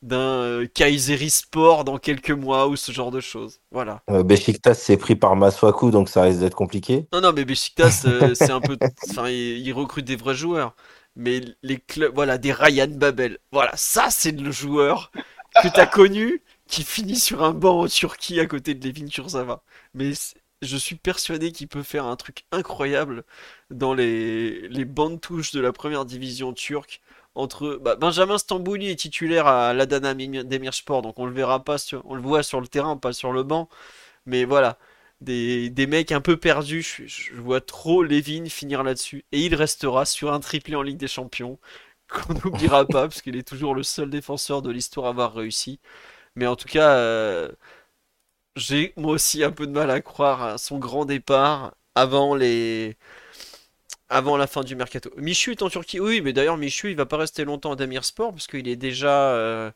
d'un 0.01 0.17
euh, 0.19 0.67
Kayseri 0.67 1.29
Sport 1.29 1.83
dans 1.83 1.97
quelques 1.97 2.31
mois 2.31 2.67
ou 2.67 2.75
ce 2.75 2.91
genre 2.91 3.11
de 3.11 3.19
choses. 3.19 3.59
Voilà. 3.71 4.01
euh, 4.09 4.23
Beşiktaş 4.23 4.77
s'est 4.77 4.97
pris 4.97 5.15
par 5.15 5.35
Masuaku, 5.35 5.91
donc 5.91 6.09
ça 6.09 6.21
risque 6.23 6.39
d'être 6.39 6.55
compliqué. 6.55 7.07
Non, 7.13 7.21
non, 7.21 7.33
mais 7.33 7.45
Beşiktaş, 7.45 8.05
euh, 8.05 8.33
c'est 8.35 8.51
un 8.51 8.61
peu. 8.61 8.77
Enfin, 9.09 9.29
il, 9.29 9.57
il 9.67 9.73
recrute 9.73 10.05
des 10.05 10.15
vrais 10.15 10.35
joueurs. 10.35 10.75
Mais 11.15 11.41
les 11.63 11.79
clubs, 11.79 12.13
voilà, 12.13 12.37
des 12.37 12.53
Ryan 12.53 12.87
Babel. 12.89 13.39
Voilà, 13.51 13.71
ça, 13.75 14.07
c'est 14.11 14.31
le 14.39 14.51
joueur 14.51 15.11
que 15.63 15.67
t'as 15.67 15.87
connu 15.87 16.41
qui 16.67 16.83
finit 16.83 17.15
sur 17.19 17.43
un 17.43 17.53
banc 17.53 17.79
en 17.81 17.87
Turquie 17.87 18.39
à 18.39 18.45
côté 18.45 18.75
de 18.75 18.87
Levin 18.87 19.07
Kurzawa. 19.07 19.63
Mais 19.95 20.13
c'est- 20.13 20.35
je 20.61 20.75
suis 20.77 20.95
persuadé 20.95 21.51
qu'il 21.51 21.67
peut 21.67 21.83
faire 21.83 22.05
un 22.05 22.15
truc 22.15 22.45
incroyable 22.51 23.23
dans 23.71 23.93
les, 23.93 24.67
les 24.69 24.85
bandes 24.85 25.21
touches 25.21 25.51
de 25.51 25.59
la 25.61 25.71
première 25.71 26.05
division 26.05 26.53
turque. 26.53 27.01
Entre 27.37 27.77
bah, 27.81 27.95
Benjamin 27.95 28.37
Stambouli 28.39 28.89
est 28.91 28.97
titulaire 28.97 29.47
à 29.47 29.73
l'Adana 29.73 30.13
Demir- 30.15 30.45
Demirspor, 30.45 31.01
donc 31.03 31.19
on 31.19 31.25
le 31.25 31.33
verra 31.33 31.63
pas 31.63 31.77
sur, 31.77 32.03
on 32.05 32.15
le 32.15 32.21
voit 32.21 32.43
sur 32.43 32.61
le 32.61 32.67
terrain, 32.67 32.97
pas 32.97 33.13
sur 33.13 33.33
le 33.33 33.43
banc. 33.43 33.69
Mais 34.25 34.45
voilà, 34.45 34.77
des, 35.21 35.69
des 35.69 35.87
mecs 35.87 36.11
un 36.11 36.21
peu 36.21 36.37
perdus. 36.37 36.83
Je, 36.83 37.05
je 37.07 37.35
vois 37.41 37.61
trop 37.61 38.03
Levin 38.03 38.47
finir 38.49 38.83
là-dessus. 38.83 39.25
Et 39.31 39.41
il 39.45 39.55
restera 39.55 40.05
sur 40.05 40.33
un 40.33 40.39
triplé 40.39 40.75
en 40.75 40.81
Ligue 40.83 40.97
des 40.97 41.07
Champions 41.07 41.59
qu'on 42.09 42.33
n'oubliera 42.35 42.85
pas, 42.85 43.03
parce 43.07 43.21
qu'il 43.21 43.35
est 43.37 43.47
toujours 43.47 43.75
le 43.75 43.83
seul 43.83 44.09
défenseur 44.09 44.61
de 44.61 44.71
l'histoire 44.71 45.07
à 45.07 45.09
avoir 45.11 45.33
réussi. 45.35 45.79
Mais 46.35 46.47
en 46.47 46.55
tout 46.57 46.67
cas, 46.69 46.91
euh, 46.97 47.51
j'ai 48.55 48.93
moi 48.97 49.13
aussi 49.13 49.43
un 49.43 49.51
peu 49.51 49.67
de 49.67 49.71
mal 49.71 49.89
à 49.91 50.01
croire 50.01 50.41
à 50.43 50.57
son 50.57 50.79
grand 50.79 51.05
départ 51.05 51.75
avant 51.95 52.35
les 52.35 52.97
avant 54.09 54.37
la 54.37 54.47
fin 54.47 54.63
du 54.63 54.75
mercato. 54.75 55.11
Michu 55.17 55.51
est 55.51 55.61
en 55.61 55.69
Turquie. 55.69 55.99
Oui, 55.99 56.21
mais 56.21 56.33
d'ailleurs 56.33 56.57
Michu, 56.57 56.91
il 56.91 56.95
va 56.95 57.05
pas 57.05 57.17
rester 57.17 57.45
longtemps 57.45 57.73
à 57.73 57.75
Demirspor 57.75 58.31
parce 58.31 58.47
qu'il 58.47 58.67
est 58.67 58.75
déjà 58.75 59.31
euh, 59.33 59.71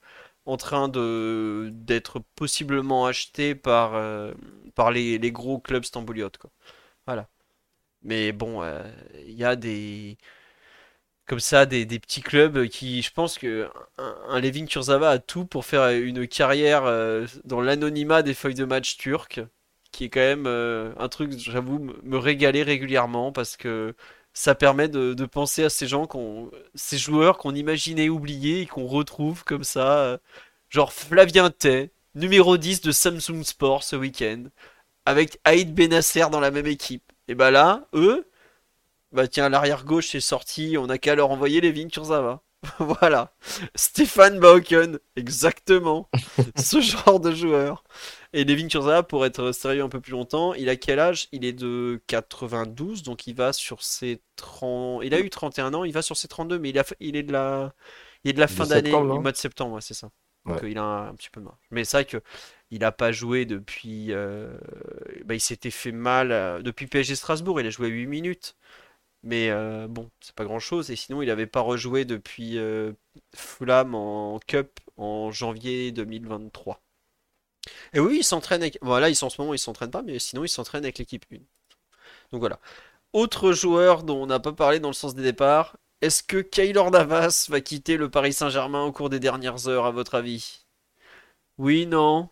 en 0.46 0.58
train 0.58 0.88
de 0.90 1.70
d'être 1.74 2.20
possiblement 2.36 3.06
acheté 3.06 3.56
par 3.56 3.96
euh, 3.96 4.34
par 4.76 4.92
les, 4.92 5.18
les 5.18 5.32
gros 5.32 5.60
clubs 5.60 5.84
stambouliotes 5.84 6.38
quoi. 6.38 6.52
Voilà. 7.08 7.28
Mais 8.04 8.32
bon, 8.34 8.64
euh, 8.64 8.84
il 9.28 9.34
y 9.36 9.46
a 9.46 9.56
des 9.56 10.18
comme 11.26 11.40
ça 11.40 11.66
des, 11.66 11.86
des 11.86 12.00
petits 12.00 12.22
clubs 12.22 12.68
qui, 12.68 13.02
je 13.02 13.12
pense 13.12 13.38
que 13.38 13.70
un, 13.98 14.40
Levin 14.40 14.66
Kurzawa 14.66 15.10
a 15.10 15.20
tout 15.20 15.46
pour 15.46 15.66
faire 15.66 15.90
une 15.90 16.28
carrière 16.28 16.84
dans 17.46 17.62
l'anonymat 17.62 18.22
des 18.24 18.34
feuilles 18.34 18.56
de 18.56 18.66
match 18.66 18.98
turques, 18.98 19.40
qui 19.92 20.06
est 20.06 20.10
quand 20.10 20.20
même 20.20 20.46
un 20.48 21.10
truc, 21.10 21.32
j'avoue, 21.38 21.80
me 22.04 22.18
régaler 22.18 22.64
régulièrement 22.64 23.32
parce 23.32 23.56
que 23.56 23.96
ça 24.34 24.56
permet 24.56 24.88
de, 24.88 25.14
de 25.14 25.26
penser 25.26 25.64
à 25.64 25.70
ces 25.70 25.88
gens 25.88 26.08
qu'on, 26.08 26.52
ces 26.76 26.98
joueurs 26.98 27.38
qu'on 27.38 27.56
imaginait 27.56 28.10
oubliés 28.10 28.62
et 28.62 28.66
qu'on 28.66 28.88
retrouve 28.88 29.44
comme 29.44 29.64
ça, 29.64 30.00
euh, 30.00 30.18
genre 30.70 30.94
Flavien 30.94 31.50
Tay, 31.50 31.92
numéro 32.16 32.58
10 32.58 32.82
de 32.82 32.92
Samsung 32.92 33.44
Sport 33.44 33.84
ce 33.84 33.96
week-end, 33.96 34.46
avec 35.06 35.40
Aïd 35.44 35.74
Benasser 35.74 36.26
dans 36.32 36.40
la 36.40 36.52
même 36.52 36.68
équipe. 36.68 37.12
Et 37.28 37.36
bah 37.36 37.52
là, 37.52 37.88
eux, 37.94 38.28
bah 39.12 39.28
tiens, 39.28 39.50
l'arrière 39.50 39.84
gauche 39.86 40.16
est 40.16 40.22
sorti, 40.22 40.78
on 40.78 40.90
a 40.90 40.98
qu'à 40.98 41.16
leur 41.16 41.32
envoyer 41.32 41.62
Levin 41.62 41.90
Kurzawa. 41.90 42.44
Voilà. 42.80 43.34
Stéphane 43.76 44.40
Bauken, 44.40 45.00
exactement. 45.16 46.10
Ce 46.58 46.80
genre 46.82 47.20
de 47.20 47.34
joueur. 47.34 47.84
Et 48.34 48.46
Levin 48.46 48.68
Kurzawa, 48.70 49.04
pour 49.04 49.26
être 49.26 49.52
sérieux 49.52 49.84
un 49.84 49.90
peu 49.90 50.00
plus 50.00 50.12
longtemps, 50.14 50.54
il 50.54 50.70
a 50.70 50.78
quel 50.78 51.00
âge? 51.00 51.28
Il 51.34 51.44
est 51.44 51.52
de 51.54 52.02
92, 52.08 53.04
donc 53.04 53.28
il 53.28 53.36
va 53.36 53.52
sur 53.52 53.84
ses 53.84 54.22
30... 54.38 55.04
Il 55.04 55.14
a 55.14 55.20
eu 55.20 55.30
31 55.30 55.74
ans, 55.74 55.84
il 55.84 55.92
va 55.94 56.02
sur 56.02 56.16
ses 56.16 56.28
32, 56.30 56.58
mais 56.58 56.70
il 56.70 56.80
a... 56.80 56.86
il 57.02 57.16
est 57.18 57.24
de 57.24 57.34
la... 57.34 57.74
Il 58.24 58.30
est 58.30 58.34
de 58.34 58.40
la 58.40 58.48
fin 58.48 58.68
d'année, 58.68 59.04
du 59.10 59.20
mois 59.20 59.32
de 59.34 59.38
septembre, 59.38 59.76
ouais, 59.76 59.82
c'est 59.82 59.94
ça. 59.96 60.12
Donc 60.46 60.62
Ouais. 60.62 60.64
euh, 60.64 60.70
il 60.70 60.78
a 60.78 60.84
un, 60.84 61.10
un 61.10 61.16
petit 61.16 61.30
peu 61.30 61.42
de 61.42 61.46
marge. 61.46 61.58
Mais 61.72 61.84
c'est 61.84 61.98
vrai 61.98 62.06
que 62.06 62.22
il 62.70 62.84
a 62.86 62.92
pas 62.94 63.12
joué 63.12 63.46
depuis... 63.46 64.14
euh, 64.14 64.58
bah, 65.26 65.36
il 65.36 65.40
s'était 65.42 65.72
fait 65.72 65.92
mal 65.92 66.32
euh, 66.32 66.62
depuis 66.62 66.88
PSG 66.88 67.16
Strasbourg, 67.16 67.60
il 67.60 67.68
a 67.68 67.70
joué 67.70 67.90
8 67.90 68.08
minutes. 68.08 68.56
Mais 69.24 69.50
euh, 69.52 69.88
bon, 69.90 70.10
c'est 70.22 70.36
pas 70.36 70.46
grand-chose. 70.46 70.92
Et 70.92 70.96
sinon, 70.98 71.22
il 71.24 71.30
avait 71.32 71.48
pas 71.48 71.62
rejoué 71.62 72.06
depuis 72.06 72.58
Fulham 73.36 73.96
en 73.96 74.40
Cup 74.48 74.80
en 74.98 75.32
janvier 75.32 75.92
2023. 75.92 76.82
Et 77.94 78.00
oui, 78.00 78.18
il 78.20 78.24
s'entraîne 78.24 78.62
avec... 78.62 78.78
Voilà, 78.82 79.10
il, 79.10 79.24
en 79.24 79.30
ce 79.30 79.42
moment, 79.42 79.54
il 79.54 79.60
s'entraîne 79.60 79.92
pas, 79.92 80.02
mais 80.02 80.20
sinon, 80.20 80.44
il 80.44 80.50
s'entraîne 80.50 80.84
avec 80.84 80.98
l'équipe 80.98 81.26
1. 81.32 81.38
Donc 82.32 82.40
voilà. 82.42 82.60
Autre 83.14 83.54
joueur 83.54 84.04
dont 84.04 84.24
on 84.24 84.28
n'a 84.28 84.40
pas 84.40 84.54
parlé 84.54 84.80
dans 84.80 84.90
le 84.90 84.94
sens 84.94 85.16
des 85.16 85.24
départs, 85.24 85.78
est-ce 86.02 86.24
que 86.24 86.38
Keylor 86.38 86.92
Navas 86.92 87.48
va 87.50 87.62
quitter 87.62 87.98
le 87.98 88.10
Paris 88.10 88.34
Saint-Germain 88.34 88.84
au 88.84 88.92
cours 88.92 89.10
des 89.10 89.20
dernières 89.20 89.68
heures, 89.68 89.86
à 89.86 89.92
votre 89.92 90.16
avis? 90.16 90.66
Oui, 91.58 91.86
non? 91.88 92.30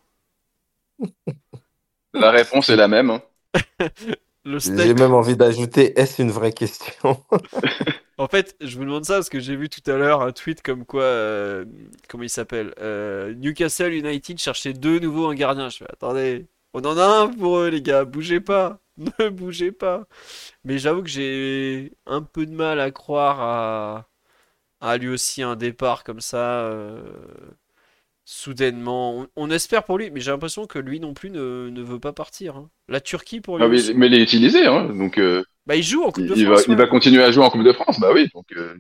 La 2.14 2.30
réponse 2.30 2.69
est 2.69 2.75
la 2.75 2.88
même. 2.88 3.09
hein. 3.09 3.24
Le 4.50 4.60
J'ai 4.60 4.94
même 4.94 5.14
envie 5.14 5.36
d'ajouter, 5.38 6.00
est-ce 6.00 6.22
une 6.22 6.32
vraie 6.32 6.52
question? 6.53 7.24
En 8.18 8.28
fait, 8.28 8.56
je 8.60 8.78
vous 8.78 8.84
demande 8.84 9.06
ça 9.06 9.16
parce 9.16 9.30
que 9.30 9.40
j'ai 9.40 9.56
vu 9.56 9.69
tout 9.69 9.82
à 9.90 9.95
l'heure 9.95 10.22
un 10.22 10.34
tweet 10.34 10.61
comme 10.61 10.86
quoi, 10.86 11.03
euh, 11.03 11.66
comment 12.10 12.24
il 12.24 12.30
s'appelle? 12.30 12.74
Euh, 12.80 13.34
Newcastle 13.36 13.94
United 13.94 14.38
cherchait 14.40 14.74
deux 14.74 15.00
nouveaux 15.00 15.28
un 15.28 15.36
gardien. 15.36 15.69
Je 15.69 15.78
fais, 15.78 15.86
attendez, 15.90 16.48
on 16.74 16.82
en 16.84 16.98
a 16.98 17.06
un 17.06 17.28
pour 17.30 17.60
eux, 17.60 17.69
les 17.69 17.82
gars, 17.82 18.03
bougez 18.03 18.42
pas, 18.42 18.80
ne 18.98 19.30
bougez 19.30 19.72
pas. 19.72 20.06
Mais 20.66 20.80
j'avoue 20.80 21.03
que 21.03 21.10
j'ai 21.10 21.94
un 22.08 22.22
peu 22.24 22.45
de 22.45 22.53
mal 22.53 22.80
à 22.82 22.92
croire 22.92 23.40
à, 23.42 24.10
à 24.82 24.98
lui 24.98 25.10
aussi 25.10 25.44
un 25.44 25.56
départ 25.56 26.03
comme 26.03 26.22
ça, 26.22 26.61
euh, 26.64 27.03
soudainement. 28.32 29.25
On, 29.35 29.49
espère 29.49 29.83
pour 29.83 29.98
lui, 29.98 30.11
mais 30.11 30.19
j'ai 30.22 30.32
l'impression 30.32 30.67
que 30.67 30.77
lui 30.80 30.99
non 30.99 31.14
plus 31.14 31.32
ne, 31.32 31.69
ne 31.72 31.82
veut 31.82 31.99
pas 31.99 32.14
partir. 32.14 32.56
hein. 32.58 32.69
La 32.88 33.01
Turquie 33.01 33.41
pour 33.41 33.58
lui 33.58 33.66
Ah, 33.66 33.67
mais, 33.67 33.80
mais 33.95 34.08
il 34.08 34.14
est 34.16 34.24
utilisé, 34.24 34.66
hein, 34.66 34.85
donc 34.85 35.17
euh, 35.17 35.43
Bah, 35.66 35.75
il 35.75 35.83
joue 35.83 36.03
en 36.03 36.11
Coupe 36.11 36.25
il, 36.25 36.32
de 36.32 36.35
il 36.35 36.48
va, 36.48 36.56
France, 36.56 36.66
il 36.67 36.75
va 36.77 36.88
continuer 36.88 37.24
à 37.24 37.32
jouer 37.32 37.43
en 37.45 37.49
Coupe 37.49 37.64
de 37.64 37.74
France. 37.74 37.99
Bah 37.99 38.11
oui, 38.14 38.30
donc 38.33 38.45
euh, 38.56 38.75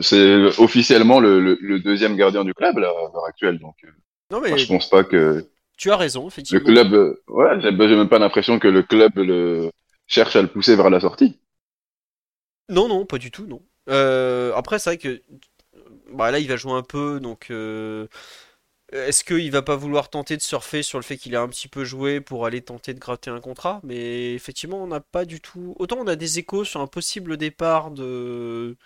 c'est 0.00 0.42
officiellement 0.60 1.20
le, 1.20 1.40
le- 1.40 1.58
le 1.60 1.80
deuxième 1.80 2.16
gardien 2.16 2.44
du 2.44 2.54
club 2.54 2.78
là, 2.78 2.88
à 2.88 2.92
l'heure 3.12 3.26
actuelle. 3.26 3.58
Donc, 3.58 3.76
euh, 3.84 3.88
Non, 4.30 4.40
moi, 4.48 4.56
mais 4.56 4.58
je 4.58 4.66
pense 4.66 4.88
pas 4.90 5.04
que 5.04 5.46
tu 5.76 5.90
as 5.90 5.96
raison, 5.96 6.26
le 6.48 6.60
effectivement. 6.60 6.60
club, 6.60 6.94
euh, 6.94 7.22
ouais, 7.28 7.60
j'ai 7.60 7.70
j'ai 7.70 7.96
même 7.96 8.08
pas 8.08 8.18
l'impression 8.18 8.58
que 8.58 8.68
le 8.68 8.82
club 8.82 9.12
le 9.16 9.70
cherche 10.06 10.36
à 10.36 10.42
le 10.42 10.48
pousser 10.48 10.74
vers 10.76 10.88
la 10.90 11.00
sortie. 11.00 11.38
Non, 12.68 12.88
non, 12.88 13.04
pas 13.06 13.18
du 13.18 13.30
tout, 13.30 13.46
non. 13.46 13.62
Euh, 13.90 14.54
après, 14.54 14.78
c'est 14.78 14.90
vrai 14.90 14.98
que 14.98 15.22
bah, 16.14 16.30
là, 16.30 16.38
il 16.38 16.48
va 16.48 16.56
jouer 16.56 16.72
un 16.72 16.82
peu, 16.82 17.20
donc 17.20 17.48
euh, 17.50 18.06
est-ce 18.92 19.24
qu'il 19.24 19.50
va 19.52 19.62
pas 19.62 19.76
vouloir 19.76 20.10
tenter 20.10 20.36
de 20.36 20.42
surfer 20.42 20.82
sur 20.82 20.98
le 20.98 21.04
fait 21.04 21.16
qu'il 21.18 21.36
a 21.36 21.42
un 21.42 21.48
petit 21.48 21.68
peu 21.68 21.84
joué 21.84 22.20
pour 22.20 22.46
aller 22.46 22.62
tenter 22.62 22.94
de 22.94 23.00
gratter 23.00 23.30
un 23.30 23.40
contrat? 23.40 23.80
Mais 23.84 24.34
effectivement, 24.34 24.82
on 24.82 24.88
n'a 24.88 25.00
pas 25.00 25.24
du 25.26 25.40
tout. 25.40 25.74
Autant 25.78 25.98
on 26.00 26.06
a 26.08 26.16
des 26.16 26.38
échos 26.40 26.64
sur 26.64 26.80
un 26.80 26.86
possible 26.88 27.36
départ 27.38 27.90
de 27.92 28.76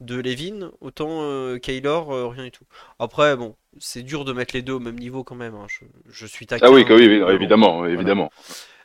de 0.00 0.16
Levin, 0.20 0.72
autant 0.80 1.22
euh, 1.22 1.58
Keylor, 1.58 2.12
euh, 2.12 2.28
rien 2.28 2.44
du 2.44 2.52
tout. 2.52 2.66
Après, 3.00 3.36
bon, 3.36 3.56
c'est 3.80 4.02
dur 4.02 4.24
de 4.26 4.32
mettre 4.34 4.54
les 4.54 4.62
deux 4.62 4.74
au 4.74 4.80
même 4.80 4.98
niveau 4.98 5.24
quand 5.24 5.36
même. 5.36 5.54
hein. 5.56 5.66
Je, 5.68 5.84
je 6.10 6.26
suis 6.26 6.46
Ah 6.60 6.70
oui, 6.70 6.84
taquin, 6.84 6.90
que 6.90 6.92
oui, 6.94 7.06
oui, 7.06 7.22
mais 7.26 7.48
bon, 7.48 7.60
évidemment, 7.60 7.86
voilà. 7.86 7.86
évidemment. 7.86 8.30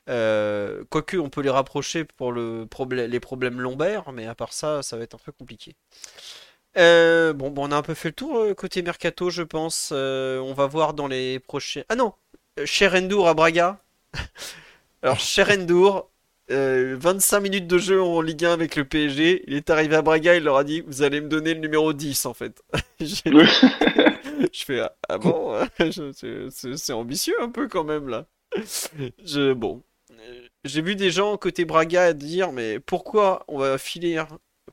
Euh, 0.10 0.84
quoique, 0.90 1.18
on 1.18 1.30
peut 1.30 1.42
les 1.42 1.50
rapprocher 1.52 2.04
pour 2.06 2.32
le 2.32 2.66
problème, 2.70 3.10
les 3.12 3.20
problèmes 3.20 3.60
lombaires, 3.62 4.12
mais 4.14 4.26
à 4.28 4.36
part 4.36 4.54
ça, 4.54 4.84
ça 4.84 4.98
va 4.98 5.04
être 5.04 5.16
un 5.16 5.20
peu 5.24 5.32
compliqué. 5.32 5.76
Euh, 6.78 7.34
bon, 7.34 7.50
bon, 7.50 7.68
on 7.68 7.72
a 7.72 7.78
un 7.78 7.82
peu 7.82 7.94
fait 7.94 8.10
le 8.10 8.14
tour 8.14 8.38
euh, 8.38 8.54
côté 8.54 8.82
mercato, 8.82 9.30
je 9.30 9.44
pense. 9.44 9.92
Euh, 9.94 10.40
on 10.40 10.54
va 10.54 10.68
voir 10.68 10.94
dans 10.94 11.08
les 11.08 11.40
prochains. 11.40 11.84
Ah 11.90 11.96
non, 11.96 12.14
euh, 12.60 12.66
Cher 12.66 12.94
à 12.96 13.34
Braga. 13.34 13.80
Alors, 15.02 15.20
Cher 15.20 15.50
euh, 16.52 16.96
25 17.00 17.40
minutes 17.42 17.68
de 17.68 17.78
jeu 17.78 18.02
en 18.02 18.22
Ligue 18.22 18.46
1 18.46 18.54
avec 18.54 18.76
le 18.76 18.84
PSG. 18.86 19.44
Il 19.48 19.54
est 19.54 19.70
arrivé 19.70 19.96
à 19.96 20.02
Braga, 20.02 20.36
il 20.36 20.44
leur 20.44 20.58
a 20.58 20.64
dit, 20.64 20.82
vous 20.82 21.04
allez 21.04 21.22
me 21.22 21.28
donner 21.28 21.54
le 21.54 21.60
numéro 21.60 21.94
10 21.94 22.26
en 22.26 22.34
fait. 22.34 22.62
Je 23.00 24.64
fais, 24.66 24.80
ah, 24.80 24.96
ah 25.10 25.18
bon, 25.18 25.56
c'est 26.50 26.94
ambitieux 26.94 27.36
un 27.42 27.50
peu 27.50 27.68
quand 27.68 27.84
même 27.84 28.08
là. 28.08 28.26
Je, 29.24 29.54
bon, 29.54 29.84
j'ai 30.64 30.82
vu 30.82 30.96
des 30.96 31.12
gens 31.12 31.38
côté 31.38 31.66
Braga 31.66 32.14
dire, 32.14 32.52
mais 32.52 32.80
pourquoi 32.80 33.44
on 33.48 33.60
va 33.60 33.78
filer, 33.78 34.22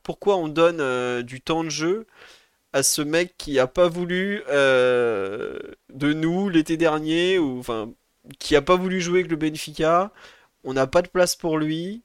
pourquoi 0.03 0.37
on 0.37 0.47
donne 0.47 0.79
euh, 0.81 1.21
du 1.23 1.41
temps 1.41 1.63
de 1.63 1.69
jeu 1.69 2.07
à 2.73 2.83
ce 2.83 3.01
mec 3.01 3.35
qui 3.37 3.59
a 3.59 3.67
pas 3.67 3.87
voulu 3.89 4.43
euh, 4.49 5.59
de 5.93 6.13
nous 6.13 6.49
l'été 6.49 6.77
dernier, 6.77 7.39
ou 7.39 7.59
enfin, 7.59 7.93
qui 8.39 8.55
a 8.55 8.61
pas 8.61 8.75
voulu 8.77 9.01
jouer 9.01 9.19
avec 9.21 9.31
le 9.31 9.37
Benfica, 9.37 10.11
on 10.63 10.73
n'a 10.73 10.87
pas 10.87 11.01
de 11.01 11.09
place 11.09 11.35
pour 11.35 11.57
lui. 11.59 12.03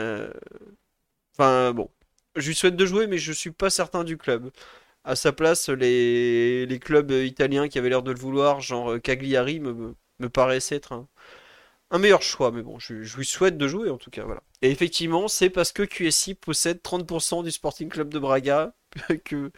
Euh, 0.00 0.30
Enfin 1.36 1.72
bon, 1.72 1.90
je 2.36 2.48
lui 2.48 2.54
souhaite 2.54 2.76
de 2.76 2.86
jouer, 2.86 3.06
mais 3.06 3.18
je 3.18 3.32
suis 3.32 3.50
pas 3.50 3.70
certain 3.70 4.04
du 4.04 4.16
club. 4.18 4.50
À 5.04 5.16
sa 5.16 5.32
place, 5.32 5.68
les, 5.68 6.66
les 6.66 6.78
clubs 6.78 7.10
italiens 7.12 7.68
qui 7.68 7.78
avaient 7.78 7.90
l'air 7.90 8.02
de 8.02 8.12
le 8.12 8.18
vouloir, 8.18 8.60
genre 8.60 9.00
Cagliari, 9.02 9.60
me, 9.60 9.94
me 10.20 10.28
paraissaient 10.28 10.76
être 10.76 11.06
un 11.94 11.98
meilleur 11.98 12.22
choix. 12.22 12.50
Mais 12.50 12.62
bon, 12.62 12.78
je, 12.78 13.02
je 13.02 13.16
lui 13.16 13.24
souhaite 13.24 13.56
de 13.56 13.68
jouer 13.68 13.88
en 13.88 13.98
tout 13.98 14.10
cas. 14.10 14.24
Voilà. 14.24 14.42
Et 14.62 14.70
effectivement, 14.70 15.28
c'est 15.28 15.48
parce 15.48 15.72
que 15.72 15.84
QSI 15.84 16.34
possède 16.34 16.80
30% 16.82 17.44
du 17.44 17.50
Sporting 17.50 17.88
Club 17.88 18.12
de 18.12 18.18
Braga 18.18 18.74
que, 19.24 19.52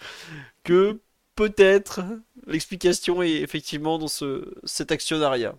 que 0.62 1.00
peut-être 1.34 2.00
l'explication 2.46 3.22
est 3.22 3.36
effectivement 3.36 3.98
dans 3.98 4.08
ce, 4.08 4.54
cet 4.64 4.92
actionnariat. 4.92 5.56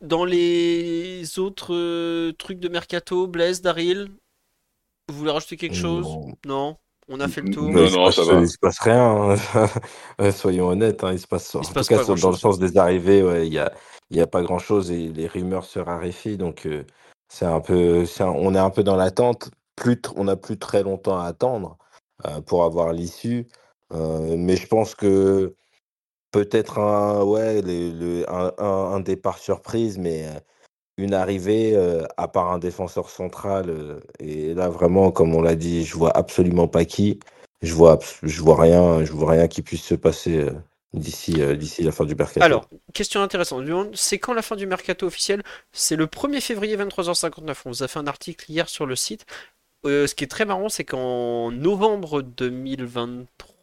Dans 0.00 0.24
les 0.24 1.38
autres 1.38 1.74
euh, 1.74 2.32
trucs 2.32 2.58
de 2.58 2.68
mercato, 2.68 3.26
Blaise, 3.26 3.62
Daryl, 3.62 4.08
vous 5.08 5.16
voulez 5.16 5.30
rajouter 5.30 5.56
quelque 5.56 5.76
chose? 5.76 6.04
Non. 6.04 6.36
Non? 6.44 6.76
On 7.08 7.20
a 7.20 7.28
fait 7.28 7.40
le 7.40 7.50
tour? 7.50 7.72
Mais 7.72 7.80
Non, 7.80 7.86
il 7.86 7.90
se 7.90 7.96
non, 7.96 8.04
passe, 8.06 8.14
ça 8.16 8.24
va. 8.24 8.40
il 8.40 8.48
se 8.48 8.58
passe 8.58 8.78
rien. 8.80 9.36
hein. 10.18 10.30
Soyons 10.32 10.68
honnêtes, 10.68 11.04
hein, 11.04 11.12
il 11.12 11.20
se 11.20 11.26
passe, 11.26 11.54
en 11.54 11.60
Il 11.60 11.64
se 11.64 11.68
tout 11.68 11.74
passe 11.74 11.88
cas 11.88 12.04
dans 12.04 12.30
le 12.30 12.36
sens 12.36 12.58
des 12.58 12.76
arrivées, 12.76 13.22
ouais, 13.22 13.46
il 13.46 13.52
y 13.52 13.58
a, 13.58 13.72
il 14.10 14.16
y 14.16 14.20
a 14.20 14.26
pas 14.26 14.42
grand-chose 14.42 14.90
et 14.90 15.08
les 15.08 15.26
rumeurs 15.26 15.64
se 15.64 15.78
raréfient, 15.78 16.36
donc 16.36 16.66
euh, 16.66 16.84
c'est 17.28 17.46
un 17.46 17.60
peu, 17.60 18.04
un- 18.20 18.24
on 18.26 18.54
est 18.54 18.58
un 18.58 18.70
peu 18.70 18.82
dans 18.82 18.96
l'attente. 18.96 19.50
Plus, 19.76 20.00
on 20.16 20.24
n'a 20.24 20.36
plus 20.36 20.58
très 20.58 20.82
longtemps 20.82 21.18
à 21.18 21.26
attendre 21.26 21.76
euh, 22.26 22.40
pour 22.40 22.64
avoir 22.64 22.92
l'issue, 22.92 23.46
Euh, 23.92 24.34
mais 24.36 24.56
je 24.56 24.66
pense 24.66 24.96
que 24.96 25.54
peut-être 26.32 26.78
un, 26.78 27.22
ouais, 27.24 27.62
les- 27.62 28.24
un, 28.28 28.52
un- 28.58 28.64
un 28.94 29.00
départ 29.00 29.38
surprise, 29.38 29.98
mais 29.98 30.26
euh, 30.28 30.40
une 30.98 31.14
arrivée 31.14 31.72
euh, 31.74 32.04
à 32.16 32.28
part 32.28 32.52
un 32.52 32.58
défenseur 32.58 33.10
central. 33.10 33.70
euh, 33.70 34.00
et 34.18 34.54
là, 34.54 34.68
vraiment, 34.68 35.10
comme 35.10 35.34
on 35.34 35.42
l'a 35.42 35.54
dit, 35.54 35.84
je 35.84 35.94
vois 35.96 36.16
absolument 36.16 36.68
pas 36.68 36.84
qui. 36.84 37.20
Je 37.62 37.74
vois, 37.74 37.98
je 38.22 38.40
vois 38.40 38.60
rien, 38.60 39.04
je 39.04 39.12
vois 39.12 39.32
rien 39.32 39.48
qui 39.48 39.62
puisse 39.62 39.82
se 39.82 39.94
passer 39.94 40.38
euh, 40.38 40.52
d'ici 40.92 41.34
d'ici 41.56 41.82
la 41.82 41.92
fin 41.92 42.04
du 42.04 42.14
mercato. 42.14 42.44
Alors, 42.44 42.68
question 42.94 43.22
intéressante. 43.22 43.64
C'est 43.94 44.18
quand 44.18 44.34
la 44.34 44.42
fin 44.42 44.56
du 44.56 44.66
mercato 44.66 45.06
officiel? 45.06 45.42
C'est 45.72 45.96
le 45.96 46.06
1er 46.06 46.40
février 46.40 46.76
23h59. 46.76 47.54
On 47.64 47.70
vous 47.70 47.82
a 47.82 47.88
fait 47.88 47.98
un 47.98 48.06
article 48.06 48.50
hier 48.50 48.68
sur 48.68 48.86
le 48.86 48.96
site. 48.96 49.26
Ce 49.84 50.14
qui 50.14 50.24
est 50.24 50.28
très 50.28 50.44
marrant, 50.44 50.68
c'est 50.68 50.84
qu'en 50.84 51.52
novembre 51.52 52.22
2023, 52.22 53.55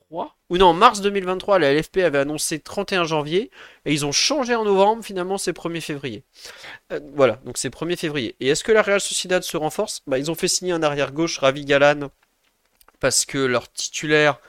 ou 0.50 0.58
non, 0.58 0.74
mars 0.74 1.02
2023, 1.02 1.60
la 1.60 1.74
LFP 1.74 1.98
avait 1.98 2.20
annoncé 2.20 2.60
31 2.60 3.06
janvier, 3.06 3.50
et 3.86 3.94
ils 3.94 4.06
ont 4.06 4.12
changé 4.12 4.56
en 4.56 4.64
novembre, 4.64 5.04
finalement 5.04 5.38
c'est 5.38 5.56
1er 5.56 5.82
février. 5.82 6.24
Euh, 6.92 7.00
voilà, 7.16 7.40
donc 7.46 7.58
c'est 7.58 7.74
1er 7.74 7.98
février. 7.98 8.36
Et 8.40 8.50
est-ce 8.50 8.64
que 8.64 8.72
la 8.72 8.82
Real 8.82 9.02
Sociedad 9.02 9.42
se 9.42 9.58
renforce? 9.58 10.02
Bah, 10.08 10.20
ils 10.20 10.30
ont 10.30 10.36
fait 10.36 10.48
signer 10.48 10.72
un 10.74 10.84
arrière-gauche, 10.84 11.40
Ravi 11.40 11.66
Galan, 11.66 12.10
parce 13.00 13.26
que 13.26 13.38
leur 13.38 13.72
titulaire 13.72 14.40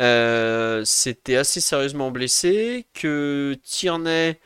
euh, 0.00 0.84
s'était 0.84 1.36
assez 1.36 1.60
sérieusement 1.60 2.10
blessé, 2.10 2.86
que 2.94 3.58
Tierney, 3.64 4.38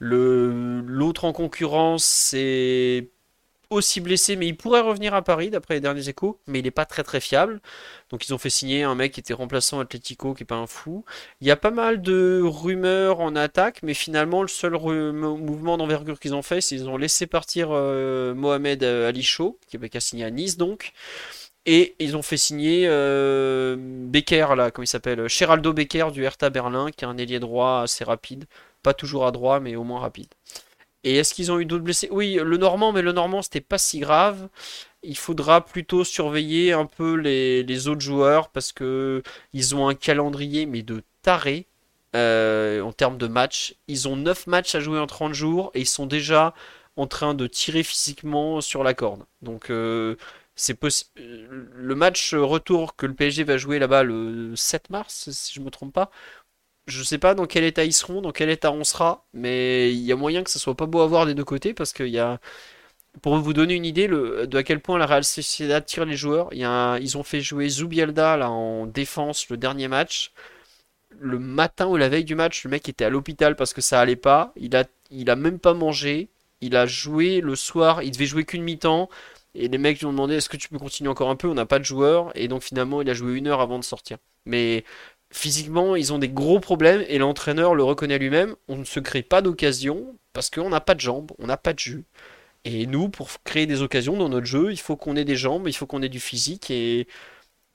l'autre 0.00 1.24
en 1.24 1.32
concurrence, 1.32 2.04
c'est 2.04 3.10
aussi 3.70 4.00
blessé, 4.00 4.36
mais 4.36 4.46
il 4.46 4.56
pourrait 4.56 4.80
revenir 4.80 5.14
à 5.14 5.22
Paris 5.22 5.50
d'après 5.50 5.74
les 5.74 5.80
derniers 5.80 6.08
échos, 6.08 6.40
mais 6.46 6.60
il 6.60 6.64
n'est 6.64 6.70
pas 6.70 6.84
très 6.84 7.02
très 7.02 7.20
fiable. 7.20 7.60
Donc 8.10 8.26
ils 8.28 8.34
ont 8.34 8.38
fait 8.38 8.50
signer 8.50 8.82
un 8.84 8.94
mec 8.94 9.12
qui 9.12 9.20
était 9.20 9.34
remplaçant 9.34 9.80
Atlético, 9.80 10.34
qui 10.34 10.44
est 10.44 10.46
pas 10.46 10.56
un 10.56 10.66
fou. 10.66 11.04
Il 11.40 11.46
y 11.46 11.50
a 11.50 11.56
pas 11.56 11.70
mal 11.70 12.02
de 12.02 12.40
rumeurs 12.44 13.20
en 13.20 13.34
attaque, 13.36 13.82
mais 13.82 13.94
finalement 13.94 14.42
le 14.42 14.48
seul 14.48 14.72
mouvement 14.72 15.76
d'envergure 15.76 16.20
qu'ils 16.20 16.34
ont 16.34 16.42
fait, 16.42 16.60
c'est 16.60 16.76
qu'ils 16.76 16.88
ont 16.88 16.96
laissé 16.96 17.26
partir 17.26 17.68
euh, 17.72 18.34
Mohamed 18.34 18.82
euh, 18.84 19.08
Ali 19.08 19.22
Chaud, 19.22 19.58
qui 19.68 19.78
a 19.78 20.00
signé 20.00 20.24
à 20.24 20.30
Nice 20.30 20.56
donc. 20.56 20.92
Et 21.66 21.96
ils 21.98 22.16
ont 22.16 22.22
fait 22.22 22.36
signer 22.36 22.86
euh, 22.86 23.76
Becker, 23.78 24.54
là, 24.56 24.70
comment 24.70 24.84
il 24.84 24.88
s'appelle? 24.88 25.28
Geraldo 25.28 25.72
Becker 25.72 26.08
du 26.12 26.22
Hertha 26.22 26.48
Berlin, 26.48 26.90
qui 26.92 27.04
est 27.04 27.08
un 27.08 27.18
ailier 27.18 27.40
droit 27.40 27.80
assez 27.82 28.04
rapide. 28.04 28.44
Pas 28.84 28.94
toujours 28.94 29.26
à 29.26 29.32
droit, 29.32 29.58
mais 29.58 29.74
au 29.74 29.82
moins 29.82 29.98
rapide. 29.98 30.28
Et 31.06 31.18
est-ce 31.18 31.34
qu'ils 31.34 31.52
ont 31.52 31.60
eu 31.60 31.64
d'autres 31.66 31.84
blessés? 31.84 32.08
Oui, 32.10 32.36
le 32.42 32.56
Normand, 32.56 32.90
mais 32.90 33.00
le 33.00 33.12
Normand, 33.12 33.40
c'était 33.40 33.60
pas 33.60 33.78
si 33.78 34.00
grave. 34.00 34.48
Il 35.04 35.16
faudra 35.16 35.64
plutôt 35.64 36.02
surveiller 36.02 36.72
un 36.72 36.84
peu 36.84 37.14
les, 37.14 37.86
autres 37.88 38.00
joueurs 38.00 38.48
parce 38.48 38.72
que 38.72 39.22
ils 39.52 39.76
ont 39.76 39.88
un 39.88 39.94
calendrier, 39.94 40.66
mais 40.66 40.82
de 40.82 41.04
taré 41.22 41.68
euh, 42.16 42.80
en 42.80 42.92
termes 42.92 43.18
de 43.18 43.28
matchs. 43.28 43.76
Ils 43.86 44.08
ont 44.08 44.16
9 44.16 44.48
matchs 44.48 44.74
à 44.74 44.80
jouer 44.80 44.98
en 44.98 45.06
30 45.06 45.32
jours 45.32 45.70
et 45.74 45.80
ils 45.82 45.86
sont 45.86 46.06
déjà 46.06 46.54
en 46.96 47.06
train 47.06 47.34
de 47.34 47.46
tirer 47.46 47.84
physiquement 47.84 48.60
sur 48.60 48.82
la 48.82 48.92
corde. 48.92 49.22
Donc, 49.42 49.70
euh, 49.70 50.16
c'est 50.56 50.76
euh, 50.82 51.68
le 51.72 51.94
match 51.94 52.34
retour 52.34 52.96
que 52.96 53.06
le 53.06 53.14
PSG 53.14 53.44
va 53.44 53.58
jouer 53.58 53.78
là-bas 53.78 54.02
le 54.02 54.56
7 54.56 54.90
mars, 54.90 55.30
si 55.30 55.54
je 55.54 55.60
me 55.60 55.70
trompe 55.70 55.92
pas. 55.92 56.10
Je 56.86 57.02
sais 57.02 57.18
pas 57.18 57.34
dans 57.34 57.46
quel 57.46 57.64
état 57.64 57.84
ils 57.84 57.92
seront, 57.92 58.20
dans 58.22 58.32
quel 58.32 58.48
état 58.50 58.70
on 58.72 58.84
sera, 58.84 59.26
mais 59.32 59.92
il 59.92 60.00
y 60.00 60.12
a 60.12 60.16
moyen 60.16 60.44
que 60.44 60.50
ça 60.50 60.58
soit 60.60 60.76
pas 60.76 60.86
beau 60.86 61.00
à 61.00 61.06
voir 61.06 61.26
des 61.26 61.34
deux 61.34 61.44
côtés 61.44 61.74
parce 61.74 61.92
qu'il 61.92 62.08
y 62.08 62.18
a, 62.18 62.40
pour 63.22 63.36
vous 63.38 63.52
donner 63.52 63.74
une 63.74 63.84
idée 63.84 64.08
de 64.08 64.56
à 64.56 64.62
quel 64.62 64.80
point 64.80 64.98
la 64.98 65.06
Real 65.06 65.24
Sociedad 65.24 65.84
tire 65.84 66.04
les 66.04 66.16
joueurs, 66.16 66.52
y 66.54 66.64
a 66.64 66.98
ils 66.98 67.16
ont 67.18 67.22
fait 67.24 67.40
jouer 67.40 67.68
Zubielda 67.68 68.36
là 68.36 68.50
en 68.50 68.86
défense 68.86 69.48
le 69.48 69.56
dernier 69.56 69.88
match. 69.88 70.32
Le 71.18 71.38
matin 71.38 71.86
ou 71.86 71.96
la 71.96 72.08
veille 72.08 72.24
du 72.24 72.34
match, 72.34 72.64
le 72.64 72.70
mec 72.70 72.88
était 72.88 73.04
à 73.04 73.10
l'hôpital 73.10 73.56
parce 73.56 73.72
que 73.72 73.80
ça 73.80 74.00
allait 74.00 74.16
pas. 74.16 74.52
Il 74.56 74.76
a, 74.76 74.84
il 75.10 75.30
a 75.30 75.36
même 75.36 75.58
pas 75.58 75.72
mangé. 75.74 76.28
Il 76.60 76.76
a 76.76 76.86
joué 76.86 77.40
le 77.40 77.56
soir. 77.56 78.02
Il 78.02 78.10
devait 78.12 78.26
jouer 78.26 78.44
qu'une 78.44 78.62
mi-temps. 78.62 79.08
Et 79.54 79.68
les 79.68 79.78
mecs 79.78 79.98
lui 80.00 80.06
ont 80.06 80.12
demandé 80.12 80.34
est-ce 80.34 80.48
que 80.50 80.58
tu 80.58 80.68
peux 80.68 80.78
continuer 80.78 81.08
encore 81.10 81.30
un 81.30 81.36
peu? 81.36 81.48
On 81.48 81.54
n'a 81.54 81.64
pas 81.66 81.78
de 81.78 81.84
joueur. 81.84 82.32
Et 82.34 82.48
donc 82.48 82.62
finalement, 82.62 83.00
il 83.02 83.08
a 83.10 83.14
joué 83.14 83.34
une 83.34 83.46
heure 83.46 83.60
avant 83.62 83.78
de 83.78 83.84
sortir. 83.84 84.18
Mais 84.44 84.84
physiquement, 85.30 85.96
ils 85.96 86.12
ont 86.12 86.18
des 86.18 86.28
gros 86.28 86.60
problèmes. 86.60 87.04
Et 87.08 87.18
l'entraîneur 87.18 87.74
le 87.74 87.84
reconnaît 87.84 88.18
lui-même. 88.18 88.56
On 88.68 88.76
ne 88.76 88.84
se 88.84 89.00
crée 89.00 89.22
pas 89.22 89.42
d'occasion 89.42 90.16
parce 90.32 90.50
qu'on 90.50 90.70
n'a 90.70 90.80
pas 90.80 90.94
de 90.94 91.00
jambes, 91.00 91.32
on 91.38 91.46
n'a 91.46 91.56
pas 91.56 91.72
de 91.72 91.78
jus. 91.78 92.04
Et 92.64 92.86
nous, 92.86 93.08
pour 93.08 93.30
créer 93.44 93.66
des 93.66 93.82
occasions 93.82 94.16
dans 94.16 94.28
notre 94.28 94.46
jeu, 94.46 94.72
il 94.72 94.80
faut 94.80 94.96
qu'on 94.96 95.16
ait 95.16 95.24
des 95.24 95.36
jambes, 95.36 95.68
il 95.68 95.72
faut 95.74 95.86
qu'on 95.86 96.02
ait 96.02 96.08
du 96.08 96.20
physique. 96.20 96.70
Et 96.70 97.06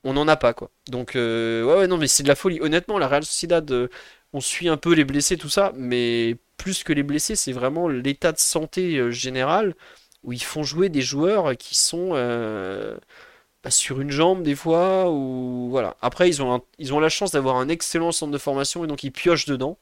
on 0.03 0.13
n'en 0.13 0.27
a 0.27 0.35
pas 0.37 0.53
quoi. 0.53 0.71
Donc 0.89 1.15
euh, 1.15 1.63
ouais, 1.63 1.87
non 1.87 1.97
mais 1.97 2.07
c'est 2.07 2.23
de 2.23 2.27
la 2.27 2.35
folie. 2.35 2.59
Honnêtement, 2.61 2.97
la 2.97 3.07
Real 3.07 3.23
Sociedad, 3.23 3.69
euh, 3.71 3.87
on 4.33 4.41
suit 4.41 4.69
un 4.69 4.77
peu 4.77 4.93
les 4.93 5.05
blessés 5.05 5.37
tout 5.37 5.49
ça, 5.49 5.73
mais 5.75 6.37
plus 6.57 6.83
que 6.83 6.93
les 6.93 7.03
blessés, 7.03 7.35
c'est 7.35 7.51
vraiment 7.53 7.87
l'état 7.87 8.31
de 8.31 8.39
santé 8.39 8.97
euh, 8.97 9.11
général 9.11 9.75
où 10.23 10.33
ils 10.33 10.43
font 10.43 10.63
jouer 10.63 10.89
des 10.89 11.01
joueurs 11.01 11.57
qui 11.57 11.75
sont 11.75 12.11
euh, 12.13 12.97
bah, 13.63 13.71
sur 13.71 14.01
une 14.01 14.11
jambe 14.11 14.43
des 14.43 14.55
fois 14.55 15.09
ou 15.11 15.69
voilà. 15.69 15.97
Après 16.01 16.29
ils 16.29 16.41
ont 16.41 16.99
la 16.99 17.09
chance 17.09 17.31
d'avoir 17.31 17.57
un 17.57 17.69
excellent 17.69 18.11
centre 18.11 18.31
de 18.31 18.37
formation 18.37 18.83
et 18.83 18.87
donc 18.87 19.03
ils 19.03 19.11
piochent 19.11 19.45
dedans. 19.45 19.77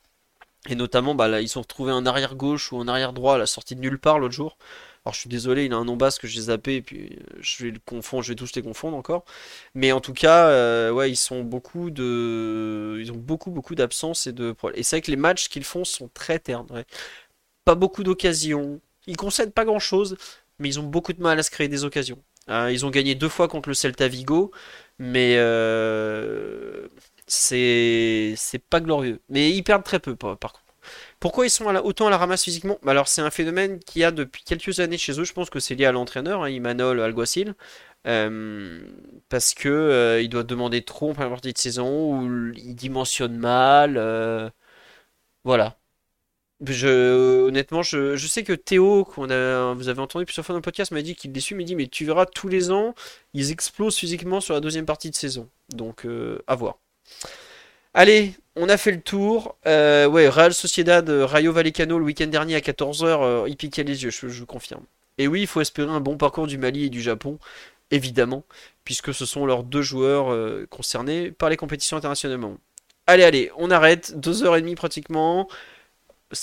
Et 0.67 0.75
notamment, 0.75 1.16
bah, 1.16 1.27
là, 1.30 1.40
ils 1.41 1.58
ont 1.58 1.61
retrouvé 1.61 1.91
un 1.91 2.06
arrière 2.06 2.35
gauche 2.35 2.72
ou 2.72 2.80
un 2.80 2.88
arrière 2.88 3.14
droit 3.14 3.35
à 3.35 3.38
la 3.38 3.45
sortie 3.45 3.75
de 3.75 3.82
nulle 3.82 3.98
part 3.99 4.19
l'autre 4.19 4.33
jour. 4.33 4.58
Alors 5.06 5.14
je 5.14 5.22
suis 5.22 5.30
désolé, 5.30 5.66
il 5.66 5.74
a 5.74 5.77
un 5.77 5.85
nom 5.85 5.95
basque 5.95 6.24
que 6.24 6.27
j'ai 6.27 6.41
zappé 6.41 6.75
et 6.75 6.82
puis 6.82 7.17
euh, 7.17 7.38
je 7.40 7.64
vais 7.64 7.72
le 7.72 7.80
confondre, 7.80 8.24
je 8.24 8.30
vais 8.33 8.35
tous 8.35 8.53
les 8.56 8.61
confondre 8.61 8.98
encore. 8.98 9.24
Mais 9.74 9.93
en 9.93 10.01
tout 10.01 10.14
cas, 10.14 10.49
euh, 10.49 10.91
ouais, 10.91 11.09
ils 11.09 11.16
sont 11.16 11.43
beaucoup 11.43 11.90
de, 11.90 12.98
ils 12.99 13.11
ont 13.11 13.16
beaucoup 13.16 13.51
beaucoup 13.51 13.75
d'absence 13.75 14.27
et 14.27 14.33
de. 14.33 14.53
Et 14.75 14.83
c'est 14.83 14.98
vrai 14.98 15.01
que 15.01 15.11
les 15.11 15.17
matchs 15.17 15.48
qu'ils 15.49 15.64
font 15.64 15.85
sont 15.85 16.09
très 16.14 16.40
ternes. 16.40 16.67
Pas 17.66 17.75
beaucoup 17.75 18.03
d'occasions. 18.03 18.82
Ils 19.08 19.17
concèdent 19.17 19.53
pas 19.53 19.66
grand-chose, 19.66 20.17
mais 20.59 20.69
ils 20.69 20.80
ont 20.80 20.83
beaucoup 20.83 21.14
de 21.14 21.22
mal 21.22 21.40
à 21.40 21.43
se 21.43 21.51
créer 21.51 21.69
des 21.69 21.85
occasions. 21.85 22.22
Euh, 22.50 22.72
ils 22.72 22.86
ont 22.86 22.90
gagné 22.90 23.16
deux 23.16 23.30
fois 23.30 23.48
contre 23.48 23.69
le 23.69 23.76
Celta 23.76 24.08
Vigo, 24.08 24.52
mais 24.98 25.36
euh, 25.38 26.88
c'est 27.28 28.36
pas 28.69 28.82
glorieux. 28.82 29.22
Mais 29.30 29.52
ils 29.52 29.64
perdent 29.64 29.84
très 29.84 30.00
peu 30.00 30.16
par, 30.16 30.38
contre. 30.40 30.64
Pourquoi 31.19 31.45
ils 31.45 31.50
sont 31.50 31.66
autant 31.66 32.08
à 32.08 32.10
la 32.10 32.18
ramasse 32.18 32.44
physiquement? 32.44 32.80
Bah 32.84 32.92
alors 32.92 33.08
c'est 33.08 33.22
un 33.22 33.30
phénomène 33.30 33.80
qu'il 33.80 34.02
y 34.02 34.06
a 34.06 34.11
depuis 34.11 34.44
quelques 34.44 34.80
années 34.80 34.98
chez 34.98 35.19
eux. 35.19 35.24
Je 35.26 35.34
pense 35.34 35.50
que 35.50 35.60
c'est 35.60 35.76
lié 35.76 35.86
à 35.86 35.92
l'entraîneur, 35.92 36.44
hein, 36.44 36.50
Imanol 36.50 37.02
Alguacil. 37.02 37.56
Euh, 38.08 38.82
parce 39.30 39.53
que 39.53 39.68
euh, 39.69 40.22
il 40.22 40.30
doit 40.30 40.44
demander 40.44 40.84
trop 40.84 41.11
en 41.11 41.14
première 41.14 41.32
partie 41.32 41.53
de 41.53 41.58
saison, 41.58 42.14
ou 42.14 42.53
il 42.56 42.76
dimensionne 42.76 43.38
mal. 43.38 43.98
voilà. 45.44 45.78
Honnêtement, 46.62 47.84
je, 47.84 48.18
sais 48.18 48.44
que 48.44 48.52
Théo, 48.54 49.06
qu'on 49.06 49.30
a, 49.30 49.74
vous 49.74 49.88
avez 49.88 50.02
entendu 50.02 50.26
plusieurs 50.26 50.46
fois 50.46 50.54
dans 50.54 50.60
le 50.60 50.64
podcast, 50.64 50.92
m'a 50.92 51.02
dit 51.02 51.16
qu'il 51.16 51.30
est 51.30 51.34
déçu, 51.34 51.56
mais 51.56 51.66
tu 51.88 52.06
verras 52.06 52.26
tous 52.26 52.50
les 52.50 52.70
ans, 52.72 52.96
ils 53.34 53.52
explosent 53.52 53.96
physiquement 53.96 54.42
sur 54.42 54.54
la 54.54 54.60
deuxième 54.60 54.86
partie 54.86 55.10
de 55.10 55.16
saison. 55.16 55.48
Donc, 55.70 56.06
euh, 56.06 56.40
à 56.48 56.56
voir. 56.56 56.78
Allez, 57.94 58.34
on 58.56 58.68
a 58.68 58.76
fait 58.78 58.92
le 58.92 59.02
tour. 59.02 59.56
Euh, 59.68 60.08
ouais, 60.08 60.28
Real 60.28 60.54
Sociedad, 60.54 61.10
euh, 61.10 61.26
Rayo 61.26 61.54
Vallecano 61.54 61.98
le 61.98 62.06
week-end 62.06 62.28
dernier 62.28 62.56
à 62.56 62.60
14h, 62.60 63.48
il 63.48 63.56
piquait 63.56 63.84
les 63.84 64.04
yeux, 64.04 64.12
je, 64.12 64.28
je 64.28 64.40
vous 64.40 64.46
confirme. 64.46 64.84
Et 65.18 65.28
oui, 65.28 65.42
il 65.42 65.48
faut 65.48 65.62
espérer 65.62 65.92
un 65.92 66.02
bon 66.02 66.18
parcours 66.18 66.48
du 66.48 66.58
Mali 66.58 66.86
et 66.86 66.90
du 66.90 67.02
Japon, 67.02 67.40
évidemment, 67.90 68.44
puisque 68.84 69.14
ce 69.14 69.26
sont 69.26 69.46
leurs 69.46 69.64
deux 69.64 69.82
joueurs 69.82 70.36
concernés 70.70 71.32
par 71.32 71.50
les 71.50 71.58
compétitions 71.58 71.98
internationalement. 71.98 72.58
Allez, 73.08 73.24
allez, 73.24 73.52
on 73.58 73.72
arrête, 73.72 74.18
deux 74.20 74.44
heures 74.44 74.56
et 74.56 74.62
demie 74.62 74.76
pratiquement. 74.76 75.50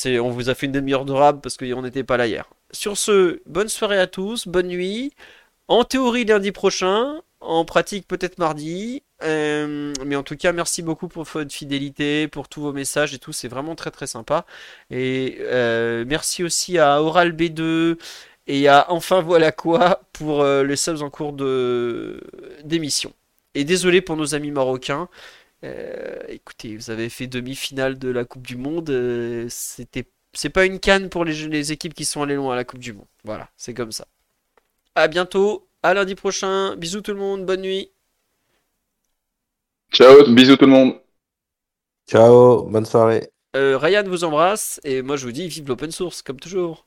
On 0.05 0.31
vous 0.31 0.48
a 0.48 0.55
fait 0.55 0.66
une 0.66 0.73
demi-heure 0.73 1.05
de 1.05 1.12
rap 1.12 1.40
parce 1.42 1.56
qu'on 1.56 1.82
n'était 1.82 2.05
pas 2.05 2.16
là 2.16 2.26
hier. 2.26 2.48
Sur 2.73 2.97
ce, 2.97 3.40
bonne 3.47 3.68
soirée 3.68 3.98
à 3.98 4.06
tous, 4.06 4.48
bonne 4.48 4.68
nuit. 4.68 5.12
En 5.68 5.84
théorie 5.84 6.24
lundi 6.24 6.52
prochain, 6.52 7.23
en 7.40 7.65
pratique 7.65 8.06
peut-être 8.08 8.39
mardi. 8.39 9.02
Euh, 9.23 9.92
mais 10.05 10.16
en 10.16 10.23
tout 10.23 10.36
cas, 10.36 10.52
merci 10.52 10.82
beaucoup 10.82 11.08
pour 11.08 11.24
votre 11.24 11.52
fidélité, 11.52 12.28
pour 12.28 12.48
tous 12.48 12.60
vos 12.60 12.73
messages 12.73 13.15
et 13.15 13.18
tout. 13.18 13.32
C'est 13.32 13.48
vraiment 13.48 13.74
très 13.74 13.90
très 13.90 14.06
sympa. 14.06 14.44
Et 14.90 15.39
euh, 15.40 16.05
merci 16.06 16.44
aussi 16.44 16.78
à 16.78 17.02
Oral 17.02 17.32
B2 17.32 17.98
et 18.47 18.68
à 18.68 18.86
Enfin 18.90 19.20
voilà 19.23 19.52
quoi 19.52 20.02
pour 20.12 20.42
euh, 20.42 20.65
les 20.65 20.76
subs 20.76 21.02
en 21.02 21.10
cours 21.10 21.32
de 21.32 22.20
d'émission. 22.65 23.12
Et 23.55 23.65
désolé 23.65 24.00
pour 24.02 24.16
nos 24.16 24.34
amis 24.34 24.50
marocains. 24.50 25.08
Euh, 25.65 26.23
écoutez, 26.28 26.76
vous 26.76 26.91
avez 26.91 27.09
fait 27.09 27.26
demi-finale 27.26 27.99
de 27.99 28.09
la 28.10 28.25
Coupe 28.25 28.47
du 28.47 28.57
Monde. 28.57 28.91
euh, 28.91 29.47
c'était, 29.49 30.07
c'est 30.33 30.51
pas 30.51 30.67
une 30.67 30.81
canne 30.81 31.09
pour 31.09 31.25
les, 31.25 31.49
les 31.49 31.73
équipes 31.73 31.94
qui 31.94 32.05
sont 32.05 32.23
allées 32.23 32.36
loin 32.36 32.52
à 32.52 32.57
la 32.57 32.65
Coupe 32.65 32.81
du 32.81 32.93
Monde. 32.93 33.07
Voilà, 33.25 33.51
c'est 33.57 33.75
comme 33.75 33.93
ça. 33.93 34.07
À 34.94 35.09
bientôt, 35.09 35.68
à 35.83 35.94
lundi 35.94 36.15
prochain. 36.15 36.76
Bisous 36.76 37.01
tout 37.01 37.12
le 37.12 37.18
monde, 37.18 37.47
bonne 37.47 37.62
nuit. 37.62 37.91
Ciao, 39.93 40.25
bisous 40.28 40.57
tout 40.57 40.67
le 40.67 40.73
monde. 40.73 41.01
Ciao, 42.09 42.65
bonne 42.68 42.86
soirée. 42.86 43.31
Euh, 43.57 43.78
Ryan 43.78 44.05
vous 44.07 44.25
embrasse 44.25 44.81
et 44.85 45.02
moi 45.02 45.17
je 45.17 45.25
vous 45.25 45.33
dis 45.33 45.49
vive 45.49 45.67
l'open 45.68 45.91
source 45.91 46.23
comme 46.23 46.39
toujours. 46.39 46.86